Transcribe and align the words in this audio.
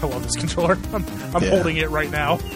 love 0.02 0.22
this 0.22 0.36
controller. 0.36 0.78
I'm, 0.92 1.04
I'm 1.34 1.42
Yeah. 1.42 1.50
holding 1.50 1.76
it 1.78 1.90
right 1.90 2.10
now. 2.10 2.38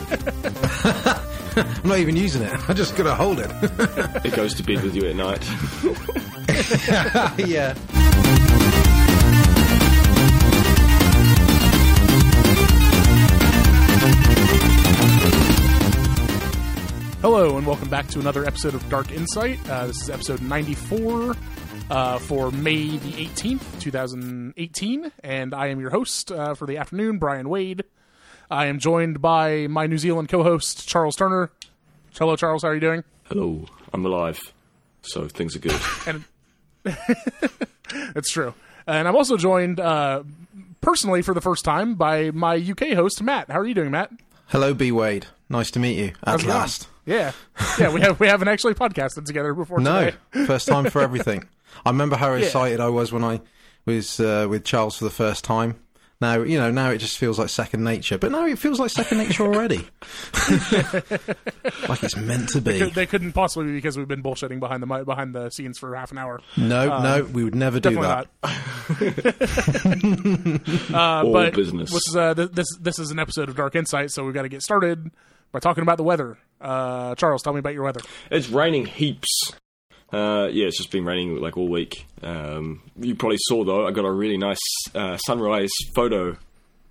I'm 1.56 1.88
not 1.88 1.98
even 1.98 2.16
using 2.16 2.42
it. 2.42 2.52
I'm 2.68 2.76
just 2.76 2.96
gotta 2.96 3.14
hold 3.14 3.38
it. 3.40 3.50
It 4.24 4.34
goes 4.34 4.54
to 4.54 4.62
bed 4.62 4.82
with 4.82 4.94
you 4.94 5.06
at 5.08 5.16
night. 5.16 5.42
yeah. 7.48 7.74
Hello, 17.22 17.56
and 17.56 17.64
welcome 17.66 17.88
back 17.88 18.08
to 18.08 18.18
another 18.20 18.44
episode 18.44 18.74
of 18.74 18.86
Dark 18.88 19.12
Insight. 19.12 19.58
Uh, 19.70 19.86
this 19.86 20.02
is 20.02 20.10
episode 20.10 20.42
94 20.42 21.36
uh, 21.92 22.18
for 22.18 22.50
May 22.50 22.96
the 22.96 23.12
18th, 23.26 23.80
2018, 23.80 25.12
and 25.22 25.54
I 25.54 25.66
am 25.66 25.78
your 25.78 25.90
host 25.90 26.32
uh, 26.32 26.54
for 26.54 26.66
the 26.66 26.78
afternoon, 26.78 27.18
Brian 27.18 27.50
Wade. 27.50 27.84
I 28.50 28.66
am 28.66 28.78
joined 28.78 29.20
by 29.20 29.66
my 29.66 29.86
New 29.86 29.98
Zealand 29.98 30.30
co 30.30 30.42
host, 30.42 30.88
Charles 30.88 31.16
Turner. 31.16 31.50
Hello, 32.18 32.34
Charles. 32.34 32.62
How 32.62 32.68
are 32.68 32.74
you 32.74 32.80
doing? 32.80 33.04
Hello, 33.24 33.66
I'm 33.92 34.06
alive, 34.06 34.40
so 35.02 35.28
things 35.28 35.54
are 35.54 35.58
good. 35.58 35.78
And 36.06 36.24
it's 38.16 38.30
true. 38.30 38.54
And 38.86 39.06
I'm 39.06 39.14
also 39.14 39.36
joined 39.36 39.78
uh, 39.78 40.22
personally 40.80 41.20
for 41.20 41.34
the 41.34 41.42
first 41.42 41.62
time 41.62 41.94
by 41.94 42.30
my 42.30 42.54
UK 42.56 42.94
host, 42.94 43.22
Matt. 43.22 43.50
How 43.50 43.60
are 43.60 43.66
you 43.66 43.74
doing, 43.74 43.90
Matt? 43.90 44.10
Hello, 44.46 44.72
B 44.72 44.92
Wade. 44.92 45.26
Nice 45.50 45.70
to 45.72 45.78
meet 45.78 45.98
you 45.98 46.06
at 46.06 46.14
How's 46.24 46.42
it 46.42 46.46
going? 46.46 46.58
last. 46.58 46.88
Yeah, 47.04 47.32
yeah. 47.78 47.92
We 47.92 48.00
have 48.00 48.18
we 48.18 48.28
haven't 48.28 48.48
actually 48.48 48.74
podcasted 48.74 49.26
together 49.26 49.52
before. 49.52 49.78
No, 49.82 50.10
first 50.46 50.68
time 50.68 50.88
for 50.88 51.02
everything. 51.02 51.46
I 51.84 51.90
remember 51.90 52.16
how 52.16 52.34
Yeah. 52.34 52.44
excited 52.44 52.80
I 52.80 52.88
was 52.88 53.12
when 53.12 53.24
I 53.24 53.40
was 53.86 54.20
uh, 54.20 54.46
with 54.48 54.64
Charles 54.64 54.96
for 54.96 55.04
the 55.04 55.10
first 55.10 55.44
time. 55.44 55.76
Now, 56.20 56.40
you 56.42 56.56
know, 56.56 56.70
now 56.70 56.90
it 56.90 56.98
just 56.98 57.18
feels 57.18 57.36
like 57.36 57.48
second 57.48 57.82
nature. 57.82 58.16
But 58.16 58.30
now 58.30 58.46
it 58.46 58.56
feels 58.56 58.78
like 58.78 58.92
second 58.92 59.18
nature 59.18 59.42
already. 59.42 59.78
like 61.88 62.00
it's 62.04 62.16
meant 62.16 62.50
to 62.50 62.60
be. 62.60 62.78
They 62.90 63.06
couldn't 63.06 63.32
possibly 63.32 63.66
be 63.66 63.72
because 63.74 63.98
we've 63.98 64.06
been 64.06 64.22
bullshitting 64.22 64.60
behind 64.60 64.84
the 64.84 65.04
behind 65.04 65.34
the 65.34 65.50
scenes 65.50 65.78
for 65.78 65.96
half 65.96 66.12
an 66.12 66.18
hour. 66.18 66.40
No, 66.56 67.02
no, 67.02 67.24
we 67.24 67.42
would 67.42 67.56
never 67.56 67.80
do 67.80 68.00
that. 68.02 68.28
uh, 70.94 70.96
All 70.96 71.32
but 71.32 71.54
business. 71.54 71.90
This 71.90 72.06
is, 72.08 72.16
uh, 72.16 72.34
this 72.34 72.68
this 72.80 73.00
is 73.00 73.10
an 73.10 73.18
episode 73.18 73.48
of 73.48 73.56
Dark 73.56 73.74
Insight, 73.74 74.12
so 74.12 74.24
we've 74.24 74.34
got 74.34 74.42
to 74.42 74.48
get 74.48 74.62
started 74.62 75.10
by 75.50 75.58
talking 75.58 75.82
about 75.82 75.96
the 75.96 76.04
weather. 76.04 76.38
Uh, 76.60 77.16
Charles, 77.16 77.42
tell 77.42 77.52
me 77.52 77.58
about 77.58 77.74
your 77.74 77.82
weather. 77.82 78.00
It's 78.30 78.48
raining 78.48 78.86
heaps. 78.86 79.54
Uh, 80.12 80.48
yeah, 80.52 80.66
it's 80.66 80.76
just 80.76 80.90
been 80.90 81.04
raining 81.04 81.40
like 81.40 81.56
all 81.56 81.68
week. 81.68 82.06
Um, 82.22 82.82
you 83.00 83.14
probably 83.14 83.38
saw 83.40 83.64
though, 83.64 83.86
I 83.86 83.90
got 83.92 84.04
a 84.04 84.12
really 84.12 84.36
nice 84.36 84.58
uh, 84.94 85.16
sunrise 85.16 85.70
photo 85.94 86.36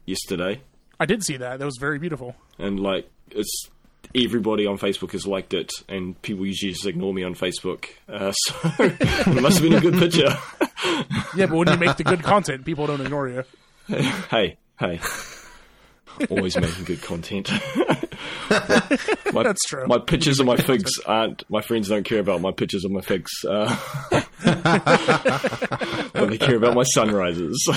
yesterday, 0.06 0.62
I 1.00 1.06
did 1.06 1.24
see 1.24 1.38
that; 1.38 1.60
that 1.60 1.66
was 1.66 1.78
very 1.80 2.00
beautiful. 2.00 2.36
and 2.60 2.80
like 2.80 3.10
it's 3.30 3.70
everybody 4.16 4.66
on 4.66 4.78
Facebook 4.78 5.12
has 5.14 5.26
liked 5.26 5.54
it, 5.54 5.72
and 5.88 6.20
people 6.22 6.46
usually 6.46 6.74
just 6.74 6.86
ignore 6.86 7.14
me 7.14 7.24
on 7.24 7.34
Facebook. 7.34 7.86
Uh, 8.10 8.32
so 8.46 8.56
it 8.80 9.42
must 9.42 9.60
have 9.60 9.64
been 9.70 9.74
a 9.74 9.82
good 9.82 9.98
picture. 9.98 10.36
Yeah, 11.36 11.46
but 11.46 11.56
when 11.56 11.70
you 11.70 11.78
make 11.78 11.96
the 11.96 12.04
good 12.04 12.24
content, 12.24 12.66
people 12.66 12.88
don't 12.88 13.00
ignore 13.02 13.30
you. 13.30 13.44
hey, 14.30 14.58
hey. 14.80 15.00
Always 16.30 16.58
making 16.58 16.84
good 16.86 17.02
content. 17.02 17.50
my, 19.34 19.44
That's 19.44 19.64
true. 19.68 19.88
My 19.88 19.98
pictures 20.00 20.40
of 20.40 20.46
my 20.46 20.58
figs 20.58 20.92
aren't. 21.06 21.50
My 21.50 21.62
friends 21.62 21.90
don't 21.90 22.04
care 22.04 22.20
about 22.20 22.42
my 22.42 22.52
pictures 22.52 22.86
of 22.86 22.92
my 22.92 23.02
figs. 23.02 23.32
Uh, 23.48 23.76
but 26.14 26.30
they 26.30 26.38
care 26.38 26.56
about 26.56 26.76
my 26.76 26.84
sunrises. 26.84 27.70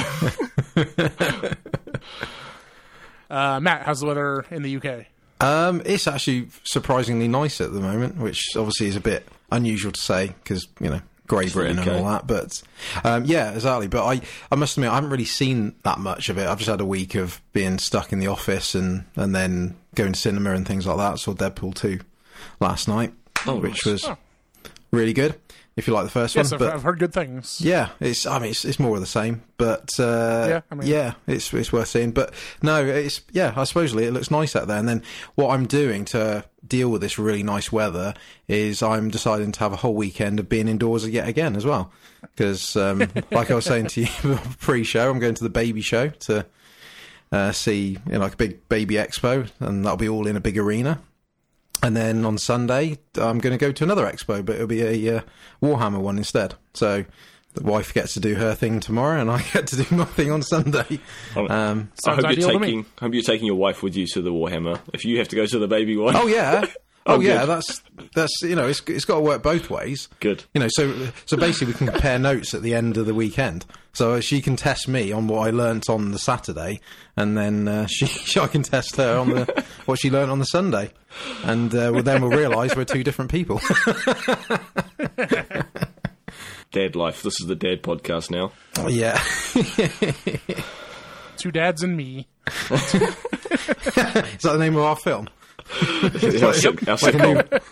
Uh, 3.30 3.58
Matt, 3.58 3.82
how's 3.82 3.98
the 3.98 4.06
weather 4.06 4.44
in 4.52 4.62
the 4.62 4.76
UK? 4.76 5.06
Um, 5.40 5.82
it's 5.84 6.06
actually 6.06 6.48
surprisingly 6.62 7.26
nice 7.26 7.60
at 7.60 7.72
the 7.72 7.80
moment, 7.80 8.16
which 8.16 8.44
obviously 8.56 8.86
is 8.86 8.94
a 8.94 9.00
bit 9.00 9.26
unusual 9.50 9.90
to 9.90 10.00
say 10.00 10.28
because 10.28 10.68
you 10.78 10.90
know 10.90 11.00
Grey 11.34 11.48
Britain 11.50 11.78
and 11.78 11.88
all 11.90 12.04
that. 12.10 12.26
But 12.26 12.62
um, 13.04 13.24
yeah, 13.24 13.52
exactly. 13.52 13.88
But 13.88 14.04
I, 14.04 14.20
I 14.50 14.54
must 14.56 14.76
admit, 14.76 14.90
I 14.90 14.94
haven't 14.94 15.10
really 15.10 15.24
seen 15.24 15.74
that 15.82 15.98
much 15.98 16.28
of 16.28 16.38
it. 16.38 16.46
I've 16.46 16.58
just 16.58 16.70
had 16.70 16.80
a 16.80 16.86
week 16.86 17.14
of 17.14 17.40
being 17.52 17.78
stuck 17.78 18.12
in 18.12 18.18
the 18.18 18.26
office 18.28 18.74
and 18.74 19.04
and 19.16 19.34
then 19.34 19.76
going 19.94 20.12
to 20.12 20.18
cinema 20.20 20.52
and 20.52 20.66
things 20.66 20.86
like 20.86 20.96
that. 20.98 21.18
Saw 21.18 21.34
Deadpool 21.34 21.74
two 21.74 22.00
last 22.60 22.88
night, 22.88 23.12
Oh, 23.46 23.56
which 23.56 23.84
nice. 23.86 23.92
was 23.92 24.04
Oh. 24.04 24.16
really 24.90 25.12
good. 25.12 25.34
If 25.76 25.88
you 25.88 25.92
like 25.92 26.04
the 26.04 26.10
first 26.10 26.36
Yes, 26.36 26.52
one, 26.52 26.54
I've, 26.54 26.58
but 26.68 26.74
I've 26.74 26.82
heard 26.84 27.00
good 27.00 27.12
things. 27.12 27.60
yeah, 27.60 27.88
it's. 27.98 28.26
I 28.26 28.38
mean, 28.38 28.50
it's, 28.50 28.64
it's 28.64 28.78
more 28.78 28.94
of 28.94 29.00
the 29.00 29.08
same, 29.08 29.42
but 29.56 29.90
uh, 29.98 30.46
Yeah, 30.48 30.60
I 30.70 30.74
mean- 30.76 30.86
yeah, 30.86 31.14
it's 31.26 31.52
it's 31.52 31.72
worth 31.72 31.88
seeing. 31.88 32.12
But 32.12 32.32
no, 32.62 32.84
it's 32.84 33.22
yeah. 33.32 33.52
I 33.56 33.64
supposedly 33.64 34.04
it 34.04 34.12
looks 34.12 34.30
nice 34.30 34.54
out 34.54 34.68
there. 34.68 34.78
And 34.78 34.88
then 34.88 35.02
what 35.34 35.50
I'm 35.50 35.66
doing 35.66 36.04
to 36.06 36.44
deal 36.66 36.88
with 36.88 37.00
this 37.00 37.18
really 37.18 37.42
nice 37.42 37.70
weather 37.70 38.14
is 38.48 38.82
I'm 38.82 39.10
deciding 39.10 39.52
to 39.52 39.60
have 39.60 39.72
a 39.72 39.76
whole 39.76 39.94
weekend 39.94 40.40
of 40.40 40.48
being 40.48 40.68
indoors 40.68 41.08
yet 41.08 41.28
again 41.28 41.56
as 41.56 41.64
well. 41.64 41.92
Because 42.22 42.76
um, 42.76 43.00
like 43.30 43.50
I 43.50 43.54
was 43.54 43.64
saying 43.64 43.88
to 43.88 44.02
you 44.02 44.08
pre-show, 44.60 45.10
I'm 45.10 45.18
going 45.18 45.34
to 45.34 45.44
the 45.44 45.50
baby 45.50 45.80
show 45.80 46.08
to 46.08 46.46
uh, 47.32 47.52
see 47.52 47.98
you 48.06 48.12
know, 48.12 48.20
like 48.20 48.34
a 48.34 48.36
big 48.36 48.68
baby 48.68 48.94
expo, 48.94 49.50
and 49.60 49.84
that'll 49.84 49.96
be 49.96 50.08
all 50.08 50.26
in 50.26 50.36
a 50.36 50.40
big 50.40 50.58
arena. 50.58 51.00
And 51.82 51.96
then 51.96 52.24
on 52.24 52.38
Sunday, 52.38 52.98
I'm 53.16 53.38
going 53.40 53.52
to 53.52 53.58
go 53.58 53.70
to 53.70 53.84
another 53.84 54.06
expo, 54.06 54.44
but 54.44 54.54
it'll 54.54 54.66
be 54.66 55.06
a 55.06 55.18
uh, 55.18 55.20
Warhammer 55.62 56.00
one 56.00 56.16
instead. 56.16 56.54
So 56.72 57.04
the 57.54 57.62
wife 57.62 57.94
gets 57.94 58.14
to 58.14 58.20
do 58.20 58.34
her 58.34 58.54
thing 58.54 58.80
tomorrow, 58.80 59.20
and 59.20 59.30
I 59.30 59.42
get 59.52 59.66
to 59.68 59.82
do 59.82 59.96
my 59.96 60.04
thing 60.04 60.30
on 60.30 60.42
Sunday. 60.42 60.98
Um, 61.36 61.90
I 62.06 62.14
hope 62.14 62.22
you're 62.36 62.50
to 62.52 62.58
me. 62.58 62.66
taking. 62.66 62.86
Hope 63.00 63.14
you're 63.14 63.22
taking 63.22 63.46
your 63.46 63.56
wife 63.56 63.82
with 63.82 63.96
you 63.96 64.06
to 64.08 64.22
the 64.22 64.30
Warhammer. 64.32 64.80
If 64.92 65.04
you 65.04 65.18
have 65.18 65.28
to 65.28 65.36
go 65.36 65.46
to 65.46 65.58
the 65.58 65.68
baby 65.68 65.96
one, 65.96 66.16
oh 66.16 66.26
yeah, 66.26 66.64
oh, 67.06 67.16
Oh, 67.16 67.20
yeah. 67.20 67.40
good. 67.40 67.48
That's 67.50 67.82
that's 68.14 68.42
you 68.42 68.54
know 68.56 68.66
it's 68.68 68.82
it's 68.86 69.04
got 69.04 69.16
to 69.16 69.20
work 69.20 69.42
both 69.42 69.70
ways. 69.70 70.08
good. 70.20 70.44
You 70.54 70.60
know, 70.60 70.68
so 70.70 71.08
so 71.26 71.36
basically 71.36 71.72
we 71.72 71.78
can 71.78 71.86
compare 71.88 72.18
notes 72.18 72.54
at 72.54 72.62
the 72.62 72.74
end 72.74 72.96
of 72.96 73.06
the 73.06 73.14
weekend. 73.14 73.64
So 73.92 74.20
she 74.20 74.42
can 74.42 74.56
test 74.56 74.88
me 74.88 75.12
on 75.12 75.28
what 75.28 75.46
I 75.46 75.50
learnt 75.50 75.88
on 75.88 76.10
the 76.10 76.18
Saturday, 76.18 76.80
and 77.16 77.38
then 77.38 77.68
uh, 77.68 77.86
she 77.90 78.40
I 78.40 78.48
can 78.48 78.64
test 78.64 78.96
her 78.96 79.18
on 79.18 79.28
the 79.30 79.64
what 79.86 80.00
she 80.00 80.10
learnt 80.10 80.32
on 80.32 80.40
the 80.40 80.46
Sunday, 80.46 80.90
and 81.44 81.72
uh, 81.72 81.90
well, 81.94 82.02
then 82.02 82.20
we'll 82.22 82.36
realise 82.36 82.74
we're 82.74 82.84
two 82.84 83.04
different 83.04 83.30
people. 83.30 83.60
Dad 86.74 86.96
life. 86.96 87.22
This 87.22 87.40
is 87.40 87.46
the 87.46 87.54
dad 87.54 87.84
podcast 87.84 88.32
now. 88.32 88.50
yeah. 88.88 89.22
Two 91.36 91.52
dads 91.52 91.84
and 91.84 91.96
me. 91.96 92.26
Is 92.48 92.80
that 94.42 94.42
the 94.42 94.58
name 94.58 94.74
of 94.74 94.82
our 94.82 94.96
film? 94.96 95.28
our 96.42 96.52
sick- 96.52 96.88
our 96.88 96.96
Like 96.96 97.14
a 97.14 97.38
sitcom. 97.46 97.62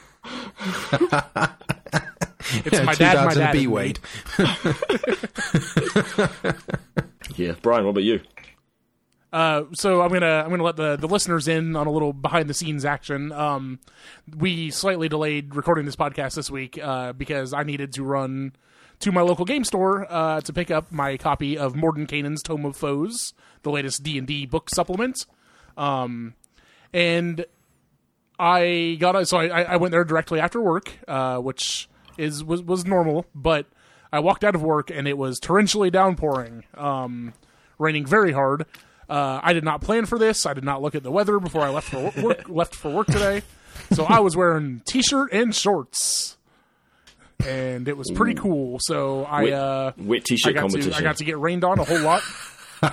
It's 2.65 2.79
yeah, 2.79 2.83
my 2.85 2.93
two 2.93 2.99
dad, 3.05 3.15
dads 3.15 3.25
my 3.25 3.31
and 3.33 3.35
dad, 3.41 3.51
a 3.51 3.53
B 3.53 3.59
and 3.65 3.67
me. 3.69 3.75
Wade. 3.75 3.99
Yeah, 7.37 7.55
Brian. 7.63 7.85
What 7.85 7.91
about 7.93 8.03
you? 8.05 8.21
Uh, 9.33 9.63
so 9.73 10.03
I'm 10.03 10.13
gonna 10.13 10.43
I'm 10.45 10.51
gonna 10.51 10.63
let 10.63 10.77
the, 10.77 10.97
the 10.97 11.09
listeners 11.09 11.49
in 11.49 11.75
on 11.77 11.87
a 11.87 11.91
little 11.91 12.13
behind 12.13 12.49
the 12.51 12.55
scenes 12.55 12.85
action. 12.85 13.33
Um, 13.33 13.81
we 14.37 14.71
slightly 14.71 15.09
delayed 15.09 15.55
recording 15.57 15.87
this 15.87 15.97
podcast 15.97 16.35
this 16.35 16.51
week 16.51 16.79
uh, 16.83 17.15
because 17.15 17.55
I 17.55 17.63
needed 17.63 17.95
to 17.95 18.05
run 18.05 18.55
to 19.03 19.13
my 19.13 19.21
local 19.21 19.45
game 19.45 19.65
store 19.65 20.07
uh, 20.11 20.41
to 20.41 20.53
pick 20.53 20.71
up 20.71 20.91
my 20.93 21.17
copy 21.17 21.59
of 21.59 21.75
Mordenkainen's 21.75 22.43
Tome 22.43 22.65
of 22.65 22.77
Foes, 22.77 23.35
the 23.63 23.71
latest 23.71 24.03
D 24.03 24.17
and 24.17 24.27
D 24.27 24.47
book 24.47 24.71
supplement. 24.71 25.27
Um, 25.77 26.35
and 26.93 27.45
I 28.39 28.97
got 29.01 29.17
a, 29.17 29.27
so 29.27 29.39
I, 29.39 29.63
I 29.63 29.77
went 29.77 29.93
there 29.93 30.05
directly 30.05 30.41
after 30.41 30.61
work, 30.61 30.93
uh, 31.09 31.39
which 31.39 31.89
is 32.19 32.45
was 32.45 32.63
was 32.63 32.85
normal, 32.85 33.27
but 33.35 33.67
I 34.13 34.21
walked 34.21 34.45
out 34.45 34.55
of 34.55 34.63
work 34.63 34.91
and 34.91 35.09
it 35.09 35.17
was 35.17 35.41
torrentially 35.41 35.91
downpouring, 35.91 36.65
um, 36.75 37.33
raining 37.79 38.07
very 38.07 38.33
hard. 38.33 38.67
Uh, 39.09 39.41
I 39.43 39.53
did 39.53 39.65
not 39.65 39.81
plan 39.81 40.07
for 40.07 40.19
this. 40.19 40.47
I 40.47 40.55
did 40.55 40.65
not 40.65 40.81
look 40.81 40.95
at 40.95 41.03
the 41.03 41.11
weather 41.11 41.39
before 41.39 41.63
I 41.63 41.71
left 41.71 41.89
for 41.89 42.13
work. 42.23 42.45
left 42.49 42.75
for 42.75 42.91
work 42.91 43.07
today, 43.09 43.43
so 43.93 44.05
I 44.05 44.21
was 44.21 44.37
wearing 44.37 44.83
t-shirt 44.87 45.33
and 45.33 45.55
shorts, 45.55 46.37
and 47.47 47.89
it 47.89 47.97
was 47.97 48.11
pretty 48.11 48.35
cool. 48.35 48.79
So 48.81 49.25
I 49.25 49.43
Wet, 49.45 49.53
uh, 49.53 49.93
wet 49.99 50.21
I 50.21 50.25
t-shirt 50.25 50.55
got 50.55 50.61
competition. 50.61 50.93
to 50.93 50.97
I 50.99 51.03
got 51.03 51.17
to 51.19 51.25
get 51.25 51.39
rained 51.39 51.65
on 51.65 51.79
a 51.79 51.85
whole 51.85 52.01
lot. 52.01 52.23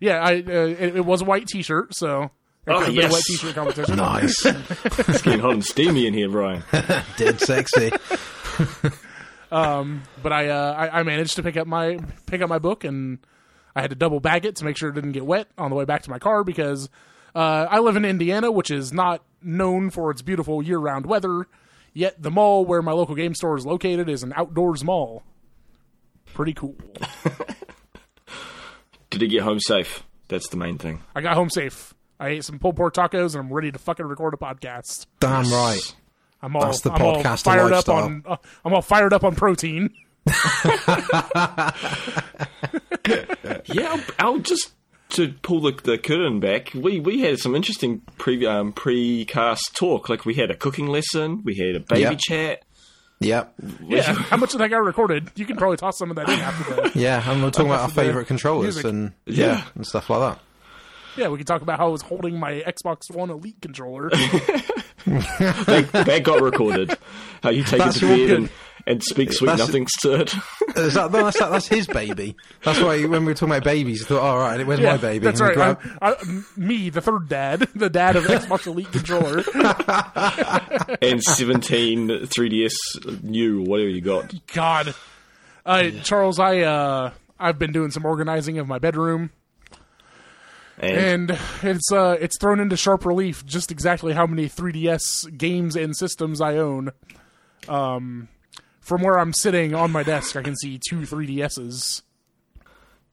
yeah, 0.00 0.18
I 0.22 0.34
uh, 0.36 0.66
it, 0.66 0.96
it 0.96 1.04
was 1.04 1.22
a 1.22 1.24
white 1.24 1.46
t-shirt, 1.46 1.94
so 1.94 2.30
there 2.64 2.74
Oh, 2.76 2.80
could 2.80 2.90
a 2.90 2.92
yes. 2.92 3.12
wet 3.12 3.22
t-shirt 3.26 3.54
competition. 3.54 3.96
Nice. 3.96 4.44
It's 5.08 5.22
getting 5.22 5.40
hot 5.40 5.52
and 5.52 5.64
steamy 5.64 6.06
in 6.06 6.14
here, 6.14 6.28
Brian. 6.28 6.62
Dead 7.16 7.40
sexy. 7.40 7.90
but 9.50 10.32
I, 10.32 10.48
uh, 10.48 10.74
I 10.76 11.00
I 11.00 11.02
managed 11.02 11.36
to 11.36 11.42
pick 11.42 11.56
up 11.56 11.66
my 11.66 11.98
pick 12.26 12.40
up 12.42 12.48
my 12.48 12.58
book 12.58 12.84
and 12.84 13.18
I 13.74 13.80
had 13.82 13.90
to 13.90 13.96
double 13.96 14.20
bag 14.20 14.44
it 14.44 14.56
to 14.56 14.64
make 14.64 14.76
sure 14.76 14.88
it 14.90 14.94
didn't 14.94 15.12
get 15.12 15.24
wet 15.26 15.48
on 15.58 15.70
the 15.70 15.76
way 15.76 15.84
back 15.84 16.02
to 16.02 16.10
my 16.10 16.18
car 16.18 16.44
because 16.44 16.88
uh, 17.34 17.66
I 17.70 17.78
live 17.78 17.96
in 17.96 18.04
Indiana, 18.04 18.50
which 18.50 18.70
is 18.70 18.92
not 18.92 19.22
known 19.42 19.90
for 19.90 20.10
its 20.10 20.22
beautiful 20.22 20.62
year 20.62 20.78
round 20.78 21.06
weather. 21.06 21.46
Yet 21.92 22.22
the 22.22 22.30
mall 22.30 22.64
where 22.64 22.82
my 22.82 22.92
local 22.92 23.14
game 23.14 23.34
store 23.34 23.56
is 23.56 23.66
located 23.66 24.08
is 24.08 24.22
an 24.22 24.32
outdoors 24.36 24.84
mall. 24.84 25.24
Pretty 26.34 26.54
cool. 26.54 26.76
Did 29.10 29.22
he 29.22 29.28
get 29.28 29.42
home 29.42 29.58
safe? 29.60 30.04
That's 30.28 30.48
the 30.48 30.56
main 30.56 30.78
thing. 30.78 31.02
I 31.14 31.20
got 31.20 31.34
home 31.34 31.50
safe. 31.50 31.94
I 32.20 32.28
ate 32.28 32.44
some 32.44 32.58
pulled 32.60 32.76
pork 32.76 32.94
tacos, 32.94 33.34
and 33.34 33.44
I'm 33.46 33.52
ready 33.52 33.72
to 33.72 33.78
fucking 33.78 34.06
record 34.06 34.34
a 34.34 34.36
podcast. 34.36 35.06
Damn 35.18 35.50
right. 35.50 35.94
I'm 36.42 36.54
all, 36.54 36.62
That's 36.62 36.80
the 36.82 36.92
I'm 36.92 37.02
all 37.02 37.16
podcaster 37.16 37.42
fired 37.44 37.72
up 37.72 37.88
on. 37.88 38.22
Uh, 38.24 38.36
I'm 38.64 38.72
all 38.72 38.82
fired 38.82 39.12
up 39.12 39.24
on 39.24 39.34
protein. 39.34 39.90
Yeah, 43.66 43.92
I'll, 43.92 44.00
I'll 44.18 44.38
just 44.38 44.72
to 45.10 45.32
pull 45.42 45.60
the, 45.60 45.72
the 45.84 45.98
curtain 45.98 46.40
back. 46.40 46.72
We 46.74 47.00
we 47.00 47.20
had 47.20 47.38
some 47.38 47.54
interesting 47.54 48.00
pre 48.18 48.44
um, 48.46 48.72
precast 48.72 49.72
talk. 49.74 50.08
Like 50.08 50.24
we 50.24 50.34
had 50.34 50.50
a 50.50 50.56
cooking 50.56 50.86
lesson, 50.86 51.42
we 51.44 51.54
had 51.56 51.76
a 51.76 51.80
baby 51.80 52.00
Yeah. 52.02 52.14
chat. 52.18 52.62
Yep. 53.22 53.54
Yeah, 53.86 54.02
how 54.14 54.38
much 54.38 54.54
of 54.54 54.60
that 54.60 54.68
got 54.70 54.82
recorded? 54.82 55.30
You 55.36 55.44
can 55.44 55.56
probably 55.58 55.76
toss 55.76 55.98
some 55.98 56.08
of 56.10 56.16
that 56.16 56.26
in 56.30 56.38
after 56.40 56.74
the. 56.74 56.92
Yeah, 56.98 57.22
and 57.30 57.42
we're 57.42 57.50
talking 57.50 57.66
about 57.70 57.82
our 57.82 57.88
favourite 57.90 58.26
controllers 58.26 58.76
music. 58.76 58.84
and 58.86 59.12
Yeah. 59.26 59.46
yeah, 59.46 59.64
and 59.74 59.86
stuff 59.86 60.08
like 60.08 60.20
that. 60.36 60.42
Yeah, 61.16 61.28
we 61.28 61.36
can 61.36 61.44
talk 61.44 61.60
about 61.60 61.78
how 61.78 61.88
I 61.88 61.90
was 61.90 62.00
holding 62.02 62.38
my 62.40 62.62
Xbox 62.62 63.14
One 63.14 63.28
Elite 63.30 63.60
controller. 63.60 64.10
That 65.06 66.20
got 66.24 66.40
recorded. 66.42 66.96
How 67.42 67.50
you 67.50 67.64
take 67.64 67.78
That's 67.78 67.96
it 67.96 68.00
to 68.00 68.06
your 68.06 68.16
bed 68.16 68.26
good- 68.28 68.38
and, 68.38 68.50
and 68.86 69.02
speak 69.02 69.32
sweet 69.32 69.48
That's- 69.48 69.68
nothings 69.68 69.92
to 70.02 70.20
it. 70.20 70.34
Is 70.76 70.94
that, 70.94 71.12
that's, 71.12 71.38
that's 71.38 71.66
his 71.66 71.86
baby. 71.86 72.36
That's 72.64 72.80
why 72.80 73.04
when 73.04 73.24
we 73.24 73.32
were 73.32 73.34
talking 73.34 73.50
about 73.54 73.64
babies, 73.64 74.04
I 74.04 74.08
thought, 74.08 74.22
all 74.22 74.38
right, 74.38 74.66
where's 74.66 74.80
yeah, 74.80 74.92
my 74.92 74.96
baby? 74.96 75.24
That's 75.24 75.40
right. 75.40 75.54
grab- 75.54 75.80
I, 76.00 76.12
I, 76.12 76.16
me, 76.56 76.90
the 76.90 77.00
third 77.00 77.28
dad, 77.28 77.60
the 77.74 77.90
dad 77.90 78.16
of 78.16 78.24
Xbox 78.24 78.66
Elite 78.66 78.90
controller. 78.92 79.38
and 81.02 81.22
17 81.22 82.08
3DS 82.08 83.22
new, 83.22 83.62
whatever 83.62 83.88
you 83.88 84.00
got. 84.00 84.32
God, 84.52 84.94
uh, 85.66 85.90
Charles, 86.02 86.38
I 86.38 86.60
uh, 86.60 87.10
I've 87.38 87.58
been 87.58 87.72
doing 87.72 87.90
some 87.90 88.04
organizing 88.04 88.58
of 88.58 88.66
my 88.68 88.78
bedroom. 88.78 89.30
And, 90.78 91.30
and 91.30 91.38
it's 91.62 91.92
uh 91.92 92.16
it's 92.18 92.38
thrown 92.38 92.58
into 92.58 92.74
sharp 92.74 93.04
relief 93.04 93.44
just 93.44 93.70
exactly 93.70 94.14
how 94.14 94.26
many 94.26 94.48
3DS 94.48 95.36
games 95.36 95.76
and 95.76 95.94
systems 95.94 96.40
I 96.40 96.56
own. 96.56 96.92
Um, 97.68 98.28
from 98.90 99.02
where 99.02 99.20
I'm 99.20 99.32
sitting 99.32 99.72
on 99.72 99.92
my 99.92 100.02
desk, 100.02 100.34
I 100.34 100.42
can 100.42 100.56
see 100.56 100.76
two 100.76 101.02
3DSs. 101.02 102.02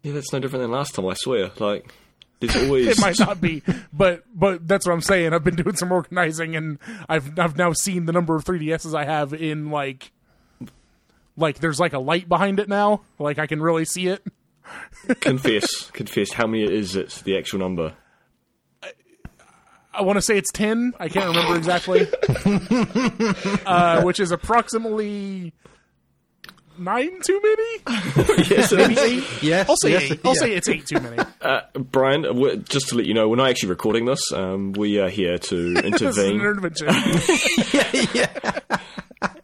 yeah, 0.01 0.11
that's 0.11 0.33
no 0.33 0.39
different 0.39 0.63
than 0.63 0.71
last 0.71 0.95
time, 0.95 1.05
I 1.05 1.13
swear. 1.13 1.51
Like, 1.59 1.93
there's 2.39 2.55
always. 2.55 2.87
It 2.97 2.99
might 2.99 3.19
not 3.19 3.39
be, 3.39 3.61
but 3.93 4.23
but 4.33 4.67
that's 4.67 4.87
what 4.87 4.93
I'm 4.93 5.01
saying. 5.01 5.33
I've 5.33 5.43
been 5.43 5.55
doing 5.55 5.75
some 5.75 5.91
organizing, 5.91 6.55
and 6.55 6.79
I've 7.07 7.37
I've 7.37 7.57
now 7.57 7.73
seen 7.73 8.07
the 8.07 8.11
number 8.11 8.35
of 8.35 8.43
3DSs 8.43 8.97
I 8.97 9.05
have 9.05 9.35
in 9.35 9.69
like 9.69 10.11
like 11.37 11.59
there's 11.59 11.79
like 11.79 11.93
a 11.93 11.99
light 11.99 12.27
behind 12.27 12.59
it 12.59 12.67
now. 12.67 13.01
Like 13.19 13.37
I 13.37 13.45
can 13.45 13.61
really 13.61 13.85
see 13.85 14.07
it. 14.07 14.25
confess, 15.19 15.91
confess. 15.91 16.33
How 16.33 16.47
many 16.47 16.63
is 16.63 16.95
it, 16.95 17.21
the 17.23 17.37
actual 17.37 17.59
number? 17.59 17.93
I 19.97 20.03
want 20.03 20.17
to 20.17 20.21
say 20.21 20.37
it's 20.37 20.51
10. 20.51 20.93
I 20.99 21.09
can't 21.09 21.25
remember 21.27 21.57
exactly. 21.57 22.07
uh, 23.65 24.03
which 24.03 24.19
is 24.19 24.31
approximately 24.31 25.53
nine 26.77 27.19
too 27.25 27.41
many? 27.41 28.43
yes, 28.47 28.71
Maybe 28.71 28.99
eight? 28.99 29.23
yes, 29.41 29.67
I'll 29.67 29.75
say 29.77 29.91
yes, 29.91 30.11
eight. 30.11 30.19
I'll 30.23 30.35
yeah. 30.35 30.39
say 30.39 30.53
it's 30.53 30.69
eight 30.69 30.85
too 30.85 30.99
many. 30.99 31.17
Uh, 31.41 31.61
Brian, 31.75 32.23
just 32.65 32.89
to 32.89 32.95
let 32.95 33.05
you 33.05 33.13
know, 33.13 33.29
we're 33.29 33.37
not 33.37 33.49
actually 33.49 33.69
recording 33.69 34.05
this. 34.05 34.19
Um, 34.33 34.73
we 34.73 34.99
are 34.99 35.07
here 35.07 35.37
to 35.37 35.73
this 35.75 36.01
is 36.01 36.17
an 36.17 36.25
intervene, 36.25 36.41
intervention. 36.41 36.87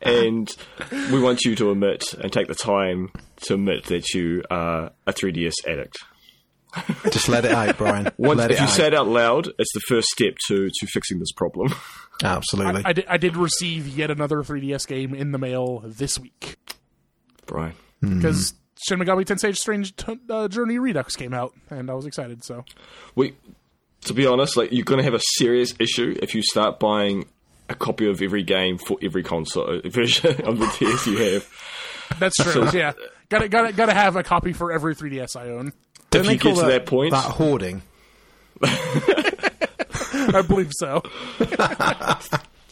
and 0.01 0.51
we 1.11 1.21
want 1.21 1.45
you 1.45 1.55
to 1.55 1.71
admit 1.71 2.13
and 2.15 2.31
take 2.33 2.47
the 2.47 2.55
time 2.55 3.09
to 3.43 3.53
admit 3.53 3.85
that 3.85 4.09
you 4.13 4.43
are 4.51 4.91
a 5.07 5.13
3DS 5.13 5.53
addict. 5.65 5.97
Just 7.11 7.29
let 7.29 7.45
it 7.45 7.51
out, 7.51 7.77
Brian. 7.77 8.09
Once, 8.17 8.37
let 8.39 8.51
if 8.51 8.57
it 8.57 8.61
you 8.61 8.65
out. 8.67 8.71
say 8.73 8.87
it 8.87 8.93
out 8.93 9.07
loud, 9.07 9.47
it's 9.59 9.73
the 9.73 9.81
first 9.87 10.07
step 10.09 10.33
to, 10.47 10.69
to 10.69 10.87
fixing 10.87 11.19
this 11.19 11.31
problem. 11.31 11.73
Absolutely. 12.23 12.81
I, 12.85 12.93
did, 12.93 13.05
I 13.07 13.17
did 13.17 13.35
receive 13.37 13.87
yet 13.87 14.09
another 14.11 14.37
3DS 14.37 14.87
game 14.87 15.13
in 15.13 15.31
the 15.31 15.37
mail 15.37 15.83
this 15.85 16.19
week 16.19 16.57
Brian. 17.45 17.73
because 18.01 18.53
Shin 18.87 18.99
Megami 18.99 19.23
Tensei 19.25 19.55
Strange 19.55 19.95
T- 19.95 20.19
uh, 20.29 20.47
Journey 20.47 20.79
Redux 20.79 21.15
came 21.15 21.33
out, 21.33 21.53
and 21.69 21.89
I 21.89 21.93
was 21.93 22.05
excited. 22.05 22.43
So 22.43 22.65
We, 23.15 23.33
to 24.05 24.13
be 24.13 24.25
honest, 24.25 24.57
like 24.57 24.71
you're 24.71 24.83
going 24.85 24.99
to 24.99 25.03
have 25.03 25.13
a 25.13 25.21
serious 25.37 25.73
issue 25.79 26.15
if 26.21 26.33
you 26.35 26.41
start 26.41 26.79
buying 26.79 27.25
a 27.69 27.75
copy 27.75 28.09
of 28.09 28.21
every 28.21 28.43
game 28.43 28.77
for 28.77 28.97
every 29.01 29.23
console 29.23 29.79
version 29.85 30.41
of 30.45 30.59
the 30.59 30.65
DS 30.79 31.07
you 31.07 31.17
have. 31.17 31.49
that's 32.19 32.35
true. 32.37 32.67
yeah, 32.73 32.93
gotta 33.29 33.47
gotta 33.47 33.71
gotta 33.73 33.93
have 33.93 34.15
a 34.15 34.23
copy 34.23 34.53
for 34.53 34.71
every 34.71 34.95
3DS 34.95 35.35
I 35.35 35.49
own. 35.49 35.71
Don't 36.13 36.21
if 36.21 36.27
they 36.27 36.33
you 36.33 36.39
call 36.39 36.55
get 36.55 36.61
to 36.61 36.67
that 36.67 36.85
point- 36.85 37.11
that 37.11 37.31
hoarding? 37.31 37.81
I 38.63 40.41
believe 40.47 40.71
so. 40.73 41.03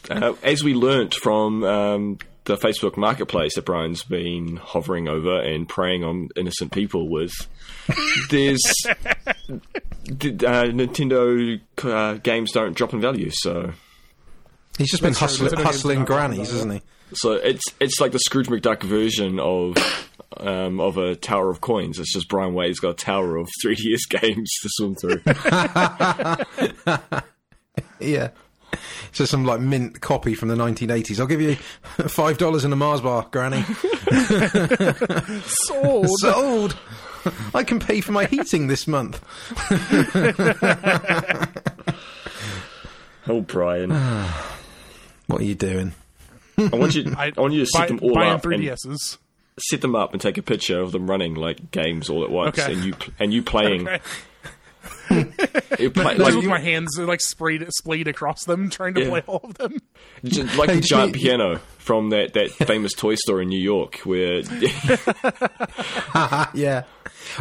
Uh, 0.10 0.34
as 0.44 0.62
we 0.64 0.74
learnt 0.74 1.14
from 1.14 1.64
um, 1.64 2.18
the 2.46 2.58
Facebook 2.58 2.98
Marketplace 2.98 3.56
that 3.56 3.64
Brian's 3.66 4.04
been 4.04 4.58
hovering 4.58 5.08
over 5.08 5.40
and 5.40 5.70
preying 5.70 6.04
on 6.04 6.28
innocent 6.36 6.74
people 6.74 7.08
with, 7.08 7.32
there's 8.30 8.60
uh, 8.90 8.94
Nintendo 10.10 11.62
uh, 11.84 12.14
games 12.16 12.52
don't 12.52 12.76
drop 12.76 12.94
in 12.94 13.00
value, 13.00 13.30
so 13.32 13.72
He's 14.78 14.90
just 14.90 15.04
been 15.04 15.14
hustling, 15.14 15.54
hustling 15.54 16.04
grannies, 16.04 16.52
isn't 16.52 16.72
he? 16.74 16.82
so 17.14 17.34
it's 17.34 17.64
it's 17.80 18.02
like 18.02 18.12
the 18.12 18.20
Scrooge 18.20 18.48
McDuck 18.48 18.84
version 18.84 19.40
of. 19.40 19.76
Um, 20.38 20.80
of 20.80 20.98
a 20.98 21.16
tower 21.16 21.50
of 21.50 21.60
coins. 21.60 22.00
It's 22.00 22.13
just 22.13 22.30
Brian 22.30 22.54
Wade's 22.54 22.80
got 22.80 22.92
a 22.92 22.94
tower 22.94 23.36
of 23.36 23.50
3DS 23.63 24.10
games 24.10 24.50
to 24.62 24.69
swim 24.72 24.95
through. 24.95 25.22
Yeah. 28.01 28.30
So 29.12 29.25
some 29.25 29.45
like 29.45 29.60
mint 29.62 30.01
copy 30.01 30.33
from 30.33 30.50
the 30.50 30.56
1980s. 30.56 31.19
I'll 31.19 31.28
give 31.28 31.42
you 31.42 31.56
five 32.07 32.38
dollars 32.38 32.66
in 32.66 32.72
a 32.74 32.75
Mars 32.75 33.01
bar, 33.01 33.28
Granny. 33.31 33.63
Sold. 35.44 36.10
Sold. 36.19 36.78
I 37.54 37.63
can 37.63 37.80
pay 37.80 38.01
for 38.01 38.13
my 38.13 38.25
heating 38.25 38.68
this 38.68 38.88
month. 38.88 39.24
oh, 43.28 43.42
Brian. 43.42 43.92
What 45.28 45.39
are 45.39 45.45
you 45.45 45.56
doing? 45.56 45.94
I 46.57 46.75
want 46.75 46.94
you, 46.94 47.16
I, 47.18 47.31
want 47.38 47.54
you 47.54 47.62
to 47.62 47.66
set 47.66 47.80
buy, 47.80 47.88
them 47.88 48.00
all 48.01 48.13
buying 48.13 48.31
up 48.33 48.44
and 48.44 48.62
3DSs. 48.62 49.18
Set 49.62 49.81
them 49.81 49.96
up 49.96 50.13
and 50.13 50.22
take 50.22 50.38
a 50.38 50.42
picture 50.42 50.80
of 50.81 50.92
them 50.92 51.09
running 51.09 51.35
like 51.35 51.71
games 51.71 52.09
all 52.09 52.24
at 52.24 52.30
once, 52.30 52.57
Okay. 52.59 52.74
and 52.74 52.83
you 52.83 52.94
and 53.19 53.33
you 53.33 53.42
playing. 53.44 53.88
Okay. 53.88 54.02
You 55.80 55.91
play, 55.91 56.03
Like, 56.03 56.18
like, 56.18 56.35
with 56.35 56.45
my 56.45 56.59
hands 56.59 56.97
like 56.97 57.21
sprayed 57.21 57.65
splayed 57.71 58.07
across 58.07 58.45
them, 58.45 58.69
trying 58.69 58.94
to 58.95 59.01
Yeah. 59.01 59.09
play 59.09 59.23
all 59.27 59.41
of 59.44 59.53
them. 59.56 59.77
just 60.23 60.57
like 60.57 60.69
Hey, 60.69 60.75
the 60.77 60.81
giant 60.81 61.15
piano 61.15 61.59
from 61.77 62.09
that, 62.11 62.33
that 62.33 62.51
famous 62.68 62.94
toy 62.94 63.15
store 63.15 63.41
in 63.41 63.49
New 63.49 63.59
York, 63.59 63.97
where 64.03 64.41
yeah. 66.53 66.83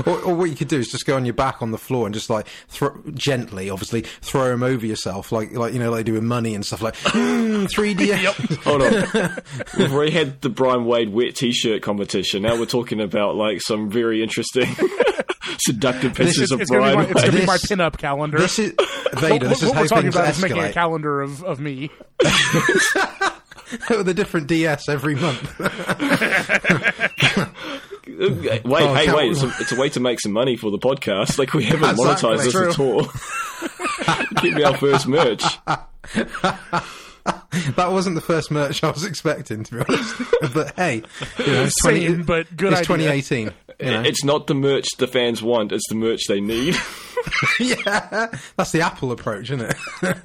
Or, 0.07 0.19
or 0.21 0.35
what 0.35 0.51
you 0.51 0.57
could 0.57 0.69
do 0.69 0.79
is 0.79 0.89
just 0.91 1.07
go 1.07 1.17
on 1.17 1.25
your 1.25 1.35
back 1.35 1.63
on 1.63 1.71
the 1.73 1.79
floor 1.79 2.07
and 2.07 2.15
just 2.15 2.31
like 2.31 2.47
throw, 2.69 2.97
gently, 3.15 3.71
obviously, 3.71 4.03
throw 4.03 4.49
them 4.49 4.63
over 4.63 4.87
yourself, 4.87 5.33
like 5.33 5.53
like 5.53 5.73
you 5.73 5.79
know, 5.79 5.91
like 5.91 6.01
they 6.01 6.05
do 6.05 6.13
with 6.15 6.23
money 6.23 6.55
and 6.55 6.65
stuff 6.65 6.83
like 6.83 6.95
mm, 6.97 7.67
3D. 7.67 8.07
yep. 8.23 8.35
hold 8.63 8.83
on, 8.83 9.43
we've 9.79 9.93
already 9.93 10.13
had 10.13 10.41
the 10.43 10.49
Brian 10.49 10.85
Wade 10.85 11.13
wet 11.13 11.35
T-shirt 11.35 11.83
competition. 11.83 12.43
Now 12.43 12.59
we're 12.59 12.67
talking 12.67 13.01
about 13.01 13.37
like 13.37 13.61
some 13.63 13.91
very 13.91 14.23
interesting, 14.23 14.69
seductive 15.59 16.15
This 16.15 16.29
pictures 16.29 16.43
It's, 16.45 16.53
of 16.53 16.61
it's 16.61 16.71
gonna 16.71 16.83
be 16.91 16.95
Brian. 16.95 16.99
my, 16.99 17.11
it's 17.13 17.21
gonna 17.25 17.41
be 17.41 17.47
my 17.47 17.55
This- 17.55 17.67
pin-up 17.67 17.99
calendar. 17.99 18.39
This 18.39 18.59
is 18.59 18.73
Vader. 19.15 19.49
This 19.49 19.63
is 19.63 19.69
what 19.69 19.75
how 19.77 19.81
we're 19.83 19.89
talking 19.89 20.03
things 20.13 20.17
about 20.17 20.31
is 20.31 20.43
making 20.43 20.59
a 20.59 20.73
calendar 20.73 21.21
of, 21.23 21.43
of 21.45 21.61
me. 21.61 21.91
With 23.89 24.09
a 24.09 24.15
different 24.15 24.49
DS 24.49 24.89
every 24.89 25.15
month. 25.15 25.59
Wait, 28.09 28.63
Oh, 28.65 28.95
hey, 28.95 29.13
wait! 29.13 29.31
It's 29.31 29.43
a, 29.43 29.47
it's 29.61 29.71
a 29.73 29.77
way 29.81 29.89
to 29.91 30.01
make 30.01 30.21
some 30.21 30.33
money 30.33 30.57
for 30.57 30.71
the 30.73 30.79
podcast. 30.79 31.39
Like 31.39 31.55
we 31.55 31.63
haven't 31.65 31.91
Exactly. 31.91 32.31
monetized 32.37 32.43
this 32.45 32.53
True. 32.53 32.71
at 32.71 32.79
all. 32.81 33.09
Give 34.43 34.55
me 34.55 34.63
our 34.65 34.77
first 34.77 35.07
merch. 35.07 35.45
That 37.77 37.91
wasn't 37.93 38.15
the 38.15 38.21
first 38.21 38.51
merch 38.51 38.83
I 38.85 38.91
was 38.91 39.05
expecting, 39.05 39.65
to 39.65 39.75
be 39.75 39.81
honest. 39.81 40.15
but 40.55 40.75
hey, 40.77 41.03
you 41.39 41.47
know, 41.47 41.63
it's, 41.65 41.81
20, 41.83 42.07
Same, 42.07 42.23
but 42.23 42.57
good 42.57 42.73
it's 42.73 42.89
idea. 42.89 43.09
2018. 43.13 43.53
You 43.81 43.91
know? 43.91 44.03
It's 44.03 44.25
not 44.25 44.47
the 44.47 44.55
merch 44.55 44.87
the 44.99 45.09
fans 45.09 45.43
want; 45.43 45.73
it's 45.73 45.89
the 45.89 45.97
merch 45.97 46.23
they 46.29 46.41
need. 46.41 46.77
yeah, 47.61 48.29
that's 48.57 48.73
the 48.73 48.83
Apple 48.83 49.11
approach, 49.13 49.51
isn't 49.51 49.75
it? 50.03 50.17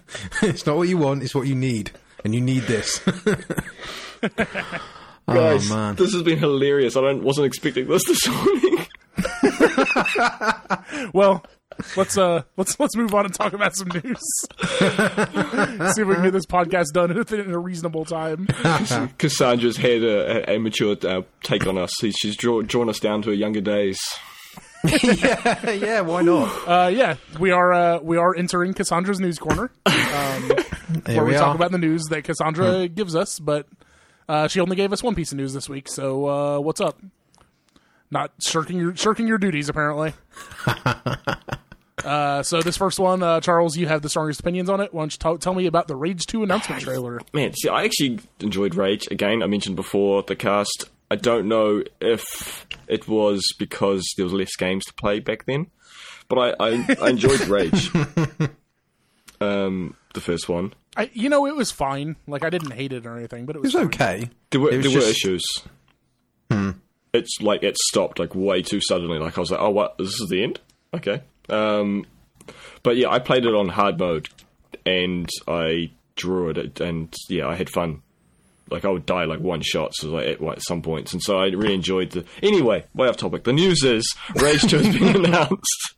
it's 0.44 0.66
not 0.66 0.78
what 0.78 0.88
you 0.88 0.98
want; 0.98 1.24
it's 1.24 1.34
what 1.34 1.48
you 1.48 1.56
need, 1.56 1.92
and 2.24 2.36
you 2.36 2.42
need 2.42 2.64
this. 2.64 3.02
Oh, 5.28 5.34
Guys, 5.34 5.72
oh 5.72 5.76
man, 5.76 5.96
this 5.96 6.14
has 6.14 6.22
been 6.22 6.38
hilarious. 6.38 6.96
I 6.96 7.02
don't, 7.02 7.24
wasn't 7.24 7.48
expecting 7.48 7.88
this 7.88 8.04
this 8.06 8.28
morning. 8.28 8.86
Well, 11.14 11.44
let's 11.96 12.18
uh 12.18 12.44
let's 12.58 12.80
let's 12.80 12.96
move 12.96 13.14
on 13.14 13.26
and 13.26 13.34
talk 13.34 13.54
about 13.54 13.76
some 13.76 13.90
news. 13.90 14.22
See 14.60 16.02
if 16.02 16.08
we 16.08 16.16
can 16.16 16.24
get 16.24 16.34
this 16.34 16.46
podcast 16.46 16.94
done 16.94 17.12
in 17.12 17.52
a 17.52 17.60
reasonable 17.60 18.06
time. 18.06 18.48
Cassandra's 19.18 19.78
had 19.78 20.04
a, 20.04 20.52
a, 20.52 20.56
a 20.56 20.60
mature 20.60 20.96
uh, 21.04 21.22
take 21.44 21.68
on 21.68 21.78
us. 21.78 21.92
She's, 22.00 22.16
she's 22.16 22.36
draw, 22.38 22.62
drawn 22.62 22.90
us 22.90 23.00
down 23.00 23.22
to 23.24 23.30
her 23.30 23.36
younger 23.36 23.62
days. 23.62 24.00
yeah, 25.04 25.72
yeah, 25.72 26.02
why 26.02 26.22
not? 26.22 26.48
Uh, 26.68 26.88
yeah, 26.90 27.16
we 27.40 27.52
are 27.52 27.74
uh, 27.74 28.00
we 28.00 28.18
are 28.18 28.36
entering 28.36 28.74
Cassandra's 28.74 29.20
news 29.20 29.40
corner, 29.40 29.72
um, 29.86 30.52
where 31.06 31.24
we, 31.24 31.32
we 31.32 31.34
talk 31.34 31.56
about 31.56 31.72
the 31.72 31.78
news 31.80 32.04
that 32.10 32.24
Cassandra 32.24 32.88
gives 32.88 33.16
us. 33.16 33.40
But 33.40 33.68
uh, 34.30 34.48
she 34.48 34.60
only 34.60 34.76
gave 34.76 34.94
us 34.94 35.02
one 35.02 35.16
piece 35.16 35.32
of 35.32 35.38
news 35.38 35.54
this 35.54 35.68
week. 35.68 35.88
So 35.88 36.28
uh, 36.28 36.60
what's 36.60 36.82
up? 36.82 37.00
Not 38.12 38.32
shirking 38.40 38.80
your 38.80 38.96
shirking 38.96 39.28
your 39.28 39.40
duties, 39.40 39.70
apparently. 39.70 40.14
Uh, 42.06 42.44
so 42.44 42.62
this 42.62 42.78
first 42.78 43.00
one, 43.00 43.22
uh, 43.24 43.42
Charles, 43.42 43.76
you 43.76 43.88
have 43.88 44.02
the 44.02 44.10
strongest 44.10 44.40
opinions 44.40 44.70
on 44.70 44.80
it. 44.82 44.94
Why 44.94 45.02
don't 45.02 45.14
you 45.14 45.34
t- 45.34 45.40
tell 45.40 45.54
me 45.54 45.66
about 45.66 45.88
the 45.88 45.96
Rage 45.96 46.26
Two 46.26 46.44
announcement 46.44 46.82
trailer? 46.84 47.20
Man, 47.34 47.54
see, 47.54 47.70
I 47.70 47.84
actually 47.84 48.20
enjoyed 48.40 48.76
Rage. 48.76 49.08
Again, 49.12 49.42
I 49.44 49.48
mentioned 49.48 49.76
before 49.76 50.24
the 50.24 50.36
cast. 50.36 50.86
I 51.12 51.16
don't 51.16 51.48
know 51.48 51.84
if 52.02 52.66
it 52.88 53.08
was 53.08 53.44
because 53.60 54.04
there 54.18 54.26
was 54.26 54.34
less 54.34 54.56
games 54.56 54.86
to 54.86 54.94
play 54.96 55.20
back 55.20 55.46
then, 55.46 55.68
but 56.30 56.38
I, 56.60 56.66
I, 56.70 56.98
I 57.02 57.10
enjoyed 57.10 57.42
Rage. 57.48 57.92
Um, 59.42 59.96
the 60.14 60.22
first 60.22 60.48
one. 60.50 60.74
I, 60.98 61.10
you 61.14 61.28
know, 61.30 61.46
it 61.46 61.56
was 61.56 61.72
fine. 61.72 62.16
Like 62.26 62.44
I 62.44 62.50
didn't 62.50 62.72
hate 62.72 62.94
it 62.94 63.06
or 63.06 63.18
anything, 63.18 63.46
but 63.46 63.56
it 63.56 63.60
It 63.60 63.62
was, 63.64 63.74
was 63.74 63.82
fine. 63.84 63.86
okay. 63.88 64.30
There 64.50 64.62
were 64.62 64.72
It 64.72 64.78
was 64.78 64.86
there 64.88 64.96
were 64.96 65.02
just- 65.06 65.12
issues. 65.26 65.44
It's 67.14 67.42
like 67.42 67.64
it 67.64 67.78
stopped 67.78 68.20
like 68.20 68.36
way 68.36 68.62
too 68.62 68.82
suddenly. 68.82 69.20
Like 69.20 69.38
I 69.38 69.42
was 69.42 69.50
like, 69.52 69.62
oh, 69.62 69.70
what? 69.70 69.98
This 69.98 70.20
is 70.20 70.28
the 70.30 70.44
end? 70.44 70.60
Okay. 70.94 71.22
Um, 71.50 72.06
but 72.84 72.98
yeah, 72.98 73.10
I 73.10 73.20
played 73.20 73.46
it 73.46 73.54
on 73.54 73.70
hard 73.70 74.00
mode, 74.00 74.30
and 74.86 75.30
I 75.48 75.92
drew 76.16 76.50
it, 76.50 76.80
and 76.80 77.14
yeah, 77.30 77.48
I 77.48 77.56
had 77.56 77.70
fun. 77.70 78.02
Like 78.70 78.84
I 78.84 78.90
would 78.90 79.06
die 79.06 79.26
like 79.26 79.40
one 79.40 79.62
shot, 79.62 79.94
so 79.94 80.10
like 80.10 80.28
at, 80.28 80.42
at 80.42 80.64
some 80.64 80.82
points, 80.82 81.14
and 81.14 81.22
so 81.22 81.38
I 81.38 81.48
really 81.48 81.76
enjoyed 81.76 82.12
the. 82.12 82.26
Anyway, 82.42 82.86
way 82.96 83.08
off 83.08 83.18
topic. 83.18 83.44
The 83.44 83.54
news 83.54 83.84
is 83.84 84.04
Rage 84.36 84.62
Two 84.62 84.80
has 84.80 84.96
been 84.98 85.26
announced, 85.26 85.96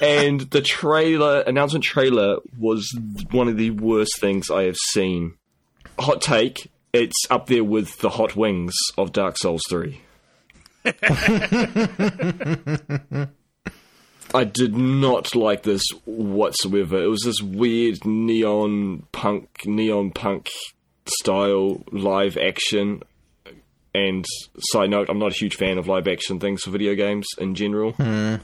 and 0.00 0.40
the 0.40 0.62
trailer 0.62 1.40
announcement 1.40 1.84
trailer 1.84 2.38
was 2.58 2.88
one 3.30 3.48
of 3.48 3.58
the 3.58 3.70
worst 3.70 4.18
things 4.20 4.50
I 4.50 4.64
have 4.64 4.76
seen. 4.92 5.34
Hot 5.98 6.22
take: 6.22 6.70
It's 6.94 7.26
up 7.30 7.46
there 7.46 7.64
with 7.64 7.98
the 7.98 8.10
hot 8.10 8.36
wings 8.36 8.74
of 8.96 9.12
Dark 9.12 9.36
Souls 9.36 9.62
Three. 9.68 10.00
I 14.34 14.44
did 14.44 14.76
not 14.76 15.34
like 15.34 15.62
this 15.62 15.82
whatsoever. 16.04 17.02
It 17.02 17.06
was 17.08 17.22
this 17.24 17.40
weird 17.40 18.04
neon 18.04 19.06
punk, 19.12 19.64
neon 19.66 20.10
punk 20.10 20.50
style 21.08 21.82
live 21.92 22.36
action. 22.36 23.02
And 23.94 24.26
side 24.58 24.90
note, 24.90 25.08
I'm 25.08 25.18
not 25.18 25.32
a 25.32 25.34
huge 25.34 25.54
fan 25.56 25.78
of 25.78 25.88
live 25.88 26.06
action 26.06 26.38
things 26.38 26.62
for 26.62 26.70
video 26.70 26.94
games 26.94 27.26
in 27.38 27.54
general. 27.54 27.94
Yeah, 27.98 28.38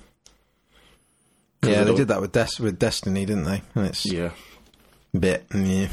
they 1.85 1.95
did 1.95 2.09
that 2.09 2.21
with 2.21 2.33
Des- 2.33 2.61
with 2.63 2.79
Destiny, 2.79 3.25
didn't 3.25 3.45
they? 3.45 3.63
And 3.75 3.87
it's 3.87 4.05
Yeah. 4.07 4.31
bit. 5.19 5.45
Yeah. 5.55 5.89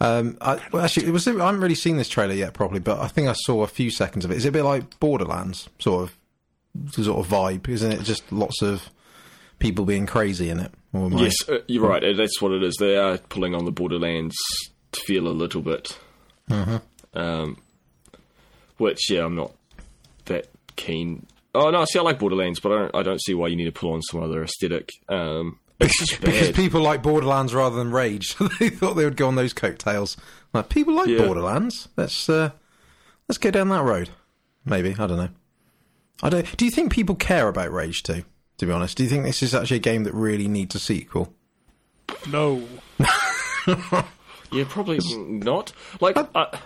Um, 0.00 0.36
I, 0.40 0.60
well, 0.72 0.84
actually, 0.84 1.06
it 1.06 1.10
was. 1.12 1.26
I 1.28 1.32
haven't 1.32 1.60
really 1.60 1.74
seen 1.74 1.96
this 1.96 2.08
trailer 2.08 2.34
yet 2.34 2.54
properly, 2.54 2.80
but 2.80 2.98
I 3.00 3.08
think 3.08 3.28
I 3.28 3.32
saw 3.34 3.62
a 3.62 3.66
few 3.68 3.90
seconds 3.90 4.24
of 4.24 4.30
it. 4.30 4.36
Is 4.36 4.44
it 4.44 4.48
a 4.48 4.52
bit 4.52 4.62
like 4.64 4.98
Borderlands 5.00 5.68
sort 5.78 6.02
of 6.02 6.16
sort 6.92 7.18
of 7.24 7.30
vibe? 7.30 7.68
Isn't 7.68 7.92
it 7.92 8.02
just 8.02 8.30
lots 8.32 8.60
of 8.62 8.90
people 9.58 9.84
being 9.84 10.06
crazy 10.06 10.48
in 10.50 10.60
it? 10.60 10.72
Or 10.92 11.06
am 11.06 11.16
I- 11.16 11.22
Yes, 11.22 11.48
uh, 11.48 11.58
you're 11.66 11.86
right. 11.88 12.02
That's 12.16 12.40
what 12.40 12.52
it 12.52 12.62
is. 12.62 12.76
They 12.78 12.96
are 12.96 13.18
pulling 13.18 13.54
on 13.54 13.64
the 13.64 13.72
Borderlands 13.72 14.36
to 14.92 15.00
feel 15.00 15.26
a 15.26 15.30
little 15.30 15.62
bit. 15.62 15.98
Um, 17.14 17.56
which, 18.78 19.10
yeah, 19.10 19.24
I'm 19.24 19.34
not 19.34 19.52
that 20.26 20.48
keen. 20.76 21.26
Oh 21.54 21.70
no, 21.70 21.84
see, 21.86 21.98
I 21.98 22.02
like 22.02 22.18
Borderlands, 22.18 22.60
but 22.60 22.72
I 22.72 22.78
don't. 22.78 22.94
I 22.96 23.02
don't 23.02 23.22
see 23.22 23.32
why 23.34 23.48
you 23.48 23.56
need 23.56 23.64
to 23.64 23.72
pull 23.72 23.92
on 23.92 24.02
some 24.02 24.22
other 24.22 24.42
aesthetic. 24.42 24.90
Um, 25.08 25.58
because 25.78 26.52
people 26.54 26.82
like 26.82 27.02
Borderlands 27.02 27.54
rather 27.54 27.76
than 27.76 27.90
Rage, 27.90 28.28
so 28.36 28.48
they 28.60 28.68
thought 28.68 28.94
they 28.94 29.04
would 29.04 29.16
go 29.16 29.28
on 29.28 29.36
those 29.36 29.52
coattails. 29.54 30.16
Like 30.52 30.68
people 30.68 30.94
like 30.94 31.08
Yeah. 31.08 31.24
Borderlands. 31.24 31.88
Let's 31.96 32.28
uh, 32.28 32.50
let's 33.28 33.38
go 33.38 33.50
down 33.50 33.70
that 33.70 33.84
road. 33.84 34.10
Maybe 34.66 34.90
I 34.98 35.06
don't 35.06 35.16
know. 35.16 35.28
I 36.22 36.28
don't. 36.28 36.56
Do 36.56 36.64
you 36.66 36.70
think 36.70 36.92
people 36.92 37.14
care 37.14 37.48
about 37.48 37.72
Rage 37.72 38.02
2? 38.02 38.22
To 38.58 38.66
be 38.66 38.72
honest, 38.72 38.96
do 38.96 39.02
you 39.02 39.08
think 39.08 39.24
this 39.24 39.42
is 39.42 39.54
actually 39.54 39.76
a 39.78 39.80
game 39.80 40.04
that 40.04 40.14
really 40.14 40.48
needs 40.48 40.74
a 40.74 40.78
sequel? 40.78 41.32
No, 42.30 42.66
yeah, 44.52 44.64
probably 44.68 44.98
not. 45.18 45.72
Like, 46.00 46.16
I, 46.34 46.58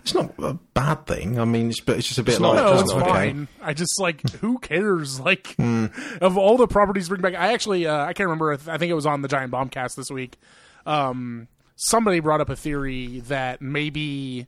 It's 0.00 0.14
not 0.14 0.32
a 0.38 0.54
bad 0.74 1.06
thing. 1.06 1.38
I 1.38 1.44
mean, 1.44 1.70
it's, 1.70 1.80
but 1.80 1.96
it's 1.98 2.06
just 2.06 2.18
a 2.18 2.22
bit 2.22 2.40
not- 2.40 2.54
like 2.54 2.64
no, 2.64 2.72
just 2.74 2.84
it's 2.84 2.92
okay. 2.92 3.08
fine. 3.10 3.48
I 3.60 3.74
just 3.74 4.00
like 4.00 4.28
who 4.40 4.58
cares? 4.58 5.20
Like 5.24 5.54
Hmm. 5.56 5.86
of 6.20 6.36
all 6.38 6.56
the 6.56 6.66
properties 6.66 7.08
bring 7.08 7.20
back. 7.20 7.34
I 7.34 7.52
actually 7.52 7.86
uh, 7.86 8.04
I 8.04 8.12
can't 8.12 8.28
remember. 8.28 8.52
I 8.52 8.78
think 8.78 8.90
it 8.90 8.94
was 8.94 9.06
on 9.06 9.22
the 9.22 9.28
Giant 9.28 9.52
Bombcast 9.52 9.94
this 9.96 10.10
week. 10.10 10.38
Um, 10.86 11.48
somebody 11.76 12.20
brought 12.20 12.40
up 12.40 12.48
a 12.50 12.56
theory 12.56 13.20
that 13.26 13.60
maybe 13.62 14.46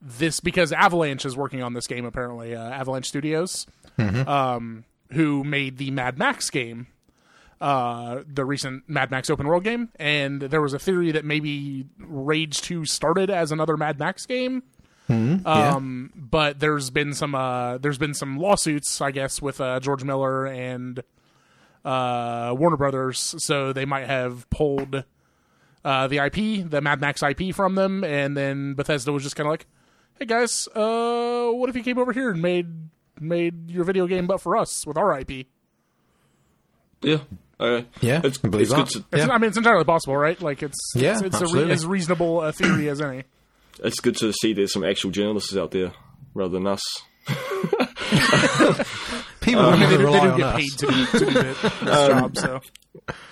this 0.00 0.40
because 0.40 0.72
Avalanche 0.72 1.24
is 1.24 1.36
working 1.36 1.62
on 1.62 1.72
this 1.74 1.86
game 1.86 2.04
apparently. 2.04 2.54
Uh, 2.54 2.62
Avalanche 2.70 3.06
Studios, 3.08 3.66
Mm-hmm. 3.98 4.28
um, 4.28 4.84
who 5.12 5.44
made 5.44 5.78
the 5.78 5.90
Mad 5.90 6.18
Max 6.18 6.50
game. 6.50 6.86
Uh, 7.60 8.24
the 8.26 8.44
recent 8.44 8.82
Mad 8.88 9.12
Max 9.12 9.30
open 9.30 9.46
world 9.46 9.62
game, 9.62 9.88
and 9.96 10.42
there 10.42 10.60
was 10.60 10.74
a 10.74 10.80
theory 10.80 11.12
that 11.12 11.24
maybe 11.24 11.86
Rage 11.96 12.60
2 12.60 12.84
started 12.86 13.30
as 13.30 13.52
another 13.52 13.76
Mad 13.76 14.00
Max 14.00 14.26
game, 14.26 14.64
yeah. 15.08 15.38
um, 15.44 16.10
but 16.16 16.58
there's 16.58 16.90
been 16.90 17.14
some 17.14 17.36
uh, 17.36 17.78
there's 17.78 17.98
been 17.98 18.14
some 18.14 18.36
lawsuits, 18.36 19.00
I 19.00 19.12
guess, 19.12 19.40
with 19.40 19.60
uh, 19.60 19.78
George 19.78 20.02
Miller 20.02 20.44
and 20.44 21.04
uh, 21.84 22.52
Warner 22.58 22.76
Brothers, 22.76 23.36
so 23.38 23.72
they 23.72 23.84
might 23.84 24.08
have 24.08 24.50
pulled 24.50 25.04
uh, 25.84 26.08
the 26.08 26.18
IP, 26.18 26.68
the 26.68 26.80
Mad 26.80 27.00
Max 27.00 27.22
IP, 27.22 27.54
from 27.54 27.76
them, 27.76 28.02
and 28.02 28.36
then 28.36 28.74
Bethesda 28.74 29.12
was 29.12 29.22
just 29.22 29.36
kind 29.36 29.46
of 29.46 29.52
like, 29.52 29.66
"Hey 30.18 30.24
guys, 30.24 30.66
uh, 30.74 31.50
what 31.52 31.70
if 31.70 31.76
you 31.76 31.84
came 31.84 31.98
over 31.98 32.12
here 32.12 32.30
and 32.30 32.42
made 32.42 32.66
made 33.22 33.70
your 33.70 33.84
video 33.84 34.06
game, 34.06 34.26
but 34.26 34.40
for 34.40 34.56
us 34.56 34.86
with 34.86 34.96
our 34.96 35.18
IP?" 35.20 35.46
yeah, 37.02 37.18
uh, 37.58 37.82
Yeah, 38.00 38.20
it's, 38.24 38.38
I 38.44 38.48
believe 38.48 38.66
it's 38.70 38.72
good. 38.74 38.86
that. 38.86 38.90
To, 38.92 39.04
It's, 39.12 39.26
Yeah. 39.26 39.32
I 39.34 39.38
mean, 39.38 39.48
it's 39.48 39.56
entirely 39.56 39.84
possible, 39.84 40.16
right? 40.16 40.40
Like 40.40 40.62
it's 40.62 40.78
Yeah, 40.94 41.12
it's, 41.12 41.22
it's 41.22 41.40
a 41.40 41.46
re- 41.56 41.70
as 41.70 41.84
reasonable 41.86 42.42
a 42.42 42.52
theory 42.52 42.88
as 42.88 43.00
any. 43.00 43.24
it's 43.84 44.00
good 44.00 44.16
to 44.18 44.32
see 44.32 44.52
there's 44.52 44.72
some 44.72 44.84
actual 44.84 45.10
journalists 45.10 45.56
out 45.56 45.70
there 45.72 45.92
rather 46.34 46.52
than 46.52 46.66
us. 46.66 46.82
People 49.40 49.62
I 49.62 49.70
would 49.70 49.80
mean, 49.80 49.90
they, 49.90 49.96
do- 49.96 50.06
they 50.06 50.12
do 50.12 50.18
on 50.30 50.36
get 50.36 50.46
us. 50.46 50.60
paid 50.60 50.70
to 50.78 50.86
do, 50.86 51.06
to 51.06 51.18
do 51.18 51.30
this 51.30 51.60
job, 51.84 52.36
so. 52.36 52.60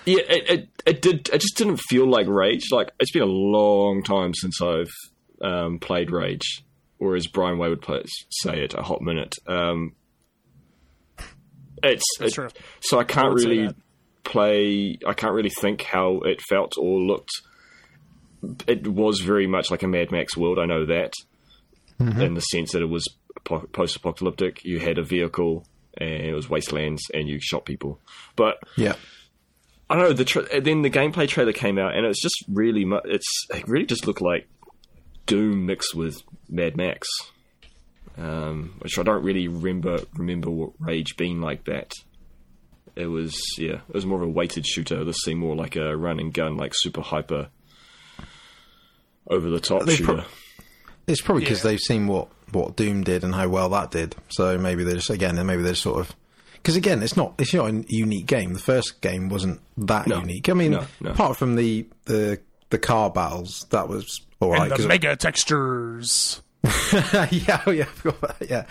Yeah, 0.05 0.19
it, 0.27 0.49
it 0.49 0.69
it 0.85 1.01
did. 1.01 1.29
It 1.31 1.39
just 1.39 1.55
didn't 1.55 1.77
feel 1.77 2.05
like 2.09 2.27
Rage. 2.27 2.69
Like 2.71 2.91
it's 2.99 3.11
been 3.11 3.21
a 3.21 3.25
long 3.25 4.03
time 4.03 4.33
since 4.33 4.61
I've 4.61 4.91
um, 5.41 5.79
played 5.79 6.11
Rage, 6.11 6.63
or 7.01 7.15
as 7.15 7.27
Brian 7.27 7.57
Wade 7.57 7.71
would 7.71 7.81
play, 7.81 8.03
say 8.29 8.63
it, 8.63 8.73
a 8.75 8.81
hot 8.83 9.01
minute. 9.01 9.33
Um, 9.47 9.95
it's 11.83 12.03
it- 12.19 12.33
true. 12.33 12.49
so 12.81 12.99
I 12.99 13.03
can't 13.03 13.33
would 13.33 13.41
say 13.41 13.49
really 13.49 13.73
play. 14.23 14.97
I 15.05 15.13
can't 15.13 15.33
really 15.33 15.49
think 15.49 15.81
how 15.81 16.19
it 16.21 16.41
felt 16.41 16.73
or 16.77 16.99
looked. 16.99 17.31
It 18.67 18.87
was 18.87 19.19
very 19.19 19.47
much 19.47 19.69
like 19.71 19.83
a 19.83 19.87
Mad 19.87 20.11
Max 20.11 20.35
world. 20.37 20.59
I 20.59 20.65
know 20.65 20.85
that, 20.85 21.13
in 21.99 22.33
the 22.33 22.41
sense 22.41 22.71
that 22.71 22.81
it 22.81 22.89
was 22.89 23.07
post-apocalyptic. 23.43 24.63
You 24.63 24.79
had 24.79 24.97
a 24.97 25.03
vehicle, 25.03 25.65
and 25.97 26.09
it 26.09 26.33
was 26.33 26.49
wastelands, 26.49 27.01
and 27.13 27.27
you 27.27 27.39
shot 27.41 27.65
people. 27.65 27.99
But 28.35 28.57
Yeah. 28.77 28.95
I 29.89 29.95
don't 29.95 30.03
know. 30.05 30.13
The 30.13 30.25
tra- 30.25 30.61
then 30.61 30.83
the 30.83 30.89
gameplay 30.89 31.27
trailer 31.27 31.51
came 31.51 31.77
out, 31.77 31.95
and 31.95 32.05
it's 32.05 32.21
just 32.21 32.43
really 32.47 32.85
mu- 32.85 33.01
it's 33.05 33.27
it 33.53 33.67
really 33.67 33.85
just 33.85 34.07
looked 34.07 34.21
like 34.21 34.47
Doom 35.31 35.65
mixed 35.65 35.95
with 35.95 36.21
Mad 36.49 36.75
Max, 36.77 37.07
um, 38.17 38.75
which 38.79 38.99
I 38.99 39.03
don't 39.03 39.23
really 39.23 39.47
remember 39.47 39.99
remember 40.15 40.49
what 40.49 40.71
Rage 40.79 41.15
being 41.17 41.39
like 41.41 41.63
that. 41.65 41.91
It 42.95 43.07
was 43.07 43.39
yeah, 43.57 43.79
it 43.87 43.93
was 43.93 44.05
more 44.05 44.21
of 44.21 44.27
a 44.27 44.31
weighted 44.31 44.65
shooter. 44.65 45.03
This 45.05 45.17
seemed 45.23 45.39
more 45.39 45.55
like 45.55 45.75
a 45.77 45.95
run 45.95 46.19
and 46.19 46.33
gun, 46.33 46.57
like 46.57 46.73
super 46.75 47.01
hyper, 47.01 47.47
over 49.27 49.49
the 49.49 49.59
top 49.59 49.87
shooter. 49.89 50.03
pro- 50.03 50.23
It's 51.07 51.21
probably 51.21 51.43
because 51.43 51.63
Yeah. 51.63 51.71
they've 51.71 51.79
seen 51.79 52.07
what, 52.07 52.27
what 52.51 52.75
Doom 52.75 53.03
did 53.03 53.23
and 53.23 53.33
how 53.33 53.47
well 53.47 53.69
that 53.69 53.91
did. 53.91 54.15
So 54.29 54.57
maybe 54.57 54.83
they're 54.83 54.95
just 54.95 55.09
again, 55.09 55.37
and 55.37 55.47
maybe 55.47 55.63
they're 55.63 55.75
sort 55.75 55.99
of 56.01 56.15
because 56.53 56.75
again, 56.75 57.01
it's 57.01 57.17
not 57.17 57.33
it's 57.39 57.53
not 57.53 57.71
a 57.71 57.83
unique 57.87 58.25
game. 58.27 58.53
The 58.53 58.59
first 58.59 59.01
game 59.01 59.29
wasn't 59.29 59.61
that 59.77 60.07
No. 60.07 60.19
unique. 60.19 60.47
I 60.49 60.53
mean, 60.53 60.71
No, 60.71 60.85
no. 60.99 61.11
apart 61.11 61.37
from 61.37 61.55
the 61.55 61.87
the 62.05 62.39
the 62.71 62.79
car 62.79 63.09
battles, 63.11 63.65
that 63.69 63.87
was 63.87 64.21
all 64.39 64.49
right. 64.51 64.63
and 64.63 64.71
the 64.71 64.75
'cause- 64.77 64.87
mega 64.87 65.15
textures. 65.15 66.41
yeah, 67.31 67.61
oh, 67.65 67.71
yeah, 67.71 67.85
I've 67.89 68.03
got 68.03 68.21
that, 68.39 68.49
yeah. 68.49 68.65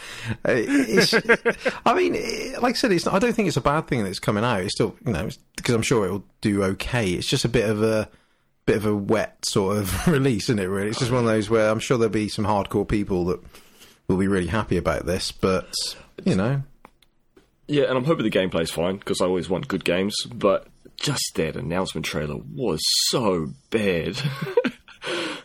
Uh, 0.44 0.52
It's, 0.54 1.12
I 1.86 1.94
mean, 1.94 2.14
it- 2.14 2.62
like 2.62 2.74
I 2.74 2.78
said, 2.78 2.92
it's. 2.92 3.06
I 3.06 3.18
don't 3.18 3.32
think 3.32 3.48
it's 3.48 3.56
a 3.56 3.60
bad 3.60 3.86
thing 3.88 4.02
that 4.04 4.08
it's 4.10 4.20
coming 4.20 4.44
out. 4.44 4.60
It's 4.60 4.74
still, 4.74 4.94
you 5.04 5.12
know, 5.12 5.28
because 5.56 5.74
I'm 5.74 5.82
sure 5.82 6.04
it'll 6.04 6.24
do 6.40 6.62
okay. 6.64 7.10
It's 7.10 7.26
just 7.26 7.44
a 7.44 7.48
bit 7.48 7.68
of 7.68 7.82
a 7.82 8.08
bit 8.66 8.76
of 8.76 8.86
a 8.86 8.94
wet 8.94 9.44
sort 9.44 9.76
of 9.78 10.06
release, 10.08 10.44
isn't 10.44 10.60
it? 10.60 10.66
Really, 10.66 10.90
it's 10.90 11.00
just 11.00 11.10
one 11.10 11.20
of 11.24 11.26
those 11.26 11.50
where 11.50 11.68
I'm 11.68 11.80
sure 11.80 11.98
there'll 11.98 12.12
be 12.12 12.28
some 12.28 12.44
hardcore 12.44 12.86
people 12.86 13.24
that 13.26 13.40
will 14.06 14.18
be 14.18 14.28
really 14.28 14.46
happy 14.46 14.76
about 14.76 15.06
this, 15.06 15.32
but 15.32 15.72
you 16.24 16.36
know, 16.36 16.62
Yeah, 17.66 17.84
and 17.84 17.98
I'm 17.98 18.04
hoping 18.04 18.22
the 18.24 18.30
gameplay's 18.30 18.70
fine 18.70 18.98
because 18.98 19.20
I 19.20 19.24
always 19.24 19.48
want 19.48 19.66
good 19.66 19.84
games. 19.84 20.14
But 20.32 20.68
just 21.00 21.32
that 21.34 21.56
announcement 21.56 22.04
trailer 22.04 22.36
was 22.54 22.80
so 23.08 23.48
bad. 23.70 24.16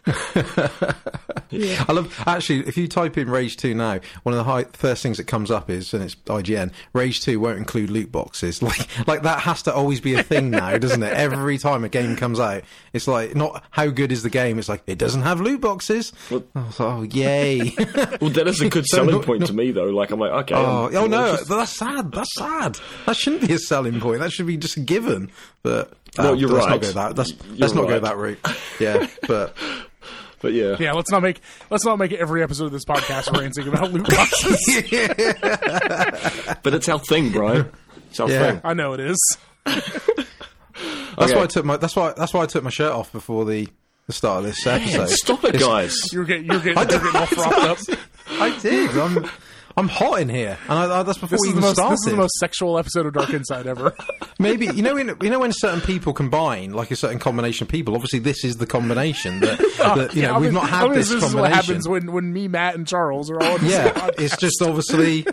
I 0.08 1.86
love 1.92 2.14
actually. 2.28 2.60
If 2.68 2.78
you 2.78 2.88
type 2.88 3.18
in 3.18 3.30
Rage 3.30 3.58
Two 3.58 3.74
now, 3.74 4.00
one 4.24 4.34
of 4.34 4.38
the 4.38 4.44
high, 4.44 4.66
first 4.74 5.02
things 5.04 5.18
that 5.18 5.26
comes 5.28 5.52
up 5.52 5.70
is, 5.70 5.94
and 5.94 6.04
it's 6.04 6.16
IGN. 6.16 6.72
Rage 6.94 7.22
Two 7.22 7.40
won't 7.40 7.58
include 7.58 7.90
loot 7.90 8.12
boxes. 8.12 8.62
Like, 8.66 9.08
like 9.08 9.22
that 9.24 9.40
has 9.42 9.62
to 9.64 9.74
always 9.74 10.02
be 10.02 10.16
a 10.16 10.24
thing 10.24 10.50
now, 10.50 10.78
doesn't 10.80 11.04
it? 11.04 11.14
Every 11.14 11.58
time 11.60 11.84
a 11.84 11.90
game 11.90 12.16
comes 12.16 12.40
out, 12.40 12.64
it's 12.94 13.08
like 13.08 13.36
not 13.36 13.64
how 13.70 13.88
good 13.88 14.12
is 14.12 14.24
the 14.24 14.30
game. 14.30 14.58
It's 14.60 14.68
like 14.70 14.82
it 14.88 14.98
doesn't 14.98 15.22
have 15.22 15.40
loot 15.40 15.62
boxes. 15.62 16.12
Well- 16.32 16.44
like, 16.56 16.80
oh 16.82 17.04
yay! 17.04 17.74
well, 18.22 18.32
that 18.32 18.48
is 18.48 18.62
a 18.62 18.70
good 18.70 18.86
So 18.88 18.98
selling 18.98 19.16
not- 19.16 19.26
point 19.26 19.46
to 19.48 19.54
me, 19.54 19.72
though. 19.72 19.86
Like 19.86 20.12
I'm 20.12 20.20
like, 20.20 20.32
okay. 20.32 20.56
oh, 20.56 20.86
I'm- 20.86 20.96
oh 20.96 21.08
no, 21.08 21.36
just- 21.38 21.50
that's 21.50 21.72
sad. 21.78 22.12
That's 22.12 22.34
sad. 22.36 22.78
That 23.06 23.16
shouldn't 23.16 23.48
be 23.48 23.54
a 23.54 23.60
selling 23.60 24.00
point. 24.00 24.20
That 24.20 24.32
should 24.32 24.48
be 24.48 24.58
just 24.58 24.78
a 24.78 24.82
given. 24.82 25.32
But 25.64 25.94
Well, 26.17 26.27
oh, 26.27 26.34
you're 26.34 26.50
let's 26.50 26.65
right. 26.65 26.72
not 26.72 26.81
go 26.81 26.91
that. 26.91 27.17
Let's, 27.17 27.34
let's 27.60 27.74
not 27.74 27.88
go 27.88 28.00
that 28.00 28.17
route. 28.17 28.39
Yeah, 28.79 29.07
but 29.27 29.55
but 30.41 30.53
yeah, 30.53 30.75
Yeah, 30.79 30.93
let's 30.93 31.12
not 31.12 31.22
make 31.22 31.39
let's 31.69 31.84
not 31.86 31.98
make 32.00 32.13
every 32.13 32.41
episode 32.43 32.65
of 32.65 32.72
this 32.72 32.86
podcast 32.86 33.36
ranting 33.38 33.67
about 33.67 33.91
loot 33.91 34.07
boxes. 34.07 34.65
but 36.63 36.74
it's 36.74 36.88
our 36.89 37.00
thing, 37.00 37.31
bro. 37.31 37.65
It's 38.10 38.19
our 38.19 38.29
Yeah. 38.29 38.51
thing. 38.51 38.62
I 38.63 38.74
know 38.74 38.93
it 38.93 39.00
is. 39.00 39.38
That's 39.65 41.31
Okay. 41.31 41.36
why 41.36 41.43
I 41.43 41.48
took 41.48 41.65
my 41.65 41.77
that's 41.77 41.95
why 41.95 42.13
that's 42.15 42.34
why 42.34 42.41
I 42.41 42.45
took 42.45 42.63
my 42.63 42.69
shirt 42.69 42.91
off 42.91 43.12
before 43.12 43.45
the, 43.45 43.67
the 44.07 44.13
start 44.13 44.39
of 44.39 44.45
this 44.45 44.65
episode. 44.67 45.10
Stop 45.10 45.43
it, 45.45 45.60
guys. 45.60 45.98
You're 46.12 46.25
getting 46.25 46.45
you're 46.45 46.60
getting, 46.60 46.77
you're 46.77 46.86
getting 47.00 47.15
all 47.15 47.25
frothed 47.25 47.91
up. 47.91 48.00
I 48.29 48.57
did. 48.60 48.89
I'm 48.98 49.29
I'm 49.77 49.89
hot 49.89 50.22
in 50.22 50.29
here, 50.29 50.58
and 50.70 50.79
I, 50.79 51.00
I, 51.00 51.03
that's 51.03 51.17
before 51.17 51.38
This 51.38 51.41
we 51.41 51.48
the 51.48 51.51
even 51.58 51.62
most 51.62 51.75
started. 51.75 51.94
this 51.94 52.05
is 52.05 52.12
the 52.12 52.17
most 52.17 52.34
sexual 52.39 52.79
episode 52.79 53.05
of 53.08 53.13
Dark 53.13 53.34
Insight 53.34 53.67
ever. 53.67 53.94
Maybe 54.39 54.67
you 54.67 54.82
know 54.82 54.96
when 54.96 55.17
you 55.22 55.29
know 55.29 55.39
when 55.39 55.51
certain 55.51 55.82
people 55.82 56.13
combine, 56.13 56.72
like 56.72 56.91
a 56.91 56.96
certain 56.96 57.20
combination 57.20 57.65
of 57.65 57.70
people. 57.72 57.94
Obviously, 57.96 58.20
this 58.20 58.44
is 58.46 58.55
the 58.58 58.65
combination 58.67 59.41
that, 59.41 59.58
that 59.77 60.15
you 60.15 60.22
know 60.22 60.36
I 60.36 60.38
we've 60.39 60.46
mean- 60.53 60.53
not 60.55 60.63
I 60.63 60.67
had 60.67 60.84
mean, 60.86 60.94
this 60.94 61.10
This 61.10 61.24
is 61.24 61.36
what 61.36 61.51
happens 61.51 61.88
when 61.89 62.12
when 62.13 62.32
me, 62.32 62.48
Matt, 62.48 62.75
and 62.75 62.88
Charles 62.88 63.29
are 63.29 63.41
all. 63.41 63.58
In 63.58 63.65
yeah, 63.65 64.10
it's 64.17 64.38
just 64.38 64.62
obviously 64.62 65.25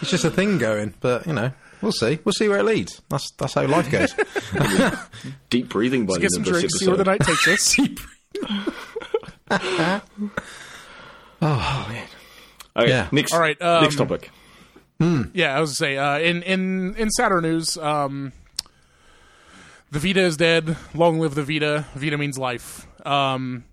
it's 0.00 0.10
just 0.10 0.24
a 0.24 0.30
thing 0.30 0.58
going, 0.58 0.94
but 1.00 1.26
you 1.26 1.32
know. 1.32 1.50
We'll 1.80 1.92
see. 1.92 2.18
We'll 2.24 2.32
see 2.32 2.48
where 2.48 2.58
it 2.58 2.64
leads. 2.64 3.00
That's 3.08 3.30
that's 3.38 3.54
how 3.54 3.64
life 3.68 3.88
goes. 3.88 4.12
Deep 5.48 5.68
breathing 5.68 6.06
by 6.06 6.14
the 6.14 6.20
Get 6.20 6.24
end 6.24 6.32
some 6.32 6.40
of 6.42 6.46
this 6.46 6.58
drinks, 6.62 6.78
see 6.80 6.88
where 6.88 6.96
the 6.96 7.08
episode. 7.08 7.20
night 7.20 7.38
takes 7.46 7.48
us. 12.08 12.17
Okay, 12.78 12.88
Yeah. 12.90 13.08
next, 13.12 13.32
All 13.32 13.40
right, 13.40 13.60
um, 13.60 13.82
next 13.82 13.96
topic. 13.96 14.30
Yeah, 15.00 15.56
I 15.56 15.60
was 15.60 15.70
to 15.70 15.76
say 15.76 15.96
uh, 15.96 16.18
in 16.18 16.42
in 16.42 16.94
in 16.96 17.10
sadder 17.10 17.40
news, 17.40 17.76
um, 17.76 18.32
the 19.90 19.98
Vita 19.98 20.20
is 20.20 20.36
dead. 20.36 20.76
Long 20.94 21.18
live 21.20 21.34
the 21.34 21.42
Vita. 21.44 21.86
Vita 21.94 22.18
means 22.18 22.38
life. 22.38 22.86
Um, 23.06 23.64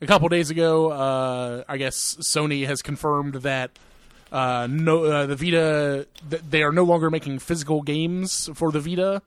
a 0.00 0.06
couple 0.06 0.28
days 0.28 0.50
ago, 0.50 0.90
uh, 0.90 1.62
I 1.68 1.76
guess 1.76 2.16
Sony 2.28 2.66
has 2.66 2.82
confirmed 2.82 3.34
that 3.36 3.70
uh, 4.32 4.66
no, 4.68 5.04
uh, 5.04 5.26
the 5.26 5.36
Vita 5.36 6.06
th- 6.30 6.42
they 6.50 6.62
are 6.62 6.72
no 6.72 6.82
longer 6.84 7.10
making 7.10 7.38
physical 7.38 7.82
games 7.82 8.50
for 8.54 8.72
the 8.72 8.80
Vita 8.80 9.22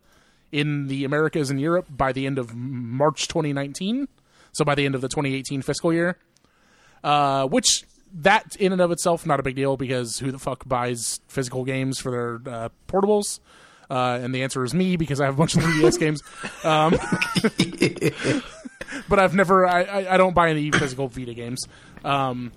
in 0.52 0.88
the 0.88 1.06
Americas 1.06 1.50
and 1.50 1.60
Europe 1.60 1.86
by 1.90 2.12
the 2.12 2.26
end 2.26 2.38
of 2.38 2.54
March 2.54 3.28
2019. 3.30 4.08
So 4.52 4.66
by 4.66 4.76
the 4.76 4.86
end 4.86 4.94
of 4.96 5.02
the 5.02 5.08
2018 5.08 5.62
fiscal 5.62 5.94
year, 5.94 6.18
uh, 7.04 7.46
which 7.48 7.84
that 8.16 8.56
in 8.58 8.72
and 8.72 8.82
of 8.82 8.92
itself 8.92 9.26
not 9.26 9.40
a 9.40 9.44
big 9.44 9.56
deal 9.56 9.78
because 9.78 10.20
who 10.20 10.32
the 10.32 10.40
fuck 10.40 10.68
buys 10.68 11.20
physical 11.28 11.64
games 11.64 12.00
for 12.00 12.12
their 12.12 12.54
uh, 12.54 12.70
portables? 12.88 13.40
Uh, 13.90 14.20
and 14.22 14.34
the 14.34 14.42
answer 14.42 14.64
is 14.64 14.74
me 14.74 14.96
because 14.96 15.22
I 15.22 15.26
have 15.26 15.36
a 15.36 15.38
bunch 15.38 15.56
of 15.56 15.64
3DS 15.64 16.00
games. 16.00 16.22
Um, 16.64 16.96
but 19.10 19.20
I've 19.20 19.36
never, 19.36 19.68
I, 19.68 20.08
I, 20.14 20.18
don't 20.18 20.34
buy 20.34 20.50
any 20.50 20.72
physical 20.72 21.08
Vita 21.08 21.34
games. 21.34 21.68
Um, 22.04 22.52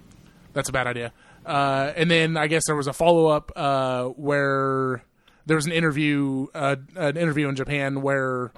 that's 0.55 0.69
a 0.69 0.73
bad 0.73 0.87
idea. 0.87 1.13
Uh, 1.45 1.93
and 1.97 2.11
then 2.11 2.37
I 2.37 2.47
guess 2.47 2.63
there 2.67 2.77
was 2.77 2.87
a 2.87 2.93
follow 2.93 3.27
up 3.27 3.53
uh, 3.57 4.05
where 4.05 5.03
there 5.47 5.57
was 5.57 5.67
an 5.67 5.73
interview, 5.73 6.47
uh, 6.55 6.77
an 6.97 7.17
interview 7.17 7.49
in 7.49 7.57
Japan 7.57 8.01
where 8.01 8.53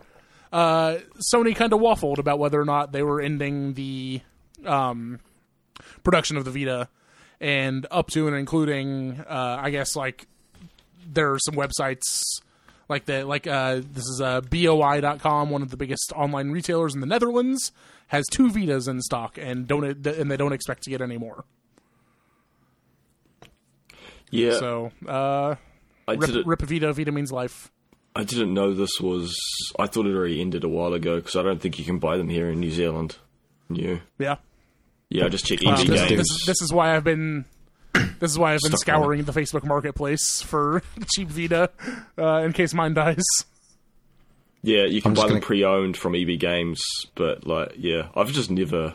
uh, 0.52 0.98
Sony 1.32 1.56
kind 1.56 1.72
of 1.72 1.80
waffled 1.80 2.18
about 2.18 2.38
whether 2.38 2.60
or 2.60 2.64
not 2.64 2.92
they 2.92 3.02
were 3.02 3.20
ending 3.20 3.74
the 3.74 4.20
um, 4.64 5.18
production 6.02 6.36
of 6.36 6.44
the 6.44 6.50
Vita, 6.50 6.88
and 7.40 7.86
up 7.90 8.08
to 8.10 8.26
and 8.26 8.36
including, 8.36 9.20
uh, 9.28 9.58
I 9.60 9.70
guess 9.70 9.96
like 9.96 10.26
there 11.06 11.32
are 11.32 11.38
some 11.38 11.54
websites 11.54 12.22
like 12.88 13.06
that, 13.06 13.26
like 13.26 13.46
uh, 13.46 13.76
this 13.76 14.04
is 14.04 14.20
uh, 14.20 14.40
bol.com, 14.40 15.50
one 15.50 15.62
of 15.62 15.70
the 15.70 15.76
biggest 15.76 16.12
online 16.14 16.50
retailers 16.50 16.94
in 16.94 17.00
the 17.00 17.06
Netherlands, 17.06 17.72
has 18.08 18.26
two 18.26 18.50
Vitas 18.50 18.88
in 18.88 19.00
stock 19.00 19.38
and 19.40 19.66
don't 19.68 19.84
and 19.84 20.30
they 20.30 20.36
don't 20.36 20.52
expect 20.52 20.82
to 20.84 20.90
get 20.90 21.00
any 21.00 21.16
more. 21.16 21.44
Yeah, 24.30 24.58
So 24.58 24.92
uh, 25.08 25.56
I 26.06 26.12
rip, 26.12 26.20
didn't. 26.20 26.46
rip 26.46 26.62
Vita, 26.62 26.92
Vita 26.92 27.10
means 27.10 27.32
life. 27.32 27.70
I 28.14 28.24
didn't 28.24 28.54
know 28.54 28.74
this 28.74 29.00
was. 29.00 29.36
I 29.78 29.86
thought 29.86 30.06
it 30.06 30.14
already 30.14 30.40
ended 30.40 30.64
a 30.64 30.68
while 30.68 30.92
ago 30.94 31.16
because 31.16 31.36
I 31.36 31.42
don't 31.42 31.60
think 31.60 31.78
you 31.78 31.84
can 31.84 31.98
buy 31.98 32.16
them 32.16 32.28
here 32.28 32.48
in 32.48 32.60
New 32.60 32.70
Zealand. 32.70 33.16
New. 33.68 34.00
Yeah. 34.18 34.26
Yeah, 34.26 34.36
I 35.12 35.28
just 35.28 35.44
checked 35.46 35.64
Um, 35.64 35.74
indie 35.74 35.86
this, 35.88 36.08
games. 36.08 36.18
this, 36.28 36.46
this 36.46 36.62
is 36.62 36.72
why 36.72 36.94
I've 36.96 37.04
been. 37.04 37.44
This 38.20 38.30
is 38.30 38.38
why 38.38 38.52
I've 38.54 38.60
been 38.60 38.70
Stuck 38.76 38.94
on 38.94 39.00
scouring 39.02 39.24
the 39.24 39.32
Facebook 39.32 39.64
Marketplace 39.64 40.40
for 40.42 40.82
cheap 41.14 41.28
Vita, 41.28 41.70
uh, 42.18 42.42
in 42.44 42.52
case 42.52 42.72
mine 42.72 42.94
dies. 42.94 43.22
Yeah, 44.62 44.84
you 44.84 45.02
can 45.02 45.14
buy 45.14 45.22
them 45.22 45.30
gonna- 45.30 45.40
pre-owned 45.40 45.96
from 45.96 46.14
EB 46.14 46.38
Games, 46.38 46.80
but 47.14 47.46
like, 47.46 47.72
yeah, 47.76 48.08
I've 48.14 48.30
just 48.30 48.50
never, 48.50 48.92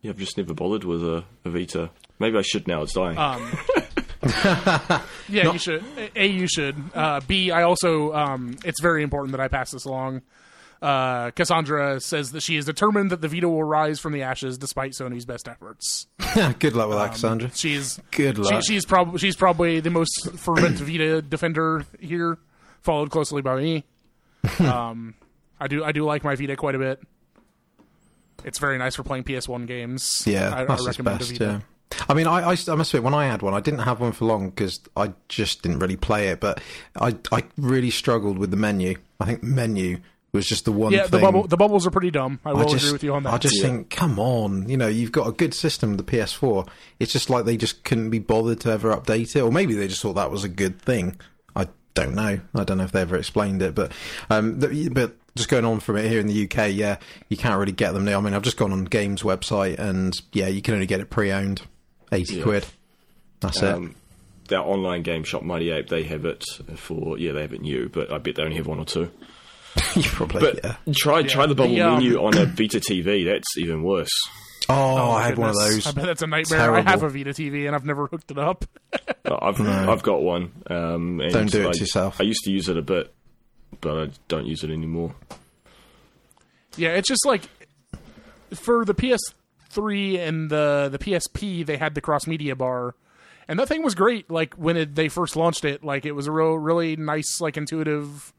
yeah, 0.00 0.10
I've 0.10 0.18
just 0.18 0.36
never 0.38 0.54
bothered 0.54 0.84
with 0.84 1.04
a, 1.04 1.24
a 1.44 1.50
Vita. 1.50 1.90
Maybe 2.18 2.36
I 2.38 2.42
should 2.42 2.66
now. 2.66 2.82
It's 2.82 2.94
dying. 2.94 3.16
Um, 3.18 3.52
yeah, 5.28 5.52
you 5.52 5.58
should. 5.58 5.84
A, 6.16 6.26
you 6.26 6.46
should. 6.48 6.76
Uh, 6.94 7.20
B, 7.26 7.50
I 7.50 7.62
also. 7.62 8.12
Um, 8.14 8.56
it's 8.64 8.80
very 8.80 9.02
important 9.02 9.32
that 9.32 9.40
I 9.40 9.48
pass 9.48 9.70
this 9.72 9.84
along. 9.84 10.22
Uh, 10.84 11.30
Cassandra 11.30 11.98
says 11.98 12.32
that 12.32 12.42
she 12.42 12.58
is 12.58 12.66
determined 12.66 13.08
that 13.08 13.22
the 13.22 13.28
Vita 13.28 13.48
will 13.48 13.64
rise 13.64 13.98
from 14.00 14.12
the 14.12 14.20
ashes 14.20 14.58
despite 14.58 14.92
Sony's 14.92 15.24
best 15.24 15.48
efforts. 15.48 16.08
Good 16.58 16.74
luck 16.76 16.90
with 16.90 16.98
that, 16.98 17.12
Cassandra. 17.12 17.50
She's 17.54 17.98
Good 18.10 18.36
she, 18.36 18.42
luck. 18.42 18.64
she's 18.66 18.84
probably 18.84 19.18
she's 19.18 19.34
probably 19.34 19.80
the 19.80 19.88
most 19.88 20.32
fervent 20.36 20.76
Vita 20.80 21.22
defender 21.22 21.86
here, 21.98 22.36
followed 22.82 23.10
closely 23.10 23.40
by 23.40 23.56
me. 23.56 23.84
Um, 24.60 25.14
I 25.58 25.68
do 25.68 25.82
I 25.82 25.92
do 25.92 26.04
like 26.04 26.22
my 26.22 26.34
Vita 26.36 26.54
quite 26.54 26.74
a 26.74 26.78
bit. 26.78 27.00
It's 28.44 28.58
very 28.58 28.76
nice 28.76 28.94
for 28.94 29.04
playing 29.04 29.24
PS1 29.24 29.66
games. 29.66 30.22
Yeah, 30.26 30.54
I, 30.54 30.64
that's 30.66 30.82
I 30.82 30.88
recommend 30.88 31.18
best. 31.20 31.30
Vita. 31.30 31.44
Yeah. 31.44 31.60
I 32.10 32.12
mean, 32.12 32.26
I, 32.26 32.40
I, 32.40 32.56
I 32.68 32.74
must 32.74 32.92
admit, 32.92 33.04
when 33.04 33.14
I 33.14 33.24
had 33.26 33.40
one, 33.40 33.54
I 33.54 33.60
didn't 33.60 33.80
have 33.80 34.00
one 34.00 34.12
for 34.12 34.26
long 34.26 34.50
because 34.50 34.80
I 34.98 35.14
just 35.28 35.62
didn't 35.62 35.78
really 35.78 35.96
play 35.96 36.28
it. 36.28 36.40
But 36.40 36.60
I, 37.00 37.16
I 37.32 37.44
really 37.56 37.90
struggled 37.90 38.36
with 38.36 38.50
the 38.50 38.56
menu. 38.58 38.96
I 39.18 39.24
think 39.24 39.42
menu 39.42 40.00
was 40.36 40.46
just 40.46 40.64
the 40.64 40.72
one 40.72 40.92
Yeah, 40.92 41.02
thing. 41.02 41.10
the 41.12 41.18
bubble 41.18 41.46
the 41.46 41.56
bubbles 41.56 41.86
are 41.86 41.90
pretty 41.90 42.10
dumb. 42.10 42.40
I 42.44 42.52
will 42.52 42.64
just, 42.64 42.84
agree 42.84 42.92
with 42.92 43.04
you 43.04 43.14
on 43.14 43.22
that. 43.24 43.32
I 43.34 43.38
just 43.38 43.56
Yeah. 43.56 43.62
think, 43.68 43.90
come 43.90 44.18
on, 44.18 44.68
you 44.68 44.76
know, 44.76 44.88
you've 44.88 45.12
got 45.12 45.26
a 45.28 45.32
good 45.32 45.54
system 45.54 45.96
the 45.96 46.02
PS4. 46.02 46.66
It's 47.00 47.12
just 47.12 47.30
like 47.30 47.44
they 47.44 47.56
just 47.56 47.84
couldn't 47.84 48.10
be 48.10 48.18
bothered 48.18 48.60
to 48.60 48.70
ever 48.70 48.94
update 48.94 49.36
it, 49.36 49.40
or 49.40 49.50
maybe 49.52 49.74
they 49.74 49.88
just 49.88 50.02
thought 50.02 50.14
that 50.14 50.30
was 50.30 50.44
a 50.44 50.48
good 50.48 50.80
thing. 50.80 51.16
I 51.56 51.68
don't 51.94 52.14
know. 52.14 52.40
I 52.54 52.64
don't 52.64 52.78
know 52.78 52.84
if 52.84 52.92
they 52.92 53.00
ever 53.02 53.16
explained 53.16 53.62
it, 53.62 53.74
but 53.74 53.92
um, 54.30 54.58
the, 54.60 54.88
but 54.90 55.14
just 55.36 55.48
going 55.48 55.64
on 55.64 55.80
from 55.80 55.96
it 55.96 56.08
here 56.08 56.20
in 56.20 56.26
the 56.26 56.44
UK, 56.44 56.72
yeah, 56.72 56.96
you 57.28 57.36
can't 57.36 57.58
really 57.58 57.72
get 57.72 57.92
them 57.92 58.04
now. 58.04 58.18
I 58.18 58.20
mean, 58.20 58.34
I've 58.34 58.42
just 58.42 58.56
gone 58.56 58.72
on 58.72 58.84
Games 58.84 59.22
website, 59.22 59.78
and 59.78 60.14
yeah, 60.32 60.48
you 60.48 60.62
can 60.62 60.74
only 60.74 60.86
get 60.86 61.00
it 61.00 61.10
pre-owned, 61.10 61.62
eighty 62.12 62.36
Yeah. 62.36 62.42
quid. 62.42 62.66
That's 63.40 63.62
it. 63.62 63.72
Um, 63.74 63.94
their 64.48 64.60
online 64.60 65.02
game 65.02 65.24
shop, 65.24 65.42
Mighty 65.42 65.70
Ape, 65.70 65.88
they 65.88 66.02
have 66.02 66.24
it 66.24 66.44
for 66.76 67.18
yeah, 67.18 67.32
they 67.32 67.42
have 67.42 67.52
it 67.52 67.62
new, 67.62 67.88
but 67.88 68.12
I 68.12 68.18
bet 68.18 68.34
they 68.36 68.42
only 68.42 68.56
have 68.56 68.66
one 68.66 68.78
or 68.78 68.84
two. 68.84 69.10
you 69.96 70.02
probably 70.02 70.40
But 70.40 70.60
yeah. 70.62 70.76
try 70.94 71.22
try 71.22 71.46
the 71.46 71.54
bubble 71.54 71.74
The, 71.74 71.80
um, 71.82 71.94
menu 71.94 72.22
on 72.22 72.36
a 72.36 72.46
Vita 72.46 72.78
TV. 72.78 73.24
That's 73.24 73.56
even 73.58 73.82
worse. 73.82 74.10
Oh, 74.68 75.10
I 75.10 75.20
my 75.20 75.22
had 75.26 75.38
one 75.38 75.50
of 75.50 75.56
those. 75.56 75.86
I 75.86 75.92
bet 75.92 76.06
that's 76.06 76.22
a 76.22 76.26
nightmare. 76.26 76.58
Terrible. 76.60 76.88
I 76.88 76.90
have 76.90 77.02
a 77.02 77.08
Vita 77.08 77.30
TV 77.30 77.66
and 77.66 77.74
I've 77.74 77.84
never 77.84 78.06
hooked 78.06 78.30
it 78.30 78.38
up. 78.38 78.64
I've 79.24 79.60
I've 79.60 80.02
got 80.02 80.22
one. 80.22 80.52
Um, 80.68 81.20
and 81.20 81.32
Don't 81.32 81.50
do 81.50 81.62
it 81.62 81.68
I, 81.68 81.72
to 81.72 81.78
yourself. 81.80 82.20
I 82.20 82.24
used 82.24 82.44
to 82.44 82.50
use 82.50 82.68
it 82.68 82.76
a 82.76 82.82
bit, 82.82 83.12
but 83.80 83.98
I 83.98 84.10
don't 84.28 84.46
use 84.46 84.64
it 84.64 84.70
anymore. 84.70 85.14
Yeah, 86.76 86.90
it's 86.90 87.08
just 87.08 87.26
like 87.26 87.42
for 88.54 88.84
the 88.84 88.94
PS3 88.94 90.18
and 90.18 90.50
the 90.50 90.88
the 90.90 90.98
PSP, 90.98 91.66
they 91.66 91.76
had 91.76 91.94
the 91.94 92.00
cross 92.00 92.26
media 92.26 92.56
bar, 92.56 92.94
and 93.48 93.58
that 93.58 93.68
thing 93.68 93.82
was 93.82 93.94
great. 93.94 94.30
Like 94.30 94.54
when 94.54 94.76
it, 94.76 94.94
they 94.94 95.08
first 95.08 95.36
launched 95.36 95.64
it, 95.64 95.84
like 95.84 96.06
it 96.06 96.12
was 96.12 96.26
a 96.26 96.32
real 96.32 96.54
really 96.54 96.96
nice, 96.96 97.40
like 97.40 97.56
intuitive 97.56 98.32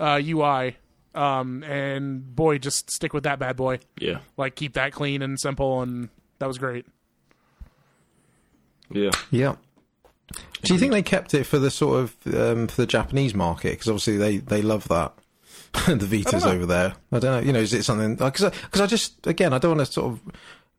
uh, 0.00 0.20
UI. 0.24 0.76
Um, 1.14 1.62
and 1.64 2.34
boy, 2.36 2.58
just 2.58 2.90
stick 2.90 3.14
with 3.14 3.22
that 3.24 3.38
bad 3.38 3.56
boy. 3.56 3.78
Yeah, 3.98 4.18
Like 4.36 4.54
keep 4.54 4.74
that 4.74 4.92
clean 4.92 5.22
and 5.22 5.40
simple, 5.40 5.80
and 5.80 6.10
that 6.40 6.46
was 6.46 6.58
great. 6.58 6.84
yeah. 8.90 9.10
Yeah. 9.30 9.56
Do 10.62 10.74
you 10.74 10.78
think 10.80 10.92
they 10.92 11.02
kept 11.02 11.34
it 11.34 11.44
for 11.44 11.58
the 11.58 11.70
sort 11.70 12.00
of 12.00 12.34
um, 12.34 12.66
for 12.68 12.82
the 12.82 12.86
Japanese 12.86 13.34
market? 13.34 13.70
Because 13.70 13.88
obviously 13.88 14.16
they, 14.16 14.38
they 14.38 14.62
love 14.62 14.88
that. 14.88 15.12
the 15.86 15.94
Vitas 16.24 16.44
over 16.46 16.66
there. 16.66 16.94
I 17.12 17.18
don't 17.18 17.22
know. 17.22 17.38
You 17.40 17.52
know, 17.52 17.60
is 17.60 17.72
it 17.74 17.84
something? 17.84 18.16
Because 18.16 18.44
I, 18.44 18.50
'cause 18.50 18.80
I 18.80 18.86
just 18.86 19.26
again 19.26 19.52
I 19.52 19.58
don't 19.58 19.76
want 19.76 19.86
to 19.86 19.92
sort 19.92 20.12
of 20.12 20.20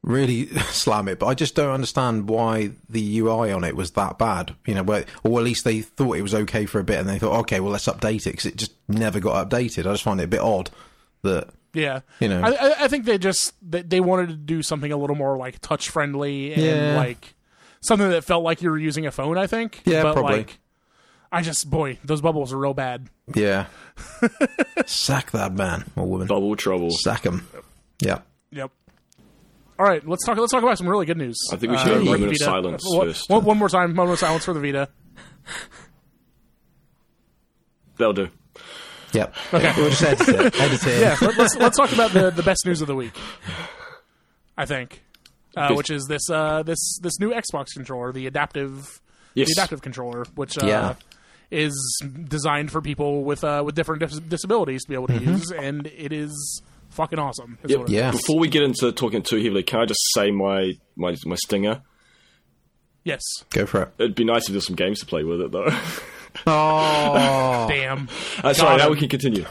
really 0.03 0.45
slam 0.69 1.07
it, 1.07 1.19
but 1.19 1.27
I 1.27 1.33
just 1.33 1.55
don't 1.55 1.71
understand 1.73 2.29
why 2.29 2.71
the 2.89 3.19
UI 3.19 3.51
on 3.51 3.63
it 3.63 3.75
was 3.75 3.91
that 3.91 4.17
bad. 4.17 4.55
You 4.65 4.75
know, 4.75 4.83
where, 4.83 5.05
or 5.23 5.39
at 5.39 5.43
least 5.45 5.63
they 5.65 5.81
thought 5.81 6.17
it 6.17 6.21
was 6.21 6.35
okay 6.35 6.65
for 6.65 6.79
a 6.79 6.83
bit, 6.83 6.99
and 6.99 7.07
they 7.09 7.19
thought, 7.19 7.39
okay, 7.41 7.59
well 7.59 7.71
let's 7.71 7.87
update 7.87 8.27
it 8.27 8.31
because 8.31 8.45
it 8.45 8.55
just 8.57 8.73
never 8.87 9.19
got 9.19 9.49
updated. 9.49 9.87
I 9.87 9.93
just 9.93 10.03
find 10.03 10.19
it 10.21 10.25
a 10.25 10.27
bit 10.27 10.39
odd 10.41 10.69
that 11.23 11.49
Yeah, 11.73 12.01
You 12.19 12.29
know. 12.29 12.41
I, 12.41 12.49
I- 12.51 12.83
I 12.85 12.87
think 12.87 13.05
they 13.05 13.17
just 13.17 13.53
they, 13.61 13.81
they 13.81 13.99
wanted 13.99 14.27
to 14.29 14.35
do 14.35 14.61
something 14.63 14.91
a 14.91 14.97
little 14.97 15.15
more 15.15 15.37
like 15.37 15.59
touch 15.59 15.89
friendly 15.89 16.53
and 16.53 16.61
Yeah. 16.63 16.95
like 16.97 17.33
something 17.81 18.09
that 18.09 18.23
felt 18.23 18.43
like 18.43 18.61
you 18.61 18.69
were 18.69 18.77
using 18.77 19.05
a 19.05 19.11
phone. 19.11 19.37
I 19.37 19.47
think. 19.47 19.81
Yeah, 19.85 20.03
but 20.03 20.13
probably. 20.13 20.37
like, 20.37 20.59
I 21.31 21.41
just 21.41 21.69
boy, 21.69 21.97
those 22.05 22.21
bubbles 22.21 22.53
are 22.53 22.57
real 22.57 22.73
bad. 22.73 23.09
yeah, 23.35 23.65
sack 24.85 25.31
that 25.31 25.53
man 25.53 25.83
or 25.95 26.05
woman, 26.05 26.27
Bubble 26.27 26.55
trouble. 26.55 26.91
sack 26.91 27.23
him. 27.25 27.47
Yeah. 27.99 28.19
Yep. 28.51 28.71
All 29.79 29.85
right, 29.85 30.05
let's 30.07 30.25
talk. 30.25 30.37
Let's 30.37 30.51
talk 30.51 30.63
about 30.63 30.77
some 30.77 30.87
really 30.89 31.05
good 31.05 31.17
news. 31.17 31.37
I 31.51 31.57
think 31.57 31.71
we 31.71 31.77
should 31.77 31.87
have 31.89 31.97
a 31.97 31.99
for 31.99 32.05
the 32.05 32.11
moment 32.11 32.23
of 32.23 32.29
Vita. 32.31 32.43
silence 32.43 32.83
One- 32.85 33.07
first. 33.07 33.29
One, 33.29 33.43
one 33.45 33.57
more 33.57 33.69
time, 33.69 33.93
moment 33.93 34.13
of 34.13 34.19
silence 34.19 34.45
for 34.45 34.53
the 34.53 34.59
Vita. 34.59 34.89
That'll 37.97 38.13
do. 38.13 38.29
Yep. 39.13 39.35
Okay. 39.53 39.73
We'll 39.77 39.89
just 39.89 40.03
edit 40.03 40.27
it. 40.29 40.59
Edit 40.59 40.85
it. 40.87 41.01
Yeah, 41.01 41.15
let, 41.21 41.37
let's 41.37 41.55
let's 41.55 41.77
talk 41.77 41.91
about 41.93 42.11
the 42.11 42.29
the 42.29 42.43
best 42.43 42.65
news 42.65 42.81
of 42.81 42.87
the 42.87 42.95
week. 42.95 43.13
I 44.57 44.65
think, 44.65 45.01
uh, 45.55 45.67
Yes. 45.69 45.77
which 45.77 45.89
is 45.91 46.05
this 46.07 46.29
uh, 46.29 46.63
this 46.63 46.99
this 47.01 47.19
new 47.19 47.31
Xbox 47.31 47.67
controller, 47.73 48.11
the 48.11 48.27
adaptive 48.27 49.01
Yes. 49.33 49.47
the 49.47 49.53
adaptive 49.53 49.81
controller, 49.81 50.25
which 50.35 50.57
uh, 50.61 50.65
Yeah. 50.67 50.95
is 51.51 51.73
designed 52.25 52.71
for 52.71 52.81
people 52.81 53.23
with 53.23 53.43
uh, 53.43 53.63
with 53.65 53.75
different 53.75 54.01
dis- 54.01 54.19
disabilities 54.19 54.83
to 54.83 54.89
be 54.89 54.95
able 54.95 55.07
to 55.07 55.17
use, 55.19 55.51
and 55.51 55.87
it 55.87 56.11
is 56.11 56.61
fucking 56.97 57.19
awesome. 57.19 57.57
Yep. 57.65 57.79
what 57.79 57.89
it 57.89 57.93
is. 57.93 57.95
Yeah. 57.97 58.11
Before 58.11 58.37
we 58.37 58.49
get 58.49 58.63
into 58.63 58.91
talking 58.91 59.21
too 59.21 59.37
heavily, 59.37 59.63
can 59.63 59.79
I 59.79 59.85
just 59.85 60.01
say 60.13 60.31
my 60.31 60.73
my 60.95 61.15
my 61.25 61.35
stinger? 61.35 61.81
Yes. 63.03 63.21
Go 63.51 63.65
for 63.65 63.83
it. 63.83 63.93
It'd 63.99 64.15
be 64.15 64.25
nice 64.25 64.47
if 64.47 64.51
there's 64.51 64.67
some 64.67 64.75
games 64.75 64.99
to 64.99 65.05
play 65.05 65.23
with 65.23 65.39
it, 65.39 65.51
though. 65.53 65.69
Oh. 66.45 67.65
Damn. 67.69 68.09
Uh, 68.43 68.53
sorry, 68.53 68.71
Got 68.71 68.77
now 68.79 68.85
him. 68.87 68.91
we 68.91 68.99
can 68.99 69.07
continue. 69.07 69.45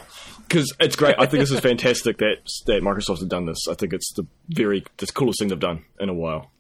Because 0.46 0.72
it's 0.78 0.94
great. 0.94 1.14
I 1.18 1.24
think 1.26 1.40
this 1.40 1.50
is 1.50 1.60
fantastic 1.60 2.18
that 2.18 2.36
that 2.66 2.82
Microsoft 2.82 3.20
have 3.20 3.28
done 3.30 3.46
this. 3.46 3.66
I 3.68 3.74
think 3.74 3.92
it's 3.94 4.12
the 4.14 4.26
very 4.50 4.84
the 4.98 5.06
coolest 5.06 5.38
thing 5.40 5.48
they've 5.48 5.58
done 5.58 5.84
in 5.98 6.08
a 6.10 6.14
while. 6.14 6.50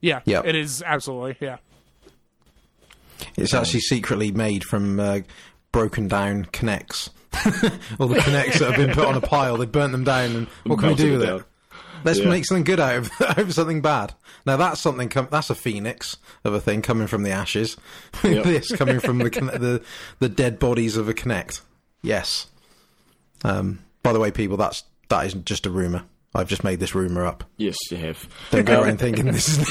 Yeah. 0.00 0.20
Yep. 0.26 0.46
It 0.46 0.54
is 0.54 0.82
absolutely. 0.86 1.36
Yeah. 1.40 1.56
It's 3.36 3.52
actually 3.54 3.80
secretly 3.80 4.30
made 4.32 4.64
from 4.64 5.00
uh, 5.00 5.20
broken 5.72 6.08
down 6.08 6.44
Kinects. 6.46 7.10
All 7.98 8.08
the 8.08 8.16
Kinects 8.20 8.58
that 8.58 8.72
have 8.72 8.76
been 8.76 8.94
put 8.94 9.06
on 9.06 9.14
a 9.16 9.20
pile, 9.20 9.56
they 9.56 9.66
burnt 9.66 9.92
them 9.92 10.04
down, 10.04 10.34
and 10.36 10.46
what 10.64 10.78
can 10.78 10.88
we 10.90 10.94
do 10.94 11.14
it 11.14 11.18
with 11.18 11.26
down. 11.26 11.40
it? 11.40 11.46
Let's 12.04 12.18
Yeah. 12.18 12.28
make 12.28 12.44
something 12.44 12.64
good 12.64 12.80
out 12.80 12.96
of, 12.96 13.10
out 13.20 13.38
of 13.38 13.54
something 13.54 13.80
bad. 13.80 14.14
Now 14.46 14.56
that's 14.58 14.80
something. 14.80 15.08
Com- 15.08 15.28
that's 15.30 15.48
a 15.50 15.54
phoenix 15.54 16.16
of 16.44 16.52
a 16.52 16.60
thing 16.60 16.82
coming 16.82 17.06
from 17.06 17.22
the 17.22 17.30
ashes. 17.30 17.76
Yep. 18.22 18.44
this 18.44 18.72
coming 18.76 19.00
from 19.00 19.18
the, 19.18 19.30
the 19.30 19.82
the 20.20 20.28
dead 20.28 20.58
bodies 20.58 20.96
of 20.98 21.08
a 21.08 21.14
Kinect. 21.14 21.60
Yes. 22.02 22.46
Um, 23.42 23.80
by 24.02 24.12
the 24.12 24.20
way, 24.20 24.30
people, 24.30 24.56
that's 24.56 24.84
that 25.08 25.26
isn't 25.26 25.46
just 25.46 25.64
a 25.66 25.70
rumor. 25.70 26.04
I've 26.34 26.48
just 26.48 26.64
made 26.64 26.80
this 26.80 26.94
rumor 26.94 27.24
up. 27.24 27.44
Yes, 27.56 27.76
you 27.90 27.96
have. 27.98 28.28
Don't 28.50 28.64
go 28.66 28.82
around 28.82 28.98
thinking 28.98 29.26
this 29.26 29.56
is 29.58 29.68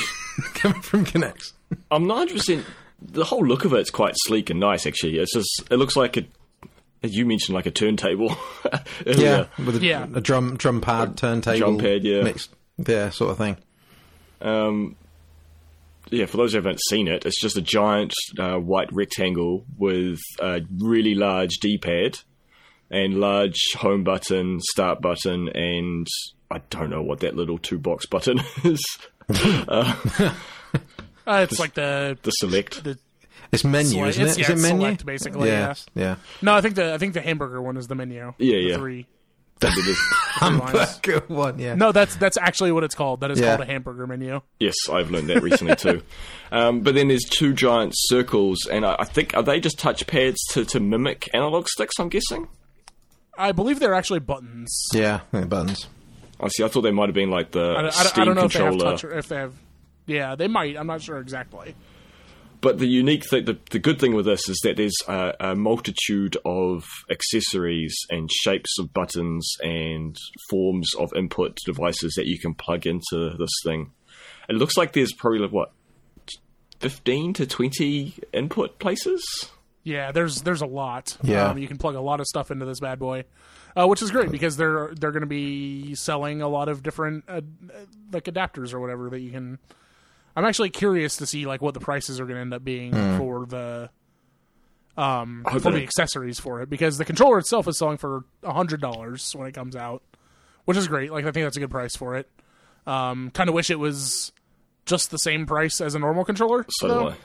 coming 0.56 0.82
from 0.82 1.06
Kinects. 1.06 1.52
I'm 1.91 2.08
not 2.08 2.30
100. 2.30 2.34
percent 2.38 2.65
The 3.02 3.26
whole 3.26 3.45
look 3.45 3.65
of 3.65 3.73
it's 3.73 3.89
quite 3.91 4.15
sleek 4.26 4.49
and 4.49 4.60
nice. 4.60 4.88
Actually, 4.88 5.17
it's 5.19 5.34
just 5.34 5.49
it 5.69 5.76
looks 5.78 5.95
like 5.95 6.17
a. 6.17 6.26
As 7.04 7.13
you 7.13 7.26
mentioned, 7.26 7.54
like 7.54 7.66
a 7.66 7.72
turntable. 7.72 8.36
Yeah, 9.06 9.46
with 9.58 9.82
a, 9.82 9.86
Yeah. 9.86 10.08
a 10.13 10.22
drum 10.22 10.56
drum 10.58 10.80
pad, 10.82 11.18
turntable, 11.18 11.58
Drum 11.60 11.78
pad, 11.78 12.04
yeah. 12.04 12.24
mixed, 12.24 12.50
yeah, 12.78 13.10
sort 13.10 13.32
of 13.32 13.38
thing. 13.38 13.58
Um, 14.42 14.96
yeah, 16.10 16.26
for 16.26 16.38
those 16.38 16.52
who 16.54 16.58
haven't 16.58 16.80
seen 16.89 17.08
it, 17.08 17.26
it's 17.26 17.39
just 17.42 17.58
a 17.58 17.62
giant 17.62 18.13
uh, 18.39 18.56
white 18.58 18.92
rectangle 18.94 19.66
with 19.78 20.20
a 20.39 20.62
really 20.80 21.13
large 21.16 21.52
D-pad 21.62 22.20
and 22.89 23.20
large 23.20 23.60
home 23.76 24.04
button, 24.04 24.60
start 24.62 25.02
button, 25.02 25.50
and 25.50 26.08
I 26.52 26.62
don't 26.70 26.89
know 26.89 27.02
what 27.02 27.20
that 27.22 27.36
little 27.36 27.58
two-box 27.58 28.06
button 28.06 28.39
is. 28.63 28.82
Uh, 31.26 31.48
it's 31.50 31.58
like 31.60 31.74
the 31.74 32.18
the 32.24 32.32
select. 32.32 32.84
the. 32.84 32.98
It's 33.54 33.63
menu, 33.63 33.89
Select- 33.92 34.10
isn't 34.10 34.22
it's- 34.24 34.38
it? 34.38 34.42
Is 34.42 34.48
yeah, 34.48 34.52
it 34.52 34.54
it's 34.56 34.62
menu? 34.63 34.80
select, 34.82 35.06
basically, 35.06 35.50
Yeah, 35.50 35.74
yeah. 35.96 36.16
No, 36.42 36.54
I 36.56 36.62
think 36.62 36.76
the 36.76 36.94
I 36.94 36.98
think 36.98 37.13
the 37.13 37.22
hamburger 37.22 37.62
one 37.62 37.78
is 37.78 37.88
the 37.88 37.96
menu. 37.96 38.16
Yeah, 38.16 38.32
The 38.38 38.46
yeah. 38.62 38.78
Three. 38.78 39.08
That 39.60 39.78
it 39.78 39.88
is. 39.88 40.00
three 40.39 40.50
lines. 40.58 41.00
Good 41.00 41.30
one, 41.30 41.58
yeah. 41.60 41.76
No, 41.76 41.92
that's 41.94 42.16
that's 42.18 42.36
actually 42.38 42.72
what 42.74 42.84
it's 42.84 42.96
called. 42.96 43.22
That 43.22 43.32
is 43.32 43.39
Yeah. 43.39 43.56
called 43.56 43.62
a 43.62 43.72
hamburger 43.72 44.06
menu. 44.08 44.42
yes, 44.60 44.74
I've 44.92 45.10
learned 45.12 45.30
that 45.30 45.42
recently 45.44 45.76
too. 45.76 46.02
Um, 46.52 46.82
but 46.82 46.94
then 46.94 47.08
there's 47.08 47.24
two 47.24 47.52
giant 47.54 47.94
circles, 47.96 48.68
and 48.68 48.86
I, 48.86 48.96
I 49.00 49.06
think 49.06 49.36
are 49.36 49.42
they 49.42 49.60
just 49.60 49.80
touch 49.80 50.06
pads 50.06 50.39
to, 50.52 50.63
to 50.66 50.80
mimic 50.80 51.28
analog 51.34 51.68
sticks? 51.68 51.96
I'm 51.98 52.10
guessing. 52.10 52.48
I 53.36 53.54
believe 53.54 53.80
they're 53.80 53.96
actually 53.96 54.20
buttons. 54.20 54.72
Yeah, 54.94 55.22
yeah, 55.34 55.46
buttons. 55.46 55.88
I 56.39 56.50
see. 56.50 56.63
I 56.63 56.68
thought 56.68 56.82
they 56.82 56.92
might 56.92 57.08
have 57.08 57.16
been 57.16 57.32
like 57.32 57.50
the 57.52 57.72
I, 57.72 57.82
I- 57.82 57.88
I 57.88 57.89
Steam 57.89 58.26
don't 58.26 58.36
know 58.36 58.42
controller. 58.42 58.70
if 58.74 58.78
they 58.80 58.86
have 58.86 58.94
touch 59.00 59.04
or 59.04 59.18
if 59.18 59.28
they 59.30 59.36
have. 59.38 59.54
Yeah, 60.06 60.36
they 60.36 60.48
might. 60.48 60.78
I'm 60.78 60.86
not 60.86 61.02
sure 61.02 61.18
exactly. 61.18 61.74
But 62.63 62.80
the 62.80 62.88
unique 62.88 63.30
thing, 63.30 63.43
the, 63.43 63.58
the 63.71 63.78
good 63.78 63.99
thing 63.99 64.15
with 64.15 64.26
this 64.26 64.47
is 64.47 64.58
that 64.63 64.78
there's 64.78 64.95
a, 65.06 65.34
a 65.52 65.54
multitude 65.54 66.38
of 66.45 66.86
accessories 67.12 67.93
and 68.10 68.32
shapes 68.32 68.80
of 68.80 68.93
buttons 68.93 69.45
and 69.62 70.15
forms 70.49 70.95
of 70.95 71.12
input 71.13 71.58
devices 71.65 72.13
that 72.15 72.26
you 72.26 72.39
can 72.39 72.54
plug 72.54 72.88
into 72.88 73.36
this 73.38 73.52
thing. 73.65 73.91
It 74.47 74.56
looks 74.56 74.78
like 74.78 74.93
there's 74.93 75.12
probably 75.12 75.39
like 75.39 75.52
what, 75.52 75.73
fifteen 76.80 77.34
to 77.34 77.45
twenty 77.45 78.13
input 78.32 78.80
places. 78.80 79.21
Yeah, 79.84 80.13
there's 80.13 80.43
there's 80.43 80.62
a 80.62 80.65
lot. 80.65 81.17
Yeah. 81.21 81.49
um, 81.49 81.58
you 81.58 81.67
can 81.67 81.78
plug 81.78 81.95
a 81.95 82.02
lot 82.02 82.21
of 82.21 82.28
stuff 82.28 82.49
into 82.49 82.65
this 82.65 82.80
bad 82.80 82.97
boy, 82.97 83.26
uh, 83.76 83.88
which 83.88 84.02
is 84.02 84.10
great 84.10 84.32
because 84.32 84.56
they're 84.56 84.93
they're 84.97 85.12
going 85.12 85.21
to 85.21 85.28
be 85.28 85.95
selling 85.95 86.41
a 86.41 86.47
lot 86.47 86.69
of 86.69 86.82
different 86.82 87.26
uh, 87.28 87.41
like 88.13 88.23
adapters 88.23 88.73
or 88.73 88.80
whatever 88.80 89.10
that 89.10 89.19
you 89.19 89.32
can. 89.32 89.60
I'm 90.36 90.46
actually 90.46 90.69
curious 90.72 91.17
to 91.17 91.26
see 91.26 91.46
like 91.46 91.62
what 91.62 91.74
the 91.74 91.80
prices 91.80 92.19
are 92.19 92.26
going 92.26 92.36
to 92.36 92.41
end 92.41 92.54
up 92.54 92.63
being 92.63 92.91
for 93.17 93.46
the 93.46 93.89
um 94.96 95.43
hope 95.48 95.63
for 95.63 95.72
the 95.72 95.82
accessories 95.82 96.39
for 96.39 96.62
it 96.62 96.69
because 96.69 96.98
the 97.00 97.06
controller 97.06 97.39
itself 97.39 97.67
is 97.67 97.78
selling 97.80 97.98
for 97.98 98.26
hundred 98.43 98.80
dollars 98.82 99.34
when 99.36 99.48
it 99.48 99.54
comes 99.54 99.76
out, 99.76 100.04
which 100.65 100.78
is 100.78 100.88
great. 100.88 101.12
Like 101.12 101.26
I 101.26 101.32
think 101.32 101.46
that's 101.46 101.58
a 101.58 101.60
good 101.60 101.72
price 101.72 101.96
for 101.96 102.15
it. 102.15 102.30
Um, 102.86 103.32
kind 103.32 103.50
of 103.50 103.56
wish 103.56 103.69
it 103.69 103.80
was 103.80 104.32
just 104.86 105.10
the 105.12 105.17
same 105.17 105.46
price 105.46 105.80
as 105.82 105.96
a 105.96 106.00
normal 106.00 106.26
controller. 106.26 106.65
So 106.69 106.88
though. 106.88 107.00
do 107.04 107.10
I. 107.10 107.15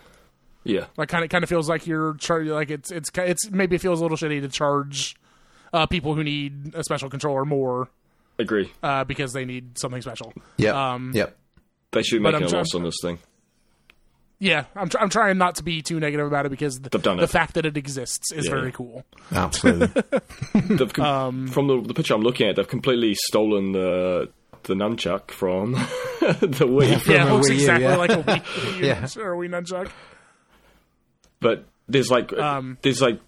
Yeah, 0.65 0.87
Like 0.99 1.09
kind 1.09 1.25
of 1.25 1.31
kind 1.31 1.43
of 1.43 1.49
feels 1.49 1.69
like 1.69 1.87
you're 1.87 2.15
char- 2.15 2.45
like 2.45 2.69
it's 2.71 2.91
it's 2.91 3.11
it's 3.17 3.51
maybe 3.51 3.77
it 3.77 3.81
feels 3.81 4.01
a 4.01 4.03
little 4.03 4.19
shitty 4.19 4.43
to 4.43 4.49
charge 4.49 5.17
uh, 5.73 5.87
people 5.87 6.15
who 6.15 6.23
need 6.23 6.75
a 6.75 6.85
special 6.85 7.09
controller 7.09 7.47
more 7.47 7.89
agree. 8.39 8.71
uh, 8.83 9.05
because 9.05 9.33
they 9.33 9.47
need 9.47 9.79
something 9.79 10.03
special. 10.03 10.33
Yeah. 10.59 10.93
Um, 10.93 11.13
yep. 11.15 11.37
They 11.93 12.03
should 12.03 12.23
but 12.23 12.33
make 12.35 12.43
a 12.43 12.49
trying- 12.49 12.59
loss 12.59 12.75
on 12.75 12.83
this 12.83 12.97
thing. 13.03 13.19
Yeah, 14.41 14.67
I'm 14.77 14.89
tr- 14.89 14.99
I'm 15.01 15.09
trying 15.11 15.37
not 15.37 15.57
to 15.57 15.65
be 15.65 15.83
too 15.83 15.99
negative 15.99 16.25
about 16.27 16.47
it 16.47 16.51
because 16.51 16.79
the, 16.79 16.91
They've 16.97 17.03
the 17.19 17.27
fact 17.27 17.55
that 17.55 17.67
it 17.67 17.77
exists 17.77 18.31
is 18.31 18.45
Yeah. 18.47 18.53
very 18.53 18.71
cool. 18.71 19.05
Absolutely. 19.33 20.03
Com- 20.93 21.05
Um, 21.05 21.49
from 21.49 21.67
the, 21.67 21.81
the 21.81 21.93
picture 21.95 22.15
I'm 22.15 22.21
looking 22.23 22.49
at, 22.49 22.55
they've 22.55 22.69
completely 22.69 23.15
stolen 23.17 23.73
the 23.73 24.31
the 24.65 24.75
nunchuck 24.75 25.33
from 25.33 25.73
the 26.21 26.67
Wii. 26.69 27.05
yeah, 27.09 27.25
a 27.25 27.27
it 27.29 27.33
looks 27.33 27.49
Wii 27.49 27.55
U, 27.55 27.55
exactly 27.57 27.85
yeah. 27.85 27.97
like 27.97 28.11
a 28.11 28.23
Wii, 28.23 28.81
Yeah. 29.17 29.23
or 29.23 29.35
a 29.35 29.37
Wii 29.37 29.49
nunchuck. 29.51 29.91
but 31.41 31.65
there's 31.89 32.11
like 32.11 32.33
Um, 32.33 32.79
there's 32.83 33.01
like 33.03 33.21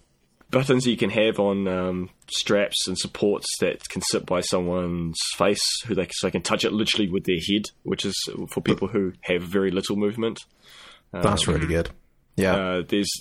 buttons 0.51 0.85
you 0.85 0.97
can 0.97 1.09
have 1.09 1.39
on 1.39 1.67
um, 1.67 2.09
straps 2.29 2.87
and 2.87 2.97
supports 2.97 3.45
that 3.61 3.87
can 3.89 4.01
sit 4.01 4.25
by 4.25 4.41
someone's 4.41 5.17
face, 5.37 5.61
who 5.85 5.95
they 5.95 6.07
so 6.11 6.27
they 6.27 6.31
can 6.31 6.41
touch 6.41 6.65
it 6.65 6.73
literally 6.73 7.09
with 7.09 7.23
their 7.23 7.39
head, 7.49 7.71
which 7.83 8.05
is 8.05 8.15
for 8.49 8.61
people 8.61 8.87
who 8.87 9.13
have 9.21 9.41
very 9.41 9.71
little 9.71 9.95
movement. 9.95 10.39
That's 11.11 11.47
really 11.47 11.67
good. 11.67 11.89
Yeah. 12.35 12.55
Uh, 12.55 12.83
there's, 12.87 13.11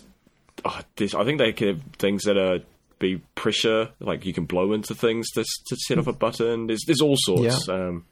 oh, 0.65 0.81
there's 0.97 1.15
I 1.15 1.25
think 1.25 1.39
they 1.39 1.53
can 1.53 1.69
have 1.69 1.83
things 1.99 2.25
that 2.25 2.37
are 2.37 2.59
be 2.99 3.23
pressure, 3.35 3.89
like 3.99 4.27
you 4.27 4.33
can 4.35 4.45
blow 4.45 4.73
into 4.75 4.95
things 4.95 5.31
to 5.31 5.43
to 5.43 5.77
set 5.77 5.99
off 5.99 6.07
a 6.07 6.13
button. 6.13 6.67
There's 6.67 6.83
there's 6.87 7.01
all 7.01 7.17
sorts. 7.19 7.67
Yeah. 7.69 7.75
Um, 7.75 8.05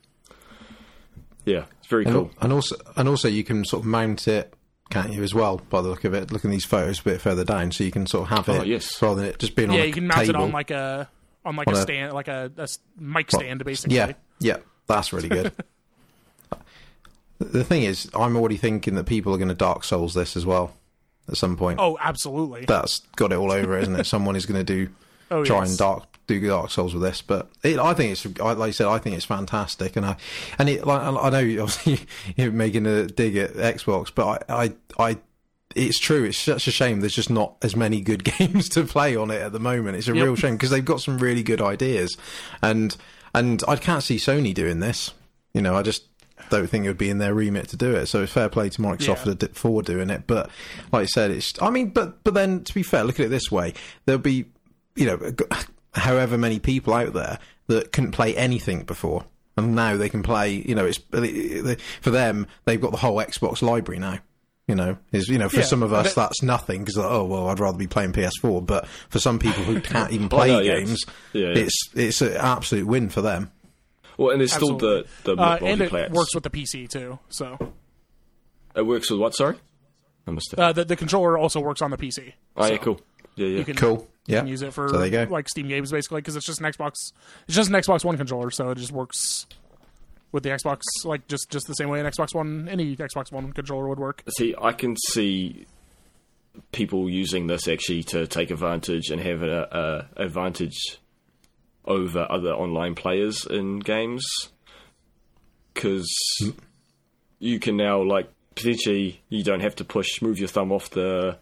Yeah, 1.44 1.64
it's 1.78 1.88
very 1.88 2.04
And, 2.04 2.14
cool. 2.14 2.30
and 2.40 2.52
also, 2.52 2.76
and 2.96 3.08
also, 3.08 3.28
you 3.28 3.42
can 3.44 3.64
sort 3.64 3.82
of 3.82 3.86
mount 3.86 4.28
it, 4.28 4.52
can't 4.90 5.12
you, 5.12 5.22
as 5.22 5.34
well? 5.34 5.58
By 5.70 5.82
the 5.82 5.88
look 5.88 6.04
of 6.04 6.14
it, 6.14 6.30
looking 6.32 6.50
at 6.50 6.52
these 6.52 6.64
photos 6.64 7.00
a 7.00 7.04
bit 7.04 7.20
further 7.20 7.44
down, 7.44 7.72
so 7.72 7.84
you 7.84 7.90
can 7.90 8.06
sort 8.06 8.30
of 8.30 8.36
have 8.36 8.48
Oh, 8.48 8.62
it 8.62 8.66
yes. 8.68 9.00
rather 9.02 9.20
than 9.20 9.30
it 9.30 9.38
just 9.38 9.54
being 9.54 9.70
on 9.70 9.76
Yeah, 9.76 9.82
a 9.82 9.86
you 9.86 9.92
can 9.92 10.06
mount 10.06 10.26
table. 10.26 10.40
it 10.40 10.42
on 10.44 10.52
like 10.52 10.70
a 10.70 11.08
on 11.44 11.56
like 11.56 11.68
On 11.68 11.74
a 11.74 11.78
a- 11.78 11.82
stand, 11.82 12.12
like 12.12 12.28
a 12.28 12.50
mic 12.98 13.30
stand, 13.30 13.64
basically. 13.64 13.96
Yeah, 13.96 14.12
yeah, 14.40 14.56
that's 14.86 15.12
really 15.12 15.28
good. 15.28 15.52
The- 17.38 17.44
the 17.44 17.64
thing 17.64 17.84
is, 17.84 18.10
I'm 18.14 18.36
already 18.36 18.56
thinking 18.56 18.94
that 18.96 19.04
people 19.04 19.32
are 19.32 19.38
going 19.38 19.48
to 19.48 19.54
Dark 19.54 19.84
Souls 19.84 20.12
this 20.14 20.36
as 20.36 20.44
well 20.44 20.74
at 21.28 21.36
some 21.36 21.56
point. 21.56 21.78
Oh, 21.80 21.96
absolutely. 22.00 22.64
That's 22.64 23.00
got 23.14 23.30
it 23.32 23.36
all 23.36 23.52
over, 23.52 23.78
isn't 23.78 23.94
it? 23.94 24.04
Someone 24.06 24.34
is 24.34 24.44
going 24.44 24.64
to 24.64 24.86
do 24.86 24.90
oh, 25.30 25.44
try 25.44 25.60
yes. 25.60 25.70
and 25.70 25.78
dark 25.78 26.17
do 26.28 26.40
Dark 26.46 26.70
Souls 26.70 26.94
with 26.94 27.02
this, 27.02 27.20
but 27.22 27.50
it, 27.64 27.78
I 27.80 27.94
think 27.94 28.12
it's 28.12 28.24
like 28.38 28.58
I 28.58 28.70
said, 28.70 28.86
I 28.86 28.98
think 28.98 29.16
it's 29.16 29.24
fantastic, 29.24 29.96
and 29.96 30.06
I 30.06 30.16
and 30.58 30.68
it 30.68 30.86
like 30.86 31.00
I 31.02 31.10
know 31.30 31.62
obviously 31.64 32.00
you're 32.36 32.52
making 32.52 32.86
a 32.86 33.06
dig 33.06 33.36
at 33.36 33.54
Xbox, 33.54 34.12
but 34.14 34.44
I 34.48 34.64
I, 34.64 34.74
I 35.10 35.18
it's 35.74 35.98
true. 35.98 36.24
It's 36.24 36.38
such 36.38 36.66
a 36.66 36.70
shame. 36.70 37.00
There's 37.00 37.14
just 37.14 37.30
not 37.30 37.56
as 37.62 37.74
many 37.76 38.00
good 38.00 38.24
games 38.38 38.68
to 38.70 38.84
play 38.84 39.16
on 39.16 39.30
it 39.30 39.40
at 39.42 39.52
the 39.52 39.60
moment. 39.60 39.96
It's 39.96 40.08
a 40.08 40.14
Yep. 40.14 40.24
real 40.24 40.36
shame 40.36 40.54
because 40.54 40.70
they've 40.70 40.84
got 40.84 41.00
some 41.00 41.18
really 41.18 41.42
good 41.42 41.60
ideas, 41.60 42.16
and 42.62 42.96
and 43.34 43.62
I 43.68 43.76
can't 43.76 44.02
see 44.02 44.16
Sony 44.16 44.54
doing 44.54 44.80
this. 44.80 45.12
You 45.54 45.62
know, 45.62 45.74
I 45.76 45.82
just 45.82 46.04
don't 46.50 46.66
think 46.68 46.84
it 46.84 46.88
would 46.88 46.96
be 46.98 47.10
in 47.10 47.18
their 47.18 47.34
remit 47.34 47.68
to 47.68 47.76
do 47.76 47.94
it. 47.94 48.06
So 48.06 48.26
fair 48.26 48.48
play 48.48 48.70
to 48.70 48.80
Microsoft 48.80 49.26
Yeah. 49.26 49.46
for- 49.48 49.54
for 49.54 49.82
doing 49.82 50.08
it. 50.08 50.22
But 50.26 50.50
like 50.92 51.02
I 51.02 51.06
said, 51.06 51.30
it's. 51.30 51.52
I 51.60 51.68
mean, 51.70 51.90
but 51.90 52.22
but 52.24 52.34
then 52.34 52.64
to 52.64 52.74
be 52.74 52.82
fair, 52.82 53.04
look 53.04 53.18
at 53.20 53.26
it 53.26 53.30
this 53.30 53.50
way: 53.50 53.74
there'll 54.06 54.20
be, 54.20 54.46
you 54.96 55.06
know, 55.06 55.16
however 55.98 56.38
many 56.38 56.58
people 56.58 56.94
out 56.94 57.12
there 57.12 57.38
that 57.66 57.92
couldn't 57.92 58.12
play 58.12 58.36
anything 58.36 58.84
before, 58.84 59.24
and 59.56 59.74
now 59.74 59.96
they 59.96 60.08
can 60.08 60.22
play. 60.22 60.52
You 60.52 60.74
know, 60.74 60.86
it's 60.86 60.98
for 62.00 62.10
them 62.10 62.46
they've 62.64 62.80
got 62.80 62.90
the 62.92 62.96
whole 62.98 63.16
Xbox 63.16 63.62
library 63.62 63.98
now. 63.98 64.18
You 64.66 64.74
know, 64.74 64.98
is 65.12 65.28
you 65.28 65.38
know 65.38 65.48
for 65.48 65.60
Yeah, 65.60 65.62
some 65.62 65.82
of 65.82 65.94
us 65.94 66.12
that's 66.14 66.42
nothing 66.42 66.80
because 66.84 66.98
oh 66.98 67.24
well 67.24 67.48
I'd 67.48 67.58
rather 67.58 67.78
be 67.78 67.86
playing 67.86 68.12
PS4, 68.12 68.66
but 68.66 68.86
for 69.08 69.18
some 69.18 69.38
people 69.38 69.64
who 69.64 69.80
can't 69.80 70.12
even 70.12 70.28
play 70.30 70.48
no, 70.48 70.58
yeah, 70.60 70.72
it's- 70.72 70.86
games, 70.88 71.04
yeah, 71.32 71.46
yeah. 71.46 71.58
it's 71.58 71.80
it's 71.94 72.20
an 72.20 72.34
absolute 72.34 72.86
win 72.86 73.08
for 73.08 73.22
them. 73.22 73.50
Well, 74.18 74.30
and 74.30 74.40
there's 74.40 74.52
still 74.52 74.76
the 74.76 75.06
the 75.24 75.36
uh, 75.36 75.58
and 75.62 75.80
it 75.80 75.92
works 76.12 76.34
with 76.34 76.44
the 76.44 76.50
PC 76.50 76.88
too. 76.90 77.18
So 77.30 77.72
It 78.74 78.82
works 78.82 79.10
with 79.10 79.20
what? 79.20 79.34
Sorry, 79.34 79.56
I 80.26 80.30
missed 80.32 80.52
it. 80.52 80.58
uh, 80.58 80.72
the 80.72 80.84
the 80.84 80.96
controller 80.96 81.38
also 81.38 81.60
works 81.60 81.80
on 81.80 81.90
the 81.90 81.96
PC. 81.96 82.34
oh 82.56 82.66
yeah, 82.66 82.76
cool. 82.76 83.00
Yeah, 83.38 83.46
yeah. 83.46 83.58
You 83.58 83.64
can, 83.64 83.76
Cool, 83.76 84.08
yeah. 84.26 84.36
you 84.36 84.40
can 84.40 84.48
use 84.48 84.62
it 84.62 84.72
for 84.72 84.88
So 84.88 84.98
there 84.98 85.06
you 85.06 85.26
go. 85.26 85.32
like 85.32 85.48
Steam 85.48 85.68
games 85.68 85.90
basically 85.90 86.20
because 86.20 86.36
it's 86.36 86.46
just 86.46 86.60
an 86.60 86.66
Xbox. 86.66 87.12
It's 87.46 87.56
just 87.56 87.70
an 87.70 87.76
Xbox 87.76 88.04
One 88.04 88.16
controller, 88.16 88.50
so 88.50 88.70
it 88.70 88.78
just 88.78 88.92
works 88.92 89.46
with 90.32 90.42
the 90.42 90.50
Xbox 90.50 90.82
like 91.04 91.26
just 91.28 91.48
just 91.50 91.66
the 91.66 91.74
same 91.74 91.88
way 91.88 92.00
an 92.00 92.06
Xbox 92.06 92.34
One 92.34 92.68
any 92.68 92.96
Xbox 92.96 93.32
One 93.32 93.52
controller 93.52 93.88
would 93.88 93.98
work. 93.98 94.22
See, 94.36 94.54
I 94.60 94.72
can 94.72 94.96
see 94.96 95.66
people 96.72 97.08
using 97.08 97.46
this 97.46 97.68
actually 97.68 98.02
to 98.02 98.26
take 98.26 98.50
advantage 98.50 99.10
and 99.10 99.20
have 99.20 99.42
a, 99.42 100.08
a 100.16 100.24
advantage 100.24 100.98
over 101.84 102.26
other 102.28 102.52
online 102.52 102.94
players 102.94 103.46
in 103.46 103.78
games 103.78 104.24
because 105.72 106.12
hmm. 106.42 106.50
you 107.38 107.58
can 107.58 107.76
now 107.76 108.02
like 108.02 108.28
potentially 108.54 109.22
you 109.28 109.44
don't 109.44 109.60
have 109.60 109.76
to 109.76 109.84
push 109.84 110.20
move 110.20 110.38
your 110.38 110.48
thumb 110.48 110.72
off 110.72 110.90
the 110.90 111.38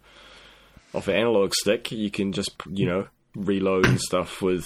off 0.97 1.07
an 1.07 1.15
analog 1.15 1.53
stick. 1.53 1.91
You 1.91 2.11
can 2.11 2.31
just 2.33 2.51
you 2.69 2.85
know 2.85 3.07
reload 3.35 3.85
and 3.85 3.99
stuff 3.99 4.41
with 4.41 4.65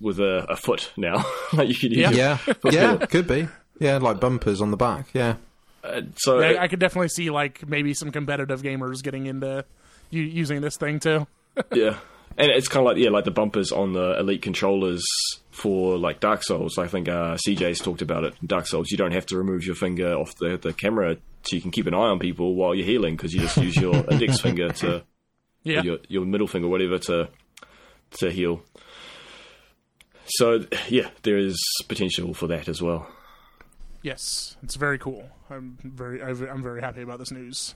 with 0.00 0.18
a, 0.20 0.46
a 0.48 0.56
foot 0.56 0.92
now. 0.96 1.24
like 1.52 1.68
you 1.68 1.74
can 1.74 1.90
use 1.92 2.16
Yeah. 2.16 2.38
Yeah, 2.46 2.70
yeah, 2.70 2.96
could 3.06 3.26
be. 3.26 3.48
Yeah, 3.78 3.98
like 3.98 4.20
bumpers 4.20 4.60
on 4.60 4.70
the 4.70 4.76
back. 4.76 5.06
Yeah, 5.14 5.36
Uh, 5.82 6.02
so 6.16 6.40
I, 6.40 6.64
I 6.64 6.68
could 6.68 6.80
definitely 6.80 7.08
see 7.08 7.30
like 7.30 7.66
maybe 7.66 7.94
some 7.94 8.10
competitive 8.10 8.60
gamers 8.62 9.02
getting 9.02 9.26
into 9.26 9.64
u- 10.10 10.22
using 10.22 10.60
this 10.60 10.76
thing 10.76 11.00
too. 11.00 11.26
Yeah, 11.72 11.98
and 12.38 12.50
it's 12.50 12.68
kind 12.68 12.86
of 12.86 12.92
like 12.92 13.02
yeah, 13.02 13.10
like 13.10 13.24
the 13.24 13.30
bumpers 13.30 13.72
on 13.72 13.92
the 13.92 14.18
Elite 14.18 14.40
controllers 14.42 15.02
for 15.50 15.98
like 15.98 16.20
Dark 16.20 16.42
Souls. 16.44 16.78
I 16.78 16.86
think 16.86 17.08
uh, 17.08 17.36
CJ's 17.46 17.80
talked 17.80 18.02
about 18.02 18.24
it. 18.24 18.34
In 18.40 18.46
Dark 18.46 18.66
Souls, 18.66 18.90
you 18.90 18.96
don't 18.96 19.12
have 19.12 19.26
to 19.26 19.36
remove 19.36 19.64
your 19.64 19.74
finger 19.74 20.14
off 20.14 20.34
the 20.36 20.56
the 20.56 20.72
camera 20.72 21.16
so 21.42 21.56
you 21.56 21.60
can 21.62 21.70
keep 21.70 21.86
an 21.86 21.94
eye 21.94 21.98
on 21.98 22.18
people 22.18 22.54
while 22.54 22.74
you're 22.74 22.86
healing 22.86 23.16
because 23.16 23.34
you 23.34 23.40
just 23.40 23.56
use 23.56 23.76
your 23.76 23.94
index 24.10 24.40
finger 24.40 24.68
to 24.70 25.02
Yeah, 25.62 25.82
your 25.82 25.98
your 26.08 26.24
middle 26.24 26.46
finger, 26.46 26.68
whatever, 26.68 26.98
to 26.98 27.28
to 28.18 28.30
heal. 28.30 28.62
So 30.26 30.64
yeah, 30.88 31.10
there 31.22 31.36
is 31.38 31.56
potential 31.88 32.34
for 32.34 32.46
that 32.48 32.68
as 32.68 32.80
well. 32.80 33.08
yes, 34.02 34.56
it's 34.62 34.76
very 34.76 34.98
cool. 34.98 35.28
I'm 35.50 35.76
very 35.82 36.22
I'm 36.22 36.62
very 36.62 36.80
happy 36.80 37.02
about 37.02 37.18
this 37.18 37.30
news. 37.32 37.74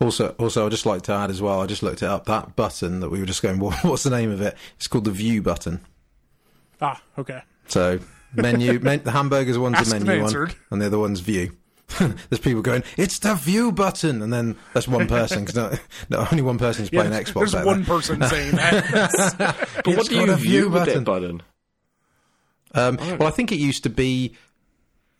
Also, 0.00 0.34
also, 0.38 0.66
I'd 0.66 0.70
just 0.70 0.84
like 0.84 1.02
to 1.02 1.12
add 1.12 1.30
as 1.30 1.40
well. 1.40 1.62
I 1.62 1.66
just 1.66 1.82
looked 1.82 2.02
it 2.02 2.08
up. 2.08 2.26
That 2.26 2.56
button 2.56 3.00
that 3.00 3.10
we 3.10 3.20
were 3.20 3.26
just 3.26 3.42
going, 3.42 3.58
what, 3.60 3.82
what's 3.84 4.02
the 4.02 4.10
name 4.10 4.30
of 4.30 4.40
it? 4.42 4.56
It's 4.76 4.86
called 4.86 5.04
the 5.04 5.10
View 5.10 5.40
button. 5.40 5.80
Ah, 6.80 7.00
okay. 7.16 7.40
So 7.68 8.00
menu, 8.34 8.78
men, 8.82 9.02
the 9.04 9.12
hamburgers 9.12 9.56
one's 9.58 9.76
Asked 9.76 9.90
the 9.90 9.96
and 9.96 10.04
menu 10.04 10.24
one, 10.24 10.54
and 10.70 10.82
the 10.82 10.86
other 10.86 10.98
one's 10.98 11.20
View. 11.20 11.56
There's 11.98 12.40
people 12.40 12.62
going, 12.62 12.82
it's 12.96 13.18
the 13.18 13.34
View 13.34 13.70
button, 13.72 14.22
and 14.22 14.32
then 14.32 14.56
that's 14.72 14.88
one 14.88 15.06
person 15.08 15.44
because 15.44 15.56
no, 15.56 15.78
no, 16.18 16.26
only 16.32 16.42
one 16.42 16.58
person's 16.58 16.90
Yeah, 16.92 17.00
playing 17.00 17.12
there's, 17.12 17.30
Xbox. 17.30 17.34
there's 17.34 17.54
out 17.54 17.66
one 17.66 17.82
there. 17.82 17.86
person 17.98 18.22
saying 18.28 18.52
that. 18.56 19.36
But 19.38 19.86
what 19.86 19.98
It's 19.98 20.08
do 20.08 20.14
you 20.16 20.26
view 20.26 20.36
view 20.36 20.62
with 20.70 20.84
button. 20.86 21.04
that 21.04 21.04
button? 21.04 21.42
Um, 22.74 22.96
well, 23.18 23.26
I 23.26 23.30
think 23.30 23.52
it 23.52 23.56
used 23.58 23.82
to 23.82 23.90
be. 23.90 24.34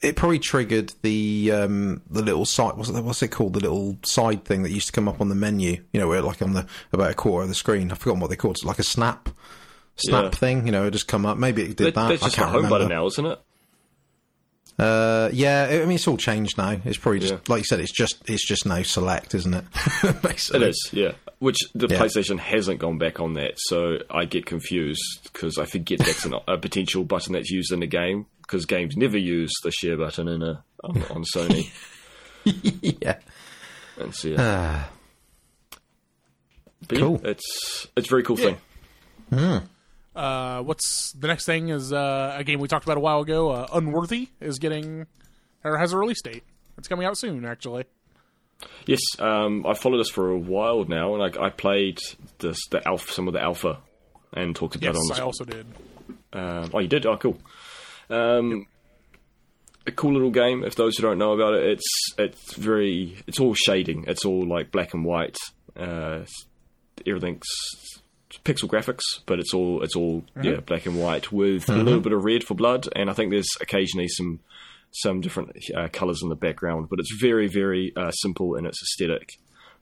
It 0.01 0.17
probably 0.17 0.39
triggered 0.41 0.93
the 1.03 1.53
um, 1.53 2.03
the 2.11 2.23
little 2.23 2.45
side. 2.47 2.77
What's 2.77 2.89
it, 2.89 3.01
what's 3.05 3.23
it 3.23 3.29
called? 3.29 3.53
The 3.53 3.61
little 3.61 3.99
side 4.05 4.45
thing 4.45 4.63
that 4.63 4.71
used 4.71 4.87
to 4.87 4.93
come 4.93 5.07
up 5.07 5.21
on 5.21 5.29
the 5.29 5.35
menu. 5.35 5.83
You 5.93 6.01
know, 6.01 6.09
where 6.09 6.23
like 6.23 6.43
on 6.43 6.55
the 6.55 6.67
about 6.93 7.11
a 7.11 7.15
quarter 7.15 7.43
of 7.43 7.49
the 7.49 7.55
screen. 7.55 7.93
I've 7.93 7.99
forgotten 7.99 8.21
what 8.21 8.31
they 8.31 8.37
called. 8.37 8.57
It's 8.57 8.65
like 8.65 8.79
a 8.79 8.83
snap 8.85 9.29
snap 9.97 10.25
Yeah. 10.25 10.31
thing. 10.31 10.67
You 10.67 10.73
know, 10.73 10.87
it 10.87 10.91
just 10.93 11.07
come 11.07 11.25
up. 11.27 11.37
Maybe 11.39 11.63
it 11.63 11.77
did 11.77 11.89
That, 11.89 11.95
that. 11.95 12.09
that's 12.09 12.23
just 12.23 12.35
a 12.37 12.41
can't 12.41 12.49
home 12.51 12.57
remember. 12.65 12.75
button 12.79 12.89
now, 12.89 13.07
isn't 13.07 13.27
it? 13.27 13.39
Uh, 14.79 15.29
yeah, 15.33 15.69
I 15.71 15.79
mean 15.81 15.93
it's 15.93 16.09
all 16.09 16.17
changed 16.17 16.57
now. 16.59 16.77
It's 16.85 16.97
probably 16.99 17.21
just 17.21 17.33
Yeah. 17.35 17.41
like 17.49 17.59
you 17.61 17.65
said. 17.65 17.81
It's 17.81 17.93
just 17.93 18.17
it's 18.27 18.47
just 18.47 18.67
now 18.67 18.83
select, 18.83 19.35
isn't 19.35 19.55
it? 19.55 19.65
It 20.05 20.23
Basically, 20.23 20.69
is, 20.71 20.91
yeah. 20.93 21.13
Which 21.39 21.59
the 21.75 21.89
Yeah. 21.89 21.99
PlayStation 21.99 22.39
hasn't 22.39 22.79
gone 22.81 22.99
back 22.99 23.21
on 23.21 23.35
that, 23.35 23.55
so 23.59 23.99
I 24.11 24.25
get 24.25 24.47
confused 24.47 25.01
because 25.33 25.59
I 25.59 25.67
forget 25.67 25.99
that's 25.99 26.25
an, 26.25 26.35
a 26.49 26.57
potential 26.57 27.05
button 27.05 27.33
that's 27.35 27.51
used 27.51 27.73
in 27.73 27.81
the 27.81 27.87
game. 27.87 28.27
Because 28.43 28.67
games 28.67 28.97
never 28.97 29.17
use 29.19 29.53
the 29.63 29.71
share 29.71 29.97
button 29.97 30.29
in 30.29 30.43
a 30.43 30.63
on, 30.85 31.03
on 31.05 31.25
Sony. 31.25 31.71
yeah. 33.01 33.19
And 33.99 34.15
so, 34.15 34.29
yeah. 34.29 34.37
Ah, 34.39 34.91
But 36.89 36.99
yeah, 36.99 37.05
cool. 37.05 37.21
it's 37.25 37.87
it's 37.97 38.09
a 38.09 38.11
very 38.11 38.23
cool 38.25 38.37
thing. 38.37 38.57
Uh, 40.15 40.63
what's 40.63 41.13
the 41.13 41.27
next 41.27 41.47
thing? 41.47 41.69
Is 41.69 41.93
uh, 41.93 42.35
a 42.37 42.45
game 42.45 42.61
we 42.61 42.69
talked 42.69 42.85
about 42.85 42.97
a 42.97 43.01
while 43.01 43.21
ago. 43.21 43.51
Uh, 43.51 43.67
Unworthy 43.73 44.29
is 44.41 44.59
getting 44.59 45.07
or 45.65 45.79
has 45.79 45.93
a 45.93 45.99
release 45.99 46.23
date. 46.23 46.45
It's 46.79 46.89
coming 46.89 47.07
out 47.07 47.19
soon, 47.19 47.45
actually. 47.45 47.85
Yes, 48.87 49.01
um, 49.19 49.67
I 49.67 49.75
followed 49.75 49.99
this 49.99 50.11
for 50.11 50.31
a 50.31 50.39
while 50.39 50.85
now, 50.85 51.15
and 51.15 51.37
I, 51.37 51.47
I 51.47 51.51
played 51.51 51.99
this 52.39 52.59
the 52.71 52.87
alpha, 52.87 53.13
some 53.13 53.27
of 53.27 53.35
the 53.35 53.41
alpha, 53.41 53.79
and 54.33 54.55
talked 54.55 54.77
about 54.77 54.95
Yes, 54.95 54.95
it 54.95 54.99
on 54.99 55.09
this 55.09 55.19
I 55.19 55.23
also 55.23 55.45
did. 55.45 55.67
Um, 56.33 56.71
oh, 56.73 56.79
you 56.79 56.89
did? 56.89 57.05
Oh, 57.07 57.17
cool. 57.17 57.39
Um, 58.09 58.67
a 59.87 59.93
cool 59.93 60.13
little 60.13 60.31
game. 60.31 60.65
If 60.65 60.77
those 60.77 60.97
who 60.97 61.03
don't 61.03 61.19
know 61.19 61.33
about 61.33 61.55
it, 61.55 61.71
it's 61.71 62.15
it's 62.19 62.55
very 62.55 63.17
it's 63.27 63.41
all 63.41 63.55
shading. 63.55 64.05
It's 64.07 64.25
all 64.25 64.47
like 64.47 64.71
black 64.71 64.95
and 64.95 65.05
white. 65.05 65.37
Uh, 65.77 66.21
everything's 67.07 67.47
pixel 68.45 68.69
graphics, 68.69 69.03
but 69.27 69.39
it's 69.39 69.55
all 69.55 69.83
it's 69.83 69.97
all 69.97 70.25
yeah 70.43 70.61
black 70.61 70.87
and 70.87 71.01
white 71.01 71.33
with 71.33 71.69
a 71.69 71.77
little 71.77 72.01
bit 72.01 72.13
of 72.13 72.25
red 72.25 72.45
for 72.45 72.55
blood, 72.55 72.89
and 72.95 73.11
I 73.11 73.13
think 73.13 73.31
there's 73.31 73.49
occasionally 73.61 74.09
some 74.09 74.41
some 74.93 75.21
different 75.21 75.57
uh, 75.75 75.89
colors 75.93 76.21
in 76.23 76.29
the 76.29 76.37
background, 76.37 76.89
but 76.91 76.99
it's 76.99 77.15
very 77.21 77.49
very 77.49 77.93
uh, 77.97 78.11
simple 78.11 78.57
in 78.57 78.67
its 78.67 78.81
aesthetic. 78.83 79.31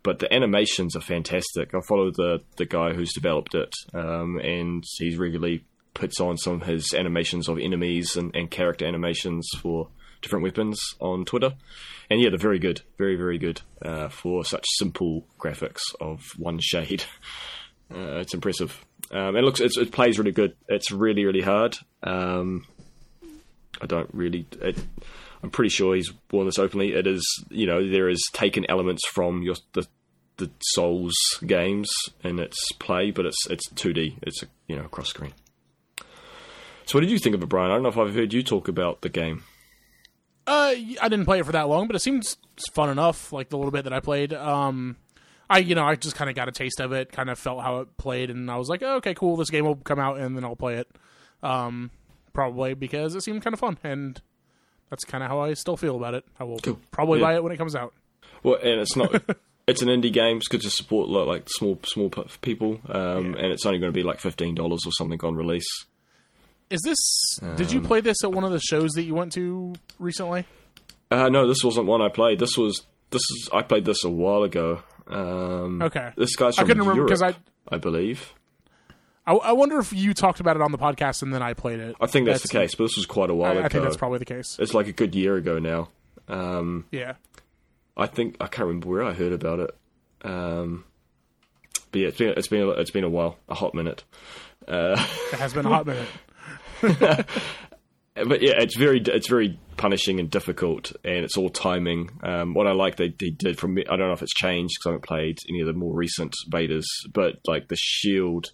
But 0.03 0.19
the 0.19 0.33
animations 0.33 0.97
are 0.97 1.03
fantastic. 1.03 1.75
I 1.75 1.81
follow 1.87 2.11
the 2.11 2.43
the 2.57 2.67
guy 2.67 2.93
who's 2.95 3.13
developed 3.13 3.55
it, 3.55 3.75
um, 3.93 4.39
and 4.39 4.85
he's 4.99 5.19
regularly 5.19 5.65
puts 5.93 6.21
on 6.21 6.39
some 6.39 6.61
of 6.61 6.67
his 6.67 6.95
animations 6.95 7.49
of 7.49 7.59
enemies 7.59 8.17
and, 8.17 8.35
and 8.35 8.51
character 8.51 8.87
animations 8.87 9.49
for 9.61 9.89
different 10.23 10.45
weapons 10.45 10.81
on 11.01 11.25
Twitter. 11.25 11.55
And 12.09 12.21
yeah, 12.21 12.31
they're 12.31 12.39
very 12.39 12.59
good, 12.59 12.83
very 12.99 13.17
very 13.17 13.39
good 13.39 13.61
uh, 13.83 14.09
for 14.09 14.45
such 14.45 14.65
simple 14.79 15.27
graphics 15.39 15.81
of 16.01 16.23
one 16.39 16.59
shade. 16.61 17.05
Uh, 17.93 18.19
it's 18.19 18.35
impressive. 18.35 18.85
Um, 19.11 19.37
it 19.37 19.43
looks 19.43 19.61
it 19.61 19.93
plays 19.93 20.19
really 20.19 20.33
good. 20.33 20.55
It's 20.69 20.91
really 20.91 21.25
really 21.25 21.41
hard. 21.41 21.77
Um, 22.03 22.67
I 23.81 23.87
don't 23.87 24.11
really. 24.13 24.47
It, 24.61 24.79
I'm 25.43 25.51
pretty 25.51 25.71
sure 25.71 25.95
he's 25.95 26.13
worn 26.31 26.47
this 26.47 26.59
openly. 26.59 26.93
It 26.93 27.07
is 27.07 27.25
you 27.51 27.67
know 27.67 27.89
there 27.89 28.09
is 28.09 28.23
taken 28.33 28.67
elements 28.69 29.07
from 29.09 29.43
your 29.43 29.57
the 29.73 29.87
the 30.37 30.51
Souls 30.61 31.15
games 31.47 31.91
in 32.25 32.39
its 32.39 32.73
play, 32.79 33.11
but 33.11 33.27
it's 33.27 33.47
it's 33.49 33.69
2D. 33.71 34.15
It's 34.23 34.43
a 34.43 34.47
you 34.69 34.77
know 34.77 34.85
cross 34.85 35.09
screen. 35.09 35.33
So 36.87 36.99
what 36.99 37.03
did 37.03 37.11
you 37.11 37.19
think 37.19 37.37
of 37.37 37.43
it, 37.43 37.49
Brian? 37.49 37.71
I 37.71 37.75
don't 37.75 37.85
know 37.85 37.89
if 37.89 37.99
I've 37.99 38.15
heard 38.15 38.33
you 38.33 38.43
talk 38.43 38.67
about 38.67 39.03
the 39.03 39.09
game. 39.09 39.45
Uh, 40.47 40.75
I 41.01 41.09
didn't 41.09 41.25
play 41.25 41.39
it 41.39 41.47
for 41.47 41.53
that 41.53 41.69
long, 41.69 41.87
but 41.87 41.95
it 41.95 42.01
seems 42.01 42.37
fun 42.73 42.91
enough. 42.91 43.33
Like 43.33 43.51
the 43.51 43.57
little 43.57 43.71
bit 43.71 43.85
that 43.85 43.93
I 43.93 44.01
played. 44.01 44.33
Um, 44.33 44.97
I 45.51 45.59
you 45.59 45.75
know 45.75 45.85
I 45.85 45.97
just 45.97 46.17
kind 46.17 46.31
of 46.31 46.37
got 46.37 46.49
a 46.49 46.53
taste 46.53 46.81
of 46.81 46.93
it, 46.93 47.11
kind 47.13 47.29
of 47.29 47.39
felt 47.39 47.61
how 47.63 47.81
it 47.81 47.97
played, 47.99 48.31
and 48.31 48.51
I 48.51 48.57
was 48.57 48.69
like, 48.69 48.83
oh, 48.83 48.97
okay, 48.97 49.13
cool. 49.15 49.37
This 49.37 49.51
game 49.51 49.65
will 49.67 49.77
come 49.77 49.99
out, 49.99 50.19
and 50.19 50.37
then 50.37 50.45
I'll 50.45 50.57
play 50.57 50.77
it. 50.77 50.89
Um, 51.43 51.91
probably 52.33 52.75
because 52.75 53.15
it 53.15 53.23
seemed 53.23 53.43
kind 53.43 53.53
of 53.55 53.61
fun, 53.61 53.77
and 53.83 54.21
that's 54.89 55.05
kind 55.05 55.23
of 55.25 55.29
how 55.31 55.41
I 55.41 55.53
still 55.55 55.77
feel 55.77 55.97
about 55.97 56.15
it. 56.15 56.25
I 56.39 56.45
will 56.45 56.59
Cool. 56.59 56.79
probably 56.91 57.19
Yeah. 57.21 57.27
buy 57.27 57.35
it 57.35 57.43
when 57.43 57.53
it 57.53 57.57
comes 57.59 57.75
out. 57.75 57.93
Well, 58.43 58.55
and 58.57 58.81
it's 58.81 58.97
not. 58.97 59.23
it's 59.67 59.83
an 59.83 59.89
indie 59.89 60.13
game. 60.13 60.37
It's 60.39 60.49
good 60.49 60.63
to 60.63 60.71
support 60.71 61.09
like, 61.09 61.27
like 61.27 61.49
small 61.49 61.79
small 61.85 62.11
people, 62.43 62.81
um, 62.89 63.35
and 63.35 63.47
it's 63.53 63.67
only 63.67 63.79
going 63.79 63.93
to 63.93 63.97
be 63.97 64.03
like 64.05 64.21
fifteen 64.21 64.55
dollars 64.55 64.81
or 64.87 64.93
something 64.93 65.21
on 65.25 65.35
release. 65.35 65.67
Is 66.71 66.81
this? 66.85 67.57
did 67.57 67.73
you 67.73 67.81
play 67.81 68.01
this 68.01 68.23
at 68.23 68.31
one 68.33 68.45
of 68.45 68.53
the 68.53 68.61
shows 68.61 68.91
that 68.93 69.03
you 69.03 69.15
went 69.15 69.33
to 69.33 69.73
recently? 69.99 70.45
Uh, 71.11 71.29
no, 71.29 71.49
this 71.49 71.65
wasn't 71.65 71.87
one 71.87 72.01
I 72.01 72.09
played. 72.09 72.39
This 72.39 72.57
was 72.57 72.87
this 73.11 73.23
is 73.23 73.49
I 73.53 73.63
played 73.63 73.85
this 73.85 74.05
a 74.05 74.11
while 74.11 74.45
ago. 74.45 74.83
Um, 75.11 75.83
Okay. 75.83 76.13
This 76.17 76.37
guy's 76.37 76.57
I 76.59 76.63
from 76.63 76.69
couldn't 76.69 76.81
remember 76.83 77.09
Europe, 77.09 77.11
'cause 77.11 77.23
I- 77.23 77.75
I 77.75 77.79
believe. 77.79 78.33
I, 79.27 79.35
I 79.35 79.53
wonder 79.53 79.79
if 79.79 79.93
you 79.93 80.15
talked 80.15 80.41
about 80.41 80.57
it 80.57 80.63
on 80.63 80.73
the 80.73 80.79
podcast 80.79 81.23
and 81.23 81.33
then 81.33 81.43
I 81.43 81.53
played 81.55 81.79
it. 81.81 81.95
I 82.01 82.07
think 82.07 82.27
that's, 82.27 82.43
the 82.43 82.49
case, 82.49 82.75
but 82.75 82.85
this 82.85 82.97
was 82.97 83.07
quite 83.07 83.29
a 83.31 83.35
while 83.35 83.53
I, 83.53 83.57
ago. 83.57 83.65
I 83.65 83.69
think 83.69 83.85
that's 83.85 83.97
probably 83.97 84.19
the 84.19 84.25
case. 84.25 84.57
it's 84.59 84.73
like 84.75 84.87
a 84.89 84.93
good 84.93 85.15
year 85.15 85.37
ago 85.37 85.59
now. 85.59 85.89
Um, 86.29 86.87
Yeah. 86.91 87.15
I 87.97 88.07
think 88.07 88.37
I 88.41 88.47
can't 88.47 88.67
remember 88.69 88.89
where 88.89 89.03
I 89.05 89.13
heard 89.13 89.33
about 89.33 89.61
it. 89.61 89.71
Um, 90.23 90.85
but 91.93 92.01
yeah, 92.01 92.09
it's 92.09 92.19
been 92.19 92.35
it's 92.37 92.49
been 92.49 92.63
a, 92.63 92.69
it's 92.71 92.91
been 92.91 93.05
a 93.05 93.09
while, 93.11 93.37
a 93.49 93.55
hot 93.55 93.75
minute. 93.75 94.05
Uh, 94.67 94.97
It 95.33 95.39
has 95.39 95.53
been 95.53 95.67
a 95.67 95.69
hot 95.69 95.87
minute. 96.83 97.27
but 98.15 98.43
yeah, 98.43 98.55
it's 98.59 98.77
very 98.77 99.01
it's 99.01 99.29
very 99.29 99.59
punishing 99.77 100.21
and 100.21 100.31
difficult, 100.31 100.93
and 101.05 101.25
it's 101.25 101.37
all 101.37 101.49
timing. 101.49 102.11
Um, 102.23 102.55
what 102.55 102.67
I 102.67 102.73
like 102.73 102.97
they, 102.97 103.09
they 103.09 103.31
did 103.31 103.59
from 103.59 103.75
me 103.75 103.85
I 103.87 103.97
don't 103.97 104.09
know 104.09 104.13
if 104.13 104.23
it's 104.23 104.35
changed 104.35 104.75
because 104.79 104.87
I 104.87 104.91
haven't 104.91 105.07
played 105.07 105.39
any 105.49 105.61
of 105.61 105.67
the 105.67 105.73
more 105.73 105.95
recent 105.95 106.35
betas, 106.51 106.85
but 107.13 107.37
like 107.47 107.69
the 107.69 107.77
shield 107.77 108.51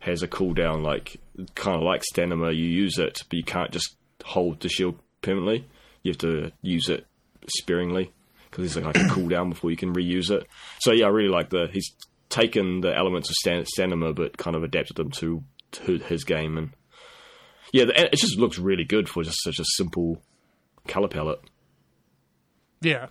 has 0.00 0.22
a 0.22 0.28
cooldown, 0.28 0.82
like 0.82 1.20
kind 1.54 1.76
of 1.76 1.82
like 1.82 2.04
stamina. 2.04 2.52
You 2.52 2.64
use 2.64 2.98
it, 2.98 3.22
but 3.28 3.36
you 3.36 3.44
can't 3.44 3.70
just 3.70 3.96
hold 4.24 4.60
the 4.60 4.68
shield 4.68 4.98
permanently. 5.22 5.66
You 6.02 6.10
have 6.10 6.18
to 6.18 6.52
use 6.62 6.88
it 6.88 7.06
sparingly 7.48 8.12
because 8.50 8.74
there's 8.74 8.86
like 8.86 8.96
a 8.96 9.00
cooldown 9.10 9.50
before 9.50 9.70
you 9.70 9.76
can 9.76 9.94
reuse 9.94 10.30
it. 10.30 10.46
So 10.80 10.92
yeah, 10.92 11.06
I 11.06 11.10
really 11.10 11.28
like 11.28 11.50
the 11.50 11.68
he's 11.72 11.92
taken 12.28 12.80
the 12.80 12.96
elements 12.96 13.30
of 13.30 13.64
stamina 13.66 14.12
but 14.12 14.36
kind 14.36 14.56
of 14.56 14.64
adapted 14.64 14.96
them 14.96 15.10
to 15.10 15.44
to 15.70 15.98
his 15.98 16.24
game 16.24 16.56
and 16.58 16.70
yeah, 17.72 17.84
the, 17.86 18.04
it 18.12 18.16
just 18.16 18.38
looks 18.38 18.58
really 18.58 18.84
good 18.84 19.08
for 19.08 19.22
just 19.22 19.42
such 19.42 19.58
a 19.58 19.64
simple 19.76 20.22
color 20.88 21.08
palette. 21.08 21.40
Yeah. 22.80 23.06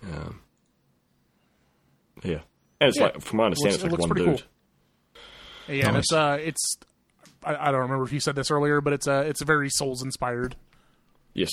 Yeah, 2.22 2.40
and 2.80 2.88
it's 2.88 2.96
Yeah. 2.98 3.04
like 3.04 3.20
from 3.20 3.38
my 3.38 3.44
understanding, 3.46 3.72
Looks- 3.72 3.84
it's 3.84 3.84
it 3.84 3.90
like 3.92 4.08
looks 4.08 4.20
one 4.20 4.36
dude. 5.68 5.78
Yeah, 5.78 5.88
and 5.88 5.96
it's 5.98 6.12
uh, 6.12 6.38
it's 6.40 6.76
I, 7.44 7.68
I 7.68 7.70
don't 7.72 7.82
remember 7.82 8.04
if 8.04 8.12
you 8.12 8.20
said 8.20 8.34
this 8.36 8.50
earlier, 8.50 8.80
but 8.80 8.92
it's 8.92 9.06
uh, 9.06 9.24
it's 9.26 9.42
very 9.42 9.68
Souls 9.68 10.02
inspired. 10.02 10.56
Yes. 11.34 11.50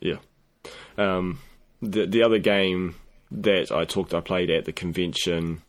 Yeah. 0.00 0.16
Um, 0.96 1.40
the 1.82 2.06
the 2.06 2.22
other 2.22 2.38
game 2.38 2.94
that 3.30 3.70
I 3.70 3.84
talked 3.84 4.14
I 4.14 4.20
played 4.20 4.50
at 4.50 4.64
the 4.64 4.72
convention 4.72 5.62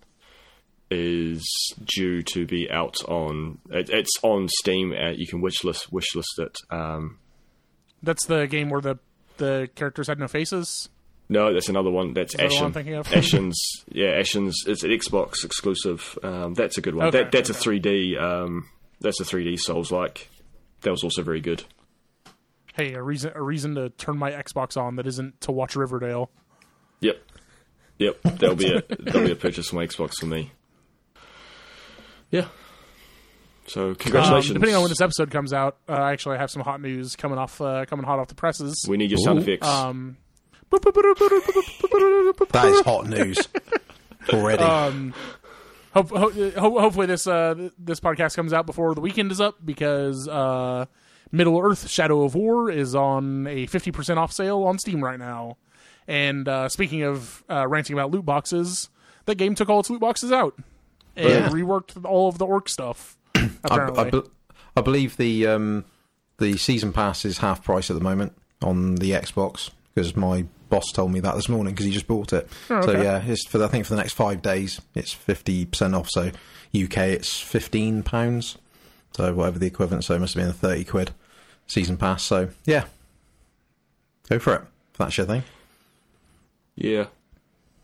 is 0.91 1.45
due 1.83 2.23
to 2.23 2.45
be 2.45 2.69
out 2.71 2.95
on 3.07 3.59
it, 3.69 3.89
it's 3.89 4.11
on 4.23 4.47
Steam. 4.59 4.91
Uh, 4.91 5.11
you 5.11 5.27
can 5.27 5.41
wishlist 5.41 5.91
wishlist 5.91 6.39
it. 6.39 6.57
Um, 6.69 7.19
That's 8.01 8.25
the 8.25 8.47
game 8.47 8.69
where 8.69 8.81
the 8.81 8.97
the 9.37 9.69
characters 9.75 10.07
had 10.07 10.19
no 10.19 10.27
faces. 10.27 10.89
no, 11.29 11.53
that's 11.53 11.69
another 11.69 11.89
one. 11.89 12.13
That's 12.13 12.35
that 12.35 12.47
Ashen. 12.47 12.65
I'm 12.65 12.73
thinking 12.73 12.95
of? 12.95 13.07
Ashen's 13.09 13.59
yeah, 13.91 14.19
Ashen's. 14.19 14.63
It's 14.67 14.83
an 14.83 14.91
Xbox 14.91 15.45
exclusive. 15.45 16.17
Um, 16.23 16.53
that's 16.55 16.77
a 16.77 16.81
good 16.81 16.95
one. 16.95 17.07
Okay, 17.07 17.23
that, 17.23 17.31
that's 17.31 17.49
okay. 17.51 17.77
a 17.77 17.79
3D. 17.79 18.21
Um, 18.21 18.67
that's 18.99 19.19
a 19.21 19.23
3D 19.23 19.59
Souls 19.59 19.91
like. 19.91 20.29
That 20.81 20.91
was 20.91 21.03
also 21.03 21.23
very 21.23 21.41
good. 21.41 21.63
Hey, 22.75 22.93
a 22.93 23.03
reason 23.03 23.31
a 23.35 23.41
reason 23.41 23.75
to 23.75 23.89
turn 23.89 24.17
my 24.17 24.31
Xbox 24.31 24.75
on 24.77 24.95
that 24.95 25.07
isn't 25.07 25.41
to 25.41 25.51
watch 25.51 25.75
Riverdale. 25.75 26.29
Yep. 27.01 27.21
Yep. 27.97 28.21
That'll 28.23 28.55
be 28.55 28.73
a 28.73 28.81
that'll 28.99 29.25
be 29.25 29.31
a 29.31 29.35
purchase 29.35 29.73
my 29.73 29.85
Xbox 29.85 30.13
for 30.19 30.25
me. 30.25 30.51
Yeah. 32.31 32.45
So 33.67 33.89
Um, 33.89 33.95
congratulations. 33.95 34.53
depending 34.53 34.75
on 34.75 34.81
when 34.81 34.89
this 34.89 35.01
episode 35.01 35.29
comes 35.31 35.53
out, 35.53 35.77
uh, 35.87 35.93
I 35.93 36.11
actually 36.11 36.37
have 36.37 36.49
some 36.49 36.63
hot 36.63 36.81
news 36.81 37.15
coming 37.15 37.37
off 37.37 37.61
uh, 37.61 37.85
coming 37.85 38.05
hot 38.05 38.17
off 38.19 38.27
the 38.27 38.35
presses. 38.35 38.85
we 38.89 38.97
need 38.97 39.11
your 39.11 39.19
sound 39.19 39.39
Ooh. 39.39 39.41
effects. 39.43 39.67
Um, 39.67 40.17
That 42.51 42.71
is 42.73 42.81
hot 42.81 43.07
news 43.07 43.37
already. 44.33 44.63
Um, 44.63 45.13
hope, 45.93 46.09
ho- 46.09 46.29
ho- 46.31 46.79
hopefully 46.79 47.07
this 47.07 47.27
uh, 47.27 47.69
this 47.77 47.99
podcast 47.99 48.35
comes 48.35 48.53
out 48.53 48.65
before 48.65 48.93
the 48.95 49.01
weekend 49.01 49.31
is 49.31 49.41
up 49.41 49.55
because 49.63 50.27
uh, 50.27 50.85
Middle 51.31 51.59
Earth: 51.59 51.89
Shadow 51.89 52.23
of 52.23 52.35
War 52.35 52.69
is 52.71 52.95
on 52.95 53.47
a 53.47 53.65
fifty 53.67 53.91
percent 53.91 54.19
off 54.19 54.31
sale 54.31 54.63
on 54.63 54.77
Steam 54.79 55.03
right 55.03 55.19
now. 55.19 55.57
And 56.07 56.47
uh, 56.47 56.69
speaking 56.69 57.03
of 57.03 57.43
uh, 57.49 57.67
ranting 57.67 57.93
about 57.95 58.09
loot 58.11 58.25
boxes, 58.25 58.89
that 59.25 59.35
game 59.35 59.53
took 59.55 59.69
all 59.69 59.79
its 59.79 59.89
loot 59.91 60.01
boxes 60.01 60.31
out 60.31 60.55
and 61.19 61.29
Yeah. 61.29 61.49
reworked 61.49 62.03
all 62.05 62.29
of 62.29 62.37
the 62.37 62.45
orc 62.45 62.69
stuff. 62.69 63.17
I, 63.35 63.49
Apparently, 63.63 63.99
I, 64.05 64.09
be- 64.09 64.29
I 64.77 64.81
believe 64.81 65.17
the 65.17 65.47
um, 65.47 65.85
the 66.37 66.57
season 66.57 66.93
pass 66.93 67.25
is 67.25 67.39
half 67.39 67.63
price 67.63 67.89
at 67.89 67.95
the 67.97 68.03
moment 68.03 68.33
on 68.61 68.95
the 68.95 69.11
Xbox 69.11 69.69
because 69.93 70.15
my 70.15 70.45
boss 70.69 70.91
told 70.91 71.11
me 71.11 71.19
that 71.19 71.35
this 71.35 71.49
morning 71.49 71.73
because 71.73 71.85
he 71.85 71.91
just 71.91 72.07
bought 72.07 72.31
it. 72.33 72.47
Oh, 72.69 72.81
So 72.85 72.91
yeah, 73.01 73.21
it's 73.25 73.47
for 73.47 73.63
I 73.63 73.67
think 73.67 73.85
for 73.85 73.95
the 73.95 74.01
next 74.01 74.13
five 74.13 74.41
days 74.41 74.79
it's 74.95 75.11
fifty 75.13 75.65
percent 75.65 75.95
off. 75.95 76.09
So 76.09 76.31
UK 76.73 76.97
it's 76.97 77.39
fifteen 77.39 78.03
pounds. 78.03 78.57
So 79.15 79.33
whatever 79.33 79.59
the 79.59 79.67
equivalent. 79.67 80.03
So 80.05 80.13
it 80.15 80.19
must 80.19 80.33
have 80.35 80.41
been 80.41 80.49
a 80.49 80.53
thirty 80.53 80.83
quid 80.83 81.11
season 81.67 81.97
pass. 81.97 82.23
So 82.23 82.49
yeah, 82.65 82.85
go 84.29 84.39
for 84.39 84.53
it. 84.55 84.61
If 84.93 84.97
that's 84.97 85.17
your 85.17 85.25
thing. 85.27 85.43
yeah. 86.75 87.05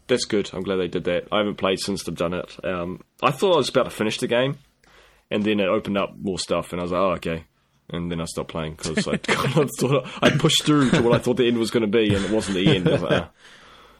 That's 0.07 0.25
good. 0.25 0.49
I'm 0.53 0.63
glad 0.63 0.77
they 0.77 0.87
did 0.87 1.05
that. 1.05 1.27
I 1.31 1.39
haven't 1.39 1.55
played 1.55 1.79
since 1.79 2.03
they've 2.03 2.15
done 2.15 2.33
it. 2.33 2.63
Um, 2.63 3.01
I 3.23 3.31
thought 3.31 3.53
I 3.53 3.57
was 3.57 3.69
about 3.69 3.85
to 3.85 3.89
finish 3.89 4.17
the 4.19 4.27
game, 4.27 4.57
and 5.31 5.43
then 5.43 5.59
it 5.59 5.67
opened 5.67 5.97
up 5.97 6.15
more 6.17 6.39
stuff, 6.39 6.71
and 6.71 6.79
I 6.79 6.83
was 6.83 6.91
like, 6.91 7.01
oh, 7.01 7.11
okay. 7.13 7.43
And 7.89 8.11
then 8.11 8.19
I 8.19 8.25
stopped 8.25 8.49
playing 8.49 8.75
because 8.75 9.07
I 9.07 9.17
kind 9.23 9.57
of 9.57 9.69
thought 9.79 10.07
I 10.21 10.31
pushed 10.31 10.63
through 10.63 10.91
to 10.91 11.01
what 11.01 11.13
I 11.13 11.19
thought 11.19 11.37
the 11.37 11.47
end 11.47 11.57
was 11.57 11.71
going 11.71 11.81
to 11.81 11.87
be, 11.87 12.13
and 12.13 12.25
it 12.25 12.31
wasn't 12.31 12.57
the 12.57 12.75
end. 12.75 12.87
I 12.87 12.97
like, 12.97 13.29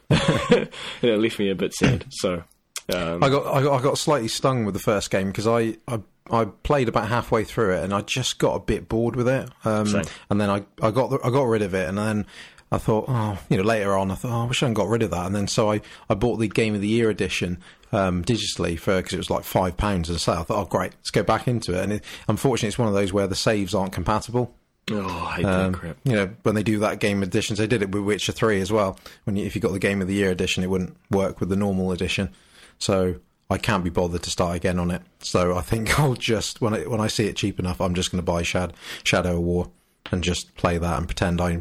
and 0.50 0.70
it 1.02 1.20
left 1.20 1.38
me 1.38 1.50
a 1.50 1.54
bit 1.54 1.72
sad. 1.74 2.04
So, 2.10 2.44
um, 2.92 3.22
I 3.22 3.28
got 3.28 3.46
I 3.46 3.62
got 3.62 3.80
I 3.80 3.82
got 3.82 3.98
slightly 3.98 4.28
stung 4.28 4.64
with 4.64 4.74
the 4.74 4.80
first 4.80 5.10
game 5.10 5.28
because 5.28 5.46
I, 5.48 5.76
I 5.88 6.00
I 6.30 6.44
played 6.44 6.88
about 6.88 7.08
halfway 7.08 7.44
through 7.44 7.76
it 7.76 7.84
and 7.84 7.92
I 7.92 8.00
just 8.00 8.38
got 8.38 8.54
a 8.54 8.60
bit 8.60 8.88
bored 8.88 9.16
with 9.16 9.28
it. 9.28 9.48
Um, 9.64 10.02
and 10.30 10.40
then 10.40 10.50
I, 10.50 10.64
I 10.82 10.90
got 10.90 11.10
the, 11.10 11.18
I 11.24 11.30
got 11.30 11.44
rid 11.44 11.62
of 11.62 11.74
it 11.74 11.88
and 11.88 11.98
then 11.98 12.26
I 12.72 12.78
thought 12.78 13.04
oh 13.08 13.38
you 13.48 13.56
know 13.56 13.62
later 13.62 13.96
on 13.96 14.10
I 14.10 14.14
thought 14.16 14.32
oh, 14.32 14.42
I 14.42 14.46
wish 14.46 14.62
I 14.62 14.66
hadn't 14.66 14.74
got 14.74 14.88
rid 14.88 15.02
of 15.02 15.10
that 15.12 15.26
and 15.26 15.34
then 15.34 15.46
so 15.48 15.70
I, 15.72 15.80
I 16.10 16.14
bought 16.14 16.36
the 16.38 16.48
Game 16.48 16.74
of 16.74 16.80
the 16.80 16.88
Year 16.88 17.10
edition 17.10 17.58
um, 17.92 18.24
digitally 18.24 18.78
for 18.78 18.96
because 18.96 19.12
it 19.12 19.18
was 19.18 19.30
like 19.30 19.44
five 19.44 19.76
pounds 19.76 20.10
as 20.10 20.16
a 20.16 20.18
sale. 20.18 20.34
I 20.38 20.42
thought 20.42 20.62
oh 20.62 20.68
great 20.68 20.92
let's 20.96 21.10
go 21.10 21.22
back 21.22 21.46
into 21.46 21.74
it 21.78 21.82
and 21.84 21.92
it, 21.94 22.04
unfortunately 22.28 22.68
it's 22.68 22.78
one 22.78 22.88
of 22.88 22.94
those 22.94 23.12
where 23.12 23.26
the 23.28 23.36
saves 23.36 23.74
aren't 23.74 23.92
compatible. 23.92 24.54
oh, 24.90 25.06
I 25.30 25.36
hate 25.36 25.44
Um, 25.44 25.72
that 25.72 25.78
crap. 25.78 25.96
You 26.04 26.12
know, 26.12 26.30
when 26.42 26.54
they 26.56 26.62
do 26.62 26.78
that 26.80 26.98
game 27.00 27.22
editions, 27.22 27.58
they 27.58 27.66
did 27.68 27.82
it 27.82 27.90
with 27.92 28.02
Witcher 28.02 28.32
Three 28.32 28.60
as 28.60 28.72
well. 28.72 28.98
When 29.24 29.36
you, 29.36 29.44
if 29.46 29.54
you 29.54 29.60
got 29.60 29.72
the 29.72 29.78
Game 29.78 30.00
of 30.02 30.08
the 30.08 30.14
Year 30.14 30.30
edition, 30.30 30.62
it 30.64 30.70
wouldn't 30.70 30.96
work 31.10 31.38
with 31.40 31.48
the 31.48 31.56
normal 31.56 31.92
edition. 31.92 32.30
So 32.78 33.16
I 33.48 33.58
can't 33.58 33.82
be 33.84 33.90
bothered 33.90 34.22
to 34.24 34.30
start 34.30 34.56
again 34.56 34.78
on 34.78 34.90
it. 34.90 35.02
So 35.20 35.56
I 35.56 35.60
think 35.60 35.98
I'll 36.00 36.14
just 36.14 36.60
when 36.60 36.74
I 36.74 36.80
when 36.82 37.00
I 37.00 37.06
see 37.06 37.26
it 37.26 37.36
cheap 37.36 37.58
enough, 37.58 37.80
I'm 37.80 37.94
just 37.94 38.10
going 38.10 38.18
to 38.20 38.24
buy 38.32 38.42
Shad, 38.42 38.74
Shadow 39.04 39.34
of 39.36 39.42
War 39.42 39.70
and 40.10 40.22
just 40.22 40.54
play 40.56 40.78
that 40.78 40.98
and 40.98 41.06
pretend 41.06 41.40
I 41.40 41.60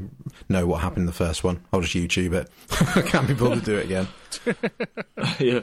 know 0.49 0.65
what 0.65 0.81
happened 0.81 1.01
in 1.01 1.05
the 1.05 1.13
first 1.13 1.43
one. 1.43 1.61
I'll 1.71 1.81
just 1.81 1.95
YouTube 1.95 2.33
it. 2.33 2.49
I 2.95 3.01
can't 3.01 3.27
be 3.27 3.33
bothered 3.33 3.59
to 3.59 3.65
do 3.65 3.77
it 3.77 3.85
again. 3.85 4.07
yeah. 5.39 5.61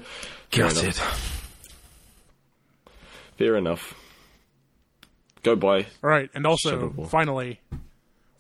Fair 0.51 0.67
enough. 0.69 1.49
Fair 3.39 3.57
enough. 3.57 3.95
Go 5.43 5.57
buy. 5.57 5.87
All 6.05 6.11
right, 6.11 6.31
and 6.35 6.47
also 6.47 6.71
Shadow 6.71 6.87
of 6.87 6.97
War. 6.99 7.07
finally, 7.09 7.61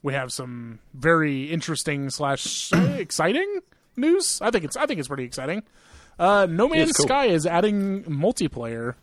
we 0.03 0.15
have 0.15 0.33
some 0.33 0.79
very 0.95 1.51
interesting 1.51 2.11
slash 2.11 2.73
exciting 2.73 3.61
news. 3.97 4.41
I 4.41 4.51
think 4.51 4.65
it's 4.65 4.77
I 4.77 4.87
think 4.87 5.01
it's 5.01 5.09
pretty 5.09 5.25
exciting. 5.25 5.63
Uh, 6.19 6.47
no 6.49 6.69
Man's 6.69 6.91
it's 6.91 6.99
cool. 6.99 7.07
Sky 7.07 7.27
is 7.27 7.47
adding 7.47 8.05
multiplayer. 8.05 8.95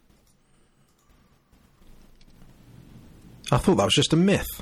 I 3.51 3.57
thought 3.57 3.75
that 3.75 3.85
was 3.85 3.95
just 3.95 4.13
a 4.13 4.15
myth. 4.15 4.61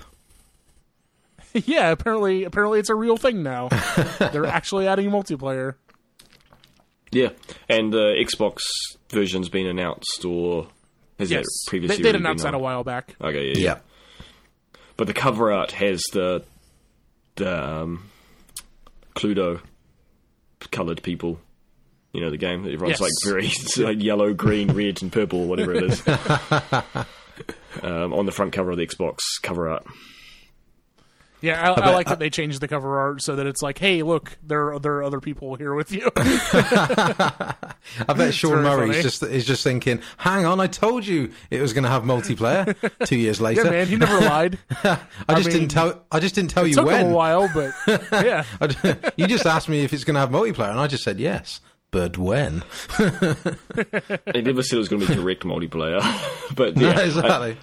yeah, 1.65 1.91
apparently 1.91 2.43
apparently 2.43 2.79
it's 2.79 2.89
a 2.89 2.95
real 2.95 3.17
thing 3.17 3.43
now. 3.43 3.67
They're 4.19 4.45
actually 4.45 4.87
adding 4.87 5.09
multiplayer. 5.09 5.75
Yeah, 7.11 7.29
and 7.69 7.91
the 7.93 8.13
Xbox 8.19 8.59
version's 9.09 9.49
been 9.49 9.65
announced, 9.67 10.25
or 10.25 10.67
has 11.19 11.31
Yes, 11.31 11.43
that 11.45 11.69
previously? 11.69 11.97
they, 11.97 12.03
they'd 12.03 12.09
already 12.09 12.23
announced 12.23 12.43
that 12.43 12.53
a 12.53 12.59
while 12.59 12.83
back. 12.83 13.15
Okay, 13.21 13.47
yeah, 13.47 13.53
yeah. 13.55 13.63
Yeah. 13.63 13.77
But 14.97 15.07
the 15.07 15.13
cover 15.13 15.51
art 15.51 15.71
has 15.71 16.01
the 16.11 16.43
um, 17.39 18.09
Cluedo 19.15 19.61
coloured 20.71 21.01
people. 21.03 21.39
You 22.13 22.21
know 22.21 22.29
the 22.31 22.37
game. 22.37 22.61
Everyone's 22.65 22.99
Yes. 22.99 23.01
like 23.01 23.11
very 23.23 23.51
like 23.85 24.03
yellow, 24.03 24.33
green, 24.33 24.71
red, 24.73 25.01
and 25.01 25.11
purple, 25.11 25.45
whatever 25.45 25.73
it 25.73 25.83
is. 25.83 26.07
um, 27.83 28.11
on 28.13 28.25
the 28.25 28.31
front 28.31 28.53
cover 28.53 28.71
of 28.71 28.77
the 28.77 28.85
Xbox 28.87 29.19
cover 29.43 29.69
art. 29.69 29.85
Yeah, 31.41 31.71
I, 31.71 31.89
I, 31.89 31.93
like 31.93 32.07
that 32.07 32.17
they 32.17 32.31
changed 32.31 32.61
the 32.61 32.67
cover 32.67 32.97
art 32.97 33.21
so 33.21 33.35
that 33.35 33.45
it's 33.45 33.61
like, 33.61 33.77
hey, 33.77 34.01
look, 34.01 34.37
there 34.41 34.73
are, 34.73 34.79
there 34.79 34.93
are 34.93 35.03
other 35.03 35.19
people 35.19 35.53
here 35.55 35.75
with 35.75 35.91
you. 35.91 36.09
I 36.17 38.13
bet 38.15 38.33
Sean 38.33 38.63
Murray 38.63 38.63
Murray's 38.63 38.89
funny. 38.89 39.01
just 39.03 39.23
is 39.23 39.45
just 39.45 39.63
thinking, 39.63 40.01
"Hang 40.17 40.45
on, 40.45 40.59
I 40.59 40.67
told 40.67 41.05
you 41.05 41.31
it 41.51 41.61
was 41.61 41.73
going 41.73 41.83
to 41.83 41.89
have 41.89 42.03
multiplayer." 42.03 42.75
Two 43.05 43.17
years 43.17 43.39
later, 43.39 43.63
yeah, 43.65 43.69
man, 43.69 43.87
he 43.87 43.95
never 43.97 44.19
lied. 44.19 44.57
I 44.83 44.99
just 45.29 45.47
mean, 45.47 45.59
didn't 45.59 45.69
tell. 45.69 46.03
I 46.11 46.19
just 46.19 46.33
didn't 46.33 46.49
tell 46.49 46.65
you 46.65 46.73
Took 46.73 46.87
him 46.87 46.93
a 46.93 47.03
when. 47.03 47.11
while, 47.11 47.49
but 47.53 47.73
yeah, 48.11 48.43
you 49.15 49.27
just 49.27 49.45
asked 49.45 49.69
me 49.69 49.83
if 49.83 49.93
it's 49.93 50.03
going 50.03 50.15
to 50.15 50.19
have 50.21 50.29
multiplayer, 50.29 50.71
and 50.71 50.79
I 50.79 50.87
just 50.87 51.03
said 51.03 51.19
yes. 51.19 51.61
But 51.89 52.17
when? 52.17 52.63
They 52.97 54.41
never 54.41 54.61
said 54.61 54.75
it 54.75 54.79
was 54.79 54.89
going 54.89 55.01
to 55.03 55.07
be 55.07 55.15
direct 55.15 55.43
multiplayer, 55.43 56.01
but 56.53 56.75
No, 56.75 56.89
yeah, 56.89 56.99
exactly. 56.99 57.57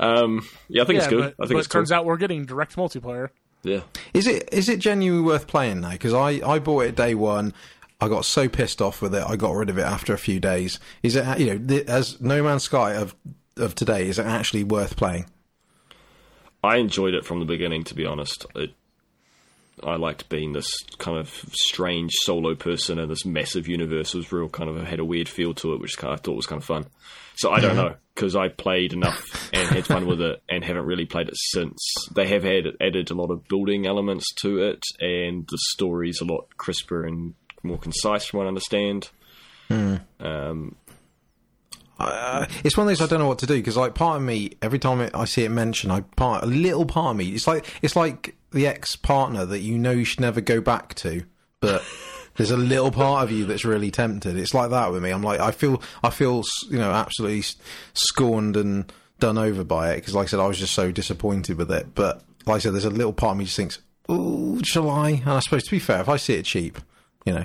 Um, 0.00 0.46
yeah, 0.68 0.82
I 0.82 0.86
think 0.86 0.96
yeah, 0.96 1.02
it's 1.04 1.08
good. 1.08 1.18
but, 1.36 1.44
I 1.44 1.46
think 1.46 1.52
but 1.54 1.58
it's 1.58 1.68
cool. 1.68 1.80
turns 1.80 1.92
out 1.92 2.04
we're 2.04 2.16
getting 2.16 2.46
direct 2.46 2.76
multiplayer. 2.76 3.28
yeah, 3.62 3.80
Is 4.14 4.26
it 4.26 4.48
is 4.52 4.68
it 4.68 4.80
genuinely 4.80 5.24
worth 5.24 5.46
playing 5.46 5.82
though? 5.82 5.90
Because 5.90 6.14
I, 6.14 6.40
I 6.44 6.58
bought 6.58 6.84
it 6.86 6.96
day 6.96 7.14
one. 7.14 7.52
I 8.00 8.08
got 8.08 8.24
so 8.24 8.48
pissed 8.48 8.80
off 8.80 9.02
with 9.02 9.14
it. 9.14 9.22
I 9.22 9.36
got 9.36 9.52
rid 9.54 9.68
of 9.68 9.76
it 9.78 9.82
after 9.82 10.14
a 10.14 10.18
few 10.18 10.40
days. 10.40 10.80
Is 11.02 11.16
it 11.16 11.38
you 11.38 11.46
know 11.46 11.58
th- 11.58 11.86
as 11.86 12.20
No 12.20 12.42
Man's 12.42 12.64
Sky 12.64 12.94
of 12.94 13.14
of 13.56 13.74
today? 13.74 14.08
Is 14.08 14.18
it 14.18 14.26
actually 14.26 14.64
worth 14.64 14.96
playing? 14.96 15.26
I 16.64 16.76
enjoyed 16.76 17.14
it 17.14 17.24
from 17.24 17.38
the 17.40 17.44
beginning. 17.46 17.84
To 17.84 17.94
be 17.94 18.06
honest, 18.06 18.46
it, 18.54 18.70
I 19.82 19.96
liked 19.96 20.28
being 20.28 20.52
this 20.52 20.70
kind 20.98 21.18
of 21.18 21.28
strange 21.52 22.12
solo 22.22 22.54
person 22.54 22.98
in 22.98 23.08
this 23.08 23.24
massive 23.24 23.68
universe. 23.68 24.14
It 24.14 24.18
was 24.18 24.32
real 24.32 24.48
kind 24.48 24.70
of 24.70 24.82
had 24.86 24.98
a 25.00 25.04
weird 25.04 25.28
feel 25.28 25.54
to 25.54 25.74
it, 25.74 25.80
which 25.80 25.96
kind 25.98 26.12
of, 26.12 26.20
I 26.20 26.22
thought 26.22 26.36
was 26.36 26.46
kind 26.46 26.60
of 26.60 26.66
fun. 26.66 26.86
So 27.40 27.50
I 27.50 27.60
don't 27.60 27.76
know 27.76 27.94
because 28.14 28.36
I 28.36 28.48
played 28.48 28.92
enough 28.92 29.50
and 29.54 29.66
had 29.70 29.86
fun 29.86 30.06
with 30.06 30.20
it, 30.20 30.42
and 30.46 30.62
haven't 30.62 30.84
really 30.84 31.06
played 31.06 31.28
it 31.28 31.36
since. 31.36 31.78
They 32.14 32.26
have 32.28 32.42
had 32.42 32.64
added 32.82 33.10
a 33.10 33.14
lot 33.14 33.30
of 33.30 33.48
building 33.48 33.86
elements 33.86 34.26
to 34.42 34.58
it, 34.58 34.82
and 35.00 35.46
the 35.50 35.58
story's 35.70 36.20
a 36.20 36.26
lot 36.26 36.54
crisper 36.58 37.06
and 37.06 37.32
more 37.62 37.78
concise, 37.78 38.26
from 38.26 38.38
what 38.38 38.44
I 38.44 38.48
understand. 38.48 39.08
Um, 40.20 40.76
Uh, 41.98 42.46
it's 42.64 42.76
one 42.76 42.86
of 42.86 42.90
those 42.90 43.00
I 43.02 43.06
don't 43.10 43.20
know 43.20 43.28
what 43.28 43.38
to 43.40 43.46
do 43.46 43.54
because 43.54 43.76
like 43.76 43.94
part 43.94 44.16
of 44.16 44.22
me 44.22 44.52
every 44.62 44.78
time 44.78 45.08
I 45.14 45.24
see 45.24 45.44
it 45.44 45.50
mentioned, 45.50 45.92
I 45.92 46.00
part 46.00 46.42
a 46.42 46.46
little 46.46 46.86
part 46.86 47.12
of 47.12 47.16
me. 47.16 47.28
It's 47.28 47.46
like 47.46 47.66
it's 47.82 47.94
like 47.96 48.36
the 48.52 48.66
ex 48.66 48.96
partner 48.96 49.46
that 49.46 49.60
you 49.60 49.78
know 49.78 49.92
you 49.92 50.04
should 50.04 50.20
never 50.20 50.40
go 50.42 50.60
back 50.60 50.94
to, 50.96 51.24
but. 51.60 51.82
There's 52.40 52.50
a 52.50 52.56
little 52.56 52.90
part 52.90 53.22
of 53.22 53.30
you 53.30 53.44
that's 53.44 53.66
really 53.66 53.90
tempted. 53.90 54.34
It's 54.38 54.54
like 54.54 54.70
that 54.70 54.90
with 54.90 55.02
me. 55.02 55.10
I'm 55.10 55.22
like, 55.22 55.40
I 55.40 55.50
feel, 55.50 55.82
I 56.02 56.08
feel, 56.08 56.42
you 56.70 56.78
know, 56.78 56.90
absolutely 56.90 57.44
scorned 57.92 58.56
and 58.56 58.90
done 59.18 59.36
over 59.36 59.62
by 59.62 59.92
it 59.92 59.96
because, 59.96 60.14
like 60.14 60.24
I 60.24 60.28
said, 60.28 60.40
I 60.40 60.46
was 60.46 60.58
just 60.58 60.72
so 60.72 60.90
disappointed 60.90 61.58
with 61.58 61.70
it. 61.70 61.94
But 61.94 62.22
like 62.46 62.56
I 62.56 62.58
said, 62.60 62.72
there's 62.72 62.86
a 62.86 62.90
little 62.90 63.12
part 63.12 63.32
of 63.32 63.36
me 63.36 63.44
just 63.44 63.58
thinks, 63.58 63.80
"Oh, 64.08 64.58
shall 64.62 64.88
I?" 64.88 65.10
And 65.10 65.28
I 65.28 65.40
suppose 65.40 65.64
to 65.64 65.70
be 65.70 65.80
fair, 65.80 66.00
if 66.00 66.08
I 66.08 66.16
see 66.16 66.32
it 66.32 66.46
cheap, 66.46 66.78
you 67.26 67.34
know, 67.34 67.44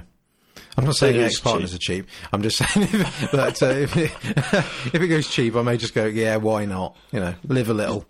I'm 0.78 0.86
not 0.86 0.96
saying 0.96 1.22
ex 1.22 1.42
partners 1.42 1.76
are 1.76 1.78
cheap. 1.78 2.08
I'm 2.32 2.42
just 2.42 2.58
saying 2.74 2.88
that 3.34 3.62
uh, 3.62 3.66
if, 3.66 3.98
it, 3.98 4.12
if 4.94 4.96
it 4.96 5.08
goes 5.10 5.28
cheap, 5.28 5.58
I 5.58 5.62
may 5.62 5.76
just 5.76 5.94
go, 5.94 6.06
yeah, 6.06 6.38
why 6.38 6.64
not? 6.64 6.96
You 7.12 7.20
know, 7.20 7.36
live 7.50 7.70
a 7.70 7.74
little. 7.74 8.06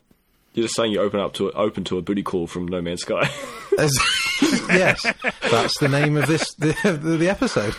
You're 0.56 0.64
just 0.64 0.76
saying 0.76 0.92
you 0.92 1.02
open 1.02 1.20
up 1.20 1.34
to 1.34 1.52
open 1.52 1.84
to 1.86 1.98
a 1.98 2.02
booty 2.02 2.24
call 2.24 2.48
from 2.48 2.68
No 2.68 2.82
Man's 2.82 3.02
Sky. 3.02 3.30
Yes, 4.70 5.02
that's 5.50 5.78
the 5.80 5.88
name 5.88 6.18
of 6.18 6.28
this 6.28 6.54
the, 6.56 6.76
the, 6.84 7.18
the 7.18 7.30
episode. 7.30 7.74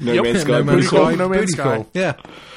no 0.00 0.12
Yep. 0.12 0.24
Man's 0.24 0.40
Sky 0.40 0.50
No 0.50 0.62
booty 0.64 0.76
Man's 0.76 0.88
call. 0.90 1.06
Sky. 1.06 1.14
No 1.14 1.28
Man's 1.28 1.40
Booty 1.42 1.52
Sky. 1.52 1.62
Call. 1.76 1.86
Yeah, 1.94 2.12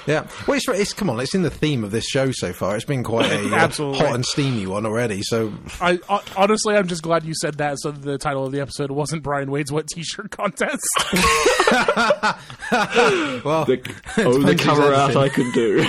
yeah. 0.07 0.27
Well, 0.47 0.57
it's, 0.57 0.67
it's 0.69 0.93
come 0.93 1.09
on. 1.09 1.19
It's 1.19 1.33
in 1.35 1.41
the 1.41 1.49
theme 1.49 1.83
of 1.83 1.91
this 1.91 2.05
show 2.05 2.31
so 2.31 2.53
far. 2.53 2.75
It's 2.75 2.85
been 2.85 3.03
quite 3.03 3.31
a 3.31 3.49
uh, 3.51 3.55
Absolutely. 3.55 3.99
hot 3.99 4.15
and 4.15 4.25
steamy 4.25 4.67
one 4.67 4.85
already. 4.85 5.21
So 5.23 5.53
I, 5.81 5.99
I 6.09 6.21
honestly, 6.37 6.75
I'm 6.75 6.87
just 6.87 7.01
glad 7.03 7.23
you 7.23 7.33
said 7.35 7.55
that, 7.55 7.77
so 7.79 7.91
the 7.91 8.17
title 8.17 8.45
of 8.45 8.51
the 8.51 8.59
episode 8.61 8.91
wasn't 8.91 9.23
Brian 9.23 9.49
Wade's 9.51 9.71
what 9.71 9.87
T-shirt 9.87 10.31
contest. 10.31 10.81
well, 13.43 13.65
The, 13.65 13.81
oh, 14.19 14.41
the 14.43 14.55
cover 14.55 14.93
art. 14.93 15.15
I 15.15 15.29
could 15.29 15.53
do. 15.53 15.85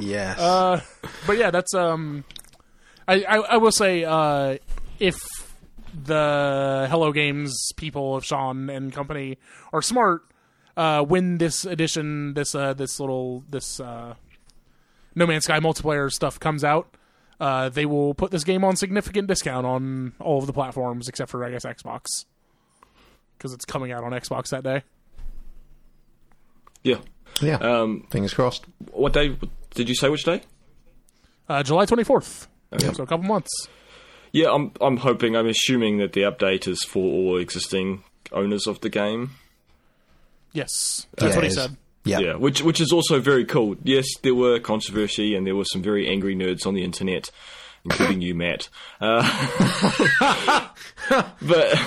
yes. 0.00 0.38
Uh, 0.38 0.80
but 1.26 1.38
yeah, 1.38 1.50
that's 1.50 1.74
um, 1.74 2.24
I 3.08 3.22
I, 3.24 3.36
I 3.38 3.56
will 3.56 3.72
say 3.72 4.04
uh, 4.04 4.58
if 4.98 5.16
the 5.92 6.86
Hello 6.90 7.12
Games 7.12 7.72
people 7.76 8.16
of 8.16 8.24
Sean 8.24 8.70
and 8.70 8.92
company 8.92 9.38
are 9.72 9.82
smart, 9.82 10.22
uh, 10.76 11.02
when 11.02 11.38
this 11.38 11.64
edition, 11.64 12.34
this 12.34 12.54
uh, 12.54 12.74
this 12.74 12.98
little 12.98 13.44
this 13.48 13.80
uh, 13.80 14.14
No 15.14 15.26
Man's 15.26 15.44
Sky 15.44 15.60
multiplayer 15.60 16.10
stuff 16.10 16.40
comes 16.40 16.64
out. 16.64 16.96
Uh, 17.40 17.68
they 17.68 17.86
will 17.86 18.14
put 18.14 18.30
this 18.30 18.44
game 18.44 18.64
on 18.64 18.76
significant 18.76 19.26
discount 19.26 19.66
on 19.66 20.12
all 20.20 20.38
of 20.38 20.46
the 20.46 20.52
platforms 20.52 21.08
except 21.08 21.30
for 21.30 21.44
I 21.44 21.50
guess 21.50 21.64
Xbox 21.64 22.24
because 23.36 23.52
it's 23.52 23.64
coming 23.64 23.90
out 23.90 24.04
on 24.04 24.12
Xbox 24.12 24.50
that 24.50 24.62
day. 24.62 24.82
Yeah. 26.84 26.98
yeah. 27.40 27.56
Um, 27.56 28.06
Fingers 28.10 28.34
crossed. 28.34 28.64
what 28.92 29.12
day 29.12 29.36
did 29.74 29.88
you 29.88 29.94
say? 29.94 30.08
Which 30.08 30.24
day? 30.24 30.42
Uh, 31.48 31.62
July 31.62 31.84
twenty 31.86 32.04
fourth. 32.04 32.48
Okay. 32.72 32.92
So 32.92 33.02
a 33.02 33.06
couple 33.06 33.26
months. 33.26 33.68
Yeah, 34.32 34.50
I'm. 34.52 34.72
I'm 34.80 34.96
hoping. 34.96 35.36
I'm 35.36 35.46
assuming 35.46 35.98
that 35.98 36.12
the 36.14 36.22
update 36.22 36.66
is 36.66 36.82
for 36.84 37.02
all 37.02 37.36
existing 37.38 38.02
owners 38.32 38.66
of 38.66 38.80
the 38.80 38.88
game. 38.88 39.32
Yes, 40.52 41.06
that's 41.16 41.30
Yeah, 41.30 41.36
what 41.36 41.44
he 41.44 41.50
said. 41.50 41.76
Yeah. 42.04 42.18
Yeah, 42.18 42.34
which 42.36 42.62
which 42.62 42.80
is 42.80 42.92
also 42.92 43.20
very 43.20 43.44
cool. 43.44 43.76
Yes, 43.84 44.06
there 44.22 44.34
were 44.34 44.58
controversy 44.58 45.34
and 45.36 45.46
there 45.46 45.54
were 45.54 45.64
some 45.66 45.82
very 45.82 46.08
angry 46.08 46.34
nerds 46.34 46.66
on 46.66 46.74
the 46.74 46.82
internet, 46.82 47.30
including 47.84 48.20
you, 48.22 48.34
Matt. 48.34 48.68
Uh, 49.00 49.22
but 51.40 51.80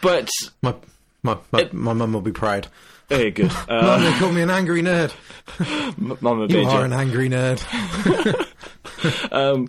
but 0.00 0.30
My 0.62 0.74
my 1.22 1.38
my, 1.52 1.68
my 1.72 1.92
mum 1.92 2.12
will 2.14 2.20
be 2.20 2.32
proud. 2.32 2.68
yeah, 3.10 3.28
good. 3.28 3.52
Mum, 3.52 3.66
Uh, 3.68 3.98
they 3.98 4.18
call 4.18 4.32
me 4.32 4.42
an 4.42 4.50
angry 4.50 4.82
nerd. 4.82 5.12
Mama 6.20 6.42
You 6.48 6.64
Badger. 6.64 6.68
are 6.68 6.84
an 6.84 6.92
angry 6.92 7.28
nerd. 7.28 7.62
Um, 9.32 9.68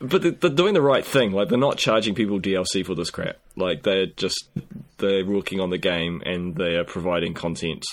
but 0.00 0.22
they're, 0.22 0.30
they're 0.32 0.50
doing 0.50 0.74
the 0.74 0.82
right 0.82 1.04
thing. 1.04 1.32
Like 1.32 1.48
they're 1.48 1.58
not 1.58 1.78
charging 1.78 2.14
people 2.14 2.40
DLC 2.40 2.84
for 2.84 2.94
this 2.94 3.10
crap. 3.10 3.36
Like 3.56 3.82
they're 3.82 4.06
just 4.06 4.48
they're 4.98 5.24
working 5.24 5.60
on 5.60 5.70
the 5.70 5.78
game 5.78 6.22
and 6.24 6.54
they 6.54 6.76
are 6.76 6.84
providing 6.84 7.34
content, 7.34 7.84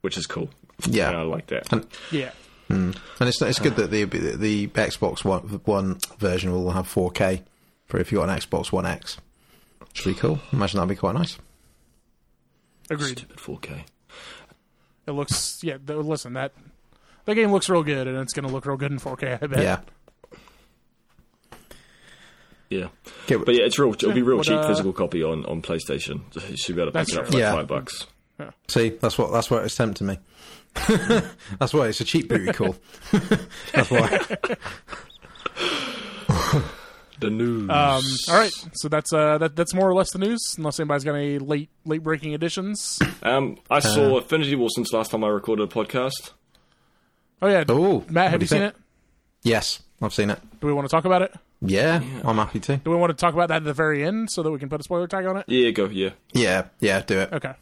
which 0.00 0.16
is 0.16 0.26
cool. 0.26 0.50
Yeah. 0.88 1.08
And 1.08 1.18
I 1.18 1.22
like 1.22 1.46
that. 1.48 1.86
Yeah. 2.10 2.30
Hmm. 2.68 2.92
And 3.20 3.28
it's 3.28 3.40
it's 3.40 3.58
good 3.58 3.76
that 3.76 3.90
the 3.90 4.04
the 4.04 4.66
Xbox 4.68 5.24
One, 5.24 5.42
One 5.64 5.98
version 6.18 6.52
will 6.52 6.70
have 6.72 6.92
4K 6.92 7.42
for 7.86 7.98
if 8.00 8.10
you 8.10 8.18
got 8.18 8.28
an 8.28 8.36
Xbox 8.36 8.72
One 8.72 8.86
X. 8.86 9.18
Should 9.92 10.14
be 10.14 10.20
cool. 10.20 10.40
Imagine 10.52 10.78
that'd 10.78 10.88
be 10.88 10.96
quite 10.96 11.14
nice. 11.14 11.38
Agreed. 12.90 13.18
Stupid 13.18 13.38
4K. 13.38 13.84
It 15.06 15.12
looks 15.12 15.62
yeah. 15.62 15.76
listen, 15.86 16.32
that 16.32 16.52
that 17.24 17.34
game 17.34 17.52
looks 17.52 17.68
real 17.68 17.82
good, 17.82 18.06
and 18.08 18.18
it's 18.18 18.32
going 18.32 18.46
to 18.46 18.52
look 18.52 18.66
real 18.66 18.76
good 18.76 18.92
in 18.92 18.98
4K. 18.98 19.42
I 19.42 19.46
bet. 19.46 19.62
Yeah. 19.62 19.80
Yeah, 22.68 22.88
Okay, 23.24 23.36
but 23.36 23.54
yeah, 23.54 23.64
it's 23.64 23.78
real. 23.78 23.92
It'll 23.92 24.12
be 24.12 24.22
real 24.22 24.38
What, 24.38 24.46
cheap 24.46 24.56
uh, 24.58 24.66
physical 24.68 24.92
copy 24.92 25.22
on, 25.22 25.44
on 25.46 25.62
PlayStation. 25.62 26.20
You 26.50 26.56
should 26.56 26.76
be 26.76 26.82
able 26.82 26.92
to 26.92 26.98
pick 26.98 27.08
it 27.14 27.18
up 27.18 27.26
for 27.26 27.32
like 27.32 27.40
Yeah. 27.40 27.52
five 27.54 27.66
bucks. 27.68 28.06
See, 28.68 28.90
that's 28.90 29.16
what 29.16 29.32
that's 29.32 29.50
what 29.50 29.64
it's 29.64 29.76
tempting 29.76 30.08
me. 30.08 30.18
that's 31.58 31.72
why 31.72 31.86
it's 31.88 32.00
a 32.00 32.04
cheap 32.04 32.28
booty 32.28 32.52
call. 32.52 32.76
that's 33.72 33.90
why. 33.90 34.20
The 37.18 37.30
news. 37.30 37.70
Um, 37.70 38.02
all 38.28 38.38
right, 38.38 38.52
so 38.74 38.90
that's 38.90 39.10
uh, 39.10 39.38
that, 39.38 39.56
that's 39.56 39.72
more 39.72 39.88
or 39.88 39.94
less 39.94 40.12
the 40.12 40.18
news, 40.18 40.38
unless 40.58 40.78
anybody's 40.78 41.02
got 41.02 41.14
any 41.14 41.38
late 41.38 41.70
late 41.86 42.02
breaking 42.02 42.34
additions. 42.34 42.98
Um, 43.22 43.56
I 43.70 43.78
saw 43.78 44.18
Infinity 44.18 44.54
War 44.54 44.68
since 44.68 44.92
last 44.92 45.12
time 45.12 45.24
I 45.24 45.28
recorded 45.28 45.62
a 45.62 45.66
podcast. 45.66 46.32
Oh 47.40 47.48
yeah, 47.48 47.64
Oh, 47.70 48.04
Matt, 48.10 48.32
have 48.32 48.42
you 48.42 48.44
you 48.44 48.48
seen 48.48 48.62
it? 48.64 48.76
Yes, 49.42 49.80
I've 50.02 50.12
seen 50.12 50.28
it. 50.28 50.38
Do 50.60 50.66
we 50.66 50.74
want 50.74 50.86
to 50.86 50.90
talk 50.90 51.06
about 51.06 51.22
it? 51.22 51.32
Yeah, 51.62 52.02
I'm 52.24 52.36
happy 52.36 52.60
to. 52.60 52.76
Do 52.76 52.90
we 52.90 52.96
want 52.96 53.10
to 53.10 53.20
talk 53.20 53.34
about 53.34 53.48
that 53.48 53.56
at 53.56 53.64
the 53.64 53.72
very 53.72 54.04
end 54.04 54.30
so 54.30 54.42
that 54.42 54.50
we 54.50 54.58
can 54.58 54.68
put 54.68 54.80
a 54.80 54.82
spoiler 54.82 55.06
tag 55.06 55.26
on 55.26 55.38
it? 55.38 55.46
Yeah, 55.48 55.70
go. 55.70 55.86
Yeah. 55.86 56.10
Yeah, 56.32 56.66
yeah, 56.80 57.00
do 57.00 57.18
it. 57.20 57.32
Okay. 57.32 57.54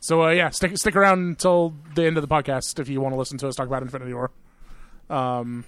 So 0.00 0.24
uh, 0.24 0.30
yeah, 0.30 0.50
stick 0.50 0.76
stick 0.76 0.94
around 0.96 1.20
until 1.20 1.74
the 1.94 2.04
end 2.04 2.16
of 2.16 2.22
the 2.22 2.28
podcast 2.28 2.78
if 2.78 2.88
you 2.88 3.00
want 3.00 3.14
to 3.14 3.18
listen 3.18 3.38
to 3.38 3.48
us 3.48 3.56
talk 3.56 3.66
about 3.66 3.82
Infinity 3.82 4.12
War. 4.12 4.30
Um, 5.08 5.64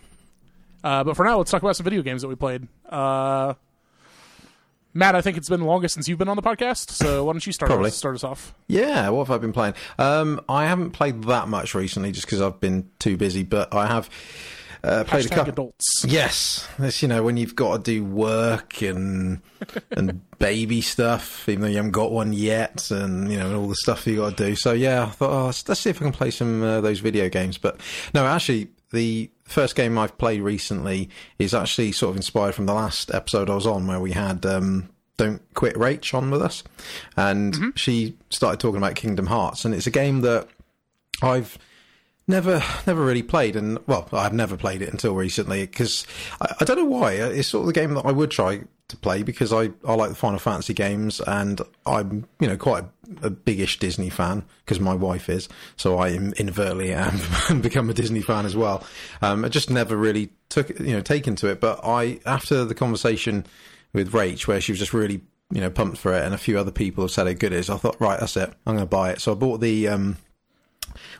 uh, 0.85 1.05
but 1.05 1.17
for 1.17 1.25
now, 1.25 1.39
let's 1.39 1.51
talk 1.51 1.62
about 1.62 1.77
some 1.77 1.85
video 1.85 2.03
games 2.03 2.23
that 2.23 2.29
we 2.29 2.35
played. 2.35 2.69
Uh, 2.89 3.55
Matt, 4.95 5.14
I 5.14 5.21
think 5.21 5.37
it's 5.37 5.49
been 5.49 5.61
the 5.61 5.67
longest 5.67 5.95
since 5.95 6.09
you've 6.09 6.19
been 6.19 6.29
on 6.29 6.37
the 6.37 6.43
podcast, 6.43 6.91
so 6.91 7.25
why 7.25 7.33
don't 7.33 7.47
you 7.47 7.53
start 7.53 7.69
Probably. 7.69 7.89
us, 7.89 7.97
start 7.97 8.14
us 8.14 8.25
off? 8.25 8.55
Yeah, 8.67 9.11
what 9.11 9.27
have 9.27 9.35
I 9.35 9.39
been 9.39 9.53
playing? 9.53 9.75
Um, 9.99 10.41
I 10.49 10.67
haven't 10.67 10.93
played 10.93 11.25
that 11.25 11.49
much 11.49 11.75
recently, 11.75 12.12
just 12.12 12.27
because 12.27 12.41
I've 12.41 12.61
been 12.61 12.89
too 12.99 13.17
busy. 13.17 13.43
But 13.43 13.75
I 13.75 13.89
have 13.89 14.09
uh, 14.85 15.05
played 15.05 15.27
a 15.27 15.29
Hashtag 15.29 15.35
couple. 15.35 15.53
adults. 15.53 16.05
Yes, 16.07 16.68
it's 16.79 17.03
you 17.03 17.09
know 17.09 17.22
when 17.22 17.37
you've 17.37 17.57
got 17.57 17.85
to 17.85 17.91
do 17.93 18.05
work 18.05 18.83
and 18.83 19.41
and 19.91 20.20
baby 20.39 20.81
stuff, 20.81 21.49
even 21.49 21.62
though 21.62 21.68
you 21.68 21.77
haven't 21.77 21.93
got 21.93 22.12
one 22.12 22.33
yet, 22.33 22.91
and 22.91 23.31
you 23.31 23.39
know 23.39 23.61
all 23.61 23.68
the 23.68 23.77
stuff 23.77 24.07
you 24.07 24.16
got 24.16 24.37
to 24.37 24.47
do. 24.47 24.57
So 24.57 24.72
yeah, 24.72 25.05
I 25.05 25.07
thought 25.11 25.31
oh, 25.31 25.47
let's, 25.47 25.68
let's 25.68 25.81
see 25.81 25.91
if 25.91 25.97
I 26.01 26.05
can 26.05 26.12
play 26.12 26.31
some 26.31 26.62
uh, 26.62 26.81
those 26.81 27.01
video 27.01 27.29
games. 27.29 27.59
But 27.59 27.81
no, 28.14 28.27
actually, 28.27 28.68
the 28.93 29.31
first 29.45 29.77
game 29.77 29.99
I've 29.99 30.16
played 30.18 30.41
recently 30.41 31.09
is 31.39 31.55
actually 31.55 31.93
sort 31.93 32.11
of 32.11 32.16
inspired 32.16 32.55
from 32.55 32.66
the 32.66 32.74
last 32.74 33.12
episode 33.14 33.51
I 33.51 33.55
was 33.55 33.66
on, 33.66 33.87
where 33.87 34.01
we 34.01 34.12
had. 34.12 34.45
Um, 34.47 34.91
don't 35.18 35.41
quit 35.55 35.74
Rach 35.77 36.12
on 36.12 36.31
with 36.31 36.43
us, 36.43 36.62
and 37.16 37.72
she 37.74 38.18
started 38.29 38.61
talking 38.61 38.77
about 38.77 38.97
Kingdom 38.97 39.27
Hearts, 39.27 39.64
and 39.64 39.74
it's 39.74 39.87
a 39.87 39.91
game 39.91 40.20
that 40.20 40.47
I've 41.22 41.57
never 42.29 42.62
never 42.87 43.05
really 43.05 43.22
played 43.22 43.55
and 43.55 43.79
well 43.87 44.09
i've 44.12 44.33
never 44.33 44.57
played 44.57 44.83
it 44.83 44.89
until 44.89 45.14
recently 45.14 45.61
because 45.64 46.07
I, 46.41 46.55
I 46.61 46.64
don't 46.64 46.77
know 46.77 46.85
why. 46.85 47.12
It's 47.12 47.49
sort 47.49 47.62
of 47.62 47.66
the 47.66 47.72
game 47.72 47.95
that 47.95 48.05
i 48.05 48.12
would 48.12 48.31
try 48.31 48.62
to 48.89 48.97
play 48.97 49.22
because 49.22 49.53
i 49.53 49.70
i 49.87 49.95
like 49.95 50.11
the 50.11 50.16
final 50.16 50.39
fantasy 50.39 50.74
games 50.74 51.20
and 51.20 51.61
i'm 51.87 52.27
you 52.41 52.47
know 52.47 52.57
quite 52.57 52.85
a, 53.22 53.27
a 53.27 53.31
biggish 53.31 53.79
disney 53.79 54.11
fan 54.11 54.45
because 54.64 54.79
my 54.81 54.95
wife 54.95 55.29
is 55.29 55.49
so 55.77 55.99
i 55.99 56.11
inadvertently 56.11 56.93
am 56.93 57.20
become 57.61 57.91
a 57.91 57.95
disney 57.95 58.22
fan 58.22 58.47
as 58.47 58.57
well. 58.57 58.85
Um 59.22 59.45
i 59.45 59.49
just 59.49 59.70
never 59.70 59.97
really 59.97 60.31
took 60.49 60.68
you 60.81 60.93
know 60.93 61.01
taken 61.01 61.37
to 61.37 61.49
it 61.49 61.61
but 61.61 61.81
i 61.85 62.20
after 62.27 62.64
the 62.64 62.74
conversation 62.74 63.45
with 63.93 64.12
rach 64.12 64.47
where 64.47 64.61
she 64.61 64.72
was 64.72 64.79
just 64.79 64.95
really 64.95 65.20
you 65.51 65.61
know 65.61 65.70
pumped 65.70 65.99
for 65.99 66.12
it 66.12 66.24
and 66.24 66.35
a 66.35 66.39
few 66.39 66.59
other 66.59 66.72
people 66.72 67.05
have 67.05 67.11
said 67.11 67.27
how 67.27 67.33
good 67.33 67.53
it 67.53 67.59
is 67.59 67.70
i 67.70 67.77
thought 67.77 68.01
right 68.01 68.20
that's 68.20 68.37
it. 68.37 68.53
I'm 68.66 68.79
to 68.79 68.87
buy 68.87 69.11
it. 69.11 69.20
So 69.20 69.33
i 69.33 69.35
bought 69.35 69.61
the 69.61 69.89
um 69.89 70.16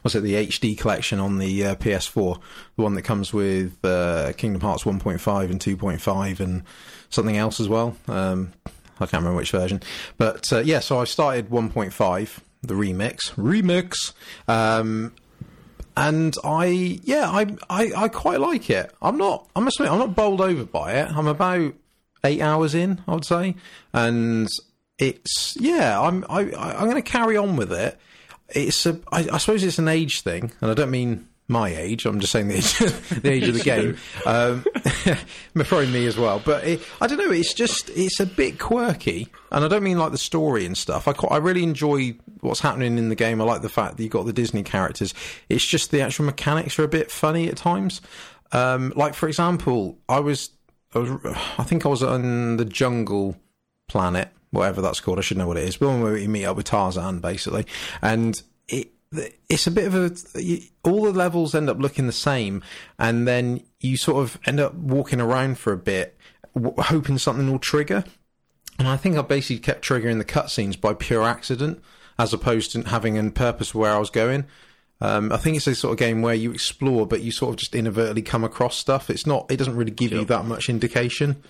was 0.07 0.15
it 0.15 0.21
the 0.21 0.35
HD 0.35 0.79
collection 0.79 1.19
on 1.19 1.39
the 1.39 1.65
uh, 1.67 1.75
PS4, 1.75 2.39
the 2.77 2.83
one 2.83 2.95
that 2.95 3.03
comes 3.03 3.33
with 3.33 3.85
uh, 3.85 4.33
Kingdom 4.37 4.61
Hearts 4.61 4.85
1.5 4.85 5.51
and 5.51 5.59
2.5 5.59 6.39
and 6.39 6.63
something 7.11 7.37
else 7.37 7.59
as 7.59 7.69
well. 7.69 7.97
Um, 8.07 8.53
I 9.01 9.07
can't 9.07 9.15
remember 9.15 9.39
which 9.39 9.51
version, 9.51 9.83
but 10.17 10.53
uh, 10.53 10.61
yeah. 10.61 10.79
So 10.79 11.01
I 11.01 11.05
started 11.07 11.49
1.5, 11.49 12.39
the 12.63 12.75
remix, 12.75 13.33
remix, 13.33 14.13
um, 14.47 15.13
and 15.97 16.37
I 16.45 16.67
yeah, 17.03 17.29
I, 17.29 17.57
I 17.69 17.93
I 18.05 18.09
quite 18.09 18.39
like 18.39 18.71
it. 18.71 18.93
I'm 19.03 19.17
not, 19.17 19.49
I 19.57 19.61
must 19.61 19.81
admit, 19.81 19.91
I'm 19.91 19.99
not 19.99 20.15
bowled 20.15 20.41
over 20.41 20.65
by 20.65 20.93
it. 20.93 21.11
I'm 21.11 21.27
about 21.27 21.75
eight 22.23 22.41
hours 22.41 22.77
in, 22.77 23.01
I 23.09 23.15
would 23.15 23.25
say, 23.25 23.57
and 23.93 24.49
it's 25.01 25.57
yeah. 25.59 26.01
I'm 26.01 26.25
I, 26.29 26.43
I'm 26.43 26.89
going 26.89 26.95
to 26.95 27.03
carry 27.03 27.37
on 27.37 27.57
with 27.57 27.73
it 27.73 27.99
it's 28.49 28.87
a, 28.87 29.01
I, 29.11 29.29
I 29.33 29.39
suppose 29.39 29.65
it's 29.65 29.79
an 29.79 29.89
age 29.89 30.23
thing, 30.23 30.53
and 30.61 30.71
I 30.71 30.75
don't 30.75 30.91
mean 30.91 31.29
my 31.49 31.69
age. 31.69 32.07
I'm 32.07 32.21
just 32.21 32.33
saying 32.33 32.49
the 32.49 32.57
age, 32.57 32.79
the 33.23 33.31
age 33.31 33.49
of 33.49 33.55
the 33.55 33.63
game. 33.63 33.97
Um, 34.25 34.65
probably 35.65 35.87
me 35.87 36.07
as 36.07 36.17
well. 36.17 36.41
But 36.45 36.65
it, 36.65 36.83
I 37.01 37.07
don't 37.07 37.19
know. 37.19 37.31
It's 37.31 37.55
just 37.55 37.91
it's 37.91 38.21
a 38.21 38.27
bit 38.27 38.59
quirky, 38.59 39.29
and 39.51 39.65
I 39.65 39.69
don't 39.69 39.83
mean 39.83 39.99
like 39.99 40.13
the 40.13 40.19
story 40.19 40.67
and 40.67 40.77
stuff. 40.77 41.07
I 41.09 41.13
quite, 41.13 41.33
I 41.33 41.37
really 41.39 41.63
enjoy 41.63 42.17
what's 42.41 42.61
happening 42.61 42.99
in 42.99 43.09
the 43.09 43.15
game. 43.15 43.41
I 43.41 43.45
like 43.45 43.63
the 43.63 43.69
fact 43.69 43.97
that 43.97 44.03
you 44.03 44.09
have 44.09 44.13
got 44.13 44.27
the 44.27 44.33
Disney 44.33 44.63
characters. 44.63 45.15
It's 45.49 45.65
just 45.65 45.91
the 45.91 46.01
actual 46.01 46.25
mechanics 46.25 46.79
are 46.79 46.85
a 46.85 46.89
bit 46.89 47.11
funny 47.11 47.49
at 47.49 47.57
times. 47.57 48.01
Um, 48.53 48.93
like 48.97 49.15
for 49.15 49.29
example, 49.29 49.99
I 50.09 50.21
was, 50.21 50.51
I 50.95 50.99
was 50.99 51.11
I 51.59 51.65
think 51.65 51.87
I 51.87 51.89
was 51.89 52.03
on 52.03 52.57
the 52.57 52.65
jungle 52.65 53.37
planet 53.89 54.29
whatever 54.57 54.81
that's 54.81 55.01
called. 55.01 55.19
I 55.19 55.23
should 55.23 55.37
know 55.37 55.47
what 55.47 55.57
it 55.57 55.65
is. 55.65 55.77
But 55.77 55.89
when 55.89 56.03
we 56.03 56.27
meet 56.27 56.45
up 56.45 56.57
with 56.57 56.67
Tarzan, 56.67 57.21
basically, 57.21 57.67
and 58.03 58.41
it 58.69 58.93
it's 59.49 59.67
a 59.67 59.71
bit 59.71 59.87
of 59.87 59.95
a 59.95 60.61
all 60.83 61.05
the 61.05 61.13
levels 61.13 61.55
end 61.55 61.71
up 61.71 61.79
looking 61.79 62.07
the 62.07 62.13
same, 62.13 62.63
and 62.99 63.27
then 63.27 63.63
you 63.81 63.97
sort 63.97 64.23
of 64.23 64.39
end 64.47 64.61
up 64.61 64.75
walking 64.75 65.21
around 65.21 65.59
for 65.59 65.73
a 65.73 65.77
bit, 65.77 66.17
w- 66.55 66.75
hoping 66.83 67.19
something 67.19 67.51
will 67.51 67.59
trigger. 67.59 68.05
And 68.79 68.89
I 68.89 68.97
think 68.97 69.17
I 69.17 69.23
basically 69.23 69.61
kept 69.61 69.87
triggering 69.87 70.19
the 70.19 70.25
cutscenes 70.25 70.79
by 70.79 70.93
pure 70.95 71.23
accident, 71.23 71.83
as 72.19 72.33
opposed 72.33 72.73
to 72.73 72.83
having 72.83 73.17
a 73.19 73.31
purpose 73.31 73.75
where 73.75 73.93
I 73.93 73.99
was 73.99 74.11
going. 74.11 74.45
Um, 75.01 75.31
I 75.31 75.37
think 75.37 75.57
it's 75.57 75.67
a 75.67 75.75
sort 75.75 75.93
of 75.93 75.99
game 75.99 76.23
where 76.23 76.35
you 76.35 76.53
explore, 76.53 77.07
but 77.07 77.21
you 77.21 77.31
sort 77.31 77.51
of 77.51 77.57
just 77.57 77.75
inadvertently 77.75 78.23
come 78.23 78.45
across 78.45 78.77
stuff. 78.77 79.11
It's 79.11 79.27
not. 79.27 79.51
It 79.51 79.57
doesn't 79.57 79.77
really 79.77 79.91
give 79.91 80.13
you 80.13 80.25
that 80.25 80.47
much 80.47 80.69
indication. 80.69 81.43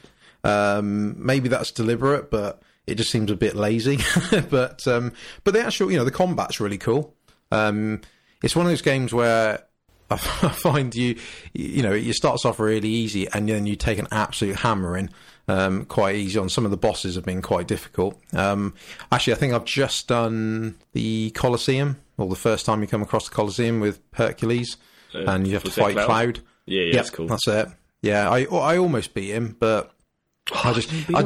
Um, 0.44 1.14
maybe 1.24 1.48
that's 1.48 1.70
deliberate, 1.72 2.30
but 2.30 2.62
it 2.86 2.94
just 2.96 3.10
seems 3.10 3.30
a 3.30 3.36
bit 3.36 3.56
lazy. 3.56 3.98
but 4.50 4.86
um, 4.86 5.12
but 5.44 5.54
the 5.54 5.60
actual, 5.64 5.90
you 5.90 5.96
know, 5.96 6.04
the 6.04 6.10
combat's 6.10 6.60
really 6.60 6.78
cool. 6.78 7.14
Um, 7.50 8.00
it's 8.42 8.54
one 8.54 8.66
of 8.66 8.70
those 8.70 8.82
games 8.82 9.12
where 9.12 9.64
I 10.10 10.16
find 10.16 10.94
you, 10.94 11.16
you 11.52 11.82
know, 11.82 11.92
it 11.92 12.14
starts 12.14 12.44
off 12.44 12.60
really 12.60 12.88
easy, 12.88 13.28
and 13.32 13.48
then 13.48 13.66
you 13.66 13.76
take 13.76 13.98
an 13.98 14.06
absolute 14.12 14.56
hammering 14.56 15.10
um, 15.48 15.84
quite 15.84 16.16
easy 16.16 16.38
on. 16.38 16.48
Some 16.48 16.64
of 16.64 16.70
the 16.70 16.76
bosses 16.76 17.16
have 17.16 17.24
been 17.24 17.42
quite 17.42 17.66
difficult. 17.66 18.20
Um, 18.32 18.74
actually, 19.10 19.32
I 19.32 19.36
think 19.36 19.52
I've 19.52 19.64
just 19.64 20.08
done 20.08 20.76
the 20.92 21.30
Colosseum, 21.30 21.98
or 22.18 22.28
the 22.28 22.36
first 22.36 22.66
time 22.66 22.82
you 22.82 22.86
come 22.88 23.02
across 23.02 23.28
the 23.28 23.34
Colosseum 23.34 23.80
with 23.80 24.00
Hercules, 24.14 24.76
Uh, 25.14 25.24
and 25.26 25.46
you 25.46 25.54
have 25.54 25.64
to 25.64 25.70
fight 25.70 25.94
Cloud? 25.94 26.06
Cloud. 26.06 26.40
Yeah, 26.66 26.80
yeah, 26.80 26.86
Yep, 26.86 26.94
that's 26.94 27.10
cool. 27.10 27.26
That's 27.26 27.48
it. 27.48 27.68
Yeah, 28.02 28.30
I 28.30 28.44
I 28.44 28.78
almost 28.78 29.14
beat 29.14 29.30
him, 29.30 29.56
but 29.58 29.92
I 30.54 30.72
just 30.72 30.92
I, 31.14 31.24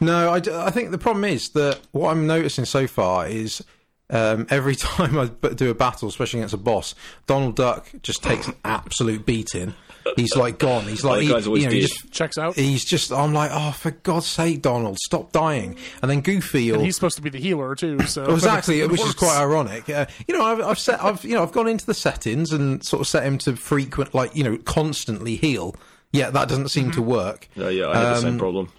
no, 0.00 0.32
I, 0.32 0.40
d- 0.40 0.52
I 0.52 0.70
think 0.70 0.90
the 0.90 0.98
problem 0.98 1.24
is 1.24 1.50
that 1.50 1.80
what 1.92 2.10
I'm 2.10 2.26
noticing 2.26 2.64
so 2.64 2.86
far 2.86 3.26
is 3.26 3.62
um, 4.10 4.46
every 4.50 4.74
time 4.76 5.18
I 5.18 5.26
b- 5.26 5.54
do 5.54 5.70
a 5.70 5.74
battle, 5.74 6.08
especially 6.08 6.40
against 6.40 6.54
a 6.54 6.58
boss, 6.58 6.94
Donald 7.26 7.56
Duck 7.56 7.88
just 8.02 8.22
takes 8.22 8.46
an 8.48 8.54
absolute 8.64 9.24
beating. 9.26 9.74
He's 10.16 10.34
like 10.34 10.58
gone. 10.58 10.84
He's 10.86 11.04
like 11.04 11.18
that 11.18 11.22
he- 11.24 11.28
guy's 11.30 11.46
always 11.46 11.62
you 11.62 11.68
know, 11.68 11.74
he 11.74 11.80
dead. 11.82 11.88
just 11.88 12.10
Checks 12.10 12.38
out. 12.38 12.56
He's 12.56 12.84
just. 12.86 13.12
I'm 13.12 13.34
like, 13.34 13.50
oh, 13.52 13.70
for 13.72 13.90
God's 13.90 14.26
sake, 14.26 14.62
Donald, 14.62 14.96
stop 14.98 15.30
dying. 15.30 15.76
And 16.00 16.10
then 16.10 16.22
Goofy, 16.22 16.70
or 16.72 16.76
And 16.76 16.82
he's 16.84 16.94
supposed 16.94 17.16
to 17.16 17.22
be 17.22 17.28
the 17.28 17.38
healer 17.38 17.74
too. 17.74 18.00
So 18.06 18.22
well, 18.22 18.34
exactly, 18.34 18.80
it 18.80 18.90
which 18.90 19.02
is 19.02 19.12
quite 19.14 19.38
ironic. 19.38 19.88
Uh, 19.90 20.06
you 20.26 20.36
know, 20.36 20.42
I've, 20.44 20.60
I've 20.62 20.78
set, 20.78 21.04
I've 21.04 21.22
you 21.22 21.34
know, 21.34 21.42
I've 21.42 21.52
gone 21.52 21.68
into 21.68 21.84
the 21.84 21.94
settings 21.94 22.50
and 22.50 22.82
sort 22.82 23.02
of 23.02 23.08
set 23.08 23.24
him 23.24 23.36
to 23.38 23.54
frequent, 23.56 24.14
like 24.14 24.34
you 24.34 24.42
know, 24.42 24.56
constantly 24.56 25.36
heal. 25.36 25.76
Yeah, 26.12 26.30
that 26.30 26.48
doesn't 26.48 26.70
seem 26.70 26.90
to 26.92 27.02
work. 27.02 27.46
Yeah, 27.54 27.68
yeah, 27.68 27.88
I 27.90 27.96
had 27.98 28.04
the 28.16 28.20
same 28.22 28.32
Um, 28.32 28.38
problem. 28.38 28.72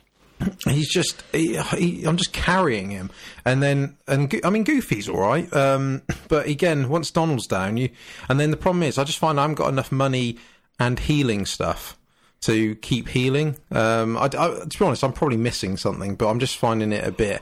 He's 0.66 0.92
just, 0.92 1.24
he, 1.32 1.58
he, 1.58 2.04
I'm 2.06 2.18
just 2.18 2.34
carrying 2.34 2.90
him, 2.90 3.12
and 3.46 3.62
then, 3.62 3.98
and 4.08 4.34
I 4.44 4.50
mean, 4.50 4.64
Goofy's 4.64 5.10
all 5.10 5.20
right, 5.20 5.52
um, 5.54 6.02
but 6.28 6.48
again, 6.48 6.90
once 6.90 7.12
Donald's 7.12 7.48
down, 7.48 7.78
you, 7.78 7.90
and 8.30 8.40
then 8.40 8.52
the 8.52 8.58
problem 8.58 8.84
is, 8.84 8.98
I 8.98 9.04
just 9.04 9.20
find 9.20 9.40
I 9.40 9.44
haven't 9.44 9.56
got 9.56 9.70
enough 9.70 9.92
money 9.92 10.38
and 10.80 11.00
healing 11.00 11.46
stuff 11.46 11.98
to 12.42 12.76
keep 12.76 13.08
healing. 13.10 13.58
Um, 13.72 14.18
I, 14.18 14.26
I, 14.26 14.28
to 14.68 14.80
be 14.80 14.86
honest, 14.86 15.04
I'm 15.04 15.14
probably 15.14 15.38
missing 15.38 15.78
something, 15.78 16.16
but 16.16 16.28
I'm 16.28 16.40
just 16.40 16.58
finding 16.58 16.92
it 16.92 17.08
a 17.08 17.12
bit 17.12 17.42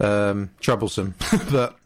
um, 0.00 0.50
troublesome. 0.60 1.14
but 1.50 1.76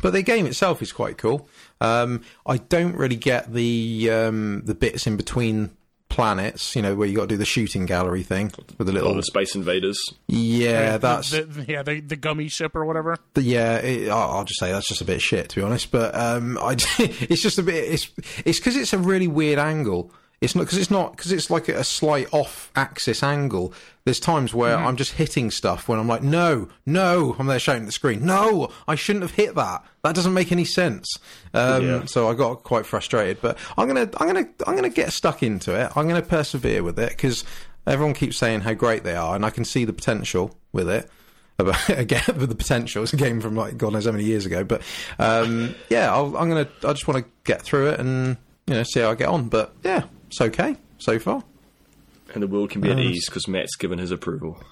but 0.00 0.12
the 0.12 0.22
game 0.22 0.46
itself 0.46 0.82
is 0.82 0.92
quite 0.92 1.18
cool. 1.18 1.48
Um, 1.80 2.22
I 2.46 2.58
don't 2.58 2.94
really 2.94 3.16
get 3.16 3.52
the 3.52 4.10
um, 4.10 4.62
the 4.64 4.74
bits 4.74 5.06
in 5.06 5.16
between 5.16 5.70
planets, 6.08 6.74
you 6.74 6.82
know, 6.82 6.94
where 6.94 7.06
you 7.06 7.14
got 7.16 7.22
to 7.22 7.28
do 7.28 7.36
the 7.36 7.44
shooting 7.44 7.86
gallery 7.86 8.22
thing 8.22 8.52
with 8.78 8.86
the 8.86 8.92
little 8.92 9.10
lot 9.10 9.18
of 9.18 9.24
Space 9.24 9.54
Invaders. 9.54 9.98
yeah, 10.26 10.92
The- 10.92 10.98
that's 10.98 11.30
the, 11.30 11.64
yeah 11.68 11.82
the, 11.82 12.00
the 12.00 12.16
gummy 12.16 12.48
ship 12.48 12.74
or 12.74 12.84
whatever. 12.84 13.16
the- 13.34 13.42
yeah. 13.42 13.76
It, 13.76 14.08
I'll 14.08 14.30
I'll 14.38 14.44
just 14.44 14.58
say 14.60 14.72
that's 14.72 14.88
just 14.88 15.00
a 15.00 15.04
bit 15.04 15.16
of 15.16 15.22
shit, 15.22 15.48
to 15.50 15.56
be 15.56 15.62
honest. 15.62 15.90
But 15.90 16.14
um, 16.14 16.58
I, 16.62 16.76
it's 16.98 17.42
just 17.42 17.58
a 17.58 17.62
bit. 17.62 17.84
It's 17.92 18.10
it's 18.44 18.58
because 18.58 18.76
it's 18.76 18.92
a 18.92 18.98
really 18.98 19.28
weird 19.28 19.58
angle. 19.58 20.10
It's 20.40 20.54
not 20.54 20.66
because 20.66 20.78
it's 20.78 20.90
not 20.90 21.16
because 21.16 21.32
it's 21.32 21.50
like 21.50 21.68
a 21.68 21.82
slight 21.82 22.28
off-axis 22.32 23.24
angle. 23.24 23.72
There's 24.04 24.20
times 24.20 24.54
where 24.54 24.76
I'm 24.76 24.96
just 24.96 25.12
hitting 25.12 25.50
stuff 25.50 25.88
when 25.88 25.98
I'm 25.98 26.06
like, 26.06 26.22
no, 26.22 26.68
no. 26.86 27.34
I'm 27.38 27.46
there 27.48 27.58
shouting 27.58 27.82
at 27.82 27.86
the 27.86 27.92
screen, 27.92 28.24
no, 28.24 28.70
I 28.86 28.94
shouldn't 28.94 29.24
have 29.24 29.32
hit 29.32 29.56
that. 29.56 29.84
That 30.04 30.14
doesn't 30.14 30.32
make 30.32 30.52
any 30.52 30.64
sense. 30.64 31.18
Um, 31.52 31.84
Yeah. 31.84 32.04
So 32.04 32.28
I 32.30 32.34
got 32.34 32.62
quite 32.62 32.86
frustrated. 32.86 33.42
But 33.42 33.58
I'm 33.76 33.88
gonna, 33.88 34.08
I'm 34.18 34.26
gonna, 34.28 34.48
I'm 34.66 34.76
gonna 34.76 34.88
get 34.90 35.12
stuck 35.12 35.42
into 35.42 35.74
it. 35.74 35.90
I'm 35.96 36.06
gonna 36.06 36.22
persevere 36.22 36.84
with 36.84 36.98
it 37.00 37.10
because 37.10 37.44
everyone 37.86 38.14
keeps 38.14 38.36
saying 38.36 38.60
how 38.60 38.74
great 38.74 39.02
they 39.02 39.16
are, 39.16 39.34
and 39.34 39.44
I 39.44 39.50
can 39.50 39.64
see 39.64 39.84
the 39.84 39.92
potential 39.92 40.56
with 40.72 40.88
it. 40.88 41.10
Again, 41.88 42.22
with 42.38 42.48
the 42.48 42.54
potential, 42.54 43.02
it's 43.02 43.12
a 43.12 43.16
game 43.16 43.40
from 43.40 43.56
like 43.56 43.76
God 43.76 43.92
knows 43.92 44.04
how 44.04 44.12
many 44.12 44.22
years 44.22 44.46
ago. 44.46 44.62
But 44.62 44.82
um, 45.18 45.74
yeah, 45.90 46.14
I'll, 46.14 46.36
I'm 46.36 46.48
gonna. 46.48 46.68
I 46.84 46.92
just 46.92 47.08
want 47.08 47.24
to 47.24 47.30
get 47.42 47.62
through 47.62 47.88
it 47.88 47.98
and 47.98 48.36
you 48.68 48.74
know 48.74 48.84
see 48.84 49.00
how 49.00 49.10
I 49.10 49.16
get 49.16 49.26
on. 49.28 49.48
But 49.48 49.74
yeah, 49.82 50.04
it's 50.28 50.40
okay 50.40 50.76
so 50.98 51.18
far. 51.18 51.42
And 52.34 52.42
the 52.42 52.46
world 52.46 52.70
can 52.70 52.80
be 52.80 52.88
at 52.90 52.98
Um, 52.98 53.02
ease 53.02 53.26
because 53.28 53.48
Matt's 53.48 53.76
given 53.76 53.98
his 53.98 54.10
approval. 54.10 54.62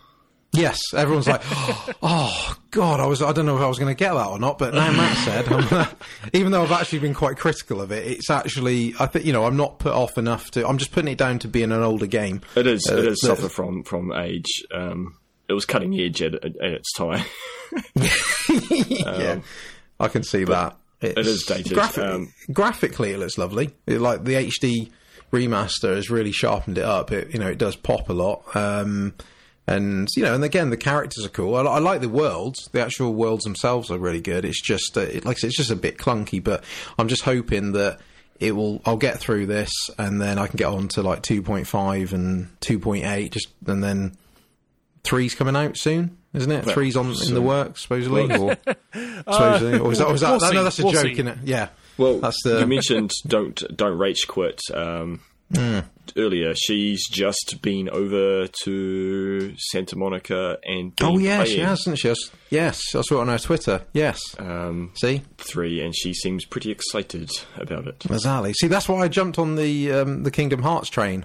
Yes, 0.52 0.78
everyone's 0.94 1.26
like, 1.26 1.42
oh 2.02 2.56
God, 2.70 3.00
I 3.00 3.06
was. 3.06 3.20
I 3.20 3.32
don't 3.32 3.44
know 3.46 3.56
if 3.56 3.62
I 3.62 3.66
was 3.68 3.78
going 3.78 3.94
to 3.94 3.98
get 3.98 4.14
that 4.14 4.26
or 4.26 4.38
not, 4.38 4.58
but 4.58 4.72
now 4.72 4.90
Matt 4.92 5.16
said, 5.18 5.88
even 6.32 6.52
though 6.52 6.62
I've 6.62 6.72
actually 6.72 7.00
been 7.00 7.12
quite 7.14 7.36
critical 7.36 7.80
of 7.82 7.90
it, 7.92 8.06
it's 8.06 8.30
actually. 8.30 8.94
I 8.98 9.06
think 9.06 9.26
you 9.26 9.32
know 9.34 9.44
I'm 9.44 9.56
not 9.56 9.78
put 9.78 9.92
off 9.92 10.16
enough 10.16 10.50
to. 10.52 10.66
I'm 10.66 10.78
just 10.78 10.92
putting 10.92 11.12
it 11.12 11.18
down 11.18 11.40
to 11.40 11.48
being 11.48 11.72
an 11.72 11.82
older 11.82 12.06
game. 12.06 12.40
It 12.54 12.66
is. 12.66 12.88
Uh, 12.90 12.96
it 12.98 13.04
is 13.06 13.20
suffer 13.20 13.48
from 13.50 13.82
from 13.82 14.12
age. 14.12 14.62
Um, 14.72 15.18
it 15.48 15.52
was 15.52 15.64
cutting 15.66 15.98
edge 15.98 16.22
at, 16.22 16.34
at, 16.34 16.54
its 16.60 16.92
time. 16.94 17.24
yeah, 18.88 19.40
I 20.00 20.08
can 20.08 20.22
see 20.22 20.44
that. 20.44 20.76
It's, 21.00 21.18
it 21.18 21.26
is 21.26 21.42
dated. 21.44 21.74
graphic- 21.74 22.04
Um, 22.04 22.32
graphically, 22.52 23.12
it 23.12 23.18
looks 23.18 23.36
lovely. 23.36 23.70
It, 23.86 24.00
like 24.00 24.24
the 24.24 24.34
HD 24.34 24.90
remaster 25.32 25.94
has 25.96 26.10
really 26.10 26.32
sharpened 26.32 26.78
it 26.78 26.84
up. 26.84 27.12
It 27.12 27.32
you 27.32 27.38
know 27.38 27.48
it 27.48 27.58
does 27.58 27.76
pop 27.76 28.08
a 28.08 28.12
lot. 28.12 28.54
Um, 28.56 29.14
and 29.68 30.08
you 30.16 30.22
know, 30.22 30.34
and 30.34 30.44
again, 30.44 30.70
the 30.70 30.76
characters 30.76 31.24
are 31.26 31.30
cool. 31.30 31.56
I, 31.56 31.62
I 31.62 31.78
like 31.80 32.00
the 32.00 32.08
worlds. 32.08 32.68
The 32.72 32.80
actual 32.80 33.14
worlds 33.14 33.42
themselves 33.44 33.90
are 33.90 33.98
really 33.98 34.20
good. 34.20 34.44
It's 34.44 34.62
just, 34.62 34.96
uh, 34.96 35.00
it, 35.00 35.24
like 35.24 35.38
I 35.38 35.40
said, 35.40 35.48
it's 35.48 35.56
just 35.56 35.72
a 35.72 35.76
bit 35.76 35.98
clunky. 35.98 36.42
But 36.42 36.62
I'm 36.98 37.08
just 37.08 37.22
hoping 37.22 37.72
that 37.72 37.98
it 38.38 38.52
will. 38.52 38.80
I'll 38.86 38.96
get 38.96 39.18
through 39.18 39.46
this, 39.46 39.70
and 39.98 40.20
then 40.20 40.38
I 40.38 40.46
can 40.46 40.56
get 40.56 40.66
on 40.68 40.86
to 40.90 41.02
like 41.02 41.22
2.5 41.22 42.12
and 42.12 42.48
2.8. 42.60 43.30
Just 43.32 43.48
and 43.66 43.82
then 43.82 44.16
three's 45.02 45.34
coming 45.34 45.56
out 45.56 45.76
soon, 45.76 46.16
isn't 46.32 46.52
it? 46.52 46.64
Well, 46.66 46.74
three's 46.74 46.96
on 46.96 47.12
in 47.26 47.34
the 47.34 47.42
works, 47.42 47.82
supposedly, 47.82 48.32
or 48.36 48.56
supposedly, 48.94 49.80
or 49.80 49.90
is 49.90 49.98
that? 49.98 50.08
Was 50.08 50.20
that 50.20 50.30
we'll 50.30 50.40
no, 50.42 50.50
no, 50.52 50.62
that's 50.64 50.78
a 50.78 50.84
We'll 50.84 50.92
joke, 50.92 51.02
see. 51.02 51.12
isn't 51.12 51.26
it? 51.28 51.38
Yeah. 51.42 51.68
Well, 51.98 52.18
That's 52.20 52.42
the- 52.42 52.60
you 52.60 52.66
mentioned 52.66 53.10
don't 53.26 53.62
don't 53.76 53.96
rage 53.98 54.26
quit 54.28 54.60
um, 54.74 55.20
earlier. 56.16 56.54
She's 56.54 57.08
just 57.08 57.58
been 57.62 57.88
over 57.88 58.48
to 58.64 59.54
Santa 59.56 59.96
Monica 59.96 60.58
and 60.64 60.92
Oh 61.00 61.18
yeah, 61.18 61.44
she 61.44 61.54
playing, 61.54 61.66
has, 61.68 61.78
hasn't 61.80 61.98
she? 61.98 62.08
I 62.08 62.12
s- 62.12 62.30
Yes, 62.50 62.80
I 62.94 63.00
saw 63.00 63.18
it 63.18 63.20
on 63.22 63.28
her 63.28 63.38
Twitter. 63.38 63.82
Yes. 63.92 64.20
um, 64.38 64.92
See, 64.94 65.22
three, 65.38 65.80
and 65.80 65.94
she 65.96 66.12
seems 66.14 66.44
pretty 66.44 66.70
excited 66.70 67.30
about 67.56 67.86
it. 67.86 67.98
Mazali. 68.00 68.54
See, 68.54 68.68
that's 68.68 68.88
why 68.88 69.02
I 69.02 69.08
jumped 69.08 69.38
on 69.38 69.56
the 69.56 69.92
um, 69.92 70.22
the 70.22 70.30
Kingdom 70.30 70.62
Hearts 70.62 70.88
train. 70.90 71.24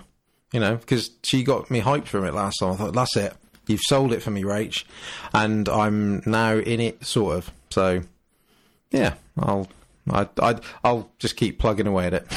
You 0.54 0.60
know, 0.60 0.76
because 0.76 1.10
she 1.24 1.44
got 1.44 1.72
me 1.72 1.80
hyped 1.82 2.08
from 2.08 2.26
it 2.26 2.34
last 2.34 2.58
time. 2.60 2.74
I 2.74 2.76
thought, 2.76 2.94
that's 2.94 3.16
it. 3.16 3.34
You've 3.68 3.80
sold 3.88 4.12
it 4.12 4.22
for 4.22 4.32
me, 4.32 4.44
Rach, 4.44 4.84
and 5.34 5.70
I'm 5.70 6.22
now 6.26 6.56
in 6.58 6.82
it, 6.82 7.06
sort 7.06 7.38
of. 7.38 7.52
So, 7.70 8.02
yeah, 8.92 9.14
I'll. 9.40 9.70
I, 10.10 10.28
I, 10.42 10.56
I'll 10.84 11.12
just 11.20 11.36
keep 11.36 11.60
plugging 11.60 11.86
away 11.88 12.08
at 12.08 12.14
it, 12.16 12.28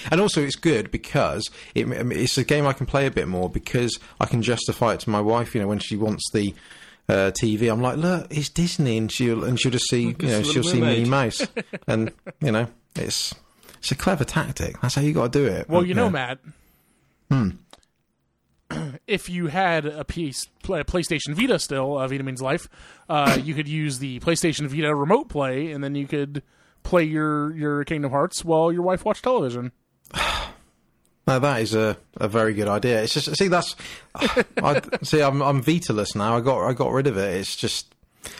and 0.10 0.20
also 0.20 0.42
it's 0.42 0.56
good 0.56 0.90
because 0.90 1.48
it, 1.74 1.86
it's 1.88 2.36
a 2.38 2.44
game 2.44 2.66
I 2.66 2.72
can 2.72 2.86
play 2.86 3.06
a 3.06 3.10
bit 3.10 3.28
more 3.28 3.48
because 3.48 3.98
I 4.20 4.26
can 4.26 4.42
justify 4.42 4.94
it 4.94 5.00
to 5.00 5.10
my 5.10 5.20
wife. 5.20 5.54
You 5.54 5.60
know, 5.60 5.68
when 5.68 5.78
she 5.78 5.96
wants 5.96 6.28
the 6.32 6.54
uh, 7.08 7.30
TV, 7.40 7.70
I'm 7.70 7.80
like, 7.80 7.98
look, 7.98 8.26
it's 8.30 8.48
Disney, 8.48 8.98
and 8.98 9.12
she'll 9.12 9.44
and 9.44 9.60
she'll 9.60 9.70
just 9.72 9.88
see, 9.88 10.02
you 10.02 10.12
know, 10.20 10.38
it's 10.40 10.50
she'll 10.50 10.62
Little 10.62 10.72
see 10.72 10.80
Minnie 10.80 11.04
Mermaid. 11.04 11.08
Mouse, 11.08 11.46
and 11.86 12.12
you 12.40 12.50
know, 12.50 12.66
it's 12.96 13.32
it's 13.78 13.92
a 13.92 13.94
clever 13.94 14.24
tactic. 14.24 14.80
That's 14.80 14.96
how 14.96 15.02
you 15.02 15.12
got 15.12 15.32
to 15.32 15.38
do 15.38 15.46
it. 15.46 15.68
Well, 15.68 15.84
you 15.84 15.94
know, 15.94 16.06
Yeah. 16.06 16.10
Matt. 16.10 16.38
Hmm. 17.30 17.50
If 19.06 19.28
you 19.28 19.48
had 19.48 19.84
a 19.84 20.04
piece, 20.04 20.46
play, 20.62 20.82
PlayStation 20.82 21.34
Vita 21.34 21.58
still, 21.58 21.98
uh, 21.98 22.08
Vita 22.08 22.24
means 22.24 22.40
life, 22.40 22.68
uh, 23.08 23.38
you 23.40 23.54
could 23.54 23.68
use 23.68 23.98
the 23.98 24.18
PlayStation 24.20 24.66
Vita 24.66 24.94
remote 24.94 25.28
play, 25.28 25.70
and 25.72 25.84
then 25.84 25.94
you 25.94 26.06
could 26.06 26.42
play 26.84 27.02
your, 27.02 27.54
your 27.56 27.84
Kingdom 27.84 28.12
Hearts 28.12 28.44
while 28.44 28.70
your 28.72 28.82
wife 28.82 29.04
watched 29.04 29.24
television. 29.24 29.72
No, 31.26 31.38
that 31.38 31.62
is 31.62 31.74
a, 31.74 31.96
a 32.18 32.28
very 32.28 32.52
good 32.52 32.68
idea. 32.68 33.02
It's 33.02 33.14
just 33.14 33.34
see 33.36 33.48
that's 33.48 33.74
I 34.14 34.82
see 35.02 35.22
I'm 35.22 35.42
I'm 35.42 35.62
Vitaless 35.62 36.14
now. 36.14 36.36
I 36.36 36.40
got 36.40 36.62
I 36.68 36.74
got 36.74 36.92
rid 36.92 37.06
of 37.06 37.16
it. 37.16 37.36
It's 37.38 37.56
just 37.56 37.94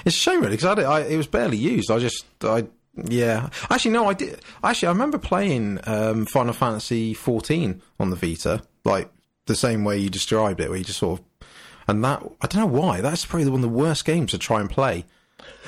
it's 0.04 0.16
a 0.16 0.18
shame 0.18 0.40
really 0.40 0.56
because 0.56 0.78
I, 0.78 0.82
I 0.82 1.00
it 1.00 1.16
was 1.16 1.26
barely 1.26 1.56
used. 1.56 1.90
I 1.90 1.98
just 1.98 2.26
I 2.42 2.66
yeah 2.94 3.48
actually 3.70 3.92
no 3.92 4.06
I 4.06 4.14
did 4.14 4.40
actually 4.62 4.88
I 4.88 4.92
remember 4.92 5.18
playing 5.18 5.80
um, 5.84 6.26
Final 6.26 6.52
Fantasy 6.52 7.14
14 7.14 7.80
on 7.98 8.10
the 8.10 8.16
Vita 8.16 8.62
like 8.84 9.10
the 9.46 9.56
same 9.56 9.82
way 9.84 9.98
you 9.98 10.10
described 10.10 10.60
it 10.60 10.68
where 10.68 10.78
you 10.78 10.84
just 10.84 11.00
sort 11.00 11.18
of 11.18 11.48
and 11.88 12.04
that 12.04 12.22
I 12.40 12.46
don't 12.46 12.60
know 12.60 12.80
why 12.80 13.00
that's 13.00 13.24
probably 13.24 13.46
one 13.46 13.56
of 13.56 13.62
the 13.62 13.76
worst 13.76 14.04
games 14.04 14.30
to 14.30 14.38
try 14.38 14.60
and 14.60 14.70
play 14.70 15.06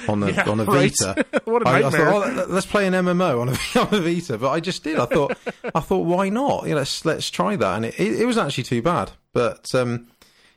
on 0.09 0.21
the 0.21 0.33
Yeah, 0.33 0.49
on 0.49 0.59
the 0.59 0.65
right. 0.65 0.93
Vita. 1.01 1.25
What 1.45 1.63
a 1.63 1.69
I, 1.69 1.79
I 1.79 1.81
nightmare. 1.83 2.07
thought, 2.07 2.29
oh, 2.29 2.33
let- 2.33 2.51
let's 2.51 2.67
play 2.67 2.87
an 2.87 2.93
MMO 2.93 3.41
on 3.41 3.49
a, 3.49 3.53
on 3.81 3.95
a 3.95 4.01
Vita, 4.03 4.39
but 4.39 4.51
I 4.51 4.61
just 4.61 4.83
did. 4.85 4.99
I 4.99 5.07
thought, 5.07 5.37
I 5.75 5.81
thought, 5.81 6.07
why 6.07 6.29
not? 6.29 6.67
Yeah, 6.67 6.75
let's 6.77 7.05
let's 7.05 7.31
try 7.31 7.57
that, 7.57 7.77
and 7.77 7.85
it, 7.87 7.99
it, 8.01 8.21
it 8.21 8.25
was 8.27 8.39
actually 8.39 8.65
too 8.65 8.83
bad. 8.83 9.11
But 9.33 9.75
um, 9.75 10.09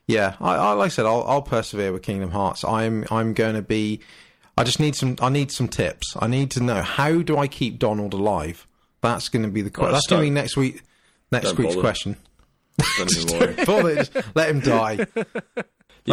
yeah, 0.07 0.36
I, 0.39 0.55
I 0.55 0.72
like 0.74 0.88
I 0.88 0.89
said, 0.89 1.05
I'll, 1.05 1.24
I'll 1.28 1.41
persevere 1.41 1.91
with 1.93 2.01
Kingdom 2.03 2.32
Hearts. 2.32 2.63
I'm 2.63 3.05
I'm 3.11 3.34
going 3.34 3.55
to 3.55 3.61
be. 3.61 3.99
I 4.57 4.63
just 4.63 4.80
need 4.80 4.95
some. 4.95 5.15
I 5.22 5.30
need 5.30 5.51
some 5.51 5.67
tips. 5.67 6.15
I 6.20 6.28
need 6.28 6.51
to 6.51 6.63
know 6.63 6.82
how 6.82 7.22
do 7.22 7.38
I 7.38 7.47
keep 7.47 7.80
Donald 7.80 8.13
alive. 8.13 8.67
That's 9.01 9.30
going 9.30 9.43
to 9.43 9.49
be 9.49 9.61
the. 9.61 9.72
Well, 9.80 9.91
that's 9.91 10.07
going 10.07 10.22
to 10.22 10.26
be 10.26 10.30
next 10.32 10.57
week. 10.57 10.82
Next 11.32 11.49
don't 11.49 11.59
week's 11.59 11.76
bother. 11.76 11.82
question. 11.82 12.15
Don't 12.97 13.15
even 13.17 13.39
worry. 13.78 13.95
Just 13.95 14.15
let 14.36 14.49
him 14.49 14.59
die. 14.61 15.05
Yeah, 15.15 15.24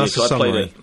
That's 0.03 0.15
so 0.15 0.29
the 0.29 0.35
I 0.35 0.39
played 0.39 0.55
it 0.57 0.75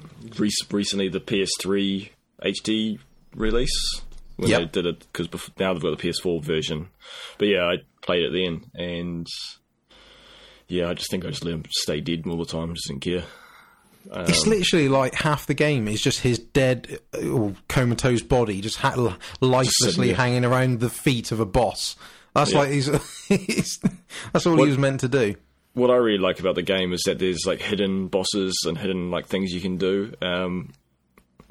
recently, 0.72 1.10
the 1.10 1.20
PS3 1.20 2.10
HD 2.44 3.00
release 3.36 4.02
when 4.38 4.50
Yep. 4.50 4.60
they 4.60 4.66
did 4.82 4.86
it 4.86 5.06
because 5.12 5.28
now 5.60 5.74
they've 5.74 5.82
got 5.82 5.98
the 5.98 6.08
PS4 6.10 6.44
version. 6.44 6.90
But 7.38 7.48
yeah, 7.50 7.64
I 7.66 7.78
played 8.02 8.24
it 8.24 8.32
then, 8.34 8.66
and 8.74 9.28
yeah, 10.68 10.90
I 10.90 10.94
just 10.94 11.10
think 11.12 11.26
I 11.26 11.30
just 11.30 11.44
let 11.46 11.54
him 11.54 11.64
stay 11.70 12.02
dead 12.02 12.24
all 12.28 12.38
the 12.38 12.46
time. 12.46 12.74
Just 12.74 12.88
didn't 12.88 13.02
care. 13.02 13.24
It's 14.12 14.46
literally 14.46 14.90
like 14.90 15.14
half 15.16 15.46
the 15.48 15.54
game 15.54 15.88
is 15.88 16.02
just 16.02 16.20
his 16.20 16.38
dead 16.38 17.00
uh, 17.16 17.26
or 17.30 17.54
comatose 17.70 18.22
body 18.22 18.60
just 18.60 18.76
ha- 18.78 19.18
lifelessly 19.40 20.08
there. 20.08 20.16
hanging 20.18 20.44
around 20.44 20.82
the 20.82 20.90
feet 20.90 21.32
of 21.32 21.40
a 21.40 21.46
boss. 21.46 21.96
That's 22.36 22.52
Yeah. 22.52 22.60
like 22.60 22.72
he's, 22.72 23.28
he's 23.30 23.80
that's 24.34 24.46
all 24.46 24.58
What- 24.58 24.64
he 24.66 24.70
was 24.72 24.78
meant 24.78 25.00
to 25.02 25.08
do. 25.08 25.36
What 25.74 25.90
I 25.90 25.96
really 25.96 26.20
like 26.20 26.40
about 26.40 26.56
the 26.56 26.62
game 26.62 26.94
is 26.94 27.02
that 27.06 27.20
there's 27.20 27.46
like 27.46 27.62
hidden 27.62 28.08
bosses 28.08 28.64
and 28.68 28.78
hidden 28.78 29.10
like 29.10 29.28
things 29.28 29.52
you 29.52 29.62
can 29.62 29.78
do. 29.78 30.14
Um, 30.22 30.72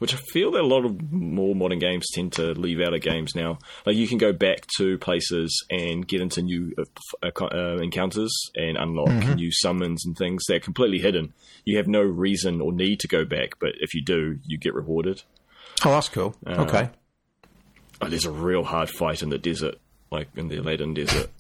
which 0.03 0.15
I 0.15 0.17
feel 0.17 0.51
that 0.51 0.63
a 0.63 0.67
lot 0.67 0.85
of 0.85 1.13
more 1.13 1.55
modern 1.55 1.79
games 1.79 2.09
tend 2.13 2.33
to 2.33 2.55
leave 2.55 2.81
out 2.81 2.93
of 2.93 3.03
games 3.03 3.37
now. 3.37 3.61
Like 3.87 3.95
you 3.95 4.09
can 4.09 4.19
go 4.19 4.33
back 4.33 4.67
to 4.79 4.99
places 4.99 5.65
and 5.71 6.05
get 6.05 6.21
into 6.21 6.43
new 6.43 6.75
uh, 7.23 7.31
uh, 7.41 7.45
uh, 7.45 7.77
encounters 7.77 8.33
and 8.57 8.77
unlock 8.77 9.37
new 9.37 9.53
summons 9.53 10.05
and 10.05 10.19
things. 10.19 10.43
They're 10.49 10.59
completely 10.59 10.99
hidden. 10.99 11.33
You 11.65 11.77
have 11.77 11.87
no 11.87 12.01
reason 12.01 12.61
or 12.61 12.73
need 12.73 12.99
to 12.99 13.07
go 13.07 13.25
back, 13.25 13.61
but 13.61 13.75
if 13.79 13.95
you 13.95 14.03
do, 14.03 14.41
you 14.45 14.59
get 14.59 14.75
rewarded. 14.75 15.23
Oh, 15.85 15.91
that's 15.91 16.09
cool. 16.09 16.35
okay. 16.49 16.91
Oh, 18.01 18.09
there's 18.09 18.27
a 18.27 18.33
real 18.33 18.65
hard 18.65 18.91
fight 18.91 19.23
in 19.23 19.29
the 19.29 19.39
desert, 19.39 19.77
like 20.11 20.27
in 20.35 20.49
the 20.49 20.57
Aladdin 20.57 20.95
desert. 20.95 21.31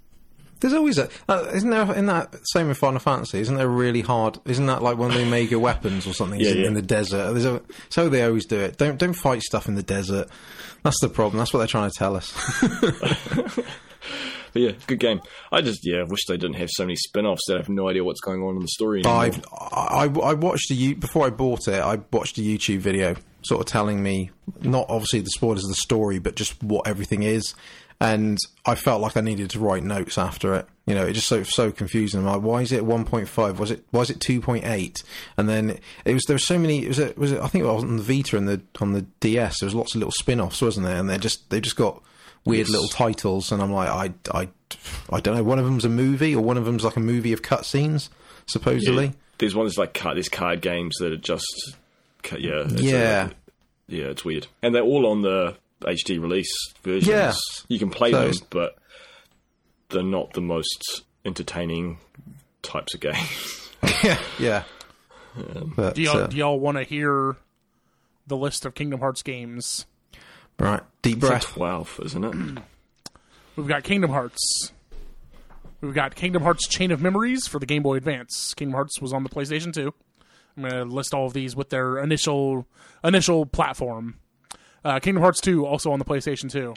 There's 0.62 0.72
always 0.72 0.96
a 0.96 1.10
uh, 1.28 1.50
isn't 1.52 1.68
there 1.68 1.92
in 1.94 2.06
that 2.06 2.34
same 2.54 2.68
with 2.68 2.78
Final 2.78 3.00
Fantasy? 3.00 3.40
Isn't 3.40 3.56
there 3.56 3.68
really 3.68 4.00
hard? 4.00 4.38
Isn't 4.46 4.66
that 4.66 4.82
like 4.82 4.96
one 4.96 5.10
of 5.10 5.16
the 5.16 5.22
Omega 5.22 5.58
weapons 5.58 6.06
or 6.06 6.14
something 6.14 6.40
Yeah, 6.40 6.52
in, 6.52 6.58
yeah. 6.58 6.66
in 6.68 6.74
the 6.74 6.82
desert? 6.82 7.32
There's 7.32 7.44
a, 7.44 7.60
so 7.90 8.08
they 8.08 8.22
always 8.22 8.46
do 8.46 8.58
it. 8.58 8.78
Don't 8.78 8.96
don't 8.98 9.12
fight 9.14 9.42
stuff 9.42 9.68
in 9.68 9.74
the 9.74 9.82
desert. 9.82 10.28
That's 10.82 11.00
the 11.00 11.10
problem. 11.10 11.38
That's 11.38 11.52
what 11.52 11.58
they're 11.58 11.66
trying 11.68 11.90
to 11.90 11.96
tell 11.98 12.16
us. 12.16 12.32
But 14.52 14.60
yeah, 14.62 14.72
good 14.86 14.98
game. 15.00 15.20
I 15.50 15.62
just 15.62 15.80
yeah, 15.82 16.02
wish 16.02 16.26
they 16.26 16.36
didn't 16.36 16.56
have 16.56 16.68
so 16.70 16.84
many 16.84 16.96
spin-offs 16.96 17.42
that 17.46 17.54
I 17.54 17.56
have 17.58 17.68
no 17.70 17.88
idea 17.88 18.04
what's 18.04 18.20
going 18.20 18.42
on 18.42 18.56
in 18.56 18.60
the 18.60 18.68
story. 18.68 19.00
Anymore. 19.00 19.18
I've, 19.22 19.46
I, 19.50 20.04
I 20.22 20.34
watched 20.34 20.70
a 20.70 20.74
you 20.74 20.94
before 20.94 21.26
I 21.26 21.30
bought 21.30 21.68
it. 21.68 21.80
I 21.80 22.00
watched 22.12 22.36
a 22.36 22.42
YouTube 22.42 22.80
video, 22.80 23.16
sort 23.42 23.60
of 23.60 23.66
telling 23.66 24.02
me 24.02 24.30
not 24.60 24.86
obviously 24.90 25.20
the 25.20 25.30
spoilers 25.30 25.64
of 25.64 25.70
the 25.70 25.76
story, 25.76 26.18
but 26.18 26.34
just 26.36 26.62
what 26.62 26.86
everything 26.86 27.22
is. 27.22 27.54
And 28.01 28.38
I 28.66 28.74
felt 28.74 29.01
like 29.01 29.16
I 29.16 29.20
needed 29.20 29.51
to 29.51 29.61
write 29.61 29.84
notes 29.84 30.18
after 30.18 30.55
it. 30.55 30.66
You 30.86 30.95
know, 30.97 31.07
it 31.07 31.12
just 31.12 31.28
so 31.28 31.45
so 31.45 31.70
confusing. 31.70 32.20
I'm 32.20 32.26
like, 32.26 32.43
why 32.43 32.62
is 32.62 32.72
it 32.72 32.82
1.5? 32.84 33.57
Was 33.59 33.70
it 33.70 33.84
was 33.93 34.11
it 34.11 34.18
2.8? 34.18 35.05
And 35.36 35.49
then 35.49 35.78
it 36.05 36.14
was 36.14 36.24
there 36.24 36.34
were 36.34 36.38
so 36.38 36.59
many. 36.59 36.86
Was 36.88 36.99
it 36.99 37.16
was 37.16 37.30
it? 37.32 37.40
I 37.40 37.47
think 37.47 37.64
it 37.64 37.68
was 37.68 37.84
on 37.84 37.97
the 37.99 38.03
Vita 38.03 38.36
and 38.36 38.49
the 38.49 38.61
on 38.80 38.93
the 38.93 39.03
DS. 39.20 39.61
There 39.61 39.66
was 39.68 39.74
lots 39.74 39.95
of 39.95 40.01
little 40.01 40.12
spin-offs, 40.12 40.61
wasn't 40.61 40.86
there? 40.86 40.97
And 40.97 41.09
they 41.09 41.18
just 41.18 41.49
they 41.51 41.61
just 41.61 41.76
got 41.76 42.03
weird 42.45 42.66
Yes. 42.66 42.70
little 42.70 42.88
titles. 42.88 43.53
And 43.53 43.62
I'm 43.62 43.72
like, 43.72 43.88
I 43.88 44.12
I 44.36 44.49
I 45.11 45.20
don't 45.20 45.36
know. 45.36 45.45
One 45.45 45.61
of 45.61 45.64
them's 45.64 45.84
a 45.84 45.88
movie, 45.88 46.34
or 46.34 46.43
one 46.43 46.57
of 46.57 46.64
them's 46.64 46.82
like 46.84 46.97
a 46.97 47.01
movie 47.01 47.32
of 47.32 47.43
cutscenes, 47.43 48.09
supposedly. 48.47 49.05
Yeah, 49.07 49.12
there's 49.38 49.55
ones 49.55 49.78
like 49.78 49.95
card, 49.95 50.16
there's 50.16 50.28
card 50.28 50.61
games 50.62 50.97
that 50.99 51.12
are 51.12 51.16
just 51.16 51.76
yeah 52.38 52.62
it's 52.66 52.82
Yeah. 52.82 53.30
yeah 53.88 54.05
it's 54.07 54.24
weird 54.24 54.47
and 54.62 54.72
they're 54.74 54.82
all 54.82 55.07
on 55.07 55.22
the 55.22 55.57
HD 55.84 56.20
release 56.20 56.50
versions. 56.82 57.06
Yeah. 57.08 57.32
you 57.68 57.78
can 57.78 57.90
play 57.90 58.10
So 58.10 58.20
them, 58.20 58.28
it's- 58.30 58.46
but 58.50 58.76
they're 59.90 60.02
not 60.02 60.32
the 60.32 60.40
most 60.40 61.02
entertaining 61.24 61.98
types 62.62 62.94
of 62.94 63.00
games. 63.00 63.70
yeah, 64.02 64.18
yeah. 64.38 64.62
But, 65.76 65.94
Do 65.94 66.02
y'all, 66.02 66.16
uh, 66.18 66.26
do 66.26 66.36
y'all 66.36 66.60
want 66.60 66.76
to 66.78 66.84
hear 66.84 67.36
the 68.26 68.36
list 68.36 68.64
of 68.66 68.74
Kingdom 68.74 69.00
Hearts 69.00 69.22
games? 69.22 69.86
right, 70.58 70.82
deep 71.02 71.14
It's 71.16 71.22
like 71.24 71.30
breath. 71.32 71.46
twelve, 71.46 72.00
isn't 72.04 72.24
it? 72.24 72.62
We've 73.56 73.66
got 73.66 73.82
Kingdom 73.82 74.10
Hearts. 74.10 74.72
We've 75.80 75.94
got 75.94 76.14
Kingdom 76.14 76.42
Hearts 76.42 76.68
Chain 76.68 76.90
of 76.92 77.02
Memories 77.02 77.46
for 77.46 77.58
the 77.58 77.66
Game 77.66 77.82
Boy 77.82 77.96
Advance. 77.96 78.54
Kingdom 78.54 78.74
Hearts 78.74 79.00
was 79.00 79.12
on 79.12 79.24
the 79.24 79.28
PlayStation 79.28 79.72
2. 79.72 79.92
I'm 80.56 80.62
going 80.62 80.72
to 80.74 80.84
list 80.84 81.12
all 81.14 81.26
of 81.26 81.32
these 81.32 81.56
with 81.56 81.70
their 81.70 81.98
initial 81.98 82.66
initial 83.02 83.46
platform. 83.46 84.18
Uh, 84.84 84.98
Kingdom 84.98 85.22
Hearts 85.22 85.40
2 85.40 85.64
also 85.64 85.92
on 85.92 85.98
the 85.98 86.04
PlayStation 86.04 86.50
2. 86.50 86.74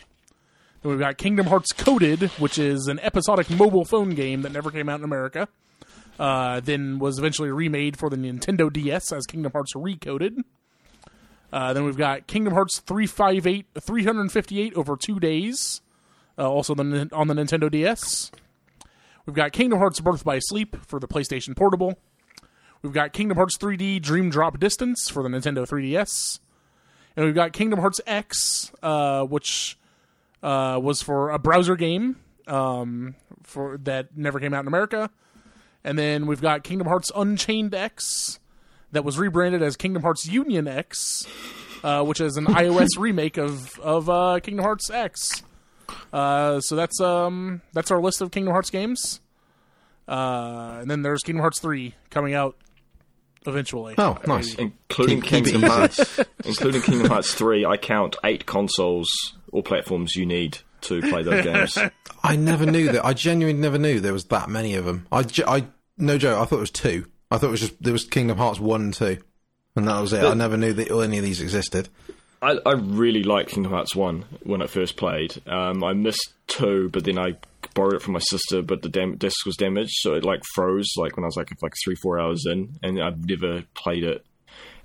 Then 0.81 0.91
we've 0.91 0.99
got 0.99 1.17
Kingdom 1.17 1.47
Hearts 1.47 1.71
Coded, 1.71 2.23
which 2.37 2.59
is 2.59 2.87
an 2.87 2.99
episodic 2.99 3.49
mobile 3.49 3.85
phone 3.85 4.11
game 4.11 4.43
that 4.43 4.51
never 4.51 4.69
came 4.69 4.89
out 4.89 4.99
in 4.99 5.03
America. 5.03 5.47
Uh, 6.19 6.59
then 6.59 6.99
was 6.99 7.17
eventually 7.17 7.49
remade 7.49 7.97
for 7.97 8.09
the 8.09 8.15
Nintendo 8.15 8.71
DS 8.71 9.11
as 9.11 9.25
Kingdom 9.25 9.51
Hearts 9.51 9.73
Recoded. 9.73 10.43
Uh, 11.51 11.73
then 11.73 11.85
we've 11.85 11.97
got 11.97 12.27
Kingdom 12.27 12.53
Hearts 12.53 12.79
358, 12.79 13.65
358 13.79 14.73
over 14.75 14.95
two 14.95 15.19
days, 15.19 15.81
uh, 16.37 16.49
also 16.49 16.75
the, 16.75 17.09
on 17.11 17.27
the 17.27 17.33
Nintendo 17.33 17.69
DS. 17.71 18.31
We've 19.25 19.35
got 19.35 19.51
Kingdom 19.53 19.79
Hearts 19.79 19.99
Birth 19.99 20.23
by 20.23 20.39
Sleep 20.39 20.75
for 20.85 20.99
the 20.99 21.07
PlayStation 21.07 21.55
Portable. 21.55 21.97
We've 22.81 22.93
got 22.93 23.13
Kingdom 23.13 23.37
Hearts 23.37 23.57
3D 23.57 24.01
Dream 24.01 24.29
Drop 24.29 24.59
Distance 24.59 25.09
for 25.09 25.23
the 25.23 25.29
Nintendo 25.29 25.67
3DS. 25.67 26.39
And 27.16 27.26
we've 27.26 27.36
got 27.36 27.53
Kingdom 27.53 27.80
Hearts 27.80 28.01
X, 28.05 28.72
uh, 28.84 29.24
which 29.24 29.78
uh, 30.43 30.80
was 30.82 31.01
for 31.01 31.30
a 31.30 31.39
browser 31.39 31.76
game 31.76 32.18
um, 32.47 33.16
for 33.43 33.78
that 33.80 34.18
never 34.18 34.39
came 34.39 34.53
out 34.53 34.61
in 34.61 34.68
America. 34.68 35.09
And 35.84 35.97
then 35.97 36.26
we've 36.26 36.41
got 36.41 36.63
Kingdom 36.63 36.88
Hearts 36.88 37.11
Unchained 37.16 37.76
X, 37.76 38.39
that 38.95 39.03
was 39.03 39.20
rebranded 39.20 39.61
as 39.61 39.76
Kingdom 39.76 40.03
Hearts 40.03 40.26
Union 40.26 40.68
X, 40.68 41.28
uh, 41.84 42.03
which 42.03 42.22
is 42.22 42.38
an 42.38 42.45
iOS 42.45 42.97
remake 42.97 43.38
of 43.38 43.78
of 43.80 44.09
uh, 44.09 44.39
Kingdom 44.41 44.63
Hearts 44.63 44.89
X. 44.89 45.43
Uh, 46.11 46.59
so 46.61 46.76
that's 46.76 46.99
um 47.01 47.61
that's 47.74 47.91
our 47.91 48.01
list 48.01 48.22
of 48.22 48.32
Kingdom 48.32 48.53
Hearts 48.53 48.70
games. 48.70 49.20
Uh, 50.07 50.78
and 50.80 50.89
then 50.89 51.01
there's 51.01 51.22
Kingdom 51.24 51.41
Hearts 51.41 51.59
three 51.59 51.95
coming 52.09 52.34
out 52.34 52.55
eventually. 53.47 53.95
Oh, 53.97 54.17
nice. 54.27 54.53
Including 54.55 55.21
Keep- 55.21 55.29
keep 55.29 55.43
Kingdom 55.45 55.63
easy. 55.63 55.73
Hearts, 55.73 56.19
including 56.45 56.81
Kingdom 56.81 57.07
Hearts 57.09 57.33
three, 57.33 57.65
I 57.65 57.77
count 57.77 58.15
eight 58.23 58.45
consoles 58.45 59.07
or 59.51 59.63
platforms 59.63 60.15
you 60.15 60.25
need 60.25 60.59
to 60.81 61.01
play 61.01 61.23
those 61.23 61.43
games. 61.43 61.77
I 62.23 62.35
never 62.35 62.65
knew 62.65 62.91
that. 62.91 63.05
I 63.05 63.13
genuinely 63.13 63.59
never 63.61 63.77
knew 63.77 63.99
there 63.99 64.13
was 64.13 64.25
that 64.25 64.49
many 64.49 64.75
of 64.75 64.85
them. 64.85 65.07
I, 65.11 65.25
I 65.47 65.65
no 65.97 66.17
joke. 66.17 66.39
I 66.39 66.45
thought 66.45 66.57
it 66.57 66.61
was 66.61 66.71
two. 66.71 67.07
I 67.31 67.37
thought 67.37 67.47
it 67.47 67.51
was 67.51 67.61
just 67.61 67.81
there 67.81 67.93
was 67.93 68.05
Kingdom 68.05 68.37
Hearts 68.37 68.59
one 68.59 68.81
and 68.81 68.93
two, 68.93 69.17
and 69.75 69.87
that 69.87 69.99
was 69.99 70.13
it. 70.13 70.23
I 70.23 70.33
never 70.33 70.57
knew 70.57 70.73
that 70.73 70.91
any 70.91 71.17
of 71.17 71.23
these 71.23 71.41
existed. 71.41 71.89
I, 72.41 72.59
I 72.65 72.73
really 72.73 73.23
liked 73.23 73.51
Kingdom 73.51 73.71
Hearts 73.71 73.95
1 73.95 74.25
when 74.43 74.61
I 74.61 74.67
first 74.67 74.97
played. 74.97 75.41
Um, 75.47 75.83
I 75.83 75.93
missed 75.93 76.33
2, 76.47 76.89
but 76.89 77.03
then 77.03 77.17
I 77.17 77.37
borrowed 77.76 77.93
it 77.93 78.01
from 78.01 78.13
my 78.13 78.19
sister, 78.19 78.63
but 78.63 78.82
the 78.82 78.89
dam- 78.89 79.17
disc 79.17 79.45
was 79.45 79.55
damaged, 79.57 79.93
so 79.97 80.15
it 80.15 80.26
like 80.26 80.41
froze 80.55 80.88
like 80.97 81.15
when 81.15 81.23
I 81.23 81.28
was 81.28 81.38
like 81.38 81.49
like 81.61 81.73
3 81.86 81.93
4 81.95 82.19
hours 82.19 82.43
in 82.47 82.80
and 82.82 82.99
I've 83.01 83.23
never 83.30 83.63
played 83.76 84.03
it. 84.03 84.26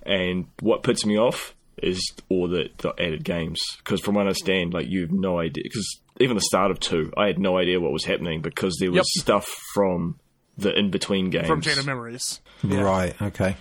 And 0.05 0.47
what 0.61 0.83
puts 0.83 1.07
me 1.07 1.19
off 1.19 1.55
is 1.83 2.01
all 2.29 2.47
the, 2.49 2.69
the 2.79 2.91
added 2.99 3.25
games 3.25 3.59
because 3.79 4.01
from 4.01 4.15
what 4.17 4.23
I 4.23 4.27
understand 4.27 4.75
like 4.75 4.87
you 4.89 5.01
have 5.03 5.13
no 5.13 5.39
idea 5.39 5.63
because 5.65 5.89
even 6.21 6.37
the 6.37 6.43
start 6.43 6.71
of 6.71 6.79
2, 6.81 7.13
I 7.17 7.27
had 7.29 7.39
no 7.39 7.57
idea 7.57 7.81
what 7.81 7.93
was 7.93 8.05
happening 8.05 8.43
because 8.43 8.77
there 8.79 8.91
was 8.91 8.97
Yep. 8.97 9.05
stuff 9.25 9.49
from 9.75 10.19
the 10.59 10.77
in 10.79 10.91
between 10.91 11.31
games. 11.31 11.47
from 11.47 11.63
Chain 11.63 11.79
of 11.79 11.87
Memories. 11.87 12.41
Right. 12.63 13.15
Okay. 13.23 13.57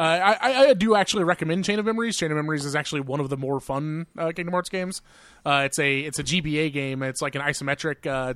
Uh, 0.00 0.02
I, 0.02 0.32
I 0.32 0.66
I 0.68 0.74
do 0.74 0.94
actually 0.94 1.24
recommend 1.24 1.66
Chain 1.66 1.78
of 1.78 1.84
Memories. 1.84 2.16
Chain 2.16 2.30
of 2.30 2.36
Memories 2.36 2.64
is 2.64 2.74
actually 2.74 3.02
one 3.02 3.20
of 3.20 3.28
the 3.28 3.36
more 3.36 3.60
fun 3.60 4.06
uh, 4.16 4.32
Kingdom 4.32 4.52
Hearts 4.52 4.70
games. 4.70 5.02
Uh, 5.44 5.64
it's 5.66 5.78
a 5.78 6.00
it's 6.00 6.18
a 6.18 6.24
GBA 6.24 6.72
game. 6.72 7.02
It's 7.02 7.20
like 7.20 7.34
an 7.34 7.42
isometric 7.42 8.06
uh, 8.06 8.34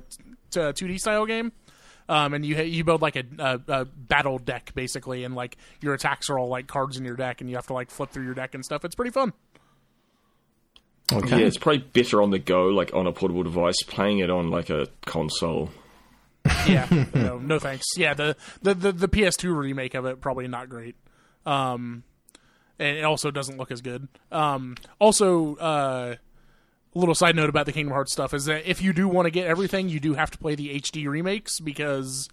two 0.73 0.87
D 0.87 0.99
style 0.99 1.25
game. 1.25 1.51
Um, 2.07 2.35
and 2.35 2.45
you 2.45 2.55
you 2.61 2.83
build 2.83 3.01
like 3.01 3.15
a, 3.15 3.23
a, 3.39 3.59
a 3.67 3.85
battle 3.85 4.37
deck 4.37 4.73
basically, 4.75 5.23
and 5.23 5.33
like 5.33 5.57
your 5.81 5.95
attacks 5.95 6.29
are 6.29 6.37
all 6.37 6.49
like 6.49 6.67
cards 6.67 6.97
in 6.97 7.03
your 7.03 7.15
deck, 7.15 7.41
and 7.41 7.49
you 7.49 7.55
have 7.55 7.65
to 7.65 7.73
like 7.73 7.89
flip 7.89 8.11
through 8.11 8.25
your 8.25 8.35
deck 8.35 8.53
and 8.53 8.63
stuff. 8.63 8.85
It's 8.85 8.93
pretty 8.93 9.09
fun. 9.09 9.33
Okay. 11.11 11.39
Yeah, 11.39 11.45
it's 11.47 11.57
probably 11.57 11.79
better 11.79 12.21
on 12.21 12.29
the 12.29 12.37
go, 12.37 12.65
like 12.67 12.93
on 12.93 13.07
a 13.07 13.11
portable 13.11 13.41
device. 13.41 13.81
Playing 13.87 14.19
it 14.19 14.29
on 14.29 14.51
like 14.51 14.69
a 14.69 14.87
console, 15.05 15.71
Yeah, 16.67 17.05
no, 17.15 17.39
no 17.39 17.57
thanks. 17.57 17.85
Yeah, 17.97 18.13
the, 18.13 18.35
the 18.61 18.75
the 18.75 18.91
the 18.91 19.07
PS2 19.07 19.55
remake 19.55 19.95
of 19.95 20.05
it 20.05 20.21
probably 20.21 20.47
not 20.47 20.69
great. 20.69 20.95
Um, 21.45 22.03
and 22.79 22.97
it 22.97 23.03
also 23.05 23.31
doesn't 23.31 23.57
look 23.57 23.71
as 23.71 23.81
good. 23.81 24.07
Um, 24.31 24.75
also, 24.99 25.55
uh, 25.55 26.15
a 26.95 26.99
little 26.99 27.15
side 27.15 27.35
note 27.35 27.49
about 27.49 27.65
the 27.65 27.71
Kingdom 27.71 27.93
Hearts 27.93 28.11
stuff 28.11 28.33
is 28.33 28.45
that 28.45 28.69
if 28.69 28.81
you 28.81 28.93
do 28.93 29.07
want 29.07 29.25
to 29.25 29.31
get 29.31 29.47
everything, 29.47 29.89
you 29.89 29.99
do 29.99 30.13
have 30.13 30.31
to 30.31 30.37
play 30.37 30.55
the 30.55 30.69
HD 30.79 31.07
remakes 31.07 31.59
because 31.59 32.29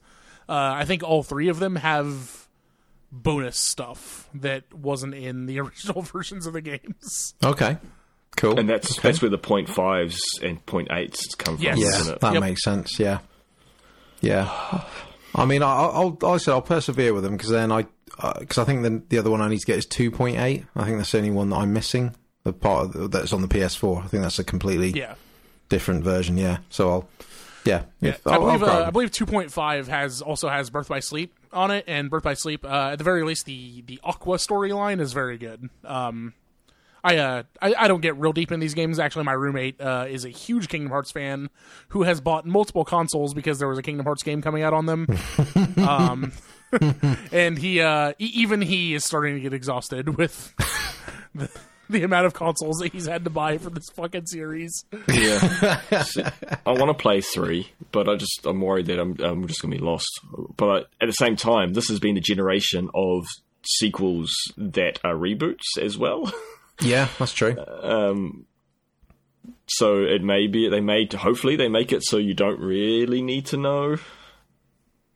uh, 0.48 0.52
I 0.74 0.84
think 0.84 1.02
all 1.02 1.22
three 1.22 1.48
of 1.48 1.58
them 1.58 1.76
have 1.76 2.48
bonus 3.10 3.58
stuff 3.58 4.28
that 4.34 4.72
wasn't 4.72 5.14
in 5.14 5.46
the 5.46 5.60
original 5.60 6.02
versions 6.02 6.46
of 6.46 6.52
the 6.54 6.60
games. 6.62 7.34
Okay. 7.44 7.76
Cool. 8.36 8.58
and 8.58 8.66
that's 8.68 8.98
Okay. 8.98 9.08
that's 9.08 9.20
where 9.20 9.30
the 9.30 9.36
point 9.36 9.68
fives 9.68 10.18
and 10.42 10.64
point 10.64 10.88
eights 10.90 11.34
come 11.34 11.56
from, 11.56 11.64
Yes. 11.64 11.78
yeah, 11.78 11.86
isn't 11.88 12.14
it? 12.14 12.20
that 12.20 12.32
Yep. 12.32 12.40
makes 12.40 12.64
sense. 12.64 12.98
Yeah. 12.98 13.18
Yeah. 14.22 14.48
I 15.34 15.44
mean, 15.44 15.62
I, 15.62 15.66
I'll, 15.70 16.16
I'll, 16.22 16.30
I 16.34 16.36
said 16.38 16.52
I'll 16.52 16.62
persevere 16.62 17.12
with 17.14 17.24
them 17.24 17.36
because 17.36 17.50
then 17.50 17.70
I, 17.70 17.86
because 18.38 18.58
I 18.58 18.64
think 18.64 18.82
the 18.82 19.02
the 19.08 19.18
other 19.18 19.30
one 19.30 19.40
I 19.40 19.48
need 19.48 19.58
to 19.60 19.66
get 19.66 19.78
is 19.78 19.86
two 19.86 20.10
point 20.10 20.38
eight. 20.38 20.64
I 20.76 20.84
think 20.84 20.98
that's 20.98 21.12
the 21.12 21.18
only 21.18 21.30
one 21.30 21.50
that 21.50 21.56
I'm 21.56 21.72
missing. 21.72 22.14
The 22.44 22.52
part 22.52 22.86
of 22.86 22.92
the, 22.92 23.08
that's 23.08 23.32
on 23.32 23.40
the 23.42 23.48
PS4. 23.48 24.04
I 24.04 24.06
think 24.08 24.22
that's 24.22 24.38
a 24.38 24.44
completely 24.44 24.90
Yeah. 24.90 25.14
different 25.68 26.02
version. 26.04 26.36
Yeah. 26.36 26.58
So 26.70 26.90
I'll, 26.90 27.08
yeah. 27.64 27.82
if- 28.00 28.26
I 28.26 28.32
I'll, 28.32 28.40
believe 28.40 28.62
I'll 28.64 28.82
uh, 28.82 28.86
I 28.86 28.90
believe 28.90 29.10
2.5 29.12 29.86
has 29.86 30.20
also 30.22 30.48
has 30.48 30.68
Birth 30.68 30.88
by 30.88 30.98
Sleep 31.00 31.32
on 31.52 31.70
it, 31.70 31.84
and 31.86 32.10
Birth 32.10 32.24
by 32.24 32.34
Sleep, 32.34 32.64
uh, 32.64 32.90
at 32.92 32.98
the 32.98 33.04
very 33.04 33.22
least, 33.22 33.46
the 33.46 33.82
the 33.86 34.00
Aqua 34.02 34.36
storyline 34.38 35.00
is 35.00 35.12
very 35.12 35.38
good. 35.38 35.68
Um, 35.84 36.34
I, 37.04 37.16
uh, 37.16 37.42
I 37.60 37.74
I 37.74 37.88
don't 37.88 38.00
get 38.00 38.16
real 38.16 38.32
deep 38.32 38.52
in 38.52 38.60
these 38.60 38.74
games. 38.74 38.98
Actually, 38.98 39.24
my 39.24 39.32
roommate 39.32 39.80
uh, 39.80 40.06
is 40.08 40.24
a 40.24 40.28
huge 40.28 40.68
Kingdom 40.68 40.90
Hearts 40.90 41.10
fan 41.10 41.50
who 41.88 42.04
has 42.04 42.20
bought 42.20 42.46
multiple 42.46 42.84
consoles 42.84 43.34
because 43.34 43.58
there 43.58 43.68
was 43.68 43.78
a 43.78 43.82
Kingdom 43.82 44.06
Hearts 44.06 44.22
game 44.22 44.40
coming 44.42 44.62
out 44.62 44.72
on 44.72 44.86
them. 44.86 45.06
um, 45.78 46.32
and 47.32 47.58
he 47.58 47.80
uh, 47.80 48.12
e- 48.18 48.30
even 48.34 48.62
he 48.62 48.94
is 48.94 49.04
starting 49.04 49.34
to 49.34 49.40
get 49.40 49.52
exhausted 49.52 50.16
with 50.16 50.54
the, 51.34 51.50
the 51.90 52.02
amount 52.04 52.26
of 52.26 52.34
consoles 52.34 52.78
that 52.78 52.92
he's 52.92 53.06
had 53.06 53.24
to 53.24 53.30
buy 53.30 53.58
for 53.58 53.70
this 53.70 53.88
fucking 53.94 54.26
series. 54.26 54.84
Yeah, 55.08 55.80
See, 56.02 56.22
I 56.64 56.72
want 56.72 56.88
to 56.88 56.94
play 56.94 57.20
three, 57.20 57.72
but 57.90 58.08
I 58.08 58.14
just 58.14 58.46
I'm 58.46 58.60
worried 58.60 58.86
that 58.86 59.00
I'm 59.00 59.16
I'm 59.20 59.46
just 59.48 59.60
gonna 59.60 59.74
be 59.74 59.82
lost. 59.82 60.08
But 60.56 60.68
I, 60.68 60.78
at 61.02 61.06
the 61.06 61.12
same 61.12 61.36
time, 61.36 61.72
this 61.72 61.88
has 61.88 61.98
been 61.98 62.14
the 62.14 62.20
generation 62.20 62.88
of 62.94 63.26
sequels 63.66 64.32
that 64.56 65.00
are 65.04 65.14
reboots 65.14 65.78
as 65.80 65.98
well. 65.98 66.32
Yeah, 66.82 67.08
that's 67.18 67.32
true. 67.32 67.56
Um, 67.58 68.46
so 69.66 70.02
it 70.02 70.22
may 70.22 70.46
be 70.46 70.68
they 70.68 70.80
made 70.80 71.12
hopefully 71.12 71.56
they 71.56 71.68
make 71.68 71.92
it 71.92 72.02
so 72.04 72.16
you 72.18 72.34
don't 72.34 72.60
really 72.60 73.22
need 73.22 73.46
to 73.46 73.56
know, 73.56 73.96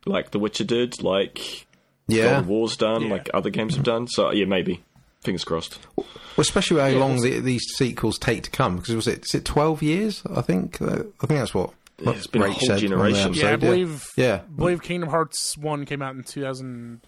like 0.04 0.30
The 0.30 0.38
Witcher 0.38 0.64
did, 0.64 1.02
like 1.02 1.66
God 2.08 2.14
yeah. 2.16 2.38
of 2.38 2.48
War's 2.48 2.76
done, 2.76 3.02
Yeah. 3.02 3.10
like 3.10 3.30
other 3.34 3.50
games 3.50 3.74
have 3.74 3.84
done. 3.84 4.06
So 4.08 4.32
yeah, 4.32 4.46
maybe. 4.46 4.82
Fingers 5.22 5.44
crossed. 5.44 5.78
Well, 5.96 6.06
especially 6.38 6.80
how 6.80 6.86
Yeah, 6.86 6.98
long 6.98 7.20
the, 7.20 7.40
these 7.40 7.64
sequels 7.74 8.18
take 8.18 8.44
to 8.44 8.50
come. 8.50 8.76
Because 8.76 8.94
was 8.94 9.08
it? 9.08 9.24
Is 9.24 9.34
it 9.34 9.44
twelve 9.44 9.82
years? 9.82 10.22
I 10.32 10.40
think. 10.42 10.80
Uh, 10.80 11.04
I 11.20 11.26
think 11.26 11.40
that's 11.40 11.52
what. 11.54 11.70
what 12.00 12.16
it's 12.16 12.28
been 12.28 12.42
a 12.42 12.50
whole 12.50 12.60
said 12.60 12.70
on 12.70 12.76
the 12.76 12.88
generation. 12.88 13.34
Yeah, 13.34 13.46
I 13.46 13.52
episode, 13.54 13.60
believe. 13.60 14.06
Yeah. 14.16 14.34
I 14.36 14.56
believe 14.56 14.82
Kingdom 14.82 15.08
Hearts 15.08 15.56
one 15.58 15.84
came 15.84 16.00
out 16.02 16.14
in 16.14 16.22
two 16.22 16.42
thousand 16.42 17.00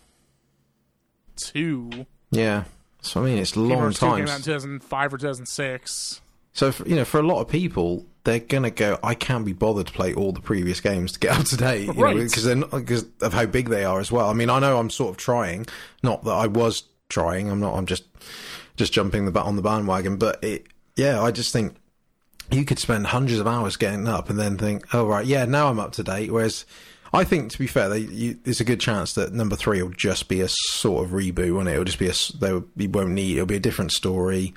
two. 1.37 2.07
Yeah. 2.31 2.65
So 3.01 3.23
I 3.23 3.27
mean, 3.27 3.39
it's 3.39 3.57
long 3.57 3.93
two 3.93 4.01
came 4.07 4.13
out 4.29 4.37
in 4.37 4.43
two 4.43 4.53
thousand 4.53 4.83
five 4.83 5.13
or 5.15 5.19
two 5.19 5.27
thousand 5.27 5.47
six. 5.47 6.21
So 6.53 6.73
for, 6.73 6.89
you 6.89 6.97
know, 6.97 7.05
for 7.05 7.21
a 7.21 7.23
lot 7.23 7.41
of 7.41 7.49
people, 7.49 8.05
they're 8.25 8.41
gonna 8.41 8.71
go. 8.71 8.99
I 9.03 9.15
can't 9.15 9.45
be 9.45 9.53
bothered 9.53 9.87
to 9.87 9.93
play 9.93 10.13
all 10.15 10.33
the 10.33 10.41
previous 10.41 10.81
games 10.81 11.13
to 11.13 11.21
get 11.21 11.39
up 11.39 11.45
to 11.47 11.57
date, 11.57 11.87
you 11.87 11.93
Right. 11.93 12.17
because 12.17 12.47
because 12.47 13.05
of 13.21 13.33
how 13.33 13.47
big 13.47 13.69
they 13.69 13.85
are 13.85 14.01
as 14.01 14.11
well. 14.11 14.29
I 14.29 14.33
mean, 14.33 14.51
I 14.51 14.59
know 14.59 14.79
I'm 14.79 14.91
sort 14.91 15.11
of 15.11 15.17
trying. 15.17 15.67
Not 16.03 16.25
that 16.25 16.33
I 16.33 16.47
was 16.49 16.83
trying. 17.09 17.51
I'm 17.51 17.61
not. 17.61 17.75
I'm 17.75 17.87
just 17.87 18.05
just 18.77 18.93
jumping 18.93 19.31
the 19.31 19.41
on 19.41 19.57
the 19.57 19.63
bandwagon. 19.63 20.17
But 20.17 20.43
it, 20.43 20.67
yeah, 20.97 21.23
I 21.23 21.31
just 21.31 21.53
think 21.53 21.77
you 22.51 22.65
could 22.65 22.79
spend 22.79 23.09
hundreds 23.09 23.39
of 23.39 23.47
hours 23.47 23.77
getting 23.77 24.09
up 24.09 24.29
and 24.31 24.39
then 24.39 24.57
think, 24.59 24.93
oh 24.95 25.07
right, 25.07 25.25
yeah, 25.25 25.45
now 25.45 25.69
I'm 25.69 25.79
up 25.79 25.93
to 25.93 26.03
date. 26.03 26.33
Whereas 26.33 26.65
I 27.13 27.25
think, 27.25 27.53
to 27.53 27.59
be 27.59 27.67
fair, 27.67 27.89
they, 27.89 27.99
you, 27.99 28.39
there's 28.45 28.61
a 28.61 28.65
good 28.65 28.81
chance 28.81 29.15
that 29.15 29.33
number 29.33 29.57
three 29.57 29.83
will 29.83 29.91
just 29.91 30.29
be 30.29 30.41
a 30.41 30.49
sort 30.49 31.05
of 31.05 31.13
reboot, 31.13 31.59
and 31.59 31.69
it? 31.69 31.73
It'll 31.73 31.85
just 31.85 31.99
be 31.99 32.09
a 32.09 32.15
they 32.39 32.51
you 32.83 32.91
won't 32.91 33.11
need 33.11 33.37
it'll 33.37 33.47
be 33.47 33.57
a 33.57 33.61
different 33.61 33.93
story 33.93 34.55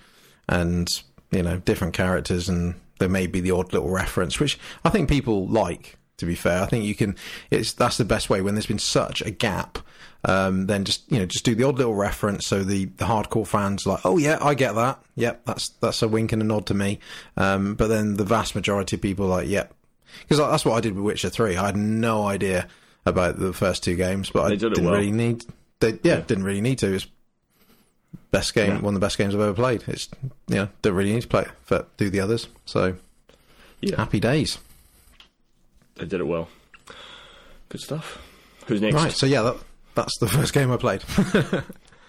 and 0.50 0.88
you 1.32 1.44
know 1.44 1.58
different 1.58 1.94
characters, 1.94 2.50
and 2.50 2.76
there 3.00 3.10
may 3.10 3.28
be 3.28 3.40
the 3.40 3.52
odd 3.52 3.74
little 3.74 3.90
reference, 3.90 4.40
which 4.40 4.60
I 4.84 4.90
think 4.90 5.10
people 5.10 5.48
like. 5.48 5.98
To 6.18 6.26
be 6.28 6.36
fair, 6.36 6.62
I 6.62 6.68
think 6.68 6.86
you 6.86 6.94
can. 6.94 7.16
It's 7.50 7.74
that's 7.74 7.98
the 7.98 8.06
best 8.06 8.30
way 8.30 8.42
when 8.42 8.54
there's 8.54 8.68
been 8.68 8.78
such 8.78 9.22
a 9.24 9.32
gap. 9.32 9.80
Um, 10.24 10.68
then 10.68 10.86
just 10.86 11.12
you 11.12 11.18
know 11.18 11.26
just 11.26 11.46
do 11.46 11.56
the 11.56 11.64
odd 11.64 11.80
little 11.80 11.96
reference 11.96 12.46
so 12.46 12.64
the, 12.64 12.86
the 12.86 13.06
hardcore 13.06 13.48
fans 13.48 13.88
like 13.88 14.02
oh 14.06 14.20
yeah 14.20 14.38
I 14.40 14.54
get 14.54 14.76
that 14.76 15.02
yep 15.16 15.42
that's 15.46 15.70
that's 15.70 16.04
a 16.04 16.08
wink 16.08 16.32
and 16.32 16.44
a 16.44 16.46
nod 16.46 16.68
to 16.68 16.76
me 16.76 17.00
um, 17.38 17.74
but 17.74 17.88
then 17.88 18.18
the 18.18 18.24
vast 18.24 18.54
majority 18.54 18.98
of 18.98 19.02
people 19.02 19.26
like 19.26 19.48
yep 19.48 19.74
because 20.22 20.38
that's 20.38 20.66
what 20.66 20.76
I 20.76 20.82
did 20.82 20.96
with 20.96 21.04
Witcher 21.04 21.30
Three 21.30 21.58
I 21.58 21.68
had 21.68 21.78
no 21.78 22.26
idea 22.28 22.68
about 23.06 23.40
the 23.40 23.54
first 23.54 23.84
two 23.84 23.96
games 23.96 24.30
but 24.30 24.44
I 24.44 24.50
They 24.50 24.56
it 24.56 24.60
didn't 24.60 24.84
well. 24.86 24.94
really 24.94 25.12
need 25.12 25.46
they 25.80 25.98
yeah, 26.04 26.22
didn't 26.22 26.44
really 26.44 26.62
need 26.62 26.78
to 26.80 26.94
it's 26.94 27.08
best 28.30 28.54
game 28.54 28.70
Yeah. 28.70 28.80
one 28.80 28.94
of 28.94 29.00
the 29.02 29.06
best 29.06 29.18
games 29.18 29.34
I've 29.36 29.42
ever 29.42 29.54
played 29.54 29.84
it's 29.88 30.08
you 30.48 30.56
know 30.56 30.70
don't 30.82 30.94
really 30.94 31.14
need 31.14 31.24
to 31.24 31.28
play 31.28 31.46
but 31.68 31.96
do 31.98 32.10
the 32.10 32.20
others 32.20 32.48
so 32.66 32.96
Yeah, 33.82 33.96
happy 33.98 34.20
days 34.20 34.58
they 35.96 36.06
did 36.06 36.20
it 36.22 36.26
well. 36.28 36.48
Good 37.70 37.82
stuff. 37.82 38.18
Who's 38.68 38.82
next? 38.82 38.96
Right. 38.96 39.12
So 39.12 39.26
yeah, 39.26 39.42
that, 39.44 39.58
that's 39.94 40.18
the 40.20 40.28
first 40.36 40.54
game 40.54 40.72
I 40.72 40.78
played. 40.78 41.04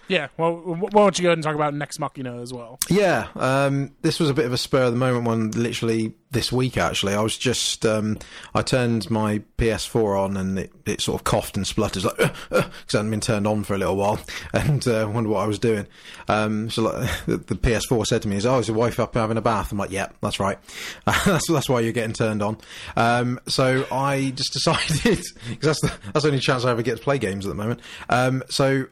Yeah, 0.07 0.27
well, 0.37 0.55
why 0.55 0.89
don't 0.89 1.17
you 1.17 1.23
go 1.23 1.29
ahead 1.29 1.37
and 1.37 1.43
talk 1.43 1.55
about 1.55 1.73
Nex 1.73 1.97
Machina 1.97 2.41
as 2.41 2.53
well? 2.53 2.77
Yeah, 2.89 3.27
um, 3.35 3.91
this 4.01 4.19
was 4.19 4.29
a 4.29 4.33
bit 4.33 4.45
of 4.45 4.53
a 4.53 4.57
spur 4.57 4.83
of 4.83 4.91
the 4.91 4.97
moment 4.97 5.25
one. 5.25 5.51
Literally 5.51 6.13
this 6.31 6.51
week, 6.51 6.77
actually, 6.77 7.13
I 7.13 7.21
was 7.21 7.37
just 7.37 7.85
um, 7.85 8.17
I 8.53 8.63
turned 8.63 9.09
my 9.09 9.41
PS4 9.57 10.19
on 10.19 10.37
and 10.37 10.59
it, 10.59 10.71
it 10.85 11.01
sort 11.01 11.21
of 11.21 11.23
coughed 11.23 11.55
and 11.55 11.65
spluttered 11.65 12.03
like 12.03 12.17
because 12.17 12.31
uh, 12.51 12.55
uh, 12.55 12.67
it 12.67 12.91
hadn't 12.91 13.11
been 13.11 13.21
turned 13.21 13.47
on 13.47 13.63
for 13.63 13.75
a 13.75 13.77
little 13.77 13.95
while, 13.95 14.19
and 14.53 14.85
uh, 14.87 15.09
wondered 15.11 15.29
what 15.29 15.43
I 15.43 15.47
was 15.47 15.59
doing. 15.59 15.87
Um, 16.27 16.69
so 16.69 16.83
like, 16.83 17.09
the, 17.25 17.37
the, 17.37 17.55
PS4 17.55 18.05
said 18.05 18.23
to 18.23 18.27
me, 18.27 18.35
"Is 18.35 18.45
oh, 18.45 18.59
is 18.59 18.67
your 18.67 18.75
wife 18.77 18.99
up 18.99 19.13
having 19.13 19.37
a 19.37 19.41
bath?" 19.41 19.71
I'm 19.71 19.77
like, 19.77 19.91
"Yeah, 19.91 20.09
that's 20.21 20.39
right. 20.39 20.57
that's 21.05 21.49
that's 21.49 21.69
why 21.69 21.79
you're 21.79 21.93
getting 21.93 22.13
turned 22.13 22.43
on." 22.43 22.57
Um, 22.97 23.39
so 23.47 23.85
I 23.91 24.33
just 24.35 24.51
decided 24.51 25.23
because 25.49 25.79
that's 25.79 25.81
the 25.81 25.93
that's 26.11 26.23
the 26.23 26.29
only 26.29 26.39
chance 26.39 26.65
I 26.65 26.71
ever 26.71 26.81
get 26.81 26.97
to 26.97 27.03
play 27.03 27.19
games 27.19 27.45
at 27.45 27.49
the 27.49 27.55
moment. 27.55 27.79
Um, 28.09 28.43
so 28.49 28.87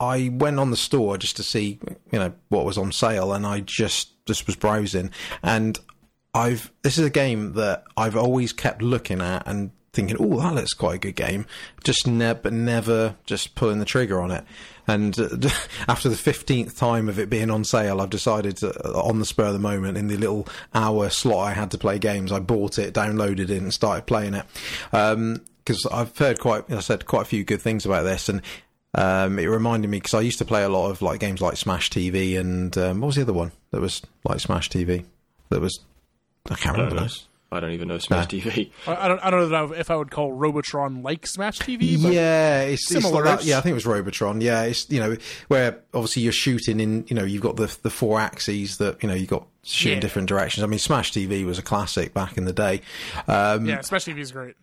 I 0.00 0.30
went 0.32 0.58
on 0.58 0.70
the 0.70 0.76
store 0.76 1.18
just 1.18 1.36
to 1.36 1.42
see, 1.42 1.78
you 2.12 2.18
know, 2.18 2.32
what 2.48 2.64
was 2.64 2.78
on 2.78 2.92
sale, 2.92 3.32
and 3.32 3.46
I 3.46 3.60
just 3.60 4.10
just 4.26 4.46
was 4.46 4.56
browsing, 4.56 5.10
and 5.42 5.78
I've 6.34 6.70
this 6.82 6.98
is 6.98 7.04
a 7.04 7.10
game 7.10 7.54
that 7.54 7.84
I've 7.96 8.16
always 8.16 8.52
kept 8.52 8.82
looking 8.82 9.20
at 9.20 9.46
and 9.46 9.70
thinking, 9.96 10.16
oh, 10.20 10.38
that 10.40 10.54
looks 10.54 10.74
quite 10.74 10.96
a 10.96 10.98
good 10.98 11.16
game, 11.16 11.46
just 11.82 12.06
ne- 12.06 12.34
but 12.34 12.52
never 12.52 13.16
just 13.24 13.54
pulling 13.54 13.78
the 13.78 13.86
trigger 13.86 14.20
on 14.20 14.30
it. 14.30 14.44
And 14.86 15.18
uh, 15.18 15.28
after 15.88 16.08
the 16.08 16.16
fifteenth 16.16 16.76
time 16.76 17.08
of 17.08 17.18
it 17.18 17.30
being 17.30 17.50
on 17.50 17.64
sale, 17.64 18.00
I've 18.00 18.10
decided 18.10 18.58
to, 18.58 18.68
uh, 18.86 19.00
on 19.00 19.18
the 19.18 19.24
spur 19.24 19.46
of 19.46 19.54
the 19.54 19.58
moment, 19.58 19.96
in 19.96 20.08
the 20.08 20.18
little 20.18 20.46
hour 20.74 21.08
slot 21.08 21.48
I 21.48 21.52
had 21.52 21.70
to 21.72 21.78
play 21.78 21.98
games, 21.98 22.30
I 22.30 22.38
bought 22.38 22.78
it, 22.78 22.94
downloaded 22.94 23.48
it, 23.48 23.62
and 23.62 23.72
started 23.72 24.06
playing 24.06 24.34
it. 24.34 24.44
because 24.90 25.86
um, 25.86 25.92
I've 25.92 26.16
heard 26.16 26.38
quite, 26.38 26.70
I 26.70 26.80
said 26.80 27.06
quite 27.06 27.22
a 27.22 27.26
few 27.26 27.42
good 27.42 27.62
things 27.62 27.86
about 27.86 28.02
this, 28.02 28.28
and 28.28 28.42
um, 28.96 29.38
it 29.38 29.46
reminded 29.46 29.88
me 29.88 29.98
because 29.98 30.14
I 30.14 30.22
used 30.22 30.38
to 30.38 30.44
play 30.44 30.64
a 30.64 30.68
lot 30.68 30.90
of 30.90 31.02
like 31.02 31.20
games 31.20 31.40
like 31.40 31.56
Smash 31.56 31.90
TV 31.90 32.38
and 32.38 32.76
um, 32.76 33.00
what 33.00 33.08
was 33.08 33.16
the 33.16 33.22
other 33.22 33.32
one 33.32 33.52
that 33.70 33.80
was 33.80 34.02
like 34.24 34.40
Smash 34.40 34.70
TV 34.70 35.04
that 35.50 35.60
was 35.60 35.78
I 36.50 36.54
can't 36.54 36.76
remember. 36.76 37.02
I 37.02 37.08
I 37.52 37.60
don't 37.60 37.72
even 37.72 37.88
know 37.88 37.98
Smash 37.98 38.32
nah. 38.32 38.38
TV. 38.38 38.70
I 38.88 39.06
don't. 39.06 39.20
I 39.20 39.30
don't 39.30 39.50
know 39.50 39.72
if 39.72 39.90
I 39.90 39.96
would 39.96 40.10
call 40.10 40.32
Robotron 40.32 41.02
like 41.02 41.26
Smash 41.26 41.60
TV. 41.60 41.96
yeah, 42.12 42.62
it's 42.62 42.88
similar. 42.88 43.24
It's 43.24 43.30
like 43.30 43.46
yeah, 43.46 43.58
I 43.58 43.60
think 43.60 43.72
it 43.72 43.74
was 43.74 43.86
Robotron. 43.86 44.40
Yeah, 44.40 44.62
it's 44.62 44.90
you 44.90 44.98
know 44.98 45.16
where 45.46 45.80
obviously 45.94 46.22
you're 46.22 46.32
shooting 46.32 46.80
in. 46.80 47.04
You 47.06 47.14
know, 47.14 47.24
you've 47.24 47.42
got 47.42 47.56
the 47.56 47.74
the 47.82 47.90
four 47.90 48.18
axes 48.18 48.78
that 48.78 49.00
you 49.02 49.08
know 49.08 49.14
you've 49.14 49.28
got 49.28 49.46
shoot 49.62 49.90
yeah. 49.90 49.94
in 49.96 50.00
different 50.00 50.28
directions. 50.28 50.64
I 50.64 50.66
mean, 50.66 50.80
Smash 50.80 51.12
TV 51.12 51.46
was 51.46 51.58
a 51.58 51.62
classic 51.62 52.12
back 52.12 52.36
in 52.36 52.46
the 52.46 52.52
day. 52.52 52.80
Um, 53.28 53.66
yeah, 53.66 53.80
Smash 53.82 54.06
TV 54.06 54.18
is 54.18 54.32
great. 54.32 54.56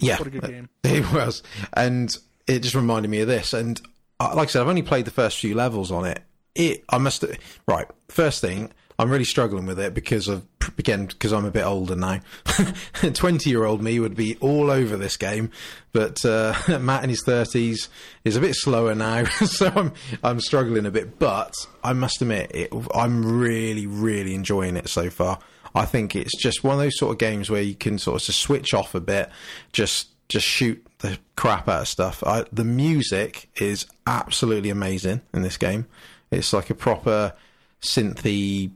Yeah, 0.00 0.18
what 0.18 0.26
a 0.26 0.30
good 0.30 0.42
game. 0.42 0.68
It 0.84 1.12
was, 1.12 1.42
and 1.72 2.16
it 2.48 2.60
just 2.60 2.74
reminded 2.74 3.10
me 3.10 3.20
of 3.20 3.28
this. 3.28 3.52
And 3.52 3.80
uh, 4.18 4.32
like 4.34 4.48
I 4.48 4.50
said, 4.50 4.62
I've 4.62 4.68
only 4.68 4.82
played 4.82 5.04
the 5.04 5.10
first 5.10 5.38
few 5.38 5.54
levels 5.54 5.92
on 5.92 6.04
it. 6.04 6.22
It, 6.54 6.84
I 6.88 6.98
must 6.98 7.24
right. 7.66 7.86
First 8.08 8.40
thing, 8.40 8.72
I'm 8.98 9.10
really 9.10 9.24
struggling 9.24 9.66
with 9.66 9.78
it 9.78 9.94
because 9.94 10.26
of 10.26 10.44
again 10.76 11.06
because 11.06 11.32
I'm 11.32 11.44
a 11.44 11.52
bit 11.52 11.64
older 11.64 11.94
now. 11.94 12.20
Twenty 13.14 13.50
year 13.50 13.64
old 13.64 13.80
me 13.80 14.00
would 14.00 14.16
be 14.16 14.36
all 14.40 14.70
over 14.70 14.96
this 14.96 15.16
game, 15.16 15.52
but 15.92 16.24
uh, 16.24 16.54
Matt 16.80 17.04
in 17.04 17.10
his 17.10 17.22
thirties 17.22 17.88
is 18.24 18.34
a 18.34 18.40
bit 18.40 18.56
slower 18.56 18.96
now, 18.96 19.24
so 19.26 19.68
I'm 19.68 19.92
I'm 20.24 20.40
struggling 20.40 20.84
a 20.84 20.90
bit. 20.90 21.20
But 21.20 21.54
I 21.84 21.92
must 21.92 22.20
admit, 22.22 22.50
it, 22.52 22.72
I'm 22.92 23.38
really 23.38 23.86
really 23.86 24.34
enjoying 24.34 24.76
it 24.76 24.88
so 24.88 25.10
far. 25.10 25.38
I 25.76 25.84
think 25.84 26.16
it's 26.16 26.36
just 26.36 26.64
one 26.64 26.74
of 26.74 26.80
those 26.80 26.98
sort 26.98 27.12
of 27.12 27.18
games 27.18 27.50
where 27.50 27.62
you 27.62 27.76
can 27.76 27.98
sort 27.98 28.20
of 28.20 28.26
just 28.26 28.40
switch 28.40 28.74
off 28.74 28.96
a 28.96 29.00
bit, 29.00 29.30
just 29.72 30.08
just 30.28 30.46
shoot 30.46 30.84
the 30.98 31.18
crap 31.36 31.68
out 31.68 31.82
of 31.82 31.88
stuff. 31.88 32.22
I, 32.26 32.44
the 32.52 32.64
music 32.64 33.48
is 33.56 33.86
absolutely 34.06 34.70
amazing 34.70 35.20
in 35.32 35.42
this 35.42 35.56
game. 35.56 35.86
It's 36.30 36.52
like 36.52 36.70
a 36.70 36.74
proper 36.74 37.34
synthy, 37.80 38.70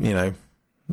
you 0.00 0.14
know, 0.14 0.32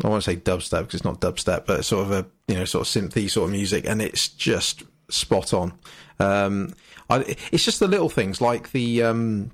I 0.03 0.07
want 0.07 0.23
to 0.23 0.31
say 0.31 0.37
dubstep 0.37 0.81
because 0.81 0.95
it's 0.95 1.03
not 1.05 1.21
dubstep, 1.21 1.65
but 1.65 1.85
sort 1.85 2.05
of 2.05 2.11
a 2.11 2.25
you 2.47 2.55
know 2.55 2.65
sort 2.65 2.87
of 2.87 2.93
synthy 2.93 3.29
sort 3.29 3.45
of 3.45 3.51
music, 3.51 3.85
and 3.87 4.01
it's 4.01 4.27
just 4.27 4.83
spot 5.09 5.53
on. 5.53 5.73
Um, 6.19 6.73
I, 7.09 7.37
it's 7.51 7.63
just 7.63 7.79
the 7.79 7.87
little 7.87 8.09
things 8.09 8.41
like 8.41 8.71
the 8.71 9.03
um, 9.03 9.51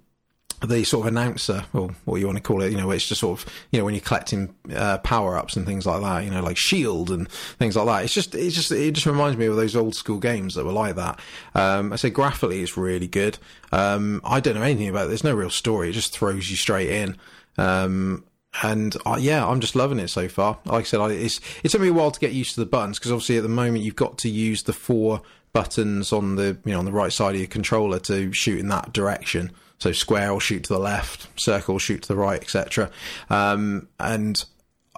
the 0.66 0.84
sort 0.84 1.08
of 1.08 1.14
announcer, 1.14 1.66
or 1.74 1.90
what 2.06 2.20
you 2.20 2.28
want 2.28 2.38
to 2.38 2.44
call 2.44 2.62
it, 2.62 2.72
you 2.72 2.78
know, 2.78 2.92
it's 2.92 3.08
just 3.08 3.22
sort 3.22 3.40
of, 3.40 3.54
you 3.72 3.80
know, 3.80 3.86
when 3.86 3.94
you're 3.94 4.02
collecting 4.02 4.54
uh, 4.76 5.00
power 5.00 5.38
ups 5.38 5.56
and 5.56 5.66
things 5.66 5.86
like 5.86 6.02
that, 6.02 6.24
you 6.24 6.30
know, 6.30 6.42
like 6.42 6.58
Shield 6.58 7.10
and 7.10 7.30
things 7.32 7.76
like 7.76 7.86
that. 7.86 8.04
It's 8.04 8.14
just, 8.14 8.36
it's 8.36 8.56
just, 8.56 8.72
it 8.72 8.92
just 8.92 9.08
reminds 9.08 9.38
me 9.38 9.48
of 9.48 9.56
those 9.56 9.76
old 9.76 9.96
school 9.96 10.20
games 10.20 10.56
that 10.56 10.66
were 10.66 10.72
like 10.72 10.96
that. 10.96 11.20
Um, 11.56 11.92
I 11.94 11.96
say 11.96 12.10
graphically, 12.10 12.62
it's 12.62 12.78
really 12.78 13.08
good. 13.08 13.38
Um, 13.72 14.22
I 14.24 14.40
don't 14.40 14.56
know 14.56 14.62
anything 14.62 14.88
about 14.88 15.06
it. 15.06 15.08
There's 15.10 15.24
no 15.24 15.34
real 15.34 15.50
story. 15.50 15.90
It 15.90 15.94
just 15.94 16.14
throws 16.14 16.50
you 16.50 16.58
straight 16.58 16.90
in. 16.90 17.18
Um, 17.58 18.24
and 18.64 18.96
uh, 19.06 19.18
yeah, 19.20 19.48
I'm 19.48 19.62
just 19.62 19.76
loving 19.76 20.00
it 20.00 20.10
so 20.10 20.28
far. 20.28 20.60
Like 20.66 20.82
I 20.82 20.84
said, 20.84 21.00
I, 21.00 21.12
it's 21.12 21.40
it 21.64 21.70
took 21.70 21.82
me 21.82 21.88
a 21.88 21.94
while 21.94 22.12
to 22.12 22.20
get 22.20 22.34
used 22.34 22.56
to 22.56 22.60
the 22.60 22.66
buttons 22.66 23.00
because 23.00 23.12
obviously 23.12 23.38
at 23.38 23.44
the 23.44 23.50
moment 23.50 23.84
you've 23.84 23.96
got 23.96 24.18
to 24.20 24.30
use 24.30 24.64
the 24.64 24.74
four 24.74 25.22
buttons 25.54 26.14
on 26.14 26.36
the 26.36 26.58
you 26.66 26.74
know 26.74 26.80
on 26.80 26.86
the 26.86 26.92
right 26.92 27.12
side 27.12 27.34
of 27.34 27.40
your 27.40 27.48
controller 27.48 28.00
to 28.00 28.32
shoot 28.34 28.60
in 28.60 28.68
that 28.68 28.94
direction. 28.94 29.52
So 29.82 29.92
square 29.94 30.32
will 30.32 30.40
shoot 30.40 30.66
to 30.66 30.74
the 30.74 30.80
left, 30.80 31.28
circle 31.42 31.74
will 31.74 31.80
shoot 31.80 32.04
to 32.04 32.08
the 32.10 32.16
right, 32.16 32.40
etc. 32.40 32.92
Um, 33.32 33.88
and 34.00 34.46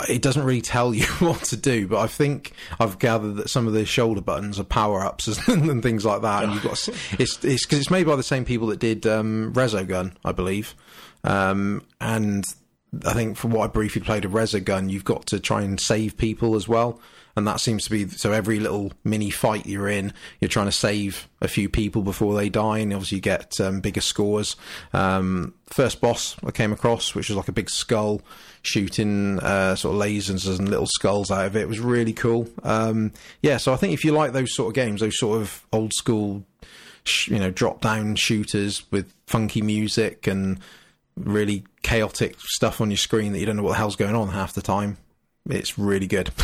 it 0.09 0.21
doesn't 0.21 0.43
really 0.43 0.59
tell 0.59 0.93
you 0.93 1.05
what 1.19 1.41
to 1.45 1.55
do, 1.55 1.87
but 1.87 1.99
I 1.99 2.07
think 2.07 2.51
I've 2.81 2.99
gathered 2.99 3.37
that 3.37 3.49
some 3.49 3.65
of 3.65 3.71
the 3.71 3.85
shoulder 3.85 4.19
buttons 4.19 4.59
are 4.59 4.65
power 4.65 4.99
ups 4.99 5.27
and 5.47 5.81
things 5.81 6.03
like 6.03 6.23
that. 6.23 6.43
And 6.43 6.53
you've 6.53 6.63
got 6.63 6.85
it's 7.17 7.41
it's 7.45 7.65
because 7.65 7.79
it's 7.79 7.91
made 7.91 8.05
by 8.05 8.17
the 8.17 8.23
same 8.23 8.43
people 8.43 8.67
that 8.67 8.79
did 8.79 9.07
um, 9.07 9.53
Resogun, 9.53 10.15
I 10.25 10.33
believe. 10.33 10.75
Um, 11.23 11.85
and 12.01 12.43
I 13.05 13.13
think 13.13 13.37
from 13.37 13.51
what 13.51 13.63
I 13.63 13.67
briefly 13.67 14.01
played 14.01 14.25
a 14.25 14.27
of 14.27 14.33
Resogun, 14.33 14.89
you've 14.89 15.05
got 15.05 15.25
to 15.27 15.39
try 15.39 15.61
and 15.61 15.79
save 15.79 16.17
people 16.17 16.55
as 16.55 16.67
well 16.67 16.99
and 17.35 17.47
that 17.47 17.59
seems 17.59 17.85
to 17.85 17.89
be 17.89 18.07
so 18.07 18.31
every 18.31 18.59
little 18.59 18.93
mini 19.03 19.29
fight 19.29 19.65
you're 19.65 19.89
in, 19.89 20.13
you're 20.39 20.49
trying 20.49 20.67
to 20.67 20.71
save 20.71 21.27
a 21.41 21.47
few 21.47 21.67
people 21.67 22.03
before 22.03 22.35
they 22.35 22.49
die, 22.49 22.79
and 22.79 22.93
obviously 22.93 23.17
you 23.17 23.21
get 23.21 23.59
um, 23.59 23.81
bigger 23.81 24.01
scores. 24.01 24.55
Um, 24.93 25.53
first 25.67 25.99
boss 25.99 26.35
I 26.45 26.51
came 26.51 26.71
across, 26.71 27.15
which 27.15 27.29
was 27.29 27.37
like 27.37 27.47
a 27.47 27.53
big 27.53 27.69
skull 27.69 28.21
shooting 28.61 29.39
uh, 29.39 29.75
sort 29.75 29.95
of 29.95 30.01
lasers 30.01 30.47
and 30.57 30.69
little 30.69 30.85
skulls 30.85 31.31
out 31.31 31.47
of 31.47 31.55
it, 31.55 31.61
it 31.61 31.67
was 31.67 31.79
really 31.79 32.13
cool. 32.13 32.47
Um, 32.61 33.11
yeah, 33.41 33.57
so 33.57 33.73
I 33.73 33.77
think 33.77 33.93
if 33.93 34.05
you 34.05 34.11
like 34.11 34.33
those 34.33 34.55
sort 34.55 34.69
of 34.69 34.75
games, 34.75 35.01
those 35.01 35.17
sort 35.17 35.41
of 35.41 35.65
old 35.73 35.93
school, 35.93 36.45
sh- 37.03 37.29
you 37.29 37.39
know, 37.39 37.49
drop 37.49 37.81
down 37.81 38.15
shooters 38.15 38.89
with 38.91 39.11
funky 39.25 39.61
music 39.61 40.27
and 40.27 40.59
really 41.15 41.63
chaotic 41.81 42.35
stuff 42.39 42.81
on 42.81 42.89
your 42.89 42.97
screen 42.97 43.33
that 43.33 43.39
you 43.39 43.45
don't 43.45 43.55
know 43.55 43.63
what 43.63 43.71
the 43.71 43.77
hell's 43.77 43.95
going 43.95 44.15
on 44.15 44.29
half 44.29 44.53
the 44.53 44.61
time 44.61 44.97
it's 45.49 45.77
really 45.77 46.07
good. 46.07 46.31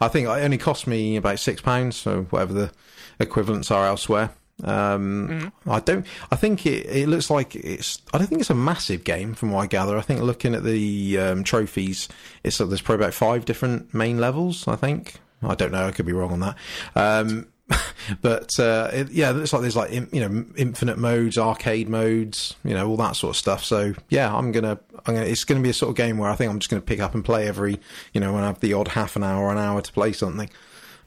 I 0.00 0.08
think 0.08 0.26
it 0.26 0.30
only 0.30 0.58
cost 0.58 0.86
me 0.86 1.16
about 1.16 1.38
six 1.38 1.60
pounds, 1.60 1.96
so 1.96 2.22
whatever 2.30 2.52
the 2.52 2.72
equivalents 3.20 3.70
are 3.70 3.86
elsewhere. 3.86 4.30
Um, 4.62 5.28
mm-hmm. 5.28 5.70
I 5.70 5.80
don't. 5.80 6.06
I 6.30 6.36
think 6.36 6.66
it, 6.66 6.86
it 6.86 7.08
looks 7.08 7.30
like 7.30 7.54
it's. 7.54 8.02
I 8.12 8.18
don't 8.18 8.26
think 8.26 8.40
it's 8.40 8.50
a 8.50 8.54
massive 8.54 9.04
game, 9.04 9.34
from 9.34 9.52
what 9.52 9.62
I 9.62 9.66
gather. 9.66 9.96
I 9.96 10.00
think 10.00 10.20
looking 10.20 10.54
at 10.54 10.64
the 10.64 11.18
um, 11.18 11.44
trophies, 11.44 12.08
it's 12.42 12.58
there's 12.58 12.82
probably 12.82 13.04
about 13.04 13.14
five 13.14 13.44
different 13.44 13.92
main 13.94 14.18
levels. 14.18 14.66
I 14.66 14.76
think. 14.76 15.14
I 15.42 15.54
don't 15.54 15.72
know. 15.72 15.86
I 15.86 15.90
could 15.90 16.06
be 16.06 16.12
wrong 16.12 16.32
on 16.32 16.40
that. 16.40 16.56
Um, 16.96 17.48
but 18.20 18.58
uh, 18.58 18.90
it, 18.92 19.10
yeah, 19.10 19.30
it 19.30 19.34
looks 19.34 19.52
like 19.52 19.62
there's 19.62 19.76
like 19.76 19.90
you 19.90 20.28
know 20.28 20.44
infinite 20.56 20.98
modes, 20.98 21.38
arcade 21.38 21.88
modes, 21.88 22.56
you 22.64 22.74
know 22.74 22.88
all 22.88 22.96
that 22.98 23.16
sort 23.16 23.30
of 23.30 23.36
stuff. 23.36 23.64
So 23.64 23.94
yeah, 24.10 24.34
I'm 24.34 24.52
gonna, 24.52 24.78
I'm 25.06 25.14
gonna 25.14 25.26
it's 25.26 25.44
gonna 25.44 25.60
be 25.60 25.70
a 25.70 25.74
sort 25.74 25.90
of 25.90 25.96
game 25.96 26.18
where 26.18 26.30
I 26.30 26.36
think 26.36 26.50
I'm 26.50 26.58
just 26.58 26.70
gonna 26.70 26.82
pick 26.82 27.00
up 27.00 27.14
and 27.14 27.24
play 27.24 27.48
every 27.48 27.80
you 28.12 28.20
know 28.20 28.32
when 28.32 28.42
I 28.42 28.48
have 28.48 28.60
the 28.60 28.74
odd 28.74 28.88
half 28.88 29.16
an 29.16 29.24
hour, 29.24 29.50
an 29.50 29.58
hour 29.58 29.80
to 29.80 29.92
play 29.92 30.12
something. 30.12 30.50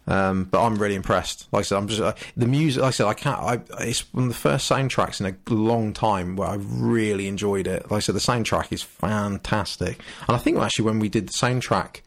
Um, 0.07 0.45
but 0.45 0.65
I'm 0.65 0.75
really 0.75 0.95
impressed. 0.95 1.47
Like 1.51 1.61
I 1.61 1.63
said, 1.63 1.77
I'm 1.77 1.87
just 1.87 2.01
uh, 2.01 2.13
the 2.37 2.47
music. 2.47 2.81
Like 2.81 2.87
I 2.87 2.91
said, 2.91 3.07
I 3.07 3.13
can't. 3.13 3.39
I, 3.39 3.83
it's 3.83 4.11
one 4.13 4.23
of 4.23 4.29
the 4.29 4.35
first 4.35 4.69
soundtracks 4.71 5.19
in 5.19 5.25
a 5.25 5.53
long 5.53 5.93
time 5.93 6.37
where 6.37 6.47
I 6.47 6.55
really 6.55 7.27
enjoyed 7.27 7.67
it. 7.67 7.91
Like 7.91 7.97
I 7.97 7.99
said, 7.99 8.15
the 8.15 8.19
soundtrack 8.19 8.71
is 8.71 8.81
fantastic, 8.81 9.99
and 10.27 10.35
I 10.35 10.39
think 10.39 10.57
actually 10.57 10.85
when 10.85 10.99
we 10.99 11.09
did 11.09 11.27
the 11.27 11.33
soundtrack 11.33 12.01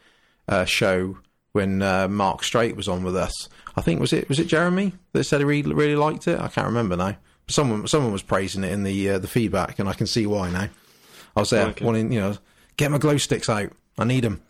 uh, 0.48 0.64
show 0.64 1.18
when 1.52 1.82
uh, 1.82 2.08
Mark 2.08 2.44
Straight 2.44 2.76
was 2.76 2.88
on 2.88 3.02
with 3.02 3.16
us, 3.16 3.48
I 3.76 3.80
think 3.80 4.00
was 4.00 4.12
it 4.12 4.28
was 4.28 4.38
it 4.38 4.46
Jeremy 4.46 4.92
that 5.12 5.24
said 5.24 5.40
he 5.40 5.44
really, 5.44 5.74
really 5.74 5.96
liked 5.96 6.28
it. 6.28 6.38
I 6.38 6.48
can't 6.48 6.66
remember 6.66 6.96
now. 6.96 7.16
Someone 7.48 7.86
someone 7.88 8.12
was 8.12 8.22
praising 8.22 8.64
it 8.64 8.72
in 8.72 8.84
the 8.84 9.10
uh, 9.10 9.18
the 9.18 9.28
feedback, 9.28 9.78
and 9.78 9.88
I 9.88 9.92
can 9.92 10.06
see 10.06 10.26
why 10.26 10.50
now. 10.50 10.68
I 11.36 11.40
was 11.40 11.50
there 11.50 11.66
okay. 11.68 11.84
wanting 11.84 12.12
you 12.12 12.20
know 12.20 12.36
get 12.76 12.90
my 12.90 12.98
glow 12.98 13.16
sticks 13.16 13.48
out. 13.48 13.72
I 13.98 14.04
need 14.04 14.24
them. 14.24 14.42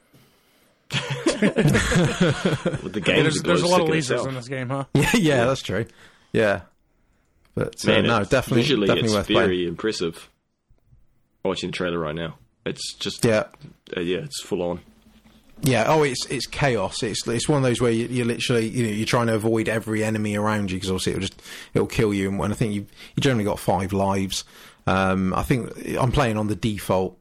the 0.90 3.00
game, 3.02 3.22
there's, 3.22 3.40
there's 3.42 3.62
a 3.62 3.66
lot 3.66 3.80
of 3.80 3.88
lasers 3.88 4.26
in 4.26 4.34
this 4.34 4.48
game, 4.48 4.68
huh? 4.68 4.84
Yeah, 4.92 5.02
yeah, 5.14 5.18
yeah, 5.18 5.44
that's 5.44 5.62
true. 5.62 5.86
Yeah, 6.32 6.62
but 7.54 7.76
uh, 7.84 7.88
Man, 7.88 8.06
no, 8.06 8.24
definitely, 8.24 8.62
visually, 8.62 8.86
definitely 8.86 9.08
it's 9.08 9.16
worth 9.16 9.26
very 9.28 9.56
playing. 9.56 9.68
impressive. 9.68 10.28
Watching 11.44 11.70
the 11.70 11.76
trailer 11.76 11.98
right 11.98 12.14
now, 12.14 12.34
it's 12.66 12.94
just 12.94 13.24
yeah, 13.24 13.44
uh, 13.96 14.00
yeah, 14.00 14.18
it's 14.18 14.42
full 14.42 14.62
on. 14.62 14.80
Yeah. 15.62 15.84
Oh, 15.88 16.02
it's 16.02 16.26
it's 16.26 16.46
chaos. 16.46 17.02
It's 17.02 17.26
it's 17.26 17.48
one 17.48 17.58
of 17.58 17.62
those 17.62 17.80
where 17.80 17.90
you, 17.92 18.06
you 18.06 18.24
literally 18.24 18.68
you 18.68 18.84
know 18.84 18.90
you're 18.90 19.06
trying 19.06 19.26
to 19.28 19.34
avoid 19.34 19.68
every 19.68 20.02
enemy 20.02 20.36
around 20.36 20.70
you 20.70 20.76
because 20.76 20.90
obviously 20.90 21.12
it'll 21.12 21.20
just 21.20 21.42
it'll 21.74 21.86
kill 21.86 22.14
you. 22.14 22.28
And 22.42 22.52
I 22.52 22.56
think 22.56 22.72
you 22.74 22.86
you 23.16 23.20
generally 23.20 23.44
got 23.44 23.58
five 23.58 23.92
lives. 23.92 24.44
Um, 24.86 25.34
I 25.34 25.42
think 25.42 25.70
I'm 25.98 26.12
playing 26.12 26.36
on 26.36 26.46
the 26.48 26.56
default 26.56 27.18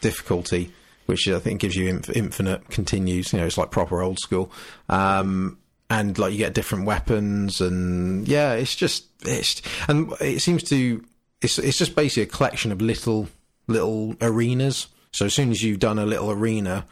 difficulty, 0.00 0.72
which 1.06 1.28
I 1.28 1.38
think 1.38 1.60
gives 1.60 1.76
you 1.76 1.88
inf- 1.88 2.10
infinite 2.10 2.68
continues. 2.68 3.32
You 3.32 3.40
know, 3.40 3.46
it's 3.46 3.58
like 3.58 3.70
proper 3.70 4.02
old 4.02 4.18
school. 4.18 4.50
Um, 4.88 5.58
and 5.88 6.18
like 6.18 6.32
you 6.32 6.38
get 6.38 6.54
different 6.54 6.84
weapons, 6.84 7.60
and 7.60 8.26
yeah, 8.26 8.54
it's 8.54 8.74
just 8.74 9.04
it's 9.22 9.62
and 9.88 10.12
it 10.20 10.42
seems 10.42 10.62
to 10.64 11.04
it's 11.40 11.58
it's 11.58 11.78
just 11.78 11.94
basically 11.94 12.24
a 12.24 12.26
collection 12.26 12.72
of 12.72 12.82
little 12.82 13.28
little 13.68 14.16
arenas. 14.20 14.88
So 15.12 15.26
as 15.26 15.34
soon 15.34 15.50
as 15.50 15.62
you've 15.62 15.78
done 15.78 15.98
a 15.98 16.06
little 16.06 16.30
arena, 16.30 16.84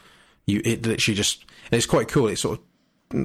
you 0.47 0.61
it 0.65 0.87
literally 0.87 1.17
just 1.17 1.45
it's 1.71 1.87
quite 1.87 2.09
cool. 2.09 2.29
It 2.29 2.37
sort 2.37 2.59
of 2.59 2.65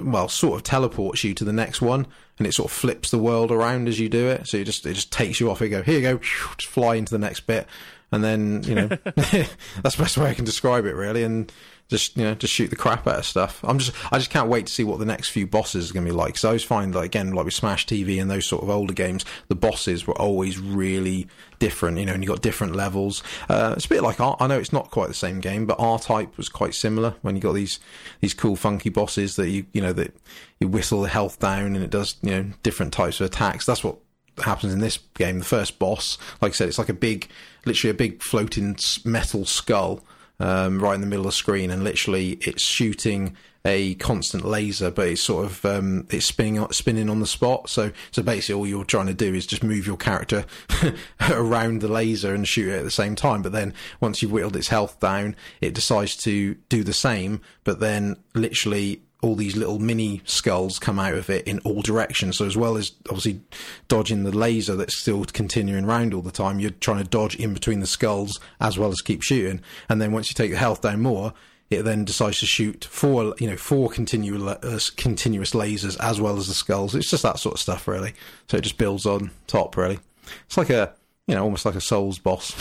well, 0.05 0.27
sort 0.27 0.57
of 0.57 0.63
teleports 0.63 1.23
you 1.23 1.33
to 1.33 1.43
the 1.43 1.53
next 1.53 1.81
one, 1.81 2.07
and 2.37 2.47
it 2.47 2.53
sort 2.53 2.69
of 2.69 2.77
flips 2.77 3.11
the 3.11 3.17
world 3.17 3.51
around 3.51 3.87
as 3.87 3.99
you 3.99 4.09
do 4.09 4.27
it. 4.27 4.47
So 4.47 4.57
it 4.57 4.65
just 4.65 4.85
it 4.85 4.93
just 4.93 5.11
takes 5.11 5.39
you 5.39 5.49
off. 5.49 5.61
You 5.61 5.69
go 5.69 5.81
here, 5.81 5.99
you 5.99 6.01
go, 6.01 6.17
just 6.57 6.71
fly 6.71 6.95
into 6.95 7.11
the 7.11 7.19
next 7.19 7.41
bit, 7.41 7.67
and 8.11 8.23
then 8.23 8.63
you 8.63 8.75
know 8.75 8.87
that's 8.87 9.95
the 9.95 10.03
best 10.03 10.17
way 10.17 10.29
I 10.29 10.33
can 10.33 10.45
describe 10.45 10.85
it, 10.85 10.95
really. 10.95 11.23
And 11.23 11.51
just 11.89 12.15
you 12.15 12.23
know 12.23 12.35
just 12.35 12.53
shoot 12.53 12.69
the 12.69 12.75
crap 12.75 13.07
out 13.07 13.19
of 13.19 13.25
stuff. 13.25 13.59
I'm 13.63 13.79
just 13.79 13.93
I 14.13 14.17
just 14.17 14.29
can't 14.29 14.47
wait 14.47 14.67
to 14.67 14.73
see 14.73 14.83
what 14.83 14.99
the 14.99 15.05
next 15.05 15.29
few 15.29 15.47
bosses 15.47 15.89
are 15.89 15.93
going 15.93 16.05
to 16.05 16.11
be 16.11 16.15
like. 16.15 16.29
Because 16.29 16.45
I 16.45 16.49
always 16.49 16.63
find 16.63 16.93
like 16.93 17.05
again 17.05 17.33
like 17.33 17.45
with 17.45 17.53
Smash 17.53 17.87
TV 17.87 18.21
and 18.21 18.29
those 18.29 18.45
sort 18.45 18.63
of 18.63 18.69
older 18.69 18.93
games, 18.93 19.25
the 19.47 19.55
bosses 19.55 20.05
were 20.05 20.19
always 20.19 20.59
really 20.59 21.27
different. 21.57 21.97
You 21.97 22.05
know, 22.05 22.13
and 22.13 22.23
you 22.23 22.29
got 22.29 22.41
different 22.41 22.75
levels. 22.75 23.23
Uh, 23.49 23.73
it's 23.75 23.85
a 23.85 23.89
bit 23.89 24.03
like 24.03 24.19
R- 24.19 24.37
I 24.39 24.47
know 24.47 24.59
it's 24.59 24.71
not 24.71 24.91
quite 24.91 25.07
the 25.07 25.15
same 25.15 25.39
game, 25.39 25.65
but 25.65 25.79
R 25.79 25.97
Type 25.97 26.37
was 26.37 26.47
quite 26.47 26.75
similar 26.75 27.15
when 27.23 27.35
you 27.35 27.41
got 27.41 27.53
these 27.53 27.79
these 28.21 28.35
cool 28.35 28.55
funky 28.55 28.89
bosses 28.89 29.35
that 29.37 29.49
you 29.49 29.65
you 29.73 29.81
know 29.81 29.93
that 29.93 30.15
you 30.59 30.67
whistle 30.67 31.01
the 31.01 31.09
health 31.09 31.39
down 31.39 31.75
and 31.75 31.83
it 31.83 31.89
does 31.89 32.17
you 32.21 32.31
know 32.31 32.45
different 32.61 32.93
types 32.93 33.19
of 33.19 33.25
attacks. 33.25 33.65
That's 33.65 33.83
what 33.83 33.97
happens 34.37 34.73
in 34.73 34.79
this 34.79 34.99
game. 35.15 35.39
The 35.39 35.45
first 35.45 35.79
boss, 35.79 36.19
like 36.39 36.51
I 36.51 36.53
said, 36.53 36.69
it's 36.69 36.77
like 36.77 36.89
a 36.89 36.93
big, 36.93 37.27
literally 37.65 37.91
a 37.91 37.95
big 37.95 38.21
floating 38.21 38.77
metal 39.03 39.45
skull 39.45 40.03
um, 40.39 40.79
right 40.81 40.95
in 40.95 41.01
the 41.01 41.07
middle 41.07 41.25
of 41.25 41.31
the 41.31 41.35
screen, 41.35 41.71
and 41.71 41.83
literally 41.83 42.33
it's 42.41 42.63
shooting 42.63 43.35
a 43.65 43.95
constant 43.95 44.45
laser, 44.45 44.89
but 44.89 45.07
it's 45.07 45.21
sort 45.21 45.45
of 45.45 45.65
um, 45.65 46.07
it's 46.09 46.25
spinning 46.25 46.65
spinning 46.71 47.09
on 47.09 47.19
the 47.19 47.27
spot. 47.27 47.69
So 47.69 47.91
so 48.11 48.23
basically, 48.23 48.55
all 48.55 48.67
you're 48.67 48.85
trying 48.85 49.07
to 49.07 49.13
do 49.13 49.33
is 49.33 49.45
just 49.45 49.63
move 49.63 49.85
your 49.85 49.97
character 49.97 50.45
around 51.29 51.81
the 51.81 51.87
laser 51.87 52.33
and 52.33 52.47
shoot 52.47 52.69
it 52.69 52.77
at 52.79 52.83
the 52.83 52.91
same 52.91 53.15
time. 53.15 53.41
But 53.41 53.51
then 53.51 53.73
once 53.99 54.21
you've 54.21 54.31
whittled 54.31 54.55
its 54.55 54.69
health 54.69 54.99
down, 54.99 55.35
it 55.61 55.73
decides 55.73 56.15
to 56.17 56.55
do 56.69 56.83
the 56.83 56.93
same, 56.93 57.41
but 57.63 57.79
then 57.79 58.17
literally 58.33 59.03
all 59.21 59.35
these 59.35 59.57
little 59.57 59.79
mini 59.79 60.21
skulls 60.25 60.79
come 60.79 60.97
out 60.97 61.13
of 61.13 61.29
it 61.29 61.45
in 61.45 61.59
all 61.59 61.81
directions. 61.81 62.37
So 62.37 62.45
as 62.45 62.55
well 62.55 62.77
as 62.77 62.93
obviously 63.09 63.41
dodging 63.87 64.23
the 64.23 64.31
laser 64.35 64.75
that's 64.75 64.95
still 64.95 65.25
continuing 65.25 65.85
round 65.85 66.13
all 66.13 66.21
the 66.21 66.31
time, 66.31 66.59
you're 66.59 66.71
trying 66.71 67.03
to 67.03 67.09
dodge 67.09 67.35
in 67.35 67.53
between 67.53 67.81
the 67.81 67.87
skulls 67.87 68.39
as 68.61 68.77
well 68.77 68.91
as 68.91 69.01
keep 69.01 69.21
shooting. 69.21 69.61
And 69.89 70.01
then 70.01 70.11
once 70.11 70.29
you 70.29 70.35
take 70.35 70.51
the 70.51 70.57
health 70.57 70.81
down 70.81 71.01
more, 71.01 71.33
it 71.69 71.83
then 71.83 72.05
decides 72.05 72.39
to 72.39 72.45
shoot 72.45 72.85
four, 72.85 73.35
you 73.39 73.47
know, 73.47 73.57
four 73.57 73.89
continuous 73.89 74.41
uh, 74.41 74.79
continuous 74.95 75.51
lasers 75.51 75.97
as 75.99 76.19
well 76.19 76.37
as 76.37 76.47
the 76.47 76.53
skulls. 76.53 76.95
It's 76.95 77.11
just 77.11 77.23
that 77.23 77.39
sort 77.39 77.55
of 77.55 77.59
stuff, 77.59 77.87
really. 77.87 78.13
So 78.47 78.57
it 78.57 78.61
just 78.61 78.77
builds 78.77 79.05
on 79.05 79.31
top, 79.47 79.77
really. 79.77 79.99
It's 80.45 80.57
like 80.57 80.69
a 80.69 80.93
you 81.29 81.35
know, 81.35 81.43
almost 81.43 81.63
like 81.63 81.75
a 81.75 81.81
Souls 81.81 82.17
boss, 82.17 82.55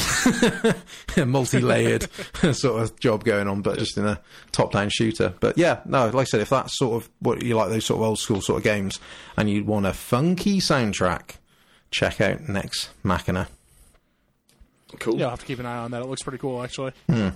multi-layered 1.16 2.06
sort 2.52 2.82
of 2.82 3.00
job 3.00 3.24
going 3.24 3.48
on, 3.48 3.62
but 3.62 3.78
just 3.78 3.96
in 3.96 4.04
a 4.04 4.20
top-down 4.52 4.90
shooter. 4.90 5.32
But 5.40 5.56
yeah, 5.56 5.80
no, 5.86 6.04
like 6.08 6.14
I 6.14 6.24
said, 6.24 6.42
if 6.42 6.50
that's 6.50 6.76
sort 6.76 7.02
of 7.02 7.08
what 7.20 7.42
you 7.42 7.56
like, 7.56 7.70
those 7.70 7.86
sort 7.86 8.00
of 8.00 8.06
old-school 8.06 8.42
sort 8.42 8.58
of 8.58 8.64
games, 8.64 9.00
and 9.38 9.48
you 9.48 9.64
want 9.64 9.86
a 9.86 9.94
funky 9.94 10.58
soundtrack, 10.58 11.36
check 11.90 12.20
out 12.20 12.46
Nex 12.46 12.90
Machina. 13.02 13.48
Cool. 14.98 15.18
Yeah, 15.18 15.24
I'll 15.24 15.30
have 15.30 15.40
to 15.40 15.46
keep 15.46 15.60
an 15.60 15.66
eye 15.66 15.78
on 15.78 15.90
that. 15.92 16.02
It 16.02 16.08
looks 16.08 16.22
pretty 16.22 16.38
cool, 16.38 16.62
actually. 16.62 16.92
Hmm. 17.08 17.28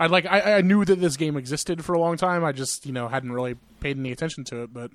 I 0.00 0.06
like. 0.06 0.24
I, 0.24 0.54
I 0.54 0.60
knew 0.62 0.86
that 0.86 1.00
this 1.02 1.18
game 1.18 1.36
existed 1.36 1.84
for 1.84 1.92
a 1.92 2.00
long 2.00 2.16
time. 2.16 2.44
I 2.44 2.52
just, 2.52 2.86
you 2.86 2.92
know, 2.92 3.08
hadn't 3.08 3.32
really 3.32 3.56
paid 3.80 3.98
any 3.98 4.10
attention 4.10 4.44
to 4.44 4.62
it. 4.62 4.72
But 4.72 4.90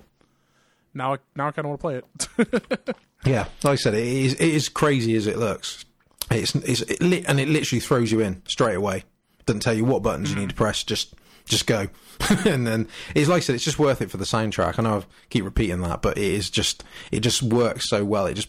now, 0.92 1.14
I, 1.14 1.18
now 1.36 1.46
I 1.46 1.50
kind 1.52 1.66
of 1.66 1.80
want 1.80 1.80
to 1.80 2.36
play 2.36 2.86
it. 2.88 2.96
Yeah, 3.24 3.46
like 3.64 3.72
I 3.72 3.76
said, 3.76 3.94
it 3.94 4.06
is, 4.06 4.34
it 4.34 4.40
is 4.40 4.68
crazy 4.68 5.14
as 5.14 5.26
it 5.26 5.36
looks. 5.38 5.84
It's, 6.30 6.54
it's 6.54 6.82
it 6.82 7.02
li- 7.02 7.24
and 7.26 7.40
it 7.40 7.48
literally 7.48 7.80
throws 7.80 8.10
you 8.12 8.20
in 8.20 8.42
straight 8.48 8.76
away. 8.76 9.04
Doesn't 9.46 9.60
tell 9.60 9.74
you 9.74 9.84
what 9.84 10.02
buttons 10.02 10.30
you 10.30 10.36
need 10.36 10.50
to 10.50 10.54
press. 10.54 10.84
Just 10.84 11.14
just 11.44 11.66
go, 11.66 11.88
and 12.46 12.66
then 12.66 12.88
it's 13.14 13.28
like 13.28 13.38
I 13.38 13.40
said, 13.40 13.54
it's 13.56 13.64
just 13.64 13.78
worth 13.78 14.00
it 14.00 14.10
for 14.10 14.16
the 14.16 14.24
soundtrack. 14.24 14.78
I 14.78 14.82
know 14.82 14.98
I 14.98 15.04
keep 15.28 15.44
repeating 15.44 15.80
that, 15.80 16.02
but 16.02 16.16
it 16.16 16.24
is 16.24 16.48
just 16.48 16.84
it 17.10 17.20
just 17.20 17.42
works 17.42 17.88
so 17.88 18.04
well. 18.04 18.26
It 18.26 18.34
just 18.34 18.48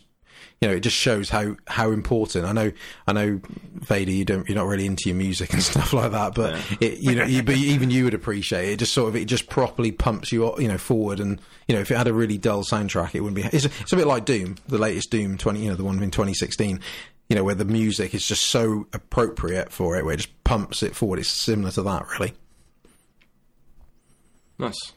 you 0.62 0.68
know, 0.68 0.76
it 0.76 0.82
just 0.82 0.96
shows 0.96 1.28
how 1.30 1.56
how 1.66 1.90
important. 1.92 2.46
I 2.46 2.52
know, 2.52 2.72
I 3.08 3.14
know, 3.14 3.42
Vader, 3.74 4.12
you 4.12 4.24
don't, 4.24 4.48
you're 4.48 4.56
not 4.56 4.68
really 4.68 4.86
into 4.86 5.10
your 5.10 5.16
music 5.18 5.54
and 5.54 5.64
stuff 5.64 5.92
like 5.92 6.12
that, 6.12 6.36
but 6.36 6.62
it, 6.80 7.00
you 7.00 7.16
know, 7.16 7.26
you, 7.26 7.42
but 7.42 7.56
even 7.56 7.90
you 7.90 8.04
would 8.04 8.14
appreciate 8.14 8.70
it. 8.70 8.74
It 8.74 8.80
just 8.80 8.94
sort 8.94 9.10
of, 9.10 9.16
it 9.16 9.26
just 9.26 9.50
properly 9.50 9.92
pumps 9.92 10.32
you, 10.32 10.58
you 10.60 10.68
know, 10.68 10.78
forward. 10.78 11.20
And 11.20 11.42
you 11.68 11.74
know, 11.74 11.82
if 11.82 11.90
it 11.90 11.98
had 11.98 12.08
a 12.08 12.14
really 12.14 12.38
dull 12.38 12.64
soundtrack, 12.64 13.16
it 13.16 13.22
wouldn't 13.22 13.36
be. 13.36 13.58
It's, 13.58 13.66
it's 13.66 13.92
a 13.92 13.96
bit 13.96 14.06
like 14.06 14.26
Doom, 14.26 14.56
the 14.68 14.78
latest 14.78 15.10
Doom, 15.10 15.40
twenty, 15.40 15.62
you 15.64 15.70
know, 15.70 15.76
the 15.76 15.84
one 15.84 16.02
in 16.02 16.12
2016. 16.12 16.80
You 17.28 17.36
know, 17.36 17.44
where 17.44 17.56
the 17.56 17.66
music 17.66 18.14
is 18.14 18.28
just 18.28 18.48
so 18.48 18.88
appropriate 18.94 19.72
for 19.72 19.98
it, 19.98 20.04
where 20.04 20.14
it 20.14 20.18
just 20.18 20.44
pumps 20.44 20.84
it 20.84 20.96
forward. 20.96 21.18
It's 21.18 21.30
similar 21.30 21.72
to 21.72 21.82
that, 21.84 22.06
really. 22.10 22.34
Nice. 24.60 24.92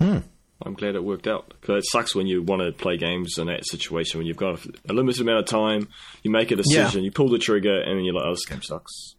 Hmm. 0.00 0.18
I'm 0.64 0.74
glad 0.74 0.96
it 0.96 1.04
worked 1.04 1.26
out. 1.26 1.54
Because 1.60 1.84
it 1.84 1.90
sucks 1.90 2.14
when 2.14 2.26
you 2.26 2.42
want 2.42 2.62
to 2.62 2.72
play 2.72 2.96
games 2.96 3.38
in 3.38 3.46
that 3.46 3.66
situation 3.66 4.18
when 4.18 4.26
you've 4.26 4.36
got 4.36 4.58
a 4.88 4.92
limited 4.92 5.20
amount 5.20 5.40
of 5.40 5.46
time, 5.46 5.88
you 6.22 6.30
make 6.30 6.50
a 6.50 6.56
decision, 6.56 7.04
you 7.04 7.12
pull 7.12 7.28
the 7.28 7.38
trigger, 7.38 7.80
and 7.80 7.96
then 7.96 8.04
you're 8.04 8.14
like, 8.14 8.24
oh, 8.26 8.30
this 8.32 8.44
game 8.44 8.62
sucks. 8.62 9.14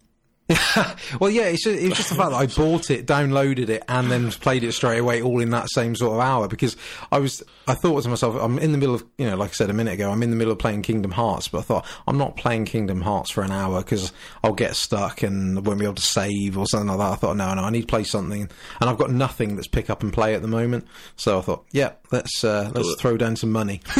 Well, 1.19 1.29
yeah, 1.29 1.43
it's 1.43 1.63
just, 1.63 1.79
it's 1.79 1.97
just 1.97 2.09
the 2.09 2.15
fact 2.15 2.31
that 2.31 2.37
I 2.37 2.45
bought 2.45 2.89
it, 2.91 3.05
downloaded 3.05 3.69
it, 3.69 3.83
and 3.87 4.09
then 4.09 4.31
played 4.31 4.63
it 4.63 4.73
straight 4.73 4.99
away, 4.99 5.21
all 5.21 5.41
in 5.41 5.49
that 5.51 5.69
same 5.69 5.95
sort 5.95 6.13
of 6.13 6.19
hour. 6.19 6.47
Because 6.47 6.77
I 7.11 7.19
was, 7.19 7.43
I 7.67 7.73
thought 7.73 8.03
to 8.03 8.09
myself, 8.09 8.35
I'm 8.39 8.59
in 8.59 8.71
the 8.71 8.77
middle 8.77 8.95
of, 8.95 9.03
you 9.17 9.25
know, 9.25 9.35
like 9.35 9.49
I 9.49 9.53
said 9.53 9.69
a 9.69 9.73
minute 9.73 9.93
ago, 9.93 10.11
I'm 10.11 10.23
in 10.23 10.29
the 10.29 10.35
middle 10.35 10.51
of 10.51 10.59
playing 10.59 10.83
Kingdom 10.83 11.11
Hearts, 11.11 11.47
but 11.47 11.59
I 11.59 11.61
thought 11.61 11.85
I'm 12.07 12.17
not 12.17 12.37
playing 12.37 12.65
Kingdom 12.65 13.01
Hearts 13.01 13.31
for 13.31 13.43
an 13.43 13.51
hour 13.51 13.79
because 13.81 14.11
I'll 14.43 14.53
get 14.53 14.75
stuck 14.75 15.23
and 15.23 15.57
I 15.57 15.61
won't 15.61 15.79
be 15.79 15.85
able 15.85 15.95
to 15.95 16.01
save 16.01 16.57
or 16.57 16.65
something 16.67 16.87
like 16.87 16.99
that. 16.99 17.13
I 17.13 17.15
thought, 17.15 17.35
no, 17.35 17.53
no, 17.53 17.63
I 17.63 17.69
need 17.69 17.81
to 17.81 17.87
play 17.87 18.03
something, 18.03 18.49
and 18.81 18.89
I've 18.89 18.97
got 18.97 19.11
nothing 19.11 19.55
that's 19.55 19.67
pick 19.67 19.89
up 19.89 20.03
and 20.03 20.13
play 20.13 20.35
at 20.35 20.41
the 20.41 20.47
moment. 20.47 20.87
So 21.15 21.39
I 21.39 21.41
thought, 21.41 21.65
yeah, 21.71 21.93
let's 22.11 22.43
uh, 22.43 22.71
let's 22.73 22.95
throw 22.99 23.17
down 23.17 23.35
some 23.35 23.51
money. 23.51 23.81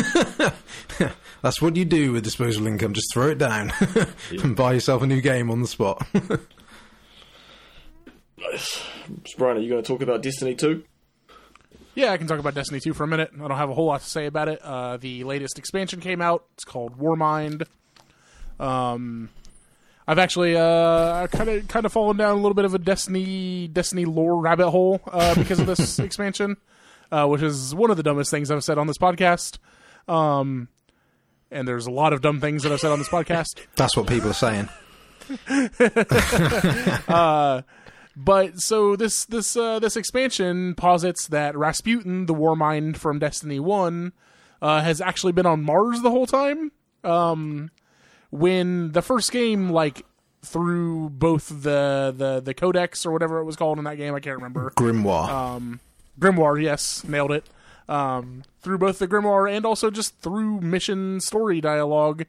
That's 1.41 1.61
what 1.61 1.75
you 1.75 1.85
do 1.85 2.11
with 2.11 2.23
disposable 2.23 2.67
income. 2.67 2.93
Just 2.93 3.13
throw 3.13 3.29
it 3.29 3.37
down 3.37 3.71
and 4.43 4.55
buy 4.55 4.73
yourself 4.73 5.01
a 5.01 5.07
new 5.07 5.21
game 5.21 5.49
on 5.49 5.61
the 5.61 5.67
spot. 5.67 6.05
Brian, 9.37 9.57
are 9.57 9.59
you 9.59 9.69
going 9.69 9.83
to 9.83 9.87
talk 9.87 10.01
about 10.01 10.21
Destiny 10.21 10.55
2? 10.55 10.83
Yeah, 11.95 12.11
I 12.11 12.17
can 12.17 12.27
talk 12.27 12.39
about 12.39 12.53
Destiny 12.53 12.79
2 12.79 12.93
for 12.93 13.03
a 13.03 13.07
minute. 13.07 13.31
I 13.33 13.37
don't 13.47 13.57
have 13.57 13.69
a 13.69 13.73
whole 13.73 13.87
lot 13.87 14.01
to 14.01 14.07
say 14.07 14.25
about 14.25 14.47
it. 14.47 14.61
Uh, 14.61 14.97
the 14.97 15.23
latest 15.23 15.57
expansion 15.57 15.99
came 15.99 16.21
out. 16.21 16.45
It's 16.53 16.63
called 16.65 16.97
Warmind. 16.97 17.65
Um, 18.59 19.29
I've 20.07 20.19
actually 20.19 20.55
uh, 20.55 21.27
kind 21.27 21.49
of 21.49 21.67
kind 21.67 21.85
of 21.85 21.93
fallen 21.93 22.17
down 22.17 22.31
a 22.31 22.35
little 22.41 22.53
bit 22.53 22.65
of 22.65 22.73
a 22.73 22.79
Destiny 22.79 23.67
Destiny 23.67 24.05
lore 24.05 24.41
rabbit 24.41 24.69
hole 24.69 25.01
uh, 25.07 25.35
because 25.35 25.59
of 25.59 25.67
this 25.67 25.99
expansion, 25.99 26.57
uh, 27.11 27.27
which 27.27 27.41
is 27.41 27.75
one 27.75 27.91
of 27.91 27.97
the 27.97 28.03
dumbest 28.03 28.31
things 28.31 28.49
I've 28.49 28.63
said 28.63 28.77
on 28.77 28.87
this 28.87 28.97
podcast. 28.97 29.59
Um, 30.07 30.67
and 31.51 31.67
there's 31.67 31.85
a 31.85 31.91
lot 31.91 32.13
of 32.13 32.21
dumb 32.21 32.39
things 32.39 32.63
that 32.63 32.71
I've 32.71 32.79
said 32.79 32.91
on 32.91 32.99
this 32.99 33.09
podcast. 33.09 33.59
That's 33.75 33.95
what 33.95 34.07
people 34.07 34.29
are 34.29 34.33
saying. 34.33 34.69
But 38.21 38.59
so 38.59 38.97
this 38.97 39.23
this 39.25 39.55
uh, 39.55 39.79
this 39.79 39.95
expansion 39.95 40.75
posits 40.75 41.27
that 41.27 41.55
Rasputin, 41.55 42.25
the 42.25 42.33
Warmind 42.33 42.97
from 42.97 43.17
Destiny 43.17 43.61
One, 43.61 44.11
uh, 44.61 44.81
has 44.81 44.99
actually 44.99 45.31
been 45.31 45.45
on 45.45 45.63
Mars 45.63 46.01
the 46.01 46.11
whole 46.11 46.27
time. 46.27 46.73
Um, 47.05 47.71
when 48.29 48.91
the 48.91 49.01
first 49.01 49.31
game, 49.31 49.69
like 49.69 50.05
through 50.43 51.11
both 51.11 51.47
the 51.47 52.13
the 52.15 52.41
the 52.43 52.53
Codex 52.53 53.05
or 53.05 53.13
whatever 53.13 53.39
it 53.39 53.45
was 53.45 53.55
called 53.55 53.77
in 53.77 53.85
that 53.85 53.95
game, 53.95 54.13
I 54.13 54.19
can't 54.19 54.35
remember. 54.35 54.73
Grimoire. 54.75 55.79
Grimoire, 56.19 56.61
yes, 56.61 57.05
nailed 57.05 57.31
it. 57.31 57.45
Um, 57.89 58.43
through 58.61 58.77
both 58.77 58.99
the 58.99 59.07
Grimoire 59.07 59.51
and 59.51 59.65
also 59.65 59.89
just 59.89 60.19
through 60.19 60.61
mission 60.61 61.19
story 61.19 61.59
dialogue, 61.59 62.25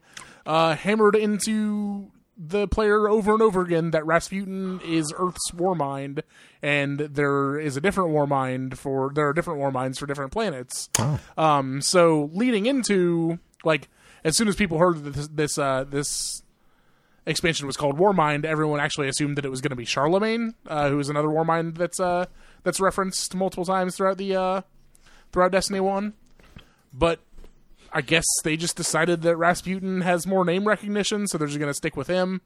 uh, 0.46 0.74
hammered 0.74 1.14
into 1.14 2.10
the 2.42 2.66
player 2.66 3.06
over 3.08 3.34
and 3.34 3.42
over 3.42 3.60
again 3.60 3.90
that 3.90 4.06
Rasputin 4.06 4.80
is 4.80 5.12
Earth's 5.16 5.50
Warmind, 5.50 6.22
and 6.62 6.98
there 6.98 7.60
is 7.60 7.76
a 7.76 7.80
different 7.82 8.10
Warmind 8.10 8.78
for 8.78 9.12
there 9.14 9.28
are 9.28 9.34
different 9.34 9.60
Warminds 9.60 9.98
for 9.98 10.06
different 10.06 10.32
planets. 10.32 10.88
Um, 11.36 11.82
so 11.82 12.30
leading 12.32 12.64
into 12.64 13.38
like 13.62 13.88
as 14.24 14.36
soon 14.36 14.48
as 14.48 14.56
people 14.56 14.78
heard 14.78 15.04
that 15.04 15.14
this 15.14 15.28
this 15.28 15.58
uh, 15.58 15.84
this 15.84 16.42
expansion 17.26 17.66
was 17.66 17.76
called 17.76 17.98
Warmind, 17.98 18.46
everyone 18.46 18.80
actually 18.80 19.08
assumed 19.08 19.36
that 19.36 19.44
it 19.44 19.50
was 19.50 19.60
going 19.60 19.70
to 19.70 19.76
be 19.76 19.84
Charlemagne, 19.84 20.54
uh, 20.66 20.88
who 20.88 20.98
is 20.98 21.10
another 21.10 21.28
Warmind 21.28 21.76
that's 21.76 22.00
uh, 22.00 22.24
that's 22.62 22.80
referenced 22.80 23.34
multiple 23.34 23.66
times 23.66 23.96
throughout 23.96 24.16
the 24.16 24.34
uh, 24.34 24.62
throughout 25.32 25.52
Destiny 25.52 25.80
One. 25.80 26.14
But 26.92 27.20
I 27.92 28.00
guess 28.00 28.24
they 28.44 28.56
just 28.56 28.76
decided 28.76 29.22
that 29.22 29.36
Rasputin 29.36 30.00
has 30.02 30.26
more 30.26 30.44
name 30.44 30.66
recognition, 30.66 31.26
so 31.26 31.38
they're 31.38 31.46
just 31.46 31.58
going 31.58 31.70
to 31.70 31.74
stick 31.74 31.96
with 31.96 32.06
him. 32.08 32.40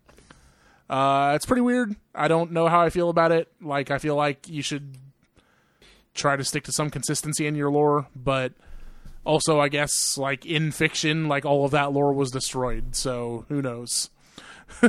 Uh, 0.89 1.33
it's 1.35 1.47
pretty 1.47 1.63
weird. 1.63 1.97
I 2.15 2.29
don't 2.29 2.53
know 2.53 2.69
how 2.69 2.81
I 2.81 2.91
feel 2.91 3.09
about 3.09 3.33
it. 3.33 3.49
Like, 3.61 3.91
I 3.91 3.99
feel 3.99 4.17
like 4.17 4.49
you 4.49 4.63
should 4.63 4.99
try 6.15 6.37
to 6.37 6.45
stick 6.45 6.65
to 6.65 6.73
some 6.73 6.91
consistency 6.91 7.47
in 7.47 7.55
your 7.55 7.71
lore, 7.71 8.07
but 8.15 8.53
also, 9.25 9.61
I 9.61 9.69
guess, 9.69 10.19
like 10.19 10.45
in 10.45 10.71
fiction, 10.73 11.27
like 11.29 11.45
all 11.47 11.65
of 11.65 11.71
that 11.73 11.93
lore 11.93 12.13
was 12.13 12.31
destroyed. 12.31 12.95
So 12.95 13.47
who 13.49 13.63
knows? 13.63 14.11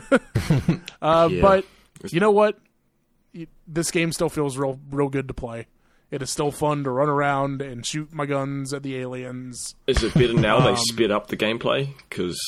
uh, 1.02 1.30
Yeah. 1.32 1.42
But 1.42 1.66
you 2.12 2.20
know 2.20 2.32
what? 2.32 2.60
This 3.68 3.92
game 3.92 4.12
still 4.12 4.30
feels 4.30 4.58
real, 4.58 4.80
real 4.92 5.10
good 5.10 5.28
to 5.30 5.34
play. 5.34 5.68
It 6.16 6.22
is 6.22 6.32
still 6.32 6.50
fun 6.52 6.86
to 6.86 6.90
run 6.92 7.10
around 7.10 7.62
and 7.62 7.86
shoot 7.86 8.14
my 8.14 8.26
guns 8.26 8.74
at 8.74 8.84
the 8.84 8.96
aliens. 8.98 9.76
Is 9.86 10.02
it 10.02 10.14
better 10.14 10.34
now? 10.34 10.62
they 10.62 10.70
Um, 10.70 10.78
sped 10.78 11.12
up 11.12 11.28
the 11.28 11.36
gameplay 11.36 11.90
because 12.10 12.40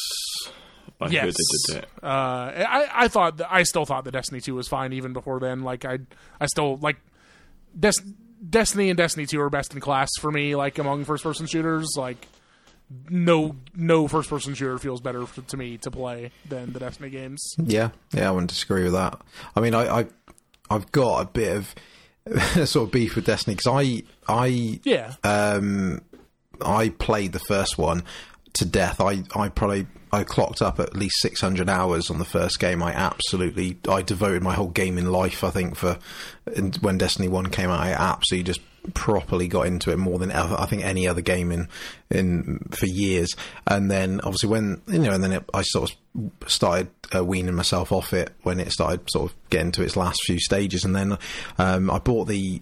I 1.01 1.07
Yes. 1.09 1.23
heard 1.23 1.33
they 1.33 1.73
did 1.73 1.83
that. 2.01 2.05
Uh, 2.05 2.65
I 2.65 2.89
I 2.93 3.07
thought 3.09 3.37
that, 3.37 3.51
I 3.51 3.63
still 3.63 3.85
thought 3.85 4.05
that 4.05 4.11
Destiny 4.11 4.39
Two 4.39 4.55
was 4.55 4.67
fine 4.69 4.93
even 4.93 5.11
before 5.11 5.39
then. 5.41 5.63
Like 5.63 5.83
I 5.83 5.99
I 6.39 6.45
still 6.45 6.77
like 6.77 6.95
Des- 7.77 7.91
Destiny 8.49 8.89
and 8.89 8.97
Destiny 8.97 9.25
Two 9.25 9.41
are 9.41 9.49
best 9.49 9.73
in 9.73 9.81
class 9.81 10.09
for 10.21 10.31
me. 10.31 10.55
Like 10.55 10.79
among 10.79 11.03
first 11.03 11.23
person 11.23 11.45
shooters, 11.45 11.89
like 11.97 12.25
no 13.09 13.53
no 13.75 14.07
first 14.07 14.29
person 14.29 14.53
shooter 14.53 14.77
feels 14.77 15.01
better 15.01 15.23
f 15.23 15.37
to 15.45 15.57
me 15.57 15.77
to 15.79 15.91
play 15.91 16.31
than 16.47 16.71
the 16.71 16.79
Destiny 16.79 17.09
games. 17.09 17.41
Yeah, 17.57 17.89
yeah, 18.13 18.29
I 18.29 18.31
wouldn't 18.31 18.49
disagree 18.49 18.83
with 18.83 18.93
that. 18.93 19.19
I 19.57 19.59
mean, 19.59 19.73
I, 19.75 19.99
I 19.99 20.05
I've 20.69 20.89
got 20.93 21.19
a 21.21 21.25
bit 21.25 21.57
of 21.57 21.75
sort 22.65 22.87
of 22.87 22.91
beef 22.91 23.15
with 23.15 23.25
Destiny 23.25 23.55
because 23.55 23.71
I 23.71 24.03
I 24.27 24.79
Yeah, 24.83 25.13
um 25.23 26.01
I 26.61 26.89
played 26.89 27.33
the 27.33 27.39
first 27.39 27.77
one 27.77 28.03
to 28.57 28.65
death. 28.65 28.99
I 29.01 29.23
I 29.35 29.49
probably 29.49 29.87
I 30.11 30.23
clocked 30.23 30.61
up 30.61 30.79
at 30.79 30.95
least 30.95 31.21
600 31.21 31.69
hours 31.69 32.09
on 32.09 32.17
the 32.17 32.25
first 32.25 32.59
game. 32.59 32.81
I 32.81 32.93
absolutely 32.93 33.77
I 33.89 34.01
devoted 34.01 34.41
my 34.41 34.53
whole 34.53 34.69
gaming 34.69 35.05
life. 35.07 35.43
I 35.43 35.49
think 35.49 35.75
for 35.75 35.99
when 36.81 36.97
Destiny 36.97 37.27
One 37.27 37.47
came 37.47 37.69
out, 37.69 37.81
I 37.81 37.91
absolutely 37.91 38.43
just 38.43 38.61
properly 38.93 39.47
got 39.47 39.67
into 39.67 39.91
it 39.91 39.97
more 39.97 40.17
than 40.17 40.31
ever. 40.31 40.55
I 40.57 40.65
think 40.65 40.83
any 40.83 41.07
other 41.07 41.21
game 41.21 41.51
in 41.51 41.67
in 42.09 42.59
for 42.71 42.85
years. 42.85 43.35
And 43.65 43.91
then 43.91 44.21
obviously 44.23 44.49
when 44.49 44.81
you 44.87 44.99
know, 44.99 45.13
and 45.13 45.23
then 45.23 45.33
it, 45.33 45.49
I 45.53 45.61
sort 45.63 45.91
of 45.91 46.31
started 46.49 46.89
uh, 47.13 47.23
weaning 47.23 47.55
myself 47.55 47.91
off 47.91 48.13
it 48.13 48.33
when 48.43 48.59
it 48.59 48.71
started 48.71 49.09
sort 49.09 49.31
of 49.31 49.37
getting 49.49 49.71
to 49.73 49.83
its 49.83 49.95
last 49.97 50.19
few 50.25 50.39
stages. 50.39 50.85
And 50.85 50.95
then 50.95 51.17
um, 51.57 51.91
I 51.91 51.99
bought 51.99 52.27
the 52.27 52.61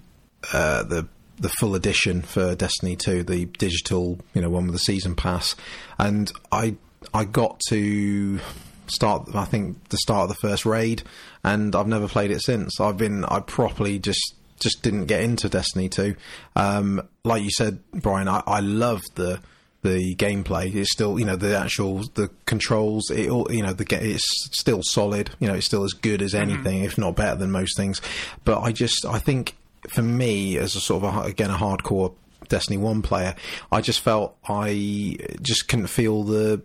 uh, 0.52 0.84
the 0.84 1.08
the 1.38 1.50
full 1.50 1.76
edition 1.76 2.22
for 2.22 2.56
Destiny 2.56 2.96
2, 2.96 3.24
the 3.24 3.46
digital, 3.46 4.20
you 4.34 4.42
know, 4.42 4.50
one 4.50 4.66
with 4.66 4.74
the 4.74 4.80
season 4.80 5.16
pass, 5.16 5.56
and 5.98 6.32
I 6.52 6.76
I 7.14 7.26
got 7.26 7.60
to 7.70 8.40
start 8.88 9.34
I 9.34 9.46
think 9.46 9.90
the 9.90 9.98
start 9.98 10.24
of 10.24 10.30
the 10.30 10.48
first 10.48 10.66
raid 10.66 11.04
and 11.44 11.76
I've 11.76 11.88
never 11.88 12.08
played 12.08 12.32
it 12.32 12.42
since. 12.42 12.80
I've 12.80 12.98
been 12.98 13.26
I 13.26 13.40
properly 13.40 14.00
just 14.00 14.36
just 14.60 14.82
didn't 14.84 15.06
get 15.06 15.22
into 15.22 15.50
Destiny 15.50 15.90
2. 15.90 16.16
Um 16.56 17.02
like 17.24 17.44
you 17.44 17.52
said 17.52 17.80
Brian, 17.94 18.28
I, 18.28 18.44
I 18.46 18.60
loved 18.60 19.16
the 19.16 19.40
the 19.86 20.16
gameplay 20.16 20.74
is 20.74 20.92
still, 20.92 21.20
you 21.20 21.26
know, 21.26 21.36
the 21.36 21.56
actual 21.58 22.02
the 22.16 22.30
controls. 22.46 23.12
It 23.12 23.30
all, 23.30 23.52
you 23.52 23.62
know, 23.62 23.74
the 23.74 23.86
it's 24.04 24.26
still 24.58 24.82
solid. 24.84 25.30
You 25.40 25.48
know, 25.48 25.54
it's 25.54 25.68
still 25.68 25.84
as 25.84 25.94
good 25.94 26.24
as 26.24 26.34
anything, 26.34 26.84
if 26.84 26.98
not 26.98 27.16
better 27.16 27.36
than 27.36 27.52
most 27.52 27.78
things. 27.78 28.02
But 28.46 28.62
I 28.62 28.72
just, 28.72 29.06
I 29.06 29.20
think, 29.20 29.56
for 29.90 30.02
me, 30.02 30.58
as 30.58 30.76
a 30.76 30.80
sort 30.80 31.04
of 31.04 31.16
a, 31.16 31.22
again 31.22 31.52
a 31.52 31.56
hardcore 31.56 32.14
Destiny 32.48 32.78
One 32.78 33.02
player, 33.02 33.36
I 33.72 33.82
just 33.82 34.00
felt 34.02 34.38
I 34.48 35.18
just 35.42 35.68
couldn't 35.68 35.88
feel 35.88 36.24
the, 36.24 36.62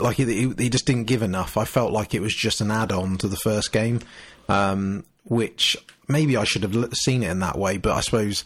like 0.00 0.16
he, 0.16 0.54
just 0.68 0.86
didn't 0.86 1.04
give 1.04 1.22
enough. 1.22 1.56
I 1.56 1.64
felt 1.64 1.92
like 1.92 2.14
it 2.14 2.20
was 2.20 2.34
just 2.34 2.60
an 2.60 2.70
add-on 2.70 3.18
to 3.18 3.28
the 3.28 3.36
first 3.36 3.72
game, 3.72 4.00
um, 4.48 5.04
which 5.24 5.76
maybe 6.08 6.36
I 6.36 6.44
should 6.44 6.62
have 6.62 6.94
seen 6.94 7.22
it 7.22 7.30
in 7.30 7.40
that 7.40 7.58
way. 7.58 7.76
But 7.78 7.92
I 7.92 8.00
suppose 8.00 8.44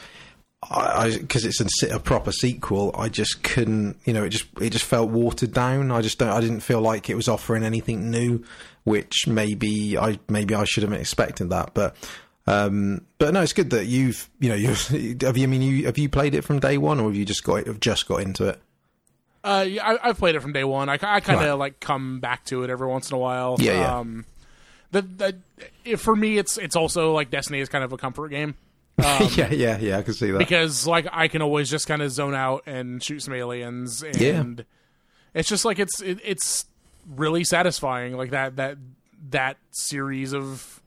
because 0.69 1.45
it's 1.45 1.83
a, 1.83 1.97
a 1.97 1.99
proper 1.99 2.31
sequel, 2.31 2.95
I 2.97 3.09
just 3.09 3.43
couldn't. 3.43 3.97
You 4.05 4.13
know, 4.13 4.25
it 4.25 4.31
just 4.31 4.47
it 4.61 4.71
just 4.71 4.85
felt 4.85 5.11
watered 5.11 5.53
down. 5.53 5.91
I 5.91 6.03
just 6.03 6.19
don't. 6.19 6.31
I 6.31 6.41
didn't 6.41 6.61
feel 6.61 6.81
like 6.81 7.11
it 7.11 7.17
was 7.17 7.29
offering 7.29 7.65
anything 7.65 8.11
new, 8.11 8.45
which 8.85 9.27
maybe 9.27 9.99
I 9.99 10.19
maybe 10.29 10.55
I 10.55 10.65
should 10.65 10.85
have 10.85 10.93
expected 10.93 11.51
that. 11.51 11.75
But 11.75 11.97
um, 12.47 13.03
but 13.19 13.33
no, 13.35 13.41
it's 13.43 13.53
good 13.53 13.71
that 13.71 13.87
you've 13.87 14.29
you 14.41 14.49
know 14.49 14.55
you've 14.55 14.87
have 15.23 15.37
you 15.37 15.45
I 15.45 15.47
mean 15.47 15.63
you 15.63 15.87
have 15.87 15.99
you 15.99 16.09
played 16.09 16.35
it 16.35 16.43
from 16.43 16.59
day 16.61 16.79
one 16.79 16.99
or 17.01 17.05
have 17.05 17.15
you 17.17 17.25
just 17.25 17.45
got 17.45 17.67
have 17.67 17.81
just 17.81 18.07
got 18.09 18.23
into 18.23 18.49
it? 18.49 18.61
uh, 19.45 19.65
yeah, 19.69 19.85
I, 19.85 20.09
I've 20.11 20.19
played 20.19 20.35
it 20.37 20.41
from 20.41 20.53
day 20.53 20.63
one. 20.65 20.89
I, 20.89 20.95
I 20.95 21.21
kind 21.21 21.41
of 21.41 21.47
Right. 21.47 21.53
like 21.53 21.81
come 21.81 22.21
back 22.21 22.45
to 22.47 22.63
it 22.63 22.71
every 22.71 22.87
once 22.87 23.11
in 23.11 23.17
a 23.17 23.19
while. 23.19 23.57
Yeah, 23.59 23.73
yeah. 23.73 23.99
Um, 23.99 24.25
the, 24.93 25.03
the 25.03 25.37
it, 25.85 25.97
for 25.99 26.15
me, 26.15 26.39
it's 26.39 26.59
it's 26.59 26.77
also 26.77 27.13
like 27.13 27.31
Destiny 27.31 27.59
is 27.61 27.69
kind 27.69 27.83
of 27.85 27.93
a 27.93 27.97
comfort 27.97 28.29
game. 28.29 28.55
Um, 29.03 29.27
yeah, 29.37 29.51
yeah, 29.51 29.79
yeah. 29.79 29.99
I 29.99 30.03
can 30.03 30.13
see 30.15 30.31
that. 30.31 30.39
because 30.39 30.87
like 30.87 31.07
I 31.11 31.27
can 31.27 31.41
always 31.43 31.71
just 31.71 31.89
kind 31.89 32.03
of 32.03 32.11
zone 32.13 32.35
out 32.35 32.65
and 32.67 33.03
shoot 33.03 33.21
some 33.23 33.33
aliens, 33.35 34.03
and 34.03 34.21
Yeah. 34.21 34.65
it's 35.35 35.49
just 35.49 35.65
like 35.65 35.79
it's 35.79 36.01
it, 36.03 36.19
it's 36.23 36.67
really 37.17 37.43
satisfying. 37.43 38.17
Like 38.19 38.31
that 38.31 38.57
that 38.57 38.77
that 39.31 39.57
series 39.71 40.35
of 40.35 40.83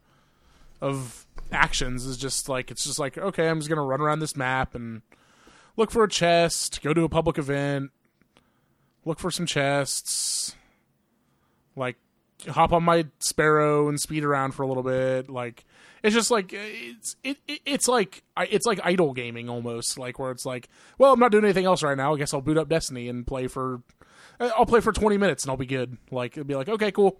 of 0.82 1.25
actions 1.52 2.06
is 2.06 2.18
just 2.18 2.50
like 2.50 2.72
it's 2.72 2.84
just 2.84 3.00
like 3.00 3.18
okay, 3.18 3.48
I'm 3.48 3.60
just 3.60 3.70
gonna 3.70 3.84
run 3.84 4.02
around 4.02 4.20
this 4.20 4.36
map 4.36 4.76
and 4.76 5.02
look 5.78 5.92
for 5.92 6.04
a 6.04 6.10
chest, 6.10 6.82
go 6.82 6.94
to 6.94 7.04
a 7.04 7.10
public 7.10 7.38
event, 7.38 7.92
look 9.06 9.20
for 9.20 9.32
some 9.32 9.46
chests, 9.46 10.56
like 11.76 11.98
hop 12.50 12.74
on 12.74 12.84
my 12.84 13.06
sparrow 13.20 13.88
and 13.88 14.00
speed 14.00 14.24
around 14.24 14.52
for 14.52 14.64
a 14.64 14.68
little 14.68 14.84
bit 14.84 15.30
like 15.30 15.64
it's 16.04 16.14
just 16.14 16.30
like 16.30 16.52
it's 16.54 17.16
it, 17.24 17.38
it 17.48 17.60
it's 17.66 17.88
like 17.88 18.24
it's 18.38 18.66
like 18.66 18.80
idle 18.84 19.14
gaming 19.14 19.50
almost 19.50 19.98
like 19.98 20.20
where 20.20 20.32
it's 20.32 20.46
like 20.46 20.68
well 20.98 21.14
i'm 21.14 21.20
not 21.20 21.32
doing 21.32 21.46
anything 21.46 21.66
else 21.66 21.82
right 21.82 21.98
now 21.98 22.14
i 22.14 22.18
guess 22.18 22.34
i'll 22.34 22.42
boot 22.42 22.58
up 22.58 22.68
destiny 22.68 23.08
and 23.08 23.26
play 23.26 23.48
for 23.48 23.82
uh, 24.40 24.50
i'll 24.58 24.66
play 24.66 24.82
for 24.82 24.92
20 24.92 25.18
minutes 25.18 25.44
and 25.44 25.50
i'll 25.50 25.58
be 25.58 25.66
good 25.66 25.98
like 26.12 26.34
it'll 26.34 26.44
be 26.46 26.54
like 26.56 26.68
okay 26.68 26.92
cool 26.92 27.20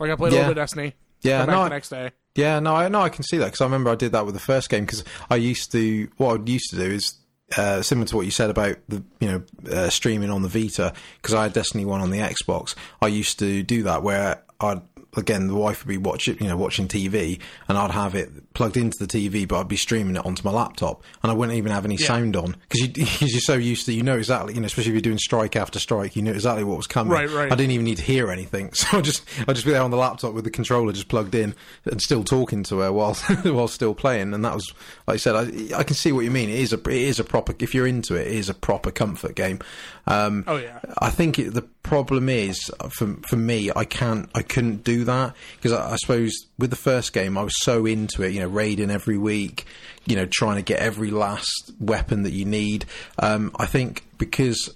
like 0.00 0.10
i 0.10 0.16
played 0.16 0.32
a 0.32 0.36
little 0.40 0.48
bit 0.54 0.58
of 0.58 0.62
destiny 0.62 0.92
Yeah, 1.22 1.38
no, 1.46 1.64
the 1.64 1.70
next 1.70 1.88
day 1.88 2.10
Yeah, 2.34 2.60
no, 2.60 2.74
I 2.74 2.88
no, 2.88 3.00
I 3.00 3.08
can 3.08 3.24
see 3.24 3.38
that 3.38 3.46
because 3.46 3.60
I 3.60 3.64
remember 3.64 3.90
I 3.90 3.96
did 3.96 4.12
that 4.12 4.24
with 4.24 4.34
the 4.34 4.40
first 4.40 4.70
game 4.70 4.84
because 4.84 5.04
I 5.28 5.36
used 5.36 5.72
to 5.72 6.08
what 6.16 6.40
I 6.40 6.44
used 6.44 6.70
to 6.70 6.76
do 6.76 6.90
is 6.90 7.14
uh, 7.56 7.82
similar 7.82 8.06
to 8.06 8.16
what 8.16 8.26
you 8.26 8.30
said 8.30 8.50
about 8.50 8.76
the 8.88 9.02
you 9.20 9.28
know 9.28 9.42
uh, 9.70 9.88
streaming 9.90 10.30
on 10.30 10.42
the 10.42 10.48
Vita 10.48 10.92
because 11.20 11.34
I 11.34 11.44
had 11.44 11.52
Destiny 11.52 11.84
One 11.84 12.00
on 12.00 12.10
the 12.10 12.18
Xbox. 12.18 12.74
I 13.00 13.08
used 13.08 13.38
to 13.40 13.62
do 13.62 13.82
that 13.84 14.02
where 14.02 14.42
I'd 14.60 14.82
again 15.16 15.46
the 15.48 15.54
wife 15.54 15.84
would 15.84 15.88
be 15.88 15.96
watching 15.96 16.36
you 16.40 16.48
know 16.48 16.56
watching 16.56 16.86
TV 16.86 17.40
and 17.68 17.78
I'd 17.78 17.90
have 17.90 18.14
it 18.14 18.52
plugged 18.54 18.76
into 18.76 18.98
the 18.98 19.06
TV 19.06 19.48
but 19.48 19.60
I'd 19.60 19.68
be 19.68 19.76
streaming 19.76 20.16
it 20.16 20.24
onto 20.24 20.42
my 20.42 20.50
laptop 20.50 21.02
and 21.22 21.32
I 21.32 21.34
wouldn't 21.34 21.56
even 21.56 21.72
have 21.72 21.84
any 21.84 21.96
sound 21.96 22.36
on 22.36 22.56
because 22.68 22.80
you, 22.80 23.26
you're 23.26 23.40
so 23.40 23.54
used 23.54 23.86
to 23.86 23.92
you 23.92 24.02
know 24.02 24.16
exactly 24.16 24.54
you 24.54 24.60
know 24.60 24.66
especially 24.66 24.90
if 24.90 24.94
you're 24.94 25.00
doing 25.00 25.18
strike 25.18 25.56
after 25.56 25.78
strike 25.78 26.14
you 26.14 26.22
know 26.22 26.32
exactly 26.32 26.64
what 26.64 26.76
was 26.76 26.86
coming. 26.86 27.12
Right, 27.12 27.30
right. 27.30 27.52
I 27.52 27.54
didn't 27.54 27.72
even 27.72 27.84
need 27.84 27.96
to 27.98 28.02
hear 28.02 28.30
anything. 28.30 28.70
So 28.78 28.98
I 28.98 29.00
just 29.00 29.28
I 29.48 29.52
just 29.52 29.66
be 29.66 29.72
there 29.72 29.82
on 29.82 29.90
the 29.90 29.96
laptop 29.96 30.34
with 30.34 30.44
the 30.44 30.50
controller 30.50 30.92
just 30.92 31.08
plugged 31.08 31.34
in 31.34 31.54
and 31.84 32.00
still 32.00 32.22
talking 32.22 32.62
to 32.64 32.78
her 32.78 32.92
while 32.92 33.14
while 33.42 33.66
still 33.66 33.92
playing. 33.92 34.32
And 34.32 34.44
that 34.44 34.54
was 34.54 34.72
like 35.06 35.14
I 35.14 35.16
said, 35.16 35.34
I 35.34 35.78
I 35.78 35.82
can 35.82 35.96
see 35.96 36.12
what 36.12 36.24
you 36.24 36.30
mean. 36.30 36.48
It 36.48 36.60
is 36.60 36.72
a 36.72 36.76
it 36.76 36.88
is 36.88 37.18
a 37.18 37.24
proper 37.24 37.54
if 37.58 37.74
you're 37.74 37.86
into 37.86 38.14
it, 38.14 38.28
it 38.28 38.34
is 38.34 38.48
a 38.48 38.54
proper 38.54 38.92
comfort 38.92 39.34
game. 39.34 39.58
Um, 40.06 40.44
oh 40.46 40.56
yeah 40.56 40.78
I 40.98 41.10
think 41.10 41.38
it, 41.38 41.54
the 41.54 41.62
problem 41.88 42.28
is 42.28 42.70
for 42.90 43.16
for 43.26 43.36
me, 43.36 43.70
I 43.74 43.84
can't, 43.84 44.28
I 44.34 44.42
couldn't 44.42 44.84
do 44.84 45.04
that 45.04 45.34
because 45.56 45.72
I, 45.72 45.92
I 45.92 45.96
suppose 45.96 46.32
with 46.58 46.70
the 46.70 46.76
first 46.76 47.12
game, 47.12 47.38
I 47.38 47.42
was 47.42 47.54
so 47.62 47.86
into 47.86 48.22
it, 48.22 48.32
you 48.32 48.40
know, 48.40 48.48
raiding 48.48 48.90
every 48.90 49.16
week, 49.16 49.64
you 50.04 50.14
know, 50.14 50.26
trying 50.30 50.56
to 50.56 50.62
get 50.62 50.80
every 50.80 51.10
last 51.10 51.72
weapon 51.80 52.24
that 52.24 52.32
you 52.32 52.44
need. 52.44 52.84
Um, 53.18 53.52
I 53.56 53.64
think 53.64 54.04
because 54.18 54.70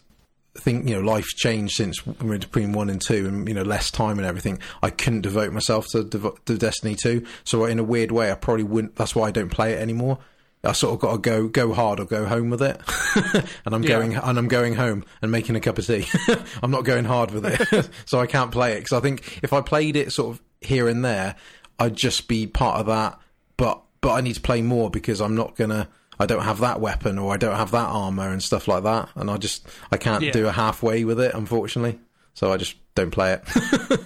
I 0.57 0.61
think 0.61 0.89
you 0.89 0.95
know 0.95 1.01
life's 1.01 1.35
changed 1.35 1.75
since 1.75 2.01
between 2.01 2.73
one 2.73 2.89
and 2.89 3.01
two, 3.01 3.27
and 3.27 3.47
you 3.47 3.55
know 3.55 3.63
less 3.63 3.91
time 3.91 4.19
and 4.19 4.27
everything. 4.27 4.59
I 4.83 4.91
couldn't 4.91 5.21
devote 5.23 5.53
myself 5.53 5.87
to, 5.93 6.05
to 6.05 6.59
Destiny 6.59 6.97
two, 6.97 7.27
so 7.45 7.67
in 7.67 7.79
a 7.79 7.85
weird 7.85 8.11
way, 8.11 8.33
I 8.33 8.35
probably 8.35 8.65
wouldn't. 8.65 8.97
That's 8.97 9.15
why 9.15 9.29
I 9.29 9.31
don't 9.31 9.51
play 9.51 9.75
it 9.75 9.81
anymore. 9.81 10.19
I 10.65 10.73
sort 10.73 10.95
of 10.95 11.01
got 11.01 11.13
to 11.13 11.19
go 11.19 11.49
go 11.49 11.73
hard 11.73 11.99
or 12.01 12.05
go 12.05 12.25
home 12.25 12.49
with 12.51 12.63
it, 12.63 12.81
and 13.65 13.75
I'm 13.75 13.83
Yeah. 13.83 13.89
going 13.89 14.15
and 14.15 14.39
I'm 14.39 14.49
going 14.49 14.75
home 14.75 15.05
and 15.21 15.31
making 15.33 15.57
a 15.57 15.61
cup 15.61 15.79
of 15.79 15.87
tea. 15.87 16.07
I'm 16.63 16.71
not 16.71 16.85
going 16.85 17.05
hard 17.05 17.31
with 17.33 17.45
it, 17.47 17.91
so 18.07 18.21
I 18.21 18.27
can't 18.27 18.51
play 18.53 18.73
it 18.73 18.77
because 18.81 18.93
I 18.93 19.01
think 19.01 19.41
if 19.43 19.53
I 19.53 19.61
played 19.61 19.97
it 19.97 20.13
sort 20.13 20.37
of 20.37 20.43
here 20.61 20.87
and 20.89 21.05
there, 21.05 21.35
I'd 21.79 21.97
just 21.97 22.29
be 22.29 22.47
part 22.47 22.79
of 22.81 22.87
that. 22.87 23.19
But 23.57 23.83
but 24.01 24.13
I 24.13 24.21
need 24.21 24.35
to 24.35 24.41
play 24.41 24.63
more 24.63 24.89
because 24.91 25.21
I'm 25.21 25.35
not 25.35 25.57
gonna. 25.57 25.89
I 26.21 26.27
don't 26.27 26.43
have 26.45 26.61
that 26.61 26.81
weapon 26.81 27.19
or 27.19 27.33
I 27.35 27.37
don't 27.39 27.57
have 27.57 27.73
that 27.73 27.89
armor 27.89 28.29
and 28.29 28.41
stuff 28.41 28.69
like 28.69 28.85
that, 28.85 29.09
and 29.17 29.29
I 29.31 29.39
just 29.39 29.67
I 29.91 29.97
can't 29.97 30.23
Yeah. 30.23 30.31
do 30.31 30.47
a 30.47 30.53
halfway 30.53 31.05
with 31.05 31.19
it, 31.19 31.35
unfortunately. 31.35 31.99
So 32.35 32.53
I 32.53 32.57
just 32.57 32.77
don't 32.95 33.11
play 33.11 33.33
it. 33.33 34.01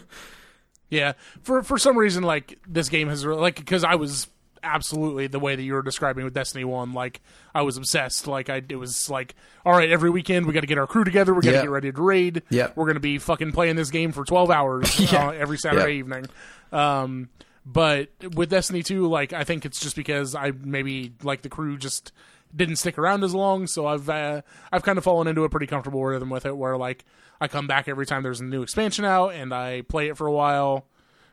Yeah, 0.88 1.14
for 1.42 1.62
for 1.62 1.78
some 1.78 1.98
reason, 1.98 2.22
like 2.22 2.58
this 2.66 2.88
game 2.88 3.08
has 3.08 3.24
like 3.26 3.56
because 3.56 3.82
I 3.84 3.96
was 3.96 4.28
absolutely 4.66 5.26
the 5.28 5.38
way 5.38 5.54
that 5.56 5.62
you 5.62 5.72
were 5.74 5.82
describing 5.82 6.24
with 6.24 6.34
Destiny 6.34 6.64
One. 6.64 6.92
Like 6.92 7.20
I 7.54 7.62
was 7.62 7.76
obsessed. 7.76 8.26
Like 8.26 8.50
I 8.50 8.62
it 8.68 8.76
was 8.76 9.08
like, 9.08 9.34
all 9.64 9.72
right, 9.72 9.90
every 9.90 10.10
weekend 10.10 10.46
we 10.46 10.52
got 10.52 10.60
to 10.60 10.66
get 10.66 10.78
our 10.78 10.86
crew 10.86 11.04
together. 11.04 11.32
We 11.32 11.42
got 11.42 11.50
to 11.50 11.56
Yeah. 11.56 11.62
get 11.62 11.70
ready 11.70 11.92
to 11.92 12.02
raid. 12.02 12.42
Yeah. 12.50 12.70
we're 12.74 12.86
gonna 12.86 13.00
be 13.00 13.18
fucking 13.18 13.52
playing 13.52 13.76
this 13.76 13.90
game 13.90 14.12
for 14.12 14.24
twelve 14.24 14.50
hours 14.50 14.98
Yeah. 15.12 15.28
uh, 15.28 15.30
every 15.32 15.58
Saturday 15.58 15.92
Yeah. 15.94 15.98
evening. 16.00 16.26
Um, 16.72 17.28
but 17.64 18.08
with 18.34 18.50
Destiny 18.50 18.82
Two, 18.82 19.06
like 19.08 19.32
I 19.32 19.44
think 19.44 19.64
it's 19.64 19.80
just 19.80 19.96
because 19.96 20.34
I 20.34 20.52
maybe 20.52 21.12
like 21.22 21.42
the 21.42 21.48
crew 21.48 21.76
just 21.78 22.12
didn't 22.54 22.76
stick 22.76 22.96
around 22.96 23.24
as 23.24 23.34
long, 23.34 23.66
so 23.66 23.86
I've 23.86 24.08
uh, 24.08 24.42
I've 24.72 24.82
kind 24.82 24.98
of 24.98 25.04
fallen 25.04 25.26
into 25.26 25.44
a 25.44 25.48
pretty 25.48 25.66
comfortable 25.66 26.04
rhythm 26.04 26.30
with 26.30 26.46
it, 26.46 26.56
where 26.56 26.76
like 26.76 27.04
I 27.40 27.48
come 27.48 27.66
back 27.66 27.88
every 27.88 28.06
time 28.06 28.22
there's 28.22 28.40
a 28.40 28.44
new 28.44 28.62
expansion 28.62 29.04
out 29.04 29.34
and 29.34 29.52
I 29.52 29.82
play 29.82 30.08
it 30.08 30.16
for 30.16 30.26
a 30.28 30.32
while, 30.32 30.86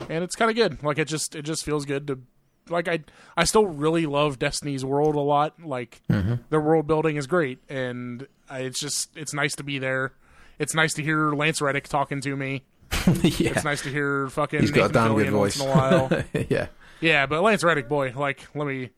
and 0.10 0.24
it's 0.24 0.36
kind 0.36 0.50
of 0.50 0.56
good. 0.58 0.82
Like 0.84 0.98
it 0.98 1.08
just 1.08 1.36
it 1.36 1.44
just 1.44 1.64
feels 1.64 1.86
good 1.86 2.08
to 2.08 2.20
like 2.70 2.88
I 2.88 3.00
I 3.38 3.44
still 3.44 3.66
really 3.66 4.06
love 4.06 4.40
Destiny's 4.40 4.84
world 4.86 5.16
a 5.16 5.20
lot. 5.20 5.54
Like 5.64 6.02
their 6.08 6.62
world 6.62 6.88
building 6.88 7.16
is 7.18 7.28
great, 7.28 7.60
and 7.70 8.28
I, 8.50 8.60
it's 8.60 8.80
just 8.80 9.16
it's 9.16 9.34
nice 9.34 9.56
to 9.56 9.64
be 9.64 9.80
there. 9.80 10.14
It's 10.60 10.74
nice 10.76 10.94
to 10.96 11.04
hear 11.04 11.32
Lance 11.34 11.62
Reddick 11.62 11.88
talking 11.88 12.22
to 12.22 12.36
me. 12.36 12.64
yeah. 13.08 13.52
It's 13.52 13.64
nice 13.64 13.82
to 13.84 13.90
hear 13.90 14.30
fucking 14.30 14.60
He's 14.62 14.72
got 14.72 14.92
a 14.92 14.94
damn 14.94 15.16
good 15.16 15.28
Fillion 15.28 15.32
voice. 15.32 15.60
once 15.60 15.62
in 15.62 15.68
a 15.68 15.74
while. 15.76 16.24
yeah. 16.50 16.68
yeah, 17.02 17.26
but 17.26 17.42
Lance 17.42 17.64
Reddick, 17.64 17.90
boy, 17.90 18.14
like 18.16 18.46
let 18.56 18.68
me 18.68 18.90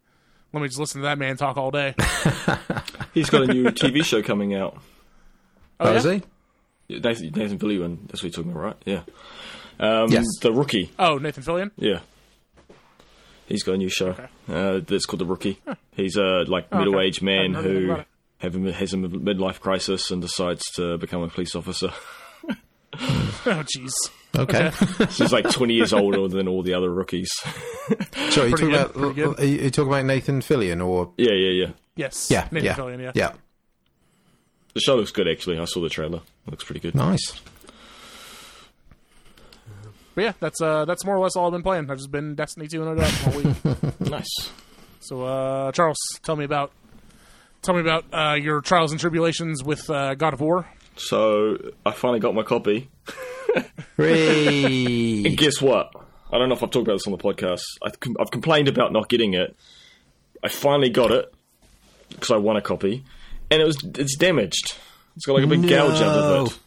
let 0.53 0.61
me 0.61 0.67
just 0.67 0.79
listen 0.79 1.01
to 1.01 1.05
that 1.05 1.17
man 1.17 1.37
talk 1.37 1.57
all 1.57 1.71
day. 1.71 1.95
He's 3.13 3.29
got 3.29 3.43
a 3.43 3.47
new 3.47 3.65
TV 3.65 4.03
show 4.03 4.21
coming 4.21 4.53
out. 4.55 4.77
Oh, 5.79 5.87
Oh, 5.87 5.91
yeah? 5.91 5.97
is 5.97 6.03
he? 6.03 6.21
Yeah, 6.87 6.99
Nathan, 6.99 7.31
Nathan 7.35 7.57
Fillion, 7.59 8.07
that's 8.07 8.21
what 8.21 8.23
you're 8.23 8.43
talking 8.43 8.51
about, 8.51 8.63
right? 8.63 8.75
Yeah. 8.85 9.01
Um, 9.79 10.09
Yes. 10.11 10.25
The 10.41 10.51
Rookie. 10.53 10.91
Oh, 10.99 11.17
Nathan 11.17 11.43
Fillion. 11.43 11.71
Yeah. 11.77 11.99
He's 13.47 13.63
got 13.63 13.73
a 13.73 13.77
new 13.77 13.89
show 13.89 14.15
uh, 14.49 14.80
that's 14.88 15.05
called 15.05 15.22
The 15.22 15.26
Rookie. 15.26 15.59
He's 15.91 16.15
a 16.17 16.43
like 16.47 16.67
Oh, 16.72 16.80
middle-aged 16.80 17.22
man 17.22 17.53
Hadn't 17.53 17.72
who 17.72 17.91
about 17.91 18.05
have 18.39 18.55
a, 18.55 18.72
has 18.73 18.93
a 18.93 18.97
midlife 18.97 19.59
crisis 19.59 20.11
and 20.11 20.22
decides 20.22 20.63
to 20.76 20.97
become 20.97 21.22
a 21.23 21.27
police 21.27 21.55
officer. 21.55 21.91
Oh, 22.97 23.63
jeez. 23.76 23.91
Okay. 24.35 24.72
so 25.09 25.23
he's 25.26 25.34
like 25.34 25.49
20 25.49 25.73
years 25.73 25.91
older 25.91 26.30
than 26.30 26.47
all 26.47 26.63
the 26.63 26.73
other 26.73 26.89
rookies. 26.89 27.30
so 28.30 28.43
are 28.43 28.47
you 28.47 28.55
Pretty 28.55 28.55
talking 28.55 28.69
good, 28.69 28.73
about 28.73 28.95
are 28.97 29.13
you, 29.13 29.35
are 29.38 29.43
you 29.63 29.69
talking 29.69 29.91
about 29.91 30.05
Nathan 30.05 30.39
Fillion 30.39 30.85
or 30.85 31.11
yeah, 31.17 31.34
yeah, 31.34 31.65
yeah. 31.65 31.72
Yes. 31.97 32.31
yeah, 32.31 32.47
Nathan 32.51 32.65
yeah, 32.65 32.76
Fillion. 32.76 33.01
Yeah. 33.01 33.11
yeah. 33.13 33.31
The 34.73 34.80
show 34.80 34.95
looks 34.95 35.11
good, 35.11 35.27
actually. 35.27 35.59
I 35.59 35.65
saw 35.65 35.81
the 35.81 35.89
trailer. 35.89 36.22
It 36.47 36.51
looks 36.51 36.63
pretty 36.63 36.80
good. 36.80 36.95
Nice. 36.95 37.39
But 40.15 40.23
yeah, 40.23 40.33
that's 40.39 40.61
uh 40.61 40.85
that's 40.85 41.05
more 41.05 41.15
or 41.15 41.19
less 41.19 41.35
all 41.35 41.45
I've 41.47 41.51
been 41.51 41.61
playing. 41.63 41.89
I've 41.91 41.97
just 41.97 42.11
been 42.11 42.35
Destiny 42.35 42.67
two 42.67 42.81
and 42.87 42.97
it 42.99 43.03
up 43.05 43.27
all 43.27 43.37
week. 43.41 43.55
Nice. 44.09 44.49
so 45.01 45.23
uh 45.23 45.71
Charles, 45.73 45.97
tell 46.23 46.35
me 46.35 46.45
about 46.45 46.71
tell 47.61 47.75
me 47.75 47.81
about 47.81 48.05
uh, 48.13 48.35
your 48.35 48.61
trials 48.61 48.91
and 48.91 48.99
tribulations 49.01 49.63
with 49.63 49.89
uh, 49.89 50.13
God 50.15 50.33
of 50.33 50.39
War. 50.41 50.67
So 50.97 51.57
I 51.85 51.91
finally 51.91 52.19
got 52.19 52.33
my 52.35 52.43
copy. 52.43 52.89
Hooray. 53.97 55.23
And 55.25 55.37
guess 55.37 55.61
what? 55.61 55.91
I 56.31 56.37
don't 56.37 56.49
know 56.49 56.55
if 56.55 56.63
I've 56.63 56.69
talked 56.71 56.87
about 56.87 56.93
this 56.95 57.07
on 57.07 57.11
the 57.11 57.17
podcast. 57.17 57.61
I've, 57.83 57.99
com- 57.99 58.15
I've 58.19 58.31
complained 58.31 58.67
about 58.67 58.91
not 58.93 59.09
getting 59.09 59.33
it. 59.33 59.55
I 60.43 60.47
finally 60.49 60.89
got 60.89 61.11
it 61.11 61.33
because 62.09 62.31
I 62.31 62.37
won 62.37 62.55
a 62.57 62.61
copy, 62.61 63.03
and 63.49 63.61
it 63.61 63.65
was 63.65 63.77
it's 63.95 64.15
damaged. 64.17 64.75
It's 65.15 65.25
got 65.25 65.33
like 65.33 65.43
a 65.43 65.47
big 65.47 65.61
gouge 65.67 65.99
No. 65.99 66.09
under 66.41 66.51
it, 66.51 66.59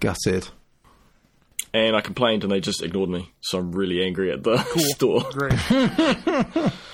Gutted. 0.00 0.48
And 1.74 1.94
I 1.94 2.00
complained, 2.00 2.42
and 2.44 2.50
they 2.50 2.60
just 2.60 2.82
ignored 2.82 3.10
me. 3.10 3.30
So 3.42 3.58
I'm 3.58 3.72
really 3.72 4.02
angry 4.02 4.32
at 4.32 4.42
the 4.42 4.56
store. 4.94 5.22
Great. 5.32 6.72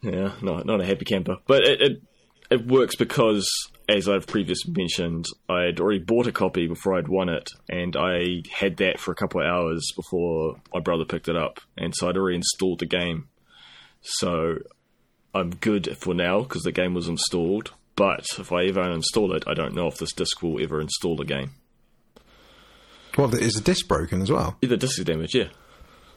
Yeah, 0.00 0.32
not 0.42 0.64
not 0.64 0.80
a 0.80 0.84
happy 0.86 1.04
camper, 1.04 1.38
but 1.46 1.64
it, 1.64 1.82
it 1.82 2.02
it 2.50 2.66
works 2.66 2.94
because, 2.94 3.48
as 3.88 4.08
I've 4.08 4.26
previously 4.26 4.72
mentioned, 4.72 5.26
I 5.48 5.62
had 5.62 5.80
already 5.80 5.98
bought 5.98 6.26
a 6.26 6.32
copy 6.32 6.66
before 6.66 6.96
I'd 6.96 7.08
won 7.08 7.28
it, 7.28 7.50
and 7.68 7.96
I 7.96 8.42
had 8.52 8.76
that 8.76 9.00
for 9.00 9.10
a 9.10 9.16
couple 9.16 9.40
of 9.40 9.46
hours 9.48 9.90
before 9.96 10.56
my 10.72 10.80
brother 10.80 11.04
picked 11.04 11.28
it 11.28 11.36
up, 11.36 11.60
and 11.76 11.94
so 11.94 12.08
I'd 12.08 12.16
already 12.16 12.36
installed 12.36 12.78
the 12.78 12.86
game. 12.86 13.28
So 14.00 14.58
I'm 15.34 15.50
good 15.50 15.96
for 15.98 16.14
now 16.14 16.42
because 16.42 16.62
the 16.62 16.72
game 16.72 16.94
was 16.94 17.08
installed. 17.08 17.72
But 17.96 18.24
if 18.38 18.52
I 18.52 18.66
ever 18.66 18.80
uninstall 18.80 19.34
it, 19.34 19.42
I 19.48 19.54
don't 19.54 19.74
know 19.74 19.88
if 19.88 19.98
this 19.98 20.12
disc 20.12 20.40
will 20.40 20.62
ever 20.62 20.80
install 20.80 21.16
the 21.16 21.24
game. 21.24 21.54
Well, 23.18 23.34
is 23.34 23.54
the 23.54 23.60
disc 23.60 23.86
broken 23.88 24.22
as 24.22 24.30
well? 24.30 24.56
The 24.62 24.76
disc 24.78 24.98
is 24.98 25.04
damaged, 25.04 25.34
yeah. 25.34 25.48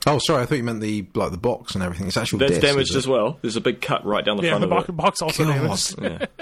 Oh, 0.07 0.19
sorry, 0.19 0.43
I 0.43 0.45
thought 0.45 0.55
you 0.55 0.63
meant 0.63 0.79
the 0.81 1.05
like 1.15 1.31
the 1.31 1.37
box 1.37 1.75
and 1.75 1.83
everything. 1.83 2.07
It's 2.07 2.17
actual 2.17 2.39
That's 2.39 2.51
disc. 2.53 2.61
damaged 2.61 2.95
as 2.95 3.07
well. 3.07 3.37
There's 3.41 3.55
a 3.55 3.61
big 3.61 3.81
cut 3.81 4.05
right 4.05 4.23
down 4.23 4.37
the 4.37 4.43
Yeah, 4.43 4.57
front 4.57 4.61
the 4.61 4.67
of 4.67 4.69
box, 4.69 4.89
it. 4.89 4.91
box 4.93 5.21
also 5.21 5.43
God. 5.45 5.53
damaged. 5.53 5.95
Yeah. 6.01 6.25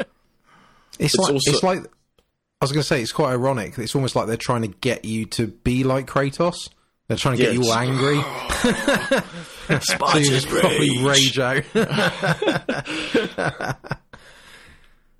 It's, 1.00 1.16
like 1.16 1.32
also- 1.34 1.52
it's 1.52 1.64
like 1.64 1.80
I 1.80 2.66
was 2.66 2.74
going 2.74 2.82
to 2.82 2.88
say 2.88 3.02
it's 3.02 3.14
quite 3.14 3.32
ironic. 3.32 3.78
It's 3.78 3.96
almost 3.96 4.18
like 4.18 4.28
they're 4.28 4.36
trying 4.36 4.64
to 4.64 4.68
get 4.68 5.06
you 5.06 5.26
to 5.28 5.48
be 5.48 5.86
like 5.86 6.08
Kratos. 6.08 6.68
They're 7.08 7.16
trying 7.16 7.38
to 7.38 7.44
get 7.44 7.54
you 7.54 7.64
all 7.64 7.74
angry, 7.74 8.16
so 9.82 10.18
you 10.18 10.26
just 10.30 10.50
properly 10.50 11.02
rage 11.02 11.40
out. 11.40 11.64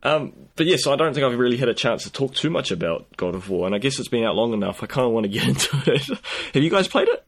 Um, 0.02 0.34
but 0.56 0.66
yes, 0.66 0.88
I 0.88 0.96
don't 0.96 1.14
think 1.14 1.26
I've 1.26 1.38
really 1.38 1.58
had 1.58 1.68
a 1.70 1.74
chance 1.74 2.04
to 2.04 2.12
talk 2.12 2.34
too 2.34 2.50
much 2.50 2.72
about 2.72 3.06
God 3.18 3.36
of 3.36 3.50
War, 3.50 3.66
and 3.66 3.76
I 3.76 3.80
guess 3.80 4.00
it's 4.00 4.08
been 4.08 4.24
out 4.24 4.36
long 4.36 4.54
enough. 4.54 4.82
I 4.82 4.86
kind 4.86 5.06
of 5.06 5.12
want 5.14 5.26
to 5.26 5.30
get 5.30 5.48
into 5.48 5.70
it. 5.92 6.08
Have 6.54 6.64
you 6.64 6.70
guys 6.70 6.88
played 6.88 7.08
it? 7.10 7.24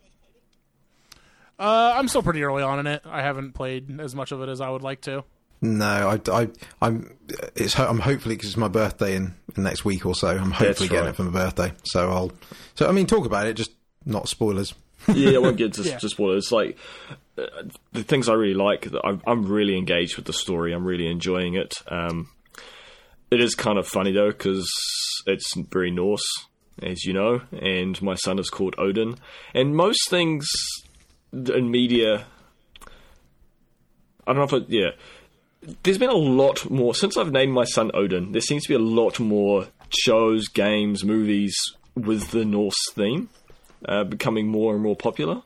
Uh, 1.59 1.93
I'm 1.95 2.07
still 2.07 2.23
pretty 2.23 2.43
early 2.43 2.63
on 2.63 2.79
in 2.79 2.87
it. 2.87 3.03
I 3.05 3.21
haven't 3.21 3.53
played 3.53 3.99
as 3.99 4.15
much 4.15 4.31
of 4.31 4.41
it 4.41 4.49
as 4.49 4.61
I 4.61 4.69
would 4.69 4.81
like 4.81 5.01
to. 5.01 5.23
no, 5.61 5.85
I, 5.85 6.19
I, 6.41 6.47
I'm. 6.81 7.15
It's. 7.55 7.77
I'm 7.77 7.99
hopefully 7.99 8.35
because 8.35 8.49
it's 8.49 8.57
my 8.57 8.67
birthday 8.67 9.15
in, 9.15 9.35
in 9.55 9.63
next 9.63 9.85
week 9.85 10.05
or 10.05 10.15
so. 10.15 10.29
I'm 10.29 10.51
hopefully 10.51 10.89
getting 10.89 11.09
it 11.09 11.15
for 11.15 11.23
my 11.23 11.31
birthday. 11.31 11.73
So 11.83 12.09
I'll. 12.09 12.31
So 12.75 12.87
I 12.87 12.91
mean, 12.93 13.05
talk 13.05 13.25
about 13.25 13.45
it. 13.47 13.53
Just 13.53 13.71
not 14.05 14.27
spoilers. 14.27 14.73
Yeah, 15.11 15.31
I 15.31 15.37
won't 15.39 15.57
get 15.57 15.75
into 15.75 15.81
Yeah. 15.89 15.97
just 15.97 16.19
what 16.19 16.35
it's 16.37 16.51
like. 16.51 16.77
Uh, 17.35 17.45
the 17.91 18.03
things 18.03 18.29
I 18.29 18.33
really 18.33 18.53
like, 18.53 18.87
I'm, 19.03 19.19
I'm 19.25 19.47
really 19.47 19.75
engaged 19.75 20.15
with 20.15 20.25
the 20.25 20.33
story. 20.33 20.73
I'm 20.73 20.85
really 20.85 21.07
enjoying 21.07 21.55
it. 21.55 21.73
Um, 21.87 22.29
it 23.31 23.41
is 23.41 23.55
kind 23.55 23.79
of 23.79 23.87
funny 23.87 24.11
though 24.11 24.29
because 24.29 24.69
it's 25.25 25.55
very 25.55 25.89
Norse, 25.89 26.27
as 26.81 27.05
you 27.05 27.13
know, 27.13 27.41
and 27.51 27.99
my 28.01 28.15
son 28.15 28.39
is 28.39 28.49
called 28.49 28.75
Odin. 28.77 29.15
And 29.53 29.75
most 29.75 30.09
things 30.09 30.47
in 31.31 31.71
media, 31.71 32.25
I 34.27 34.33
don't 34.33 34.37
know 34.37 34.43
if 34.43 34.53
it, 34.53 34.69
yeah. 34.69 34.89
There's 35.83 35.99
been 35.99 36.09
a 36.09 36.13
lot 36.13 36.69
more 36.71 36.95
since 36.95 37.17
I've 37.17 37.31
named 37.31 37.53
my 37.53 37.65
son 37.65 37.91
Odin. 37.93 38.31
There 38.31 38.41
seems 38.41 38.63
to 38.63 38.69
be 38.69 38.75
a 38.75 38.79
lot 38.79 39.19
more 39.19 39.67
shows, 39.89 40.47
games, 40.47 41.03
movies 41.03 41.55
with 41.95 42.31
the 42.31 42.45
Norse 42.45 42.91
theme 42.93 43.29
uh, 43.87 44.03
becoming 44.03 44.47
more 44.47 44.73
and 44.73 44.81
more 44.81 44.95
popular. 44.95 45.41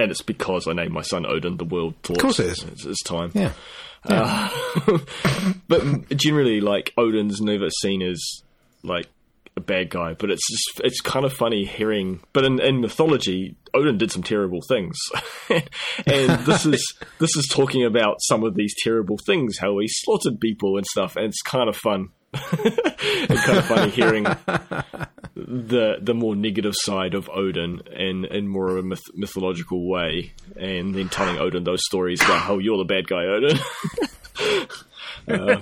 And 0.00 0.10
it's 0.10 0.22
because 0.22 0.66
I 0.66 0.72
named 0.72 0.92
my 0.92 1.02
son 1.02 1.26
Odin. 1.26 1.58
The 1.58 1.64
world 1.64 1.94
thought, 2.02 2.16
of 2.16 2.22
course 2.22 2.40
it 2.40 2.46
is. 2.46 2.64
It's, 2.64 2.84
it's 2.86 3.02
time. 3.02 3.30
Yeah. 3.34 3.52
But 5.68 6.08
generally, 6.16 6.60
like 6.60 6.92
Odin's 6.96 7.40
never 7.40 7.70
seen 7.70 8.02
as 8.02 8.42
like 8.82 9.06
a 9.56 9.60
bad 9.60 9.90
guy. 9.90 10.14
But 10.14 10.30
it's 10.30 10.48
just 10.50 10.80
it's 10.84 11.00
kind 11.00 11.24
of 11.24 11.32
funny 11.32 11.64
hearing. 11.64 12.20
But 12.32 12.44
in, 12.44 12.60
in 12.60 12.80
mythology, 12.80 13.56
Odin 13.74 13.98
did 13.98 14.10
some 14.10 14.22
terrible 14.22 14.60
things, 14.68 14.98
and 15.50 16.38
this 16.46 16.66
is 16.66 16.94
this 17.18 17.36
is 17.36 17.48
talking 17.50 17.84
about 17.84 18.16
some 18.20 18.44
of 18.44 18.54
these 18.54 18.74
terrible 18.82 19.18
things, 19.24 19.58
how 19.58 19.78
he 19.78 19.88
slaughtered 19.88 20.40
people 20.40 20.76
and 20.76 20.86
stuff. 20.86 21.16
And 21.16 21.26
it's 21.26 21.42
kind 21.42 21.68
of 21.68 21.76
fun. 21.76 22.08
it's 22.34 23.44
kind 23.44 23.58
of 23.58 23.64
funny 23.66 23.90
hearing 23.90 24.26
the 25.34 25.96
the 26.00 26.14
more 26.14 26.36
negative 26.36 26.74
side 26.76 27.14
of 27.14 27.28
Odin 27.30 27.82
in 27.90 28.24
in 28.26 28.48
more 28.48 28.70
of 28.70 28.76
a 28.76 28.82
myth, 28.82 29.02
mythological 29.14 29.88
way, 29.88 30.32
and 30.56 30.94
then 30.94 31.08
telling 31.08 31.38
Odin 31.38 31.64
those 31.64 31.84
stories 31.84 32.20
about 32.22 32.40
how 32.40 32.58
you're 32.58 32.78
the 32.78 32.84
bad 32.84 33.08
guy, 33.08 33.24
Odin. 33.24 33.58
Uh, 35.28 35.60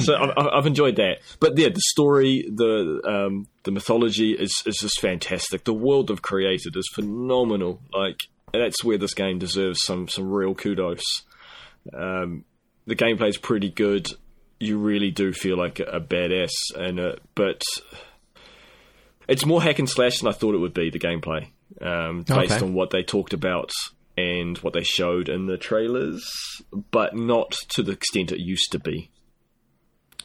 so 0.00 0.16
I've, 0.16 0.48
I've 0.52 0.66
enjoyed 0.66 0.96
that, 0.96 1.18
but 1.38 1.56
yeah, 1.56 1.68
the 1.68 1.80
story, 1.90 2.44
the 2.52 3.00
um, 3.04 3.46
the 3.62 3.70
mythology 3.70 4.32
is 4.32 4.50
is 4.66 4.78
just 4.80 5.00
fantastic. 5.00 5.62
The 5.62 5.74
world 5.74 6.08
they've 6.08 6.20
created 6.20 6.76
is 6.76 6.90
phenomenal. 6.92 7.80
Like 7.92 8.22
that's 8.52 8.82
where 8.82 8.98
this 8.98 9.14
game 9.14 9.38
deserves 9.38 9.84
some 9.84 10.08
some 10.08 10.28
real 10.28 10.54
kudos. 10.56 11.04
Um, 11.94 12.44
the 12.86 12.96
gameplay 12.96 13.28
is 13.28 13.36
pretty 13.36 13.70
good. 13.70 14.08
You 14.58 14.78
really 14.78 15.10
do 15.10 15.32
feel 15.32 15.56
like 15.56 15.78
a, 15.78 16.00
badass 16.00 16.50
it, 16.74 17.22
but 17.34 17.62
it's 19.28 19.44
more 19.46 19.62
hack 19.62 19.78
and 19.78 19.88
slash 19.88 20.20
than 20.20 20.28
I 20.28 20.32
thought 20.32 20.54
it 20.54 20.58
would 20.58 20.74
be. 20.74 20.90
The 20.90 20.98
gameplay, 20.98 21.48
um, 21.80 22.22
based 22.22 22.52
Okay. 22.52 22.64
on 22.64 22.74
what 22.74 22.90
they 22.90 23.02
talked 23.02 23.32
about 23.32 23.70
and 24.16 24.56
what 24.58 24.72
they 24.72 24.82
showed 24.82 25.28
in 25.28 25.46
the 25.46 25.58
trailers, 25.58 26.24
but 26.90 27.14
not 27.14 27.52
to 27.70 27.82
the 27.82 27.92
extent 27.92 28.32
it 28.32 28.40
used 28.40 28.72
to 28.72 28.78
be. 28.78 29.10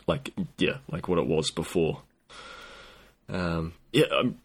Like 0.07 0.32
yeah, 0.57 0.78
like 0.91 1.07
what 1.07 1.19
it 1.19 1.28
was 1.28 1.52
before. 1.52 2.02
Um, 3.30 3.73
yeah, 3.94 4.06
um, 4.18 4.38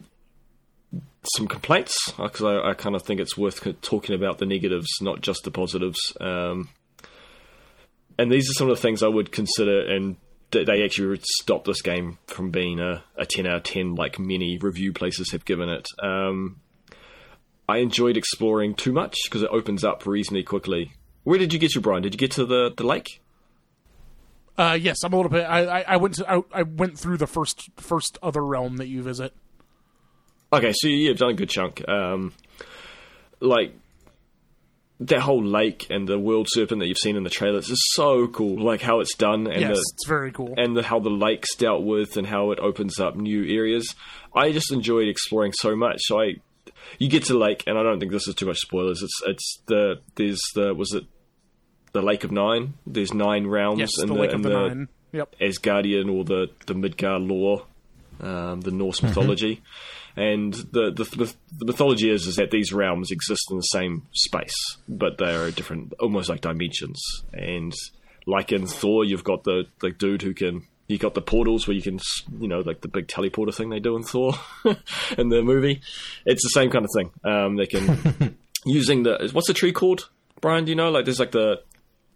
some 1.35 1.47
complaints 1.47 1.95
because 2.11 2.43
I, 2.43 2.69
I 2.69 2.73
kind 2.73 2.95
of 2.95 3.03
think 3.03 3.19
it's 3.19 3.37
worth 3.37 3.65
talking 3.81 4.15
about 4.15 4.37
the 4.37 4.45
negatives, 4.45 4.87
not 5.01 5.21
just 5.21 5.43
the 5.43 5.51
positives. 5.51 5.99
Um, 6.21 6.69
and 8.17 8.31
these 8.31 8.49
are 8.49 8.53
some 8.53 8.69
of 8.69 8.75
the 8.77 8.81
things 8.81 9.03
I 9.03 9.07
would 9.07 9.31
consider, 9.31 9.81
and 9.81 10.15
they 10.51 10.83
actually 10.83 11.07
would 11.07 11.25
stop 11.25 11.65
this 11.65 11.81
game 11.81 12.17
from 12.27 12.51
being 12.51 12.79
a, 12.79 13.03
a 13.17 13.25
10 13.25 13.45
out 13.45 13.57
of 13.57 13.63
10 13.63 13.95
like 13.95 14.17
many 14.17 14.57
review 14.57 14.93
places 14.93 15.31
have 15.31 15.45
given 15.45 15.69
it. 15.69 15.87
Um, 16.01 16.61
I 17.67 17.77
enjoyed 17.77 18.15
exploring 18.15 18.75
too 18.75 18.93
much 18.93 19.17
because 19.25 19.41
it 19.41 19.49
opens 19.51 19.83
up 19.83 20.05
reasonably 20.05 20.43
quickly. 20.43 20.93
Where 21.23 21.37
did 21.37 21.51
you 21.51 21.59
get 21.59 21.71
to, 21.71 21.81
Brian? 21.81 22.01
Did 22.01 22.13
you 22.13 22.17
get 22.17 22.31
to 22.31 22.45
the, 22.45 22.73
the 22.75 22.85
lake? 22.85 23.21
Uh, 24.57 24.77
yes, 24.79 25.03
I'm 25.03 25.13
a 25.13 25.15
little 25.17 25.29
bit. 25.29 25.43
I, 25.43 25.65
I, 25.65 25.81
I 25.81 25.97
went 25.97 26.15
to 26.15 26.31
I, 26.31 26.41
I, 26.51 26.63
went 26.63 26.97
through 26.97 27.17
the 27.17 27.27
first 27.27 27.69
first 27.77 28.17
other 28.23 28.43
realm 28.43 28.77
that 28.77 28.87
you 28.87 29.03
visit. 29.03 29.33
Okay, 30.51 30.71
so 30.73 30.87
you've 30.87 31.17
done 31.17 31.31
a 31.31 31.33
good 31.33 31.49
chunk. 31.49 31.87
Um, 31.87 32.33
like 33.39 33.73
that 34.99 35.19
whole 35.19 35.43
lake 35.43 35.87
and 35.89 36.07
the 36.07 36.17
world 36.17 36.47
serpent 36.49 36.79
that 36.79 36.87
you've 36.87 36.97
seen 36.97 37.15
in 37.15 37.23
the 37.23 37.29
trailers 37.29 37.69
is 37.69 37.81
so 37.93 38.27
cool. 38.27 38.63
Like 38.63 38.81
how 38.81 38.99
it's 38.99 39.15
done 39.15 39.47
and 39.47 39.61
yes, 39.61 39.75
the, 39.75 39.93
it's 39.93 40.07
very 40.07 40.31
cool. 40.31 40.55
And 40.57 40.75
the, 40.75 40.81
how 40.81 40.99
the 40.99 41.09
lake's 41.09 41.55
dealt 41.55 41.83
with 41.83 42.17
and 42.17 42.25
how 42.25 42.51
it 42.51 42.59
opens 42.59 42.99
up 42.99 43.15
new 43.15 43.43
areas. 43.43 43.93
I 44.35 44.51
just 44.51 44.71
enjoyed 44.71 45.07
exploring 45.07 45.53
so 45.53 45.75
much. 45.75 45.99
So 46.05 46.19
I, 46.19 46.35
you 46.97 47.09
get 47.09 47.25
to 47.25 47.33
the 47.33 47.39
lake, 47.39 47.63
and 47.67 47.77
I 47.77 47.83
don't 47.83 47.99
think 47.99 48.11
this 48.11 48.27
is 48.27 48.35
too 48.35 48.45
much 48.45 48.57
spoilers. 48.57 49.01
It's 49.01 49.21
it's 49.25 49.61
the 49.67 49.95
there's 50.15 50.41
the 50.55 50.73
was 50.73 50.93
it 50.93 51.03
the 51.93 52.01
Lake 52.01 52.23
of 52.23 52.31
Nine. 52.31 52.75
There's 52.85 53.13
nine 53.13 53.47
realms 53.47 53.79
yes, 53.79 53.91
in 54.01 54.07
the, 54.07 54.13
the, 54.13 54.19
Lake 54.19 54.29
in 54.31 54.35
of 54.37 54.43
the, 54.43 54.49
the 54.49 54.55
Nine. 54.55 54.87
Yep. 55.13 55.35
Asgardian 55.41 56.13
or 56.13 56.23
the 56.23 56.47
the 56.65 56.73
Midgard 56.73 57.21
lore, 57.21 57.65
um, 58.19 58.61
the 58.61 58.71
Norse 58.71 59.01
mythology. 59.01 59.61
And 60.17 60.53
the, 60.53 60.91
the, 60.91 61.33
the 61.59 61.65
mythology 61.65 62.09
is 62.09 62.25
is 62.25 62.35
that 62.37 62.49
these 62.51 62.73
realms 62.73 63.11
exist 63.11 63.51
in 63.51 63.57
the 63.57 63.61
same 63.63 64.07
space, 64.13 64.55
but 64.89 65.17
they 65.19 65.33
are 65.35 65.51
different, 65.51 65.93
almost 65.99 66.27
like 66.27 66.41
dimensions. 66.41 66.99
And 67.33 67.71
like 68.25 68.51
in 68.51 68.65
Thor, 68.65 69.05
you've 69.05 69.23
got 69.23 69.43
the 69.43 69.65
the 69.79 69.91
dude 69.91 70.23
who 70.23 70.33
can 70.33 70.63
you 70.87 70.97
got 70.97 71.13
the 71.13 71.21
portals 71.21 71.67
where 71.67 71.75
you 71.75 71.81
can, 71.83 71.99
you 72.39 72.47
know, 72.47 72.61
like 72.61 72.81
the 72.81 72.87
big 72.87 73.07
teleporter 73.07 73.53
thing 73.53 73.69
they 73.69 73.79
do 73.79 73.95
in 73.95 74.03
Thor 74.03 74.33
in 75.17 75.29
the 75.29 75.41
movie. 75.43 75.81
It's 76.25 76.41
the 76.43 76.49
same 76.49 76.71
kind 76.71 76.83
of 76.85 76.91
thing. 76.95 77.11
Um, 77.23 77.55
they 77.57 77.67
can 77.67 78.35
using 78.65 79.03
the 79.03 79.29
what's 79.33 79.47
the 79.47 79.53
tree 79.53 79.71
called, 79.71 80.09
Brian? 80.41 80.65
Do 80.65 80.71
you 80.71 80.75
know? 80.75 80.89
Like 80.89 81.05
there's 81.05 81.19
like 81.19 81.31
the 81.31 81.61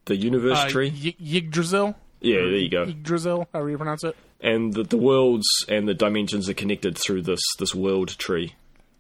the 0.06 0.16
universe 0.16 0.58
Uh, 0.58 0.70
tree. 0.70 0.90
Y- 1.22 1.38
Yggdrasil. 1.38 1.96
yeah, 2.22 2.38
there 2.38 2.58
you 2.58 2.70
go. 2.70 2.84
Yggdrasil, 2.84 3.48
however 3.54 3.70
you 3.70 3.78
pronounce 3.78 4.04
it. 4.04 4.16
And 4.44 4.74
the, 4.74 4.84
the 4.84 4.98
worlds 4.98 5.46
and 5.70 5.88
the 5.88 5.94
dimensions 5.94 6.50
are 6.50 6.54
connected 6.56 6.98
through 6.98 7.22
this 7.24 7.42
this 7.60 7.76
world 7.76 8.10
tree. 8.18 8.56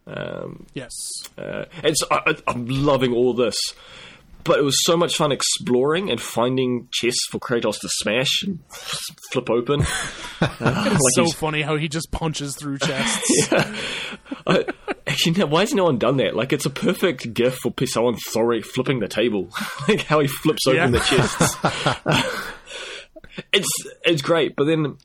Um, 0.07 0.65
Yes. 0.73 0.91
uh, 1.37 1.65
and 1.83 1.95
so 1.97 2.07
I, 2.11 2.35
I'm 2.47 2.67
loving 2.67 3.13
all 3.13 3.33
this. 3.33 3.55
But 4.43 4.57
it 4.57 4.63
was 4.63 4.83
so 4.83 4.97
much 4.97 5.17
fun 5.17 5.31
exploring 5.31 6.09
and 6.09 6.19
finding 6.19 6.87
chests 6.91 7.27
for 7.29 7.37
Kratos 7.39 7.79
to 7.81 7.87
smash 8.01 8.41
and 8.43 8.59
flip 9.31 9.49
open. 9.49 9.83
Uh, 10.43 10.89
like 10.89 10.97
so 11.13 11.27
funny 11.27 11.61
how 11.61 11.75
he 11.77 11.87
just 11.87 12.09
punches 12.11 12.55
through 12.55 12.77
chests. 12.79 13.47
I, 14.47 14.65
actually, 15.05 15.43
why 15.43 15.59
has 15.59 15.71
no 15.75 15.83
one 15.83 15.99
done 15.99 16.17
that? 16.17 16.35
Like, 16.35 16.51
it's 16.51 16.65
a 16.65 16.71
perfect 16.71 17.31
gift 17.35 17.59
for 17.61 17.71
someone 17.85 18.17
sorry 18.17 18.63
flipping 18.63 18.99
the 19.01 19.07
table, 19.07 19.49
like 19.87 20.01
how 20.01 20.19
he 20.19 20.25
flips 20.27 20.65
open 20.65 20.77
Yeah. 20.77 20.87
the 20.87 20.99
chests. 20.99 22.41
it's 23.53 23.69
it's 24.03 24.21
great, 24.23 24.55
but 24.55 24.65
then 24.65 24.97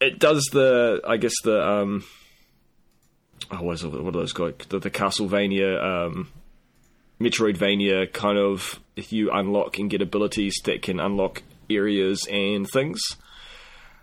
it 0.00 0.18
does 0.18 0.48
the, 0.52 1.00
I 1.06 1.16
guess 1.16 1.34
the 1.42 1.66
um, 1.66 2.04
oh, 3.50 3.62
what 3.62 3.74
is 3.74 3.84
it? 3.84 3.88
What 3.88 4.14
are 4.14 4.18
those 4.20 4.32
called? 4.32 4.58
The, 4.68 4.78
the 4.78 4.90
Castlevania, 4.90 5.82
um, 5.82 6.28
Metroidvania 7.20 8.12
kind 8.12 8.38
of. 8.38 8.80
If 8.96 9.12
you 9.12 9.32
unlock 9.32 9.78
and 9.78 9.90
get 9.90 10.02
abilities 10.02 10.54
that 10.64 10.82
can 10.82 11.00
unlock 11.00 11.42
areas 11.68 12.26
and 12.30 12.68
things. 12.68 13.00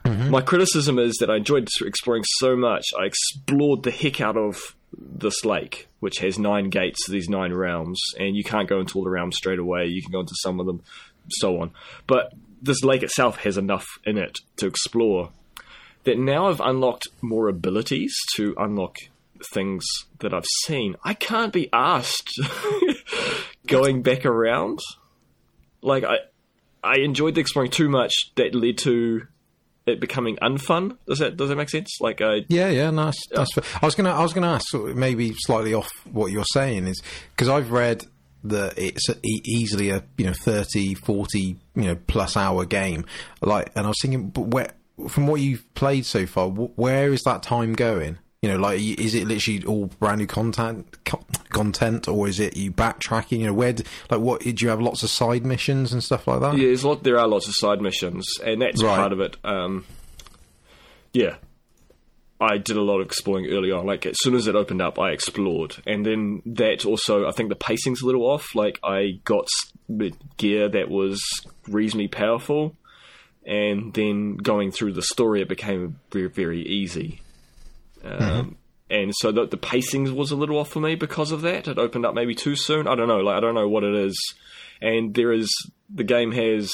My 0.03 0.41
criticism 0.41 0.97
is 0.97 1.15
that 1.19 1.29
I 1.29 1.37
enjoyed 1.37 1.67
exploring 1.85 2.23
so 2.39 2.55
much. 2.55 2.83
I 2.99 3.05
explored 3.05 3.83
the 3.83 3.91
heck 3.91 4.19
out 4.19 4.35
of 4.35 4.75
this 4.97 5.45
lake, 5.45 5.87
which 5.99 6.17
has 6.17 6.39
nine 6.39 6.69
gates 6.69 7.05
to 7.05 7.11
these 7.11 7.29
nine 7.29 7.53
realms, 7.53 8.01
and 8.17 8.35
you 8.35 8.43
can't 8.43 8.67
go 8.67 8.79
into 8.79 8.97
all 8.97 9.03
the 9.03 9.11
realms 9.11 9.37
straight 9.37 9.59
away. 9.59 9.85
You 9.85 10.01
can 10.01 10.11
go 10.11 10.21
into 10.21 10.35
some 10.41 10.59
of 10.59 10.65
them, 10.65 10.81
so 11.29 11.61
on. 11.61 11.71
But 12.07 12.33
this 12.61 12.83
lake 12.83 13.03
itself 13.03 13.37
has 13.37 13.57
enough 13.57 13.85
in 14.03 14.17
it 14.17 14.39
to 14.57 14.67
explore 14.67 15.29
that 16.03 16.17
now 16.17 16.47
I've 16.47 16.59
unlocked 16.61 17.07
more 17.21 17.47
abilities 17.47 18.13
to 18.35 18.55
unlock 18.57 18.95
things 19.53 19.83
that 20.19 20.33
I've 20.33 20.45
seen. 20.65 20.95
I 21.03 21.13
can't 21.13 21.51
be 21.53 21.69
asked 21.73 22.39
going 23.67 24.01
back 24.01 24.25
around. 24.25 24.79
Like 25.81 26.03
I, 26.03 26.17
I 26.83 26.99
enjoyed 26.99 27.35
the 27.35 27.41
exploring 27.41 27.71
too 27.71 27.89
much 27.89 28.13
that 28.35 28.53
led 28.55 28.77
to 28.79 29.21
it 29.87 29.99
becoming 29.99 30.37
unfun. 30.37 30.97
Does 31.07 31.19
that 31.19 31.37
does 31.37 31.49
that 31.49 31.55
make 31.55 31.69
sense? 31.69 31.97
Like 31.99 32.21
I, 32.21 32.45
Yeah, 32.49 32.69
yeah, 32.69 32.91
nice. 32.91 33.15
that's, 33.31 33.53
that's 33.55 33.67
fair. 33.67 33.79
I 33.81 33.85
was 33.85 33.95
gonna, 33.95 34.11
I 34.11 34.21
was 34.21 34.33
gonna 34.33 34.51
ask, 34.53 34.73
maybe 34.73 35.33
slightly 35.35 35.73
off 35.73 35.89
what 36.11 36.31
you're 36.31 36.45
saying 36.53 36.87
is 36.87 37.01
because 37.31 37.49
I've 37.49 37.71
read 37.71 38.05
that 38.43 38.77
it's 38.77 39.09
a, 39.09 39.15
e- 39.23 39.41
easily 39.45 39.89
a 39.89 40.03
you 40.17 40.25
know 40.27 40.33
30, 40.33 40.95
40, 40.95 41.39
you 41.39 41.57
know 41.75 41.95
plus 42.07 42.37
hour 42.37 42.65
game. 42.65 43.05
Like, 43.41 43.71
and 43.75 43.85
I 43.85 43.89
was 43.89 43.97
thinking, 44.01 44.29
but 44.29 44.47
where 44.47 44.71
from 45.09 45.27
what 45.27 45.41
you've 45.41 45.71
played 45.73 46.05
so 46.05 46.25
far, 46.25 46.49
wh- 46.49 46.77
where 46.77 47.11
is 47.13 47.21
that 47.23 47.43
time 47.43 47.73
going? 47.73 48.17
You 48.41 48.49
know, 48.49 48.57
like, 48.57 48.79
is 48.81 49.13
it 49.13 49.27
literally 49.27 49.63
all 49.65 49.85
brand 49.99 50.17
new 50.19 50.25
content, 50.25 51.03
co- 51.05 51.23
content, 51.49 52.07
or 52.07 52.27
is 52.27 52.39
it 52.39 52.57
you 52.57 52.71
backtracking? 52.71 53.37
You 53.39 53.45
know, 53.47 53.53
where, 53.53 53.75
like, 54.09 54.19
what 54.19 54.41
do 54.41 54.49
you 54.57 54.69
have 54.69 54.81
lots 54.81 55.03
of 55.03 55.11
side 55.11 55.45
missions 55.45 55.93
and 55.93 56.03
stuff 56.03 56.27
like 56.27 56.39
that? 56.39 56.57
yeah, 56.57 56.65
there's 56.65 56.83
lot. 56.83 57.03
There 57.03 57.19
are 57.19 57.27
lots 57.27 57.47
of 57.47 57.53
side 57.55 57.81
missions, 57.81 58.25
and 58.43 58.59
that's 58.61 58.81
Right. 58.81 58.95
part 58.95 59.13
of 59.13 59.19
it. 59.19 59.37
Um, 59.43 59.85
yeah, 61.13 61.35
I 62.39 62.57
did 62.57 62.77
a 62.77 62.81
lot 62.81 62.99
of 62.99 63.05
exploring 63.05 63.45
early 63.51 63.71
on. 63.71 63.85
Like 63.85 64.07
as 64.07 64.17
soon 64.21 64.33
as 64.33 64.47
it 64.47 64.55
opened 64.55 64.81
up, 64.81 64.97
I 64.97 65.11
explored, 65.11 65.75
and 65.85 66.03
then 66.03 66.41
that 66.47 66.83
also, 66.83 67.27
I 67.27 67.31
think 67.31 67.49
the 67.49 67.55
pacing's 67.55 68.01
a 68.01 68.05
little 68.07 68.23
off. 68.23 68.55
Like 68.55 68.79
I 68.83 69.19
got 69.23 69.47
gear 70.37 70.67
that 70.69 70.89
was 70.89 71.21
reasonably 71.67 72.07
powerful, 72.07 72.75
and 73.45 73.93
then 73.93 74.37
going 74.37 74.71
through 74.71 74.93
the 74.93 75.01
story, 75.01 75.41
it 75.41 75.49
became 75.49 75.99
very 76.11 76.27
very 76.27 76.61
easy. 76.61 77.21
Um, 78.03 78.57
And 78.89 79.13
so 79.15 79.31
the, 79.31 79.47
the 79.47 79.55
pacing 79.55 80.13
was 80.17 80.31
a 80.31 80.35
little 80.35 80.57
off 80.57 80.69
for 80.69 80.81
me 80.81 80.95
because 80.95 81.31
of 81.31 81.41
that. 81.43 81.65
It 81.69 81.77
opened 81.77 82.05
up 82.05 82.13
maybe 82.13 82.35
too 82.35 82.57
soon. 82.57 82.87
I 82.87 82.95
don't 82.95 83.07
know. 83.07 83.19
Like 83.19 83.37
I 83.37 83.39
don't 83.39 83.55
know 83.55 83.69
what 83.69 83.85
it 83.85 83.95
is. 83.95 84.17
And 84.81 85.13
there 85.13 85.31
is 85.31 85.49
the 85.89 86.03
game 86.03 86.33
has 86.33 86.69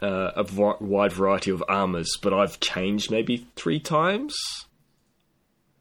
uh, 0.00 0.30
a 0.34 0.44
v- 0.44 0.80
wide 0.80 1.12
variety 1.12 1.50
of 1.50 1.62
armors, 1.68 2.16
but 2.22 2.32
I've 2.32 2.58
changed 2.58 3.10
maybe 3.10 3.46
three 3.54 3.80
times. 3.80 4.34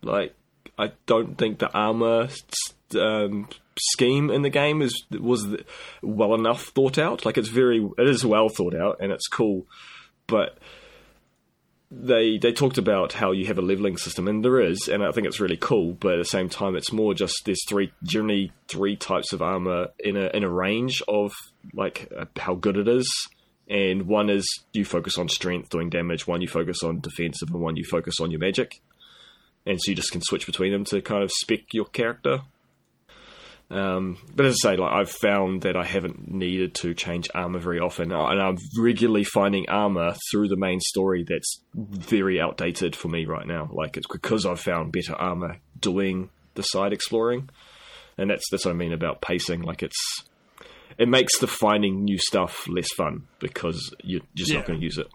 Like 0.02 0.36
I 0.78 0.92
don't 1.06 1.38
think 1.38 1.60
the 1.60 1.72
armor 1.72 2.28
um, 3.00 3.48
scheme 3.80 4.30
in 4.30 4.42
the 4.42 4.50
game 4.50 4.82
is 4.82 5.04
was 5.12 5.46
well 6.02 6.36
enough 6.36 6.64
thought 6.66 6.98
out. 6.98 7.26
Like 7.26 7.38
it's 7.38 7.50
very 7.50 7.88
it 7.98 8.08
is 8.08 8.26
well 8.26 8.50
thought 8.50 8.76
out 8.76 8.98
and 9.00 9.12
it's 9.12 9.28
cool, 9.28 9.66
but 10.28 10.58
they 11.96 12.38
they 12.38 12.52
talked 12.52 12.78
about 12.78 13.14
how 13.14 13.32
you 13.32 13.46
have 13.46 13.60
a 13.60 13.62
leveling 13.62 13.98
system, 13.98 14.28
and 14.28 14.44
there 14.44 14.60
is, 14.60 14.88
and 14.88 15.04
I 15.04 15.12
think 15.12 15.28
it's 15.28 15.40
really 15.40 15.58
cool. 15.58 15.94
But 15.94 16.14
at 16.14 16.18
the 16.18 16.26
same 16.26 16.50
time, 16.50 16.76
it's 16.76 16.92
more 16.92 17.14
just 17.14 17.36
there's 17.46 17.64
three 17.68 17.92
generally 18.04 18.52
three 18.68 18.96
types 18.96 19.34
of 19.34 19.42
armor 19.42 19.88
in 20.00 20.18
a 20.18 20.30
in 20.34 20.44
a 20.44 20.50
range 20.50 21.02
of 21.08 21.34
like 21.74 22.12
uh, 22.18 22.26
how 22.38 22.56
good 22.56 22.78
it 22.78 22.88
is. 22.88 23.10
And 23.70 24.08
one 24.08 24.30
is 24.30 24.46
you 24.74 24.84
focus 24.84 25.18
on 25.18 25.30
strength 25.30 25.70
doing 25.70 25.90
damage, 25.90 26.28
one 26.28 26.42
you 26.42 26.48
focus 26.48 26.84
on 26.84 27.00
defensive, 27.00 27.50
and 27.50 27.62
one 27.62 27.78
you 27.78 27.86
focus 27.86 28.16
on 28.20 28.32
your 28.32 28.40
magic. 28.40 28.82
And 29.66 29.80
so 29.82 29.92
you 29.92 29.96
just 29.96 30.12
can 30.12 30.22
switch 30.22 30.46
between 30.46 30.74
them 30.74 30.84
to 30.86 31.02
kind 31.02 31.24
of 31.24 31.32
spec 31.32 31.74
your 31.74 31.86
character. 31.86 32.42
Um, 33.74 34.18
but 34.36 34.46
as 34.46 34.58
I 34.64 34.70
say, 34.74 34.78
like 34.78 34.94
I've 34.94 35.10
found 35.10 35.64
that 35.64 35.76
I 35.76 35.84
haven't 35.84 36.30
needed 36.32 36.76
to 36.76 36.94
change 36.94 37.28
armor 37.34 37.58
very 37.60 37.80
often, 37.80 38.12
uh, 38.12 38.26
and 38.28 38.40
I'm 38.42 38.58
regularly 38.78 39.24
finding 39.24 39.68
armor 39.68 40.16
through 40.32 40.50
the 40.50 40.56
main 40.58 40.80
story 40.80 41.26
that's 41.28 41.60
very 41.74 42.40
outdated 42.40 42.96
for 42.96 43.08
me 43.08 43.26
right 43.26 43.48
now. 43.48 43.70
Like 43.72 43.98
it's 43.98 44.08
because 44.12 44.46
I've 44.46 44.60
found 44.60 44.92
better 44.92 45.16
armor 45.16 45.58
doing 45.80 46.30
the 46.54 46.62
side 46.62 46.94
exploring, 46.94 47.50
and 48.18 48.30
that's 48.30 48.44
that's 48.52 48.66
what 48.66 48.72
I 48.72 48.78
mean 48.78 48.94
about 48.94 49.22
pacing. 49.22 49.64
Like 49.64 49.82
it's 49.82 49.98
it 51.00 51.08
makes 51.10 51.40
the 51.40 51.48
finding 51.48 52.04
new 52.04 52.20
stuff 52.20 52.68
less 52.68 52.88
fun 52.96 53.24
because 53.40 53.96
you're 54.04 54.22
just 54.36 54.52
Yeah. 54.52 54.58
not 54.60 54.68
going 54.68 54.80
to 54.80 54.84
use 54.86 55.00
it. 55.00 55.08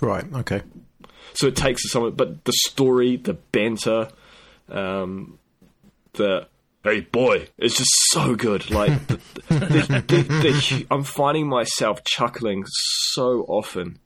Right. 0.00 0.24
Okay. 0.32 0.62
So 1.34 1.48
it 1.48 1.56
takes 1.56 1.90
some, 1.90 2.14
but 2.14 2.44
the 2.44 2.52
story, 2.52 3.16
the 3.16 3.34
banter, 3.34 4.08
um, 4.68 5.38
the 6.12 6.46
hey 6.88 7.00
boy, 7.00 7.48
it's 7.58 7.76
just 7.76 7.90
so 8.10 8.34
good. 8.34 8.70
Like 8.70 9.06
the, 9.06 9.20
the, 9.48 10.04
the, 10.06 10.22
the, 10.22 10.86
I'm 10.90 11.04
finding 11.04 11.48
myself 11.48 12.02
chuckling 12.04 12.64
so 12.66 13.44
often. 13.48 13.98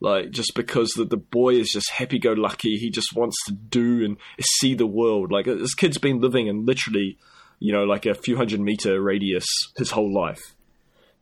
Like 0.00 0.30
just 0.30 0.54
because 0.54 0.90
the, 0.96 1.04
the 1.04 1.16
boy 1.16 1.54
is 1.54 1.70
just 1.70 1.90
happy 1.90 2.18
go 2.18 2.32
lucky, 2.32 2.76
he 2.76 2.90
just 2.90 3.14
wants 3.14 3.36
to 3.46 3.52
do 3.52 4.04
and 4.04 4.16
see 4.60 4.74
the 4.74 4.86
world. 4.86 5.30
Like 5.30 5.46
this 5.46 5.74
kid's 5.74 5.98
been 5.98 6.20
living 6.20 6.48
in 6.48 6.66
literally, 6.66 7.18
you 7.60 7.72
know, 7.72 7.84
like 7.84 8.04
a 8.04 8.14
few 8.14 8.36
hundred 8.36 8.60
meter 8.60 9.00
radius 9.00 9.46
his 9.76 9.92
whole 9.92 10.12
life, 10.12 10.54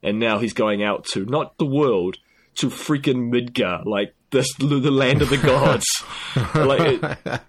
and 0.03 0.19
now 0.19 0.39
he's 0.39 0.55
going 0.55 0.83
out 0.83 1.05
to 1.13 1.25
not 1.27 1.59
the 1.59 1.67
world, 1.67 2.17
to 2.57 2.69
freaking 2.69 3.31
Midgard, 3.31 3.87
like 3.87 4.15
this 4.31 4.53
the 4.55 4.91
land 4.91 5.23
of 5.23 5.29
the 5.29 5.37
gods. 5.39 5.87
like, 6.55 7.21
it, 7.27 7.43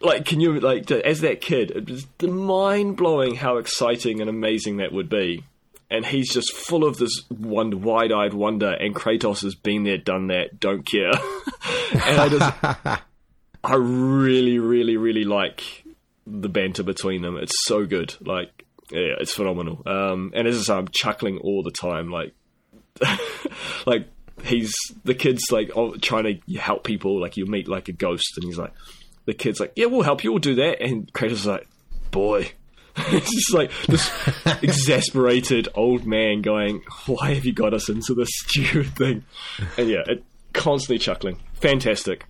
like 0.00 0.24
can 0.24 0.40
you 0.40 0.60
like 0.60 0.90
as 0.90 1.20
that 1.20 1.40
kid, 1.40 1.70
it 1.70 1.90
was 1.90 2.06
mind 2.20 2.96
blowing 2.96 3.34
how 3.34 3.56
exciting 3.58 4.20
and 4.20 4.30
amazing 4.30 4.78
that 4.78 4.92
would 4.92 5.08
be 5.08 5.44
and 5.90 6.04
he's 6.04 6.32
just 6.32 6.52
full 6.52 6.84
of 6.84 6.98
this 6.98 7.24
one 7.28 7.82
wide-eyed 7.82 8.34
wonder. 8.34 8.72
And 8.72 8.94
Kratos 8.94 9.42
has 9.42 9.54
been 9.54 9.84
there, 9.84 9.98
done 9.98 10.28
that, 10.28 10.58
don't 10.58 10.84
care. 10.84 11.10
and 11.92 12.20
I 12.20 12.28
just, 12.28 12.54
I 13.64 13.74
really, 13.74 14.58
really, 14.58 14.96
really 14.96 15.24
like 15.24 15.84
the 16.26 16.48
banter 16.48 16.82
between 16.82 17.22
them. 17.22 17.36
It's 17.36 17.54
so 17.64 17.86
good. 17.86 18.16
Like, 18.20 18.64
yeah, 18.90 19.14
it's 19.20 19.34
phenomenal. 19.34 19.82
Um, 19.86 20.32
and 20.34 20.48
as 20.48 20.58
I 20.58 20.62
say, 20.62 20.74
I'm 20.74 20.88
chuckling 20.92 21.38
all 21.38 21.62
the 21.62 21.70
time. 21.70 22.10
Like, 22.10 22.34
like 23.86 24.08
he's 24.42 24.74
the 25.04 25.14
kid's 25.14 25.42
like 25.50 25.70
trying 26.00 26.24
to 26.24 26.58
help 26.58 26.84
people. 26.84 27.20
Like 27.20 27.36
you 27.36 27.46
meet 27.46 27.68
like 27.68 27.88
a 27.88 27.92
ghost, 27.92 28.32
and 28.36 28.44
he's 28.44 28.58
like, 28.58 28.72
the 29.26 29.34
kid's 29.34 29.60
like, 29.60 29.72
yeah, 29.76 29.86
we'll 29.86 30.02
help 30.02 30.24
you. 30.24 30.32
We'll 30.32 30.40
do 30.40 30.56
that. 30.56 30.80
And 30.80 31.12
Kratos 31.12 31.32
is 31.32 31.46
like, 31.46 31.68
boy 32.10 32.52
it's 33.08 33.34
just 33.34 33.52
like 33.52 33.70
this 33.88 34.10
exasperated 34.62 35.68
old 35.74 36.06
man 36.06 36.40
going, 36.40 36.82
"Why 37.04 37.34
have 37.34 37.44
you 37.44 37.52
got 37.52 37.74
us 37.74 37.90
into 37.90 38.14
this 38.14 38.30
stupid 38.32 38.96
thing?" 38.96 39.24
And 39.76 39.90
yeah, 39.90 40.02
it, 40.06 40.24
constantly 40.54 40.98
chuckling. 40.98 41.38
Fantastic. 41.54 42.24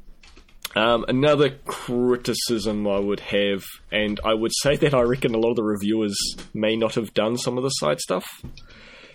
Um, 0.75 1.05
another 1.09 1.51
criticism 1.67 2.87
I 2.89 2.99
would 2.99 3.21
have, 3.21 3.63
and 3.93 4.19
I 4.25 4.35
would 4.35 4.53
say 4.61 4.75
that 4.77 4.93
I 4.93 5.03
reckon 5.03 5.35
a 5.35 5.39
lot 5.39 5.51
of 5.51 5.57
the 5.57 5.63
reviewers 5.63 6.19
may 6.53 6.75
not 6.77 6.97
have 6.97 7.15
done 7.15 7.39
some 7.39 7.57
of 7.57 7.63
the 7.63 7.71
side 7.71 8.01
stuff 8.01 8.27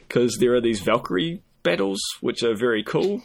because 0.07 0.37
there 0.39 0.55
are 0.55 0.61
these 0.61 0.79
Valkyrie 0.79 1.43
battles 1.63 1.99
which 2.21 2.43
are 2.43 2.55
very 2.55 2.81
cool, 2.81 3.21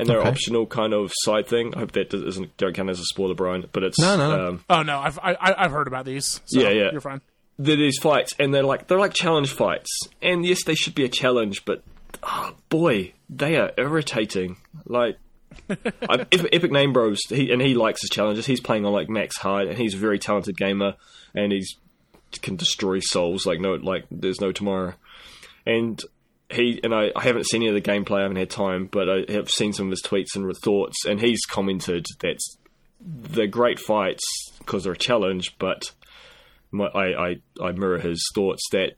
and 0.00 0.08
they're 0.08 0.20
okay. 0.20 0.28
optional 0.28 0.66
kind 0.66 0.92
of 0.92 1.12
side 1.22 1.46
thing. 1.46 1.74
I 1.74 1.80
hope 1.80 1.92
that 1.92 2.10
doesn't 2.10 2.56
don't 2.56 2.74
count 2.74 2.90
as 2.90 3.00
a 3.00 3.04
spoiler, 3.04 3.34
Brian. 3.34 3.66
But 3.72 3.84
it's 3.84 3.98
no, 3.98 4.16
no. 4.16 4.36
no. 4.36 4.48
Um, 4.48 4.64
oh 4.68 4.82
no, 4.82 4.98
I've 4.98 5.18
I, 5.18 5.28
have 5.28 5.54
i 5.58 5.62
have 5.62 5.72
heard 5.72 5.86
about 5.86 6.04
these. 6.04 6.40
So 6.46 6.60
yeah, 6.60 6.70
yeah, 6.70 6.90
you're 6.92 7.00
fine 7.00 7.20
these 7.60 7.98
fights, 7.98 8.34
and 8.38 8.54
they're 8.54 8.62
like 8.62 8.86
they're 8.86 8.98
like 8.98 9.12
challenge 9.12 9.52
fights. 9.52 9.90
And 10.22 10.44
yes, 10.44 10.64
they 10.64 10.74
should 10.74 10.94
be 10.94 11.04
a 11.04 11.08
challenge, 11.08 11.64
but 11.64 11.82
oh, 12.22 12.54
boy, 12.68 13.12
they 13.28 13.56
are 13.56 13.72
irritating. 13.76 14.56
Like 14.86 15.18
EpicNameBro's, 15.68 17.20
he, 17.28 17.50
and 17.52 17.60
he 17.60 17.74
likes 17.74 18.00
his 18.00 18.10
challenges. 18.10 18.46
He's 18.46 18.60
playing 18.60 18.86
on 18.86 18.92
like 18.92 19.08
max 19.08 19.36
high, 19.38 19.64
and 19.64 19.76
he's 19.76 19.94
a 19.94 19.98
very 19.98 20.18
talented 20.18 20.56
gamer, 20.56 20.94
and 21.34 21.52
he's 21.52 21.76
can 22.42 22.54
destroy 22.54 23.00
souls 23.00 23.44
like 23.44 23.58
no 23.58 23.72
like 23.74 24.04
there's 24.10 24.40
no 24.40 24.52
tomorrow. 24.52 24.94
And 25.66 26.00
he 26.50 26.80
and 26.82 26.94
I, 26.94 27.10
I 27.14 27.22
haven't 27.22 27.46
seen 27.46 27.62
any 27.62 27.68
of 27.68 27.74
the 27.74 27.90
gameplay. 27.90 28.18
I 28.18 28.22
haven't 28.22 28.36
had 28.36 28.50
time, 28.50 28.88
but 28.90 29.08
I 29.08 29.32
have 29.32 29.48
seen 29.48 29.72
some 29.72 29.86
of 29.86 29.90
his 29.90 30.02
tweets 30.02 30.34
and 30.34 30.56
thoughts, 30.56 31.04
and 31.06 31.20
he's 31.20 31.40
commented 31.46 32.06
that 32.20 32.38
they're 33.00 33.46
great 33.46 33.78
fights 33.78 34.22
because 34.58 34.84
they're 34.84 34.92
a 34.92 34.98
challenge, 34.98 35.56
but 35.58 35.92
my, 36.70 36.86
I, 36.86 37.30
I, 37.30 37.36
I 37.62 37.72
mirror 37.72 37.98
his 37.98 38.22
thoughts 38.34 38.62
that 38.72 38.92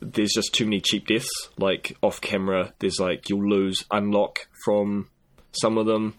there's 0.00 0.32
just 0.32 0.54
too 0.54 0.64
many 0.64 0.80
cheap 0.80 1.06
deaths. 1.06 1.28
Like 1.56 1.96
off 2.02 2.20
camera, 2.20 2.72
there's 2.78 3.00
like 3.00 3.28
you'll 3.28 3.48
lose 3.48 3.84
unlock 3.90 4.46
from 4.64 5.08
some 5.52 5.78
of 5.78 5.86
them, 5.86 6.14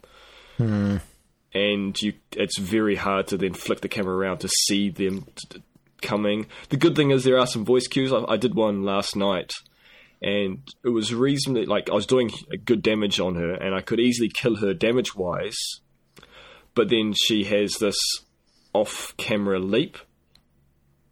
hmm. 0.58 0.98
and 1.54 2.00
you 2.02 2.14
it's 2.34 2.60
very 2.60 2.96
hard 2.96 3.28
to 3.28 3.38
then 3.38 3.54
flick 3.54 3.82
the 3.82 3.90
camera 3.90 4.16
around 4.16 4.40
to 4.40 4.50
see 4.68 4.90
them 4.90 5.26
t- 5.50 5.64
coming. 6.02 6.48
The 6.70 6.78
good 6.78 6.96
thing 6.96 7.12
is 7.12 7.24
there 7.24 7.40
are 7.40 7.48
some 7.48 7.66
voice 7.66 7.88
cues. 7.88 8.14
I, 8.14 8.24
I 8.28 8.38
did 8.38 8.56
one 8.56 8.84
last 8.84 9.16
night, 9.16 9.52
and 10.22 10.60
it 10.84 10.90
was 10.90 11.14
reasonably 11.14 11.66
like 11.66 11.90
I 11.90 11.94
was 11.94 12.06
doing 12.06 12.32
good 12.66 12.82
damage 12.82 13.20
on 13.20 13.36
her, 13.36 13.54
and 13.54 13.76
I 13.76 13.82
could 13.82 14.00
easily 14.00 14.30
kill 14.30 14.58
her 14.58 14.74
damage 14.74 15.16
wise. 15.16 15.58
But 16.76 16.90
then 16.90 17.14
she 17.14 17.46
has 17.46 17.74
this 17.80 17.98
off 18.74 19.16
camera 19.18 19.60
leap 19.60 19.98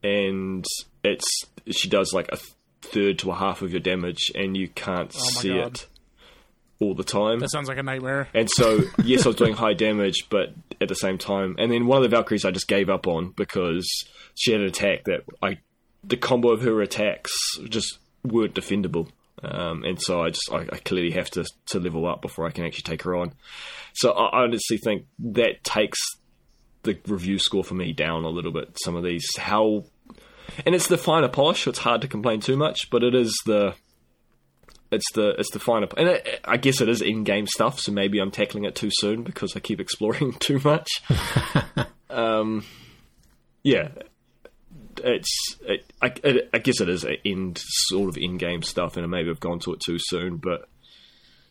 and 0.03 0.65
it's 1.03 1.45
she 1.71 1.89
does 1.89 2.13
like 2.13 2.29
a 2.31 2.37
third 2.81 3.19
to 3.19 3.31
a 3.31 3.35
half 3.35 3.61
of 3.61 3.71
your 3.71 3.79
damage, 3.79 4.31
and 4.35 4.55
you 4.55 4.67
can't 4.69 5.13
oh 5.15 5.29
see 5.39 5.49
God. 5.49 5.75
it 5.75 5.87
all 6.79 6.93
the 6.93 7.03
time. 7.03 7.39
That 7.39 7.51
sounds 7.51 7.67
like 7.67 7.77
a 7.77 7.83
nightmare. 7.83 8.29
And 8.33 8.49
so, 8.49 8.81
yes, 9.03 9.25
I 9.25 9.29
was 9.29 9.35
doing 9.35 9.53
high 9.53 9.73
damage, 9.73 10.27
but 10.29 10.53
at 10.79 10.87
the 10.87 10.95
same 10.95 11.17
time, 11.17 11.55
and 11.57 11.71
then 11.71 11.87
one 11.87 11.97
of 11.97 12.03
the 12.03 12.15
Valkyries 12.15 12.45
I 12.45 12.51
just 12.51 12.67
gave 12.67 12.89
up 12.89 13.07
on 13.07 13.33
because 13.35 13.87
she 14.35 14.51
had 14.51 14.61
an 14.61 14.67
attack 14.67 15.05
that 15.05 15.23
I, 15.41 15.59
the 16.03 16.17
combo 16.17 16.51
of 16.51 16.61
her 16.61 16.81
attacks 16.81 17.31
just 17.69 17.99
weren't 18.27 18.53
defendable. 18.53 19.09
Um, 19.43 19.83
and 19.83 20.01
so 20.01 20.21
I 20.21 20.29
just 20.29 20.49
I, 20.51 20.61
I, 20.61 20.77
clearly 20.77 21.11
have 21.11 21.29
to 21.31 21.45
to 21.67 21.79
level 21.79 22.07
up 22.07 22.23
before 22.23 22.47
I 22.47 22.51
can 22.51 22.65
actually 22.65 22.83
take 22.83 23.03
her 23.03 23.15
on. 23.15 23.33
So 23.93 24.11
I, 24.11 24.43
honestly 24.43 24.77
think 24.77 25.05
that 25.19 25.63
takes 25.63 25.99
the 26.81 26.97
review 27.07 27.37
score 27.37 27.63
for 27.63 27.75
me 27.75 27.93
down 27.93 28.23
a 28.23 28.29
little 28.29 28.51
bit. 28.51 28.77
Some 28.83 28.95
of 28.95 29.03
these, 29.03 29.27
how, 29.37 29.85
and 30.65 30.73
it's 30.73 30.87
the 30.87 30.97
finer 30.97 31.27
polish. 31.27 31.63
So 31.63 31.69
it's 31.69 31.79
hard 31.79 32.01
to 32.01 32.07
complain 32.07 32.39
too 32.39 32.57
much, 32.57 32.89
but 32.89 33.03
it 33.03 33.13
is 33.13 33.31
the, 33.45 33.75
it's 34.91 35.11
the 35.13 35.35
it's 35.37 35.51
the 35.51 35.59
finer, 35.59 35.87
and 35.97 36.07
it, 36.07 36.39
I 36.43 36.57
guess 36.57 36.81
it 36.81 36.89
is 36.89 37.03
in-game 37.03 37.45
stuff. 37.45 37.79
So 37.79 37.91
maybe 37.91 38.19
I'm 38.19 38.31
tackling 38.31 38.65
it 38.65 38.73
too 38.73 38.89
soon 38.91 39.21
because 39.21 39.55
I 39.55 39.59
keep 39.59 39.79
exploring 39.79 40.33
too 40.33 40.59
much. 40.63 40.89
um, 42.09 42.65
yeah, 43.61 43.89
it's 45.03 45.57
it, 45.61 45.91
I, 46.01 46.13
I 46.53 46.57
guess 46.59 46.81
it 46.81 46.89
is 46.89 47.05
in 47.23 47.55
sort 47.55 48.09
of 48.09 48.17
in-game 48.17 48.63
stuff, 48.63 48.97
and 48.97 49.09
maybe 49.09 49.29
I've 49.29 49.39
gone 49.39 49.59
to 49.59 49.73
it 49.73 49.79
too 49.79 49.97
soon, 49.99 50.37
but 50.37 50.67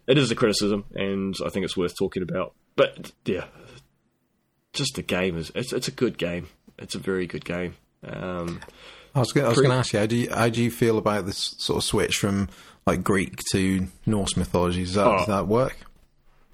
it 0.07 0.19
is 0.19 0.31
a 0.31 0.35
criticism, 0.35 0.85
and 0.95 1.35
I 1.45 1.49
think 1.49 1.65
it's 1.65 1.77
worth 1.77 1.97
talking 1.99 2.23
about. 2.23 2.55
But 2.77 3.13
yeah, 3.25 3.47
just 4.73 4.95
the 4.95 5.03
game 5.03 5.37
is 5.37 5.51
it's, 5.55 5.73
it's 5.73 5.89
a 5.89 5.93
good 5.93 6.19
game. 6.19 6.49
It's 6.79 6.95
a 6.95 6.99
very 6.99 7.27
good 7.27 7.45
game. 7.45 7.77
Um, 8.05 8.61
I 9.15 9.21
was, 9.21 9.35
I 9.37 9.49
was 9.49 9.57
going 9.57 9.71
to 9.71 9.77
ask 9.77 9.93
you 9.95 9.99
how 9.99 10.07
do 10.07 10.17
you 10.17 10.31
how 10.31 10.49
do 10.49 10.63
you 10.63 10.71
feel 10.71 10.99
about 10.99 11.27
this 11.27 11.55
sort 11.59 11.79
of 11.79 11.85
switch 11.85 12.19
from 12.19 12.49
like 12.87 13.03
Greek 13.03 13.41
to 13.53 13.89
Norse 14.05 14.37
mythology? 14.37 14.85
Does 14.85 14.95
that, 14.95 15.07
oh, 15.07 15.17
does 15.19 15.27
that 15.27 15.49
work? 15.49 15.77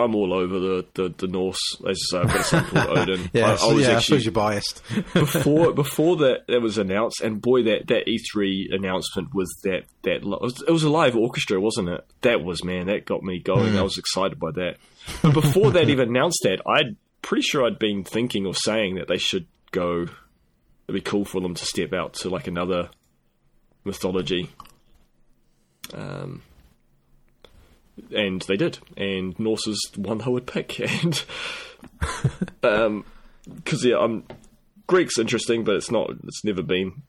I'm 0.02 0.14
all 0.14 0.32
over 0.32 0.58
the, 0.58 0.86
the, 0.94 1.14
the 1.16 1.26
Norse. 1.26 1.80
As 1.88 1.98
I 1.98 2.10
say, 2.10 2.18
I've 2.18 2.26
got 2.26 2.40
a 2.40 2.44
son 2.44 2.64
called 2.66 2.98
Odin. 2.98 3.30
yeah, 3.32 3.46
I, 3.46 3.68
I 3.68 3.72
was 3.72 3.86
yeah, 3.86 3.92
actually, 3.92 4.18
I 4.18 4.20
you're 4.22 4.32
biased. 4.32 4.82
before 5.14 5.72
before 5.72 6.16
that 6.16 6.46
that 6.48 6.60
was 6.60 6.78
announced, 6.78 7.20
and 7.20 7.40
boy, 7.40 7.62
that, 7.64 7.86
that 7.88 8.06
E3 8.06 8.74
announcement 8.74 9.34
was 9.34 9.54
that 9.64 9.84
that 10.02 10.16
it 10.16 10.24
was, 10.24 10.62
it 10.66 10.70
was 10.70 10.84
a 10.84 10.90
live 10.90 11.16
orchestra, 11.16 11.60
wasn't 11.60 11.88
it? 11.88 12.04
That 12.22 12.44
was 12.44 12.64
man, 12.64 12.86
that 12.86 13.06
got 13.06 13.22
me 13.22 13.40
going. 13.40 13.72
Mm. 13.72 13.78
I 13.78 13.82
was 13.82 13.98
excited 13.98 14.38
by 14.38 14.50
that. 14.52 14.76
But 15.22 15.34
before 15.34 15.70
that 15.72 15.88
even 15.88 16.10
announced 16.10 16.40
that, 16.42 16.60
I'd 16.66 16.96
pretty 17.22 17.42
sure 17.42 17.64
I'd 17.64 17.78
been 17.78 18.04
thinking 18.04 18.46
of 18.46 18.56
saying 18.58 18.96
that 18.96 19.08
they 19.08 19.18
should 19.18 19.46
go. 19.70 20.06
It'd 20.88 20.94
be 20.94 21.00
cool 21.00 21.24
for 21.24 21.40
them 21.40 21.54
to 21.54 21.64
step 21.64 21.92
out 21.92 22.14
to 22.14 22.28
like 22.28 22.46
another 22.46 22.90
mythology. 23.84 24.50
Um, 25.94 26.42
and 28.14 28.42
they 28.42 28.56
did, 28.56 28.78
and 28.96 29.38
Norse 29.38 29.66
is 29.66 29.80
one 29.96 30.22
I 30.22 30.28
would 30.28 30.46
pick, 30.46 30.80
and 31.04 31.24
um, 32.62 33.04
because 33.54 33.84
yeah, 33.84 33.98
I'm 33.98 34.24
Greek's 34.86 35.18
interesting, 35.18 35.64
but 35.64 35.76
it's 35.76 35.90
not. 35.90 36.10
It's 36.10 36.44
never 36.44 36.62
been 36.62 37.02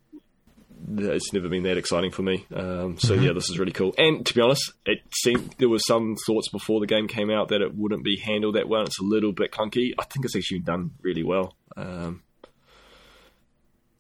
it's 0.98 1.34
never 1.34 1.50
been 1.50 1.64
that 1.64 1.78
exciting 1.78 2.12
for 2.12 2.24
me. 2.24 2.46
Um, 2.54 2.98
so 2.98 3.16
mm-hmm. 3.16 3.24
yeah, 3.24 3.34
this 3.34 3.50
is 3.50 3.58
really 3.58 3.72
cool. 3.72 3.94
And 3.98 4.26
to 4.26 4.34
be 4.34 4.42
honest, 4.42 4.74
it 4.86 5.00
seemed 5.14 5.56
there 5.58 5.70
was 5.70 5.86
some 5.86 6.16
thoughts 6.28 6.50
before 6.50 6.80
the 6.80 6.88
game 6.88 7.08
came 7.08 7.30
out 7.30 7.50
that 7.50 7.62
it 7.62 7.76
wouldn't 7.76 8.04
be 8.04 8.18
handled 8.18 8.56
that 8.56 8.68
well. 8.68 8.84
It's 8.84 9.00
a 9.00 9.04
little 9.04 9.32
bit 9.32 9.52
clunky. 9.52 9.94
I 9.98 10.04
think 10.04 10.26
it's 10.26 10.36
actually 10.36 10.60
done 10.60 10.92
really 11.02 11.24
well. 11.24 11.56
Um, 11.78 12.24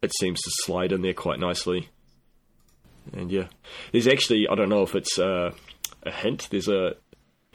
it 0.01 0.11
seems 0.19 0.41
to 0.41 0.51
slide 0.63 0.91
in 0.91 1.01
there 1.01 1.13
quite 1.13 1.39
nicely. 1.39 1.89
And 3.13 3.31
yeah, 3.31 3.47
there's 3.91 4.07
actually 4.07 4.47
I 4.49 4.55
don't 4.55 4.69
know 4.69 4.83
if 4.83 4.95
it's 4.95 5.17
uh, 5.17 5.51
a 6.05 6.11
hint. 6.11 6.47
There's 6.51 6.67
a 6.67 6.95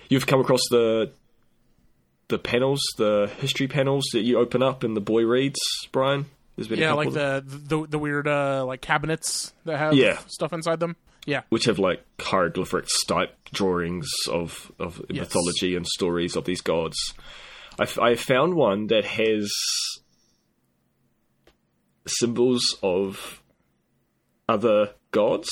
you've 0.09 0.27
come 0.27 0.41
across 0.41 0.63
the 0.71 1.13
the 2.29 2.39
panels, 2.39 2.81
the 2.97 3.31
history 3.39 3.69
panels 3.69 4.05
that 4.13 4.21
you 4.21 4.39
open 4.39 4.63
up 4.63 4.85
and 4.85 4.97
the 4.97 5.01
boy 5.01 5.23
reads, 5.23 5.59
Brian 5.93 6.27
There's 6.57 6.69
been 6.69 6.79
yeah, 6.79 6.93
like 6.93 7.13
the, 7.13 7.43
the 7.45 7.87
the 7.87 7.99
weird 7.99 8.29
uh, 8.29 8.65
like 8.67 8.81
cabinets 8.81 9.53
that 9.65 9.79
have 9.79 9.95
yeah. 9.95 10.19
stuff 10.27 10.53
inside 10.53 10.81
them. 10.81 10.97
Yeah, 11.27 11.43
which 11.51 11.67
have 11.67 11.79
like 11.79 12.03
hieroglyphic 12.21 12.87
type 13.07 13.35
drawings 13.53 14.09
of 14.31 14.73
of 14.79 15.01
yes. 15.11 15.21
mythology 15.21 15.75
and 15.77 15.87
stories 15.87 16.37
of 16.37 16.45
these 16.45 16.61
gods. 16.61 16.97
I, 17.79 17.83
f- 17.85 17.99
I 17.99 18.15
found 18.17 18.55
one 18.55 18.89
that 18.89 19.05
has 19.05 19.53
symbols 22.07 22.77
of 22.83 23.43
other 24.49 24.95
gods, 25.11 25.51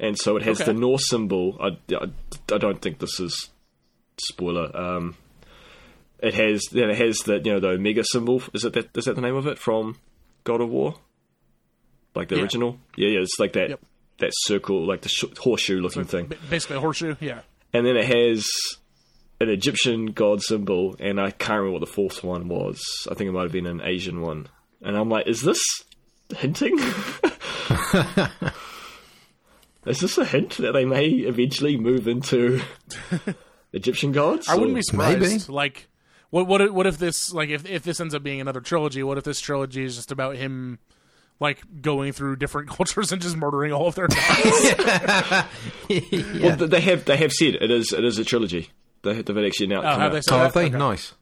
and 0.00 0.16
so 0.18 0.36
it 0.36 0.42
has 0.44 0.60
okay. 0.60 0.72
the 0.72 0.78
Norse 0.78 1.08
symbol. 1.08 1.56
I, 1.60 1.76
I, 1.94 2.06
I 2.54 2.58
don't 2.58 2.80
think 2.80 2.98
this 2.98 3.18
is 3.20 3.50
spoiler. 4.20 4.74
Um, 4.76 5.16
it 6.20 6.34
has 6.34 6.64
then 6.72 6.90
it 6.90 6.98
has 6.98 7.18
the 7.18 7.36
you 7.44 7.52
know 7.52 7.60
the 7.60 7.68
omega 7.68 8.02
symbol. 8.04 8.42
Is 8.54 8.64
it 8.64 8.72
that 8.74 8.96
is 8.96 9.04
that 9.04 9.14
the 9.14 9.20
name 9.22 9.36
of 9.36 9.46
it 9.46 9.58
from 9.58 9.98
God 10.44 10.60
of 10.60 10.68
War? 10.70 10.94
Like 12.14 12.28
the 12.28 12.36
Yeah. 12.36 12.42
original? 12.42 12.78
Yeah, 12.96 13.08
yeah. 13.08 13.20
It's 13.20 13.38
like 13.38 13.52
that 13.52 13.70
Yep. 13.70 13.80
that 14.18 14.30
circle, 14.34 14.86
like 14.86 15.02
the 15.02 15.08
sh- 15.08 15.24
horseshoe 15.38 15.80
looking 15.80 16.04
thing. 16.04 16.32
Basically 16.50 16.76
a 16.76 16.80
horseshoe. 16.80 17.14
Yeah. 17.20 17.40
and 17.72 17.86
then 17.86 17.96
it 17.96 18.06
has 18.06 18.48
an 19.40 19.48
Egyptian 19.50 20.06
god 20.06 20.42
symbol, 20.42 20.96
and 20.98 21.20
I 21.20 21.30
can't 21.30 21.58
remember 21.60 21.72
what 21.78 21.86
the 21.86 21.92
fourth 21.92 22.24
one 22.24 22.48
was. 22.48 22.80
I 23.08 23.14
think 23.14 23.28
it 23.28 23.32
might 23.32 23.42
have 23.42 23.52
been 23.52 23.66
an 23.66 23.80
Asian 23.84 24.20
one. 24.20 24.48
And 24.82 24.96
I'm 24.96 25.08
like, 25.08 25.28
is 25.28 25.42
this 25.42 25.60
hinting? 26.36 26.76
is 29.88 30.00
this 30.00 30.18
a 30.18 30.24
hint 30.24 30.56
that 30.58 30.72
they 30.72 30.84
may 30.84 31.06
eventually 31.06 31.76
move 31.76 32.06
into 32.08 32.60
Egyptian 33.72 34.12
gods? 34.12 34.48
I 34.48 34.54
wouldn't 34.54 34.72
Or- 34.72 34.74
be 34.76 34.82
surprised. 34.82 35.20
Maybe. 35.20 35.38
Like, 35.48 35.88
what 36.30 36.46
what 36.46 36.60
if- 36.60 36.70
what 36.70 36.86
if 36.86 36.98
this 36.98 37.32
like 37.32 37.48
if 37.50 37.64
if 37.68 37.82
this 37.82 38.00
ends 38.00 38.14
up 38.14 38.22
being 38.22 38.40
another 38.40 38.60
trilogy? 38.60 39.02
What 39.02 39.18
if 39.18 39.24
this 39.24 39.40
trilogy 39.40 39.84
is 39.84 39.96
just 39.96 40.12
about 40.12 40.36
him 40.36 40.78
like 41.40 41.62
going 41.82 42.12
through 42.12 42.36
different 42.36 42.68
cultures 42.76 43.12
and 43.12 43.22
just 43.22 43.36
murdering 43.36 43.72
all 43.72 43.88
of 43.88 43.94
their 43.94 44.08
gods? 44.08 44.74
Well, 45.88 46.56
they 46.56 46.80
have 46.82 47.04
they 47.06 47.16
have 47.16 47.32
said 47.32 47.54
it 47.56 47.70
is 47.70 47.92
it 47.92 48.04
is 48.04 48.18
a 48.18 48.24
trilogy. 48.24 48.70
They, 49.02 49.22
they've 49.22 49.46
actually 49.46 49.66
announced. 49.66 49.86
Oh, 49.86 49.90
come 49.92 50.00
have 50.00 50.10
out. 50.10 50.12
they 50.12 50.20
said 50.20 50.34
Oh, 50.34 50.38
that? 50.38 50.44
have 50.44 50.54
they? 50.54 50.64
Okay. 50.66 50.76
Nice. 50.78 51.14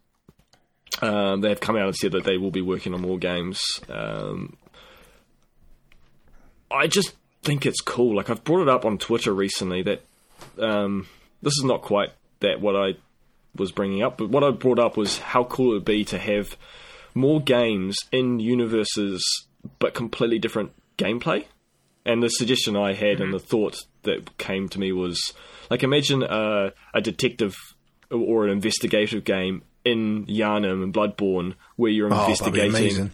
Um, 1.03 1.41
they 1.43 1.51
have 1.51 1.61
come 1.61 1.77
out 1.77 1.87
and 1.87 1.95
said 1.95 2.13
that 2.13 2.25
they 2.25 2.39
will 2.39 2.51
be 2.51 2.63
working 2.63 2.95
on 2.95 3.03
more 3.03 3.19
games. 3.19 3.61
Um, 3.91 4.57
I 6.71 6.87
just 6.87 7.15
think 7.47 7.65
it's 7.65 7.81
cool. 7.81 8.17
Like 8.17 8.29
I've 8.29 8.45
brought 8.45 8.63
it 8.63 8.69
up 8.69 8.85
on 8.85 8.99
Twitter 8.99 9.33
recently 9.33 9.83
that 9.83 10.03
um, 10.59 11.07
this 11.43 11.53
is 11.57 11.65
not 11.65 11.81
quite 11.83 12.11
that 12.41 12.61
what 12.61 12.77
I 12.77 12.97
was 13.55 13.73
bringing 13.73 14.03
up, 14.03 14.19
but 14.19 14.29
what 14.29 14.45
I 14.45 14.51
brought 14.51 14.79
up 14.79 14.97
was 14.99 15.19
how 15.19 15.45
cool 15.45 15.71
it 15.71 15.75
would 15.75 15.85
be 15.87 16.05
to 16.07 16.19
have 16.19 16.57
more 17.15 17.41
games 17.41 17.97
in 18.13 18.41
universes 18.41 19.25
but 19.79 19.95
completely 19.95 20.39
different 20.39 20.73
gameplay. 20.99 21.45
And 22.05 22.23
the 22.23 22.29
suggestion 22.29 22.77
I 22.77 22.93
had 22.93 23.21
and 23.21 23.33
the 23.33 23.39
thought 23.39 23.79
that 24.03 24.37
came 24.39 24.69
to 24.69 24.79
me 24.79 24.93
was 24.93 25.33
like 25.71 25.83
imagine 25.83 26.23
a, 26.23 26.73
a 26.95 27.01
detective 27.01 27.55
or 28.11 28.45
an 28.45 28.51
investigative 28.53 29.25
game 29.25 29.63
in 29.85 30.27
Yharnam 30.27 30.83
and 30.85 30.93
Bloodborne 30.95 31.55
where 31.77 31.91
you're 31.91 32.13
Oh, 32.13 32.21
investigating 32.21 32.69
amazing. 32.71 33.11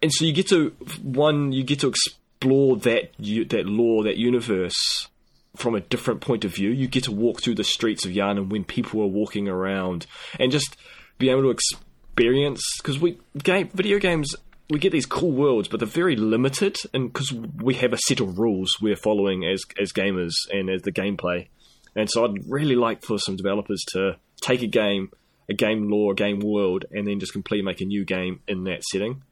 and 0.00 0.12
so 0.12 0.24
you 0.24 0.32
get 0.32 0.48
to 0.48 0.70
one 1.02 1.52
you 1.52 1.62
get 1.64 1.80
to 1.80 1.92
explore 2.40 2.76
that 2.76 3.12
that 3.50 3.66
lore 3.66 4.04
that 4.04 4.16
universe 4.16 5.08
from 5.56 5.74
a 5.74 5.80
different 5.80 6.20
point 6.20 6.44
of 6.44 6.54
view. 6.54 6.70
You 6.70 6.88
get 6.88 7.04
to 7.04 7.12
walk 7.12 7.42
through 7.42 7.56
the 7.56 7.64
streets 7.64 8.04
of 8.04 8.12
Yharnam 8.12 8.48
when 8.48 8.64
people 8.64 9.02
are 9.02 9.06
walking 9.06 9.48
around 9.48 10.06
and 10.38 10.50
just 10.50 10.76
be 11.18 11.28
able 11.28 11.42
to 11.42 11.50
experience 11.50 12.62
because 12.78 12.98
we 12.98 13.18
game 13.42 13.68
video 13.74 13.98
games 13.98 14.34
we 14.70 14.78
get 14.78 14.92
these 14.92 15.06
cool 15.06 15.32
worlds 15.32 15.68
but 15.68 15.80
they're 15.80 15.86
very 15.86 16.16
limited 16.16 16.76
and 16.94 17.12
because 17.12 17.32
we 17.32 17.74
have 17.74 17.92
a 17.92 17.98
set 17.98 18.20
of 18.20 18.38
rules 18.38 18.70
we're 18.80 18.96
following 18.96 19.44
as 19.44 19.62
as 19.80 19.92
gamers 19.92 20.32
and 20.50 20.70
as 20.70 20.82
the 20.82 20.92
gameplay. 20.92 21.48
And 21.96 22.08
so 22.08 22.24
I'd 22.24 22.48
really 22.48 22.76
like 22.76 23.02
for 23.02 23.18
some 23.18 23.36
developers 23.36 23.82
to 23.92 24.16
take 24.40 24.62
a 24.62 24.66
game 24.66 25.10
a 25.50 25.54
game 25.54 25.90
lore 25.90 26.12
a 26.12 26.14
game 26.14 26.38
world 26.40 26.84
and 26.90 27.06
then 27.06 27.20
just 27.20 27.32
completely 27.32 27.64
make 27.64 27.80
a 27.80 27.84
new 27.84 28.04
game 28.04 28.40
in 28.48 28.64
that 28.64 28.82
setting. 28.84 29.22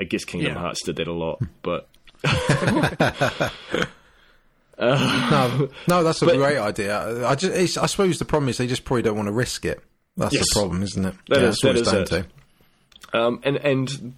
I 0.00 0.04
guess 0.04 0.24
Kingdom 0.24 0.54
Yeah. 0.54 0.58
Hearts 0.60 0.84
did 0.84 0.96
that 0.96 1.08
a 1.08 1.12
lot, 1.12 1.42
but 1.62 1.88
No, 4.80 5.68
no, 5.88 6.04
that's 6.04 6.22
a 6.22 6.26
great 6.26 6.58
idea. 6.58 7.26
I 7.26 7.34
just, 7.34 7.52
it's, 7.56 7.76
I 7.76 7.86
suppose 7.86 8.18
the 8.20 8.24
problem 8.24 8.48
is 8.48 8.58
they 8.58 8.66
just 8.68 8.84
probably 8.84 9.02
don't 9.02 9.16
want 9.16 9.26
to 9.26 9.32
risk 9.32 9.64
it. 9.64 9.82
That's 10.16 10.34
Yes. 10.34 10.44
the 10.54 10.60
problem, 10.60 10.82
isn't 10.82 11.04
it? 11.04 11.14
That 11.28 11.40
yeah, 11.42 11.48
is- 11.48 11.58
that 11.62 11.76
is 11.76 11.92
it. 12.12 12.26
um, 13.12 13.40
and 13.44 13.56
and 13.56 14.14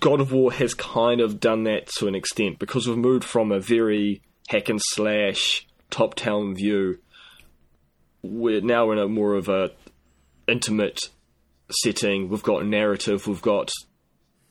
God 0.00 0.20
of 0.20 0.32
War 0.32 0.52
has 0.52 0.74
kind 0.74 1.20
of 1.20 1.38
done 1.40 1.64
that 1.64 1.86
to 1.98 2.06
an 2.08 2.14
extent 2.14 2.58
because 2.58 2.86
we've 2.88 2.96
moved 2.96 3.24
from 3.24 3.52
a 3.52 3.60
very 3.60 4.20
hack 4.48 4.68
and 4.68 4.80
slash 4.82 5.66
top 5.90 6.16
down 6.16 6.54
view. 6.56 6.98
We're 8.22 8.60
now 8.60 8.90
in 8.90 8.98
a 8.98 9.08
more 9.08 9.34
of 9.34 9.48
a 9.48 9.70
intimate 10.48 10.98
setting. 11.70 12.28
We've 12.28 12.42
got 12.42 12.66
narrative. 12.66 13.26
We've 13.26 13.42
got 13.42 13.70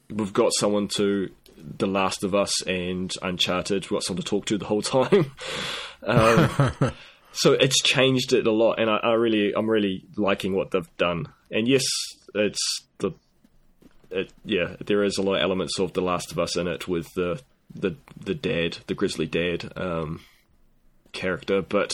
we've 0.09 0.33
got 0.33 0.51
someone 0.57 0.87
to 0.95 1.29
The 1.77 1.87
Last 1.87 2.23
of 2.23 2.33
Us 2.35 2.61
and 2.65 3.11
Uncharted. 3.21 3.83
We've 3.83 3.97
got 3.97 4.03
someone 4.03 4.23
to 4.23 4.27
talk 4.29 4.45
to 4.45 4.57
the 4.57 4.65
whole 4.65 4.81
time. 4.81 5.31
um, 6.03 6.49
so 7.31 7.53
it's 7.53 7.81
changed 7.81 8.33
it 8.33 8.47
a 8.47 8.51
lot, 8.51 8.79
and 8.79 8.89
I, 8.89 8.97
I 8.97 9.13
really, 9.13 9.53
I'm 9.55 9.69
really 9.69 10.05
liking 10.17 10.55
what 10.55 10.71
they've 10.71 10.97
done. 10.97 11.27
And 11.51 11.67
yes, 11.67 11.83
it's 12.35 12.83
the, 12.99 13.11
it, 14.11 14.31
yeah, 14.45 14.75
there 14.85 15.03
is 15.03 15.17
a 15.17 15.21
lot 15.21 15.35
of 15.35 15.41
elements 15.41 15.79
of 15.79 15.93
The 15.93 16.01
Last 16.01 16.31
of 16.31 16.39
Us 16.39 16.57
in 16.57 16.67
it 16.67 16.87
with 16.87 17.07
the 17.15 17.41
the 17.73 17.95
the 18.19 18.33
dad, 18.33 18.77
the 18.87 18.95
grizzly 18.95 19.27
dad 19.27 19.71
um, 19.75 20.21
character, 21.11 21.61
but 21.61 21.91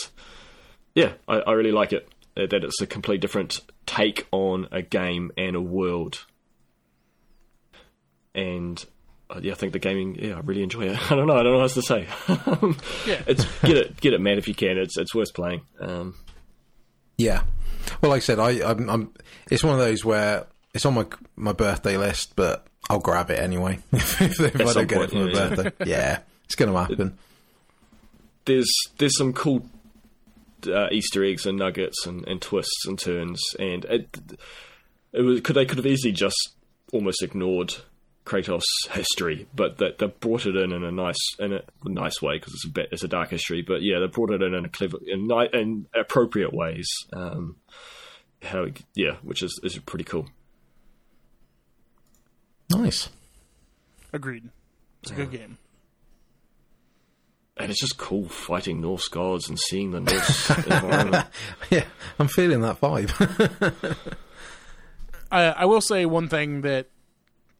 yeah, 0.94 1.14
I, 1.28 1.40
I 1.40 1.52
really 1.52 1.74
like 1.74 1.92
it. 1.92 2.08
uh, 2.38 2.46
That 2.50 2.64
it's 2.64 2.82
a 2.82 2.88
completely 2.88 3.20
different 3.20 3.60
take 3.86 4.26
on 4.32 4.68
a 4.72 4.82
game 4.82 5.32
and 5.38 5.56
a 5.56 5.62
world, 5.62 6.26
and 8.34 8.84
yeah, 9.41 9.52
I 9.53 9.56
think 9.56 9.74
the 9.74 9.80
gaming. 9.80 10.16
Yeah, 10.16 10.38
I 10.38 10.40
really 10.40 10.64
enjoy 10.64 10.84
it. 10.90 11.12
I 11.12 11.16
don't 11.16 11.28
know. 11.28 11.36
I 11.36 11.44
don't 11.44 11.53
know 11.53 11.60
what 11.60 11.64
else 11.64 11.74
to 11.76 11.82
say. 11.82 12.07
Yeah. 13.07 13.22
it's 13.28 13.45
get 13.62 13.78
it, 13.78 13.98
get 13.98 14.14
it, 14.14 14.22
man. 14.22 14.38
If 14.38 14.48
you 14.48 14.56
can, 14.56 14.78
it's 14.78 14.98
it's 14.98 15.14
worth 15.14 15.34
playing. 15.34 15.62
Um, 15.80 16.16
Yeah. 17.18 17.44
Well, 18.02 18.10
like 18.10 18.18
I 18.18 18.20
said, 18.20 18.40
I, 18.40 18.68
I'm, 18.68 18.90
I'm. 18.90 19.14
It's 19.52 19.64
one 19.64 19.74
of 19.74 19.80
those 19.80 20.03
where 20.03 20.48
it's 20.74 20.86
on 20.86 20.94
my 20.95 21.06
my 21.36 21.53
birthday 21.53 21.98
list, 21.98 22.36
but 22.36 22.66
I'll 22.90 22.99
grab 22.99 23.30
it 23.30 23.40
anyway 23.40 23.80
if, 23.91 24.22
if 24.22 24.40
I 24.62 24.74
don't 24.74 24.88
get 24.88 25.02
it 25.02 25.10
for 25.12 25.16
my 25.16 25.22
yeah, 25.26 25.28
yeah. 25.28 25.56
birthday. 25.56 25.86
Yeah, 25.86 26.20
it's 26.45 26.56
going 26.56 26.72
to 26.72 26.80
happen. 26.80 27.18
there's 28.45 28.72
there's 28.98 29.18
some 29.18 29.34
cool 29.34 29.68
uh, 30.68 30.88
Easter 30.91 31.24
eggs 31.24 31.45
and 31.45 31.57
nuggets 31.57 32.06
and, 32.06 32.28
and 32.28 32.41
twists 32.41 32.86
and 32.88 32.98
turns, 32.99 33.41
and 33.60 33.86
it, 33.86 34.20
it 35.14 35.22
was 35.22 35.41
could 35.41 35.56
they 35.56 35.66
could 35.66 35.78
have 35.78 35.86
easily 35.86 36.12
just 36.12 36.53
almost 36.91 37.22
ignored 37.22 37.76
Kratos' 38.26 38.64
history, 38.92 39.48
but 39.56 39.78
that 39.78 40.00
they 40.00 40.08
brought 40.08 40.46
it 40.46 40.56
in 40.56 40.72
in 40.72 40.84
a 40.84 40.92
nice 40.92 41.20
in 41.40 41.54
a 41.54 41.62
nice 41.84 42.22
way 42.22 42.38
because 42.38 42.54
it's 42.54 42.66
a 42.66 42.72
bit 42.72 42.90
it's 42.92 43.04
a 43.04 43.08
dark 43.08 43.30
history, 43.30 43.62
but 43.62 43.82
yeah, 43.82 44.00
they 44.00 44.08
brought 44.08 44.32
it 44.32 44.42
in 44.42 44.54
in 44.54 44.66
a 44.66 44.70
clever 44.70 44.98
in, 45.06 45.30
in 45.54 45.86
appropriate 45.94 46.54
ways. 46.54 46.88
Um, 47.14 47.58
how 48.42 48.68
yeah, 48.96 49.18
which 49.22 49.44
is 49.44 49.60
is 49.64 49.78
pretty 49.80 50.06
cool. 50.06 50.28
Nice. 52.72 53.10
Agreed. 54.12 54.50
It's 55.04 55.12
a 55.12 55.16
good 55.16 55.32
game. 55.32 55.58
And 57.58 57.70
it's 57.70 57.80
just 57.80 57.98
cool 57.98 58.28
fighting 58.28 58.82
Norse 58.82 59.08
gods 59.08 59.48
and 59.48 59.58
seeing 59.60 59.92
the 59.92 60.00
Norse 60.02 60.50
environment. 60.68 61.28
Yeah, 61.70 61.86
I'm 62.20 62.28
feeling 62.28 62.62
that 62.62 62.82
vibe. 62.82 63.12
I, 65.32 65.44
I 65.44 65.66
will 65.66 65.82
say 65.82 66.06
one 66.06 66.28
thing 66.28 66.62
that 66.62 66.90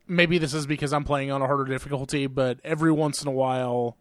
maybe 0.08 0.38
this 0.38 0.54
is 0.54 0.66
because 0.68 0.94
I'm 0.94 1.04
playing 1.04 1.32
on 1.32 1.42
a 1.42 1.48
harder 1.48 1.66
difficulty, 1.66 2.28
but 2.28 2.60
every 2.64 2.92
once 2.92 3.22
in 3.22 3.28
a 3.28 3.32
while, 3.32 3.98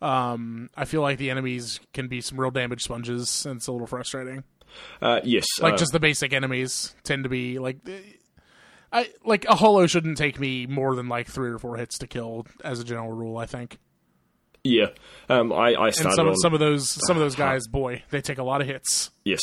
um, 0.00 0.68
I 0.76 0.84
feel 0.84 1.00
like 1.02 1.18
the 1.18 1.30
enemies 1.30 1.80
can 1.92 2.08
be 2.08 2.20
some 2.20 2.38
real 2.40 2.50
damage 2.50 2.82
sponges, 2.82 3.46
and 3.46 3.56
it's 3.56 3.66
a 3.66 3.72
little 3.72 3.86
frustrating. 3.86 4.44
Uh, 5.00 5.20
yes, 5.22 5.44
Like 5.60 5.74
uh, 5.74 5.76
just 5.76 5.92
the 5.92 6.00
basic 6.00 6.32
enemies 6.32 6.94
tend 7.04 7.24
to 7.24 7.28
be 7.28 7.58
like, 7.58 7.76
I 8.92 9.08
like 9.24 9.44
a 9.44 9.54
hollow 9.54 9.86
shouldn't 9.86 10.16
take 10.18 10.40
me 10.40 10.66
more 10.66 10.94
than 10.96 11.08
like 11.08 11.28
three 11.28 11.50
or 11.50 11.58
four 11.58 11.76
hits 11.76 11.98
to 11.98 12.06
kill 12.06 12.46
as 12.64 12.80
a 12.80 12.84
general 12.84 13.12
rule. 13.12 13.36
I 13.36 13.46
think, 13.46 13.78
yeah. 14.64 14.86
Um, 15.28 15.52
I 15.52 15.74
I 15.74 15.86
and 15.86 15.94
started 15.94 16.16
some 16.16 16.28
on 16.28 16.36
some 16.36 16.54
of 16.54 16.60
those 16.60 16.88
some 17.06 17.16
of 17.16 17.20
those 17.22 17.34
guys, 17.36 17.66
boy, 17.66 18.02
they 18.10 18.20
take 18.22 18.38
a 18.38 18.42
lot 18.42 18.60
of 18.60 18.66
hits. 18.66 19.10
Yes. 19.24 19.40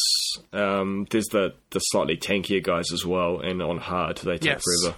Um, 0.51 1.05
there's 1.11 1.27
the, 1.27 1.53
the 1.71 1.79
slightly 1.79 2.17
tankier 2.17 2.63
guys 2.63 2.91
as 2.91 3.05
well, 3.05 3.39
and 3.39 3.61
on 3.61 3.77
hard 3.77 4.17
they 4.17 4.37
take 4.37 4.43
Yes. 4.45 4.63
forever. 4.81 4.97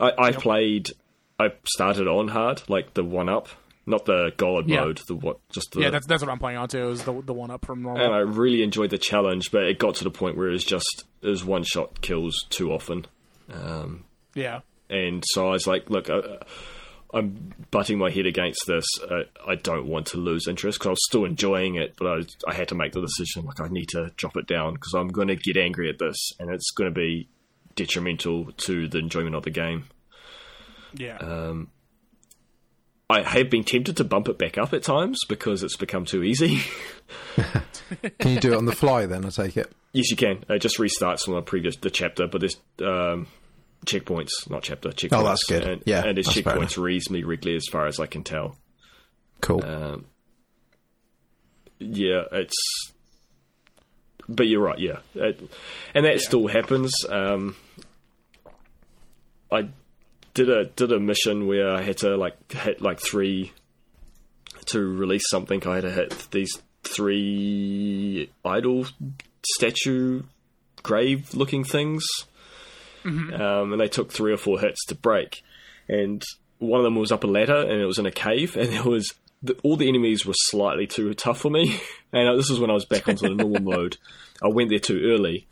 I, 0.00 0.12
I 0.18 0.32
played. 0.32 0.88
I 1.38 1.52
started 1.64 2.08
on 2.08 2.28
hard, 2.28 2.62
like 2.68 2.94
the 2.94 3.04
one 3.04 3.28
up, 3.28 3.48
not 3.86 4.04
the 4.06 4.32
god 4.36 4.68
Yeah. 4.68 4.80
mode. 4.80 5.00
The 5.06 5.14
what? 5.14 5.38
Just 5.50 5.72
the. 5.72 5.80
Yeah, 5.82 5.90
that's 5.90 6.06
that's 6.06 6.22
what 6.22 6.30
I'm 6.30 6.38
playing 6.38 6.58
on 6.58 6.68
too. 6.68 6.88
Is 6.90 7.04
the 7.04 7.20
the 7.22 7.32
one 7.34 7.50
up 7.50 7.64
from 7.64 7.82
normal. 7.82 8.04
and 8.04 8.14
I 8.14 8.18
really 8.18 8.62
enjoyed 8.62 8.90
the 8.90 8.98
challenge, 8.98 9.50
but 9.50 9.64
it 9.64 9.78
got 9.78 9.94
to 9.96 10.04
the 10.04 10.10
point 10.10 10.36
where 10.36 10.48
it 10.48 10.52
was 10.52 10.64
just 10.64 11.04
it 11.22 11.28
was 11.28 11.44
one 11.44 11.62
shot 11.64 12.00
kills 12.00 12.34
too 12.50 12.72
often. 12.72 13.06
Um, 13.52 14.04
yeah, 14.34 14.60
and 14.90 15.22
so 15.26 15.48
I 15.48 15.52
was 15.52 15.66
like, 15.66 15.88
look, 15.90 16.10
uh, 16.10 16.22
I'm 17.14 17.52
butting 17.70 17.98
my 17.98 18.10
head 18.10 18.26
against 18.26 18.60
this. 18.66 18.84
Uh, 19.08 19.22
I 19.46 19.54
don't 19.54 19.86
want 19.86 20.06
to 20.08 20.18
lose 20.18 20.46
interest 20.46 20.78
because 20.78 20.86
I 20.88 20.90
was 20.90 21.04
still 21.08 21.24
enjoying 21.24 21.76
it, 21.76 21.94
but 21.96 22.06
I, 22.06 22.16
was, 22.16 22.36
I 22.46 22.52
had 22.54 22.68
to 22.68 22.74
make 22.74 22.92
the 22.92 23.00
decision. 23.00 23.46
Like, 23.46 23.60
I 23.60 23.68
need 23.68 23.88
to 23.90 24.10
drop 24.16 24.36
it 24.36 24.46
down 24.46 24.74
because 24.74 24.92
I'm 24.94 25.08
going 25.08 25.28
to 25.28 25.36
get 25.36 25.56
angry 25.56 25.88
at 25.88 25.98
this, 25.98 26.16
and 26.38 26.50
it's 26.50 26.70
going 26.72 26.92
to 26.92 26.94
be 26.94 27.28
detrimental 27.78 28.52
to 28.52 28.88
the 28.88 28.98
enjoyment 28.98 29.34
of 29.36 29.44
the 29.44 29.50
game. 29.50 29.84
yeah. 30.94 31.16
Uh, 31.16 31.54
I 33.10 33.22
have 33.22 33.48
been 33.48 33.64
tempted 33.64 33.96
to 33.96 34.04
bump 34.04 34.28
it 34.28 34.36
back 34.36 34.58
up 34.58 34.74
at 34.74 34.82
times 34.82 35.20
because 35.26 35.62
it's 35.62 35.76
become 35.78 36.04
too 36.04 36.22
easy. 36.22 36.60
Can 38.18 38.32
you 38.34 38.38
do 38.40 38.52
it 38.52 38.56
on 38.56 38.66
the 38.66 38.74
fly 38.74 39.06
then? 39.06 39.24
I 39.24 39.30
take 39.30 39.56
it. 39.56 39.72
Yes, 39.94 40.10
you 40.10 40.16
can. 40.18 40.44
It 40.50 40.58
just 40.58 40.76
restarts 40.76 41.22
from 41.24 41.32
the 41.34 41.40
previous 41.40 41.76
the 41.76 41.88
chapter, 41.88 42.26
but 42.26 42.42
there's 42.42 42.56
um, 42.82 43.26
checkpoints, 43.86 44.50
not 44.50 44.62
chapter 44.62 44.90
checkpoints. 44.90 45.18
Oh, 45.18 45.24
that's 45.24 45.44
good. 45.44 45.64
And, 45.66 45.82
Yeah, 45.86 46.04
and 46.04 46.18
there's 46.18 46.28
checkpoints 46.28 46.76
reasonably 46.76 47.24
regularly, 47.24 47.56
as 47.56 47.64
far 47.72 47.86
as 47.86 47.98
I 47.98 48.04
can 48.04 48.24
tell. 48.24 48.58
Cool. 49.40 49.64
Um, 49.64 50.04
yeah, 51.78 52.24
it's. 52.30 52.92
But 54.28 54.48
you're 54.48 54.60
right, 54.62 54.78
yeah, 54.78 54.98
it, 55.14 55.40
and 55.94 56.04
that 56.04 56.20
still 56.20 56.46
happens. 56.48 56.92
Um, 57.08 57.56
I 59.50 59.68
did 60.34 60.50
a 60.50 60.66
did 60.66 60.92
a 60.92 61.00
mission 61.00 61.46
where 61.46 61.70
I 61.74 61.82
had 61.82 61.98
to 61.98 62.16
like 62.16 62.52
hit 62.52 62.80
like 62.80 63.00
three 63.00 63.52
to 64.66 64.80
release 64.80 65.28
something. 65.28 65.66
I 65.66 65.76
had 65.76 65.84
to 65.84 65.90
hit 65.90 66.28
these 66.30 66.52
three 66.84 68.30
idol 68.44 68.86
statue 69.46 70.22
grave 70.82 71.34
looking 71.34 71.64
things, 71.64 72.04
um, 73.34 73.72
and 73.72 73.80
they 73.80 73.88
took 73.88 74.12
three 74.12 74.32
or 74.32 74.36
four 74.36 74.60
hits 74.60 74.84
to 74.86 74.94
break. 74.94 75.42
And 75.88 76.22
one 76.58 76.80
of 76.80 76.84
them 76.84 76.96
was 76.96 77.12
up 77.12 77.24
a 77.24 77.26
ladder, 77.26 77.60
and 77.60 77.80
it 77.80 77.86
was 77.86 77.98
in 77.98 78.06
a 78.06 78.10
cave, 78.10 78.56
and 78.56 78.70
there 78.70 78.84
was 78.84 79.12
the, 79.42 79.54
all 79.62 79.76
the 79.76 79.88
enemies 79.88 80.26
were 80.26 80.34
slightly 80.34 80.86
too 80.86 81.14
tough 81.14 81.40
for 81.40 81.50
me. 81.50 81.80
And 82.10 82.38
this 82.38 82.48
is 82.48 82.58
when 82.58 82.70
I 82.70 82.72
was 82.72 82.86
back 82.86 83.06
onto 83.06 83.28
the 83.28 83.34
normal 83.34 83.60
mode. 83.76 83.98
I 84.42 84.48
went 84.48 84.70
there 84.70 84.78
too 84.78 84.98
early, 85.12 85.46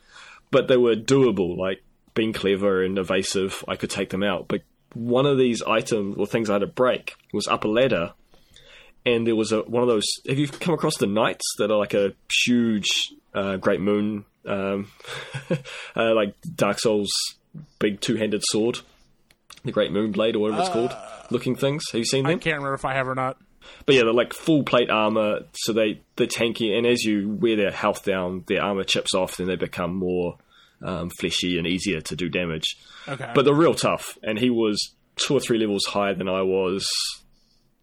but 0.51 0.69
they 0.69 0.79
were 0.79 0.97
doable. 0.97 1.55
Like 1.55 1.83
being 2.17 2.33
clever 2.33 2.83
and 2.83 2.99
evasive, 2.99 3.65
I 3.69 3.77
could 3.77 3.91
take 3.91 4.11
them 4.11 4.25
out. 4.25 4.49
But 4.49 4.63
one 4.95 5.27
of 5.27 5.39
these 5.39 5.63
items 5.63 6.17
or 6.17 6.27
things 6.27 6.51
I 6.51 6.55
had 6.55 6.61
to 6.61 6.67
break 6.67 7.15
was 7.33 7.47
up 7.47 7.65
a 7.65 7.69
ladder, 7.69 8.15
and 9.05 9.25
there 9.25 9.37
was 9.37 9.53
a 9.53 9.61
one 9.61 9.85
of 9.85 9.89
those. 9.89 10.07
Have 10.27 10.39
you 10.39 10.49
come 10.49 10.75
across 10.75 10.97
the 10.97 11.07
knights 11.07 11.45
that 11.59 11.71
are 11.71 11.79
like 11.79 11.95
a 11.95 12.15
huge 12.45 12.89
uh, 13.33 13.57
Great 13.57 13.81
Moon, 13.81 14.25
um, 14.45 14.91
uh, 15.97 16.15
like 16.15 16.35
Dark 16.57 16.81
Souls 16.81 17.13
big 17.79 18.01
two 18.01 18.17
handed 18.17 18.43
sword, 18.47 18.81
the 19.65 19.73
Great 19.73 19.93
Moon 19.93 20.11
Blade 20.11 20.35
or 20.35 20.41
whatever 20.41 20.63
it's 20.63 20.71
called, 20.71 20.97
looking 21.31 21.55
things? 21.55 21.85
Have 21.93 22.01
you 22.01 22.05
seen 22.05 22.25
them? 22.25 22.33
I 22.33 22.39
can't 22.39 22.57
remember 22.57 22.75
if 22.75 22.85
I 22.85 22.95
have 22.95 23.07
or 23.07 23.15
not. 23.15 23.37
But 23.85 23.97
yeah, 23.97 24.03
they're 24.03 24.13
like 24.13 24.33
full 24.33 24.63
plate 24.63 24.91
armor, 24.91 25.41
so 25.53 25.73
they 25.73 26.01
they're 26.17 26.27
tanky, 26.27 26.77
and 26.77 26.87
as 26.87 27.05
you 27.05 27.29
wear 27.29 27.57
their 27.57 27.71
health 27.71 28.05
down, 28.05 28.45
their 28.47 28.63
armor 28.63 28.85
chips 28.85 29.15
off, 29.15 29.37
then 29.37 29.49
they 29.49 29.57
become 29.57 29.95
more 29.95 30.39
um, 30.83 31.11
fleshy 31.19 31.59
and 31.59 31.67
easier 31.67 32.01
to 32.01 32.17
do 32.17 32.29
damage. 32.29 32.77
Okay. 33.09 33.31
But 33.35 33.45
they're 33.45 33.55
real 33.55 33.75
tough, 33.75 34.19
and 34.23 34.39
he 34.39 34.51
was 34.51 34.95
two 35.17 35.35
or 35.35 35.41
three 35.41 35.59
levels 35.59 35.85
higher 35.87 36.15
than 36.15 36.29
I 36.29 36.43
was, 36.43 36.87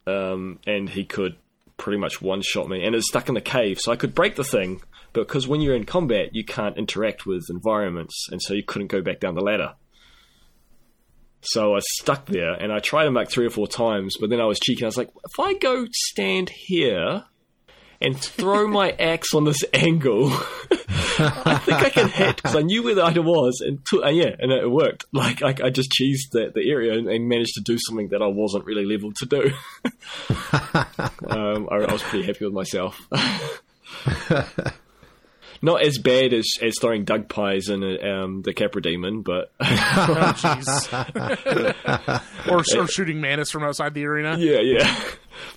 um, 0.08 0.60
and 0.68 0.90
he 0.90 1.06
could 1.06 1.36
pretty 1.78 1.98
much 1.98 2.22
one 2.22 2.42
shot 2.42 2.70
me, 2.70 2.86
and 2.86 2.96
it's 2.96 3.08
stuck 3.08 3.28
in 3.28 3.36
the 3.36 3.42
cave, 3.42 3.80
so 3.80 3.92
I 3.92 3.96
could 3.96 4.14
break 4.14 4.36
the 4.36 4.44
thing, 4.44 4.82
but 5.14 5.28
because 5.28 5.48
when 5.48 5.62
you're 5.62 5.76
in 5.76 5.86
combat, 5.86 6.30
you 6.34 6.44
can't 6.44 6.78
interact 6.78 7.26
with 7.26 7.46
environments, 7.50 8.28
and 8.32 8.42
so 8.42 8.54
you 8.54 8.64
couldn't 8.64 8.88
go 8.88 9.02
back 9.02 9.20
down 9.20 9.36
the 9.36 9.42
ladder. 9.42 9.74
So 11.42 11.76
I 11.76 11.80
stuck 12.00 12.26
there, 12.28 12.54
and 12.54 12.72
I 12.72 12.80
tried 12.80 13.06
him 13.08 13.14
like 13.14 13.30
three 13.30 13.46
or 13.46 13.50
four 13.50 13.68
times, 13.68 14.16
but 14.20 14.30
then 14.30 14.40
I 14.40 14.46
was 14.46 14.60
cheeky. 14.60 14.84
I 14.84 14.88
was 14.88 14.98
like, 14.98 15.10
if 15.10 15.40
I 15.40 15.54
go 15.56 15.86
stand 15.92 16.50
here 16.50 17.26
and 18.00 18.18
throw 18.18 18.68
my 18.68 18.92
axe 18.92 19.34
on 19.34 19.44
this 19.44 19.64
angle, 19.74 20.32
I 21.20 21.58
think 21.58 21.82
I 21.82 21.90
can 21.90 22.10
hit 22.10 22.38
because 22.38 22.56
I 22.56 22.62
knew 22.62 22.84
where 22.84 22.96
the 22.96 23.06
item 23.06 23.26
was, 23.26 23.62
and, 23.66 23.86
to, 23.88 24.04
and 24.04 24.16
yeah, 24.18 24.36
and 24.40 24.52
it 24.52 24.70
worked. 24.70 25.06
Like 25.14 25.42
I, 25.42 25.68
I 25.68 25.70
just 25.70 25.92
cheesed 25.92 26.32
the, 26.32 26.52
the 26.54 26.70
area 26.70 26.94
and, 26.94 27.08
and 27.08 27.30
managed 27.30 27.54
to 27.54 27.62
do 27.62 27.78
something 27.80 28.10
that 28.10 28.22
I 28.22 28.28
wasn't 28.28 28.66
really 28.66 28.84
leveled 28.84 29.16
to 29.18 29.26
do. 29.26 29.42
um, 31.30 31.70
I, 31.72 31.76
I 31.76 31.94
was 31.94 32.02
pretty 32.02 32.26
happy 32.26 32.46
with 32.46 32.54
myself. 32.54 33.00
Not 35.66 35.82
as 35.82 35.98
bad 35.98 36.34
as, 36.34 36.46
as 36.62 36.74
throwing 36.82 37.06
dung 37.06 37.24
pies 37.24 37.70
in 37.70 37.84
um, 38.06 38.42
the 38.42 38.54
Capra 38.54 38.82
Demon, 38.82 39.22
but 39.22 39.50
Oh, 39.62 40.34
jeez. 40.36 42.22
or, 42.52 42.82
or 42.82 42.88
shooting 42.88 43.22
Manus 43.22 43.50
from 43.50 43.64
outside 43.64 43.94
the 43.94 44.06
arena. 44.06 44.36
yeah, 44.38 44.60
yeah. 44.60 44.94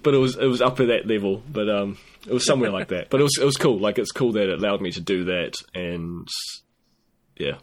But 0.04 0.14
it 0.14 0.18
was 0.18 0.36
it 0.36 0.46
was 0.46 0.62
up 0.62 0.78
at 0.80 0.86
that 0.88 1.06
level, 1.08 1.42
but 1.50 1.68
um, 1.68 1.98
it 2.26 2.32
was 2.32 2.46
somewhere 2.46 2.70
like 2.70 2.88
that. 2.88 3.10
But 3.10 3.18
it 3.20 3.24
was 3.24 3.36
it 3.40 3.44
was 3.44 3.56
cool. 3.56 3.78
Like 3.80 3.98
it's 3.98 4.12
cool 4.12 4.32
that 4.32 4.48
it 4.48 4.58
allowed 4.58 4.80
me 4.80 4.92
to 4.92 5.00
do 5.00 5.24
that, 5.24 5.54
and 5.74 6.28
yeah, 7.36 7.58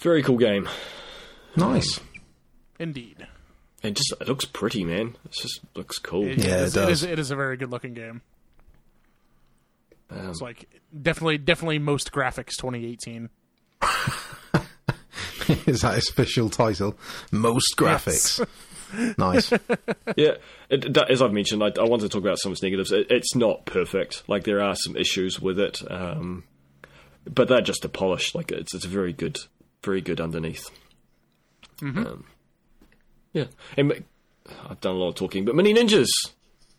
very 0.00 0.22
cool 0.22 0.36
game. 0.38 0.68
nice. 1.56 2.00
Indeed. 2.78 3.26
And 3.82 3.96
just 3.96 4.12
it 4.20 4.28
looks 4.28 4.44
pretty, 4.44 4.84
man. 4.84 5.16
It 5.24 5.32
just 5.32 5.60
looks 5.74 5.98
cool. 5.98 6.26
It, 6.26 6.38
Yeah, 6.38 6.58
is, 6.64 6.76
it 6.76 6.82
It 6.82 6.88
is, 6.90 7.00
does. 7.00 7.02
it 7.04 7.18
is 7.18 7.30
a 7.30 7.36
very 7.36 7.56
good 7.56 7.70
looking 7.70 7.94
game. 7.94 8.20
Um, 10.10 10.30
It's 10.30 10.40
like 10.40 10.68
definitely, 11.02 11.38
definitely 11.38 11.78
most 11.78 12.12
graphics 12.12 12.56
2018. 12.56 13.28
Is 15.66 15.82
that 15.82 15.94
his 15.94 16.08
official 16.08 16.50
title? 16.50 16.96
Most 17.30 17.74
graphics. 17.76 18.44
nice. 19.18 19.50
yeah, 20.16 20.34
it, 20.68 20.84
it- 20.84 20.96
as 21.08 21.22
I've 21.22 21.32
mentioned, 21.32 21.62
I, 21.62 21.72
I 21.78 21.84
want 21.84 22.02
to 22.02 22.08
talk 22.08 22.22
about 22.22 22.38
some 22.38 22.50
of 22.50 22.54
its 22.54 22.62
negatives. 22.62 22.90
It, 22.92 23.06
it's 23.10 23.34
not 23.36 23.64
perfect. 23.64 24.22
Like 24.28 24.44
there 24.44 24.60
are 24.60 24.74
some 24.74 24.96
issues 24.96 25.40
with 25.40 25.58
it, 25.60 25.80
um, 25.90 26.44
but 27.24 27.46
they're 27.48 27.60
just 27.60 27.84
a 27.84 27.88
polish. 27.88 28.34
Like 28.34 28.50
it's 28.50 28.74
it's 28.74 28.84
very 28.84 29.12
good, 29.12 29.38
very 29.84 30.00
good 30.00 30.20
underneath. 30.20 30.68
Um, 31.82 32.24
yeah, 33.32 33.44
and 33.76 34.04
I've 34.68 34.80
done 34.80 34.94
a 34.96 34.98
lot 34.98 35.08
of 35.10 35.14
talking, 35.14 35.44
but 35.44 35.54
Mini 35.54 35.74
Ninjas. 35.74 36.08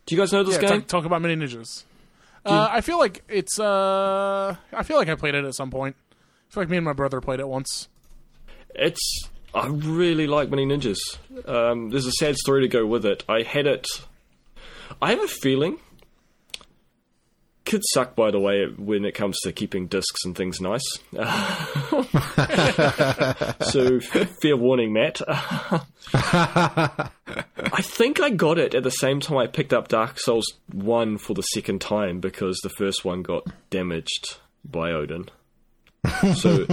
Do 0.05 0.15
you 0.15 0.21
guys 0.21 0.31
know 0.33 0.43
this 0.43 0.55
Yeah, 0.55 0.61
game? 0.69 0.79
talk, 0.81 0.87
talk 0.87 1.05
about 1.05 1.21
mini 1.21 1.35
ninjas. 1.35 1.83
Uh, 2.47 2.69
I 2.71 2.81
feel 2.81 2.97
like 2.97 3.23
it's. 3.27 3.59
Uh, 3.59 4.55
I 4.73 4.83
feel 4.83 4.97
like 4.97 5.09
I 5.09 5.15
played 5.15 5.35
it 5.35 5.45
at 5.45 5.53
some 5.55 5.69
point. 5.69 5.95
I 6.11 6.53
feel 6.53 6.61
like 6.63 6.69
me 6.69 6.77
and 6.77 6.85
my 6.85 6.93
brother 6.93 7.19
played 7.21 7.39
it 7.39 7.47
once. 7.47 7.87
It's 8.75 9.29
I 9.53 9.67
really 9.67 10.27
like 10.27 10.49
Mini 10.49 10.65
Ninjas. 10.65 10.99
Um, 11.47 11.89
there's 11.89 12.05
a 12.05 12.11
sad 12.11 12.35
story 12.37 12.61
to 12.61 12.67
go 12.67 12.85
with 12.85 13.05
it. 13.05 13.23
I 13.27 13.41
had 13.41 13.65
it. 13.65 13.87
I 15.01 15.11
have 15.11 15.19
a 15.23 15.27
feeling. 15.27 15.79
Kids 17.67 17.85
suck, 17.91 18.15
by 18.15 18.31
the 18.31 18.39
way, 18.39 18.65
when 18.77 19.03
it 19.03 19.13
comes 19.13 19.37
to 19.41 19.51
keeping 19.51 19.87
discs 19.87 20.23
and 20.23 20.37
things 20.37 20.61
nice. 20.61 20.85
so, 23.69 23.99
fair 24.41 24.55
warning, 24.55 24.93
Matt. 24.93 25.19
I 26.13 27.09
think 27.81 28.21
I 28.21 28.29
got 28.29 28.57
it 28.57 28.73
at 28.73 28.83
the 28.83 28.89
same 28.89 29.19
time 29.19 29.37
I 29.37 29.47
picked 29.47 29.73
up 29.73 29.89
Dark 29.89 30.17
Souls 30.17 30.45
1 30.71 31.17
for 31.17 31.33
the 31.33 31.41
second 31.41 31.81
time 31.81 32.21
because 32.21 32.57
the 32.63 32.69
first 32.69 33.03
one 33.03 33.21
got 33.21 33.45
damaged 33.69 34.37
by 34.63 34.91
Odin. 34.91 35.25
So 36.35 36.65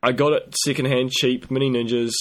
I 0.00 0.12
got 0.12 0.32
it 0.32 0.54
secondhand, 0.64 1.10
cheap, 1.10 1.50
mini 1.50 1.70
ninjas, 1.70 2.12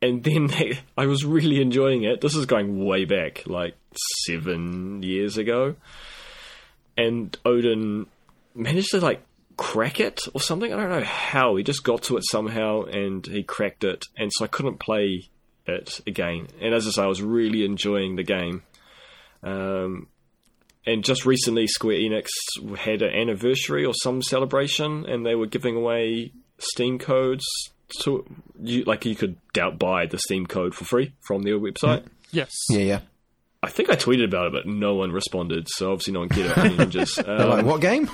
and 0.00 0.22
then 0.22 0.46
they, 0.46 0.78
I 0.96 1.06
was 1.06 1.24
really 1.24 1.60
enjoying 1.60 2.04
it. 2.04 2.20
This 2.20 2.36
is 2.36 2.46
going 2.46 2.84
way 2.84 3.04
back, 3.04 3.48
like 3.48 3.74
seven 4.24 5.02
years 5.02 5.38
ago, 5.38 5.74
and 6.98 7.34
Odin 7.46 8.06
managed 8.54 8.90
to 8.90 9.00
like 9.00 9.22
crack 9.56 10.00
it 10.00 10.20
or 10.34 10.40
something. 10.40 10.72
I 10.72 10.76
don't 10.76 10.90
know 10.90 11.04
how. 11.04 11.56
He 11.56 11.62
just 11.62 11.84
got 11.84 12.02
to 12.04 12.18
it 12.18 12.24
somehow, 12.30 12.82
and 12.82 13.24
he 13.24 13.42
cracked 13.42 13.84
it, 13.84 14.04
and 14.16 14.30
so 14.34 14.44
I 14.44 14.48
couldn't 14.48 14.78
play 14.78 15.28
it 15.66 16.00
again. 16.06 16.48
And 16.60 16.74
as 16.74 16.86
I 16.86 16.90
say, 16.90 17.02
I 17.02 17.06
was 17.06 17.22
really 17.22 17.64
enjoying 17.64 18.16
the 18.16 18.24
game. 18.24 18.62
Um, 19.42 20.08
and 20.84 21.04
just 21.04 21.24
recently, 21.24 21.66
Square 21.66 21.98
Enix 21.98 22.26
had 22.76 23.02
an 23.02 23.14
anniversary 23.14 23.84
or 23.84 23.94
some 23.94 24.22
celebration, 24.22 25.06
and 25.06 25.24
they 25.24 25.34
were 25.34 25.46
giving 25.46 25.76
away 25.76 26.32
Steam 26.58 26.98
codes. 26.98 27.44
To 28.00 28.26
you, 28.60 28.84
like 28.84 29.06
you 29.06 29.14
could 29.14 29.38
doubt 29.54 29.78
buy 29.78 30.04
the 30.04 30.18
Steam 30.18 30.46
code 30.46 30.74
for 30.74 30.84
free 30.84 31.14
from 31.26 31.42
their 31.42 31.58
website. 31.58 32.04
Yes. 32.30 32.52
Yeah, 32.68 32.80
yeah. 32.80 33.00
I 33.62 33.70
think 33.70 33.90
I 33.90 33.96
tweeted 33.96 34.24
about 34.24 34.46
it, 34.46 34.52
but 34.52 34.66
no 34.66 34.94
one 34.94 35.10
responded. 35.10 35.68
So 35.68 35.90
obviously, 35.90 36.12
no 36.12 36.20
one 36.20 36.28
cared 36.28 36.52
about 36.52 36.64
Mini 36.64 36.76
Ninjas. 36.76 37.28
Um, 37.28 37.50
like, 37.50 37.64
what 37.64 37.80
game? 37.80 38.08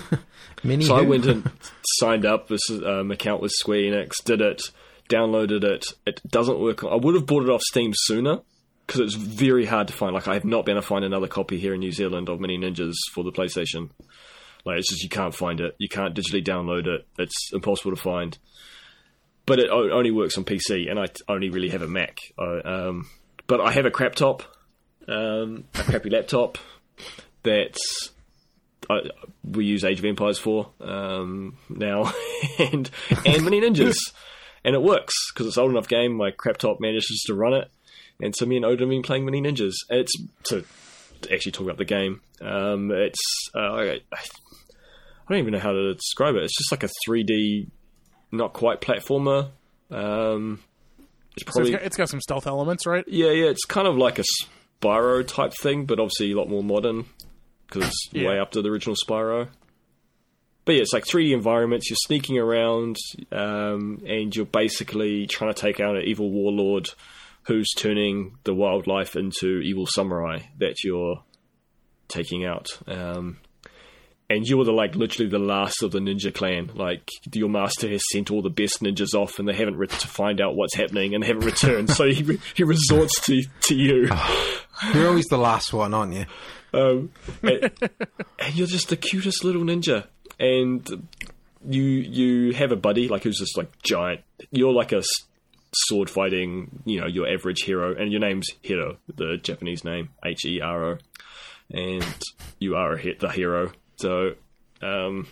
Mini. 0.62 0.84
so 0.84 0.96
I 0.96 1.02
went 1.02 1.26
and 1.26 1.50
signed 1.98 2.24
up 2.24 2.48
this 2.48 2.70
um, 2.70 3.10
account 3.10 3.42
with 3.42 3.50
Square 3.52 3.80
Enix, 3.80 4.22
did 4.24 4.40
it, 4.40 4.62
downloaded 5.08 5.64
it. 5.64 5.86
It 6.06 6.20
doesn't 6.28 6.60
work. 6.60 6.84
I 6.84 6.94
would 6.94 7.14
have 7.14 7.26
bought 7.26 7.42
it 7.42 7.50
off 7.50 7.62
Steam 7.62 7.92
sooner 7.94 8.40
because 8.86 9.00
it's 9.00 9.14
very 9.14 9.66
hard 9.66 9.88
to 9.88 9.94
find. 9.94 10.14
Like 10.14 10.28
I 10.28 10.34
have 10.34 10.44
not 10.44 10.64
been 10.64 10.76
able 10.76 10.82
to 10.82 10.88
find 10.88 11.04
another 11.04 11.26
copy 11.26 11.58
here 11.58 11.74
in 11.74 11.80
New 11.80 11.92
Zealand 11.92 12.28
of 12.28 12.40
Mini 12.40 12.56
Ninjas 12.56 12.94
for 13.12 13.24
the 13.24 13.32
PlayStation. 13.32 13.90
Like 14.64 14.78
it's 14.78 14.88
just 14.88 15.02
you 15.02 15.08
can't 15.08 15.34
find 15.34 15.60
it. 15.60 15.74
You 15.78 15.88
can't 15.88 16.14
digitally 16.14 16.44
download 16.44 16.86
it. 16.86 17.06
It's 17.18 17.52
impossible 17.52 17.94
to 17.94 18.00
find. 18.00 18.38
But 19.46 19.60
it 19.60 19.70
only 19.70 20.10
works 20.10 20.36
on 20.38 20.44
PC, 20.44 20.90
and 20.90 20.98
I 20.98 21.06
only 21.28 21.50
really 21.50 21.68
have 21.68 21.82
a 21.82 21.86
Mac. 21.86 22.18
I, 22.36 22.58
um, 22.64 23.08
but 23.46 23.60
I 23.60 23.70
have 23.70 23.86
a 23.86 23.92
crap 23.92 24.16
top, 24.16 24.42
um, 25.08 25.64
a 25.74 25.82
crappy 25.82 26.10
laptop 26.10 26.58
that 27.42 27.76
I, 28.90 29.00
we 29.44 29.64
use 29.64 29.84
Age 29.84 29.98
of 29.98 30.04
Empires 30.04 30.38
for 30.38 30.70
um, 30.80 31.56
now, 31.68 32.12
and 32.58 32.90
and 33.24 33.44
Mini 33.44 33.60
Ninjas, 33.60 33.96
and 34.64 34.74
it 34.74 34.82
works 34.82 35.14
because 35.32 35.46
it's 35.46 35.56
an 35.56 35.62
old 35.62 35.72
enough 35.72 35.88
game. 35.88 36.12
My 36.16 36.30
crap 36.30 36.58
top 36.58 36.80
manages 36.80 37.22
to 37.26 37.34
run 37.34 37.54
it, 37.54 37.68
and 38.20 38.34
so 38.36 38.46
me 38.46 38.56
and 38.56 38.64
Odin 38.64 38.80
have 38.80 38.88
been 38.90 39.02
playing 39.02 39.24
Mini 39.24 39.40
Ninjas. 39.42 39.74
It's, 39.90 40.12
it's 40.40 40.52
a 40.52 40.64
actually 41.32 41.52
talk 41.52 41.64
about 41.64 41.78
the 41.78 41.84
game. 41.84 42.20
Um, 42.40 42.90
it's 42.92 43.18
uh, 43.54 43.58
I, 43.58 44.00
I 44.12 45.28
don't 45.28 45.38
even 45.38 45.52
know 45.52 45.58
how 45.58 45.72
to 45.72 45.94
describe 45.94 46.34
it. 46.36 46.44
It's 46.44 46.56
just 46.56 46.70
like 46.70 46.82
a 46.84 46.90
3D, 47.08 47.68
not 48.30 48.52
quite 48.52 48.80
platformer. 48.80 49.50
Um, 49.90 50.60
it's 51.36 51.44
So 51.46 51.52
probably 51.52 51.72
it's, 51.72 51.80
got, 51.80 51.86
it's 51.86 51.96
got 51.96 52.08
some 52.08 52.20
stealth 52.20 52.46
elements, 52.46 52.86
right? 52.86 53.04
yeah, 53.08 53.30
yeah. 53.30 53.46
It's 53.46 53.64
kind 53.64 53.88
of 53.88 53.96
like 53.96 54.18
a 54.18 54.24
Spyro 54.82 55.26
type 55.26 55.52
thing, 55.62 55.84
but 55.86 55.98
obviously 55.98 56.32
a 56.32 56.36
lot 56.36 56.48
more 56.48 56.62
modern 56.62 57.04
because 57.66 57.84
it's 57.86 58.08
Yeah. 58.12 58.28
way 58.28 58.38
up 58.38 58.52
to 58.52 58.62
the 58.62 58.68
original 58.70 58.96
Spyro. 58.96 59.48
But 60.64 60.74
yeah, 60.76 60.82
it's 60.82 60.92
like 60.92 61.04
3D 61.06 61.32
environments. 61.32 61.88
You're 61.88 61.96
sneaking 62.06 62.38
around, 62.38 62.96
um, 63.30 64.02
and 64.06 64.34
you're 64.34 64.44
basically 64.46 65.26
trying 65.28 65.54
to 65.54 65.60
take 65.60 65.78
out 65.80 65.96
an 65.96 66.02
evil 66.04 66.30
warlord 66.30 66.88
who's 67.44 67.68
turning 67.76 68.36
the 68.44 68.52
wildlife 68.54 69.14
into 69.14 69.60
evil 69.60 69.86
samurai 69.86 70.40
that 70.58 70.74
you're 70.82 71.22
taking 72.08 72.44
out. 72.44 72.66
Um, 72.88 73.38
and 74.28 74.44
you're 74.44 74.64
the 74.64 74.72
like 74.72 74.96
literally 74.96 75.30
the 75.30 75.38
last 75.38 75.84
of 75.84 75.92
the 75.92 76.00
ninja 76.00 76.34
clan. 76.34 76.72
Like 76.74 77.08
your 77.32 77.48
master 77.48 77.88
has 77.88 78.02
sent 78.10 78.32
all 78.32 78.42
the 78.42 78.50
best 78.50 78.82
ninjas 78.82 79.14
off, 79.14 79.38
and 79.38 79.46
they 79.48 79.54
haven't 79.54 79.76
re- 79.76 79.86
to 79.86 80.08
find 80.08 80.40
out 80.40 80.56
what's 80.56 80.74
happening, 80.74 81.14
and 81.14 81.22
haven't 81.22 81.44
returned. 81.44 81.90
so 81.90 82.06
he 82.08 82.38
he 82.56 82.64
resorts 82.64 83.20
to 83.26 83.40
to 83.62 83.74
you. 83.76 84.08
You're 84.94 85.08
always 85.08 85.26
the 85.26 85.38
last 85.38 85.72
one, 85.72 85.94
aren't 85.94 86.14
you? 86.14 86.26
Um, 86.72 87.10
and, 87.42 87.70
and 88.38 88.54
you're 88.54 88.66
just 88.66 88.88
the 88.88 88.96
cutest 88.96 89.44
little 89.44 89.62
ninja, 89.62 90.06
and 90.38 90.86
you 91.68 91.82
you 91.82 92.52
have 92.54 92.72
a 92.72 92.76
buddy 92.76 93.08
like 93.08 93.22
who's 93.24 93.38
just 93.38 93.56
like 93.56 93.70
giant. 93.82 94.20
You're 94.50 94.72
like 94.72 94.92
a 94.92 95.02
sword 95.74 96.10
fighting, 96.10 96.82
you 96.84 97.00
know, 97.00 97.06
your 97.06 97.28
average 97.28 97.62
hero, 97.62 97.94
and 97.94 98.10
your 98.10 98.20
name's 98.20 98.48
Hiro, 98.62 98.98
the 99.14 99.36
Japanese 99.36 99.84
name 99.84 100.10
H 100.24 100.44
E 100.44 100.60
R 100.60 100.84
O, 100.84 100.98
and 101.70 102.04
you 102.58 102.76
are 102.76 102.92
a 102.92 102.98
hit 102.98 103.20
the 103.20 103.28
hero. 103.28 103.72
So, 103.96 104.34
um, 104.82 105.26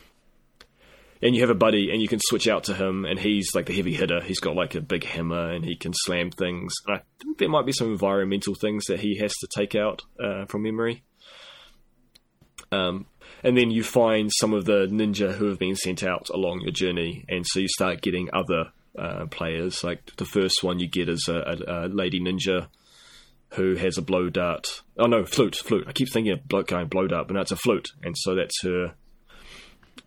and 1.24 1.34
you 1.34 1.40
have 1.40 1.50
a 1.50 1.54
buddy, 1.54 1.90
and 1.90 2.02
you 2.02 2.06
can 2.06 2.20
switch 2.20 2.46
out 2.46 2.64
to 2.64 2.74
him, 2.74 3.06
and 3.06 3.18
he's 3.18 3.54
like 3.54 3.64
the 3.64 3.74
heavy 3.74 3.94
hitter. 3.94 4.20
He's 4.20 4.40
got 4.40 4.54
like 4.54 4.74
a 4.74 4.82
big 4.82 5.04
hammer, 5.04 5.52
and 5.52 5.64
he 5.64 5.74
can 5.74 5.94
slam 5.94 6.30
things. 6.30 6.74
And 6.86 6.98
I 6.98 7.00
think 7.18 7.38
there 7.38 7.48
might 7.48 7.64
be 7.64 7.72
some 7.72 7.90
environmental 7.90 8.54
things 8.54 8.84
that 8.88 9.00
he 9.00 9.16
has 9.20 9.32
to 9.32 9.48
take 9.56 9.74
out 9.74 10.02
uh, 10.22 10.44
from 10.44 10.64
memory. 10.64 11.02
Um, 12.70 13.06
and 13.42 13.56
then 13.56 13.70
you 13.70 13.82
find 13.82 14.30
some 14.38 14.52
of 14.52 14.66
the 14.66 14.86
ninja 14.86 15.32
who 15.32 15.46
have 15.46 15.58
been 15.58 15.76
sent 15.76 16.02
out 16.04 16.28
along 16.28 16.60
your 16.60 16.72
journey, 16.72 17.24
and 17.26 17.46
so 17.46 17.58
you 17.58 17.68
start 17.68 18.02
getting 18.02 18.28
other 18.34 18.72
uh, 18.98 19.24
players. 19.26 19.82
Like 19.82 20.14
the 20.16 20.26
first 20.26 20.62
one 20.62 20.78
you 20.78 20.88
get 20.88 21.08
is 21.08 21.26
a, 21.26 21.36
a, 21.36 21.86
a 21.86 21.88
lady 21.88 22.20
ninja 22.20 22.68
who 23.54 23.76
has 23.76 23.96
a 23.96 24.02
blow 24.02 24.28
dart. 24.28 24.82
Oh 24.98 25.06
no, 25.06 25.24
flute, 25.24 25.56
flute. 25.56 25.86
I 25.88 25.92
keep 25.92 26.12
thinking 26.12 26.34
of 26.34 26.46
blow, 26.46 26.64
going 26.64 26.88
blow 26.88 27.06
dart, 27.06 27.28
but 27.28 27.34
no, 27.34 27.40
it's 27.40 27.50
a 27.50 27.56
flute, 27.56 27.88
and 28.02 28.14
so 28.18 28.34
that's 28.34 28.62
her. 28.62 28.94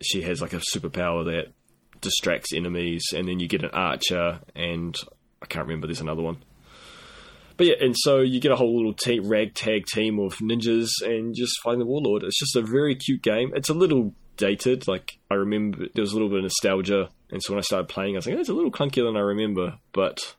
She 0.02 0.22
has 0.22 0.40
like 0.40 0.52
a 0.52 0.60
superpower 0.74 1.24
that 1.26 1.52
distracts 2.00 2.52
enemies, 2.52 3.04
and 3.14 3.26
then 3.28 3.40
you 3.40 3.48
get 3.48 3.64
an 3.64 3.70
archer, 3.72 4.40
and 4.54 4.96
I 5.42 5.46
can't 5.46 5.66
remember. 5.66 5.86
There's 5.86 6.00
another 6.00 6.22
one. 6.22 6.38
But 7.56 7.66
yeah, 7.66 7.74
and 7.80 7.94
so 7.98 8.20
you 8.20 8.40
get 8.40 8.52
a 8.52 8.56
whole 8.56 8.76
little 8.76 8.94
ragtag 9.28 9.86
team 9.86 10.20
of 10.20 10.36
ninjas 10.36 10.90
and 11.02 11.34
just 11.34 11.60
fighting 11.62 11.80
the 11.80 11.86
warlord. 11.86 12.22
It's 12.22 12.38
just 12.38 12.54
a 12.54 12.62
very 12.62 12.94
cute 12.94 13.22
game. 13.22 13.52
It's 13.54 13.68
a 13.68 13.74
little 13.74 14.14
dated. 14.36 14.86
Like 14.86 15.18
I 15.30 15.34
remember, 15.34 15.86
there 15.92 16.02
was 16.02 16.12
a 16.12 16.14
little 16.14 16.28
bit 16.28 16.38
of 16.38 16.44
nostalgia, 16.44 17.10
and 17.30 17.42
so 17.42 17.52
when 17.52 17.58
I 17.58 17.62
started 17.62 17.88
playing, 17.88 18.14
I 18.14 18.18
was 18.18 18.26
like, 18.26 18.36
oh, 18.36 18.40
"It's 18.40 18.48
a 18.48 18.54
little 18.54 18.70
clunkier 18.70 19.04
than 19.04 19.16
I 19.16 19.20
remember," 19.20 19.78
but 19.92 20.36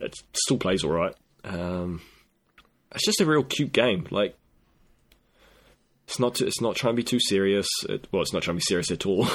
it 0.00 0.16
still 0.34 0.58
plays 0.58 0.82
all 0.82 0.90
right. 0.90 1.14
Um, 1.44 2.02
it's 2.92 3.06
just 3.06 3.20
a 3.20 3.26
real 3.26 3.44
cute 3.44 3.72
game. 3.72 4.06
Like 4.10 4.36
it's 6.12 6.20
not. 6.20 6.42
It's 6.42 6.60
not 6.60 6.76
trying 6.76 6.92
to 6.92 6.96
be 6.96 7.02
too 7.02 7.18
serious. 7.18 7.66
It, 7.88 8.06
well, 8.12 8.20
it's 8.20 8.34
not 8.34 8.42
trying 8.42 8.58
to 8.58 8.60
be 8.60 8.66
serious 8.68 8.90
at 8.90 9.06
all. 9.06 9.24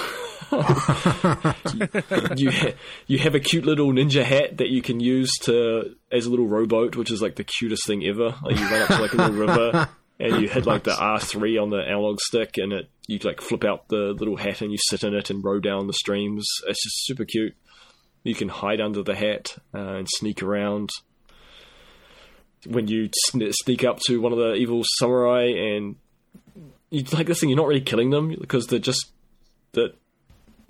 you 2.37 2.51
ha- 2.51 2.75
you 3.07 3.17
have 3.17 3.33
a 3.33 3.39
cute 3.39 3.65
little 3.65 3.91
ninja 3.91 4.23
hat 4.23 4.57
that 4.57 4.69
you 4.69 4.83
can 4.83 4.99
use 4.99 5.31
to 5.41 5.95
as 6.11 6.27
a 6.27 6.29
little 6.29 6.47
rowboat, 6.47 6.95
which 6.95 7.11
is 7.11 7.19
like 7.19 7.35
the 7.35 7.43
cutest 7.43 7.87
thing 7.87 8.05
ever. 8.05 8.35
Like 8.43 8.59
you 8.59 8.65
run 8.67 8.81
up 8.83 8.89
to 8.89 9.01
like 9.01 9.13
a 9.13 9.17
little 9.17 9.33
river 9.33 9.89
and 10.19 10.41
you 10.41 10.47
hit 10.47 10.67
like 10.67 10.83
the 10.83 10.95
R 10.95 11.19
three 11.19 11.57
on 11.57 11.71
the 11.71 11.79
analog 11.79 12.19
stick, 12.19 12.57
and 12.57 12.71
it 12.71 12.91
you 13.07 13.17
like 13.23 13.41
flip 13.41 13.63
out 13.63 13.87
the 13.87 14.13
little 14.15 14.37
hat 14.37 14.61
and 14.61 14.71
you 14.71 14.77
sit 14.89 15.03
in 15.03 15.15
it 15.15 15.31
and 15.31 15.43
row 15.43 15.59
down 15.59 15.87
the 15.87 15.93
streams. 15.93 16.45
It's 16.67 16.83
just 16.83 17.07
super 17.07 17.25
cute. 17.25 17.55
You 18.23 18.35
can 18.35 18.49
hide 18.49 18.81
under 18.81 19.01
the 19.01 19.15
hat 19.15 19.55
uh, 19.73 19.95
and 19.95 20.07
sneak 20.07 20.43
around. 20.43 20.91
When 22.67 22.87
you 22.87 23.09
sn- 23.25 23.51
sneak 23.63 23.83
up 23.83 23.97
to 24.07 24.21
one 24.21 24.31
of 24.31 24.37
the 24.37 24.53
evil 24.53 24.83
samurai 24.99 25.45
and 25.45 25.95
you 26.89 27.03
like 27.13 27.27
this 27.27 27.39
thing, 27.39 27.49
you're 27.49 27.57
not 27.57 27.67
really 27.67 27.81
killing 27.81 28.09
them 28.09 28.35
because 28.39 28.67
they're 28.67 28.79
just 28.79 29.11
the 29.73 29.93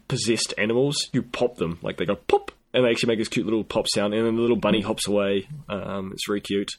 possessed 0.07 0.53
animals. 0.57 0.95
You 1.14 1.22
pop 1.22 1.57
them 1.57 1.80
like 1.81 1.98
they 1.98 2.06
go 2.06 2.15
pop, 2.15 2.52
and 2.73 2.85
they 2.85 2.89
actually 2.89 3.07
make 3.07 3.19
this 3.19 3.27
cute 3.27 3.45
little 3.45 3.64
pop 3.64 3.88
sound, 3.88 4.14
and 4.14 4.26
then 4.26 4.35
the 4.35 4.41
little 4.41 4.57
bunny 4.57 4.81
hops 4.81 5.07
away. 5.07 5.48
Um, 5.69 6.11
it's 6.14 6.27
very 6.27 6.41
cute. 6.41 6.72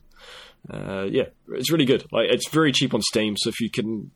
Uh, 0.69 1.07
yeah, 1.11 1.27
it's 1.53 1.71
really 1.71 1.85
good. 1.85 2.05
Like 2.11 2.31
it's 2.31 2.49
very 2.49 2.73
cheap 2.73 2.95
on 2.95 3.03
Steam, 3.03 3.37
so 3.37 3.49
if 3.49 3.61
you 3.61 3.71
can, 3.71 4.11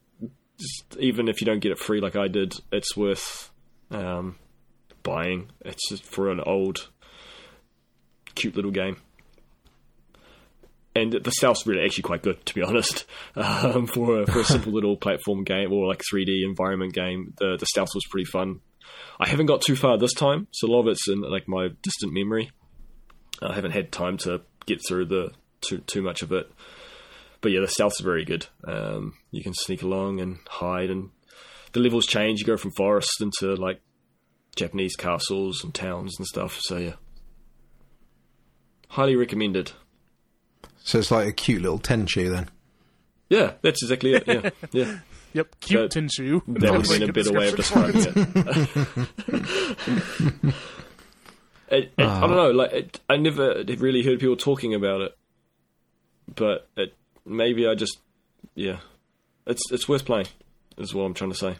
just, 0.58 0.96
even 0.98 1.28
if 1.28 1.40
you 1.40 1.44
don't 1.44 1.60
get 1.60 1.72
it 1.72 1.78
free 1.78 2.00
like 2.00 2.16
I 2.16 2.28
did, 2.28 2.54
it's 2.70 2.96
worth 2.96 3.50
um, 3.90 4.36
buying. 5.02 5.50
It's 5.60 5.88
just 5.88 6.04
for 6.04 6.30
an 6.30 6.40
old, 6.40 6.88
cute 8.34 8.56
little 8.56 8.72
game. 8.72 8.96
And 10.94 11.12
the 11.12 11.30
stealth's 11.30 11.66
really 11.66 11.84
actually 11.84 12.02
quite 12.02 12.22
good, 12.22 12.44
to 12.44 12.54
be 12.54 12.62
honest. 12.62 13.06
Um, 13.34 13.86
for 13.86 14.22
a, 14.22 14.26
for 14.26 14.40
a 14.40 14.44
simple 14.44 14.72
little 14.74 14.96
platform 14.96 15.44
game 15.44 15.72
or 15.72 15.86
like 15.86 16.02
3D 16.12 16.44
environment 16.44 16.92
game, 16.92 17.32
the 17.38 17.56
the 17.58 17.66
stealth 17.66 17.88
was 17.94 18.04
pretty 18.10 18.26
fun. 18.26 18.60
I 19.18 19.28
haven't 19.28 19.46
got 19.46 19.62
too 19.62 19.74
far 19.74 19.96
this 19.96 20.12
time, 20.12 20.48
so 20.50 20.66
a 20.66 20.70
lot 20.70 20.82
of 20.82 20.88
it's 20.88 21.08
in 21.08 21.22
like 21.22 21.48
my 21.48 21.68
distant 21.82 22.12
memory. 22.12 22.50
I 23.40 23.54
haven't 23.54 23.70
had 23.70 23.90
time 23.90 24.18
to 24.18 24.42
get 24.66 24.80
through 24.86 25.06
the 25.06 25.30
too 25.62 25.78
too 25.78 26.02
much 26.02 26.22
of 26.22 26.32
it. 26.32 26.50
But 27.40 27.52
yeah, 27.52 27.60
the 27.60 27.68
stealth's 27.68 28.00
very 28.00 28.24
good. 28.24 28.46
Um, 28.66 29.14
you 29.30 29.42
can 29.42 29.54
sneak 29.54 29.82
along 29.82 30.20
and 30.20 30.38
hide, 30.46 30.90
and 30.90 31.10
the 31.72 31.80
levels 31.80 32.06
change. 32.06 32.40
You 32.40 32.46
go 32.46 32.56
from 32.56 32.72
forest 32.76 33.20
into 33.20 33.54
like 33.54 33.80
Japanese 34.56 34.96
castles 34.96 35.64
and 35.64 35.74
towns 35.74 36.14
and 36.18 36.26
stuff. 36.26 36.58
So 36.60 36.76
yeah, 36.76 36.94
highly 38.88 39.16
recommended. 39.16 39.72
So 40.84 40.98
it's 40.98 41.10
like 41.10 41.28
a 41.28 41.32
cute 41.32 41.62
little 41.62 41.78
Tenchu 41.78 42.30
then. 42.30 42.48
Yeah, 43.28 43.52
that's 43.62 43.82
exactly 43.82 44.14
it. 44.14 44.24
Yeah, 44.26 44.50
yeah. 44.72 44.98
Yep, 45.34 45.60
cute 45.60 45.90
That- 45.90 46.00
Tenchu. 46.00 46.42
That 46.46 46.72
would 46.72 46.86
have 46.86 47.00
been 47.00 47.08
a 47.08 47.12
better 47.12 47.32
way 47.32 47.48
of 47.48 47.56
describing 47.56 48.02
it. 48.04 49.08
It- 51.68 51.90
it- 51.96 52.04
I 52.06 52.20
don't 52.20 52.36
know. 52.36 52.50
Like, 52.50 52.72
it, 52.72 53.00
I 53.08 53.16
never 53.16 53.64
really 53.78 54.02
heard 54.02 54.20
people 54.20 54.36
talking 54.36 54.74
about 54.74 55.00
it, 55.00 55.16
but 56.34 56.68
it, 56.76 56.94
maybe 57.24 57.66
I 57.66 57.74
just, 57.74 57.96
yeah, 58.54 58.80
it's 59.46 59.62
it's 59.72 59.88
worth 59.88 60.04
playing. 60.04 60.26
Is 60.76 60.92
what 60.94 61.04
I'm 61.04 61.14
trying 61.14 61.30
to 61.32 61.36
say. 61.36 61.56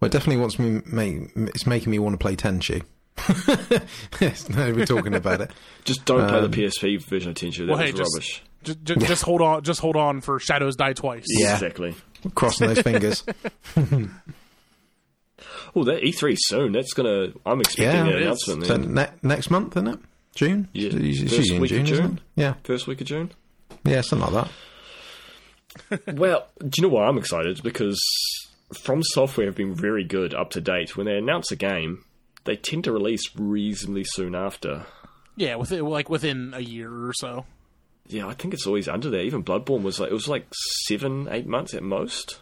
Well, 0.00 0.06
it 0.06 0.12
definitely 0.12 0.40
wants 0.40 0.58
me. 0.58 0.80
Make, 0.86 1.32
it's 1.36 1.66
making 1.66 1.90
me 1.90 1.98
want 1.98 2.14
to 2.14 2.18
play 2.18 2.34
Tenchu. 2.34 2.82
yes, 4.20 4.48
no, 4.48 4.72
we're 4.72 4.86
talking 4.86 5.14
about 5.14 5.40
it. 5.40 5.50
Just 5.84 6.04
don't 6.04 6.28
play 6.28 6.38
Um, 6.38 6.50
the 6.50 6.56
PSP 6.56 7.02
version 7.04 7.30
of 7.30 7.36
Tenchu. 7.36 7.58
That 7.66 7.68
Well, 7.68 7.78
hey, 7.78 7.92
was 7.92 8.00
just- 8.00 8.14
rubbish. 8.14 8.42
Just, 8.64 8.82
just, 8.84 9.00
just 9.06 9.22
hold 9.22 9.40
on. 9.40 9.62
Just 9.62 9.80
hold 9.80 9.96
on 9.96 10.20
for 10.20 10.40
Shadows 10.40 10.74
Die 10.74 10.92
Twice. 10.92 11.24
Yeah. 11.28 11.54
Exactly. 11.54 11.94
Crossing 12.34 12.66
those 12.68 12.80
fingers. 12.82 13.24
Oh, 15.76 15.84
that 15.84 16.02
E3 16.02 16.34
soon. 16.38 16.72
That's 16.72 16.92
gonna. 16.94 17.28
I'm 17.46 17.60
expecting 17.60 17.84
Yeah, 17.94 18.00
an 18.02 18.08
it 18.08 18.14
is. 18.16 18.22
announcement. 18.48 18.66
So 18.66 18.76
ne- 18.78 19.10
next 19.22 19.50
month, 19.50 19.76
isn't 19.76 19.86
it? 19.88 19.98
June. 20.34 20.68
Yeah. 20.72 20.90
It's 20.92 21.34
First 21.34 21.52
week 21.52 21.60
of 21.62 21.68
June, 21.68 21.82
isn't 21.86 21.96
June. 21.96 22.20
Yeah, 22.36 22.54
First 22.64 22.86
week 22.86 23.00
of 23.00 23.06
June. 23.06 23.30
yeah, 23.84 24.00
something 24.00 24.32
like 24.32 24.44
that. 24.44 24.50
Well, 26.16 26.48
do 26.58 26.70
you 26.78 26.82
know 26.88 26.94
why 26.94 27.04
I'm 27.06 27.18
excited? 27.18 27.62
Because 27.62 28.00
From 28.82 29.02
Software 29.02 29.46
have 29.46 29.54
been 29.54 29.74
very 29.74 30.02
good 30.04 30.34
up 30.34 30.50
to 30.52 30.60
date. 30.60 30.96
When 30.96 31.06
they 31.06 31.16
announce 31.16 31.52
a 31.52 31.56
game, 31.56 32.02
they 32.48 32.56
tend 32.56 32.84
to 32.84 32.92
release 32.92 33.22
reasonably 33.36 34.04
soon 34.04 34.34
after. 34.34 34.86
Yeah, 35.36 35.54
within 35.56 35.84
like 35.84 36.08
within 36.10 36.52
a 36.54 36.60
year 36.60 36.90
or 36.90 37.12
so. 37.14 37.44
Yeah, 38.08 38.26
I 38.26 38.32
think 38.34 38.54
it's 38.54 38.66
always 38.66 38.88
under 38.88 39.10
there. 39.10 39.20
Even 39.22 39.44
Bloodborne 39.44 39.82
was 39.82 40.00
like 40.00 40.10
it 40.10 40.14
was 40.14 40.28
like 40.28 40.46
seven, 40.86 41.28
eight 41.30 41.46
months 41.46 41.74
at 41.74 41.82
most. 41.82 42.40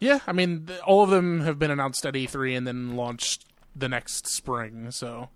Yeah, 0.00 0.20
I 0.26 0.32
mean, 0.32 0.68
all 0.86 1.02
of 1.02 1.10
them 1.10 1.40
have 1.42 1.58
been 1.58 1.70
announced 1.70 2.04
at 2.04 2.14
E3 2.14 2.56
and 2.56 2.66
then 2.66 2.96
launched 2.96 3.44
the 3.74 3.88
next 3.88 4.26
spring. 4.28 4.90
So 4.90 5.28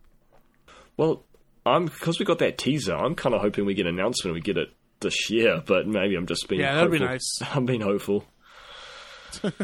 Well, 0.97 1.25
I'm 1.67 1.85
because 1.87 2.19
we 2.19 2.25
got 2.25 2.39
that 2.41 2.59
teaser. 2.59 2.95
I'm 2.97 3.15
kind 3.15 3.35
of 3.35 3.41
hoping 3.43 3.67
we 3.67 3.75
get 3.75 3.87
an 3.87 3.99
announcement. 3.99 4.35
We 4.35 4.41
get 4.41 4.57
it 4.57 4.71
this 5.01 5.31
year, 5.31 5.63
but 5.65 5.87
maybe 5.87 6.15
I'm 6.17 6.27
just 6.27 6.49
being 6.49 6.61
Yeah, 6.63 6.75
that'd 6.75 6.91
be 6.91 6.99
hopeful. 6.99 7.13
nice. 7.13 7.39
I'm 7.55 7.67
being 7.67 7.81
hopeful. 7.83 8.25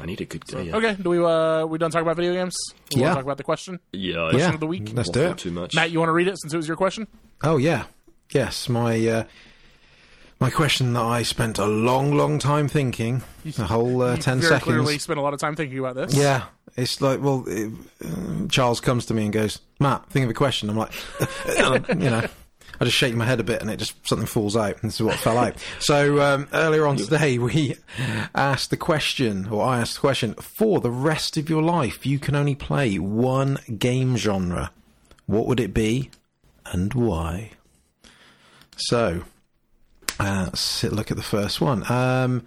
I 0.00 0.06
need 0.06 0.20
a 0.20 0.24
good 0.24 0.44
day. 0.44 0.70
okay, 0.72 0.94
do 1.00 1.10
we 1.10 1.18
uh 1.24 1.64
we 1.66 1.78
done 1.78 1.90
talking 1.90 2.06
about 2.06 2.16
video 2.16 2.32
games? 2.34 2.56
We 2.94 3.00
Yeah. 3.00 3.08
wanna 3.08 3.14
talk 3.16 3.24
about 3.24 3.36
the 3.38 3.44
question. 3.44 3.80
Yeah, 3.92 4.16
I 4.20 4.24
Yeah, 4.26 4.30
Question 4.32 4.54
of 4.54 4.60
the 4.60 4.66
week. 4.66 4.90
let's 4.94 5.10
do 5.10 5.22
it. 5.22 5.38
Too 5.38 5.50
much. 5.52 5.74
Matt, 5.74 5.90
you 5.90 5.98
want 5.98 6.08
to 6.08 6.12
read 6.12 6.28
it 6.28 6.38
since 6.40 6.52
it 6.52 6.56
was 6.56 6.68
your 6.68 6.76
question? 6.76 7.06
Oh 7.42 7.56
yeah, 7.56 7.84
yes. 8.30 8.68
My 8.68 9.06
uh, 9.08 9.24
My 10.38 10.50
question 10.50 10.92
that 10.92 11.02
I 11.02 11.22
spent 11.22 11.58
a 11.58 11.64
long, 11.64 12.12
long 12.14 12.38
time 12.38 12.68
thinking, 12.68 13.22
a 13.58 13.64
whole 13.64 14.02
uh, 14.02 14.16
ten 14.16 14.38
very 14.38 14.50
seconds. 14.50 14.64
clearly 14.64 14.98
spent 14.98 15.18
a 15.18 15.22
lot 15.22 15.32
of 15.32 15.40
time 15.40 15.56
thinking 15.56 15.78
about 15.78 15.94
this. 15.96 16.14
Yeah, 16.14 16.42
it's 16.76 17.00
like, 17.00 17.22
well, 17.22 17.42
it, 17.46 17.72
uh, 18.04 18.46
Charles 18.50 18.78
comes 18.80 19.06
to 19.06 19.14
me 19.14 19.24
and 19.24 19.32
goes, 19.32 19.60
Matt, 19.80 20.04
think 20.10 20.24
of 20.24 20.30
a 20.30 20.34
question. 20.34 20.68
I'm 20.68 20.76
like, 20.76 20.92
you 21.88 22.10
know, 22.10 22.22
I 22.80 22.84
just 22.84 22.96
shake 22.96 23.14
my 23.14 23.24
head 23.24 23.40
a 23.40 23.44
bit 23.44 23.60
and 23.62 23.70
it 23.70 23.76
just, 23.78 23.94
something 24.06 24.26
falls 24.26 24.56
out. 24.56 24.74
And 24.82 24.90
this 24.90 24.96
is 24.96 25.02
what 25.02 25.16
fell 25.18 25.38
out. 25.38 25.56
So, 25.78 26.20
um, 26.20 26.48
earlier 26.52 26.86
on 26.86 26.96
today, 26.96 27.38
we 27.38 27.76
asked 28.34 28.70
the 28.70 28.76
question, 28.76 29.46
or 29.48 29.64
I 29.64 29.80
asked 29.80 29.94
the 29.94 30.00
question, 30.00 30.34
for 30.34 30.80
the 30.80 30.90
rest 30.90 31.36
of 31.36 31.48
your 31.48 31.62
life, 31.62 32.04
you 32.06 32.18
can 32.18 32.34
only 32.34 32.54
play 32.54 32.98
one 32.98 33.58
game 33.78 34.16
genre. 34.16 34.70
What 35.26 35.46
would 35.46 35.60
it 35.60 35.72
be 35.74 36.10
and 36.66 36.92
why? 36.94 37.50
So, 38.76 39.22
uh, 40.20 40.44
let's 40.46 40.84
look 40.84 41.10
at 41.10 41.16
the 41.16 41.22
first 41.22 41.60
one. 41.60 41.90
Um, 41.90 42.46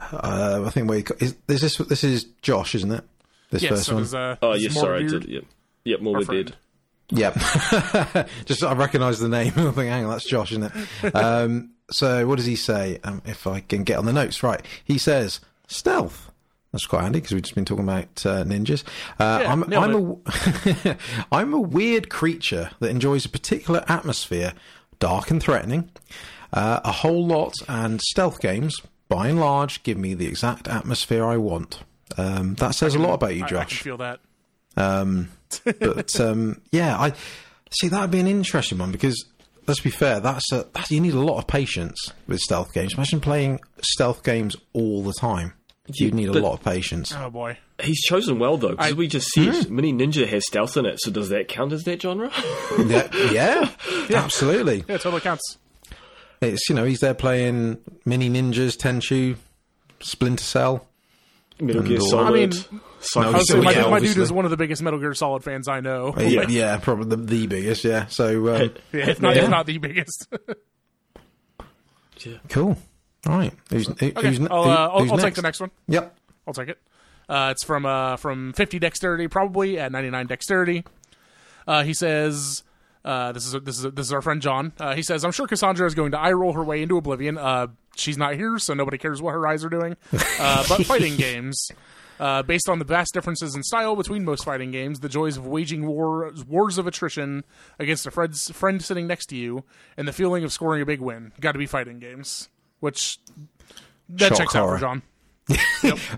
uh, 0.00 0.64
I 0.66 0.70
think 0.70 0.88
we 0.90 1.04
is, 1.20 1.36
is 1.48 1.60
this 1.60 1.76
this 1.78 2.04
is 2.04 2.24
Josh, 2.42 2.74
isn't 2.74 2.90
it? 2.92 3.04
This 3.50 3.62
Yes, 3.62 3.70
first 3.70 3.84
so 3.86 3.94
one. 3.94 4.02
does, 4.02 4.14
uh, 4.14 4.36
Oh, 4.42 4.52
does 4.54 4.62
yes, 4.64 4.74
sorry, 4.74 5.04
I 5.04 5.08
did. 5.08 5.24
Yep, 5.26 5.44
yep, 5.84 6.00
more 6.00 6.18
we 6.18 6.24
friend? 6.24 6.46
did. 6.46 6.56
Yeah, 7.10 7.30
just 8.46 8.62
I 8.64 8.72
recognise 8.74 9.18
the 9.20 9.28
name. 9.28 9.52
I 9.56 9.70
think, 9.70 9.90
hang 9.90 10.04
on, 10.04 10.10
that's 10.10 10.24
Josh, 10.26 10.52
isn't 10.52 10.64
it? 11.02 11.14
Um, 11.14 11.70
so 11.90 12.26
what 12.26 12.36
does 12.36 12.46
he 12.46 12.56
say? 12.56 12.98
Um, 13.04 13.20
if 13.26 13.46
I 13.46 13.60
can 13.60 13.84
get 13.84 13.98
on 13.98 14.06
the 14.06 14.12
notes 14.12 14.42
right, 14.42 14.64
he 14.84 14.96
says 14.96 15.40
stealth. 15.66 16.30
That's 16.72 16.86
quite 16.86 17.02
handy 17.02 17.20
because 17.20 17.32
we've 17.34 17.42
just 17.42 17.54
been 17.54 17.66
talking 17.66 17.84
about 17.84 18.24
uh, 18.26 18.42
ninjas. 18.44 18.82
Uh, 19.20 19.40
Yeah, 19.42 19.52
I'm, 19.52 19.60
nailed 19.68 20.22
I'm 20.26 20.86
a 20.90 20.96
I'm 21.30 21.54
a 21.54 21.60
weird 21.60 22.08
creature 22.08 22.70
that 22.80 22.88
enjoys 22.88 23.24
a 23.26 23.28
particular 23.28 23.84
atmosphere, 23.86 24.54
dark 24.98 25.30
and 25.30 25.40
threatening. 25.42 25.90
Uh, 26.52 26.80
a 26.84 26.90
whole 26.92 27.24
lot 27.26 27.54
and 27.68 28.00
stealth 28.00 28.40
games, 28.40 28.80
by 29.08 29.28
and 29.28 29.38
large, 29.38 29.82
give 29.82 29.98
me 29.98 30.14
the 30.14 30.26
exact 30.26 30.66
atmosphere 30.68 31.24
I 31.24 31.36
want. 31.36 31.80
Um, 32.16 32.54
that 32.54 32.74
says 32.74 32.94
a 32.94 32.98
lot 32.98 33.14
about 33.14 33.36
you, 33.36 33.42
I, 33.42 33.46
I 33.46 33.48
can 33.48 33.56
Josh. 33.68 33.82
feel 33.82 33.98
that. 33.98 34.20
But 35.64 36.20
um, 36.20 36.60
yeah, 36.70 36.98
I 36.98 37.12
see 37.70 37.88
that'd 37.88 38.10
be 38.10 38.20
an 38.20 38.26
interesting 38.26 38.78
one 38.78 38.92
because 38.92 39.24
let's 39.66 39.80
be 39.80 39.90
fair, 39.90 40.20
that's 40.20 40.50
a 40.52 40.66
that, 40.74 40.90
you 40.90 41.00
need 41.00 41.14
a 41.14 41.20
lot 41.20 41.38
of 41.38 41.46
patience 41.46 42.12
with 42.26 42.40
stealth 42.40 42.72
games. 42.72 42.94
Imagine 42.94 43.20
playing 43.20 43.60
stealth 43.82 44.22
games 44.22 44.56
all 44.72 45.02
the 45.02 45.12
time. 45.12 45.54
You'd 45.86 46.14
need 46.14 46.30
a 46.30 46.32
but- 46.32 46.42
lot 46.42 46.52
of 46.54 46.62
patience. 46.62 47.14
Oh 47.16 47.30
boy. 47.30 47.58
He's 47.82 48.00
chosen 48.02 48.38
well 48.38 48.56
though, 48.56 48.70
because 48.76 48.94
we 48.94 49.08
just 49.08 49.28
said 49.30 49.68
Mini 49.68 49.92
Ninja 49.92 50.28
has 50.28 50.46
stealth 50.46 50.76
in 50.76 50.86
it. 50.86 51.00
So 51.00 51.10
does 51.10 51.30
that 51.30 51.48
count 51.48 51.72
as 51.72 51.82
that 51.84 52.00
genre? 52.00 52.30
yeah, 52.86 53.68
yeah, 54.08 54.22
absolutely. 54.22 54.84
Yeah, 54.88 54.94
it 54.94 55.00
totally 55.00 55.20
counts. 55.20 55.58
It's 56.40 56.68
you 56.68 56.76
know 56.76 56.84
he's 56.84 57.00
there 57.00 57.14
playing 57.14 57.78
Mini 58.04 58.30
Ninjas, 58.30 58.76
Tenchu, 58.76 59.36
Splinter 60.00 60.44
Cell. 60.44 60.86
Metal 61.60 61.82
Gear 61.82 62.00
Solid. 62.00 62.54
I 62.54 62.72
mean, 62.72 62.80
Cyber- 63.04 63.24
I 63.26 63.30
would 63.32 63.46
say 63.46 63.58
Yeah, 63.60 63.82
my, 63.84 63.90
my 63.90 64.00
dude 64.00 64.16
is 64.18 64.32
one 64.32 64.44
of 64.44 64.50
the 64.50 64.56
biggest 64.56 64.82
Metal 64.82 64.98
Gear 64.98 65.14
Solid 65.14 65.44
fans 65.44 65.68
I 65.68 65.80
know. 65.80 66.14
Yeah, 66.16 66.24
Yeah. 66.26 66.44
yeah 66.48 66.76
probably 66.78 67.16
the, 67.16 67.16
the 67.16 67.46
biggest. 67.46 67.84
Yeah, 67.84 68.06
so 68.06 68.54
um, 68.54 68.62
Yeah, 68.92 69.10
if 69.10 69.20
not, 69.20 69.36
Yeah. 69.36 69.44
if 69.44 69.50
not 69.50 69.66
the 69.66 69.78
biggest. 69.78 70.26
Yeah. 72.20 72.38
cool. 72.48 72.76
All 73.26 73.38
right, 73.38 73.52
who's, 73.70 73.86
who, 73.86 73.92
okay, 73.92 74.12
who's, 74.28 74.40
I'll, 74.50 74.64
who- 74.64 74.70
uh, 74.70 74.74
I'll, 74.92 75.00
who's 75.00 75.10
I'll 75.12 75.18
take 75.18 75.34
the 75.34 75.42
next 75.42 75.60
one. 75.60 75.70
Yep. 75.88 76.14
I'll 76.46 76.54
take 76.54 76.68
it. 76.68 76.78
Uh, 77.28 77.48
it's 77.52 77.64
from 77.64 77.86
uh, 77.86 78.16
from 78.16 78.52
50 78.52 78.78
dexterity, 78.78 79.28
probably 79.28 79.78
at 79.78 79.90
99 79.92 80.26
dexterity. 80.26 80.84
Uh, 81.66 81.82
he 81.82 81.94
says, 81.94 82.62
uh, 83.02 83.32
"This 83.32 83.46
is 83.46 83.52
this 83.62 83.78
is 83.82 83.92
this 83.94 84.06
is 84.06 84.12
our 84.12 84.20
friend 84.20 84.42
John." 84.42 84.72
Uh, 84.78 84.94
he 84.94 85.02
says, 85.02 85.24
"I'm 85.24 85.32
sure 85.32 85.46
Cassandra 85.46 85.86
is 85.86 85.94
going 85.94 86.10
to 86.10 86.20
eye 86.20 86.32
roll 86.32 86.52
her 86.52 86.62
way 86.62 86.82
into 86.82 86.98
oblivion. 86.98 87.38
Uh, 87.38 87.68
she's 87.96 88.18
not 88.18 88.34
here, 88.34 88.58
so 88.58 88.74
nobody 88.74 88.98
cares 88.98 89.22
what 89.22 89.32
her 89.32 89.46
eyes 89.46 89.64
are 89.64 89.70
doing. 89.70 89.96
Uh, 90.12 90.64
but 90.68 90.84
fighting 90.84 91.16
games." 91.18 91.70
Uh, 92.20 92.42
based 92.42 92.68
on 92.68 92.78
the 92.78 92.84
vast 92.84 93.12
differences 93.12 93.54
in 93.56 93.62
style 93.62 93.96
between 93.96 94.24
most 94.24 94.44
fighting 94.44 94.70
games, 94.70 95.00
the 95.00 95.08
joys 95.08 95.36
of 95.36 95.46
waging 95.46 95.86
war, 95.86 96.32
wars 96.46 96.78
of 96.78 96.86
attrition 96.86 97.44
against 97.78 98.06
a 98.06 98.10
friend's, 98.10 98.50
friend 98.50 98.82
sitting 98.82 99.06
next 99.06 99.26
to 99.26 99.36
you, 99.36 99.64
and 99.96 100.06
the 100.06 100.12
feeling 100.12 100.44
of 100.44 100.52
scoring 100.52 100.80
a 100.80 100.86
big 100.86 101.00
win, 101.00 101.32
got 101.40 101.52
to 101.52 101.58
be 101.58 101.66
fighting 101.66 101.98
games. 101.98 102.48
Which 102.80 103.18
that 104.10 104.28
Shock 104.30 104.38
checks 104.38 104.54
out 104.54 104.68
for 104.68 104.78
John. 104.78 105.02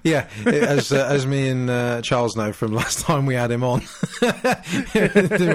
Yeah, 0.04 0.28
as 0.44 0.92
uh, 0.92 1.08
as 1.10 1.26
me 1.26 1.48
and 1.48 1.68
uh, 1.68 2.00
Charles 2.00 2.36
know 2.36 2.52
from 2.52 2.72
last 2.74 3.00
time 3.00 3.26
we 3.26 3.34
had 3.34 3.50
him 3.50 3.64
on, 3.64 3.82
Didn't 4.92 5.54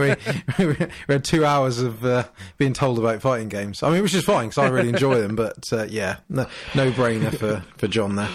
we? 0.58 0.66
we 0.66 0.76
had 1.08 1.24
two 1.24 1.46
hours 1.46 1.80
of 1.80 2.04
uh, 2.04 2.26
being 2.58 2.74
told 2.74 3.00
about 3.00 3.22
fighting 3.22 3.48
games. 3.48 3.82
I 3.82 3.90
mean, 3.92 4.04
which 4.04 4.14
is 4.14 4.26
fine 4.26 4.50
because 4.50 4.58
I 4.58 4.68
really 4.68 4.90
enjoy 4.90 5.22
them. 5.22 5.38
But 5.38 5.72
uh, 5.72 5.84
yeah, 5.84 6.18
no, 6.28 6.46
no 6.76 6.92
brainer 6.92 7.34
for 7.38 7.64
for 7.78 7.88
John 7.88 8.18
there. 8.18 8.30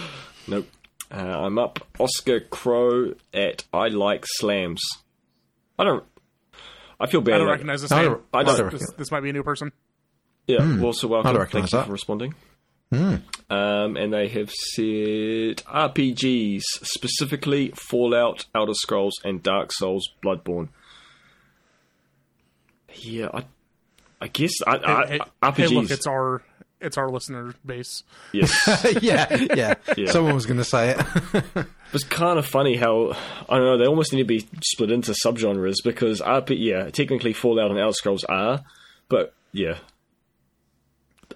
Nope. 0.47 0.67
Uh, 1.11 1.15
I'm 1.45 1.57
up 1.57 1.79
Oscar 1.99 2.39
Crow 2.41 3.13
at 3.33 3.63
I 3.73 3.87
like 3.87 4.23
slams. 4.25 4.81
I 5.79 5.83
don't. 5.85 6.03
I 6.99 7.07
feel 7.07 7.21
bad. 7.21 7.35
I 7.35 7.37
don't 7.37 7.47
like- 7.47 7.53
recognize 7.53 7.81
this 7.81 7.91
I 7.91 8.01
name. 8.01 8.11
don't- 8.11 8.23
I 8.33 8.43
don't- 8.43 8.71
This, 8.71 8.91
this 8.97 9.11
might 9.11 9.21
be 9.21 9.29
a 9.29 9.33
new 9.33 9.43
person. 9.43 9.71
Yeah, 10.47 10.79
well, 10.81 10.93
so 10.93 11.07
welcome. 11.07 11.29
I 11.29 11.33
don't 11.33 11.41
Thank 11.51 11.53
recognise 11.65 11.73
you 11.73 11.83
for 11.83 11.91
responding. 11.91 12.33
Um, 13.49 13.97
and 13.97 14.13
they 14.13 14.29
have 14.29 14.49
said 14.49 15.57
RPGs, 15.67 16.61
specifically 16.83 17.71
Fallout, 17.75 18.45
Elder 18.55 18.73
Scrolls, 18.73 19.15
and 19.25 19.43
Dark 19.43 19.73
Souls, 19.73 20.07
Bloodborne. 20.23 20.69
Yeah, 22.95 23.27
I, 23.33 23.43
I 24.21 24.27
guess 24.29 24.53
I, 24.65 24.77
I, 24.77 25.05
hey, 25.07 25.19
RPGs. 25.43 25.55
hey, 25.55 25.67
look, 25.67 25.91
it's 25.91 26.07
our 26.07 26.41
it's 26.81 26.97
our 26.97 27.09
listener 27.09 27.53
base. 27.65 28.03
yes, 28.33 28.67
yeah, 29.01 29.35
yeah, 29.55 29.73
Yeah. 29.95 30.11
Someone 30.11 30.35
was 30.35 30.45
going 30.45 30.57
to 30.57 30.63
say 30.63 30.91
it. 30.97 31.65
it's 31.93 32.03
kind 32.03 32.37
of 32.39 32.45
funny 32.45 32.75
how 32.75 33.11
I 33.49 33.57
don't 33.57 33.65
know. 33.65 33.77
They 33.77 33.87
almost 33.87 34.13
need 34.13 34.19
to 34.19 34.25
be 34.25 34.47
split 34.63 34.91
into 34.91 35.13
subgenres 35.25 35.75
because 35.83 36.21
RP, 36.21 36.55
yeah, 36.59 36.89
technically 36.89 37.33
Fallout 37.33 37.71
and 37.71 37.79
Elder 37.79 37.93
Scrolls 37.93 38.23
are, 38.25 38.61
but 39.09 39.33
yeah. 39.51 39.77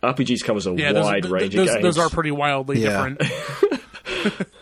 RPGs 0.04 0.44
covers 0.44 0.66
a 0.68 0.74
Yeah, 0.74 0.94
wide 0.94 1.24
th- 1.24 1.32
range 1.32 1.54
those, 1.56 1.68
of 1.70 1.74
games. 1.76 1.84
those 1.84 1.98
are 2.00 2.10
pretty 2.10 2.32
wildly 2.32 2.80
Yeah. 2.82 3.10
different. 3.10 4.42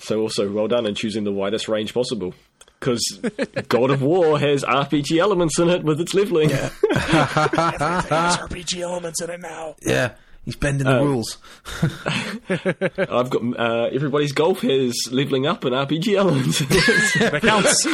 So 0.00 0.20
also 0.20 0.50
well 0.50 0.68
done 0.68 0.86
in 0.86 0.94
choosing 0.94 1.24
the 1.24 1.32
widest 1.32 1.68
range 1.68 1.92
possible. 1.92 2.32
Because 2.80 3.20
God 3.68 3.90
of 3.90 4.02
War 4.02 4.38
has 4.38 4.62
RPG 4.64 5.18
elements 5.18 5.58
in 5.58 5.68
it 5.68 5.82
with 5.82 6.00
its 6.00 6.14
leveling. 6.14 6.48
There's 6.50 6.70
RPG 6.82 8.80
elements 8.80 9.20
in 9.20 9.30
it 9.30 9.40
now. 9.40 9.74
yeah, 9.82 10.12
he's 10.44 10.54
bending 10.56 10.86
the 10.86 11.00
rules. 11.00 11.38
I've 12.50 13.30
got 13.30 13.42
uh, 13.58 13.88
everybody's 13.92 14.32
golf 14.32 14.60
has 14.60 14.94
leveling 15.10 15.46
up 15.46 15.64
and 15.64 15.74
RPG 15.74 16.14
elements. 16.14 16.60
That 17.18 17.42
counts. 17.42 17.84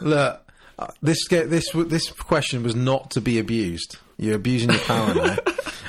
Look, 0.00 0.40
uh, 0.78 0.86
this 1.02 1.24
ge- 1.26 1.48
this 1.48 1.70
this 1.72 2.10
question 2.12 2.62
was 2.62 2.74
not 2.74 3.10
to 3.12 3.20
be 3.20 3.38
abused. 3.38 3.98
You're 4.16 4.36
abusing 4.36 4.70
your 4.70 4.80
power 4.80 5.12
now. 5.14 5.36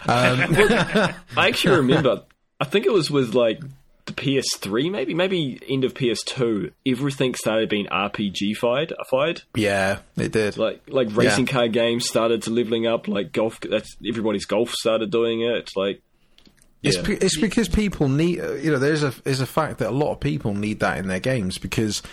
I 0.08 1.16
actually 1.48 1.78
remember. 1.78 2.24
I 2.60 2.66
think 2.66 2.86
it 2.86 2.92
was 2.94 3.10
with 3.12 3.34
like 3.34 3.62
the 4.06 4.14
PS3, 4.14 4.92
maybe, 4.92 5.14
maybe 5.16 5.60
end 5.68 5.84
of 5.84 5.94
PS2. 5.96 6.72
Everything 6.86 7.34
started 7.36 7.70
being 7.70 7.88
RPG-fied. 7.88 8.94
fied. 9.10 9.42
Yeah, 9.56 10.00
it 10.16 10.32
did. 10.32 10.58
Like 10.58 10.82
like 10.88 11.08
racing 11.16 11.48
car 11.48 11.68
games 11.68 12.08
started 12.08 12.44
to 12.44 12.52
leveling 12.52 12.86
up. 12.86 13.08
Like 13.08 13.32
golf, 13.32 13.60
that's 13.62 13.96
everybody's 14.08 14.46
golf 14.46 14.72
started 14.74 15.10
doing 15.12 15.42
it. 15.42 15.72
Like 15.76 16.02
It's, 16.84 16.98
yeah. 16.98 17.02
be- 17.04 17.14
it's 17.16 17.40
because 17.40 17.68
people 17.68 18.08
need, 18.08 18.40
uh, 18.42 18.54
you 18.54 18.72
know, 18.72 18.78
there's 18.78 19.02
a 19.04 19.12
there's 19.24 19.42
a 19.42 19.48
fact 19.48 19.80
that 19.80 19.90
a 19.90 19.96
lot 19.96 20.12
of 20.12 20.20
people 20.20 20.54
need 20.54 20.82
that 20.82 20.98
in 21.00 21.08
their 21.08 21.20
games 21.20 21.58
because 21.58 22.04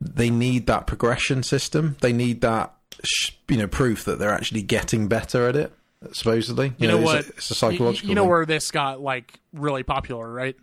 they 0.00 0.30
need 0.30 0.66
that 0.68 0.86
progression 0.86 1.42
system. 1.42 1.96
They 2.00 2.12
need 2.14 2.40
that, 2.40 2.74
sh- 3.04 3.32
you 3.48 3.58
know, 3.58 3.66
proof 3.68 4.04
that 4.06 4.18
they're 4.18 4.32
actually 4.32 4.62
getting 4.62 5.06
better 5.06 5.48
at 5.48 5.56
it. 5.56 5.72
Supposedly, 6.12 6.72
You 6.78 6.88
know 6.88 6.96
it's 6.98 7.04
what? 7.04 7.14
A, 7.26 7.28
it's 7.28 7.50
a 7.50 7.54
psychological. 7.54 8.06
You, 8.06 8.08
you 8.08 8.14
know 8.16 8.22
thing. 8.22 8.30
where 8.30 8.46
this 8.46 8.70
got 8.72 9.00
like 9.00 9.38
really 9.52 9.84
popular, 9.84 10.28
right? 10.32 10.56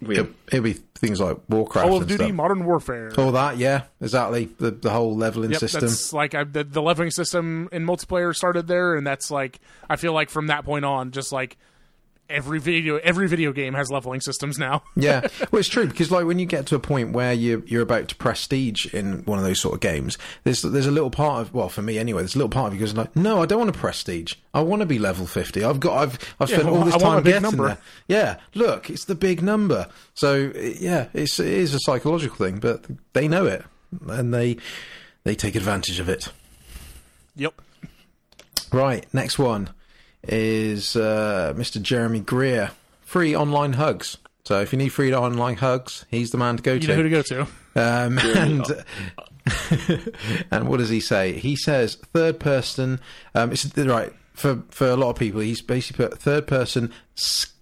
It, 0.00 0.28
it'd 0.48 0.64
be 0.64 0.72
things 0.72 1.20
like 1.20 1.38
Warcraft 1.48 1.86
oh, 1.86 1.88
Call 1.88 1.96
of 1.96 2.02
and 2.02 2.08
Duty: 2.08 2.24
stuff. 2.24 2.34
Modern 2.34 2.64
Warfare. 2.64 3.12
All 3.16 3.32
that, 3.32 3.56
yeah, 3.58 3.84
exactly. 4.00 4.46
The 4.58 4.70
the 4.72 4.90
whole 4.90 5.16
leveling 5.16 5.52
Yep, 5.52 5.60
system. 5.60 5.80
that's 5.82 6.12
like 6.12 6.34
I, 6.34 6.44
the, 6.44 6.64
the 6.64 6.82
leveling 6.82 7.10
system 7.10 7.68
in 7.72 7.86
multiplayer 7.86 8.34
started 8.34 8.66
there, 8.66 8.96
and 8.96 9.06
that's 9.06 9.30
like 9.30 9.60
I 9.88 9.96
feel 9.96 10.12
like 10.12 10.30
from 10.30 10.48
that 10.48 10.64
point 10.64 10.84
on, 10.84 11.12
just 11.12 11.32
like 11.32 11.56
every 12.30 12.58
video, 12.58 12.96
every 12.98 13.28
video 13.28 13.52
game 13.52 13.74
has 13.74 13.90
leveling 13.90 14.20
systems 14.20 14.58
now. 14.58 14.82
Yeah, 14.96 15.26
well, 15.50 15.58
it's 15.60 15.68
true 15.68 15.86
because 15.86 16.10
like 16.10 16.24
when 16.24 16.38
you 16.38 16.46
get 16.46 16.66
to 16.66 16.76
a 16.76 16.78
point 16.80 17.12
where 17.12 17.32
you 17.32 17.62
you're 17.66 17.82
about 17.82 18.08
to 18.08 18.14
prestige 18.16 18.86
in 18.94 19.24
one 19.24 19.38
of 19.38 19.44
those 19.44 19.60
sort 19.60 19.74
of 19.74 19.80
games, 19.80 20.16
there's 20.44 20.62
there's 20.62 20.86
a 20.86 20.90
little 20.90 21.10
part 21.10 21.42
of 21.42 21.52
well 21.54 21.68
for 21.68 21.82
me 21.82 21.98
anyway, 21.98 22.20
there's 22.22 22.34
a 22.34 22.38
little 22.38 22.48
part 22.48 22.68
of 22.68 22.74
you 22.74 22.80
goes 22.80 22.94
like, 22.94 23.14
no, 23.16 23.42
I 23.42 23.46
don't 23.46 23.58
want 23.58 23.74
to 23.74 23.78
prestige. 23.78 24.34
I 24.54 24.62
want 24.62 24.80
to 24.80 24.86
be 24.86 24.98
level 24.98 25.26
fifty. 25.26 25.64
I've 25.64 25.80
got 25.80 25.98
I've 25.98 26.34
I've 26.40 26.48
Yeah, 26.50 26.58
spent 26.58 26.68
all 26.68 26.84
this 26.84 26.94
I 26.94 26.98
time 26.98 27.22
getting 27.22 27.42
number. 27.42 27.66
there. 27.68 27.78
Yeah, 28.08 28.40
look, 28.54 28.88
it's 28.88 29.04
the 29.04 29.14
big 29.16 29.42
number. 29.42 29.88
So 30.14 30.52
yeah, 30.54 31.08
it's 31.12 31.38
it 31.40 31.48
is 31.48 31.74
a 31.74 31.78
psychological 31.80 32.36
thing, 32.36 32.58
but 32.60 32.84
they 33.12 33.26
know 33.28 33.46
it 33.46 33.64
and 34.08 34.32
they 34.32 34.56
they 35.24 35.34
take 35.34 35.54
advantage 35.56 35.98
of 36.00 36.08
it. 36.08 36.28
Yep. 37.36 37.60
Right, 38.72 39.06
next 39.12 39.38
one 39.38 39.70
is 40.28 40.96
uh, 40.96 41.54
Mr. 41.56 41.80
Jeremy 41.80 42.20
Greer. 42.20 42.70
Free 43.02 43.34
online 43.36 43.74
hugs. 43.74 44.16
So 44.44 44.60
if 44.60 44.72
you 44.72 44.78
need 44.78 44.90
free 44.90 45.14
online 45.14 45.56
hugs, 45.56 46.04
he's 46.10 46.30
the 46.30 46.38
man 46.38 46.56
to 46.56 46.62
go 46.62 46.74
You 46.74 46.80
to. 46.80 46.86
know 46.88 46.94
who 46.96 47.02
to 47.04 47.08
go 47.10 47.22
to. 47.22 47.40
Um, 47.76 48.18
and 48.36 48.84
and 50.50 50.68
what 50.68 50.78
does 50.78 50.88
he 50.90 51.00
say? 51.00 51.32
He 51.34 51.56
says 51.56 51.96
third 52.12 52.40
person. 52.40 53.00
Um, 53.34 53.52
it's 53.52 53.64
right 53.76 54.12
for 54.34 54.62
for 54.70 54.88
a 54.88 54.96
lot 54.96 55.10
of 55.10 55.16
people. 55.16 55.40
He's 55.40 55.62
basically 55.62 56.06
put 56.08 56.18
third 56.18 56.46
person. 56.46 56.92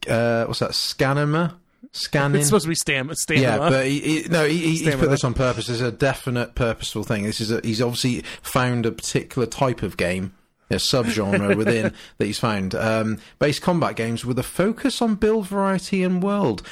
Uh, 0.09 0.45
what's 0.47 0.61
that? 0.61 0.71
Scanema. 0.71 1.55
Scanning. 1.95 2.39
It's 2.41 2.49
supposed 2.49 2.65
to 2.65 2.71
be 2.71 2.75
stam- 2.75 3.15
stamina. 3.15 3.47
Yeah, 3.47 3.59
but 3.59 3.87
he, 3.87 4.01
he, 4.23 4.29
no, 4.31 4.47
he, 4.47 4.57
he- 4.57 4.77
he's 4.79 4.95
put 4.97 5.11
this 5.11 5.25
on 5.25 5.35
purpose. 5.35 5.69
It's 5.69 5.83
a 5.83 5.93
definite, 5.93 6.55
purposeful 6.55 7.03
thing. 7.05 7.25
This 7.25 7.41
is 7.41 7.51
a, 7.51 7.61
he's 7.63 7.83
obviously 7.83 8.23
found 8.41 8.87
a 8.87 8.93
particular 8.93 9.47
type 9.47 9.83
of 9.83 9.99
game, 9.99 10.33
a 10.73 10.77
subgenre 10.77 11.57
within 11.57 11.93
that 12.19 12.25
he's 12.27 12.39
found. 12.39 12.75
Um, 12.75 13.19
based 13.39 13.63
combat 13.63 13.97
games 13.97 14.25
with 14.25 14.39
a 14.39 14.43
focus 14.43 15.01
on 15.03 15.15
build 15.17 15.47
variety 15.47 16.03
and 16.03 16.23
world 16.23 16.63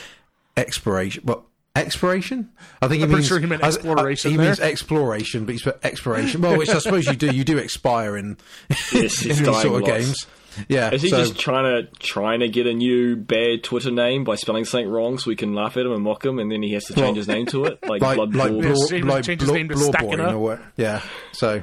exploration. 0.56 1.22
Well, 1.26 1.46
exploration? 1.76 2.50
I 2.82 2.88
think 2.88 2.98
he 2.98 3.04
I'm 3.04 3.12
means 3.12 3.26
sure 3.28 3.38
he 3.38 3.46
meant 3.46 3.62
I- 3.62 3.66
I- 3.66 3.68
exploration 3.70 4.30
he 4.32 4.36
there. 4.36 4.46
means 4.46 4.60
exploration, 4.60 5.44
but 5.44 5.52
he's 5.52 5.62
put 5.62 5.78
exploration. 5.84 6.40
Well, 6.40 6.56
which 6.58 6.68
I 6.70 6.78
suppose 6.78 7.06
you 7.06 7.14
do. 7.16 7.30
You 7.30 7.44
do 7.44 7.58
expire 7.58 8.16
in, 8.16 8.36
Yes, 8.92 9.22
in 9.22 9.28
these 9.28 9.38
sort 9.44 9.66
of 9.66 9.72
lots. 9.72 9.86
games. 9.86 10.26
Yeah. 10.68 10.90
Is 10.92 11.02
he 11.02 11.10
so- 11.10 11.18
just 11.18 11.38
trying 11.38 11.64
to 11.86 11.90
trying 12.00 12.40
to 12.40 12.48
get 12.48 12.66
a 12.66 12.74
new 12.74 13.14
bad 13.16 13.62
Twitter 13.62 13.92
name 13.92 14.24
by 14.24 14.34
spelling 14.34 14.64
something 14.64 14.88
wrong 14.90 15.16
so 15.18 15.30
we 15.30 15.36
can 15.36 15.54
laugh 15.54 15.76
at 15.76 15.86
him 15.86 15.92
and 15.92 16.02
mock 16.02 16.24
him, 16.24 16.40
and 16.40 16.50
then 16.50 16.60
he 16.62 16.72
has 16.72 16.84
to 16.86 16.94
change 16.94 17.04
Well, 17.06 17.14
his 17.14 17.28
name 17.28 17.46
to 17.46 17.66
it, 17.66 17.78
like, 17.88 18.02
like 18.02 18.16
Blood 18.16 18.34
like 18.34 18.50
Bowl? 18.50 18.62
Blor, 18.62 18.90
Change- 18.90 19.04
like 19.04 19.24
change 19.24 19.40
his 19.42 19.50
Blor- 19.50 19.54
name 19.54 19.68
to 19.68 19.74
Blorborn 19.76 19.92
Stackina. 19.94 20.32
or 20.32 20.38
what? 20.38 20.60
Yeah. 20.76 21.02
So 21.32 21.62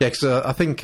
yeah, 0.00 0.08
because 0.08 0.24
uh, 0.24 0.42
I 0.46 0.52
think 0.54 0.82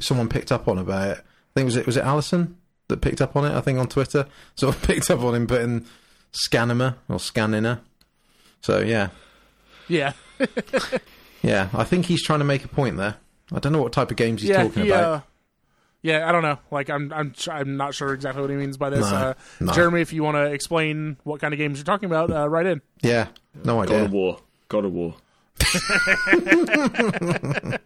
someone 0.00 0.28
picked 0.28 0.52
up 0.52 0.68
on 0.68 0.78
about 0.78 1.08
it. 1.08 1.18
I 1.18 1.50
think 1.54 1.66
was 1.66 1.76
it 1.76 1.86
was 1.86 1.96
it 1.96 2.04
Alison 2.04 2.56
that 2.88 3.00
picked 3.00 3.20
up 3.20 3.36
on 3.36 3.44
it. 3.44 3.52
I 3.52 3.60
think 3.60 3.78
on 3.78 3.88
Twitter, 3.88 4.26
sort 4.56 4.74
of 4.74 4.82
picked 4.82 5.10
up 5.10 5.20
on 5.20 5.34
him 5.34 5.46
putting 5.46 5.86
Scanima 6.32 6.96
or 7.08 7.16
Scanina. 7.16 7.80
So 8.60 8.80
yeah, 8.80 9.08
yeah. 9.88 10.12
yeah. 11.42 11.68
I 11.72 11.84
think 11.84 12.06
he's 12.06 12.22
trying 12.22 12.40
to 12.40 12.44
make 12.44 12.64
a 12.64 12.68
point 12.68 12.96
there. 12.96 13.16
I 13.52 13.58
don't 13.58 13.72
know 13.72 13.82
what 13.82 13.92
type 13.92 14.10
of 14.10 14.16
games 14.16 14.42
he's 14.42 14.50
yeah, 14.50 14.62
talking 14.62 14.84
he, 14.84 14.90
about. 14.90 15.04
uh, 15.04 15.20
yeah, 16.02 16.28
I 16.28 16.32
don't 16.32 16.42
know. 16.42 16.58
Like, 16.70 16.88
I'm, 16.88 17.12
I'm, 17.12 17.34
I'm 17.50 17.76
not 17.76 17.94
sure 17.94 18.14
exactly 18.14 18.40
what 18.40 18.50
he 18.50 18.56
means 18.56 18.78
by 18.78 18.90
this. 18.90 19.10
No, 19.10 19.16
uh, 19.16 19.34
no. 19.60 19.72
Jeremy, 19.72 20.00
if 20.00 20.12
you 20.12 20.22
want 20.22 20.36
to 20.36 20.46
explain 20.46 21.16
what 21.24 21.40
kind 21.40 21.52
of 21.52 21.58
games 21.58 21.78
you're 21.78 21.84
talking 21.84 22.06
about, 22.06 22.30
uh, 22.30 22.48
write 22.48 22.66
in. 22.66 22.80
Yeah, 23.02 23.26
no 23.64 23.82
idea. 23.82 23.90
God 23.90 23.96
idea. 23.96 24.04
of 24.06 24.12
War. 24.12 24.38
God 24.68 24.84
of 24.86 24.92
War. 24.92 25.14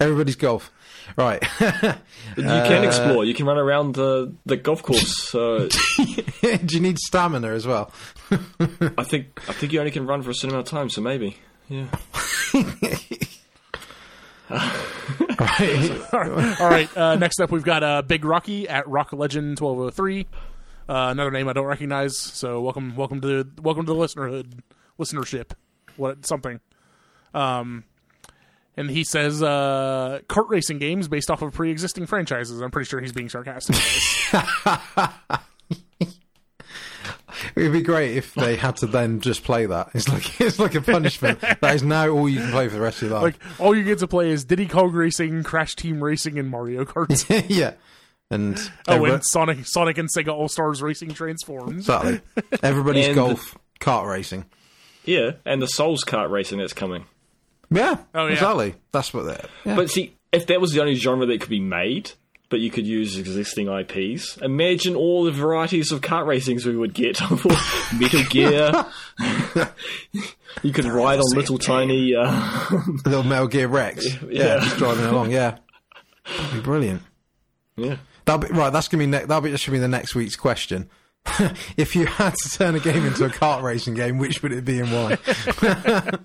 Everybody's 0.00 0.36
golf, 0.36 0.70
right? 1.16 1.42
You 2.36 2.42
can 2.42 2.84
explore. 2.84 3.24
You 3.24 3.32
can 3.32 3.46
run 3.46 3.56
around 3.56 3.94
the 3.94 4.34
the 4.44 4.58
golf 4.58 4.82
course. 4.82 5.34
Uh, 5.34 5.70
Do 6.42 6.58
you 6.68 6.80
need 6.80 6.98
stamina 6.98 7.48
as 7.48 7.66
well? 7.66 7.90
I 8.30 9.04
think 9.04 9.40
I 9.48 9.54
think 9.54 9.72
you 9.72 9.78
only 9.78 9.90
can 9.90 10.06
run 10.06 10.22
for 10.22 10.30
a 10.30 10.34
certain 10.34 10.50
amount 10.50 10.66
of 10.66 10.70
time, 10.70 10.90
so 10.90 11.00
maybe. 11.00 11.38
Yeah. 11.68 11.86
Right. 14.48 16.60
All 16.60 16.68
right. 16.70 16.96
Uh, 16.96 17.16
next 17.16 17.40
up, 17.40 17.50
we've 17.50 17.64
got 17.64 17.82
uh, 17.82 18.02
Big 18.02 18.24
Rocky 18.24 18.68
at 18.68 18.86
Rock 18.88 19.12
Legend 19.12 19.58
1203. 19.58 20.26
Uh, 20.88 21.08
another 21.10 21.30
name 21.30 21.48
I 21.48 21.52
don't 21.52 21.66
recognize. 21.66 22.16
So 22.16 22.60
welcome, 22.60 22.94
welcome 22.96 23.20
to 23.20 23.44
the 23.44 23.62
welcome 23.62 23.86
to 23.86 23.92
the 23.92 23.98
listenerhood, 23.98 24.60
listenership, 24.98 25.52
what 25.96 26.24
something. 26.26 26.60
Um, 27.34 27.84
and 28.76 28.90
he 28.90 29.04
says 29.04 29.42
uh, 29.42 30.20
kart 30.28 30.48
racing 30.48 30.78
games 30.78 31.08
based 31.08 31.30
off 31.30 31.42
of 31.42 31.52
pre-existing 31.52 32.06
franchises. 32.06 32.60
I'm 32.60 32.70
pretty 32.70 32.88
sure 32.88 33.00
he's 33.00 33.12
being 33.12 33.28
sarcastic. 33.28 33.76
It'd 37.54 37.72
be 37.72 37.82
great 37.82 38.16
if 38.16 38.34
they 38.34 38.56
had 38.56 38.76
to 38.78 38.86
then 38.86 39.20
just 39.20 39.44
play 39.44 39.66
that. 39.66 39.90
It's 39.94 40.08
like 40.08 40.40
it's 40.40 40.58
like 40.58 40.74
a 40.74 40.80
punishment. 40.80 41.40
that 41.40 41.74
is 41.74 41.82
now 41.82 42.08
all 42.08 42.28
you 42.28 42.40
can 42.40 42.50
play 42.50 42.68
for 42.68 42.74
the 42.74 42.80
rest 42.80 43.02
of 43.02 43.10
your 43.10 43.20
life. 43.20 43.22
like 43.22 43.60
all 43.60 43.74
you 43.76 43.84
get 43.84 43.98
to 43.98 44.06
play 44.08 44.30
is 44.30 44.44
Diddy 44.44 44.66
Kong 44.66 44.92
Racing, 44.92 45.42
Crash 45.42 45.74
Team 45.76 46.02
Racing, 46.02 46.38
and 46.38 46.48
Mario 46.50 46.84
Kart. 46.84 47.46
yeah, 47.48 47.74
and 48.30 48.56
oh, 48.88 48.94
everybody- 48.94 49.14
and 49.14 49.24
Sonic, 49.24 49.66
Sonic 49.66 49.98
and 49.98 50.08
Sega 50.14 50.32
All 50.32 50.48
Stars 50.48 50.80
Racing 50.82 51.10
transforms. 51.10 51.88
exactly 51.88 52.20
everybody's 52.62 53.06
And- 53.08 53.14
golf 53.16 53.56
kart 53.80 54.08
racing. 54.10 54.46
Yeah, 55.04 55.32
and 55.44 55.60
the 55.62 55.68
Souls 55.68 56.04
kart 56.04 56.30
racing 56.30 56.58
that's 56.58 56.72
coming. 56.72 57.04
Yeah, 57.70 57.96
Oh, 58.14 58.26
yeah. 58.26 58.32
exactly. 58.34 58.74
That's 58.92 59.12
what 59.12 59.24
they're. 59.24 59.44
Yeah. 59.64 59.76
But 59.76 59.90
see, 59.90 60.14
if 60.32 60.46
that 60.46 60.60
was 60.60 60.72
the 60.72 60.80
only 60.80 60.94
genre 60.94 61.26
that 61.26 61.40
could 61.40 61.50
be 61.50 61.60
made, 61.60 62.12
but 62.48 62.60
you 62.60 62.70
could 62.70 62.86
use 62.86 63.18
existing 63.18 63.66
IPs, 63.68 64.36
imagine 64.38 64.94
all 64.94 65.24
the 65.24 65.32
varieties 65.32 65.90
of 65.90 66.00
kart 66.00 66.26
racings 66.26 66.64
we 66.64 66.76
would 66.76 66.94
get. 66.94 67.20
Metal 67.98 68.22
Gear. 68.30 68.86
you 70.62 70.72
could 70.72 70.84
ride 70.84 71.18
on 71.18 71.36
little 71.36 71.58
tiny. 71.58 72.14
Uh, 72.14 72.70
little 73.04 73.22
Metal 73.24 73.48
Gear 73.48 73.68
Rex. 73.68 74.06
Yeah, 74.06 74.20
Yeah. 74.30 74.58
just 74.60 74.76
driving 74.78 75.04
along. 75.06 75.30
Yeah, 75.32 75.58
That'd 76.24 76.54
be 76.54 76.60
brilliant. 76.60 77.02
yeah. 77.76 77.96
That'll 78.24 78.48
be 78.48 78.54
right. 78.56 78.70
That's 78.70 78.88
gonna 78.88 79.02
be 79.02 79.06
ne- 79.06 79.20
that'll 79.24 79.40
be 79.40 79.50
that 79.52 79.58
should 79.58 79.70
be 79.72 79.78
the 79.78 79.86
next 79.88 80.14
week's 80.14 80.34
question. 80.36 80.88
if 81.76 81.96
you 81.96 82.06
had 82.06 82.34
to 82.42 82.50
turn 82.50 82.74
a 82.74 82.80
game 82.80 83.04
into 83.04 83.24
a 83.24 83.28
kart 83.28 83.62
racing 83.62 83.94
game, 83.94 84.18
which 84.18 84.42
would 84.42 84.52
it 84.52 84.64
be 84.64 84.80
and 84.80 84.92
why? 84.92 85.18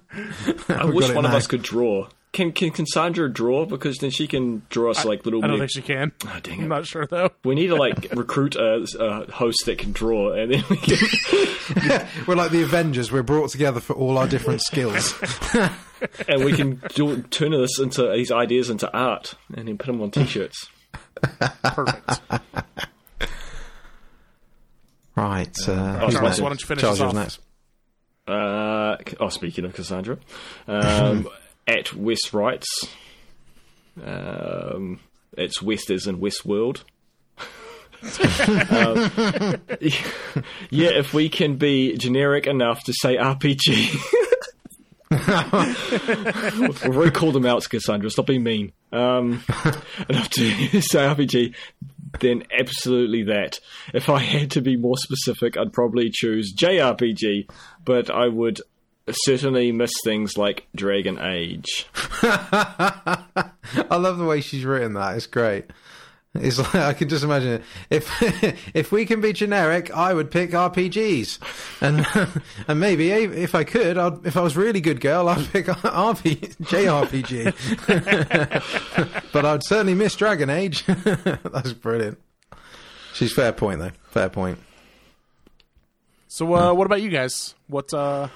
I 0.69 0.85
wish 0.85 1.07
got 1.07 1.09
it 1.11 1.15
one 1.15 1.25
of 1.25 1.33
us 1.33 1.47
could 1.47 1.61
draw. 1.61 2.07
Can 2.33 2.53
can 2.53 2.71
Cassandra 2.71 3.29
draw? 3.31 3.65
Because 3.65 3.97
then 3.97 4.09
she 4.09 4.25
can 4.25 4.61
draw 4.69 4.91
us 4.91 5.03
like 5.03 5.25
little. 5.25 5.43
I 5.43 5.47
don't 5.47 5.59
me- 5.59 5.67
think 5.67 5.71
she 5.71 5.81
can. 5.81 6.13
Oh, 6.25 6.39
dang 6.41 6.61
I'm 6.61 6.69
not 6.69 6.85
sure 6.85 7.05
though. 7.05 7.31
We 7.43 7.55
need 7.55 7.67
to 7.67 7.75
like 7.75 8.07
recruit 8.15 8.55
a, 8.55 8.87
a 8.99 9.29
host 9.31 9.65
that 9.65 9.77
can 9.79 9.91
draw, 9.91 10.31
and 10.31 10.53
then 10.53 10.63
we 10.69 10.77
can 10.77 12.07
We're 12.25 12.35
like 12.35 12.51
the 12.51 12.63
Avengers. 12.63 13.11
We're 13.11 13.23
brought 13.23 13.49
together 13.49 13.81
for 13.81 13.93
all 13.93 14.17
our 14.17 14.27
different 14.27 14.61
skills. 14.61 15.13
and 16.29 16.45
we 16.45 16.53
can 16.53 16.81
do, 16.95 17.21
turn 17.23 17.51
this 17.51 17.79
into 17.79 18.09
these 18.13 18.31
ideas 18.31 18.69
into 18.69 18.89
art, 18.95 19.35
and 19.53 19.67
then 19.67 19.77
put 19.77 19.87
them 19.87 20.01
on 20.01 20.11
t-shirts. 20.11 20.69
Perfect. 21.63 22.21
Right. 25.15 25.55
Uh, 25.67 25.99
who's 25.99 26.13
Charles, 26.13 26.41
why 26.41 26.49
don't 26.49 26.61
you 26.61 26.67
finish 26.67 26.81
Charles, 26.81 27.01
us 27.01 27.07
off? 27.07 27.13
next. 27.13 27.39
Uh, 28.27 28.97
oh, 29.19 29.29
speaking 29.29 29.65
of 29.65 29.73
Cassandra, 29.73 30.17
um, 30.67 31.27
at 31.67 31.93
West 31.93 32.33
Rights, 32.33 32.67
um, 34.03 34.99
it's 35.37 35.61
West 35.61 35.89
as 35.89 36.07
in 36.07 36.19
West 36.19 36.45
World. 36.45 36.83
um, 38.01 39.11
yeah, 40.71 40.89
if 40.89 41.13
we 41.13 41.29
can 41.29 41.57
be 41.57 41.95
generic 41.97 42.47
enough 42.47 42.83
to 42.85 42.93
say 42.93 43.15
RPG. 43.15 43.95
We've 46.59 46.85
already 46.85 47.11
called 47.11 47.35
them 47.35 47.45
out, 47.45 47.69
Cassandra. 47.69 48.09
Stop 48.09 48.27
being 48.27 48.43
mean. 48.43 48.71
Um, 48.91 49.43
enough 50.09 50.29
to 50.29 50.81
say 50.81 50.99
RPG, 50.99 51.53
then 52.19 52.43
absolutely 52.57 53.23
that. 53.23 53.59
If 53.93 54.09
I 54.09 54.19
had 54.19 54.51
to 54.51 54.61
be 54.61 54.75
more 54.75 54.97
specific, 54.97 55.57
I'd 55.57 55.73
probably 55.73 56.09
choose 56.11 56.53
JRPG, 56.55 57.49
but 57.85 58.09
I 58.09 58.27
would 58.27 58.61
certainly 59.11 59.71
miss 59.71 59.91
things 60.03 60.37
like 60.37 60.67
Dragon 60.75 61.19
Age. 61.19 61.87
I 62.23 63.23
love 63.89 64.17
the 64.17 64.25
way 64.25 64.41
she's 64.41 64.65
written 64.65 64.93
that. 64.93 65.15
It's 65.15 65.27
great. 65.27 65.65
It's 66.33 66.57
like 66.59 66.75
I 66.75 66.93
can 66.93 67.09
just 67.09 67.23
imagine 67.23 67.53
it. 67.53 67.63
If 67.89 68.09
if 68.75 68.91
we 68.91 69.05
can 69.05 69.21
be 69.21 69.33
generic, 69.33 69.91
I 69.95 70.13
would 70.13 70.31
pick 70.31 70.51
RPGs, 70.51 71.39
and 71.81 72.05
and 72.67 72.79
maybe 72.79 73.11
if 73.11 73.53
I 73.53 73.63
could, 73.63 73.97
I'd, 73.97 74.25
if 74.25 74.37
I 74.37 74.41
was 74.41 74.55
really 74.55 74.81
good 74.81 75.01
girl, 75.01 75.27
I'd 75.27 75.45
pick 75.51 75.65
RP, 75.65 76.55
JRPG. 76.57 77.53
but 79.33 79.45
I'd 79.45 79.63
certainly 79.63 79.95
miss 79.95 80.15
Dragon 80.15 80.49
Age. 80.49 80.85
That's 80.85 81.73
brilliant. 81.73 82.17
She's 83.13 83.33
fair 83.33 83.51
point 83.51 83.79
though. 83.79 83.91
Fair 84.09 84.29
point. 84.29 84.59
So, 86.27 86.55
uh, 86.55 86.73
what 86.73 86.85
about 86.85 87.01
you 87.01 87.09
guys? 87.09 87.55
What 87.67 87.93
uh, 87.93 88.29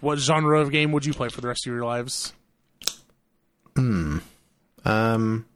what 0.00 0.18
genre 0.18 0.60
of 0.60 0.70
game 0.70 0.92
would 0.92 1.06
you 1.06 1.14
play 1.14 1.30
for 1.30 1.40
the 1.40 1.48
rest 1.48 1.66
of 1.66 1.72
your 1.72 1.84
lives? 1.84 2.34
Hmm. 3.74 4.18
Um, 4.84 5.46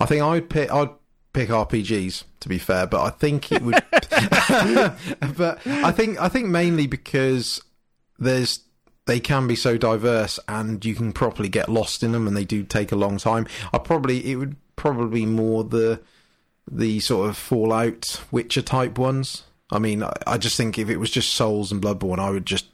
I 0.00 0.06
think 0.06 0.22
I'd 0.22 0.48
pick 0.48 0.72
I'd 0.72 0.90
pick 1.32 1.48
RPGs 1.50 2.24
to 2.40 2.48
be 2.48 2.58
fair, 2.58 2.86
but 2.86 3.02
I 3.02 3.10
think 3.10 3.52
it 3.52 3.62
would. 3.62 3.82
but 5.36 5.66
I 5.66 5.92
think 5.92 6.20
I 6.20 6.28
think 6.28 6.46
mainly 6.46 6.86
because 6.86 7.62
there's 8.18 8.60
they 9.06 9.20
can 9.20 9.46
be 9.46 9.56
so 9.56 9.78
diverse 9.78 10.38
and 10.48 10.84
you 10.84 10.94
can 10.94 11.12
properly 11.12 11.48
get 11.48 11.68
lost 11.68 12.02
in 12.02 12.12
them, 12.12 12.26
and 12.26 12.36
they 12.36 12.44
do 12.44 12.62
take 12.62 12.92
a 12.92 12.96
long 12.96 13.18
time. 13.18 13.46
I 13.72 13.78
probably 13.78 14.30
it 14.30 14.36
would 14.36 14.56
probably 14.76 15.20
be 15.20 15.26
more 15.26 15.64
the 15.64 16.00
the 16.70 17.00
sort 17.00 17.28
of 17.30 17.36
Fallout 17.36 18.22
Witcher 18.30 18.62
type 18.62 18.98
ones. 18.98 19.44
I 19.70 19.78
mean, 19.78 20.02
I, 20.02 20.12
I 20.26 20.38
just 20.38 20.56
think 20.56 20.78
if 20.78 20.88
it 20.88 20.98
was 20.98 21.10
just 21.10 21.34
Souls 21.34 21.72
and 21.72 21.82
Bloodborne, 21.82 22.18
I 22.18 22.30
would 22.30 22.46
just 22.46 22.66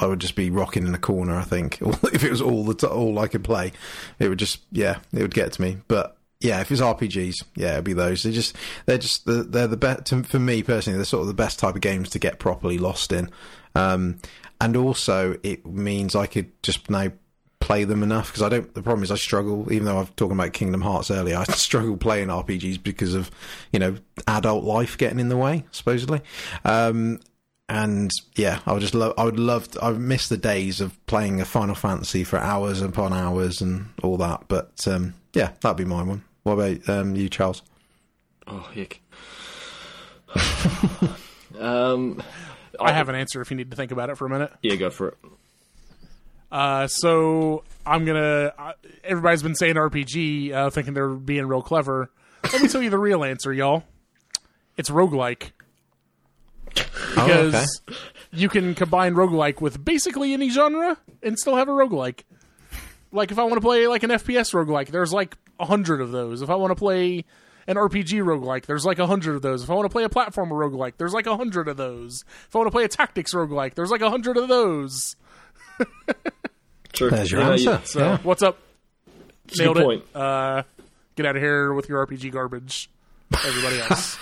I 0.00 0.06
would 0.06 0.20
just 0.20 0.36
be 0.36 0.50
rocking 0.50 0.86
in 0.86 0.94
a 0.94 0.98
corner. 0.98 1.36
I 1.36 1.44
think 1.44 1.78
if 2.12 2.22
it 2.22 2.30
was 2.30 2.42
all 2.42 2.64
the 2.64 2.74
t- 2.74 2.86
all 2.86 3.18
I 3.18 3.28
could 3.28 3.44
play, 3.44 3.72
it 4.18 4.28
would 4.28 4.38
just 4.38 4.60
yeah, 4.70 4.98
it 5.12 5.22
would 5.22 5.34
get 5.34 5.52
to 5.54 5.62
me. 5.62 5.78
But 5.88 6.16
yeah, 6.40 6.60
if 6.60 6.72
it's 6.72 6.80
RPGs, 6.80 7.44
yeah, 7.54 7.74
it'd 7.74 7.84
be 7.84 7.92
those. 7.92 8.22
They 8.22 8.32
just 8.32 8.56
they're 8.86 8.98
just 8.98 9.26
the, 9.26 9.42
they're 9.42 9.66
the 9.66 9.76
best 9.76 10.08
for 10.08 10.38
me 10.38 10.62
personally. 10.62 10.96
They're 10.96 11.04
sort 11.04 11.22
of 11.22 11.28
the 11.28 11.34
best 11.34 11.58
type 11.58 11.74
of 11.74 11.82
games 11.82 12.10
to 12.10 12.18
get 12.18 12.38
properly 12.38 12.78
lost 12.78 13.12
in, 13.12 13.28
um, 13.74 14.18
and 14.60 14.76
also 14.76 15.38
it 15.42 15.66
means 15.66 16.16
I 16.16 16.26
could 16.26 16.50
just 16.62 16.88
now 16.88 17.12
play 17.60 17.84
them 17.84 18.02
enough 18.02 18.28
because 18.28 18.42
I 18.42 18.48
don't. 18.48 18.72
The 18.72 18.82
problem 18.82 19.04
is 19.04 19.10
I 19.10 19.16
struggle, 19.16 19.70
even 19.70 19.84
though 19.84 19.98
I've 19.98 20.16
talking 20.16 20.36
about 20.36 20.54
Kingdom 20.54 20.80
Hearts 20.80 21.10
earlier. 21.10 21.36
I 21.36 21.44
struggle 21.52 21.98
playing 21.98 22.28
RPGs 22.28 22.82
because 22.82 23.14
of 23.14 23.30
you 23.70 23.78
know 23.78 23.96
adult 24.26 24.64
life 24.64 24.96
getting 24.96 25.20
in 25.20 25.28
the 25.28 25.36
way, 25.36 25.64
supposedly. 25.72 26.22
Um, 26.64 27.20
and 27.68 28.10
yeah, 28.34 28.60
I 28.66 28.72
would 28.72 28.80
just 28.80 28.94
love. 28.94 29.12
I 29.18 29.24
would 29.24 29.38
love. 29.38 29.70
To, 29.72 29.84
I 29.84 29.92
miss 29.92 30.28
the 30.30 30.38
days 30.38 30.80
of 30.80 31.04
playing 31.04 31.42
a 31.42 31.44
Final 31.44 31.74
Fantasy 31.74 32.24
for 32.24 32.38
hours 32.38 32.80
upon 32.80 33.12
hours 33.12 33.60
and 33.60 33.90
all 34.02 34.16
that. 34.16 34.44
But 34.48 34.88
um, 34.88 35.14
yeah, 35.34 35.52
that'd 35.60 35.76
be 35.76 35.84
my 35.84 36.02
one. 36.02 36.24
What 36.42 36.52
about 36.52 36.88
um, 36.88 37.16
you, 37.16 37.28
Charles? 37.28 37.62
Oh 38.46 38.68
heck. 38.74 39.00
um, 41.58 42.22
I 42.78 42.92
have 42.92 43.08
an 43.08 43.14
answer 43.14 43.40
if 43.40 43.50
you 43.50 43.56
need 43.56 43.70
to 43.70 43.76
think 43.76 43.92
about 43.92 44.10
it 44.10 44.16
for 44.16 44.26
a 44.26 44.30
minute. 44.30 44.52
yeah, 44.62 44.76
go 44.76 44.90
for 44.90 45.08
it. 45.08 45.18
Uh, 46.50 46.86
so 46.86 47.64
I'm 47.86 48.04
gonna. 48.04 48.52
Uh, 48.58 48.72
everybody's 49.04 49.42
been 49.42 49.54
saying 49.54 49.74
RPG, 49.74 50.52
uh, 50.52 50.70
thinking 50.70 50.94
they're 50.94 51.08
being 51.08 51.46
real 51.46 51.62
clever. 51.62 52.10
Let 52.52 52.62
me 52.62 52.68
tell 52.68 52.82
you 52.82 52.90
the 52.90 52.98
real 52.98 53.22
answer, 53.22 53.52
y'all. 53.52 53.84
It's 54.76 54.90
roguelike. 54.90 55.52
Because 56.74 57.82
you 58.32 58.48
can 58.48 58.74
combine 58.74 59.14
roguelike 59.14 59.60
with 59.60 59.84
basically 59.84 60.32
any 60.32 60.48
genre 60.48 60.96
and 61.22 61.38
still 61.38 61.56
have 61.56 61.68
a 61.68 61.72
roguelike. 61.72 62.22
Like 63.12 63.30
if 63.32 63.38
I 63.38 63.42
want 63.44 63.54
to 63.56 63.60
play 63.60 63.86
like 63.86 64.02
an 64.02 64.10
FPS 64.10 64.52
roguelike, 64.54 64.88
there's 64.88 65.12
like 65.12 65.36
a 65.58 65.66
hundred 65.66 66.00
of 66.00 66.10
those. 66.12 66.42
If 66.42 66.50
I 66.50 66.54
want 66.54 66.70
to 66.70 66.74
play 66.76 67.24
an 67.66 67.76
RPG 67.76 68.22
roguelike, 68.24 68.66
there's 68.66 68.84
like 68.84 68.98
a 68.98 69.06
hundred 69.06 69.36
of 69.36 69.42
those. 69.42 69.62
If 69.64 69.70
I 69.70 69.74
want 69.74 69.86
to 69.86 69.90
play 69.92 70.04
a 70.04 70.08
platformer 70.08 70.52
roguelike, 70.52 70.94
there's 70.96 71.12
like 71.12 71.26
a 71.26 71.36
hundred 71.36 71.68
of 71.68 71.76
those. 71.76 72.24
If 72.48 72.54
I 72.54 72.58
want 72.58 72.68
to 72.68 72.72
play 72.72 72.84
a 72.84 72.88
tactics 72.88 73.34
roguelike, 73.34 73.74
there's 73.74 73.90
like 73.90 74.00
a 74.00 74.10
hundred 74.10 74.36
of 74.36 74.48
those. 74.48 75.16
True. 76.92 77.10
There's 77.10 77.30
your 77.30 77.40
answer. 77.42 77.70
yeah. 77.70 77.80
So 77.84 77.98
Yeah. 78.00 78.18
what's 78.22 78.42
up? 78.42 78.58
It's 79.48 79.58
Nailed 79.58 79.76
good 79.76 79.82
it. 79.82 79.84
point. 79.84 80.04
Uh, 80.14 80.62
get 81.16 81.26
out 81.26 81.36
of 81.36 81.42
here 81.42 81.72
with 81.72 81.88
your 81.88 82.04
RPG 82.06 82.30
garbage. 82.32 82.90
Everybody 83.32 83.80
else. 83.80 84.18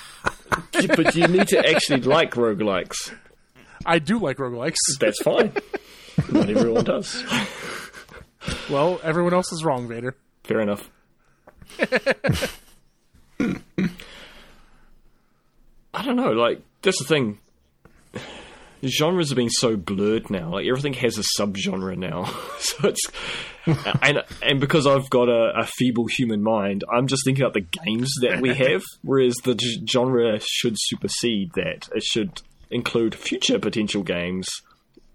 but 0.96 1.14
you 1.14 1.26
need 1.28 1.48
to 1.48 1.58
actually 1.68 2.00
like 2.02 2.32
roguelikes. 2.34 3.12
I 3.86 3.98
do 3.98 4.18
like 4.18 4.36
roguelikes. 4.38 4.76
That's 4.98 5.20
fine. 5.22 5.52
Not 6.30 6.48
everyone 6.50 6.84
does. 6.84 7.22
Well, 8.70 9.00
everyone 9.02 9.34
else 9.34 9.52
is 9.52 9.64
wrong, 9.64 9.88
Vader. 9.88 10.16
Fair 10.44 10.60
enough. 10.60 10.90
I 15.94 16.04
don't 16.04 16.16
know. 16.16 16.32
Like 16.32 16.62
that's 16.82 16.98
the 16.98 17.04
thing. 17.04 17.38
Genres 18.84 19.32
are 19.32 19.36
being 19.36 19.48
so 19.50 19.76
blurred 19.76 20.30
now. 20.30 20.50
Like 20.52 20.66
everything 20.66 20.92
has 20.94 21.18
a 21.18 21.24
subgenre 21.38 21.96
now. 21.96 22.24
so 22.58 22.88
it's 22.88 23.00
and 24.02 24.22
and 24.42 24.60
because 24.60 24.86
I've 24.86 25.10
got 25.10 25.28
a, 25.28 25.52
a 25.60 25.66
feeble 25.66 26.06
human 26.06 26.42
mind, 26.42 26.84
I'm 26.92 27.06
just 27.08 27.24
thinking 27.24 27.42
about 27.42 27.54
the 27.54 27.66
games 27.84 28.12
that 28.22 28.40
we 28.40 28.54
have. 28.54 28.82
Whereas 29.02 29.34
the 29.44 29.54
g- 29.54 29.84
genre 29.90 30.38
should 30.40 30.76
supersede 30.78 31.52
that. 31.54 31.88
It 31.94 32.04
should 32.04 32.42
include 32.70 33.14
future 33.14 33.58
potential 33.58 34.02
games. 34.02 34.48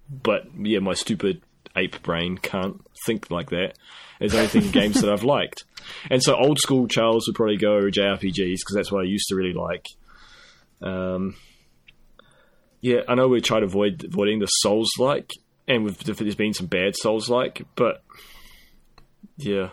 But 0.10 0.48
yeah, 0.60 0.80
my 0.80 0.94
stupid 0.94 1.42
ape 1.76 2.04
brain 2.04 2.38
can't 2.38 2.82
think 3.06 3.30
like 3.32 3.50
that. 3.50 3.78
There's 4.20 4.34
only 4.36 4.48
thinking 4.48 4.72
games 4.72 5.02
that 5.02 5.12
I've 5.12 5.24
liked. 5.24 5.64
And 6.10 6.22
so 6.24 6.36
old 6.36 6.60
school 6.60 6.88
Charles 6.88 7.28
would 7.28 7.36
probably 7.36 7.58
go 7.58 7.82
JRPGs 7.90 8.36
because 8.36 8.76
that's 8.76 8.92
what 8.92 9.02
I 9.02 9.08
used 9.08 9.28
to 9.30 9.36
really 9.36 9.54
like. 9.54 9.88
Um, 10.82 11.36
yeah, 12.82 13.02
I 13.08 13.16
know 13.16 13.28
we 13.28 13.42
try 13.42 13.60
to 13.60 13.66
avoid 13.66 14.04
avoiding 14.06 14.40
the 14.40 14.46
Souls 14.48 14.90
like, 15.00 15.30
and 15.68 15.84
with, 15.84 16.00
there's 16.00 16.36
been 16.36 16.54
some 16.54 16.68
bad 16.68 16.96
Souls 16.96 17.30
like, 17.30 17.64
but 17.76 18.04
yeah, 19.38 19.70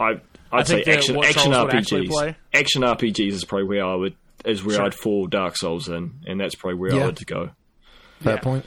i'd 0.00 0.66
say 0.66 0.82
think 0.84 0.88
action 0.88 1.16
action 1.24 1.52
Charles 1.52 1.66
would 1.66 1.74
actually 1.74 2.08
RPGs. 2.08 2.34
Action 2.54 2.82
RPGs 2.82 3.32
is 3.32 3.44
probably 3.44 3.66
where 3.68 3.84
I 3.84 3.94
would 3.94 4.14
is 4.44 4.64
where 4.64 4.76
Sure. 4.76 4.84
I'd 4.86 4.94
fall 4.94 5.26
Dark 5.26 5.56
Souls 5.56 5.88
in, 5.88 6.12
and 6.26 6.40
that's 6.40 6.54
probably 6.54 6.78
where 6.78 6.92
I 6.94 6.96
Yeah. 6.98 7.06
would 7.06 7.26
go. 7.26 7.50
Fair 8.20 8.34
Yeah. 8.34 8.40
point. 8.40 8.66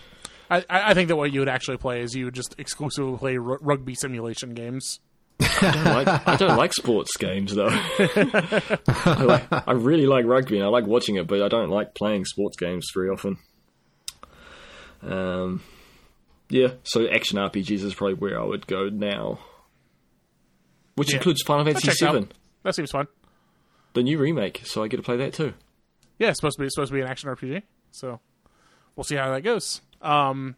I, 0.50 0.64
I 0.70 0.94
think 0.94 1.08
that 1.10 1.16
what 1.16 1.32
you 1.34 1.40
would 1.42 1.50
actually 1.50 1.78
play 1.78 2.02
is 2.02 2.14
you 2.16 2.26
would 2.26 2.34
just 2.36 2.56
exclusively 2.58 3.18
play 3.18 3.38
r- 3.38 3.60
rugby 3.62 3.96
simulation 3.96 4.54
games. 4.54 5.00
I 5.40 5.72
don't 5.72 5.84
like, 5.86 6.28
I 6.28 6.36
don't 6.38 6.58
like 6.58 6.74
sports 6.74 7.18
games 7.18 7.54
though. 7.56 7.68
I, 7.70 9.24
like, 9.26 9.68
I 9.68 9.72
really 9.74 10.06
like 10.06 10.26
rugby 10.26 10.58
and 10.58 10.66
I 10.66 10.70
like 10.70 10.86
watching 10.88 11.16
it, 11.16 11.28
but 11.28 11.42
I 11.42 11.48
don't 11.50 11.70
like 11.70 11.94
playing 11.96 12.26
sports 12.26 12.56
games 12.58 12.88
very 12.96 13.10
often. 13.10 13.38
Um, 15.02 15.62
yeah, 16.50 16.70
so 16.84 17.08
action 17.08 17.38
RPGs 17.38 17.84
is 17.84 17.94
probably 17.94 18.16
where 18.16 18.40
I 18.40 18.44
would 18.46 18.66
go 18.68 18.90
now, 18.90 19.40
which 20.96 21.12
Yeah. 21.12 21.18
includes 21.18 21.42
Final 21.44 21.66
Fantasy. 21.66 21.92
VII, 22.06 22.28
That 22.64 22.76
seems 22.76 22.92
fun. 22.92 23.08
the 23.94 24.04
new 24.04 24.18
remake. 24.18 24.62
So 24.66 24.84
I 24.84 24.88
get 24.88 24.98
to 24.98 25.04
play 25.04 25.18
that 25.18 25.34
too. 25.34 25.54
Yeah, 26.20 26.30
it's 26.30 26.40
supposed 26.40 26.58
to 26.58 26.62
be 26.62 26.66
it's 26.68 26.76
supposed 26.76 26.92
to 26.92 26.96
be 26.96 27.02
an 27.02 27.08
action 27.08 27.30
RPG. 27.30 27.64
So 27.92 28.20
we'll 28.96 29.04
see 29.04 29.16
how 29.16 29.32
that 29.32 29.42
goes. 29.42 29.82
Um, 30.06 30.56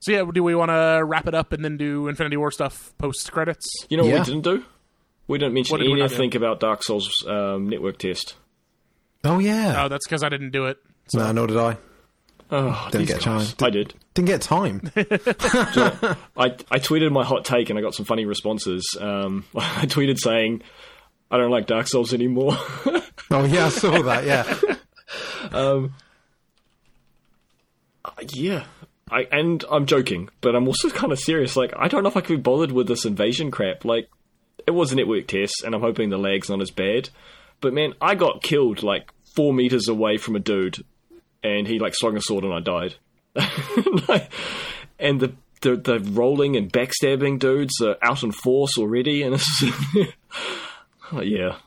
so 0.00 0.12
yeah, 0.12 0.24
do 0.32 0.42
we 0.42 0.54
want 0.54 0.70
to 0.70 1.02
wrap 1.04 1.26
it 1.26 1.34
up 1.34 1.52
and 1.52 1.64
then 1.64 1.76
do 1.76 2.06
Infinity 2.08 2.36
War 2.36 2.50
stuff 2.50 2.92
post 2.98 3.32
credits? 3.32 3.66
You 3.88 3.96
know 3.96 4.04
what 4.04 4.12
Yeah. 4.12 4.18
we 4.20 4.24
didn't 4.24 4.42
do? 4.44 4.64
We 5.28 5.38
didn't 5.38 5.54
mention 5.54 5.74
What 5.74 5.78
did 5.82 5.90
we 5.92 5.98
not 6.00 6.10
do? 6.10 6.14
anything 6.16 6.36
about 6.36 6.60
Dark 6.60 6.82
Souls 6.84 7.10
um, 7.26 7.68
network 7.68 7.98
test. 7.98 8.36
Oh 9.24 9.38
yeah. 9.40 9.84
Oh, 9.84 9.88
that's 9.88 10.06
because 10.06 10.22
I 10.22 10.28
didn't 10.28 10.50
do 10.50 10.66
it. 10.66 10.78
no, 11.14 11.32
nor 11.32 11.46
did 11.48 11.56
I. 11.56 11.78
Oh, 12.48 12.88
Didn't 12.92 13.08
get 13.08 13.24
guys. 13.24 13.54
time. 13.54 13.66
I 13.66 13.70
did. 13.70 13.94
Didn't 14.14 14.28
get 14.28 14.40
time. 14.40 14.80
I, 14.96 16.54
I 16.70 16.78
tweeted 16.78 17.10
my 17.10 17.24
hot 17.24 17.44
take 17.44 17.70
and 17.70 17.78
I 17.78 17.82
got 17.82 17.92
some 17.94 18.06
funny 18.06 18.24
responses. 18.24 18.96
Um, 19.00 19.44
I 19.56 19.86
tweeted 19.86 20.18
saying, 20.18 20.62
I 21.28 21.38
don't 21.38 21.50
like 21.50 21.66
Dark 21.66 21.88
Souls 21.88 22.14
anymore. 22.14 22.52
oh 23.32 23.44
yeah, 23.46 23.66
I 23.66 23.68
saw 23.70 24.00
that. 24.02 24.24
Yeah. 24.24 24.76
Yeah. 28.32 28.64
I, 29.10 29.26
and 29.30 29.64
I'm 29.70 29.86
joking, 29.86 30.28
but 30.40 30.56
I'm 30.56 30.66
also 30.66 30.90
kind 30.90 31.12
of 31.12 31.18
serious. 31.18 31.56
Like, 31.56 31.72
I 31.78 31.88
don't 31.88 32.02
know 32.02 32.08
if 32.08 32.16
I 32.16 32.20
could 32.20 32.36
be 32.36 32.42
bothered 32.42 32.72
with 32.72 32.88
this 32.88 33.04
invasion 33.04 33.50
crap. 33.50 33.84
Like, 33.84 34.08
it 34.66 34.72
was 34.72 34.90
a 34.90 34.96
network 34.96 35.28
test, 35.28 35.62
and 35.64 35.74
I'm 35.74 35.80
hoping 35.80 36.10
the 36.10 36.18
lag's 36.18 36.50
not 36.50 36.60
as 36.60 36.70
bad. 36.72 37.10
But 37.60 37.72
man, 37.72 37.94
I 38.00 38.14
got 38.16 38.42
killed 38.42 38.82
like 38.82 39.10
four 39.34 39.54
meters 39.54 39.88
away 39.88 40.16
from 40.16 40.34
a 40.34 40.40
dude, 40.40 40.84
and 41.42 41.68
he 41.68 41.78
like 41.78 41.94
swung 41.94 42.16
a 42.16 42.20
sword 42.20 42.44
and 42.44 42.52
I 42.52 42.60
died. 42.60 42.94
And 44.98 45.20
the, 45.20 45.34
the 45.60 45.76
the 45.76 46.00
rolling 46.00 46.56
and 46.56 46.72
backstabbing 46.72 47.38
dudes 47.38 47.80
are 47.82 47.96
out 48.02 48.22
in 48.22 48.32
force 48.32 48.78
already, 48.78 49.22
and 49.22 49.34
it's 49.34 49.64
Oh, 51.12 51.20
yeah. 51.22 51.58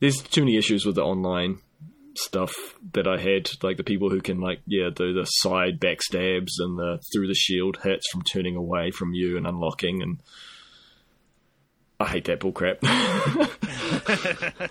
There's 0.00 0.22
too 0.22 0.42
many 0.42 0.56
issues 0.56 0.86
with 0.86 0.94
the 0.94 1.02
online 1.02 1.58
stuff 2.18 2.52
that 2.92 3.06
I 3.06 3.18
had, 3.18 3.48
like 3.62 3.76
the 3.76 3.84
people 3.84 4.10
who 4.10 4.20
can 4.20 4.40
like 4.40 4.60
yeah 4.66 4.90
do 4.94 5.12
the 5.12 5.24
side 5.24 5.80
backstabs 5.80 6.52
and 6.58 6.78
the 6.78 7.00
through 7.12 7.28
the 7.28 7.34
shield 7.34 7.78
hits 7.82 8.08
from 8.10 8.22
turning 8.22 8.56
away 8.56 8.90
from 8.90 9.14
you 9.14 9.36
and 9.36 9.46
unlocking, 9.46 10.02
and 10.02 10.20
I 12.00 12.06
hate 12.06 12.24
that 12.26 12.40
bullcrap. 12.40 12.78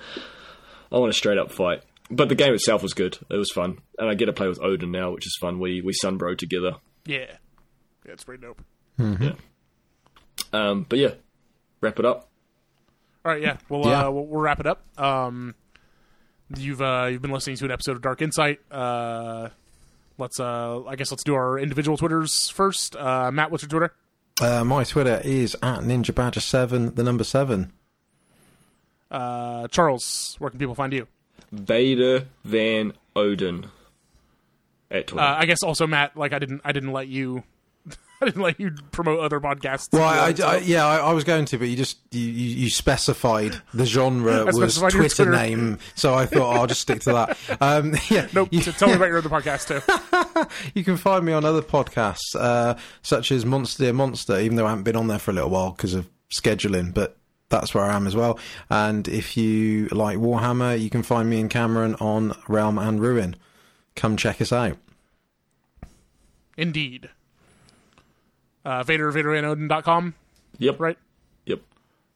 I 0.91 0.97
want 0.97 1.09
a 1.09 1.13
straight 1.13 1.37
up 1.37 1.51
fight. 1.51 1.83
But 2.09 2.29
the 2.29 2.35
game 2.35 2.53
itself 2.53 2.81
was 2.81 2.93
good. 2.93 3.17
It 3.29 3.35
was 3.35 3.51
fun, 3.51 3.79
and 3.99 4.09
I 4.09 4.13
get 4.13 4.27
to 4.27 4.33
play 4.33 4.47
with 4.47 4.61
Odin 4.61 4.91
now, 4.91 5.11
which 5.11 5.25
is 5.27 5.37
fun. 5.41 5.59
We 5.59 5.81
we 5.81 5.91
sunbro 5.91 6.37
together. 6.37 6.75
Yeah, 7.05 7.25
yeah, 8.05 8.13
it's 8.13 8.23
pretty 8.23 8.41
dope. 8.41 8.61
Yeah. 8.97 9.33
Um, 10.53 10.85
but 10.87 10.99
yeah, 10.99 11.15
wrap 11.81 11.99
it 11.99 12.05
up. 12.05 12.29
All 13.25 13.33
right, 13.33 13.41
yeah, 13.41 13.57
we'll 13.67 13.85
Yeah. 13.85 14.07
Uh, 14.07 14.11
we'll, 14.11 14.25
we'll 14.25 14.41
wrap 14.41 14.61
it 14.61 14.67
up. 14.67 14.81
Um, 14.97 15.53
you've 16.55 16.81
uh, 16.81 17.07
you've 17.11 17.21
been 17.21 17.31
listening 17.31 17.57
to 17.57 17.65
an 17.65 17.71
episode 17.71 17.95
of 17.95 18.01
Dark 18.01 18.21
Insight. 18.21 18.59
Uh, 18.71 19.49
let's 20.17 20.39
uh, 20.39 20.83
I 20.85 20.95
guess 20.95 21.11
let's 21.11 21.23
do 21.23 21.35
our 21.35 21.59
individual 21.59 21.97
twitters 21.97 22.49
first. 22.49 22.95
Uh, 22.95 23.31
Matt, 23.31 23.51
what's 23.51 23.63
your 23.63 23.69
Twitter? 23.69 23.93
Uh, 24.39 24.63
my 24.63 24.83
Twitter 24.83 25.21
is 25.23 25.55
at 25.55 25.79
Ninja 25.79 26.13
Badger 26.13 26.39
seven, 26.39 26.93
the 26.95 27.03
number 27.03 27.23
seven. 27.23 27.71
Uh, 29.09 29.67
Charles, 29.69 30.35
where 30.39 30.49
can 30.49 30.59
people 30.59 30.75
find 30.75 30.93
you? 30.93 31.07
Vader 31.51 32.27
Van 32.43 32.93
Odin 33.15 33.67
at 34.91 35.07
Twitter. 35.07 35.25
Uh, 35.25 35.35
I 35.37 35.45
guess 35.45 35.63
also 35.63 35.87
Matt. 35.87 36.15
Like 36.15 36.33
I 36.33 36.39
didn't 36.39 36.61
I 36.63 36.71
didn't 36.71 36.91
let 36.91 37.07
you 37.07 37.43
I 38.19 38.25
didn't 38.25 38.41
let 38.41 38.59
you 38.59 38.71
promote 38.91 39.19
other 39.19 39.39
podcasts. 39.39 39.93
Well, 39.93 40.03
I, 40.03 40.33
I, 40.45 40.55
I- 40.55 40.57
yeah, 40.59 40.85
I, 40.85 41.11
was 41.13 41.23
going 41.23 41.45
to, 41.45 41.57
but 41.57 41.67
you 41.67 41.75
just 41.75 41.97
you, 42.11 42.21
you, 42.21 42.69
specified 42.69 43.61
the 43.73 43.85
genre 43.85 44.45
was 44.53 44.77
Twitter, 44.79 44.97
Twitter. 44.97 45.29
name, 45.31 45.77
so 45.95 46.15
I 46.15 46.25
thought 46.25 46.55
I'll 46.55 46.67
just 46.67 46.81
stick 46.81 47.01
to 47.01 47.13
that. 47.13 47.37
Um, 47.61 47.95
yeah, 48.09 48.27
Nope. 48.33 48.49
you, 48.51 48.61
so 48.61 48.71
tell 48.71 48.87
me 48.87 48.93
about 48.95 49.07
your 49.09 49.17
other 49.19 49.29
podcast 49.29 49.67
too. 49.67 50.69
you 50.73 50.83
can 50.83 50.97
find 50.97 51.25
me 51.25 51.33
on 51.33 51.45
other 51.45 51.61
podcasts 51.61 52.35
uh, 52.35 52.75
such 53.01 53.31
as 53.31 53.45
Monster 53.45 53.83
Dear 53.83 53.93
Monster, 53.93 54.39
even 54.39 54.55
though 54.57 54.65
I 54.65 54.69
haven't 54.69 54.83
been 54.83 54.95
on 54.95 55.07
there 55.07 55.19
for 55.19 55.31
a 55.31 55.33
little 55.33 55.49
while 55.49 55.71
because 55.71 55.93
of 55.93 56.07
scheduling, 56.31 56.93
but 56.93 57.17
that's 57.49 57.73
where 57.73 57.83
I 57.85 57.95
am 57.95 58.07
as 58.07 58.15
well. 58.15 58.39
And 58.69 59.07
if 59.07 59.37
you 59.37 59.87
like 59.87 60.17
Warhammer, 60.17 60.79
you 60.79 60.89
can 60.89 61.03
find 61.03 61.29
me 61.29 61.39
and 61.39 61.49
Cameron 61.49 61.95
on 61.95 62.33
Realm 62.47 62.77
and 62.77 62.99
Ruin. 62.99 63.35
Come 63.95 64.17
check 64.17 64.41
us 64.41 64.51
out. 64.51 64.77
Indeed. 66.57 67.09
Uh, 68.67 68.83
Vader, 68.83 69.09
VaderandOdin.com, 69.13 70.13
Yep. 70.57 70.79
right? 70.81 70.97
Yep. 71.45 71.61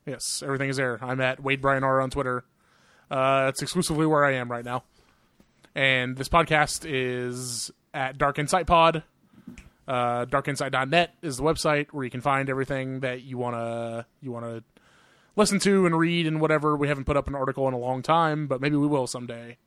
Yes, 0.06 0.44
everything 0.44 0.69
is 0.69 0.76
there. 0.76 0.99
I'm 1.02 1.22
at 1.22 1.41
Wade 1.41 1.61
Brian 1.61 1.84
R 1.86 2.02
on 2.02 2.10
Twitter. 2.10 2.44
Uh, 3.10 3.45
it's 3.49 3.61
exclusively 3.61 4.06
where 4.06 4.26
I 4.26 4.34
am 4.34 4.52
right 4.52 4.65
now. 4.65 4.84
And 5.76 6.18
this 6.18 6.28
podcast 6.28 6.86
is 6.86 7.72
at 7.94 8.18
Dark 8.18 8.38
Insight 8.38 8.68
Pod. 8.68 9.03
Uh, 9.88 10.26
darkinsight.net 10.26 11.14
is 11.22 11.38
the 11.38 11.44
website 11.44 11.88
where 11.91 12.03
you 12.03 12.11
can 12.11 12.19
find 12.22 12.49
everything 12.49 12.99
that 13.02 13.22
you 13.23 13.38
wanna 13.38 14.06
you 14.22 14.32
wanna 14.32 14.64
listen 15.36 15.60
to 15.60 15.86
and 15.86 15.98
read 15.98 16.28
and 16.28 16.40
whatever. 16.41 16.76
We 16.76 16.88
haven't 16.90 17.06
put 17.06 17.15
up 17.18 17.28
an 17.28 17.36
article 17.36 17.68
in 17.69 17.73
a 17.73 17.78
long 17.78 18.02
time, 18.02 18.48
but 18.48 18.60
maybe 18.61 18.76
we 18.76 18.88
will 18.88 19.07
someday. 19.07 19.57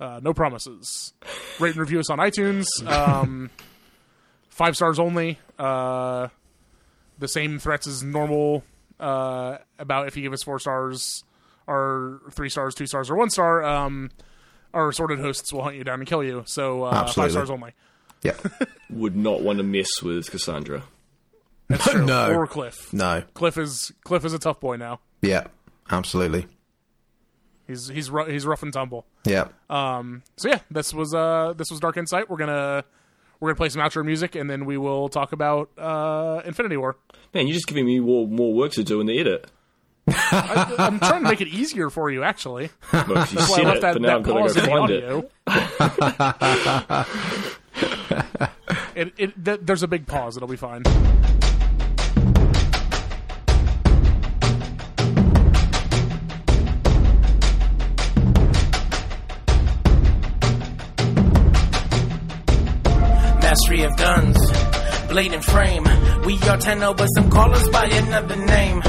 Uh, 0.00 0.20
no 0.22 0.32
promises. 0.32 1.12
Rate 1.60 1.72
and 1.72 1.80
review 1.80 1.98
us 2.00 2.10
on 2.10 2.18
iTunes. 2.18 2.66
Um, 2.86 3.50
five 4.62 4.76
stars 4.76 5.00
only. 5.00 5.40
Uh, 5.58 6.28
the 7.18 7.26
same 7.26 7.58
threats 7.58 7.88
as 7.88 8.04
normal 8.04 8.62
uh, 9.00 9.58
about 9.76 10.06
if 10.06 10.16
you 10.16 10.22
give 10.22 10.32
us 10.32 10.44
four 10.44 10.60
stars 10.60 11.24
or 11.66 12.20
three 12.30 12.48
stars, 12.48 12.72
two 12.76 12.86
stars, 12.86 13.10
or 13.10 13.16
one 13.16 13.28
star. 13.28 13.64
Um, 13.64 14.10
our 14.72 14.88
assorted 14.88 15.18
hosts 15.18 15.52
will 15.52 15.64
hunt 15.64 15.74
you 15.74 15.82
down 15.82 15.98
and 15.98 16.06
kill 16.08 16.22
you. 16.22 16.44
So 16.46 16.84
uh, 16.84 17.08
five 17.08 17.32
stars 17.32 17.50
only. 17.50 17.72
Yeah. 18.22 18.36
Would 18.90 19.16
not 19.16 19.42
want 19.42 19.58
to 19.58 19.64
mess 19.64 20.00
with 20.00 20.30
Cassandra. 20.30 20.84
That's 21.66 21.84
true. 21.90 22.06
No. 22.06 22.32
Or 22.32 22.46
Cliff. 22.46 22.92
no. 22.92 23.24
Cliff 23.34 23.58
is 23.58 23.90
Cliff 24.04 24.24
is 24.24 24.32
a 24.32 24.38
tough 24.38 24.60
boy 24.60 24.76
now. 24.76 25.00
Yeah. 25.22 25.48
Absolutely. 25.90 26.46
He's 27.66 27.88
he's 27.88 28.10
ru- 28.10 28.26
he's 28.30 28.46
rough 28.46 28.62
and 28.62 28.72
tumble. 28.72 29.06
Yeah. 29.24 29.48
Um, 29.68 30.22
so 30.36 30.48
yeah, 30.50 30.60
this 30.70 30.94
was 30.94 31.12
uh 31.14 31.52
this 31.56 31.68
was 31.70 31.80
Dark 31.80 31.96
Insight. 31.96 32.30
We're 32.30 32.36
gonna 32.36 32.84
we're 33.42 33.48
gonna 33.48 33.56
play 33.56 33.68
some 33.70 33.82
outro 33.82 34.04
music 34.04 34.36
and 34.36 34.48
then 34.48 34.64
we 34.66 34.78
will 34.78 35.08
talk 35.08 35.32
about 35.32 35.68
uh 35.76 36.42
Infinity 36.44 36.76
War. 36.76 36.96
Man, 37.34 37.48
you're 37.48 37.54
just 37.54 37.66
giving 37.66 37.84
me 37.84 37.98
more, 37.98 38.28
more 38.28 38.54
work 38.54 38.70
to 38.72 38.84
do 38.84 39.00
in 39.00 39.08
the 39.08 39.18
edit. 39.18 39.50
I, 40.06 40.76
I'm 40.78 41.00
trying 41.00 41.24
to 41.24 41.28
make 41.28 41.40
it 41.40 41.48
easier 41.48 41.90
for 41.90 42.08
you, 42.08 42.22
actually. 42.22 42.70
Well, 42.92 43.04
you 43.08 43.14
That's 43.14 43.50
why 43.50 43.58
I 43.58 43.62
left 43.62 43.76
it, 43.78 43.80
that, 43.82 43.92
but 43.94 44.02
now 44.02 44.08
that 44.08 44.16
I've 44.18 44.22
got 44.22 44.38
pause 44.38 44.54
to 44.54 44.60
in 44.60 44.66
the 44.66 44.72
it. 44.72 44.78
audio. 44.78 45.28
it, 48.94 49.12
it, 49.18 49.44
th- 49.44 49.60
there's 49.62 49.82
a 49.82 49.88
big 49.88 50.06
pause. 50.06 50.36
It'll 50.36 50.48
be 50.48 50.56
fine. 50.56 50.84
Mastery 63.72 63.90
of 63.90 63.96
guns, 63.96 65.08
blade 65.08 65.32
and 65.32 65.42
frame. 65.42 65.84
We 66.26 66.36
are 66.46 66.58
ten 66.58 66.80
but 66.80 67.06
some 67.16 67.30
call 67.30 67.54
us 67.54 67.66
by 67.70 67.86
another 67.86 68.36
name. 68.36 68.80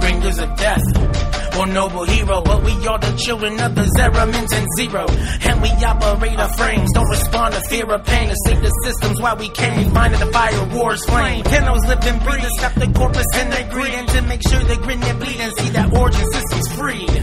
Bringers 0.00 0.38
of 0.38 0.56
death, 0.56 1.58
or 1.58 1.66
noble 1.66 2.04
hero, 2.04 2.40
but 2.40 2.64
we 2.64 2.72
are 2.86 2.98
the 2.98 3.14
children 3.18 3.60
of 3.60 3.74
the 3.74 3.82
Zariman 3.82 4.48
Ten 4.48 4.66
Zero. 4.78 5.04
And 5.42 5.60
we 5.60 5.68
operate 5.84 6.38
our 6.38 6.48
frames, 6.56 6.90
don't 6.94 7.10
respond 7.10 7.52
to 7.52 7.60
fear 7.68 7.84
or 7.84 7.98
pain. 7.98 8.30
To 8.30 8.36
save 8.46 8.62
the 8.62 8.70
systems 8.84 9.20
while 9.20 9.36
we 9.36 9.50
came, 9.50 9.90
finding 9.90 10.20
the 10.20 10.32
fire 10.32 10.64
war's 10.72 11.04
flame. 11.04 11.44
Tennos 11.44 11.86
live 11.86 12.02
and 12.06 12.22
breathe, 12.24 12.40
to 12.40 12.50
stop 12.56 12.74
the 12.74 12.90
corpus 12.98 13.26
and 13.34 13.52
their 13.52 13.68
greed, 13.68 13.92
and 13.92 14.08
to 14.08 14.22
make 14.22 14.40
sure 14.48 14.64
they 14.64 14.76
grin 14.76 15.02
and 15.02 15.18
bleed 15.20 15.40
and 15.40 15.52
see 15.58 15.68
that 15.76 15.92
origin 15.92 16.24
system's 16.32 16.68
freed. 16.72 17.20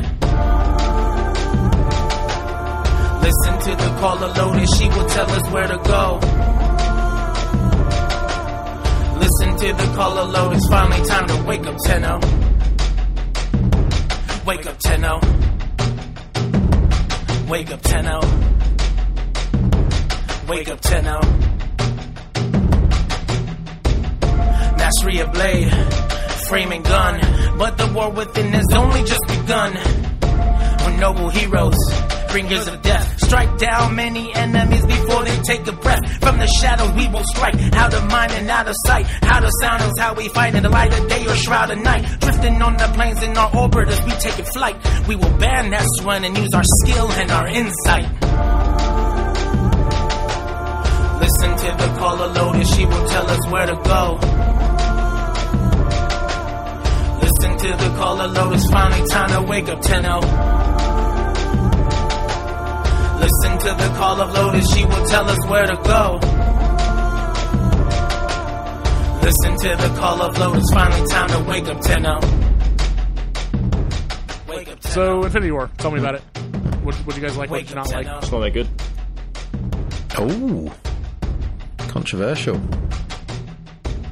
Listen 3.26 3.54
to 3.66 3.72
the 3.84 3.98
call 4.00 4.24
of 4.24 4.38
Lotus, 4.38 4.78
she 4.78 4.88
will 4.90 5.10
tell 5.10 5.30
us 5.32 5.50
where 5.50 5.68
to 5.68 5.78
go. 5.78 6.69
To 9.60 9.74
the 9.74 9.94
call 9.94 10.18
of 10.18 10.54
It's 10.54 10.68
finally 10.70 11.06
time 11.06 11.28
to 11.28 11.44
wake 11.44 11.68
up, 11.68 11.76
Tenno. 11.86 12.20
Wake 14.46 14.66
up, 14.66 14.80
Tenno. 14.80 15.20
Wake 17.50 17.72
up, 17.72 17.82
Tenno. 17.82 18.22
Wake 20.48 20.70
up, 20.70 20.80
Tenno. 20.80 21.20
Of 25.22 25.34
blade, 25.34 25.74
and 26.72 26.84
gun, 26.84 27.20
but 27.58 27.78
the 27.78 27.92
war 27.94 28.12
within 28.12 28.52
has 28.54 28.66
only 28.74 29.04
just 29.04 29.26
begun. 29.28 29.74
We're 30.86 30.98
noble 30.98 31.30
heroes, 31.30 31.76
bringers 32.32 32.68
of 32.68 32.82
death. 32.82 33.20
Strike 33.20 33.58
down 33.58 33.96
many 33.96 34.34
enemies 34.34 34.86
before 34.86 35.24
they 35.24 35.38
take 35.42 35.68
a 35.68 35.72
breath. 35.72 36.00
From 36.20 36.38
the 36.38 36.48
shadows 36.48 36.92
we 36.94 37.08
will 37.08 37.24
strike, 37.26 37.56
out 37.74 37.94
of 37.94 38.04
mind 38.10 38.32
and 38.34 38.50
out 38.50 38.68
of 38.68 38.76
sight. 38.86 39.06
Out 39.24 39.44
of 39.44 39.52
sound 39.62 39.84
is 39.84 39.94
how 40.00 40.14
we 40.14 40.28
fight 40.30 40.56
in 40.56 40.64
the 40.64 40.70
light 40.70 40.98
of 40.98 41.08
day 41.08 41.26
or 41.26 41.36
shroud 41.36 41.72
of 41.72 41.80
night. 41.80 42.04
Drifting 42.20 42.62
on 42.62 42.78
the 42.78 42.88
planes 42.96 43.22
in 43.24 43.38
our 43.38 43.56
orbit 43.56 43.90
as 43.90 44.04
we 44.04 44.12
take 44.12 44.40
a 44.40 44.46
flight. 44.46 44.76
We 45.08 45.16
will 45.16 45.38
ban 45.38 45.70
that 45.72 45.86
run 46.04 46.24
and 46.24 46.38
use 46.38 46.54
our 46.54 46.64
skill 46.64 47.12
and 47.12 47.32
our 47.32 47.48
insight. 47.48 48.08
Listen 51.20 51.52
to 51.58 51.70
the 51.84 51.96
call 52.00 52.22
of 52.22 52.36
Lotus, 52.36 52.76
she 52.76 52.86
will 52.86 53.08
tell 53.08 53.28
us 53.28 53.50
where 53.50 53.66
to 53.66 53.76
go. 53.76 54.20
Listen 57.22 57.58
to 57.58 57.84
the 57.84 57.96
call 57.98 58.22
of 58.22 58.32
Lotus, 58.32 58.64
finally 58.72 59.08
time 59.10 59.30
to 59.30 59.42
wake 59.42 59.68
up, 59.70 59.82
Tenno. 59.82 60.69
Listen 63.20 63.58
to 63.60 63.74
the 63.76 63.94
call 63.98 64.22
of 64.22 64.34
Lotus, 64.34 64.66
she 64.74 64.86
will 64.86 65.06
tell 65.06 65.30
us 65.30 65.38
where 65.48 65.66
to 65.66 65.76
go. 65.76 66.20
Listen 69.22 69.58
to 69.58 69.76
the 69.76 69.94
call 70.00 70.22
of 70.22 70.38
Lotus, 70.38 70.64
finally 70.74 71.06
time 71.08 71.30
to 71.30 71.40
wake 71.50 71.68
up, 71.68 71.82
Tenno. 71.82 72.20
Oh. 72.22 72.28
Wake 74.48 74.70
up, 74.70 74.80
Tenno. 74.80 74.94
So 74.94 75.20
oh. 75.20 75.24
Infinity 75.24 75.52
War. 75.52 75.70
Tell 75.78 75.92
me 75.92 76.00
about 76.00 76.16
it. 76.16 76.22
What 76.84 76.96
what 76.96 77.16
do 77.16 77.22
you 77.22 77.28
guys 77.28 77.38
like? 77.38 77.50
What 77.50 77.58
wake 77.58 77.68
did 77.68 77.72
you 77.72 77.76
not 77.76 77.92
like? 77.92 78.08
Oh. 78.08 78.18
It's 78.20 78.32
not 78.32 78.40
that 78.40 78.52
good. 78.52 78.68
Oh. 80.18 80.74
Controversial. 81.90 82.56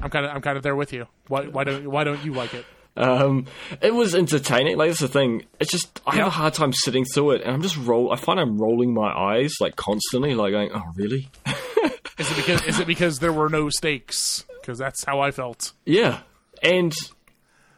I'm 0.04 0.10
kind 0.10 0.26
of 0.26 0.32
I'm 0.36 0.42
kind 0.42 0.58
of 0.58 0.64
there 0.64 0.76
with 0.76 0.92
you. 0.92 1.08
Why 1.28 1.48
why 1.48 1.64
don't 1.64 1.90
why 1.90 2.04
don't 2.04 2.24
you 2.26 2.34
like 2.34 2.54
it? 2.54 2.66
Um, 2.98 3.46
it 3.82 3.94
was 3.94 4.16
entertaining. 4.16 4.78
Like 4.78 4.90
that's 4.90 5.00
the 5.00 5.08
thing. 5.08 5.46
It's 5.60 5.72
just 5.72 6.02
I 6.06 6.16
have 6.16 6.28
a 6.28 6.32
hard 6.32 6.54
time 6.54 6.74
sitting 6.74 7.06
through 7.06 7.32
it, 7.32 7.42
and 7.42 7.52
I'm 7.52 7.62
just 7.62 7.78
roll. 7.78 8.12
I 8.12 8.16
find 8.16 8.40
I'm 8.40 8.58
rolling 8.58 8.94
my 8.94 9.10
eyes 9.10 9.54
like 9.60 9.76
constantly, 9.76 10.34
like 10.36 10.52
going, 10.52 10.72
"Oh, 10.74 10.84
really?" 10.96 11.30
Is 12.18 12.32
it 12.32 12.36
because 12.36 12.64
is 12.66 12.80
it 12.80 12.88
because 12.88 13.20
there 13.20 13.32
were 13.32 13.48
no 13.48 13.70
stakes? 13.70 14.44
Because 14.60 14.80
that's 14.80 15.04
how 15.06 15.20
I 15.20 15.30
felt. 15.30 15.74
Yeah, 15.86 16.22
and 16.64 16.92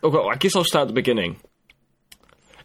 okay, 0.02 0.18
I 0.18 0.36
guess 0.36 0.56
I'll 0.56 0.64
start 0.64 0.84
at 0.84 0.88
the 0.88 0.94
beginning. 0.94 1.36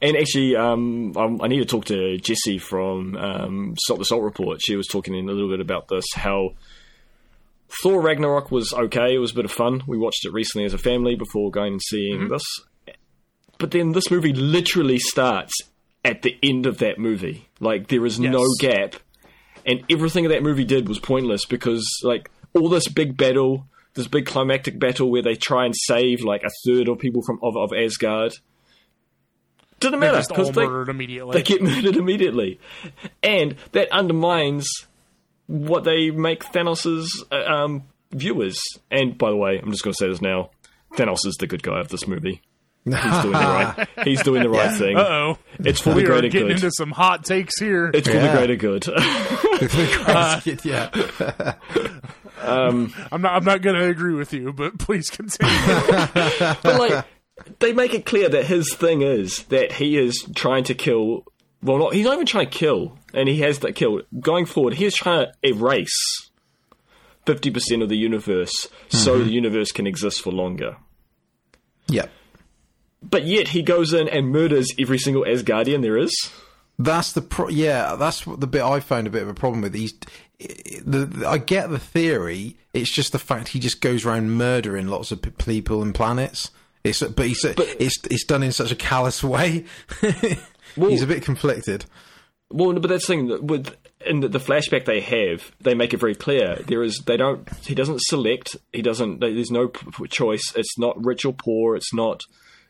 And 0.01 0.17
actually, 0.17 0.55
um, 0.55 1.17
I 1.17 1.49
need 1.49 1.59
to 1.59 1.65
talk 1.65 1.87
to 1.87 2.19
Jessie 2.19 2.59
from 2.59 3.17
um, 3.17 3.75
Stop 3.85 3.99
the 3.99 4.05
Salt 4.05 4.23
Report. 4.23 4.61
She 4.63 4.77
was 4.77 4.87
talking 4.87 5.15
in 5.15 5.29
a 5.29 5.33
little 5.33 5.49
bit 5.49 5.61
about 5.61 5.89
this. 5.89 6.05
How 6.15 6.51
Thor 7.83 8.01
Ragnarok 8.01 8.51
was 8.51 8.73
okay. 8.73 9.15
It 9.15 9.19
was 9.19 9.33
a 9.33 9.35
bit 9.35 9.45
of 9.45 9.53
fun. 9.53 9.83
We 9.87 9.99
watched 9.99 10.25
it 10.25 10.33
recently 10.33 10.65
as 10.65 10.75
a 10.75 10.79
family 10.79 11.17
before 11.17 11.51
going 11.51 11.75
and 11.75 11.83
seeing 11.83 12.29
this. 12.29 12.45
But 13.59 13.71
then 13.71 13.93
this 13.93 14.11
movie 14.11 14.33
literally 14.33 14.99
starts 14.99 15.53
at 16.05 16.23
the 16.23 16.37
end 16.43 16.67
of 16.67 16.79
that 16.79 16.99
movie. 16.99 17.49
Like 17.61 17.89
there 17.89 18.05
is 18.05 18.21
no 18.21 18.47
gap, 18.61 18.95
and 19.65 19.83
everything 19.89 20.29
that 20.29 20.43
movie 20.43 20.65
did 20.65 20.89
was 20.89 20.99
pointless 20.99 21.47
because 21.47 21.89
like 22.03 22.31
all 22.55 22.69
this 22.69 22.89
big 22.89 23.17
battle, 23.17 23.67
this 23.95 24.07
big 24.07 24.27
climactic 24.27 24.79
battle 24.79 25.11
where 25.11 25.23
they 25.23 25.35
try 25.35 25.65
and 25.65 25.75
save 25.77 26.23
like 26.23 26.43
a 26.43 26.51
third 26.67 26.89
of 26.89 26.99
people 26.99 27.23
from 27.27 27.39
of, 27.43 27.57
of 27.57 27.73
Asgard. 27.73 28.35
Didn't 29.81 30.01
They're 30.01 30.13
matter 30.13 30.25
because 30.29 30.53
they, 30.53 31.33
they 31.33 31.43
get 31.43 31.63
murdered 31.63 31.97
immediately, 31.97 32.61
and 33.23 33.57
that 33.73 33.91
undermines 33.91 34.69
what 35.47 35.85
they 35.85 36.11
make 36.11 36.45
Thanos's 36.45 37.25
uh, 37.31 37.37
um, 37.45 37.85
viewers. 38.13 38.59
And 38.91 39.17
by 39.19 39.31
the 39.31 39.37
way, 39.37 39.59
I'm 39.59 39.71
just 39.71 39.83
going 39.85 39.93
to 39.95 39.99
say 39.99 40.09
this 40.09 40.21
now: 40.23 40.51
Thanos 40.95 41.27
is 41.27 41.37
the 41.39 41.47
good 41.47 41.63
guy 41.63 41.81
of 41.81 41.89
this 41.89 42.07
movie. 42.07 42.41
He's 42.87 42.93
doing 42.95 43.33
the 43.33 43.39
right. 43.39 43.89
He's 44.05 44.23
doing 44.23 44.43
the 44.43 44.51
right 44.51 44.77
thing. 44.77 44.99
Uh 44.99 45.01
oh, 45.09 45.39
It's 45.61 45.81
for 45.81 45.91
the 45.91 45.97
we 45.97 46.03
are 46.05 46.07
greater 46.09 46.29
getting 46.29 46.49
good. 46.49 46.57
into 46.57 46.71
some 46.71 46.91
hot 46.91 47.25
takes 47.25 47.59
here. 47.59 47.91
it's 47.95 48.07
for 48.07 48.13
the 48.19 48.29
greater 48.33 48.57
good. 48.57 48.87
yeah. 50.65 51.55
Um, 52.43 52.93
I'm 53.11 53.23
not. 53.23 53.37
I'm 53.37 53.45
not 53.45 53.63
going 53.63 53.77
to 53.77 53.87
agree 53.87 54.13
with 54.13 54.35
you, 54.35 54.53
but 54.53 54.79
please 54.79 55.09
continue. 55.09 55.51
but 56.15 56.63
like, 56.79 57.07
they 57.59 57.73
make 57.73 57.95
it 57.95 58.05
clear 58.05 58.29
that 58.29 58.45
his 58.45 58.75
thing 58.75 59.01
is 59.01 59.45
that 59.45 59.73
he 59.73 59.97
is 59.97 60.27
trying 60.35 60.65
to 60.65 60.75
kill. 60.75 61.25
Well, 61.65 61.79
not, 61.79 61.95
he's 61.95 62.05
not 62.05 62.15
even 62.15 62.27
trying 62.27 62.51
to 62.51 62.57
kill, 62.57 62.99
and 63.15 63.27
he 63.27 63.41
has 63.41 63.61
that 63.61 63.75
kill. 63.75 64.03
Going 64.21 64.45
forward, 64.45 64.75
he 64.75 64.85
is 64.85 64.95
trying 64.95 65.27
to 65.27 65.49
erase 65.49 66.31
fifty 67.25 67.51
percent 67.51 67.83
of 67.83 67.89
the 67.89 67.97
universe 67.97 68.69
so 68.91 69.15
mm-hmm. 69.15 69.25
the 69.25 69.33
universe 69.33 69.73
can 69.73 69.87
exist 69.87 70.21
for 70.21 70.31
longer. 70.31 70.77
Yeah. 71.89 72.07
But 73.03 73.25
yet 73.25 73.49
he 73.49 73.63
goes 73.63 73.95
in 73.95 74.09
and 74.09 74.29
murders 74.29 74.69
every 74.79 74.99
single 74.99 75.25
Asgardian 75.25 75.81
there 75.81 75.97
is. 75.97 76.15
That's 76.79 77.13
the 77.13 77.23
pro- 77.23 77.49
yeah. 77.49 77.97
That's 77.97 78.25
the 78.25 78.47
bit 78.47 78.63
I 78.63 78.81
found 78.81 79.07
a 79.07 79.11
bit 79.11 79.23
of 79.23 79.29
a 79.29 79.35
problem 79.35 79.63
with. 79.63 79.75
He's, 79.75 79.95
the, 80.85 81.07
the- 81.07 81.29
I 81.29 81.39
get 81.39 81.71
the 81.71 81.79
theory. 81.79 82.59
It's 82.75 82.91
just 82.91 83.13
the 83.13 83.19
fact 83.19 83.49
he 83.49 83.59
just 83.59 83.81
goes 83.81 84.05
around 84.05 84.33
murdering 84.33 84.89
lots 84.89 85.13
of 85.13 85.23
people 85.39 85.83
and 85.83 85.95
planets. 85.95 86.51
It's 86.83 87.03
but 87.03 87.27
he's 87.27 87.43
it's 87.45 87.99
it's 88.11 88.25
done 88.25 88.43
in 88.43 88.53
such 88.53 88.71
a 88.71 88.77
callous 88.77 89.25
way. 89.25 89.65
he's 90.77 91.03
a 91.03 91.07
bit 91.07 91.23
conflicted. 91.23 91.85
Well, 92.51 92.73
but 92.75 92.89
that's 92.89 93.07
the 93.07 93.15
thing 93.15 93.47
with 93.47 93.75
in 94.07 94.21
the, 94.21 94.29
the 94.29 94.39
flashback 94.39 94.85
they 94.85 95.01
have, 95.01 95.51
they 95.61 95.75
make 95.75 95.93
it 95.95 95.97
very 95.99 96.15
clear. 96.15 96.57
There 96.67 96.83
is 96.83 96.99
they 97.07 97.17
don't. 97.17 97.49
He 97.67 97.75
doesn't 97.75 98.01
select. 98.03 98.57
He 98.73 98.83
doesn't. 98.83 99.21
There's 99.21 99.51
no 99.51 99.69
p- 99.69 99.87
p- 99.91 100.07
choice. 100.09 100.53
It's 100.55 100.79
not 100.79 101.03
rich 101.05 101.25
or 101.25 101.33
poor. 101.33 101.75
It's 101.75 101.93
not 101.93 102.21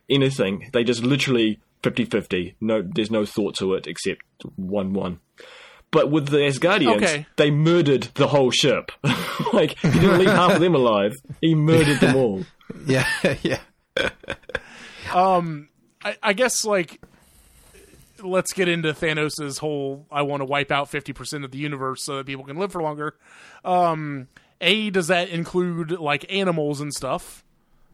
anything. 0.08 0.70
They 0.72 0.84
just 0.84 1.02
literally 1.02 1.60
50-50. 1.82 2.54
No, 2.60 2.82
there's 2.82 3.10
no 3.10 3.24
thought 3.26 3.56
to 3.56 3.74
it 3.74 3.86
except 3.86 4.22
one 4.56 4.92
one. 4.94 5.18
But 5.90 6.10
with 6.10 6.28
the 6.28 6.38
Asgardians, 6.38 6.96
Okay. 6.96 7.26
they 7.36 7.50
murdered 7.50 8.04
the 8.14 8.28
whole 8.28 8.50
ship. 8.50 8.90
like 9.52 9.78
he 9.78 9.90
didn't 9.90 10.18
leave 10.18 10.28
half 10.28 10.52
of 10.54 10.60
them 10.60 10.74
alive. 10.74 11.12
He 11.40 11.54
murdered 11.54 12.00
them 12.00 12.16
all. 12.16 12.44
Yeah, 12.86 13.06
yeah. 13.42 13.60
Um, 15.12 15.68
I, 16.02 16.16
I 16.22 16.32
guess 16.32 16.64
like 16.64 17.00
let's 18.24 18.52
get 18.52 18.68
into 18.68 18.92
Thanos's 18.92 19.58
whole 19.58 20.06
I 20.10 20.22
want 20.22 20.40
to 20.40 20.44
wipe 20.44 20.70
out 20.70 20.90
50% 20.90 21.44
of 21.44 21.50
the 21.50 21.58
universe 21.58 22.04
so 22.04 22.16
that 22.16 22.26
people 22.26 22.44
can 22.44 22.56
live 22.56 22.72
for 22.72 22.82
longer. 22.82 23.14
Um 23.64 24.28
A 24.60 24.90
does 24.90 25.08
that 25.08 25.28
include 25.28 25.92
like 25.92 26.24
animals 26.32 26.80
and 26.80 26.92
stuff? 26.92 27.44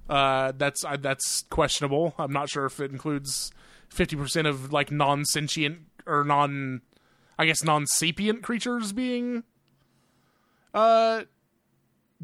Uh 0.08 0.52
that's 0.56 0.84
I, 0.84 0.96
that's 0.96 1.42
questionable. 1.50 2.14
I'm 2.18 2.32
not 2.32 2.48
sure 2.48 2.66
if 2.66 2.80
it 2.80 2.90
includes 2.90 3.50
50% 3.94 4.48
of 4.48 4.72
like 4.72 4.90
non-sentient 4.90 5.78
or 6.06 6.24
non 6.24 6.82
I 7.38 7.46
guess 7.46 7.64
non-sapient 7.64 8.42
creatures 8.42 8.92
being 8.92 9.44
uh 10.72 11.22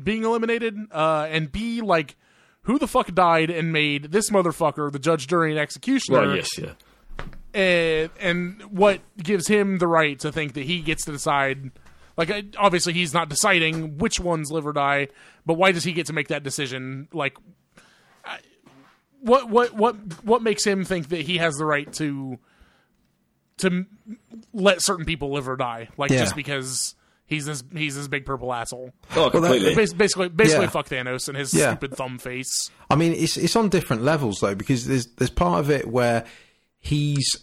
being 0.02 0.24
eliminated 0.24 0.76
uh 0.92 1.26
and 1.30 1.50
B 1.50 1.80
like 1.80 2.16
who 2.66 2.78
the 2.80 2.88
fuck 2.88 3.14
died 3.14 3.48
and 3.48 3.72
made 3.72 4.10
this 4.10 4.30
motherfucker 4.30 4.90
the 4.90 4.98
judge, 4.98 5.28
jury, 5.28 5.52
and 5.52 5.58
executioner? 5.58 6.20
Well, 6.20 6.36
yes, 6.36 6.48
yeah. 6.58 6.72
And, 7.54 8.10
and 8.20 8.62
what 8.70 9.00
gives 9.22 9.48
him 9.48 9.78
the 9.78 9.86
right 9.86 10.18
to 10.20 10.30
think 10.32 10.54
that 10.54 10.64
he 10.64 10.80
gets 10.80 11.04
to 11.06 11.12
decide 11.12 11.70
like 12.16 12.30
uh, 12.30 12.42
obviously 12.58 12.92
he's 12.92 13.12
not 13.14 13.28
deciding 13.28 13.98
which 13.98 14.18
ones 14.20 14.50
live 14.50 14.66
or 14.66 14.72
die 14.72 15.08
but 15.44 15.54
why 15.54 15.72
does 15.72 15.84
he 15.84 15.92
get 15.92 16.06
to 16.06 16.12
make 16.12 16.28
that 16.28 16.42
decision 16.42 17.08
like 17.12 17.36
what 19.20 19.48
what 19.48 19.74
what 19.74 19.96
what 20.24 20.42
makes 20.42 20.64
him 20.64 20.84
think 20.84 21.08
that 21.08 21.22
he 21.22 21.38
has 21.38 21.54
the 21.56 21.64
right 21.64 21.92
to 21.94 22.38
to 23.58 23.86
let 24.52 24.82
certain 24.82 25.04
people 25.06 25.32
live 25.32 25.48
or 25.48 25.56
die 25.56 25.88
like 25.96 26.10
Yeah. 26.10 26.18
just 26.20 26.36
because 26.36 26.94
he's 27.26 27.46
this 27.46 27.64
he's 27.72 27.96
this 27.96 28.06
big 28.08 28.24
purple 28.26 28.52
asshole 28.52 28.92
Oh, 29.16 29.30
completely. 29.30 29.74
Basically 29.74 30.28
basically 30.28 30.64
Yeah. 30.66 30.70
fuck 30.70 30.88
Thanos 30.88 31.28
and 31.28 31.36
his 31.36 31.52
Yeah. 31.54 31.70
stupid 31.70 31.96
thumb 31.96 32.18
face 32.18 32.70
I 32.90 32.94
mean, 32.94 33.14
it's 33.14 33.36
it's 33.36 33.56
on 33.56 33.68
different 33.68 34.02
levels 34.02 34.40
though, 34.40 34.54
because 34.54 34.86
there's 34.86 35.06
there's 35.16 35.30
part 35.30 35.60
of 35.60 35.70
it 35.70 35.88
where 35.88 36.24
he's 36.86 37.36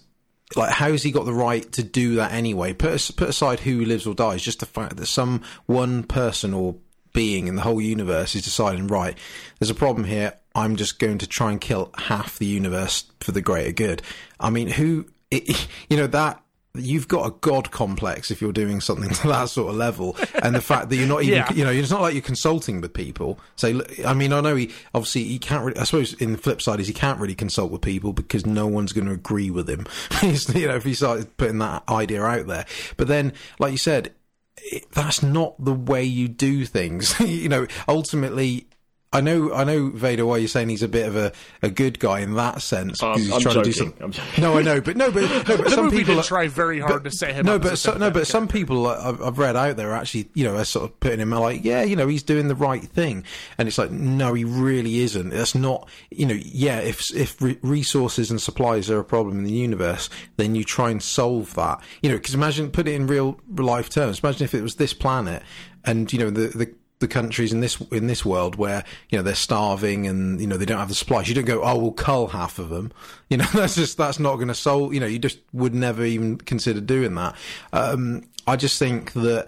like, 0.55 0.71
how's 0.71 1.03
he 1.03 1.11
got 1.11 1.25
the 1.25 1.33
right 1.33 1.69
to 1.73 1.83
do 1.83 2.15
that 2.15 2.31
anyway? 2.31 2.73
Put 2.73 3.11
put 3.15 3.29
aside 3.29 3.59
who 3.61 3.85
lives 3.85 4.05
or 4.05 4.15
dies, 4.15 4.41
just 4.41 4.59
the 4.59 4.65
fact 4.65 4.97
that 4.97 5.05
some 5.07 5.41
one 5.65 6.03
person 6.03 6.53
or 6.53 6.75
being 7.13 7.47
in 7.47 7.55
the 7.55 7.61
whole 7.61 7.81
universe 7.81 8.35
is 8.35 8.43
deciding, 8.43 8.87
right, 8.87 9.17
there's 9.59 9.69
a 9.69 9.75
problem 9.75 10.05
here. 10.05 10.33
I'm 10.55 10.75
just 10.75 10.99
going 10.99 11.19
to 11.19 11.27
try 11.27 11.51
and 11.51 11.61
kill 11.61 11.91
half 11.97 12.37
the 12.37 12.45
universe 12.45 13.05
for 13.19 13.31
the 13.31 13.41
greater 13.41 13.71
good. 13.71 14.01
I 14.39 14.49
mean, 14.49 14.67
who, 14.67 15.07
it, 15.31 15.67
you 15.89 15.97
know, 15.97 16.07
that 16.07 16.42
you've 16.75 17.07
got 17.07 17.27
a 17.27 17.31
god 17.41 17.69
complex 17.69 18.31
if 18.31 18.41
you're 18.41 18.51
doing 18.51 18.81
something 18.81 19.09
to 19.13 19.27
that 19.27 19.45
sort 19.49 19.69
of 19.69 19.75
level, 19.75 20.17
and 20.41 20.55
the 20.55 20.61
fact 20.61 20.89
that 20.89 20.95
you're 20.95 21.07
not 21.07 21.21
even, 21.23 21.35
Yeah. 21.37 21.53
you 21.53 21.63
know, 21.63 21.69
it's 21.71 21.91
not 21.91 22.01
like 22.01 22.13
you're 22.13 22.23
consulting 22.23 22.81
with 22.81 22.93
people. 22.93 23.39
so 23.55 23.81
I 24.05 24.13
mean, 24.13 24.33
I 24.33 24.41
know 24.41 24.55
he 24.55 24.71
obviously 24.93 25.23
he 25.23 25.37
can't. 25.39 25.63
Really, 25.63 25.79
I 25.79 25.83
suppose 25.83 26.13
in 26.13 26.31
the 26.31 26.37
flip 26.37 26.61
side 26.61 26.79
is 26.79 26.87
he 26.87 26.93
can't 26.93 27.19
really 27.19 27.35
consult 27.35 27.71
with 27.71 27.81
people 27.81 28.11
because 28.13 28.45
no 28.45 28.65
one's 28.67 28.91
going 28.93 29.05
to 29.07 29.13
agree 29.13 29.49
with 29.51 29.69
him. 29.69 29.85
You 30.23 30.67
know, 30.67 30.75
if 30.75 30.83
he 30.83 30.93
started 30.93 31.35
putting 31.37 31.59
that 31.59 31.83
idea 31.89 32.23
out 32.23 32.47
there, 32.47 32.65
but 32.97 33.07
then, 33.07 33.33
like 33.59 33.71
you 33.71 33.77
said, 33.77 34.13
it, 34.57 34.85
that's 34.93 35.21
not 35.21 35.63
the 35.63 35.73
way 35.73 36.03
you 36.03 36.27
do 36.27 36.65
things. 36.65 37.19
you 37.19 37.49
know, 37.49 37.67
ultimately. 37.87 38.67
I 39.13 39.21
know, 39.21 39.53
I 39.53 39.63
know, 39.63 39.89
Vader. 39.89 40.25
Why 40.25 40.37
you're 40.37 40.47
saying 40.47 40.69
he's 40.69 40.83
a 40.83 40.87
bit 40.87 41.07
of 41.07 41.15
a, 41.15 41.31
a 41.61 41.69
good 41.69 41.99
guy 41.99 42.19
in 42.21 42.33
that 42.33 42.61
sense? 42.61 43.01
Um, 43.01 43.13
because 43.13 43.25
he's 43.27 43.33
I'm 43.35 43.41
trying 43.41 43.55
to 43.55 43.63
do 43.63 43.71
joking. 43.71 43.87
something. 43.91 44.03
I'm 44.03 44.11
joking. 44.11 44.41
No, 44.43 44.57
I 44.57 44.61
know, 44.63 44.81
but 44.81 44.97
no, 44.97 45.11
but 45.11 45.21
no, 45.21 45.43
but 45.57 45.63
the 45.65 45.69
some 45.69 45.85
movie 45.85 45.97
people 45.99 46.15
did 46.15 46.21
are- 46.21 46.23
try 46.23 46.47
very 46.47 46.79
hard 46.79 47.03
to 47.03 47.11
set 47.11 47.35
him 47.35 47.45
no, 47.45 47.55
up 47.55 47.61
but 47.61 47.77
so, 47.77 47.97
no, 47.97 48.11
but 48.11 48.27
some 48.27 48.47
people 48.47 48.87
I've, 48.87 49.21
I've 49.21 49.37
read 49.37 49.55
out 49.55 49.77
there 49.77 49.91
are 49.91 49.95
actually, 49.95 50.29
you 50.33 50.43
know, 50.43 50.57
are 50.57 50.65
sort 50.65 50.89
of 50.89 50.99
putting 50.99 51.19
him 51.19 51.29
like, 51.29 51.63
yeah, 51.63 51.83
you 51.83 51.95
know, 51.95 52.07
he's 52.07 52.23
doing 52.23 52.47
the 52.47 52.55
right 52.55 52.83
thing, 52.83 53.23
and 53.57 53.67
it's 53.67 53.77
like, 53.77 53.91
no, 53.91 54.33
he 54.33 54.43
really 54.43 54.99
isn't. 54.99 55.29
That's 55.29 55.55
not, 55.55 55.87
you 56.11 56.25
know, 56.25 56.37
yeah, 56.43 56.79
if 56.79 57.13
if 57.15 57.41
re- 57.41 57.59
resources 57.61 58.31
and 58.31 58.41
supplies 58.41 58.89
are 58.89 58.99
a 58.99 59.05
problem 59.05 59.37
in 59.37 59.43
the 59.43 59.51
universe, 59.51 60.09
then 60.37 60.55
you 60.55 60.63
try 60.63 60.89
and 60.89 61.01
solve 61.03 61.53
that, 61.55 61.79
you 62.01 62.09
know, 62.09 62.17
because 62.17 62.33
imagine 62.33 62.71
put 62.71 62.87
it 62.87 62.93
in 62.95 63.07
real 63.07 63.39
life 63.55 63.89
terms. 63.89 64.19
Imagine 64.23 64.45
if 64.45 64.53
it 64.53 64.61
was 64.63 64.75
this 64.75 64.93
planet, 64.93 65.43
and 65.85 66.11
you 66.11 66.19
know, 66.19 66.29
the 66.29 66.47
the 66.47 66.73
the 67.03 67.07
countries 67.07 67.53
in 67.53 67.59
this 67.59 67.79
in 67.91 68.07
this 68.07 68.25
world 68.25 68.55
where 68.55 68.83
you 69.09 69.17
know 69.17 69.21
they're 69.21 69.35
starving 69.35 70.07
and 70.07 70.41
you 70.41 70.47
know 70.47 70.57
they 70.57 70.65
don't 70.65 70.79
have 70.79 70.89
the 70.89 70.95
supplies. 70.95 71.27
You 71.29 71.35
don't 71.35 71.45
go, 71.45 71.61
oh, 71.63 71.77
we'll 71.77 71.91
cull 71.91 72.27
half 72.27 72.57
of 72.57 72.69
them. 72.69 72.91
You 73.29 73.37
know, 73.37 73.45
that's 73.45 73.73
just 73.73 73.97
that's 73.97 74.19
not 74.19 74.35
going 74.35 74.49
to 74.49 74.53
solve. 74.53 74.93
You 74.93 74.99
know, 74.99 75.07
you 75.07 75.17
just 75.17 75.39
would 75.53 75.73
never 75.73 76.05
even 76.05 76.37
consider 76.37 76.79
doing 76.81 77.15
that. 77.15 77.35
Um, 77.71 78.29
I 78.45 78.57
just 78.57 78.77
think 78.77 79.13
that 79.13 79.47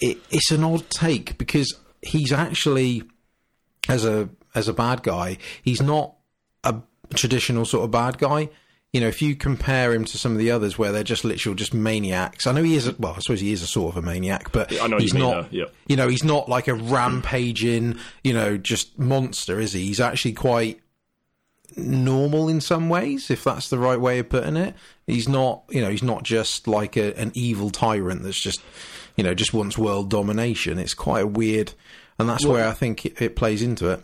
it, 0.00 0.18
it's 0.28 0.50
an 0.50 0.64
odd 0.64 0.90
take 0.90 1.38
because 1.38 1.72
he's 2.02 2.32
actually 2.32 3.04
as 3.88 4.04
a 4.04 4.28
as 4.56 4.66
a 4.66 4.72
bad 4.72 5.04
guy, 5.04 5.38
he's 5.62 5.80
not 5.80 6.16
a 6.64 6.80
traditional 7.14 7.64
sort 7.64 7.84
of 7.84 7.92
bad 7.92 8.18
guy. 8.18 8.48
You 8.96 9.00
know, 9.00 9.08
if 9.08 9.20
you 9.20 9.36
compare 9.36 9.92
him 9.92 10.06
to 10.06 10.16
some 10.16 10.32
of 10.32 10.38
the 10.38 10.50
others 10.50 10.78
where 10.78 10.90
they're 10.90 11.04
just 11.04 11.22
literal 11.22 11.54
just 11.54 11.74
maniacs. 11.74 12.46
I 12.46 12.52
know 12.52 12.62
he 12.62 12.76
is. 12.76 12.88
A, 12.88 12.96
well, 12.98 13.12
I 13.12 13.18
suppose 13.18 13.40
he 13.40 13.52
is 13.52 13.60
a 13.60 13.66
sort 13.66 13.94
of 13.94 14.02
a 14.02 14.06
maniac, 14.06 14.52
but 14.52 14.72
I 14.80 14.86
know 14.86 14.96
he's 14.96 15.12
you 15.12 15.18
not. 15.18 15.52
yeah. 15.52 15.66
You 15.86 15.96
know, 15.96 16.08
he's 16.08 16.24
not 16.24 16.48
like 16.48 16.66
a 16.66 16.72
rampaging, 16.72 17.98
you 18.24 18.32
know, 18.32 18.56
just 18.56 18.98
monster, 18.98 19.60
is 19.60 19.74
he? 19.74 19.82
He's 19.84 20.00
actually 20.00 20.32
quite 20.32 20.80
normal 21.76 22.48
in 22.48 22.62
some 22.62 22.88
ways, 22.88 23.30
if 23.30 23.44
that's 23.44 23.68
the 23.68 23.78
right 23.78 24.00
way 24.00 24.18
of 24.18 24.30
putting 24.30 24.56
it. 24.56 24.74
He's 25.06 25.28
not, 25.28 25.64
you 25.68 25.82
know, 25.82 25.90
he's 25.90 26.02
not 26.02 26.22
just 26.22 26.66
like 26.66 26.96
a, 26.96 27.14
an 27.20 27.32
evil 27.34 27.68
tyrant 27.68 28.22
that's 28.22 28.40
just, 28.40 28.62
you 29.14 29.24
know, 29.24 29.34
just 29.34 29.52
wants 29.52 29.76
world 29.76 30.08
domination. 30.08 30.78
It's 30.78 30.94
quite 30.94 31.24
a 31.24 31.26
weird, 31.26 31.74
and 32.18 32.30
that's 32.30 32.46
where 32.46 32.66
I 32.66 32.72
think 32.72 33.04
it, 33.04 33.20
it 33.20 33.36
plays 33.36 33.60
into 33.60 33.90
it. 33.90 34.00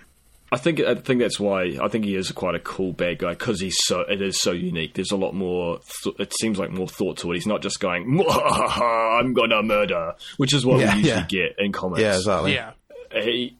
I 0.52 0.58
think 0.58 0.80
I 0.80 0.94
think 0.96 1.20
that's 1.20 1.40
why 1.40 1.78
I 1.82 1.88
think 1.88 2.04
he 2.04 2.14
is 2.14 2.30
quite 2.30 2.54
a 2.54 2.60
cool 2.60 2.92
bad 2.92 3.18
guy 3.18 3.30
because 3.30 3.58
he's 3.60 3.76
so 3.84 4.00
it 4.02 4.20
is 4.20 4.38
so 4.38 4.52
unique. 4.52 4.92
There's 4.94 5.10
a 5.10 5.16
lot 5.16 5.34
more. 5.34 5.80
Th- 6.04 6.14
it 6.18 6.32
seems 6.40 6.58
like 6.58 6.70
more 6.70 6.86
thought 6.86 7.16
to 7.18 7.32
it. 7.32 7.36
He's 7.36 7.46
not 7.46 7.62
just 7.62 7.80
going, 7.80 8.04
"I'm 8.28 9.32
gonna 9.32 9.62
murder," 9.62 10.14
which 10.36 10.52
is 10.52 10.66
what 10.66 10.80
Yeah, 10.80 10.92
we 10.94 10.98
usually 11.00 11.20
yeah. 11.20 11.26
get 11.26 11.54
in 11.58 11.72
comics. 11.72 12.02
Yeah, 12.02 12.16
exactly. 12.16 12.52
yeah 12.54 12.72
He, 13.12 13.56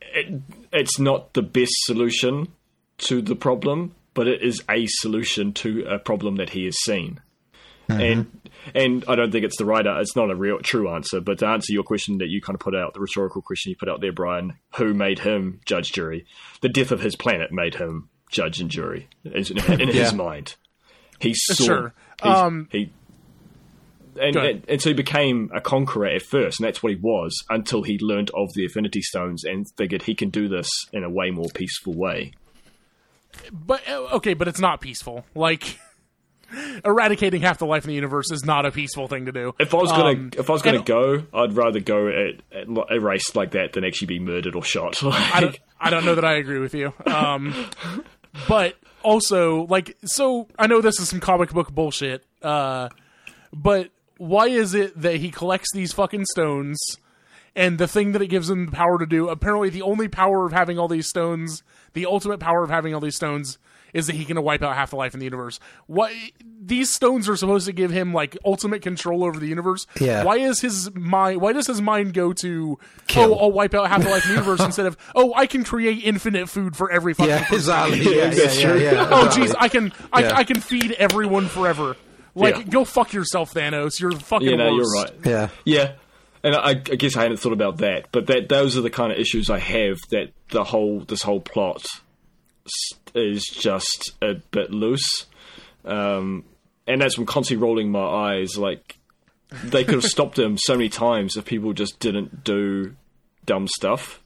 it, 0.00 0.42
it's 0.72 0.98
not 0.98 1.32
the 1.34 1.42
best 1.42 1.72
solution 1.84 2.48
to 2.98 3.22
the 3.22 3.36
problem, 3.36 3.94
but 4.12 4.26
it 4.26 4.42
is 4.42 4.62
a 4.68 4.86
solution 4.88 5.52
to 5.54 5.84
a 5.88 5.98
problem 6.00 6.36
that 6.36 6.50
he 6.50 6.64
has 6.64 6.76
seen. 6.82 7.20
And 7.90 8.40
and 8.74 9.04
I 9.08 9.14
don't 9.14 9.32
think 9.32 9.44
it's 9.44 9.56
the 9.56 9.64
right. 9.64 9.86
Answer. 9.86 10.00
It's 10.00 10.16
not 10.16 10.30
a 10.30 10.34
real 10.36 10.58
true 10.60 10.88
answer. 10.90 11.20
But 11.20 11.38
to 11.38 11.46
answer 11.46 11.72
your 11.72 11.82
question 11.82 12.18
that 12.18 12.28
you 12.28 12.40
kind 12.40 12.54
of 12.54 12.60
put 12.60 12.74
out, 12.74 12.94
the 12.94 13.00
rhetorical 13.00 13.42
question 13.42 13.70
you 13.70 13.76
put 13.76 13.88
out 13.88 14.00
there, 14.00 14.12
Brian, 14.12 14.54
who 14.76 14.92
made 14.94 15.20
him 15.20 15.60
judge 15.64 15.92
jury? 15.92 16.26
The 16.60 16.68
death 16.68 16.90
of 16.90 17.00
his 17.00 17.16
planet 17.16 17.50
made 17.52 17.74
him 17.76 18.08
judge 18.30 18.60
and 18.60 18.70
jury 18.70 19.08
in, 19.24 19.34
in 19.80 19.88
his 19.92 20.12
mind. 20.12 20.56
He 21.18 21.32
saw. 21.34 21.64
Sure. 21.64 21.94
he's- 22.22 22.36
Um, 22.36 22.68
he. 22.70 22.92
And, 24.20 24.34
and, 24.36 24.64
and 24.68 24.82
so 24.82 24.90
he 24.90 24.94
became 24.94 25.50
a 25.54 25.60
conqueror 25.60 26.06
at 26.08 26.22
first, 26.22 26.58
and 26.60 26.66
that's 26.66 26.82
what 26.82 26.92
he 26.92 26.98
was 27.00 27.32
until 27.48 27.84
he 27.84 27.96
learned 28.00 28.30
of 28.34 28.48
the 28.54 28.64
Infinity 28.64 29.00
Stones 29.02 29.44
and 29.44 29.64
figured 29.78 30.02
he 30.02 30.14
can 30.16 30.30
do 30.30 30.48
this 30.48 30.68
in 30.92 31.04
a 31.04 31.08
way 31.08 31.30
more 31.30 31.48
peaceful 31.54 31.94
way. 31.94 32.32
but 33.52 33.88
uh, 33.88 34.08
okay 34.16 34.34
but 34.34 34.48
it's 34.48 34.58
not 34.60 34.80
peaceful 34.80 35.24
like 35.36 35.78
eradicating 36.84 37.42
half 37.42 37.58
the 37.58 37.66
life 37.66 37.84
in 37.84 37.88
the 37.88 37.94
universe 37.94 38.30
is 38.30 38.44
not 38.44 38.66
a 38.66 38.70
peaceful 38.70 39.08
thing 39.08 39.26
to 39.26 39.32
do. 39.32 39.54
If 39.58 39.74
I 39.74 39.78
was 39.78 39.90
gonna, 39.90 40.10
Um, 40.10 40.30
if 40.36 40.48
I 40.48 40.52
was 40.52 40.62
gonna 40.62 40.78
and- 40.78 40.86
go, 40.86 41.22
I'd 41.34 41.52
rather 41.54 41.80
go 41.80 42.08
at, 42.08 42.34
at 42.52 42.66
a 42.90 43.00
race 43.00 43.34
like 43.34 43.52
that 43.52 43.72
than 43.74 43.84
actually 43.84 44.06
be 44.06 44.18
murdered 44.20 44.54
or 44.54 44.62
shot. 44.62 44.96
I 45.04 45.40
don't, 45.40 45.58
I 45.80 45.90
don't 45.90 46.04
know 46.04 46.14
that 46.14 46.24
I 46.24 46.34
agree 46.34 46.58
with 46.58 46.74
you. 46.74 46.92
Um, 47.06 47.66
but 48.48 48.76
also, 49.02 49.66
like, 49.66 49.96
so 50.04 50.48
I 50.58 50.66
know 50.66 50.80
this 50.80 51.00
is 51.00 51.08
some 51.08 51.20
comic 51.20 51.50
book 51.52 51.72
bullshit, 51.72 52.24
uh, 52.42 52.88
but 53.52 53.90
why 54.18 54.46
is 54.48 54.74
it 54.74 55.00
that 55.00 55.16
he 55.16 55.30
collects 55.30 55.68
these 55.72 55.92
fucking 55.92 56.26
stones 56.26 56.78
and 57.56 57.78
the 57.78 57.88
thing 57.88 58.12
that 58.12 58.22
it 58.22 58.28
gives 58.28 58.48
him 58.50 58.66
the 58.66 58.72
power 58.72 58.98
to 58.98 59.06
do, 59.06 59.28
apparently 59.28 59.70
the 59.70 59.82
only 59.82 60.08
power 60.08 60.46
of 60.46 60.52
having 60.52 60.78
all 60.78 60.88
these 60.88 61.08
stones, 61.08 61.62
the 61.94 62.06
ultimate 62.06 62.38
power 62.38 62.62
of 62.62 62.70
having 62.70 62.94
all 62.94 63.00
these 63.00 63.16
stones 63.16 63.58
is 63.92 64.06
that 64.06 64.16
he 64.16 64.24
can 64.24 64.40
wipe 64.42 64.62
out 64.62 64.74
half 64.76 64.90
the 64.90 64.96
life 64.96 65.14
in 65.14 65.20
the 65.20 65.24
universe. 65.24 65.60
What 65.86 66.12
these 66.62 66.90
stones 66.90 67.28
are 67.28 67.36
supposed 67.36 67.66
to 67.66 67.72
give 67.72 67.90
him 67.90 68.12
like 68.12 68.36
ultimate 68.44 68.82
control 68.82 69.24
over 69.24 69.38
the 69.40 69.46
universe. 69.46 69.86
Yeah. 70.00 70.24
Why 70.24 70.36
is 70.38 70.60
his 70.60 70.94
mind? 70.94 71.40
Why 71.40 71.52
does 71.52 71.66
his 71.66 71.80
mind 71.80 72.14
go 72.14 72.32
to 72.34 72.78
Kill. 73.06 73.34
oh 73.34 73.38
I'll 73.38 73.52
wipe 73.52 73.74
out 73.74 73.88
half 73.88 74.02
the 74.02 74.08
life 74.10 74.24
in 74.24 74.30
the 74.30 74.34
universe 74.34 74.60
instead 74.64 74.86
of 74.86 74.96
oh 75.14 75.32
I 75.34 75.46
can 75.46 75.64
create 75.64 76.04
infinite 76.04 76.48
food 76.48 76.76
for 76.76 76.90
every 76.90 77.14
fucking 77.14 77.30
Yeah, 77.30 77.40
person. 77.44 77.54
exactly. 77.56 77.98
Yeah, 78.00 78.10
yeah, 78.10 78.30
That's 78.30 78.62
yeah, 78.62 78.74
yeah, 78.74 79.08
Oh 79.10 79.28
jeez, 79.28 79.54
I 79.58 79.68
can 79.68 79.92
I, 80.12 80.20
Yeah. 80.22 80.36
I 80.36 80.44
can 80.44 80.60
feed 80.60 80.92
everyone 80.92 81.48
forever. 81.48 81.96
Like 82.34 82.56
Yeah. 82.56 82.62
go 82.64 82.84
fuck 82.84 83.12
yourself, 83.12 83.52
Thanos. 83.54 83.98
You're 83.98 84.12
fucking 84.12 84.48
yeah, 84.50 84.56
no, 84.56 84.74
you're 84.76 84.84
right. 84.92 85.10
Yeah. 85.24 85.48
Yeah, 85.64 85.92
and 86.44 86.54
I, 86.54 86.68
I 86.70 86.74
guess 86.74 87.16
I 87.16 87.22
hadn't 87.22 87.38
thought 87.38 87.52
about 87.52 87.78
that, 87.78 88.06
but 88.12 88.28
that 88.28 88.48
those 88.48 88.76
are 88.76 88.80
the 88.82 88.90
kind 88.90 89.10
of 89.12 89.18
issues 89.18 89.50
I 89.50 89.58
have. 89.58 89.98
That 90.10 90.32
the 90.50 90.62
whole 90.64 91.00
this 91.00 91.22
whole 91.22 91.40
plot 91.40 91.84
s- 92.66 92.98
is 93.14 93.44
just 93.44 94.12
a 94.22 94.34
bit 94.50 94.70
loose, 94.70 95.26
um, 95.84 96.44
and 96.86 97.00
that's 97.00 97.14
from 97.14 97.26
constantly 97.26 97.62
rolling 97.62 97.90
my 97.90 98.00
eyes. 98.04 98.56
Like 98.56 98.98
they 99.64 99.84
could 99.84 99.94
have 99.94 100.04
stopped 100.10 100.38
him 100.38 100.56
so 100.58 100.74
many 100.74 100.88
times 100.88 101.36
if 101.36 101.44
people 101.44 101.72
just 101.72 101.98
didn't 102.00 102.44
do 102.44 102.94
dumb 103.46 103.66
stuff. 103.68 104.20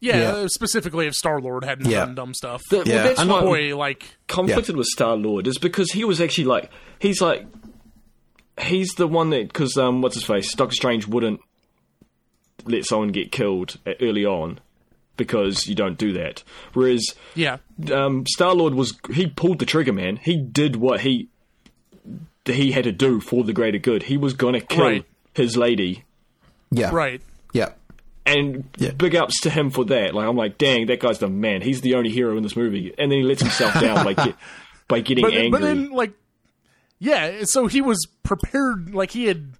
Yeah, 0.00 0.18
Yeah. 0.18 0.32
uh, 0.32 0.48
specifically 0.48 1.06
if 1.06 1.14
Star 1.14 1.40
Lord 1.40 1.64
hadn't 1.64 1.88
Yeah. 1.88 2.00
done 2.06 2.14
dumb 2.16 2.34
stuff. 2.34 2.60
Th- 2.68 2.84
Yeah, 2.86 2.94
well, 2.96 3.04
that's 3.04 3.20
and 3.20 3.30
why 3.30 3.40
Boy, 3.40 3.76
like 3.76 4.16
conflicted 4.26 4.76
with 4.76 4.86
Star 4.88 5.16
Lord 5.16 5.46
is 5.46 5.58
because 5.58 5.92
he 5.92 6.04
was 6.04 6.20
actually 6.20 6.46
like 6.46 6.70
he's 6.98 7.20
like 7.20 7.46
he's 8.60 8.90
the 8.96 9.06
one 9.06 9.30
that 9.30 9.46
because 9.48 9.76
um 9.76 10.02
what's 10.02 10.16
his 10.16 10.24
face 10.24 10.52
Doctor 10.54 10.74
Strange 10.74 11.06
wouldn't 11.06 11.40
let 12.66 12.84
someone 12.84 13.08
get 13.08 13.32
killed 13.32 13.78
early 14.00 14.24
on 14.26 14.58
because 15.16 15.66
you 15.66 15.74
don't 15.74 15.98
do 15.98 16.12
that. 16.14 16.42
Whereas 16.72 17.14
yeah, 17.34 17.58
um, 17.92 18.24
Star 18.26 18.54
Lord 18.54 18.74
was 18.74 18.94
he 19.12 19.26
pulled 19.26 19.58
the 19.58 19.66
trigger, 19.66 19.92
man. 19.92 20.16
He 20.16 20.36
did 20.36 20.76
what 20.76 21.00
he 21.00 21.28
he 22.44 22.72
had 22.72 22.84
to 22.84 22.92
do 22.92 23.20
for 23.20 23.44
the 23.44 23.52
greater 23.52 23.78
good. 23.78 24.04
He 24.04 24.16
was 24.16 24.34
gonna 24.34 24.60
kill 24.60 24.84
Right. 24.84 25.04
his 25.34 25.56
lady, 25.56 26.04
Yeah. 26.70 26.90
right. 26.92 27.20
Yeah. 27.52 27.70
and 28.24 28.64
Yeah. 28.78 28.92
big 28.92 29.14
ups 29.16 29.40
to 29.42 29.50
him 29.50 29.70
for 29.70 29.84
that. 29.86 30.14
Like 30.14 30.26
I'm 30.28 30.36
like, 30.36 30.56
dang, 30.58 30.86
that 30.86 31.00
guy's 31.00 31.18
the 31.18 31.28
man. 31.28 31.60
He's 31.62 31.80
the 31.80 31.94
only 31.94 32.10
hero 32.10 32.36
in 32.36 32.42
this 32.42 32.56
movie, 32.56 32.94
and 32.98 33.10
then 33.10 33.18
he 33.18 33.24
lets 33.24 33.42
himself 33.42 33.74
down 33.80 34.04
by 34.04 34.14
get, 34.14 34.36
by 34.88 35.00
getting 35.00 35.22
But, 35.22 35.34
angry. 35.34 35.50
but 35.50 35.60
then 35.60 35.90
like 35.90 36.12
yeah, 36.98 37.40
so 37.44 37.66
he 37.66 37.80
was 37.80 38.06
prepared 38.22 38.94
like 38.94 39.10
he 39.10 39.24
had 39.26 39.54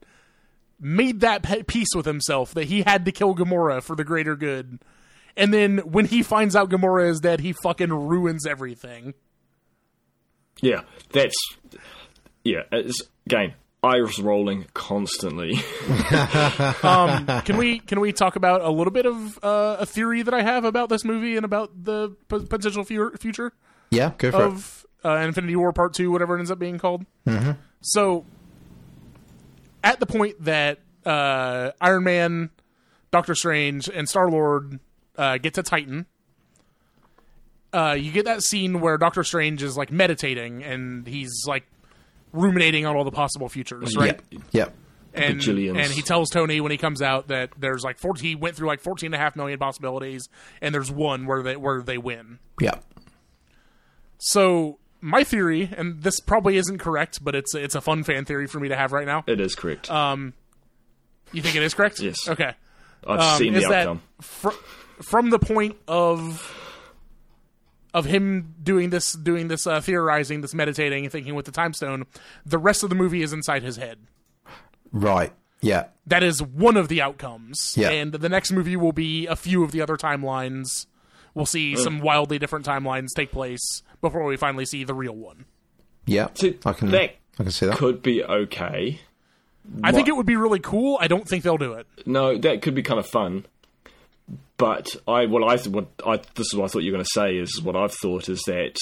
made 0.80 1.20
that 1.20 1.42
pe- 1.42 1.62
peace 1.64 1.88
with 1.94 2.06
himself 2.06 2.54
that 2.54 2.64
he 2.64 2.82
had 2.82 3.04
to 3.04 3.12
kill 3.12 3.34
Gamora 3.34 3.82
for 3.82 3.94
the 3.96 4.04
greater 4.04 4.34
good. 4.36 4.78
And 5.36 5.52
then 5.52 5.78
when 5.78 6.04
he 6.04 6.22
finds 6.22 6.54
out 6.54 6.68
Gamora 6.70 7.08
is 7.08 7.20
dead, 7.20 7.40
he 7.40 7.52
fucking 7.52 7.90
ruins 7.92 8.46
everything. 8.46 9.14
Yeah, 10.60 10.82
that's 11.12 11.34
yeah. 12.44 12.62
It's 12.70 13.02
again, 13.26 13.54
eyes 13.82 14.18
rolling 14.18 14.66
constantly. 14.74 15.54
can 17.44 17.56
we 17.56 17.78
can 17.80 18.00
we 18.00 18.12
talk 18.12 18.36
about 18.36 18.60
a 18.60 18.70
little 18.70 18.92
bit 18.92 19.06
of 19.06 19.38
uh, 19.42 19.78
a 19.80 19.86
theory 19.86 20.22
that 20.22 20.34
I 20.34 20.42
have 20.42 20.64
about 20.64 20.88
this 20.88 21.04
movie 21.04 21.36
and 21.36 21.44
about 21.44 21.70
the 21.84 22.10
p- 22.28 22.46
potential 22.46 22.84
fu- 22.84 23.16
future 23.16 23.52
Yeah. 23.90 24.12
Go 24.18 24.30
for 24.30 24.36
it. 24.42 24.46
of 24.46 24.86
uh, 25.04 25.16
Infinity 25.16 25.56
War 25.56 25.72
Part 25.72 25.94
Two, 25.94 26.10
whatever 26.12 26.36
it 26.36 26.40
ends 26.40 26.50
up 26.50 26.58
being 26.58 26.78
called? 26.78 27.04
Mm-hmm. 27.26 27.52
So, 27.80 28.24
at 29.82 29.98
the 29.98 30.06
point 30.06 30.44
that 30.44 30.78
uh, 31.04 31.72
Iron 31.80 32.04
Man, 32.04 32.50
Doctor 33.10 33.34
Strange, 33.34 33.88
and 33.88 34.08
Star 34.08 34.30
Lord 34.30 34.78
uh, 35.22 35.38
get 35.38 35.54
to 35.54 35.62
Titan. 35.62 36.06
Uh, 37.72 37.96
you 37.98 38.12
get 38.12 38.26
that 38.26 38.42
scene 38.42 38.80
where 38.80 38.98
Doctor 38.98 39.24
Strange 39.24 39.62
is 39.62 39.76
like 39.76 39.90
meditating 39.90 40.62
and 40.62 41.06
he's 41.06 41.44
like 41.46 41.64
ruminating 42.32 42.84
on 42.84 42.96
all 42.96 43.04
the 43.04 43.10
possible 43.10 43.48
futures, 43.48 43.96
right? 43.96 44.20
Yeah. 44.30 44.38
Yeah. 44.50 44.68
and 45.14 45.42
and 45.48 45.92
he 45.92 46.02
tells 46.02 46.28
Tony 46.30 46.60
when 46.60 46.70
he 46.70 46.76
comes 46.78 47.00
out 47.02 47.28
that 47.28 47.50
there's 47.58 47.82
like 47.82 47.98
14 47.98 48.26
he 48.28 48.34
went 48.34 48.56
through 48.56 48.68
like 48.68 48.80
14 48.80 49.08
and 49.08 49.14
a 49.14 49.18
half 49.18 49.36
million 49.36 49.58
possibilities 49.58 50.28
and 50.60 50.74
there's 50.74 50.90
one 50.90 51.26
where 51.26 51.42
they 51.42 51.56
where 51.56 51.82
they 51.82 51.96
win. 51.98 52.38
Yeah. 52.60 52.74
So 54.18 54.78
my 55.00 55.24
theory 55.24 55.70
and 55.76 56.02
this 56.02 56.20
probably 56.20 56.56
isn't 56.56 56.78
correct 56.78 57.24
but 57.24 57.34
it's 57.34 57.54
it's 57.54 57.74
a 57.74 57.80
fun 57.80 58.04
fan 58.04 58.24
theory 58.24 58.46
for 58.46 58.60
me 58.60 58.68
to 58.68 58.76
have 58.76 58.92
right 58.92 59.06
now. 59.06 59.24
it 59.26 59.40
is 59.40 59.54
correct. 59.54 59.90
Um, 59.90 60.34
you 61.32 61.40
think 61.42 61.56
it 61.56 61.62
is 61.62 61.74
correct? 61.74 62.00
Yes. 62.00 62.28
Okay. 62.28 62.52
I've 63.06 63.20
Um, 63.20 63.38
seen 63.38 63.54
is 63.54 63.64
the 63.64 63.68
that 63.70 63.80
outcome. 63.88 64.02
fr- 64.20 64.50
from 65.00 65.30
the 65.30 65.38
point 65.38 65.76
of 65.88 66.58
of 67.94 68.04
him 68.06 68.54
doing 68.62 68.90
this 68.90 69.12
doing 69.12 69.48
this 69.48 69.66
uh, 69.66 69.80
theorizing, 69.80 70.40
this 70.40 70.54
meditating 70.54 71.04
and 71.04 71.12
thinking 71.12 71.34
with 71.34 71.46
the 71.46 71.52
time 71.52 71.72
stone, 71.74 72.06
the 72.44 72.58
rest 72.58 72.82
of 72.82 72.88
the 72.88 72.94
movie 72.94 73.22
is 73.22 73.32
inside 73.32 73.62
his 73.62 73.76
head. 73.76 73.98
Right. 74.92 75.32
Yeah. 75.60 75.86
that 76.08 76.24
is 76.24 76.42
one 76.42 76.76
of 76.76 76.88
the 76.88 77.00
outcomes. 77.00 77.76
Yeah. 77.76 77.90
And 77.90 78.12
the 78.12 78.28
next 78.28 78.50
movie 78.50 78.76
will 78.76 78.92
be 78.92 79.28
a 79.28 79.36
few 79.36 79.62
of 79.62 79.70
the 79.70 79.80
other 79.80 79.96
timelines. 79.96 80.86
We'll 81.34 81.46
see 81.46 81.76
some 81.76 82.00
wildly 82.00 82.38
different 82.40 82.66
timelines 82.66 83.08
take 83.14 83.30
place 83.30 83.82
before 84.00 84.24
we 84.24 84.36
finally 84.36 84.66
see 84.66 84.82
the 84.84 84.92
real 84.92 85.14
one. 85.14 85.44
Yeah. 86.04 86.28
See, 86.34 86.58
I 86.66 86.72
can. 86.72 86.90
that 86.90 87.14
I 87.38 87.44
can 87.44 87.52
see 87.52 87.66
that. 87.66 87.76
could 87.78 88.02
be 88.02 88.24
okay. 88.24 89.00
I 89.84 89.92
think 89.92 90.08
it 90.08 90.16
would 90.16 90.26
be 90.26 90.34
really 90.36 90.58
cool. 90.58 90.98
I 91.00 91.06
don't 91.06 91.26
think 91.26 91.44
they'll 91.44 91.56
do 91.56 91.74
it. 91.74 91.86
No, 92.04 92.36
that 92.36 92.60
could 92.62 92.74
be 92.74 92.82
kind 92.82 92.98
of 92.98 93.06
fun. 93.06 93.46
But 94.62 94.94
I, 95.08 95.26
what 95.26 95.42
I, 95.42 95.68
what 95.68 95.88
I, 96.06 96.18
this 96.36 96.46
is 96.46 96.54
what 96.54 96.66
I 96.66 96.68
thought 96.68 96.84
you 96.84 96.92
were 96.92 96.98
going 96.98 97.04
to 97.04 97.20
say 97.20 97.36
is 97.36 97.60
what 97.60 97.74
I've 97.74 97.92
thought 97.92 98.28
is 98.28 98.42
that 98.42 98.76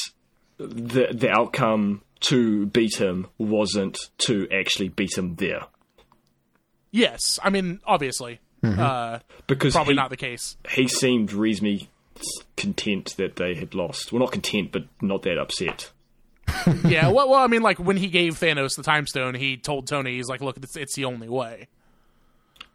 the 0.58 1.08
the 1.10 1.30
outcome 1.30 2.02
to 2.20 2.66
beat 2.66 3.00
him 3.00 3.28
wasn't 3.38 3.98
to 4.26 4.46
actually 4.52 4.90
beat 4.90 5.16
him 5.16 5.36
there 5.36 5.62
Yes, 6.90 7.38
I 7.42 7.48
mean 7.48 7.80
obviously, 7.86 8.40
uh, 8.62 9.20
because 9.46 9.72
probably 9.72 9.94
he, 9.94 9.96
not 9.96 10.10
the 10.10 10.18
case. 10.18 10.58
he 10.70 10.86
seemed 10.86 11.32
reasonably 11.32 11.88
content 12.58 13.14
that 13.16 13.36
they 13.36 13.54
had 13.54 13.74
lost. 13.74 14.12
Well, 14.12 14.20
not 14.20 14.32
content, 14.32 14.72
but 14.72 14.82
not 15.00 15.22
that 15.22 15.38
upset. 15.38 15.90
yeah, 16.84 17.08
well, 17.08 17.30
well, 17.30 17.40
I 17.40 17.46
mean, 17.46 17.62
like 17.62 17.78
when 17.78 17.96
he 17.96 18.08
gave 18.08 18.38
Thanos 18.38 18.76
the 18.76 18.82
time 18.82 19.06
stone, 19.06 19.34
he 19.34 19.56
told 19.56 19.86
Tony, 19.86 20.16
"He's 20.16 20.28
like, 20.28 20.42
look, 20.42 20.58
it's, 20.58 20.76
it's 20.76 20.94
the 20.94 21.06
only 21.06 21.30
way." 21.30 21.68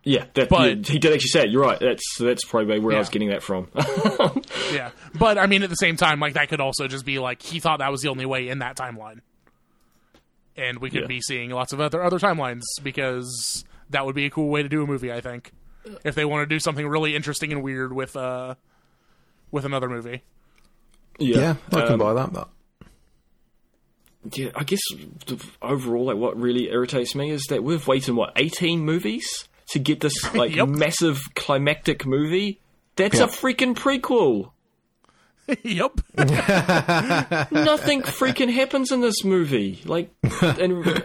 Yeah, 0.07 0.25
that, 0.35 0.49
But- 0.49 0.77
yeah, 0.87 0.93
he 0.93 0.99
did 0.99 1.13
actually 1.13 1.29
say 1.29 1.43
it. 1.45 1.49
You're 1.49 1.63
right. 1.63 1.79
That's 1.79 2.03
that's 2.19 2.45
probably 2.45 2.79
where 2.79 2.95
I 2.95 2.99
was 2.99 3.09
getting 3.09 3.29
that 3.29 3.41
from. 3.43 3.67
Yeah, 4.73 4.91
but 5.17 5.37
I 5.37 5.45
mean, 5.47 5.63
at 5.63 5.69
the 5.69 5.75
same 5.75 5.95
time, 5.97 6.19
like 6.19 6.33
that 6.35 6.49
could 6.49 6.59
also 6.61 6.87
just 6.87 7.05
be 7.05 7.17
like 7.19 7.41
he 7.41 7.59
thought 7.59 7.79
that 7.79 7.91
was 7.91 8.01
the 8.01 8.09
only 8.09 8.25
way 8.25 8.49
in 8.49 8.59
that 8.59 8.75
timeline, 8.77 9.19
and 10.57 10.79
we 10.79 10.89
could 10.89 11.01
Yeah. 11.01 11.07
be 11.07 11.21
seeing 11.21 11.49
lots 11.51 11.71
of 11.73 11.79
other 11.79 12.03
other 12.03 12.19
timelines 12.19 12.61
because 12.83 13.63
that 13.89 14.05
would 14.05 14.15
be 14.15 14.25
a 14.25 14.29
cool 14.29 14.49
way 14.49 14.61
to 14.63 14.69
do 14.69 14.83
a 14.83 14.87
movie. 14.87 15.11
I 15.13 15.21
think 15.21 15.51
if 16.03 16.13
they 16.15 16.25
want 16.25 16.47
to 16.47 16.53
do 16.53 16.59
something 16.59 16.87
really 16.87 17.15
interesting 17.15 17.51
and 17.51 17.63
weird 17.63 17.93
with 17.93 18.15
uh 18.15 18.55
with 19.51 19.65
another 19.65 19.87
movie. 19.89 20.23
Yeah. 21.19 21.55
I 21.71 21.81
can 21.81 21.93
um, 21.93 21.99
buy 21.99 22.13
that. 22.15 22.33
But 22.33 22.49
Yeah, 24.33 24.49
I 24.55 24.63
guess 24.63 24.81
the, 25.27 25.43
overall, 25.61 26.05
like 26.05 26.17
what 26.17 26.37
really 26.39 26.69
irritates 26.69 27.15
me 27.15 27.31
is 27.31 27.43
that 27.49 27.63
we've 27.63 27.87
waited 27.87 28.13
what 28.15 28.33
eighteen 28.35 28.81
movies 28.81 29.47
to 29.69 29.79
get 29.79 29.99
this 30.01 30.33
like 30.35 30.55
Yep. 30.55 30.67
massive 30.69 31.21
climactic 31.35 32.05
movie. 32.05 32.59
That's 32.95 33.17
Yeah. 33.19 33.25
a 33.25 33.27
freaking 33.27 33.75
prequel. 33.75 34.51
yep. 35.63 35.99
Nothing 37.51 38.01
freaking 38.01 38.51
happens 38.51 38.91
in 38.91 39.01
this 39.01 39.23
movie. 39.23 39.79
Like, 39.85 40.09
and 40.41 41.03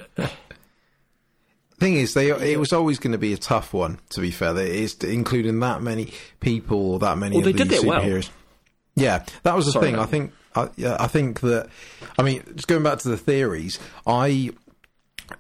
thing 1.79 1.95
is, 1.95 2.15
they 2.15 2.31
it 2.31 2.59
was 2.59 2.73
always 2.73 2.99
going 2.99 3.13
to 3.13 3.19
be 3.19 3.33
a 3.33 3.37
tough 3.39 3.73
one. 3.73 3.99
To 4.11 4.21
be 4.21 4.31
fair, 4.31 4.57
It 4.57 4.69
is 4.69 4.95
including 5.05 5.61
that 5.61 5.83
many 5.83 6.13
people 6.41 6.93
or 6.93 6.99
that 7.01 7.19
many 7.19 7.37
Well, 7.37 7.47
of 7.47 7.53
they 7.53 7.59
did 7.59 7.69
these 7.69 7.81
that 7.83 7.87
well. 7.89 8.01
superheroes. 8.03 8.31
Yeah, 8.97 9.25
that 9.45 9.55
was 9.57 9.67
the 9.67 9.73
Sorry, 9.73 9.87
thing. 9.87 9.99
I 9.99 10.07
think. 10.07 10.33
I, 10.55 10.69
yeah, 10.77 10.97
I 10.99 11.07
think 11.07 11.41
that. 11.41 11.69
I 12.19 12.23
mean, 12.23 12.43
just 12.55 12.67
going 12.69 12.83
back 12.83 12.99
to 13.01 13.09
the 13.09 13.17
theories, 13.17 13.79
I 14.07 14.51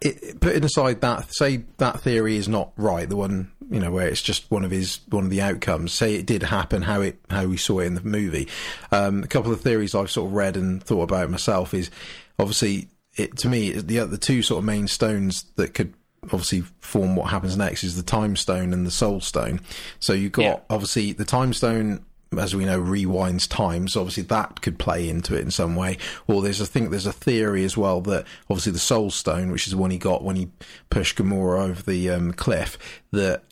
it, 0.00 0.40
putting 0.40 0.64
aside 0.64 1.00
that 1.00 1.32
say 1.34 1.64
that 1.78 2.00
theory 2.00 2.36
is 2.36 2.48
not 2.48 2.72
right, 2.76 3.08
the 3.08 3.16
one 3.16 3.50
you 3.70 3.78
know 3.78 3.90
where 3.90 4.08
it's 4.08 4.22
just 4.22 4.50
one 4.50 4.64
of 4.64 4.70
his 4.70 5.00
one 5.10 5.24
of 5.24 5.30
the 5.30 5.42
outcomes. 5.42 5.92
Say 5.92 6.14
it 6.14 6.26
did 6.26 6.42
happen, 6.42 6.82
how 6.82 7.00
it 7.00 7.18
how 7.30 7.46
we 7.46 7.56
saw 7.56 7.80
it 7.80 7.86
in 7.86 7.94
the 7.94 8.02
movie. 8.02 8.48
Um, 8.92 9.22
a 9.22 9.26
couple 9.28 9.52
of 9.52 9.60
theories 9.60 9.94
I've 9.94 10.10
sort 10.10 10.28
of 10.28 10.34
read 10.34 10.56
and 10.56 10.82
thought 10.82 11.02
about 11.02 11.30
myself 11.30 11.72
is 11.74 11.90
obviously 12.38 12.88
it 13.16 13.36
to 13.38 13.48
me 13.48 13.72
the 13.72 14.04
the 14.06 14.18
two 14.18 14.42
sort 14.42 14.58
of 14.58 14.64
main 14.64 14.88
stones 14.88 15.44
that 15.56 15.74
could 15.74 15.94
obviously 16.24 16.62
form 16.80 17.16
what 17.16 17.30
happens 17.30 17.56
next 17.56 17.82
is 17.82 17.96
the 17.96 18.02
time 18.02 18.36
stone 18.36 18.72
and 18.72 18.86
the 18.86 18.90
soul 18.90 19.20
stone. 19.20 19.60
So 20.00 20.12
you've 20.12 20.32
got 20.32 20.42
Yeah. 20.42 20.60
obviously 20.68 21.12
the 21.12 21.24
time 21.24 21.52
stone. 21.54 22.04
As 22.38 22.54
we 22.54 22.64
know, 22.64 22.80
rewinds 22.80 23.48
time, 23.48 23.88
so 23.88 24.00
obviously 24.00 24.22
that 24.24 24.62
could 24.62 24.78
play 24.78 25.08
into 25.08 25.34
it 25.34 25.40
in 25.40 25.50
some 25.50 25.74
way. 25.74 25.98
Or 26.28 26.42
there's, 26.42 26.62
I 26.62 26.64
think, 26.64 26.90
there's 26.90 27.06
a 27.06 27.12
theory 27.12 27.64
as 27.64 27.76
well 27.76 28.00
that 28.02 28.24
obviously 28.48 28.70
the 28.70 28.78
Soul 28.78 29.10
Stone, 29.10 29.50
which 29.50 29.66
is 29.66 29.72
the 29.72 29.78
one 29.78 29.90
he 29.90 29.98
got 29.98 30.22
when 30.22 30.36
he 30.36 30.48
pushed 30.90 31.18
Gamora 31.18 31.68
over 31.68 31.82
the 31.82 32.08
um, 32.10 32.32
cliff, 32.32 32.78
that 33.10 33.42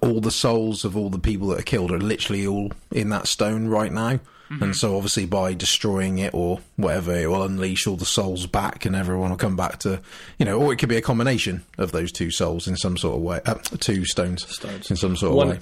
all 0.00 0.20
the 0.20 0.30
souls 0.30 0.84
of 0.84 0.96
all 0.96 1.10
the 1.10 1.18
people 1.18 1.48
that 1.48 1.58
are 1.58 1.64
killed 1.64 1.90
are 1.90 1.98
literally 1.98 2.46
all 2.46 2.70
in 2.92 3.08
that 3.08 3.26
stone 3.26 3.66
right 3.66 3.92
now. 3.92 4.20
And 4.60 4.76
so, 4.76 4.96
obviously, 4.96 5.24
by 5.24 5.54
destroying 5.54 6.18
it 6.18 6.34
or 6.34 6.60
whatever, 6.76 7.16
it 7.16 7.26
will 7.26 7.42
unleash 7.42 7.86
all 7.86 7.96
the 7.96 8.04
souls 8.04 8.46
back, 8.46 8.84
and 8.84 8.94
everyone 8.94 9.30
will 9.30 9.38
come 9.38 9.56
back 9.56 9.78
to, 9.78 10.02
you 10.38 10.44
know, 10.44 10.60
or 10.60 10.74
it 10.74 10.76
could 10.76 10.90
be 10.90 10.96
a 10.98 11.00
combination 11.00 11.64
of 11.78 11.90
those 11.92 12.12
two 12.12 12.30
souls 12.30 12.68
in 12.68 12.76
some 12.76 12.98
sort 12.98 13.16
of 13.16 13.22
way, 13.22 13.40
uh, 13.46 13.54
two 13.80 14.04
stones, 14.04 14.46
Stones. 14.54 14.90
in 14.90 14.96
some 14.96 15.16
sort 15.16 15.30
of 15.30 15.36
One 15.38 15.48
way. 15.48 15.58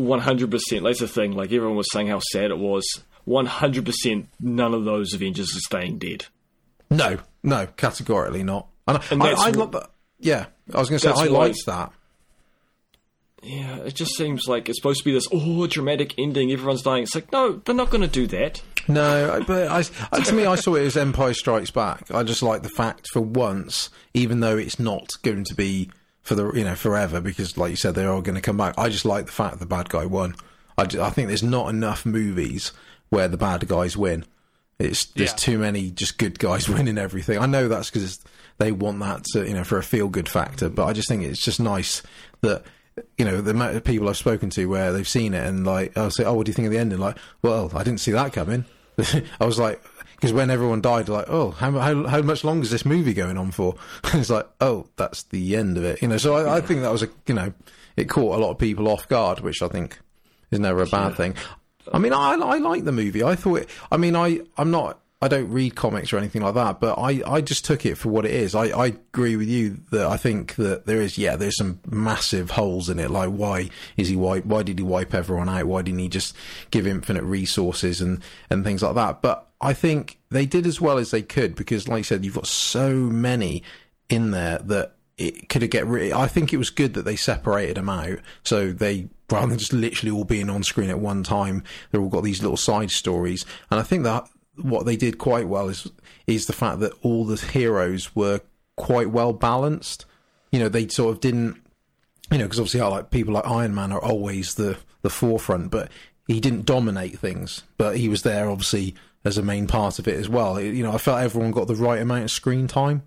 One 0.00 0.20
hundred 0.20 0.50
percent. 0.50 0.84
That's 0.84 1.00
the 1.00 1.08
thing. 1.08 1.32
Like 1.32 1.52
everyone 1.52 1.76
was 1.76 1.90
saying 1.92 2.08
how 2.08 2.20
sad 2.32 2.50
it 2.50 2.58
was. 2.58 2.84
One 3.24 3.46
hundred 3.46 3.84
percent. 3.86 4.28
None 4.40 4.74
of 4.74 4.84
those 4.84 5.12
Avengers 5.14 5.54
are 5.56 5.60
staying 5.60 5.98
dead. 5.98 6.26
No, 6.90 7.18
no, 7.42 7.66
categorically 7.76 8.42
not. 8.42 8.66
And, 8.88 8.98
I- 8.98 9.04
And 9.10 9.22
I, 9.22 9.32
I 9.32 9.50
wh- 9.52 9.56
love 9.56 9.72
that. 9.72 9.90
Yeah, 10.18 10.46
I 10.74 10.78
was 10.78 10.88
going 10.88 10.98
to 11.00 11.14
say 11.14 11.14
I 11.14 11.26
liked 11.26 11.64
that. 11.66 11.92
Yeah, 13.42 13.76
it 13.78 13.94
just 13.94 14.16
seems 14.16 14.46
like 14.46 14.68
it's 14.68 14.78
supposed 14.78 14.98
to 14.98 15.04
be 15.04 15.12
this 15.12 15.26
oh 15.32 15.66
dramatic 15.66 16.14
ending. 16.18 16.52
Everyone's 16.52 16.82
dying. 16.82 17.04
It's 17.04 17.14
like 17.14 17.32
no, 17.32 17.52
they're 17.64 17.74
not 17.74 17.88
going 17.88 18.02
to 18.02 18.08
do 18.08 18.26
that. 18.26 18.60
No, 18.86 19.42
but 19.46 19.68
I, 19.68 19.84
I, 20.12 20.20
to 20.20 20.32
me, 20.34 20.44
I 20.44 20.56
saw 20.56 20.74
it 20.74 20.82
as 20.84 20.96
Empire 20.96 21.32
Strikes 21.32 21.70
Back. 21.70 22.10
I 22.10 22.22
just 22.22 22.42
like 22.42 22.62
the 22.62 22.68
fact, 22.68 23.08
for 23.12 23.20
once, 23.20 23.88
even 24.12 24.40
though 24.40 24.58
it's 24.58 24.78
not 24.78 25.08
going 25.22 25.44
to 25.44 25.54
be 25.54 25.90
for 26.22 26.34
the 26.34 26.52
you 26.52 26.64
know 26.64 26.74
forever, 26.74 27.20
because 27.20 27.56
like 27.56 27.70
you 27.70 27.76
said, 27.76 27.94
they're 27.94 28.10
all 28.12 28.22
going 28.22 28.34
to 28.36 28.40
come 28.40 28.56
back. 28.56 28.74
I 28.78 28.88
just 28.88 29.04
like 29.04 29.26
the 29.26 29.32
fact 29.32 29.58
the 29.58 29.66
bad 29.66 29.88
guy 29.88 30.06
won. 30.06 30.34
I, 30.78 30.86
ju- 30.86 31.02
I 31.02 31.10
think 31.10 31.28
there's 31.28 31.42
not 31.42 31.68
enough 31.68 32.06
movies 32.06 32.72
where 33.10 33.28
the 33.28 33.36
bad 33.36 33.66
guys 33.68 33.96
win. 33.96 34.24
It's 34.78 35.04
there's 35.06 35.30
Yeah. 35.30 35.36
too 35.36 35.58
many 35.58 35.90
just 35.90 36.16
good 36.18 36.38
guys 36.38 36.68
winning 36.68 36.98
everything. 36.98 37.38
I 37.38 37.46
know 37.46 37.68
that's 37.68 37.90
because 37.90 38.20
they 38.58 38.72
want 38.72 39.00
that 39.00 39.24
to, 39.32 39.46
you 39.46 39.54
know 39.54 39.64
for 39.64 39.78
a 39.78 39.82
feel 39.82 40.08
good 40.08 40.28
factor, 40.28 40.68
but 40.68 40.86
I 40.86 40.92
just 40.92 41.08
think 41.08 41.22
it's 41.22 41.42
just 41.44 41.60
nice 41.60 42.02
that 42.42 42.62
you 43.18 43.24
know 43.24 43.40
the 43.40 43.50
amount 43.52 43.76
of 43.76 43.84
people 43.84 44.08
I've 44.08 44.16
spoken 44.16 44.50
to 44.50 44.66
where 44.66 44.92
they've 44.92 45.08
seen 45.08 45.32
it 45.34 45.46
and 45.46 45.66
like 45.66 45.96
I'll 45.98 46.10
say, 46.10 46.24
oh, 46.24 46.34
what 46.34 46.46
do 46.46 46.50
you 46.50 46.54
think 46.54 46.66
of 46.66 46.72
the 46.72 46.78
ending? 46.78 46.98
Like, 46.98 47.16
well, 47.42 47.70
I 47.74 47.82
didn't 47.82 48.00
see 48.00 48.12
that 48.12 48.32
coming. 48.32 48.64
I 49.40 49.44
was 49.46 49.58
like, 49.58 49.82
because 50.20 50.34
when 50.34 50.50
everyone 50.50 50.82
died, 50.82 51.08
like, 51.08 51.24
oh, 51.28 51.52
how, 51.52 51.70
how 51.72 52.06
how 52.06 52.20
much 52.20 52.44
longer 52.44 52.62
is 52.62 52.70
this 52.70 52.84
movie 52.84 53.14
going 53.14 53.38
on 53.38 53.52
for? 53.52 53.76
it's 54.12 54.28
like, 54.28 54.46
oh, 54.60 54.86
that's 54.96 55.22
the 55.24 55.56
end 55.56 55.78
of 55.78 55.84
it. 55.84 56.02
You 56.02 56.08
know, 56.08 56.18
so 56.18 56.34
I, 56.34 56.58
I 56.58 56.60
think 56.60 56.82
that 56.82 56.92
was 56.92 57.02
a 57.02 57.08
you 57.26 57.34
know, 57.34 57.54
it 57.96 58.10
caught 58.10 58.38
a 58.38 58.42
lot 58.42 58.50
of 58.50 58.58
people 58.58 58.86
off 58.88 59.08
guard, 59.08 59.40
which 59.40 59.62
I 59.62 59.68
think 59.68 59.98
is 60.50 60.60
never 60.60 60.82
a 60.82 60.86
bad 60.86 61.14
thing. 61.14 61.36
I 61.90 61.98
mean, 61.98 62.12
I 62.12 62.34
I 62.34 62.58
like 62.58 62.84
the 62.84 62.92
movie. 62.92 63.22
I 63.22 63.34
thought. 63.34 63.62
It, 63.62 63.70
I 63.90 63.96
mean, 63.96 64.14
I 64.14 64.40
I'm 64.58 64.70
not. 64.70 65.00
I 65.22 65.28
don't 65.28 65.50
read 65.50 65.74
comics 65.74 66.14
or 66.14 66.18
anything 66.18 66.40
like 66.40 66.54
that, 66.54 66.80
but 66.80 66.98
I, 66.98 67.22
I 67.26 67.42
just 67.42 67.66
took 67.66 67.84
it 67.84 67.96
for 67.96 68.08
what 68.08 68.24
it 68.24 68.30
is. 68.30 68.54
I, 68.54 68.68
I 68.68 68.86
agree 68.86 69.36
with 69.36 69.48
you 69.48 69.76
that 69.90 70.06
I 70.06 70.16
think 70.16 70.54
that 70.54 70.86
there 70.86 71.02
is, 71.02 71.18
yeah, 71.18 71.36
there's 71.36 71.58
some 71.58 71.78
massive 71.86 72.52
holes 72.52 72.88
in 72.88 72.98
it. 72.98 73.10
Like, 73.10 73.28
why 73.28 73.68
is 73.98 74.08
he 74.08 74.16
wipe? 74.16 74.46
Why 74.46 74.62
did 74.62 74.78
he 74.78 74.82
wipe 74.82 75.12
everyone 75.12 75.50
out? 75.50 75.66
Why 75.66 75.82
didn't 75.82 76.00
he 76.00 76.08
just 76.08 76.34
give 76.70 76.86
infinite 76.86 77.24
resources 77.24 78.00
and, 78.00 78.22
and 78.48 78.64
things 78.64 78.82
like 78.82 78.94
that? 78.94 79.20
But 79.20 79.49
I 79.60 79.72
think 79.72 80.18
they 80.30 80.46
did 80.46 80.66
as 80.66 80.80
well 80.80 80.98
as 80.98 81.10
they 81.10 81.22
could 81.22 81.54
because, 81.54 81.88
like 81.88 81.98
you 81.98 82.04
said, 82.04 82.24
you've 82.24 82.34
got 82.34 82.46
so 82.46 82.94
many 82.94 83.62
in 84.08 84.30
there 84.30 84.58
that 84.58 84.96
it 85.18 85.48
could 85.48 85.68
get 85.70 85.86
rid. 85.86 86.12
I 86.12 86.26
think 86.26 86.52
it 86.52 86.56
was 86.56 86.70
good 86.70 86.94
that 86.94 87.04
they 87.04 87.16
separated 87.16 87.76
them 87.76 87.90
out, 87.90 88.20
so 88.42 88.72
they 88.72 89.08
rather 89.30 89.48
than 89.48 89.58
just 89.58 89.72
literally 89.72 90.10
all 90.10 90.24
being 90.24 90.50
on 90.50 90.62
screen 90.62 90.90
at 90.90 90.98
one 90.98 91.22
time, 91.22 91.62
they've 91.90 92.00
all 92.00 92.08
got 92.08 92.24
these 92.24 92.42
little 92.42 92.56
side 92.56 92.90
stories. 92.90 93.44
And 93.70 93.78
I 93.78 93.82
think 93.82 94.04
that 94.04 94.28
what 94.56 94.86
they 94.86 94.96
did 94.96 95.18
quite 95.18 95.46
well 95.46 95.68
is 95.68 95.90
is 96.26 96.46
the 96.46 96.52
fact 96.52 96.80
that 96.80 96.92
all 97.02 97.24
the 97.24 97.36
heroes 97.36 98.14
were 98.14 98.40
quite 98.76 99.10
well 99.10 99.32
balanced. 99.32 100.06
You 100.52 100.58
know, 100.58 100.68
they 100.68 100.88
sort 100.88 101.14
of 101.14 101.20
didn't. 101.20 101.60
You 102.30 102.38
know, 102.38 102.44
because 102.44 102.60
obviously, 102.60 102.80
I 102.80 102.86
like 102.86 103.10
people 103.10 103.34
like 103.34 103.46
Iron 103.46 103.74
Man 103.74 103.92
are 103.92 104.02
always 104.02 104.54
the 104.54 104.78
the 105.02 105.10
forefront, 105.10 105.70
but 105.70 105.90
he 106.26 106.40
didn't 106.40 106.66
dominate 106.66 107.18
things. 107.18 107.62
But 107.76 107.96
he 107.96 108.08
was 108.08 108.22
there, 108.22 108.48
obviously, 108.48 108.94
as 109.24 109.36
a 109.38 109.42
main 109.42 109.66
part 109.66 109.98
of 109.98 110.08
it 110.08 110.16
as 110.16 110.28
well. 110.28 110.60
You 110.60 110.82
know, 110.82 110.92
I 110.92 110.98
felt 110.98 111.20
everyone 111.20 111.50
got 111.50 111.66
the 111.68 111.74
right 111.74 112.00
amount 112.00 112.24
of 112.24 112.30
screen 112.30 112.66
time. 112.68 113.02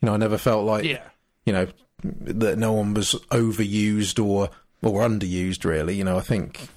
You 0.00 0.06
know, 0.06 0.14
I 0.14 0.16
never 0.16 0.38
felt 0.38 0.64
like 0.64 0.84
Yeah. 0.84 1.02
you 1.44 1.52
know 1.52 1.66
that 2.02 2.56
no 2.58 2.72
one 2.72 2.94
was 2.94 3.14
overused 3.30 4.24
or 4.24 4.48
or 4.82 5.02
underused. 5.06 5.64
Really, 5.64 5.96
you 5.96 6.04
know, 6.04 6.16
I 6.16 6.22
think 6.22 6.68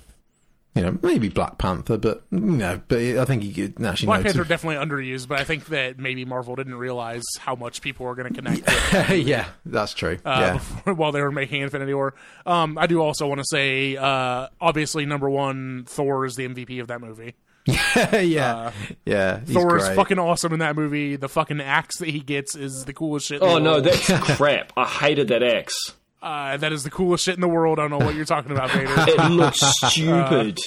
you 0.75 0.81
know 0.81 0.97
maybe 1.01 1.29
Black 1.29 1.57
Panther, 1.57 1.97
but 1.97 2.23
you 2.31 2.39
know, 2.39 2.81
but 2.89 2.97
I 2.99 3.23
think 3.23 3.43
he 3.43 3.53
could 3.53 3.81
actually 3.85 4.07
Black 4.07 4.23
Panther 4.23 4.43
definitely 4.43 4.83
underused, 4.85 5.27
but 5.29 5.39
I 5.39 5.43
think 5.45 5.67
that 5.67 5.97
maybe 5.99 6.25
Marvel 6.25 6.55
didn't 6.57 6.75
realize 6.75 7.23
how 7.39 7.55
much 7.55 7.81
people 7.81 8.05
were 8.05 8.15
going 8.15 8.33
to 8.33 8.41
connect 8.41 8.65
with 9.09 9.09
yeah, 9.25 9.45
that's 9.65 9.93
true. 9.93 10.17
uh, 10.25 10.37
yeah, 10.41 10.53
before- 10.55 10.93
while 10.95 11.11
they 11.13 11.21
were 11.21 11.31
making 11.31 11.61
Infinity 11.61 11.93
War. 11.93 12.15
Um, 12.45 12.77
I 12.77 12.87
do 12.87 13.01
also 13.01 13.27
want 13.27 13.39
to 13.39 13.45
say, 13.49 13.95
uh, 13.95 14.47
obviously, 14.59 15.05
number 15.05 15.29
one, 15.29 15.85
Thor 15.87 16.25
is 16.25 16.35
the 16.35 16.45
MVP 16.49 16.81
of 16.81 16.87
that 16.87 16.99
movie. 16.99 17.35
Yeah, 17.65 18.71
yeah. 19.05 19.39
He's 19.45 19.53
Thor 19.53 19.77
is 19.77 19.87
fucking 19.89 20.19
awesome 20.19 20.53
in 20.53 20.59
that 20.59 20.75
movie. 20.75 21.15
The 21.15 21.29
fucking 21.29 21.61
axe 21.61 21.97
that 21.99 22.09
he 22.09 22.19
gets 22.19 22.55
is 22.55 22.85
the 22.85 22.93
coolest 22.93 23.27
shit. 23.27 23.41
In 23.41 23.47
Oh 23.47 23.53
the 23.55 23.59
no, 23.61 23.71
world. 23.73 23.85
that's 23.85 24.05
crap. 24.37 24.73
I 24.75 24.85
hated 24.85 25.29
that 25.29 25.43
axe. 25.43 25.73
uh, 26.21 26.57
that 26.57 26.71
is 26.73 26.83
the 26.83 26.89
coolest 26.89 27.23
shit 27.25 27.35
in 27.35 27.41
the 27.41 27.47
world. 27.47 27.79
I 27.79 27.87
don't 27.87 27.99
know 27.99 28.05
what 28.05 28.15
you're 28.15 28.25
talking 28.25 28.51
about, 28.51 28.71
Vader. 28.71 28.93
It 28.97 29.29
looks 29.31 29.59
stupid. 29.61 30.59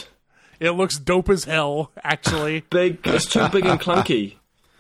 it 0.60 0.70
looks 0.70 0.98
dope 0.98 1.28
as 1.28 1.44
hell. 1.44 1.90
Actually, 2.02 2.60
big. 2.70 2.98
It's 3.04 3.26
too 3.26 3.46
big 3.50 3.66
and 3.66 3.78
clunky. 3.80 4.36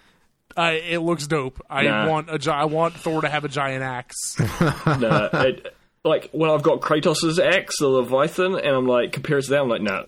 uh, 0.56 0.72
it 0.74 0.98
looks 1.00 1.26
dope. 1.26 1.60
I 1.68 1.82
Nah. 1.82 2.08
want 2.08 2.30
a 2.30 2.38
gi- 2.38 2.50
I 2.50 2.64
want 2.64 2.94
Thor 2.94 3.20
to 3.20 3.28
have 3.28 3.44
a 3.44 3.48
giant 3.48 3.82
axe. 3.82 4.38
No, 4.86 5.28
it, 5.32 5.74
like 6.04 6.30
when 6.32 6.50
I've 6.50 6.62
got 6.62 6.80
Kratos' 6.80 7.38
axe, 7.44 7.76
the 7.78 7.88
Leviathan, 7.88 8.54
and 8.58 8.68
I'm 8.74 8.86
like 8.86 9.12
compare 9.12 9.40
to 9.40 9.50
that, 9.50 9.60
I'm 9.60 9.68
like, 9.68 9.82
no, 9.82 10.06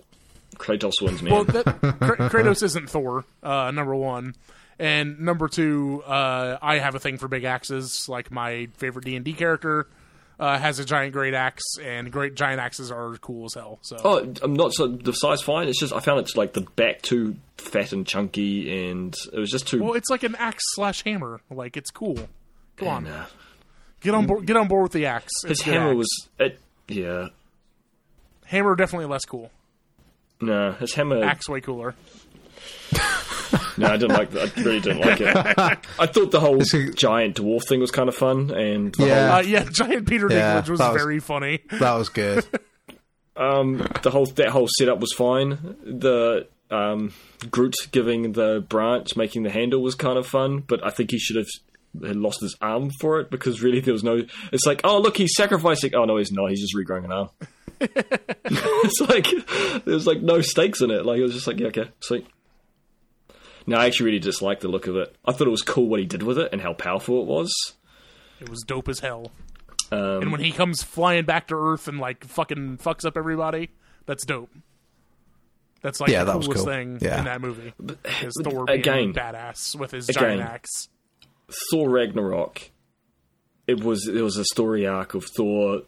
Kratos 0.59 1.01
wins, 1.01 1.23
man. 1.23 1.33
Well, 1.33 1.43
that, 1.45 1.65
Kratos 1.81 2.61
isn't 2.61 2.89
Thor. 2.89 3.25
Uh, 3.41 3.71
number 3.71 3.95
one, 3.95 4.35
and 4.77 5.19
number 5.19 5.47
two, 5.47 6.03
uh, 6.05 6.57
I 6.61 6.77
have 6.79 6.93
a 6.95 6.99
thing 6.99 7.17
for 7.17 7.27
big 7.27 7.45
axes. 7.45 8.07
Like 8.07 8.29
my 8.31 8.67
favorite 8.77 9.05
D 9.05 9.15
and 9.15 9.25
D 9.25 9.33
character 9.33 9.87
uh, 10.39 10.57
has 10.59 10.79
a 10.79 10.85
giant 10.85 11.13
great 11.13 11.33
axe, 11.33 11.63
and 11.81 12.11
great 12.11 12.35
giant 12.35 12.59
axes 12.59 12.91
are 12.91 13.15
cool 13.17 13.45
as 13.45 13.53
hell. 13.55 13.79
So 13.81 13.97
oh, 14.03 14.33
I'm 14.43 14.53
not 14.53 14.73
so 14.73 14.87
the 14.87 15.13
size 15.13 15.41
fine. 15.41 15.67
It's 15.67 15.79
just 15.79 15.93
I 15.93 15.99
found 16.01 16.19
it's 16.19 16.35
like 16.35 16.53
the 16.53 16.61
back 16.61 17.01
too 17.01 17.35
fat 17.57 17.91
and 17.93 18.05
chunky, 18.05 18.89
and 18.89 19.15
it 19.33 19.39
was 19.39 19.49
just 19.49 19.67
too. 19.67 19.81
well, 19.83 19.93
it's 19.93 20.09
like 20.09 20.23
an 20.23 20.35
axe 20.35 20.63
slash 20.75 21.03
hammer. 21.03 21.41
Like 21.49 21.75
it's 21.77 21.89
cool. 21.91 22.19
Come 22.77 22.87
on, 22.87 23.03
Nah. 23.05 23.25
get 24.01 24.13
on 24.13 24.27
board. 24.27 24.45
Get 24.45 24.55
on 24.55 24.67
board 24.67 24.83
with 24.83 24.91
the 24.93 25.05
axe. 25.07 25.31
His 25.43 25.51
It's 25.51 25.61
hammer 25.61 25.89
axe. 25.91 25.97
was 25.97 26.29
it. 26.39 26.59
Yeah, 26.87 27.27
hammer 28.45 28.75
definitely 28.75 29.07
less 29.07 29.25
cool. 29.25 29.51
No, 30.41 30.71
his 30.73 30.93
hammer. 30.93 31.23
Axe 31.23 31.47
way 31.49 31.61
cooler. 31.61 31.95
No, 33.77 33.87
I 33.87 33.97
didn't 33.97 34.11
like. 34.17 34.31
that. 34.31 34.57
I 34.57 34.61
really 34.61 34.79
didn't 34.81 34.99
like 34.99 35.21
it. 35.21 35.35
I 35.99 36.05
thought 36.05 36.31
the 36.31 36.39
whole 36.39 36.59
giant 36.59 37.37
dwarf 37.37 37.61
thing 37.67 37.79
was 37.79 37.91
kind 37.91 38.09
of 38.09 38.15
fun, 38.15 38.51
and 38.51 38.93
the 38.95 39.07
Yeah. 39.07 39.35
Uh, 39.35 39.39
yeah, 39.41 39.63
giant 39.71 40.07
Peter 40.07 40.27
Yeah, 40.29 40.61
Dinklage 40.61 40.69
was, 40.69 40.79
was- 40.79 40.97
very 41.01 41.19
funny. 41.19 41.59
that 41.71 41.93
was 41.93 42.09
good. 42.09 42.45
um, 43.37 43.77
the 44.03 44.11
whole 44.11 44.25
that 44.25 44.49
whole 44.49 44.67
setup 44.77 44.99
was 44.99 45.13
fine. 45.13 45.75
The 45.83 46.47
um, 46.69 47.13
Groot 47.49 47.75
giving 47.91 48.33
the 48.33 48.63
branch, 48.67 49.15
making 49.15 49.43
the 49.43 49.49
handle 49.49 49.81
was 49.81 49.95
kind 49.95 50.17
of 50.17 50.27
fun, 50.27 50.59
but 50.59 50.85
I 50.85 50.89
think 50.89 51.11
he 51.11 51.19
should 51.19 51.37
have 51.37 51.47
had 52.05 52.17
lost 52.17 52.41
his 52.41 52.55
arm 52.61 52.91
for 52.99 53.19
it 53.19 53.31
because 53.31 53.61
really 53.61 53.79
there 53.79 53.93
was 53.93 54.03
no. 54.03 54.23
It's 54.51 54.65
like, 54.65 54.81
oh 54.83 54.99
look, 54.99 55.15
he's 55.17 55.33
sacrificing. 55.37 55.95
Oh 55.95 56.03
no, 56.03 56.17
he's 56.17 56.31
not. 56.33 56.49
He's 56.49 56.61
just 56.61 56.75
regrowing 56.75 57.05
an 57.05 57.11
arm. 57.13 57.29
it's 57.81 59.01
like 59.01 59.83
there's 59.85 60.05
like 60.07 60.21
no 60.21 60.41
stakes 60.41 60.81
in 60.81 60.91
it. 60.91 61.05
Like 61.05 61.19
it 61.19 61.23
was 61.23 61.33
just 61.33 61.47
like, 61.47 61.59
yeah, 61.59 61.67
okay, 61.67 61.89
sweet. 61.99 62.27
No, 63.67 63.77
I 63.77 63.85
actually 63.85 64.07
really 64.07 64.19
disliked 64.19 64.61
the 64.61 64.67
look 64.67 64.87
of 64.87 64.95
it. 64.95 65.15
I 65.25 65.31
thought 65.31 65.47
it 65.47 65.51
was 65.51 65.61
cool 65.61 65.87
what 65.87 65.99
he 65.99 66.05
did 66.05 66.23
with 66.23 66.39
it 66.39 66.49
and 66.51 66.61
how 66.61 66.73
powerful 66.73 67.21
it 67.21 67.27
was. 67.27 67.51
It 68.41 68.49
was 68.49 68.63
dope 68.65 68.89
as 68.89 68.99
hell. 68.99 69.31
Um, 69.91 70.21
And 70.23 70.31
when 70.31 70.41
he 70.41 70.51
comes 70.51 70.81
flying 70.83 71.25
back 71.25 71.47
to 71.49 71.55
Earth 71.55 71.87
and 71.87 71.99
like 71.99 72.25
fucking 72.25 72.77
fucks 72.77 73.05
up 73.05 73.15
everybody, 73.17 73.69
that's 74.05 74.25
dope. 74.25 74.49
That's 75.81 75.99
like 75.99 76.09
Yeah, 76.09 76.23
the 76.23 76.31
that 76.33 76.37
was 76.37 76.47
coolest 76.47 76.65
cool. 76.65 76.73
thing 76.73 76.97
Yeah. 77.01 77.19
in 77.19 77.25
that 77.25 77.41
movie. 77.41 77.73
Is 78.23 78.33
Thor 78.43 78.65
being 78.65 78.79
again- 78.79 79.13
badass 79.13 79.75
with 79.75 79.91
his 79.91 80.09
again. 80.09 80.23
giant 80.23 80.41
axe. 80.41 80.89
Thor 81.71 81.89
Ragnarok, 81.89 82.69
it 83.67 83.83
was 83.83 84.07
it 84.07 84.21
was 84.21 84.37
a 84.37 84.45
story 84.45 84.85
arc 84.87 85.13
of 85.15 85.25
Thor 85.25 85.79
cu- 85.79 85.85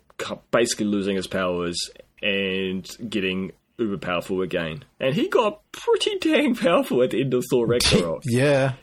basically 0.51 0.85
losing 0.85 1.15
his 1.15 1.27
powers 1.27 1.77
and 2.21 2.87
getting 3.09 3.51
uber 3.77 3.97
powerful 3.97 4.41
again, 4.41 4.83
and 4.99 5.15
he 5.15 5.27
got 5.27 5.61
pretty 5.71 6.17
dang 6.19 6.55
powerful 6.55 7.01
at 7.03 7.09
the 7.11 7.21
end 7.21 7.33
of 7.33 7.43
Thor 7.49 7.65
Ragnarok. 7.65 8.21
yeah, 8.25 8.73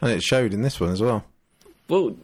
and 0.00 0.10
it 0.12 0.22
showed 0.22 0.52
in 0.52 0.62
this 0.62 0.78
one 0.80 0.90
as 0.90 1.00
well. 1.00 1.24
Well, 1.88 2.16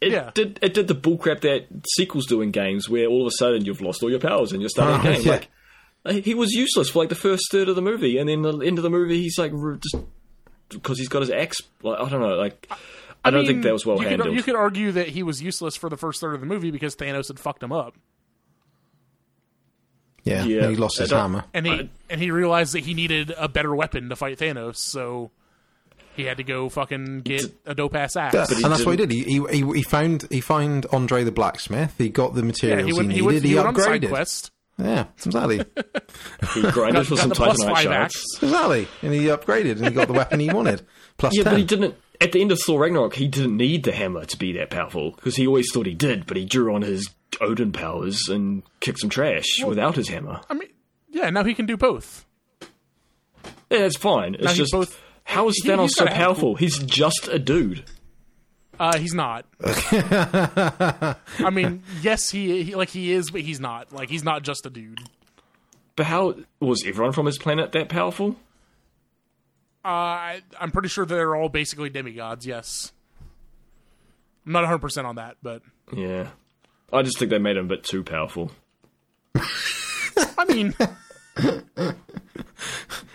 it 0.00 0.12
Yeah. 0.12 0.30
did 0.34 0.58
it 0.62 0.74
did 0.74 0.88
the 0.88 0.94
bullcrap 0.94 1.40
that 1.42 1.66
sequels 1.96 2.26
do 2.26 2.42
in 2.42 2.50
games, 2.50 2.88
where 2.88 3.06
all 3.06 3.22
of 3.22 3.28
a 3.28 3.36
sudden 3.38 3.64
you've 3.64 3.80
lost 3.80 4.02
all 4.02 4.10
your 4.10 4.20
powers 4.20 4.52
and 4.52 4.60
you're 4.60 4.68
starting 4.68 4.96
Oh, 4.96 5.10
ah, 5.10 5.12
again. 5.12 5.22
yeah. 5.22 5.30
Like 5.32 5.48
like, 6.04 6.24
he 6.24 6.34
was 6.34 6.52
useless 6.52 6.90
for 6.90 6.98
like 6.98 7.08
the 7.10 7.14
first 7.14 7.44
third 7.52 7.68
of 7.68 7.76
the 7.76 7.82
movie, 7.82 8.18
and 8.18 8.28
then 8.28 8.42
the 8.42 8.58
end 8.58 8.78
of 8.78 8.82
the 8.82 8.90
movie 8.90 9.22
he's 9.22 9.38
like 9.38 9.52
just 9.80 10.04
because 10.70 10.98
he's 10.98 11.08
got 11.08 11.20
his 11.20 11.30
axe. 11.30 11.58
Like, 11.82 12.00
I 12.00 12.08
don't 12.08 12.20
know. 12.20 12.34
Like 12.34 12.68
I, 13.24 13.30
don't 13.30 13.46
think 13.46 13.62
that 13.62 13.72
was 13.72 13.86
well 13.86 14.00
you 14.02 14.08
handled. 14.08 14.28
Could, 14.30 14.36
you 14.36 14.42
could 14.42 14.56
argue 14.56 14.92
that 14.92 15.08
he 15.08 15.22
was 15.22 15.40
useless 15.42 15.76
for 15.76 15.88
the 15.88 15.96
first 15.96 16.20
third 16.20 16.34
of 16.34 16.40
the 16.40 16.46
movie 16.46 16.70
because 16.70 16.96
Thanos 16.96 17.28
had 17.28 17.38
fucked 17.38 17.62
him 17.62 17.72
up, 17.72 17.94
Yeah, 20.24 20.44
Yeah. 20.44 20.68
he 20.68 20.76
lost 20.76 20.98
his 20.98 21.12
I 21.12 21.16
don't- 21.16 21.32
hammer. 21.32 21.44
and 21.52 21.66
he 21.66 21.72
I- 21.72 21.88
and 22.10 22.20
he 22.20 22.30
realized 22.30 22.74
that 22.74 22.80
he 22.80 22.94
needed 22.94 23.32
a 23.36 23.48
better 23.48 23.74
weapon 23.74 24.08
to 24.08 24.16
fight 24.16 24.38
Thanos, 24.38 24.76
so 24.76 25.30
he 26.14 26.24
had 26.24 26.36
to 26.36 26.44
go 26.44 26.68
fucking 26.68 27.20
get 27.22 27.42
a 27.66 27.74
dope 27.74 27.96
ass 27.96 28.16
axe. 28.16 28.34
Yeah, 28.34 28.46
and 28.64 28.72
that's 28.72 28.84
what 28.84 28.98
he 28.98 29.06
did. 29.06 29.10
He, 29.10 29.22
he 29.24 29.62
he 29.64 29.72
he 29.78 29.82
found 29.82 30.26
he 30.30 30.40
found 30.40 30.86
Andre 30.92 31.24
the 31.24 31.32
blacksmith. 31.32 31.94
He 31.98 32.08
got 32.08 32.34
the 32.34 32.42
materials 32.42 32.82
he 32.82 32.86
he, 32.88 32.92
went, 32.92 33.08
he 33.12 33.20
needed. 33.20 33.24
went, 33.26 33.42
He, 33.42 33.48
he 33.50 33.54
went 33.56 33.66
on 33.68 33.74
side 33.76 34.02
upgraded. 34.02 34.08
quest, 34.10 34.50
Yeah, 34.78 35.04
exactly, 35.24 35.58
he 36.54 36.62
grinded 36.70 37.06
for 37.06 37.14
got 37.16 37.20
some 37.20 37.28
the 37.30 37.34
plus 37.34 37.58
Titanite 37.64 37.82
shards. 37.82 38.38
exactly, 38.42 38.88
and 39.02 39.12
he 39.14 39.24
upgraded 39.26 39.76
and 39.78 39.86
he 39.86 39.90
got 39.90 40.06
the 40.06 40.14
weapon 40.14 40.38
he 40.38 40.50
wanted. 40.50 40.82
Plus 41.18 41.36
Yeah, 41.36 41.44
ten. 41.44 41.52
but 41.52 41.58
he 41.60 41.64
didn't. 41.66 41.94
At 42.20 42.32
the 42.32 42.40
end 42.40 42.52
of 42.52 42.60
Thor 42.60 42.80
Ragnarok, 42.80 43.14
he 43.14 43.26
didn't 43.26 43.56
need 43.56 43.82
the 43.84 43.92
hammer 43.92 44.24
to 44.24 44.36
be 44.36 44.52
that 44.52 44.70
powerful 44.70 45.10
because 45.12 45.34
he 45.36 45.46
always 45.46 45.72
thought 45.72 45.86
he 45.86 45.94
did. 45.94 46.26
But 46.26 46.36
he 46.36 46.44
drew 46.44 46.72
on 46.74 46.82
his 46.82 47.10
Odin 47.40 47.72
powers 47.72 48.28
and 48.28 48.62
kicked 48.80 49.00
some 49.00 49.10
trash 49.10 49.62
without 49.64 49.96
his 49.96 50.08
hammer. 50.08 50.40
I 50.48 50.54
mean, 50.54 50.68
yeah, 51.10 51.30
now 51.30 51.42
he 51.44 51.54
can 51.54 51.66
do 51.66 51.76
both. 51.76 52.24
Yeah, 53.70 53.78
that's 53.78 53.96
fine. 53.96 54.34
It's 54.36 54.48
he's 54.48 54.56
just 54.58 54.72
both- 54.72 55.00
how 55.24 55.48
is 55.48 55.60
he- 55.62 55.68
Thanos 55.68 55.90
so 55.90 56.06
powerful? 56.06 56.54
He's 56.56 56.78
just 56.78 57.28
a 57.28 57.38
dude. 57.38 57.84
Uh, 58.78 58.98
he's 58.98 59.14
not. 59.14 59.44
I 59.64 61.16
mean, 61.52 61.82
yes, 62.02 62.30
he, 62.30 62.62
he 62.64 62.74
like 62.74 62.88
he 62.90 63.12
is, 63.12 63.30
but 63.30 63.40
he's 63.42 63.60
not. 63.60 63.92
Like 63.92 64.08
he's 64.10 64.24
not 64.24 64.42
just 64.42 64.66
a 64.66 64.70
dude. 64.70 64.98
But 65.96 66.06
how 66.06 66.34
was 66.60 66.84
everyone 66.86 67.12
from 67.12 67.26
his 67.26 67.38
planet 67.38 67.72
that 67.72 67.88
powerful? 67.88 68.36
Uh, 69.84 69.88
I, 69.88 70.42
I'm 70.60 70.70
pretty 70.70 70.88
sure 70.88 71.04
they're 71.04 71.34
all 71.34 71.48
basically 71.48 71.90
demigods. 71.90 72.46
Yes, 72.46 72.92
I'm 74.46 74.52
not 74.52 74.60
100 74.60 74.78
percent 74.78 75.06
on 75.06 75.16
that, 75.16 75.36
but 75.42 75.62
Yeah, 75.92 76.28
I 76.92 77.02
just 77.02 77.18
think 77.18 77.30
they 77.30 77.38
made 77.38 77.56
him 77.56 77.66
a 77.66 77.68
bit 77.68 77.84
too 77.84 78.04
powerful. 78.04 78.52
I 79.36 80.44
mean, 80.48 80.74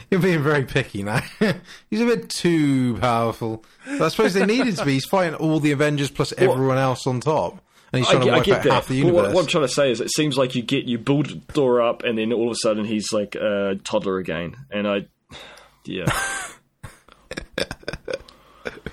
You're 0.10 0.22
being 0.22 0.42
very 0.42 0.64
picky 0.64 1.04
now. 1.04 1.22
He's 1.90 2.00
a 2.00 2.06
bit 2.06 2.30
too 2.30 2.98
powerful. 2.98 3.66
But 3.86 4.02
I 4.02 4.08
suppose 4.08 4.34
they 4.34 4.46
needed 4.46 4.78
to 4.78 4.86
be. 4.86 4.94
He's 4.94 5.06
fighting 5.06 5.36
all 5.36 5.60
the 5.60 5.72
Avengers 5.72 6.10
plus 6.10 6.34
everyone 6.38 6.78
else 6.78 7.06
on 7.06 7.20
top, 7.20 7.62
and 7.92 8.00
he's 8.00 8.10
trying 8.10 8.24
get, 8.24 8.32
to 8.32 8.36
I 8.38 8.44
get 8.44 8.58
out 8.60 8.64
that. 8.64 8.72
half 8.74 8.88
the 8.88 8.96
universe. 8.96 9.16
what, 9.28 9.34
what 9.34 9.42
I'm 9.42 9.48
trying 9.48 9.66
to 9.68 9.74
say 9.74 9.92
is, 9.92 10.00
it 10.00 10.10
seems 10.12 10.38
like 10.38 10.56
you 10.56 10.62
get 10.62 10.86
you 10.86 10.98
build 10.98 11.44
Thor 11.50 11.82
up, 11.82 12.04
and 12.04 12.18
then 12.18 12.32
all 12.32 12.48
of 12.48 12.54
a 12.54 12.56
sudden 12.62 12.86
he's 12.86 13.12
like 13.12 13.36
a 13.36 13.76
toddler 13.84 14.18
again, 14.18 14.56
and 14.72 14.88
I, 14.88 15.08
yeah, 15.86 16.06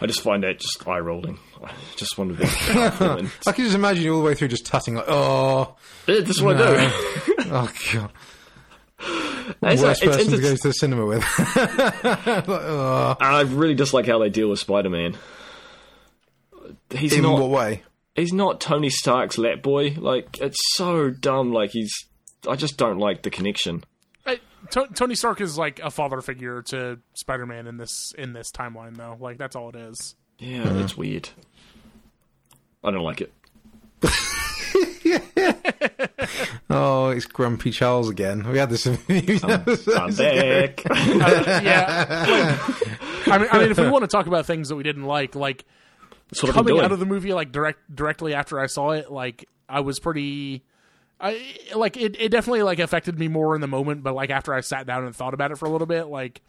I 0.01 0.07
just 0.07 0.23
find 0.23 0.43
that 0.43 0.59
just 0.59 0.87
eye 0.87 0.99
rolling. 0.99 1.39
I 1.63 1.73
just 1.97 2.19
want 2.19 2.37
to 2.37 2.43
be 2.43 2.45
I 3.47 3.53
can 3.53 3.65
just 3.65 3.75
imagine 3.75 4.05
you 4.05 4.15
all 4.15 4.21
the 4.21 4.27
way 4.27 4.35
through 4.35 4.49
just 4.49 4.67
tutting 4.67 4.97
like, 4.97 5.07
oh, 5.09 5.77
Yeah, 6.07 6.21
that's 6.21 6.41
what 6.41 6.61
I 6.61 6.87
do. 6.87 6.93
oh 7.51 7.73
god. 7.93 8.11
It's, 9.63 9.83
Worst 9.83 10.03
it's, 10.03 10.17
person 10.17 10.33
to 10.33 10.41
go 10.41 10.57
to 10.57 10.69
the 10.69 10.73
cinema 10.73 11.07
with. 11.07 11.25
Like, 12.05 12.49
oh. 12.49 13.17
I 13.21 13.43
really 13.43 13.75
dislike 13.75 14.07
how 14.07 14.19
they 14.19 14.31
deal 14.31 14.49
with 14.49 14.59
Spider 14.59 14.91
Man. 14.91 15.17
He's 16.91 17.13
In 17.15 17.23
not. 17.23 17.41
what 17.41 17.51
way? 17.51 17.83
he's 18.15 18.33
not 18.33 18.61
Tony 18.61 18.91
Stark's 18.91 19.39
lap 19.39 19.63
boy. 19.63 19.95
Like 19.99 20.39
it's 20.41 20.59
so 20.75 21.11
dumb. 21.11 21.53
Like 21.53 21.71
he's. 21.71 21.93
I 22.49 22.57
just 22.57 22.77
don't 22.77 22.99
like 22.99 23.23
the 23.23 23.31
connection. 23.31 23.85
I, 24.65 24.71
To- 24.71 24.89
Tony 24.95 25.15
Stark 25.15 25.41
is 25.41 25.57
like 25.59 25.81
a 25.81 25.91
father 25.91 26.21
figure 26.21 26.63
to 26.63 26.99
Spider-Man 27.15 27.67
in 27.67 27.77
this 27.77 28.13
in 28.17 28.33
this 28.33 28.51
timeline, 28.51 28.97
though. 28.97 29.17
Like 29.21 29.39
that's 29.39 29.57
all 29.57 29.69
it 29.71 29.77
is. 29.77 30.15
Yeah, 30.39 30.65
that's 30.65 30.97
weird. 30.97 31.29
I 32.83 32.91
don't 32.91 33.03
like 33.05 33.21
it. 33.21 33.33
Oh, 36.71 37.11
it's 37.11 37.27
Grumpy 37.27 37.71
Charles 37.71 38.09
again. 38.09 38.49
We 38.51 38.59
had 38.59 38.71
this. 38.71 38.87
I'm 38.87 38.97
back. 38.97 40.83
Uh, 40.91 41.61
yeah. 41.63 42.67
Like, 43.27 43.29
I 43.29 43.39
mean, 43.39 43.49
I 43.53 43.59
mean, 43.59 43.71
if 43.71 43.79
we 43.79 43.89
want 43.89 44.03
to 44.03 44.09
talk 44.09 44.27
about 44.27 44.45
things 44.47 44.69
that 44.71 44.77
we 44.77 44.83
didn't 44.83 45.05
like, 45.05 45.35
like 45.35 45.65
That's 46.31 46.43
what 46.43 46.51
I've 46.51 46.57
been 46.57 46.65
coming 46.75 46.85
out 46.85 46.93
of 46.93 46.99
the 46.99 47.07
movie, 47.07 47.33
like 47.33 47.53
direct 47.53 47.95
directly 47.95 48.35
after 48.35 48.59
I 48.59 48.67
saw 48.67 48.91
it, 48.91 49.11
like 49.11 49.49
I 49.69 49.81
was 49.81 50.01
pretty. 50.01 50.65
I 51.21 51.57
like 51.75 51.97
it. 51.97 52.21
It 52.21 52.31
definitely 52.31 52.63
like 52.63 52.79
affected 52.79 53.19
me 53.19 53.29
more 53.29 53.55
in 53.55 53.61
the 53.61 53.67
moment, 53.67 54.03
but 54.03 54.15
like 54.15 54.31
after 54.31 54.53
I 54.53 54.61
sat 54.61 54.87
down 54.87 55.05
and 55.05 55.15
thought 55.15 55.35
about 55.35 55.53
it 55.53 55.59
for 55.59 55.67
a 55.67 55.71
little 55.71 55.87
bit, 55.87 56.05
like 56.05 56.43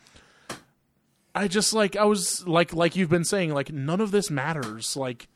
I 1.34 1.48
just 1.48 1.74
like 1.74 1.96
I 1.96 2.06
was 2.06 2.48
like 2.48 2.74
like 2.74 2.96
you've 2.96 3.10
been 3.10 3.26
saying, 3.26 3.54
like 3.54 3.72
none 3.72 4.02
of 4.02 4.12
this 4.12 4.32
matters. 4.32 4.98
Like 4.98 5.28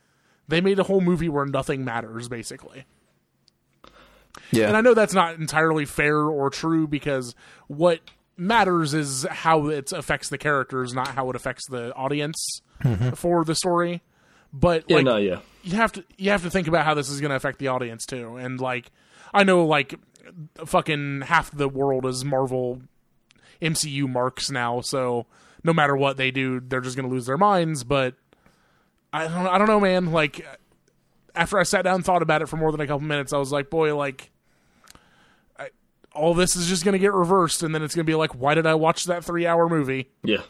they 0.47 0.61
made 0.61 0.79
a 0.79 0.83
whole 0.83 1.01
movie 1.01 1.29
where 1.29 1.45
nothing 1.45 1.85
matters, 1.85 2.27
basically. 2.27 2.85
yeah, 4.51 4.67
And 4.67 4.75
I 4.75 4.81
know 4.81 4.93
that's 4.93 5.13
not 5.13 5.35
entirely 5.35 5.85
fair 5.85 6.17
or 6.17 6.49
true 6.49 6.87
because 6.87 7.35
what 7.67 7.99
matters 8.35 8.93
is 8.93 9.27
how 9.29 9.67
it 9.67 9.91
affects 9.91 10.29
the 10.29 10.37
characters, 10.37 10.93
not 10.93 11.09
how 11.09 11.29
it 11.29 11.35
affects 11.35 11.67
the 11.69 11.93
audience 11.93 12.61
mm-hmm. 12.83 13.11
for 13.11 13.43
the 13.43 13.53
story. 13.53 14.01
But 14.51 14.85
yeah, 14.87 14.95
like 14.97 15.05
no, 15.05 15.17
yeah. 15.17 15.39
you 15.63 15.75
have 15.75 15.91
to 15.93 16.03
you 16.17 16.31
have 16.31 16.41
to 16.43 16.49
think 16.49 16.67
about 16.67 16.85
how 16.85 16.95
this 16.95 17.09
is 17.09 17.21
going 17.21 17.29
to 17.29 17.35
affect 17.35 17.59
the 17.59 17.67
audience 17.67 18.05
too. 18.05 18.37
And 18.37 18.59
like 18.59 18.89
I 19.33 19.43
know 19.43 19.65
like 19.65 19.95
fucking 20.65 21.21
half 21.21 21.51
the 21.51 21.67
world 21.67 22.05
is 22.05 22.23
Marvel 22.23 22.81
MCU 23.61 24.07
marks 24.07 24.49
now, 24.49 24.81
so 24.81 25.25
no 25.63 25.73
matter 25.73 25.95
what 25.95 26.17
they 26.17 26.31
do, 26.31 26.59
they're 26.59 26.81
just 26.81 26.95
to 27.07 27.13
lose 27.13 27.25
their 27.25 27.37
minds, 27.37 27.83
but 27.83 28.15
I 29.11 29.27
don't 29.27 29.47
I 29.47 29.57
don't 29.57 29.67
know, 29.67 29.79
man, 29.79 30.11
like 30.11 30.45
after 31.35 31.59
I 31.59 31.63
sat 31.63 31.83
down 31.83 31.95
and 31.95 32.05
thought 32.05 32.21
about 32.21 32.41
it 32.41 32.47
for 32.47 32.57
more 32.57 32.71
than 32.71 32.81
a 32.81 32.87
couple 32.87 33.05
minutes, 33.07 33.33
I 33.33 33.37
was 33.37 33.51
like, 33.51 33.69
boy, 33.69 33.95
like 33.95 34.31
I, 35.57 35.69
all 36.13 36.33
this 36.33 36.55
is 36.55 36.67
just 36.67 36.83
to 36.83 36.97
get 36.97 37.13
reversed 37.13 37.63
and 37.63 37.73
then 37.73 37.83
it's 37.83 37.95
to 37.95 38.03
be 38.03 38.15
like 38.15 38.35
why 38.35 38.53
did 38.53 38.65
I 38.65 38.75
watch 38.75 39.05
that 39.05 39.23
3-hour 39.23 39.69
movie? 39.69 40.09
Yeah. 40.23 40.43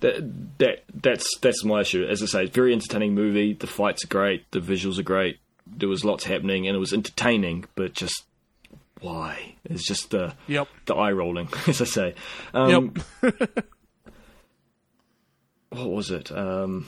That 0.00 0.58
that 0.58 0.82
that's 0.92 1.38
that's 1.38 1.64
my 1.64 1.82
issue. 1.82 2.04
As 2.04 2.22
I 2.22 2.26
say, 2.26 2.46
very 2.46 2.72
entertaining 2.72 3.14
movie. 3.14 3.52
The 3.52 3.68
fights 3.68 4.04
are 4.04 4.08
great. 4.08 4.50
The 4.50 4.58
visuals 4.58 4.98
are 4.98 5.04
great. 5.04 5.38
There 5.76 5.88
was 5.88 6.04
lots 6.04 6.24
happening, 6.24 6.66
and 6.66 6.76
it 6.76 6.80
was 6.80 6.92
entertaining. 6.92 7.64
But 7.74 7.94
just 7.94 8.24
why? 9.00 9.54
It's 9.64 9.86
just 9.86 10.10
the 10.10 10.34
Yep. 10.48 10.68
the 10.86 10.94
eye 10.94 11.12
rolling, 11.12 11.48
as 11.66 11.80
I 11.80 11.84
say. 11.84 12.14
Um, 12.54 12.94
Yep. 13.22 13.34
what 15.70 15.90
was 15.90 16.10
it? 16.10 16.30
Um, 16.30 16.86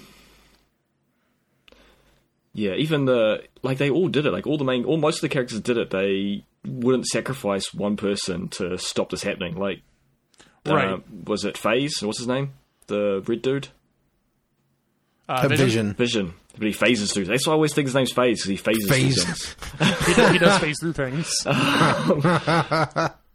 yeah, 2.52 2.74
even 2.74 3.04
the 3.06 3.44
like 3.62 3.78
they 3.78 3.90
all 3.90 4.08
did 4.08 4.26
it. 4.26 4.32
Like 4.32 4.46
all 4.46 4.58
the 4.58 4.64
main, 4.64 4.84
all 4.84 4.96
most 4.96 5.16
of 5.16 5.22
the 5.22 5.28
characters 5.28 5.60
did 5.60 5.76
it. 5.76 5.90
They 5.90 6.44
wouldn't 6.66 7.06
sacrifice 7.06 7.74
one 7.74 7.96
person 7.96 8.48
to 8.48 8.78
stop 8.78 9.10
this 9.10 9.22
happening. 9.22 9.56
Like, 9.56 9.80
uh, 10.66 10.74
Right. 10.74 11.02
was 11.26 11.44
it 11.44 11.58
Phase? 11.58 12.02
What's 12.02 12.18
his 12.18 12.28
name? 12.28 12.54
The 12.86 13.22
red 13.26 13.42
dude. 13.42 13.68
Uh, 15.28 15.40
a 15.44 15.48
Vision, 15.48 15.94
vision. 15.94 16.34
Vision, 16.54 16.58
but 16.58 16.66
he 16.66 16.72
phases 16.72 17.12
through. 17.12 17.24
That's 17.26 17.46
why 17.46 17.52
I 17.52 17.54
always 17.56 17.74
think 17.74 17.86
his 17.86 17.94
name's 17.94 18.12
Phase 18.12 18.38
because 18.38 18.48
he 18.50 18.56
phases 18.56 18.86
through 18.86 18.96
things. 18.96 19.56
He, 20.06 20.14
does, 20.14 20.32
he 20.32 20.38
does 20.38 20.58
phase 20.60 20.76
through 20.80 20.92
things. 20.92 21.34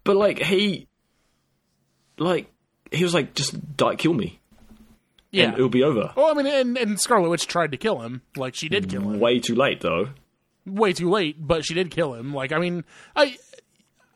But 0.06 0.16
like 0.16 0.40
he, 0.40 0.88
like 2.18 2.52
he 2.92 3.04
was 3.04 3.14
like, 3.14 3.36
just 3.36 3.76
die, 3.78 3.96
kill 3.96 4.14
me, 4.14 4.40
Yeah. 5.32 5.46
and 5.46 5.54
it'll 5.56 5.70
be 5.70 5.84
over. 5.84 6.14
Well, 6.16 6.28
I 6.28 6.34
mean, 6.34 6.48
and, 6.48 6.78
and 6.78 7.00
Scarlet 7.00 7.30
Witch 7.30 7.46
tried 7.48 7.72
to 7.74 7.78
kill 7.78 8.00
him. 8.00 8.22
Like 8.36 8.56
she 8.56 8.70
did 8.70 8.90
kill 8.90 9.02
him. 9.02 9.20
Way 9.20 9.40
too 9.40 9.56
late 9.56 9.82
though. 9.82 10.10
Way 10.66 10.94
too 10.94 11.10
late, 11.10 11.36
but 11.40 11.66
she 11.66 11.74
did 11.74 11.92
kill 11.92 12.14
him. 12.14 12.34
Like 12.34 12.52
I 12.52 12.60
mean, 12.60 12.86
I 13.16 13.38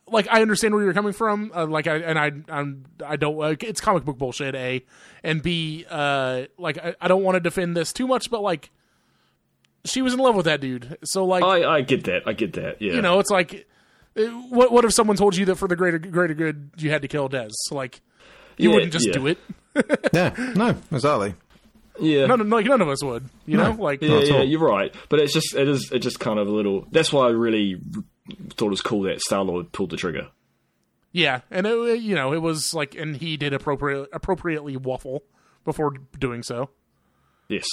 like 0.07 0.27
I 0.31 0.41
understand 0.41 0.73
where 0.73 0.83
you're 0.83 0.93
coming 0.93 1.13
from. 1.13 1.51
Uh, 1.53 1.67
like 1.67 1.85
I 1.87 1.97
and 1.97 2.17
I 2.17 2.31
I'm 2.49 2.85
I 3.05 3.15
don't. 3.17 3.39
Uh, 3.39 3.55
it's 3.59 3.81
comic 3.81 4.05
book 4.05 4.17
bullshit. 4.17 4.55
A 4.55 4.83
and 5.23 5.43
B. 5.43 5.85
Uh, 5.89 6.43
like 6.57 6.77
I, 6.79 6.95
I 7.01 7.07
don't 7.07 7.23
want 7.23 7.35
to 7.35 7.39
defend 7.41 7.75
this 7.77 7.93
too 7.93 8.07
much, 8.07 8.31
but 8.31 8.41
like 8.41 8.71
she 9.85 10.01
was 10.01 10.13
in 10.13 10.19
love 10.19 10.35
with 10.35 10.45
that 10.45 10.61
dude. 10.61 10.97
So 11.03 11.25
like 11.25 11.43
I 11.43 11.63
I 11.77 11.81
get 11.81 12.03
that. 12.05 12.23
I 12.25 12.33
get 12.33 12.53
that. 12.53 12.81
Yeah. 12.81 12.93
you 12.93 13.01
know, 13.01 13.19
it's 13.19 13.29
like. 13.31 13.67
What 14.49 14.71
what 14.71 14.85
if 14.85 14.93
someone 14.93 15.17
told 15.17 15.35
you 15.35 15.45
that 15.45 15.55
for 15.55 15.67
the 15.67 15.75
greater 15.75 15.97
greater 15.97 16.35
good 16.35 16.69
you 16.77 16.91
had 16.91 17.01
to 17.01 17.07
kill 17.07 17.27
Dez? 17.29 17.49
Like 17.71 18.01
you 18.57 18.69
Yeah, 18.69 18.75
wouldn't 18.75 18.93
just 18.93 19.07
yeah. 19.07 19.13
do 19.13 19.27
it. 19.27 19.37
Yeah, 20.13 20.53
no, 20.55 20.75
exactly. 20.91 21.33
Yeah. 21.99 22.27
None, 22.27 22.47
like 22.47 22.67
none 22.67 22.79
of 22.81 22.89
us 22.89 23.03
would. 23.03 23.27
You 23.47 23.57
know, 23.57 23.71
like 23.71 24.03
Yeah, 24.03 24.17
at 24.17 24.27
yeah, 24.27 24.35
all. 24.35 24.43
you're 24.43 24.59
right. 24.59 24.93
But 25.09 25.19
it's 25.19 25.33
just 25.33 25.55
it 25.55 25.67
is 25.67 25.91
it's 25.91 26.03
just 26.03 26.19
kind 26.19 26.37
of 26.37 26.47
a 26.47 26.51
little. 26.51 26.85
That's 26.91 27.11
why 27.11 27.25
I 27.25 27.31
really 27.31 27.81
thought 28.51 28.67
it 28.67 28.69
was 28.69 28.81
cool 28.81 29.01
that 29.03 29.19
Star 29.21 29.43
Lord 29.43 29.71
pulled 29.71 29.89
the 29.89 29.97
trigger. 29.97 30.27
Yeah, 31.11 31.41
and 31.49 31.65
it, 31.65 31.99
you 32.01 32.13
know, 32.13 32.33
it 32.33 32.41
was 32.43 32.73
like, 32.75 32.93
and 32.93 33.15
he 33.17 33.35
did 33.35 33.51
appropriate 33.51 34.09
appropriately 34.13 34.77
waffle 34.77 35.23
before 35.65 35.95
doing 36.19 36.43
so. 36.43 36.69
Yes, 37.49 37.65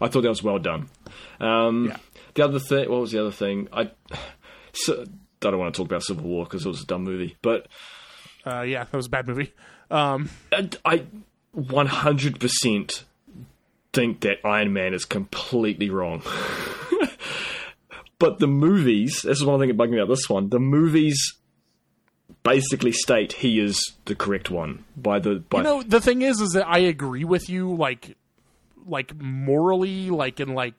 I 0.00 0.08
thought 0.08 0.22
that 0.22 0.28
was 0.28 0.42
well 0.42 0.58
done. 0.58 0.88
Um, 1.40 1.86
Yeah. 1.88 1.96
The 2.34 2.44
other 2.44 2.58
thing, 2.58 2.90
what 2.90 3.00
was 3.00 3.12
the 3.12 3.20
other 3.20 3.32
thing? 3.32 3.68
I, 3.72 3.90
so, 4.74 5.02
I 5.02 5.50
don't 5.50 5.58
want 5.58 5.74
to 5.74 5.78
talk 5.78 5.86
about 5.86 6.02
Civil 6.02 6.24
War 6.24 6.44
because 6.44 6.64
it 6.66 6.68
was 6.68 6.82
a 6.82 6.86
dumb 6.86 7.02
movie, 7.04 7.36
but 7.42 7.66
Uh, 8.44 8.60
yeah, 8.62 8.84
that 8.84 8.94
was 8.96 9.06
a 9.06 9.10
bad 9.10 9.26
movie. 9.26 9.52
Um, 9.90 10.28
I- 10.52 10.68
I 10.84 11.02
100% 11.56 13.04
think 13.92 14.20
that 14.20 14.38
Iron 14.44 14.72
Man 14.74 14.92
is 14.92 15.04
completely 15.06 15.88
wrong. 15.88 16.22
but 18.18 18.38
the 18.38 18.46
movies, 18.46 19.22
this 19.22 19.38
is 19.38 19.44
one 19.44 19.58
thing 19.60 19.68
that 19.68 19.76
bugged 19.76 19.92
me 19.92 19.98
about 19.98 20.08
this 20.12 20.28
one. 20.28 20.48
The 20.50 20.58
movies 20.60 21.34
basically 22.42 22.92
state 22.92 23.32
he 23.34 23.58
is 23.58 23.94
the 24.04 24.14
correct 24.14 24.50
one 24.50 24.84
by 24.96 25.18
the 25.18 25.36
by 25.48 25.58
you 25.58 25.64
know, 25.64 25.82
the 25.82 26.00
thing 26.00 26.22
is, 26.22 26.40
is 26.40 26.52
that 26.52 26.66
I 26.68 26.78
agree 26.78 27.24
with 27.24 27.48
you, 27.48 27.74
like, 27.74 28.16
like 28.86 29.14
morally, 29.20 30.10
like 30.10 30.40
in 30.40 30.54
like, 30.54 30.74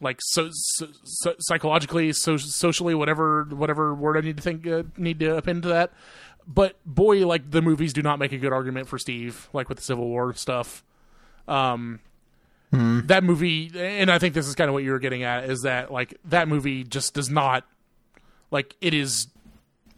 like 0.00 0.18
so, 0.20 0.48
so, 0.52 0.86
so 1.04 1.34
psychologically, 1.38 2.12
so, 2.12 2.36
socially, 2.36 2.94
whatever, 2.94 3.44
whatever 3.44 3.94
word 3.94 4.16
I 4.16 4.20
need 4.20 4.36
to 4.36 4.42
think, 4.42 4.66
uh, 4.66 4.82
need 4.96 5.20
to 5.20 5.36
append 5.36 5.62
to 5.64 5.68
that. 5.70 5.92
But 6.46 6.76
boy, 6.84 7.26
like 7.26 7.50
the 7.50 7.62
movies 7.62 7.92
do 7.92 8.02
not 8.02 8.18
make 8.18 8.32
a 8.32 8.38
good 8.38 8.52
argument 8.52 8.88
for 8.88 8.98
Steve, 8.98 9.48
like 9.52 9.68
with 9.68 9.78
the 9.78 9.84
Civil 9.84 10.08
War 10.08 10.34
stuff. 10.34 10.84
Um, 11.48 12.00
that 13.06 13.24
movie, 13.24 13.70
and 13.74 14.10
I 14.10 14.18
think 14.18 14.34
this 14.34 14.48
is 14.48 14.54
kind 14.54 14.68
of 14.68 14.74
what 14.74 14.82
you 14.82 14.90
were 14.90 14.98
getting 14.98 15.22
at, 15.22 15.44
is 15.44 15.62
that 15.62 15.92
like 15.92 16.18
that 16.24 16.48
movie 16.48 16.84
just 16.84 17.14
does 17.14 17.30
not, 17.30 17.64
like, 18.50 18.76
it 18.80 18.94
is 18.94 19.28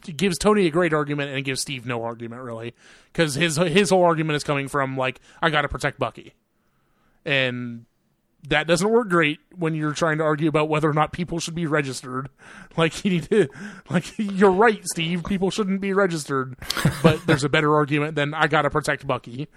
it 0.08 0.16
gives 0.16 0.38
Tony 0.38 0.66
a 0.66 0.70
great 0.70 0.92
argument 0.92 1.30
and 1.30 1.38
it 1.38 1.42
gives 1.42 1.60
Steve 1.60 1.86
no 1.86 2.02
argument 2.04 2.42
really 2.42 2.74
because 3.12 3.34
his 3.34 3.56
his 3.56 3.90
whole 3.90 4.04
argument 4.04 4.36
is 4.36 4.44
coming 4.44 4.68
from 4.68 4.96
like 4.96 5.20
I 5.42 5.50
got 5.50 5.62
to 5.62 5.68
protect 5.68 5.98
Bucky, 5.98 6.34
and 7.26 7.84
that 8.48 8.66
doesn't 8.66 8.88
work 8.88 9.08
great 9.08 9.40
when 9.56 9.74
you're 9.74 9.92
trying 9.92 10.18
to 10.18 10.24
argue 10.24 10.48
about 10.48 10.68
whether 10.68 10.88
or 10.88 10.94
not 10.94 11.12
people 11.12 11.40
should 11.40 11.54
be 11.54 11.66
registered. 11.66 12.28
Like 12.76 13.06
you 13.06 13.10
need 13.10 13.30
to 13.30 13.48
like 13.88 14.04
you're 14.18 14.50
right, 14.50 14.82
Steve. 14.92 15.24
People 15.24 15.50
shouldn't 15.50 15.80
be 15.80 15.94
registered, 15.94 16.56
but 17.02 17.26
there's 17.26 17.42
a 17.42 17.48
better 17.48 17.74
argument 17.74 18.16
than 18.16 18.34
I 18.34 18.48
got 18.48 18.62
to 18.62 18.70
protect 18.70 19.06
Bucky. 19.06 19.48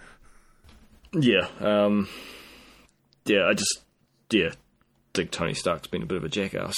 yeah, 1.12 1.50
um, 1.60 2.08
yeah. 3.26 3.46
I 3.46 3.56
just 3.56 3.82
yeah 4.32 4.52
think 5.14 5.32
Tony 5.32 5.54
Stark's 5.54 5.88
been 5.88 6.02
a 6.04 6.06
bit 6.06 6.18
of 6.18 6.24
a 6.24 6.30
jackass. 6.30 6.76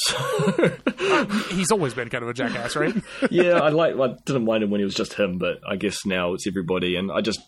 He's 1.49 1.71
always 1.71 1.93
been 1.93 2.09
kind 2.09 2.23
of 2.23 2.29
a 2.29 2.33
jackass, 2.33 2.75
right? 2.75 2.95
yeah, 3.29 3.59
I 3.59 3.69
like. 3.69 3.95
I 3.99 4.15
didn't 4.25 4.45
mind 4.45 4.63
him 4.63 4.71
when 4.71 4.79
he 4.79 4.85
was 4.85 4.95
just 4.95 5.13
him, 5.13 5.37
but 5.37 5.59
I 5.67 5.75
guess 5.75 6.05
now 6.05 6.33
it's 6.33 6.47
everybody, 6.47 6.95
and 6.95 7.11
I 7.11 7.21
just 7.21 7.39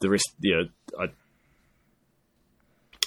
the 0.00 0.10
rest. 0.10 0.28
Yeah. 0.40 0.64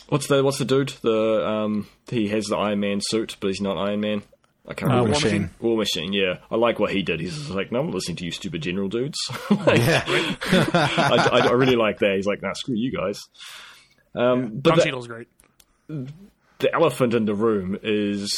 What's 0.09 0.27
the 0.27 0.43
What's 0.43 0.57
the 0.59 0.65
dude? 0.65 0.89
The 1.01 1.47
um, 1.47 1.87
he 2.09 2.27
has 2.29 2.45
the 2.45 2.57
Iron 2.57 2.79
Man 2.79 2.99
suit, 3.01 3.37
but 3.39 3.47
he's 3.47 3.61
not 3.61 3.77
Iron 3.77 4.01
Man. 4.01 4.21
I 4.67 4.73
can't 4.73 4.91
Uh, 4.91 4.95
remember. 4.95 5.11
War 5.11 5.21
Machine. 5.21 5.49
War 5.59 5.77
Machine. 5.77 6.13
Yeah, 6.13 6.37
I 6.49 6.55
like 6.55 6.79
what 6.79 6.91
he 6.91 7.03
did. 7.03 7.19
He's 7.19 7.35
just 7.37 7.49
like, 7.51 7.71
no, 7.71 7.79
I'm 7.81 7.91
listening 7.91 8.17
to 8.17 8.25
you, 8.25 8.31
stupid 8.31 8.61
general 8.61 8.87
dudes. 8.89 9.17
Like, 9.49 9.77
Yeah. 9.79 10.03
I, 10.07 11.29
I, 11.31 11.47
I 11.47 11.51
really 11.51 11.75
like 11.75 11.99
that. 11.99 12.15
He's 12.15 12.25
like, 12.25 12.41
nah, 12.41 12.53
screw 12.53 12.75
you 12.75 12.91
guys. 12.91 13.19
Um, 14.15 14.59
but 14.59 14.71
Don 14.71 14.77
the- 14.77 14.83
Cheadle's 14.83 15.07
great. 15.07 15.27
the 15.87 16.73
elephant 16.73 17.13
in 17.13 17.25
the 17.25 17.35
room 17.35 17.77
is 17.83 18.33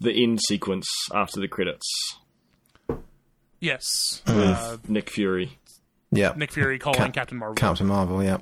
the 0.00 0.12
end 0.12 0.40
sequence 0.46 0.88
after 1.14 1.40
the 1.40 1.48
credits 1.48 1.86
Yes, 3.60 4.22
with 4.26 4.36
uh, 4.36 4.76
Nick 4.88 5.08
Fury. 5.10 5.56
yeah. 6.10 6.32
Nick 6.36 6.50
Fury 6.52 6.78
calling 6.80 6.98
Cap- 6.98 7.12
Captain 7.12 7.38
Marvel. 7.38 7.54
Captain 7.54 7.86
Marvel, 7.86 8.22
yeah. 8.22 8.38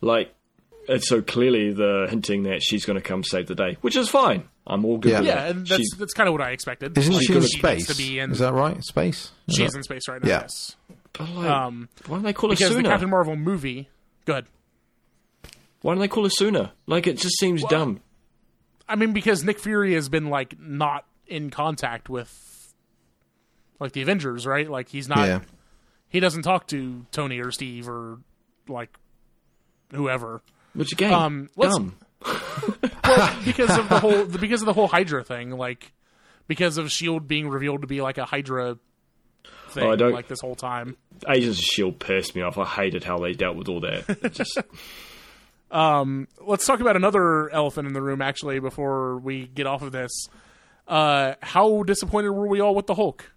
Like, 0.00 0.34
it's 0.88 1.08
so 1.08 1.20
clearly 1.22 1.72
the 1.72 2.06
hinting 2.08 2.44
that 2.44 2.62
she's 2.62 2.84
going 2.84 2.94
to 2.98 3.02
come 3.06 3.22
save 3.24 3.46
the 3.46 3.54
day, 3.54 3.76
which 3.82 3.96
is 3.96 4.08
fine. 4.08 4.48
I'm 4.66 4.84
all 4.84 4.98
good 4.98 5.12
Yeah. 5.12 5.18
with 5.20 5.26
yeah, 5.28 5.34
that. 5.36 5.50
and 5.50 5.60
that's 5.66 5.76
She's- 5.76 5.96
that's 5.98 6.14
kind 6.14 6.28
of 6.28 6.32
what 6.34 6.40
I 6.42 6.50
expected. 6.50 6.96
Isn't 6.96 7.14
Like, 7.14 7.26
she 7.26 7.34
in 7.34 7.42
space? 7.42 7.88
needs 7.88 7.96
to 7.96 7.96
be 7.96 8.18
in. 8.18 8.30
Is 8.32 8.38
that 8.38 8.52
right? 8.52 8.82
Space? 8.84 9.32
Is 9.48 9.56
She's 9.56 9.72
that- 9.72 9.78
in 9.78 9.82
space 9.82 10.08
right 10.08 10.22
now. 10.22 10.28
Yeah. 10.28 10.40
Yes. 10.42 10.76
but 11.12 11.28
like, 11.30 11.46
Um, 11.50 11.88
why 12.06 12.16
don't 12.16 12.24
they 12.24 12.32
call 12.32 12.50
her 12.50 12.56
because 12.56 12.74
the? 12.76 12.82
Captain 12.82 13.10
Marvel 13.10 13.34
movie. 13.36 13.88
Good. 14.24 14.46
Why 15.82 15.94
don't 15.94 16.00
they 16.00 16.08
call 16.08 16.24
her 16.24 16.30
sooner? 16.30 16.72
Like, 16.86 17.06
it 17.06 17.18
just 17.18 17.38
seems 17.38 17.62
dumb. 17.64 18.00
I 18.88 18.96
mean, 18.96 19.12
because 19.12 19.44
Nick 19.44 19.58
Fury 19.58 19.94
has 19.94 20.08
been 20.08 20.28
like 20.28 20.58
not 20.60 21.04
in 21.26 21.50
contact 21.50 22.08
with 22.08 22.72
like 23.80 23.92
the 23.92 24.02
Avengers, 24.02 24.46
right? 24.46 24.68
Like 24.70 24.88
he's 24.88 25.08
not. 25.08 25.26
Yeah. 25.26 25.40
He 26.08 26.20
doesn't 26.20 26.42
talk 26.42 26.66
to 26.68 27.04
Tony 27.12 27.38
or 27.40 27.50
Steve 27.52 27.88
or 27.88 28.18
like 28.68 28.90
whoever 29.92 30.42
Which 30.74 30.92
again, 30.92 31.12
Um, 31.12 31.50
let's- 31.56 31.76
dumb. 31.76 31.96
because 33.44 33.78
of 33.78 33.88
the 33.88 33.98
whole 34.00 34.24
because 34.26 34.60
of 34.62 34.66
the 34.66 34.72
whole 34.72 34.88
Hydra 34.88 35.22
thing. 35.24 35.50
Like 35.52 35.92
because 36.48 36.78
of 36.78 36.90
Shield 36.90 37.28
being 37.28 37.48
revealed 37.48 37.82
to 37.82 37.86
be 37.86 38.00
like 38.00 38.18
a 38.18 38.24
Hydra 38.24 38.78
thing, 39.70 39.84
Oh, 39.84 39.92
I 39.92 39.96
don't- 39.96 40.12
like 40.12 40.28
this 40.28 40.40
whole 40.40 40.56
time. 40.56 40.96
Agents 41.28 41.58
of 41.58 41.64
Shield 41.64 41.98
pissed 42.00 42.34
me 42.34 42.42
off. 42.42 42.58
I 42.58 42.64
hated 42.64 43.04
how 43.04 43.18
they 43.18 43.32
dealt 43.32 43.56
with 43.56 43.68
all 43.68 43.80
that. 43.80 44.04
It 44.22 44.32
just 44.32 44.58
Let's 45.70 46.66
talk 46.66 46.80
about 46.80 46.96
another 46.96 47.50
elephant 47.50 47.86
in 47.86 47.92
the 47.94 48.02
room, 48.02 48.22
actually, 48.22 48.58
before 48.58 49.18
we 49.18 49.46
get 49.46 49.66
off 49.66 49.82
of 49.82 49.92
this. 49.92 50.10
Uh, 50.86 51.34
how 51.42 51.82
disappointed 51.82 52.30
were 52.30 52.46
we 52.46 52.60
all 52.60 52.74
with 52.74 52.86
the 52.86 52.94
Hulk? 52.94 53.30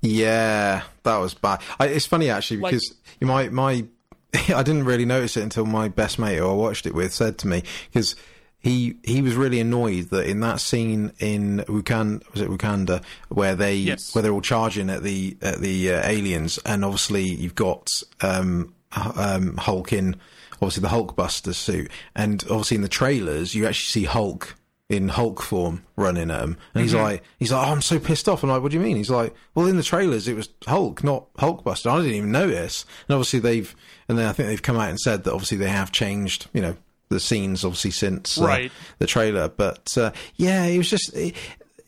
Yeah, 0.00 0.82
that 1.02 1.16
was 1.18 1.34
bad. 1.34 1.60
I, 1.78 1.86
it's 1.88 2.06
funny 2.06 2.30
actually 2.30 2.58
because 2.58 2.94
you 3.20 3.26
my 3.26 3.48
my 3.48 3.84
I 4.54 4.62
didn't 4.62 4.84
really 4.84 5.04
notice 5.04 5.36
it 5.36 5.42
until 5.42 5.66
my 5.66 5.88
best 5.88 6.18
mate 6.18 6.36
who 6.38 6.48
I 6.48 6.52
watched 6.52 6.86
it 6.86 6.94
with 6.94 7.12
said 7.12 7.38
to 7.38 7.46
me 7.48 7.62
because 7.90 8.14
he 8.58 8.96
he 9.02 9.22
was 9.22 9.34
really 9.34 9.58
annoyed 9.60 10.10
that 10.10 10.26
in 10.28 10.40
that 10.40 10.60
scene 10.60 11.12
in 11.18 11.64
Wakanda 11.66 12.22
was 12.32 12.42
it 12.42 12.50
Wakanda 12.50 13.02
where 13.28 13.56
they 13.56 13.74
Yes. 13.76 14.14
where 14.14 14.22
they're 14.22 14.32
all 14.32 14.40
charging 14.42 14.90
at 14.90 15.02
the 15.02 15.36
at 15.40 15.60
the 15.60 15.92
uh, 15.94 16.06
aliens 16.06 16.58
and 16.66 16.84
obviously 16.84 17.24
you've 17.24 17.54
got 17.54 17.88
um, 18.20 18.74
um 18.92 19.56
Hulk 19.56 19.92
in 19.92 20.16
obviously 20.54 20.82
the 20.82 20.88
Hulkbuster 20.88 21.54
suit 21.54 21.90
and 22.14 22.44
obviously 22.50 22.74
in 22.76 22.82
the 22.82 22.88
trailers 22.88 23.54
you 23.54 23.66
actually 23.66 24.02
see 24.02 24.04
Hulk 24.04 24.56
in 24.90 25.08
Hulk 25.08 25.40
form 25.40 25.84
running 25.96 26.30
at 26.30 26.42
him, 26.42 26.58
and 26.74 26.82
he's 26.82 26.92
like, 26.94 27.22
he's 27.38 27.52
like, 27.52 27.66
oh, 27.66 27.70
I'm 27.70 27.80
so 27.80 27.98
pissed 27.98 28.28
off. 28.28 28.42
I'm 28.42 28.50
like, 28.50 28.60
what 28.60 28.72
do 28.72 28.76
you 28.76 28.82
mean? 28.82 28.96
He's 28.96 29.08
like, 29.08 29.34
well, 29.54 29.66
in 29.66 29.76
the 29.76 29.82
trailers 29.82 30.28
it 30.28 30.34
was 30.34 30.48
Hulk, 30.66 31.02
not 31.04 31.32
Hulkbuster. 31.34 31.90
I 31.90 31.98
didn't 32.02 32.14
even 32.16 32.32
notice. 32.32 32.84
And 33.08 33.14
obviously 33.14 33.38
they've, 33.38 33.74
and 34.08 34.18
then 34.18 34.26
I 34.26 34.32
think 34.32 34.48
they've 34.48 34.60
come 34.60 34.76
out 34.76 34.90
and 34.90 34.98
said 35.00 35.24
that 35.24 35.32
obviously 35.32 35.58
they 35.58 35.68
have 35.70 35.92
changed, 35.92 36.48
you 36.52 36.60
know, 36.60 36.76
the 37.08 37.20
scenes 37.20 37.64
obviously 37.64 37.92
since 37.92 38.40
uh, 38.40 38.44
Right. 38.44 38.72
the 38.98 39.06
trailer. 39.06 39.48
But 39.48 39.96
uh, 39.96 40.10
yeah, 40.36 40.64
it 40.64 40.76
was 40.78 40.90
just, 40.90 41.14
it, 41.16 41.34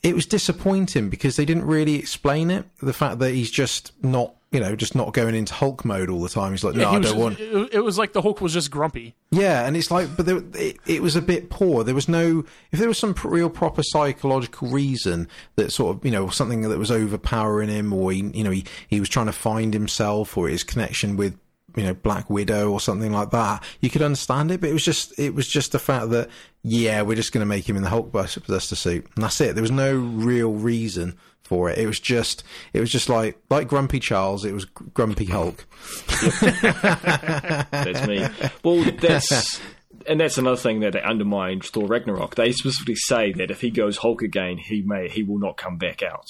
it 0.04 0.14
was 0.14 0.24
disappointing 0.26 1.10
because 1.10 1.36
they 1.36 1.44
didn't 1.44 1.64
really 1.66 1.96
explain 1.96 2.50
it. 2.50 2.64
The 2.80 2.92
fact 2.92 3.18
that 3.18 3.34
he's 3.34 3.50
just 3.50 3.92
not, 4.02 4.34
you 4.52 4.60
know, 4.60 4.76
just 4.76 4.94
not 4.94 5.14
going 5.14 5.34
into 5.34 5.54
Hulk 5.54 5.82
mode 5.84 6.10
all 6.10 6.20
the 6.20 6.28
time. 6.28 6.52
He's 6.52 6.62
like, 6.62 6.74
no, 6.74 6.90
He 6.90 6.96
I 6.96 7.00
don't 7.00 7.18
want. 7.18 7.40
It, 7.40 7.74
it 7.74 7.80
was 7.80 7.96
like 7.96 8.12
the 8.12 8.20
Hulk 8.20 8.42
was 8.42 8.52
just 8.52 8.70
grumpy. 8.70 9.14
Yeah, 9.30 9.66
and 9.66 9.76
it's 9.76 9.90
like, 9.90 10.14
but 10.14 10.26
there, 10.26 10.42
it, 10.54 10.76
it 10.86 11.00
was 11.00 11.16
a 11.16 11.22
bit 11.22 11.48
poor. 11.48 11.84
There 11.84 11.94
was 11.94 12.06
no, 12.06 12.44
if 12.70 12.78
there 12.78 12.88
was 12.88 12.98
some 12.98 13.14
real 13.24 13.48
proper 13.48 13.82
psychological 13.82 14.68
reason 14.68 15.26
that 15.56 15.72
sort 15.72 15.96
of, 15.96 16.04
you 16.04 16.10
know, 16.10 16.28
something 16.28 16.60
that 16.60 16.78
was 16.78 16.90
overpowering 16.90 17.70
him, 17.70 17.94
or 17.94 18.12
he, 18.12 18.30
you 18.34 18.44
know, 18.44 18.50
he, 18.50 18.66
he 18.88 19.00
was 19.00 19.08
trying 19.08 19.26
to 19.26 19.32
find 19.32 19.72
himself, 19.72 20.36
or 20.36 20.48
his 20.48 20.64
connection 20.64 21.16
with, 21.16 21.38
you 21.74 21.84
know, 21.84 21.94
Black 21.94 22.28
Widow 22.28 22.70
or 22.70 22.78
something 22.78 23.10
like 23.10 23.30
that, 23.30 23.64
you 23.80 23.88
could 23.88 24.02
understand 24.02 24.50
it. 24.50 24.60
But 24.60 24.68
it 24.68 24.74
was 24.74 24.84
just, 24.84 25.18
it 25.18 25.34
was 25.34 25.48
just 25.48 25.72
the 25.72 25.78
fact 25.78 26.10
that, 26.10 26.28
yeah, 26.62 27.00
we're 27.00 27.16
just 27.16 27.32
going 27.32 27.40
to 27.40 27.46
make 27.46 27.66
him 27.66 27.76
in 27.76 27.82
the 27.82 27.88
Hulkbuster 27.88 28.76
suit, 28.76 29.06
and 29.14 29.24
that's 29.24 29.40
it. 29.40 29.54
There 29.54 29.62
was 29.62 29.70
no 29.70 29.96
real 29.96 30.52
reason 30.52 31.16
for 31.52 31.68
it. 31.68 31.76
It 31.76 31.86
was 31.86 32.00
just, 32.00 32.44
it 32.72 32.80
was 32.80 32.90
just 32.90 33.10
like, 33.10 33.38
like 33.50 33.68
Grumpy 33.68 34.00
Charles. 34.00 34.46
It 34.46 34.54
was 34.54 34.64
Grumpy 34.64 35.26
Hulk. 35.26 35.66
That's 36.40 38.06
me. 38.06 38.26
Well, 38.64 38.90
that's 38.98 39.60
and 40.06 40.18
that's 40.18 40.38
another 40.38 40.56
thing 40.56 40.80
that 40.80 40.94
they 40.94 41.02
undermined 41.02 41.62
Thor 41.64 41.86
Ragnarok. 41.86 42.36
They 42.36 42.52
specifically 42.52 42.94
say 42.94 43.32
that 43.32 43.50
if 43.50 43.60
he 43.60 43.70
goes 43.70 43.98
Hulk 43.98 44.22
again, 44.22 44.56
he 44.56 44.80
may 44.80 45.10
he 45.10 45.22
will 45.22 45.38
not 45.38 45.58
come 45.58 45.76
back 45.76 46.02
out. 46.02 46.24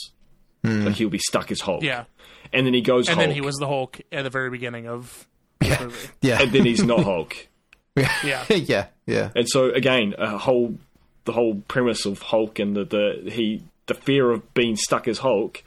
Hmm. 0.65 0.87
Like 0.87 0.97
he'll 0.97 1.09
be 1.09 1.19
stuck 1.19 1.53
as 1.53 1.61
Hulk. 1.61 1.85
Yeah. 1.85 2.07
And 2.53 2.67
then 2.67 2.75
he 2.75 2.81
goes 2.81 3.07
And 3.07 3.15
Hulk, 3.17 3.29
then 3.29 3.35
he 3.35 3.41
was 3.41 3.55
the 3.57 3.69
Hulk 3.69 4.01
at 4.11 4.25
the 4.25 4.31
very 4.31 4.51
beginning 4.51 4.89
of 4.89 5.29
the 5.61 5.79
movie. 5.81 6.09
Yeah, 6.21 6.43
and 6.43 6.51
then 6.51 6.65
he's 6.65 6.83
not 6.83 7.05
Hulk. 7.05 7.49
Yeah. 8.25 8.45
yeah, 8.49 8.87
yeah. 9.07 9.31
And 9.37 9.47
so 9.49 9.71
again, 9.71 10.15
a 10.19 10.39
whole 10.39 10.79
the 11.25 11.33
whole 11.33 11.63
premise 11.69 12.07
of 12.07 12.21
Hulk 12.21 12.59
and 12.59 12.75
the, 12.75 12.85
the 12.85 13.31
he 13.31 13.63
the 13.87 13.95
fear 13.95 14.31
of 14.31 14.55
being 14.55 14.77
stuck 14.77 15.09
as 15.09 15.19
Hulk. 15.19 15.63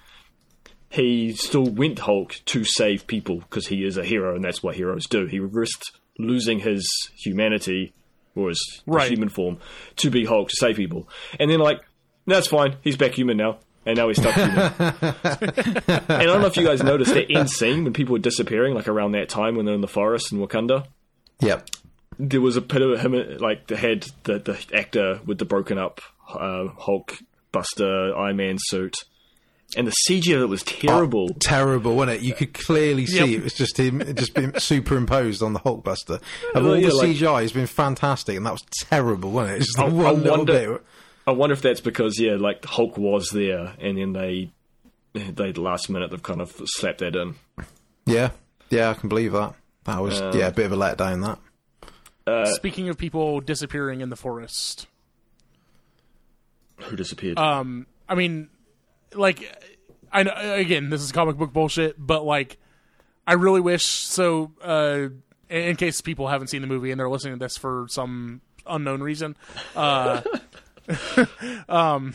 He 0.90 1.34
still 1.34 1.66
went 1.66 2.00
Hulk 2.00 2.36
to 2.46 2.64
save 2.64 3.06
people 3.08 3.40
because 3.40 3.68
he 3.68 3.84
is 3.84 3.98
a 3.98 4.06
hero, 4.06 4.36
and 4.36 4.44
that's 4.44 4.64
what 4.64 4.76
heroes 4.76 5.06
do. 5.08 5.26
He 5.26 5.40
risked 5.40 5.92
losing 6.18 6.60
his 6.60 6.88
humanity 7.18 7.94
or 8.36 8.50
his 8.50 8.82
Right. 8.86 9.10
human 9.12 9.30
form 9.30 9.58
to 9.98 10.10
be 10.10 10.26
Hulk 10.26 10.50
to 10.50 10.56
save 10.56 10.76
people, 10.78 11.10
and 11.40 11.50
then 11.52 11.60
like 11.60 11.82
that's 12.28 12.48
fine. 12.48 12.78
He's 12.82 12.96
back 12.98 13.12
human 13.14 13.38
now. 13.38 13.58
and 13.86 13.98
now 13.98 14.08
he's 14.08 14.18
stuck. 14.20 14.34
human. 14.34 14.74
and 16.08 16.12
I 16.12 16.24
don't 16.24 16.42
know 16.42 16.48
if 16.48 16.58
you 16.58 16.64
guys 16.66 16.82
noticed 16.82 17.14
that 17.14 17.30
end 17.32 17.50
scene 17.52 17.84
when 17.84 17.94
people 17.94 18.14
were 18.14 18.20
disappearing, 18.20 18.74
like 18.74 18.88
around 18.88 19.12
that 19.12 19.30
time 19.30 19.56
when 19.56 19.66
they're 19.66 19.76
in 19.76 19.82
the 19.82 19.88
forest 19.88 20.32
in 20.32 20.40
Wakanda. 20.40 20.88
Yep. 21.42 21.70
There 22.18 22.42
was 22.42 22.56
a 22.58 22.62
bit 22.62 22.82
of 22.82 23.00
him, 23.02 23.38
like 23.40 23.68
the 23.68 23.76
head, 23.78 24.08
the 24.24 24.40
the 24.40 24.66
actor 24.74 25.20
with 25.26 25.38
the 25.40 25.46
broken 25.46 25.78
up 25.78 26.00
uh, 26.30 26.68
Hulk 26.80 27.18
Buster 27.56 28.14
Iron 28.18 28.36
Man 28.36 28.58
suit, 28.60 28.98
and 29.78 29.88
the 29.88 29.94
CG 30.10 30.36
of 30.36 30.42
it 30.42 30.46
was 30.50 30.62
terrible. 30.64 31.30
Oh, 31.32 31.38
terrible, 31.40 31.96
wasn't 31.96 32.18
it? 32.20 32.24
You 32.24 32.34
could 32.34 32.54
clearly 32.54 33.06
see 33.06 33.20
Yep. 33.20 33.30
it 33.30 33.44
was 33.44 33.54
just 33.54 33.80
him, 33.80 34.04
just 34.16 34.34
been 34.34 34.54
superimposed 34.60 35.42
on 35.42 35.54
the 35.54 35.60
Hulkbuster. 35.62 36.22
Of 36.54 36.64
Well, 36.64 36.68
all 36.74 36.78
yeah, 36.78 36.90
the 36.90 36.96
like- 36.96 37.10
CGI, 37.12 37.42
has 37.44 37.54
been 37.54 37.66
fantastic, 37.68 38.36
and 38.36 38.46
that 38.46 38.52
was 38.52 38.64
terrible, 38.82 39.32
wasn't 39.32 39.56
it? 39.56 39.58
It's 39.62 39.68
just 39.68 39.80
I- 39.80 39.90
the 39.90 39.96
I 39.96 40.04
one 40.12 40.22
little 40.24 40.38
wonder- 40.40 40.54
bit. 40.74 40.82
I 41.28 41.32
wonder 41.32 41.54
if 41.54 41.62
that's 41.64 41.80
because 41.82 42.20
yeah, 42.20 42.36
like 42.36 42.64
Hulk 42.66 42.98
was 42.98 43.30
there, 43.32 43.74
and 43.80 43.98
then 43.98 44.12
they 44.14 44.52
they 45.14 45.54
last 45.54 45.90
minute 45.90 46.12
they've 46.12 46.22
kind 46.22 46.42
of 46.42 46.54
slapped 46.66 47.00
that 47.00 47.16
in. 47.16 47.36
Yeah, 48.06 48.32
yeah, 48.70 48.90
I 48.92 48.94
can 48.96 49.10
believe 49.10 49.32
that. 49.32 49.54
That 49.86 50.02
was 50.04 50.20
uh, 50.22 50.34
yeah, 50.36 50.48
a 50.48 50.52
bit 50.52 50.66
of 50.68 50.74
a 50.74 50.76
letdown. 50.78 51.24
That 51.26 51.40
uh, 52.32 52.46
Speaking 52.54 52.90
of 52.90 52.98
people 52.98 53.40
disappearing 53.40 54.02
in 54.02 54.10
the 54.10 54.16
forest, 54.16 54.86
Who 56.78 56.96
disappeared? 56.96 57.38
um, 57.40 57.88
I 58.08 58.16
mean, 58.16 58.50
like, 59.14 59.68
I 60.12 60.24
know 60.24 60.34
again, 60.36 60.90
this 60.90 61.02
is 61.02 61.12
comic 61.12 61.38
book 61.38 61.54
bullshit, 61.54 61.96
but 61.98 62.24
like, 62.26 62.58
I 63.28 63.34
really 63.34 63.62
wish. 63.62 63.86
So, 63.86 64.52
uh, 64.62 65.10
in 65.50 65.62
in 65.62 65.76
case 65.76 66.02
people 66.02 66.28
haven't 66.28 66.48
seen 66.48 66.62
the 66.62 66.68
movie 66.68 66.92
and 66.92 67.00
they're 67.00 67.10
listening 67.10 67.36
to 67.36 67.40
this 67.40 67.58
for 67.58 67.88
some 67.90 68.42
unknown 68.66 69.02
reason, 69.02 69.36
uh, 69.76 70.22
um, 71.70 72.14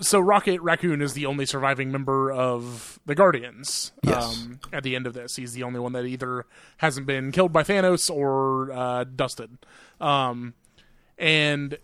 so 0.00 0.18
Rocket 0.20 0.60
Raccoon 0.60 1.00
is 1.00 1.14
the 1.14 1.26
only 1.26 1.46
surviving 1.46 1.92
member 1.92 2.30
of 2.30 2.98
the 3.06 3.14
Guardians. 3.14 3.92
Yes. 4.02 4.44
Um, 4.44 4.60
at 4.72 4.82
the 4.82 4.96
end 4.96 5.06
of 5.06 5.14
this, 5.14 5.36
he's 5.36 5.52
the 5.52 5.62
only 5.62 5.80
one 5.80 5.92
that 5.92 6.04
either 6.04 6.46
hasn't 6.78 7.06
been 7.06 7.32
killed 7.32 7.52
by 7.52 7.62
Thanos 7.62 8.10
or 8.10 8.72
uh, 8.72 9.04
dusted. 9.04 9.58
Um, 10.00 10.54
and 11.18 11.78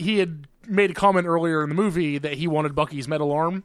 he 0.00 0.18
had 0.18 0.46
made 0.66 0.90
a 0.90 0.94
comment 0.94 1.26
earlier 1.26 1.62
in 1.62 1.68
the 1.68 1.74
movie 1.74 2.18
that 2.18 2.34
he 2.34 2.46
wanted 2.46 2.74
Bucky's 2.74 3.08
metal 3.08 3.32
arm, 3.32 3.64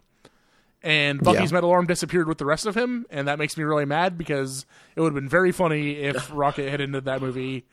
and 0.83 1.19
Bucky's 1.21 1.51
Yeah. 1.51 1.55
metal 1.57 1.71
arm 1.71 1.87
disappeared 1.87 2.27
with 2.27 2.37
the 2.37 2.45
rest 2.45 2.65
of 2.65 2.75
him, 2.75 3.05
and 3.09 3.27
that 3.27 3.39
makes 3.39 3.57
me 3.57 3.63
really 3.63 3.85
mad 3.85 4.17
because 4.17 4.65
it 4.95 5.01
would 5.01 5.07
have 5.13 5.15
been 5.21 5.29
very 5.29 5.51
funny 5.51 5.91
if 5.97 6.29
Rocket 6.33 6.69
had 6.69 6.81
ended 6.81 7.05
that 7.05 7.21
movie 7.21 7.65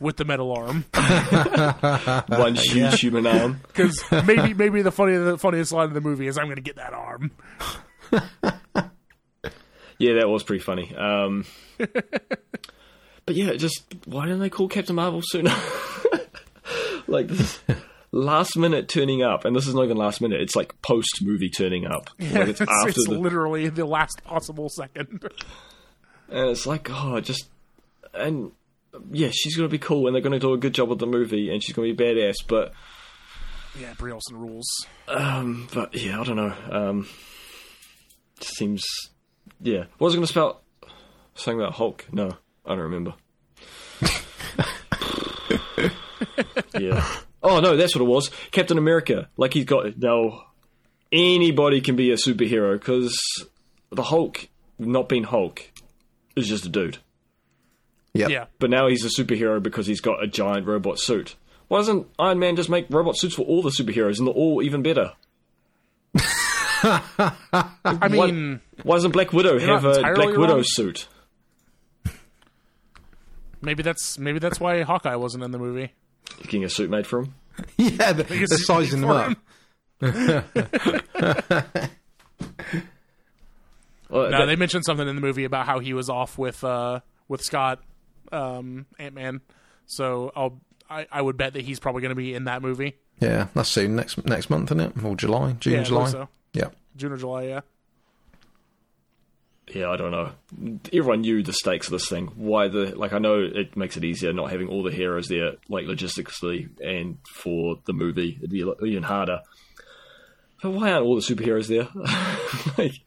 with 0.00 0.16
the 0.16 0.24
metal 0.24 0.52
arm. 0.52 0.84
One 2.28 2.54
huge 2.54 3.00
human 3.00 3.26
arm. 3.26 3.60
Because 3.66 4.00
maybe 4.26 4.54
maybe 4.54 4.82
the 4.82 4.92
funny 4.92 5.16
the 5.16 5.36
funniest 5.38 5.72
line 5.72 5.88
of 5.88 5.94
the 5.94 6.00
movie 6.00 6.26
is 6.28 6.38
I'm 6.38 6.44
going 6.44 6.56
to 6.56 6.62
get 6.62 6.76
that 6.76 6.92
arm. 6.92 7.30
Yeah, 10.00 10.14
that 10.20 10.28
was 10.28 10.44
pretty 10.44 10.62
funny. 10.62 10.94
Um, 10.94 11.44
but 11.76 13.34
yeah, 13.34 13.54
just 13.54 13.82
why 14.06 14.26
didn't 14.26 14.38
they 14.38 14.48
call 14.48 14.68
Captain 14.68 14.94
Marvel 14.94 15.22
sooner? 15.24 15.52
like 17.08 17.26
this 17.26 17.58
last 18.12 18.56
minute 18.56 18.88
turning 18.88 19.22
up, 19.22 19.44
and 19.44 19.54
this 19.54 19.66
is 19.66 19.74
not 19.74 19.84
even 19.84 19.96
last 19.96 20.20
minute; 20.20 20.40
it's 20.40 20.56
like 20.56 20.80
post 20.82 21.20
movie 21.22 21.50
turning 21.50 21.86
up. 21.86 22.10
Like 22.18 22.48
it's 22.48 22.60
it's, 22.60 22.70
after 22.70 22.88
it's 22.88 23.08
the, 23.08 23.18
literally 23.18 23.68
the 23.68 23.86
last 23.86 24.22
possible 24.24 24.68
second. 24.68 25.22
and 26.28 26.50
it's 26.50 26.66
like 26.66 26.88
oh, 26.90 27.20
just 27.20 27.48
and 28.14 28.52
yeah, 29.10 29.30
she's 29.32 29.56
gonna 29.56 29.68
be 29.68 29.78
cool, 29.78 30.06
and 30.06 30.14
they're 30.14 30.22
gonna 30.22 30.38
do 30.38 30.52
a 30.52 30.58
good 30.58 30.74
job 30.74 30.88
with 30.88 30.98
the 30.98 31.06
movie, 31.06 31.50
and 31.50 31.62
she's 31.62 31.74
gonna 31.74 31.92
be 31.92 31.96
badass. 31.96 32.36
But 32.46 32.72
yeah, 33.80 33.94
Brie 33.96 34.12
Olsen 34.12 34.36
rules. 34.36 34.68
um, 35.08 35.68
but 35.72 35.94
yeah, 35.94 36.20
I 36.20 36.24
don't 36.24 36.36
know. 36.36 36.54
Um, 36.70 37.08
seems 38.40 38.84
yeah. 39.60 39.84
What 39.98 40.06
was 40.06 40.14
I 40.14 40.16
gonna 40.16 40.26
spell? 40.26 40.62
Something 41.34 41.60
about 41.60 41.74
Hulk? 41.74 42.06
No, 42.12 42.36
I 42.66 42.70
don't 42.70 42.80
remember. 42.80 43.14
yeah. 46.78 47.06
Oh 47.42 47.60
no, 47.60 47.76
that's 47.76 47.94
what 47.94 48.02
it 48.02 48.08
was. 48.08 48.30
Captain 48.50 48.78
America. 48.78 49.28
Like 49.36 49.54
he's 49.54 49.64
got 49.64 49.98
no. 49.98 50.42
Anybody 51.10 51.80
can 51.80 51.96
be 51.96 52.10
a 52.10 52.16
superhero 52.16 52.72
because 52.72 53.18
the 53.90 54.02
Hulk, 54.02 54.48
not 54.78 55.08
being 55.08 55.24
Hulk, 55.24 55.62
is 56.36 56.48
just 56.48 56.66
a 56.66 56.68
dude. 56.68 56.98
Yep. 58.14 58.30
Yeah. 58.30 58.44
But 58.58 58.70
now 58.70 58.88
he's 58.88 59.04
a 59.04 59.08
superhero 59.22 59.62
because 59.62 59.86
he's 59.86 60.00
got 60.00 60.22
a 60.22 60.26
giant 60.26 60.66
robot 60.66 60.98
suit. 60.98 61.36
Why 61.68 61.78
doesn't 61.78 62.06
Iron 62.18 62.38
Man 62.38 62.56
just 62.56 62.68
make 62.68 62.86
robot 62.90 63.16
suits 63.16 63.34
for 63.34 63.42
all 63.42 63.62
the 63.62 63.70
superheroes 63.70 64.18
and 64.18 64.26
they're 64.26 64.34
all 64.34 64.62
even 64.62 64.82
better? 64.82 65.12
I 66.82 68.08
mean, 68.10 68.60
Why 68.82 68.96
doesn't 68.96 69.10
Black 69.12 69.32
Widow 69.32 69.58
have 69.58 69.84
a 69.84 69.96
entirely 69.98 70.26
Black 70.26 70.36
Widow 70.38 70.62
suit? 70.62 71.08
maybe 73.60 73.82
that's 73.82 74.18
maybe 74.18 74.38
that's 74.38 74.60
why 74.60 74.82
Hawkeye 74.82 75.16
wasn't 75.16 75.44
in 75.44 75.50
the 75.50 75.58
movie. 75.58 75.92
Getting 76.42 76.64
a 76.64 76.68
suit 76.68 76.90
made 76.90 77.06
for 77.06 77.20
him. 77.20 77.34
yeah, 77.76 78.12
they're, 78.12 78.24
they're 78.46 78.46
sizing 78.58 79.00
them 79.00 79.10
up. 79.10 79.36
Well, 84.10 84.30
No, 84.30 84.38
that- 84.38 84.46
they 84.46 84.56
mentioned 84.56 84.84
something 84.84 85.06
in 85.06 85.14
the 85.16 85.20
movie 85.20 85.44
about 85.44 85.66
how 85.66 85.80
he 85.80 85.92
was 85.92 86.08
off 86.08 86.38
with 86.38 86.64
uh, 86.64 87.00
with 87.28 87.42
Scott 87.42 87.80
um, 88.32 88.86
Ant 88.98 89.14
Man. 89.14 89.40
So 89.86 90.32
I'll 90.34 90.60
I, 90.88 91.06
I 91.12 91.20
would 91.20 91.36
bet 91.36 91.52
that 91.52 91.62
he's 91.62 91.78
probably 91.78 92.00
going 92.02 92.10
to 92.10 92.14
be 92.16 92.32
in 92.34 92.44
that 92.44 92.62
movie. 92.62 92.96
Yeah, 93.20 93.48
that's 93.54 93.68
soon 93.68 93.96
next 93.96 94.24
next 94.24 94.48
month, 94.48 94.70
isn't 94.70 94.80
it? 94.80 95.04
Or 95.04 95.14
July, 95.14 95.52
June, 95.60 95.74
Yeah, 95.74 95.80
I 95.80 95.84
July. 95.84 96.08
so. 96.10 96.28
Yeah. 96.54 96.68
June 96.96 97.12
or 97.12 97.16
July. 97.18 97.42
Yeah. 97.44 97.60
Yeah, 99.74 99.90
I 99.90 99.96
don't 99.96 100.10
know. 100.10 100.30
Everyone 100.92 101.20
knew 101.20 101.42
the 101.42 101.52
stakes 101.52 101.88
of 101.88 101.92
this 101.92 102.08
thing. 102.08 102.28
Why 102.36 102.68
the 102.68 102.96
like? 102.96 103.12
I 103.12 103.18
know 103.18 103.40
it 103.42 103.76
makes 103.76 103.96
it 103.96 104.04
easier 104.04 104.32
not 104.32 104.50
having 104.50 104.68
all 104.68 104.82
the 104.82 104.90
heroes 104.90 105.28
there, 105.28 105.52
like 105.68 105.86
logistically, 105.86 106.68
and 106.80 107.18
for 107.30 107.78
the 107.84 107.92
movie, 107.92 108.36
it'd 108.38 108.50
be 108.50 108.64
even 108.86 109.02
harder. 109.02 109.40
But 110.62 110.70
why 110.70 110.92
aren't 110.92 111.06
all 111.06 111.14
the 111.14 111.20
superheroes 111.20 111.68
there? 111.68 111.88
like, 112.78 113.00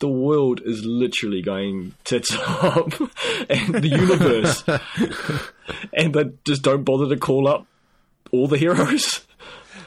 the 0.00 0.08
world 0.08 0.60
is 0.64 0.84
literally 0.84 1.40
going 1.40 1.94
tits 2.04 2.34
up, 2.36 2.92
and 3.48 3.74
the 3.74 3.88
universe, 3.88 4.64
and 5.92 6.14
they 6.14 6.24
just 6.44 6.62
don't 6.62 6.82
bother 6.82 7.08
to 7.08 7.16
call 7.16 7.46
up 7.46 7.66
all 8.32 8.48
the 8.48 8.58
heroes. 8.58 9.24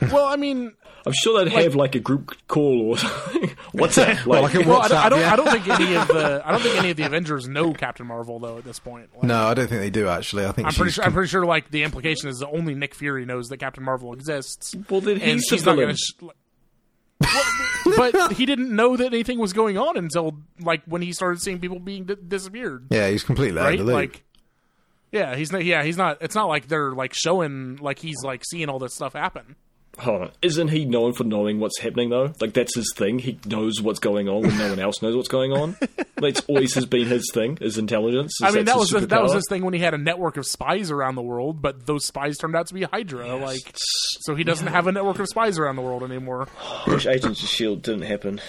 Well, 0.02 0.26
I 0.26 0.36
mean, 0.36 0.74
I'm 1.08 1.14
sure 1.14 1.44
they'd 1.44 1.52
have 1.64 1.76
like 1.76 1.96
a 1.96 2.00
group 2.00 2.36
call 2.48 2.82
or 2.92 2.98
something. 3.00 3.56
What's 3.72 3.96
that? 3.98 4.26
Well, 4.26 4.44
Like, 4.44 4.54
like 4.54 4.66
a 4.66 4.70
well, 4.70 4.82
I, 4.82 4.88
don't- 4.88 4.98
I 4.98 5.10
don't. 5.10 5.20
yeah. 5.20 5.34
I 5.34 5.36
don't 5.36 5.50
think 5.52 5.68
any 5.68 5.96
of 5.96 6.08
the. 6.08 6.18
Uh, 6.18 6.42
I 6.46 6.52
don't 6.52 6.62
think 6.62 6.78
any 6.78 6.90
of 6.92 6.98
the 6.98 7.04
Avengers 7.04 7.48
know 7.48 7.74
Captain 7.74 8.06
Marvel 8.06 8.40
though. 8.40 8.58
At 8.60 8.64
this 8.64 8.80
point, 8.80 9.10
Like, 9.16 9.24
No, 9.24 9.48
I 9.48 9.54
don't 9.54 9.68
think 9.68 9.82
they 9.82 9.90
do 9.90 10.08
actually. 10.08 10.46
I 10.46 10.52
think 10.52 10.68
I'm 10.68 10.74
pretty 10.74 10.90
she's 10.90 10.96
sure. 10.96 11.04
I'm 11.06 11.14
pretty 11.14 11.30
sure. 11.30 11.46
Like 11.46 11.72
the 11.72 11.84
implication 11.84 12.30
is 12.30 12.38
that 12.40 12.48
only 12.50 12.76
Nick 12.76 12.94
Fury 12.96 13.26
knows 13.26 13.48
that 13.50 13.58
Captain 13.58 13.84
Marvel 13.84 14.14
exists, 14.14 14.76
well, 14.90 15.02
then 15.02 15.22
and 15.22 15.40
he's 15.50 15.62
the 15.64 15.66
not 15.66 15.76
going 15.76 15.90
to. 15.90 15.96
Sh- 15.96 16.14
Well, 17.86 18.12
but 18.12 18.34
he 18.34 18.46
didn't 18.46 18.76
know 18.76 18.96
that 18.98 19.08
anything 19.08 19.40
was 19.40 19.54
going 19.54 19.78
on 19.78 19.98
until 19.98 20.38
like 20.60 20.84
when 20.86 21.02
he 21.02 21.14
started 21.14 21.42
seeing 21.42 21.60
people 21.60 21.80
being 21.80 22.06
di- 22.06 22.16
disappeared. 22.16 22.88
yeah, 22.90 23.10
he's 23.10 23.24
completely 23.24 23.60
out 23.60 23.66
right? 23.66 23.80
of. 23.80 23.86
Like, 23.88 24.24
yeah, 25.12 25.36
he's 25.36 25.52
not. 25.52 25.64
Yeah, 25.66 25.84
he's 25.84 25.98
not. 25.98 26.18
It's 26.22 26.36
not 26.36 26.46
like 26.48 26.68
they're 26.68 26.92
like 26.92 27.14
showing 27.14 27.78
like 27.78 28.00
he's 28.00 28.18
like 28.24 28.44
seeing 28.46 28.70
all 28.70 28.78
this 28.80 28.94
stuff 28.94 29.14
happen. 29.14 29.56
Hold 30.00 30.22
on. 30.22 30.32
Isn't 30.44 30.68
he 30.68 30.86
known 30.86 31.14
for 31.14 31.24
knowing 31.24 31.60
what's 31.60 31.80
happening 31.80 32.10
though? 32.10 32.32
Like 32.40 32.54
that's 32.54 32.76
his 32.76 32.94
thing. 32.96 33.18
He 33.18 33.40
knows 33.48 33.82
what's 33.82 34.00
going 34.00 34.30
on 34.30 34.44
when 34.44 34.58
no 34.58 34.70
one 34.70 34.80
else 34.80 35.02
knows 35.02 35.16
what's 35.16 35.28
going 35.28 35.52
on. 35.52 35.76
That's 36.18 36.42
always 36.48 36.74
has 36.74 36.88
been 36.88 37.06
his 37.08 37.30
thing. 37.32 37.58
His 37.58 37.78
intelligence. 37.78 38.40
I 38.42 38.50
mean, 38.52 38.66
that 38.66 38.78
was 38.78 38.92
his 38.92 39.08
that 39.08 39.22
was 39.22 39.34
his 39.34 39.46
thing 39.48 39.64
when 39.64 39.76
he 39.76 39.80
had 39.80 39.94
a 39.94 40.00
network 40.00 40.38
of 40.38 40.48
spies 40.48 40.90
around 40.90 41.14
the 41.14 41.22
world, 41.22 41.62
but 41.62 41.86
those 41.86 42.06
spies 42.06 42.38
turned 42.38 42.56
out 42.56 42.66
to 42.68 42.74
be 42.74 42.84
Hydra. 42.84 43.36
Like, 43.36 43.72
so 43.76 44.34
he 44.34 44.44
doesn't 44.44 44.68
have 44.68 44.88
a 44.88 44.92
network 44.92 45.20
of 45.20 45.28
spies 45.28 45.60
around 45.60 45.76
the 45.76 45.84
world 45.84 46.04
anymore. 46.04 46.48
Which 46.88 47.06
Agents 47.06 47.44
of 47.44 47.50
Shield 47.50 47.84
didn't 47.84 48.04
happen. 48.04 48.42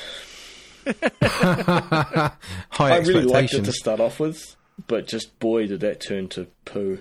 High 1.20 2.30
I 2.78 2.98
really 3.00 3.24
liked 3.24 3.52
it 3.52 3.66
to 3.66 3.72
start 3.72 4.00
off 4.00 4.18
with, 4.18 4.56
but 4.86 5.06
just 5.06 5.38
boy 5.38 5.66
did 5.66 5.80
that 5.80 6.00
turn 6.00 6.28
to 6.28 6.46
poo. 6.64 7.00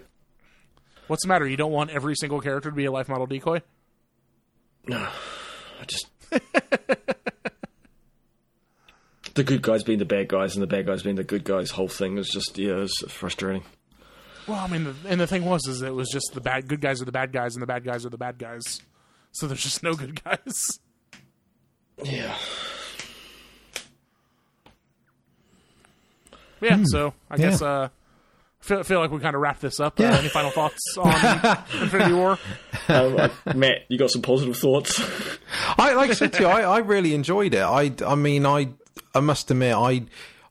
What's 1.08 1.24
the 1.24 1.30
matter? 1.30 1.48
You 1.48 1.56
don't 1.56 1.72
want 1.72 1.92
every 1.92 2.16
single 2.16 2.42
character 2.42 2.70
to 2.70 2.76
be 2.76 2.86
a 2.86 2.92
life 2.92 3.08
model 3.08 3.26
decoy? 3.26 3.62
I 4.92 5.86
just 5.86 6.08
the 9.34 9.44
good 9.44 9.62
guys 9.62 9.84
being 9.84 10.00
the 10.00 10.06
bad 10.06 10.28
guys 10.30 10.56
and 10.56 10.64
the 10.64 10.68
bad 10.68 10.86
guys 10.86 11.04
being 11.04 11.16
the 11.16 11.24
good 11.24 11.44
guys. 11.44 11.72
Whole 11.72 11.88
thing 11.88 12.18
is 12.18 12.30
just 12.30 12.58
yeah, 12.58 12.78
it's 12.78 13.00
frustrating. 13.12 13.64
Well, 14.48 14.60
I 14.60 14.68
mean, 14.68 14.86
the, 14.86 14.96
and 15.08 15.20
the 15.20 15.28
thing 15.28 15.44
was, 15.44 15.68
is 15.68 15.82
it 15.82 15.94
was 15.94 16.10
just 16.10 16.32
the 16.34 16.40
bad 16.42 16.68
good 16.68 16.80
guys 16.80 17.02
are 17.02 17.06
the 17.06 17.12
bad 17.12 17.34
guys, 17.34 17.56
and 17.56 17.62
the 17.62 17.68
bad 17.68 17.84
guys 17.84 18.06
are 18.06 18.10
the 18.10 18.18
bad 18.18 18.38
guys. 18.38 18.64
So 19.32 19.46
there's 19.48 19.62
just 19.62 19.84
no 19.84 19.94
good 19.94 20.24
guys. 20.24 20.80
Yeah. 22.04 22.36
But 26.60 26.70
yeah. 26.70 26.84
So 26.86 27.14
I. 27.30 27.36
Yeah. 27.36 27.50
guess 27.50 27.62
uh, 27.62 27.90
feel 28.68 28.84
feel 28.84 29.00
like 29.00 29.12
we 29.12 29.20
kind 29.20 29.36
of 29.36 29.42
wrapped 29.42 29.62
this 29.62 29.80
up. 29.80 30.00
Yeah. 30.00 30.14
Uh, 30.14 30.20
any 30.20 30.30
final 30.30 30.52
thoughts 30.52 30.98
on 30.98 31.08
Infinity 31.82 32.14
War? 32.14 32.38
Um, 32.90 33.18
uh, 33.18 33.30
Matt, 33.56 33.84
you 33.90 33.98
got 33.98 34.12
some 34.12 34.22
positive 34.22 34.58
thoughts? 34.58 35.00
I 35.78 35.94
like 35.94 36.12
I 36.12 36.14
said 36.14 36.34
to 36.34 36.44
you, 36.44 36.48
I, 36.48 36.62
I 36.62 36.78
really 36.80 37.14
enjoyed 37.14 37.54
it. 37.54 37.62
I, 37.62 37.94
I 38.06 38.16
mean, 38.16 38.46
I, 38.46 38.70
I 39.16 39.22
must 39.22 39.50
admit, 39.50 39.76
I, 39.76 40.04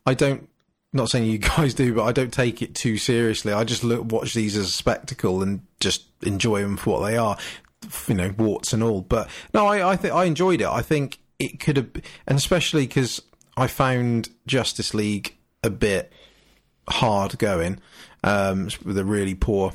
I 0.04 0.14
don't. 0.14 0.48
Not 0.92 1.10
saying 1.10 1.30
you 1.30 1.38
guys 1.56 1.74
do, 1.74 1.94
but 1.94 2.04
I 2.04 2.12
don't 2.12 2.32
take 2.32 2.62
it 2.62 2.74
too 2.74 2.96
seriously. 2.96 3.52
I 3.52 3.64
just 3.64 3.84
look, 3.84 4.10
watch 4.10 4.32
these 4.34 4.56
as 4.56 4.68
a 4.68 4.72
spectacle 4.72 5.42
and 5.42 5.60
just 5.78 6.06
enjoy 6.22 6.62
them 6.62 6.76
for 6.76 6.98
what 7.00 7.06
they 7.06 7.18
are, 7.18 7.36
you 8.08 8.14
know, 8.14 8.34
warts 8.38 8.72
and 8.72 8.82
all. 8.82 9.02
But 9.02 9.28
no, 9.52 9.66
I, 9.66 9.92
I 9.92 9.96
think 9.96 10.14
I 10.14 10.24
enjoyed 10.24 10.62
it. 10.62 10.68
I 10.68 10.80
think 10.80 11.18
it 11.38 11.60
could 11.60 11.76
have, 11.76 11.90
and 12.26 12.38
especially 12.38 12.86
because 12.86 13.20
I 13.58 13.66
found 13.66 14.30
Justice 14.46 14.94
League 14.94 15.36
a 15.62 15.70
bit 15.70 16.12
hard 16.88 17.38
going 17.38 17.80
um, 18.24 18.68
with 18.84 18.98
a 18.98 19.04
really 19.04 19.34
poor 19.34 19.72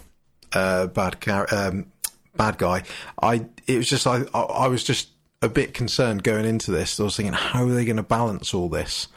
uh, 0.53 0.87
bad 0.87 1.19
char- 1.21 1.47
um, 1.51 1.87
bad 2.35 2.57
guy. 2.57 2.83
I 3.21 3.45
it 3.67 3.77
was 3.77 3.87
just 3.87 4.07
I 4.07 4.23
I 4.33 4.67
was 4.67 4.83
just 4.83 5.09
a 5.41 5.49
bit 5.49 5.73
concerned 5.73 6.23
going 6.23 6.45
into 6.45 6.71
this. 6.71 6.99
I 6.99 7.03
was 7.03 7.15
thinking, 7.15 7.33
how 7.33 7.65
are 7.65 7.71
they 7.71 7.85
going 7.85 7.97
to 7.97 8.03
balance 8.03 8.53
all 8.53 8.69
this? 8.69 9.07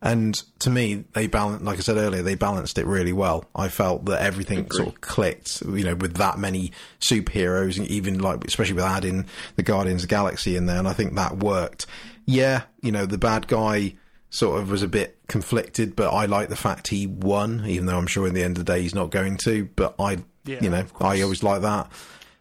And 0.00 0.34
to 0.58 0.68
me, 0.68 1.04
they 1.14 1.26
balanced, 1.28 1.64
like 1.64 1.78
I 1.78 1.80
said 1.80 1.96
earlier, 1.96 2.22
they 2.22 2.34
balanced 2.34 2.76
it 2.76 2.84
really 2.84 3.14
well. 3.14 3.46
I 3.54 3.68
felt 3.68 4.04
that 4.04 4.20
everything 4.20 4.70
sort 4.70 4.88
of 4.88 5.00
clicked, 5.00 5.62
you 5.62 5.82
know, 5.82 5.94
with 5.94 6.16
that 6.16 6.38
many 6.38 6.72
superheroes, 7.00 7.78
and 7.78 7.86
even 7.86 8.18
like, 8.18 8.44
especially 8.44 8.74
with 8.74 8.84
adding 8.84 9.26
the 9.56 9.62
Guardians 9.62 10.02
of 10.02 10.10
the 10.10 10.14
Galaxy 10.14 10.56
in 10.56 10.66
there, 10.66 10.78
and 10.78 10.86
I 10.86 10.92
think 10.92 11.14
that 11.14 11.38
worked. 11.38 11.86
Yeah, 12.26 12.64
you 12.82 12.92
know, 12.92 13.06
the 13.06 13.16
bad 13.16 13.46
guy 13.46 13.94
sort 14.34 14.60
of 14.60 14.68
was 14.70 14.82
a 14.82 14.88
bit 14.88 15.16
conflicted, 15.28 15.94
but 15.94 16.12
I 16.12 16.26
like 16.26 16.48
the 16.48 16.56
fact 16.56 16.88
he 16.88 17.06
won, 17.06 17.64
even 17.66 17.86
though 17.86 17.96
I'm 17.96 18.06
sure 18.08 18.26
in 18.26 18.34
the 18.34 18.42
end 18.42 18.58
of 18.58 18.64
the 18.64 18.72
day 18.72 18.82
he's 18.82 18.94
not 18.94 19.10
going 19.10 19.36
to. 19.38 19.68
But 19.76 19.94
I, 19.98 20.18
Yeah, 20.44 20.58
you 20.60 20.70
know. 20.70 20.84
I 21.00 21.20
always 21.22 21.42
like 21.42 21.62
that. 21.62 21.90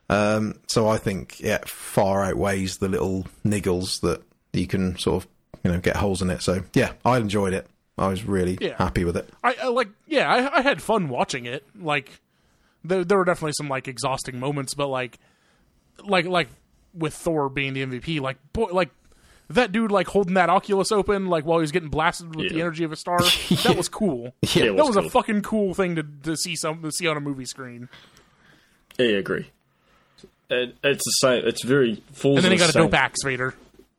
Um, 0.10 0.60
so 0.68 0.88
I 0.88 0.98
think 0.98 1.40
yeah, 1.40 1.60
far 1.66 2.24
outweighs 2.24 2.78
the 2.78 2.88
little 2.90 3.26
niggles 3.46 4.02
that 4.02 4.22
you 4.54 4.68
can 4.68 4.98
sort 4.98 5.24
of 5.24 5.30
you 5.64 5.72
know 5.72 5.80
get 5.80 5.96
holes 5.96 6.22
in 6.22 6.30
it. 6.30 6.42
So 6.42 6.64
yeah, 6.74 6.94
I 7.06 7.18
enjoyed 7.18 7.54
it. 7.54 7.68
I 7.98 8.08
was 8.08 8.24
really 8.26 8.58
Yeah. 8.60 8.76
happy 8.78 9.06
with 9.06 9.16
it. 9.16 9.30
I, 9.44 9.56
I 9.62 9.68
like, 9.68 9.90
yeah, 10.08 10.28
I, 10.32 10.58
I 10.58 10.62
had 10.62 10.82
fun 10.82 11.10
watching 11.10 11.46
it. 11.46 11.64
Like, 11.80 12.10
there, 12.84 13.06
there 13.06 13.20
were 13.20 13.24
definitely 13.24 13.54
some 13.56 13.70
like 13.70 13.88
exhausting 13.88 14.40
moments, 14.40 14.74
but 14.74 14.88
like, 14.88 15.20
like, 16.04 16.26
like 16.26 16.50
with 16.96 17.14
Thor 17.14 17.50
being 17.50 17.74
the 17.74 17.86
MVP, 17.86 18.20
like, 18.20 18.38
boy, 18.52 18.70
like 18.72 18.90
that 19.54 19.72
dude 19.72 19.92
like 19.92 20.08
holding 20.08 20.36
that 20.36 20.50
Oculus 20.50 20.92
open, 20.92 21.28
like 21.28 21.46
while 21.46 21.60
he 21.60 21.62
was 21.62 21.72
getting 21.72 21.90
blasted 21.90 22.36
with 22.36 22.50
the 22.50 22.62
energy 22.62 22.84
of 22.84 22.92
a 22.92 22.96
star. 22.96 23.20
That 23.64 23.78
was 23.78 23.88
cool. 23.90 24.34
Yeah, 24.42 24.64
it 24.64 24.76
that 24.76 24.86
was 24.86 24.96
was 24.96 25.06
a 25.06 25.10
fucking 25.10 25.42
cool 25.42 25.74
thing 25.74 25.96
to 25.96 26.04
to 26.24 26.36
see 26.36 26.56
some 26.56 26.82
to 26.82 26.92
see 26.92 27.08
on 27.08 27.18
a 27.18 27.22
movie 27.22 27.46
screen. 27.46 27.90
I 29.00 29.04
agree. 29.04 29.50
It, 30.50 30.76
it's 30.84 31.04
the 31.04 31.12
same. 31.20 31.48
It's 31.48 31.64
very 31.64 32.04
falls. 32.12 32.38
And 32.38 32.46
then 32.46 32.52
he 32.52 32.58
got 32.58 32.70
a 32.70 32.74
same- 32.74 32.84
dope 32.84 32.94
axe 32.94 33.24
Vader. 33.24 33.54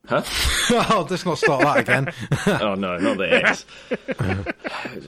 Huh? 0.06 0.22
oh, 0.70 1.06
let's 1.08 1.24
not 1.24 1.38
start 1.38 1.62
that 1.62 1.78
again. 1.78 2.12
oh 2.46 2.74
no, 2.74 2.98
not 2.98 3.16
the 3.16 3.42
axe. 3.42 3.64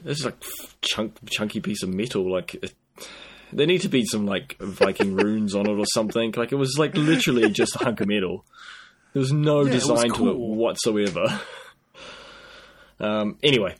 it's 0.07 0.25
like 0.25 0.43
chunk, 0.81 1.15
chunky 1.29 1.61
piece 1.61 1.83
of 1.83 1.91
metal. 1.91 2.31
Like 2.31 2.55
it, 2.55 2.73
there 3.53 3.67
need 3.67 3.83
to 3.83 3.91
be 3.91 4.05
some 4.07 4.27
like 4.27 4.57
Viking 4.59 5.15
runes 5.15 5.55
on 5.55 5.69
it 5.69 5.79
or 5.79 5.85
something. 5.93 6.33
Like 6.35 6.51
it 6.53 6.57
was 6.57 6.79
like 6.79 6.97
literally 6.97 7.51
just 7.51 7.77
a 7.77 7.85
hunk 7.85 8.01
of 8.01 8.09
metal. 8.09 8.45
There 9.17 9.21
was 9.23 9.33
no 9.33 9.61
it 9.61 9.73
was 9.73 9.83
design 9.89 10.11
to 10.13 10.29
it 10.29 10.37
whatsoever. 10.37 11.41
Um. 13.01 13.39
Anyway, 13.43 13.75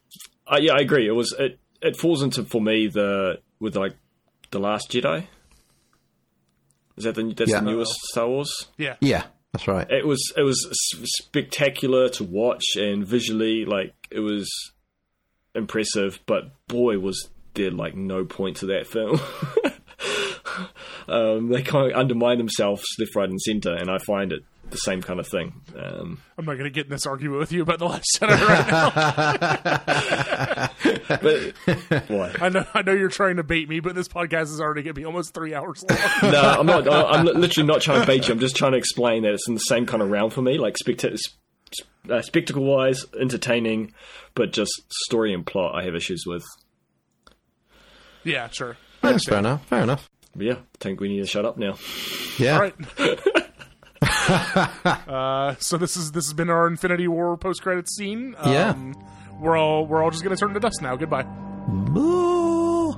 uh, 0.47 0.59
yeah, 0.61 0.73
I 0.75 0.81
agree. 0.81 1.07
It 1.07 1.13
was 1.13 1.35
it. 1.39 1.59
It 1.83 1.97
falls 1.97 2.23
into 2.23 2.45
for 2.45 2.61
me 2.61 2.87
the 2.87 3.41
with 3.61 3.75
like 3.77 3.95
the 4.51 4.59
Last 4.59 4.91
Jedi. 4.91 5.27
Is 6.97 7.05
that 7.05 7.15
the 7.15 7.33
that's 7.35 7.51
Yeah. 7.51 7.61
the 7.61 7.71
newest 7.71 7.95
Star 8.11 8.29
Wars? 8.29 8.67
Yeah, 8.77 8.97
yeah, 9.01 9.25
that's 9.53 9.67
right. 9.69 9.91
it 9.91 10.07
was 10.07 10.21
it 10.37 10.43
was 10.43 10.69
spectacular 11.19 12.11
to 12.11 12.25
watch 12.25 12.65
and 12.77 13.07
visually 13.07 13.65
like 13.65 13.95
it 14.11 14.21
was 14.21 14.51
impressive 15.55 16.19
but 16.27 16.51
boy 16.69 16.99
was 16.99 17.31
there 17.55 17.71
like 17.71 17.95
no 17.95 18.25
point 18.27 18.59
to 18.59 18.67
that 18.67 18.87
film 18.87 19.19
um, 21.09 21.49
they 21.49 21.63
kind 21.63 21.91
of 21.91 21.97
undermine 21.99 22.37
themselves 22.37 22.83
left 22.99 23.17
right 23.17 23.31
and 23.31 23.41
center 23.41 23.73
and 23.75 23.91
i 23.91 23.97
find 23.97 24.33
it 24.33 24.43
the 24.71 24.77
same 24.79 25.01
kind 25.03 25.21
of 25.21 25.27
thing 25.29 25.61
um, 25.77 26.21
I'm 26.37 26.45
not 26.45 26.57
gonna 26.57 26.71
get 26.71 26.87
in 26.87 26.91
this 26.91 27.07
argument 27.07 27.39
with 27.41 27.53
you 27.53 27.63
about 27.63 27.79
the 27.79 27.87
Last 27.87 28.19
Jedi 28.21 28.49
right 28.49 28.67
now. 28.71 28.91
but 31.21 32.09
why 32.09 32.35
I 32.41 32.49
know 32.49 32.67
I 32.75 32.83
know 32.83 32.93
you're 32.93 33.09
trying 33.09 33.37
to 33.37 33.45
bait 33.45 33.69
me, 33.69 33.81
but 33.81 33.95
this 33.95 34.09
podcast 34.09 34.45
is 34.45 34.61
already 34.61 34.83
gonna 34.83 34.95
be 34.95 35.05
almost 35.05 35.35
three 35.35 35.55
hours 35.55 35.85
long. 35.89 35.99
no 36.33 36.41
i'm 36.59 36.67
not 36.67 36.89
i'm 36.89 37.25
literally 37.27 37.67
not 37.67 37.81
trying 37.81 38.01
to 38.01 38.07
bait 38.07 38.27
you 38.29 38.35
i'm 38.35 38.41
just 38.41 38.57
trying 38.57 38.73
to 38.73 38.79
explain 38.79 39.23
that 39.23 39.33
it's 39.35 39.47
in 39.49 39.55
the 39.55 39.61
same 39.61 39.87
kind 39.87 40.03
of 40.03 40.11
realm 40.11 40.31
for 40.31 40.43
me 40.43 40.59
like 40.59 40.75
specta- 40.83 41.17
uh, 42.11 42.23
spectacle 42.23 42.65
wise 42.65 43.05
entertaining 43.21 43.93
but 44.35 44.53
just 44.53 44.73
story 45.05 45.33
and 45.33 45.47
plot 45.47 45.75
i 45.75 45.85
have 45.85 45.95
issues 45.95 46.25
with 46.27 46.45
yeah, 48.25 48.49
sure. 48.49 48.77
That's 49.03 49.25
fair 49.29 49.39
enough. 49.39 49.65
Fair 49.69 49.83
enough. 49.83 50.11
But 50.35 50.47
yeah 50.47 50.55
i 50.55 50.79
think 50.81 50.99
we 51.01 51.09
need 51.09 51.21
to 51.21 51.27
shut 51.27 51.45
up 51.45 51.57
now 51.59 51.77
Yeah. 52.39 52.55
All 52.55 52.61
right. 52.61 52.75
uh, 55.09 55.55
so 55.59 55.77
this 55.77 55.97
is 55.97 56.13
this 56.13 56.27
has 56.27 56.35
been 56.35 56.51
our 56.51 56.67
Infinity 56.67 57.09
War 57.09 57.37
post 57.37 57.63
credits 57.63 57.95
scene. 57.95 58.35
Um, 58.39 58.53
Yeah. 58.53 58.75
We're 59.39 59.57
all 59.57 59.87
we're 59.87 60.03
all 60.03 60.11
just 60.11 60.23
gonna 60.25 60.37
turn 60.37 60.55
to 60.55 60.61
dust 60.61 60.81
now. 60.83 60.97
Goodbye. 60.97 61.27
Oh, 61.95 62.93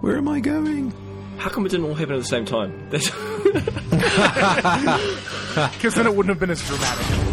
where 0.00 0.16
am 0.16 0.28
I 0.28 0.40
going? 0.40 0.92
How 1.38 1.50
come 1.50 1.66
it 1.66 1.70
didn't 1.70 1.86
all 1.86 1.94
happen 1.94 2.14
at 2.14 2.18
the 2.20 2.24
same 2.24 2.44
time? 2.44 2.88
Because 5.72 5.94
then 5.96 6.06
it 6.06 6.14
wouldn't 6.14 6.30
have 6.30 6.38
been 6.40 6.50
as 6.50 6.66
dramatic. 6.66 7.31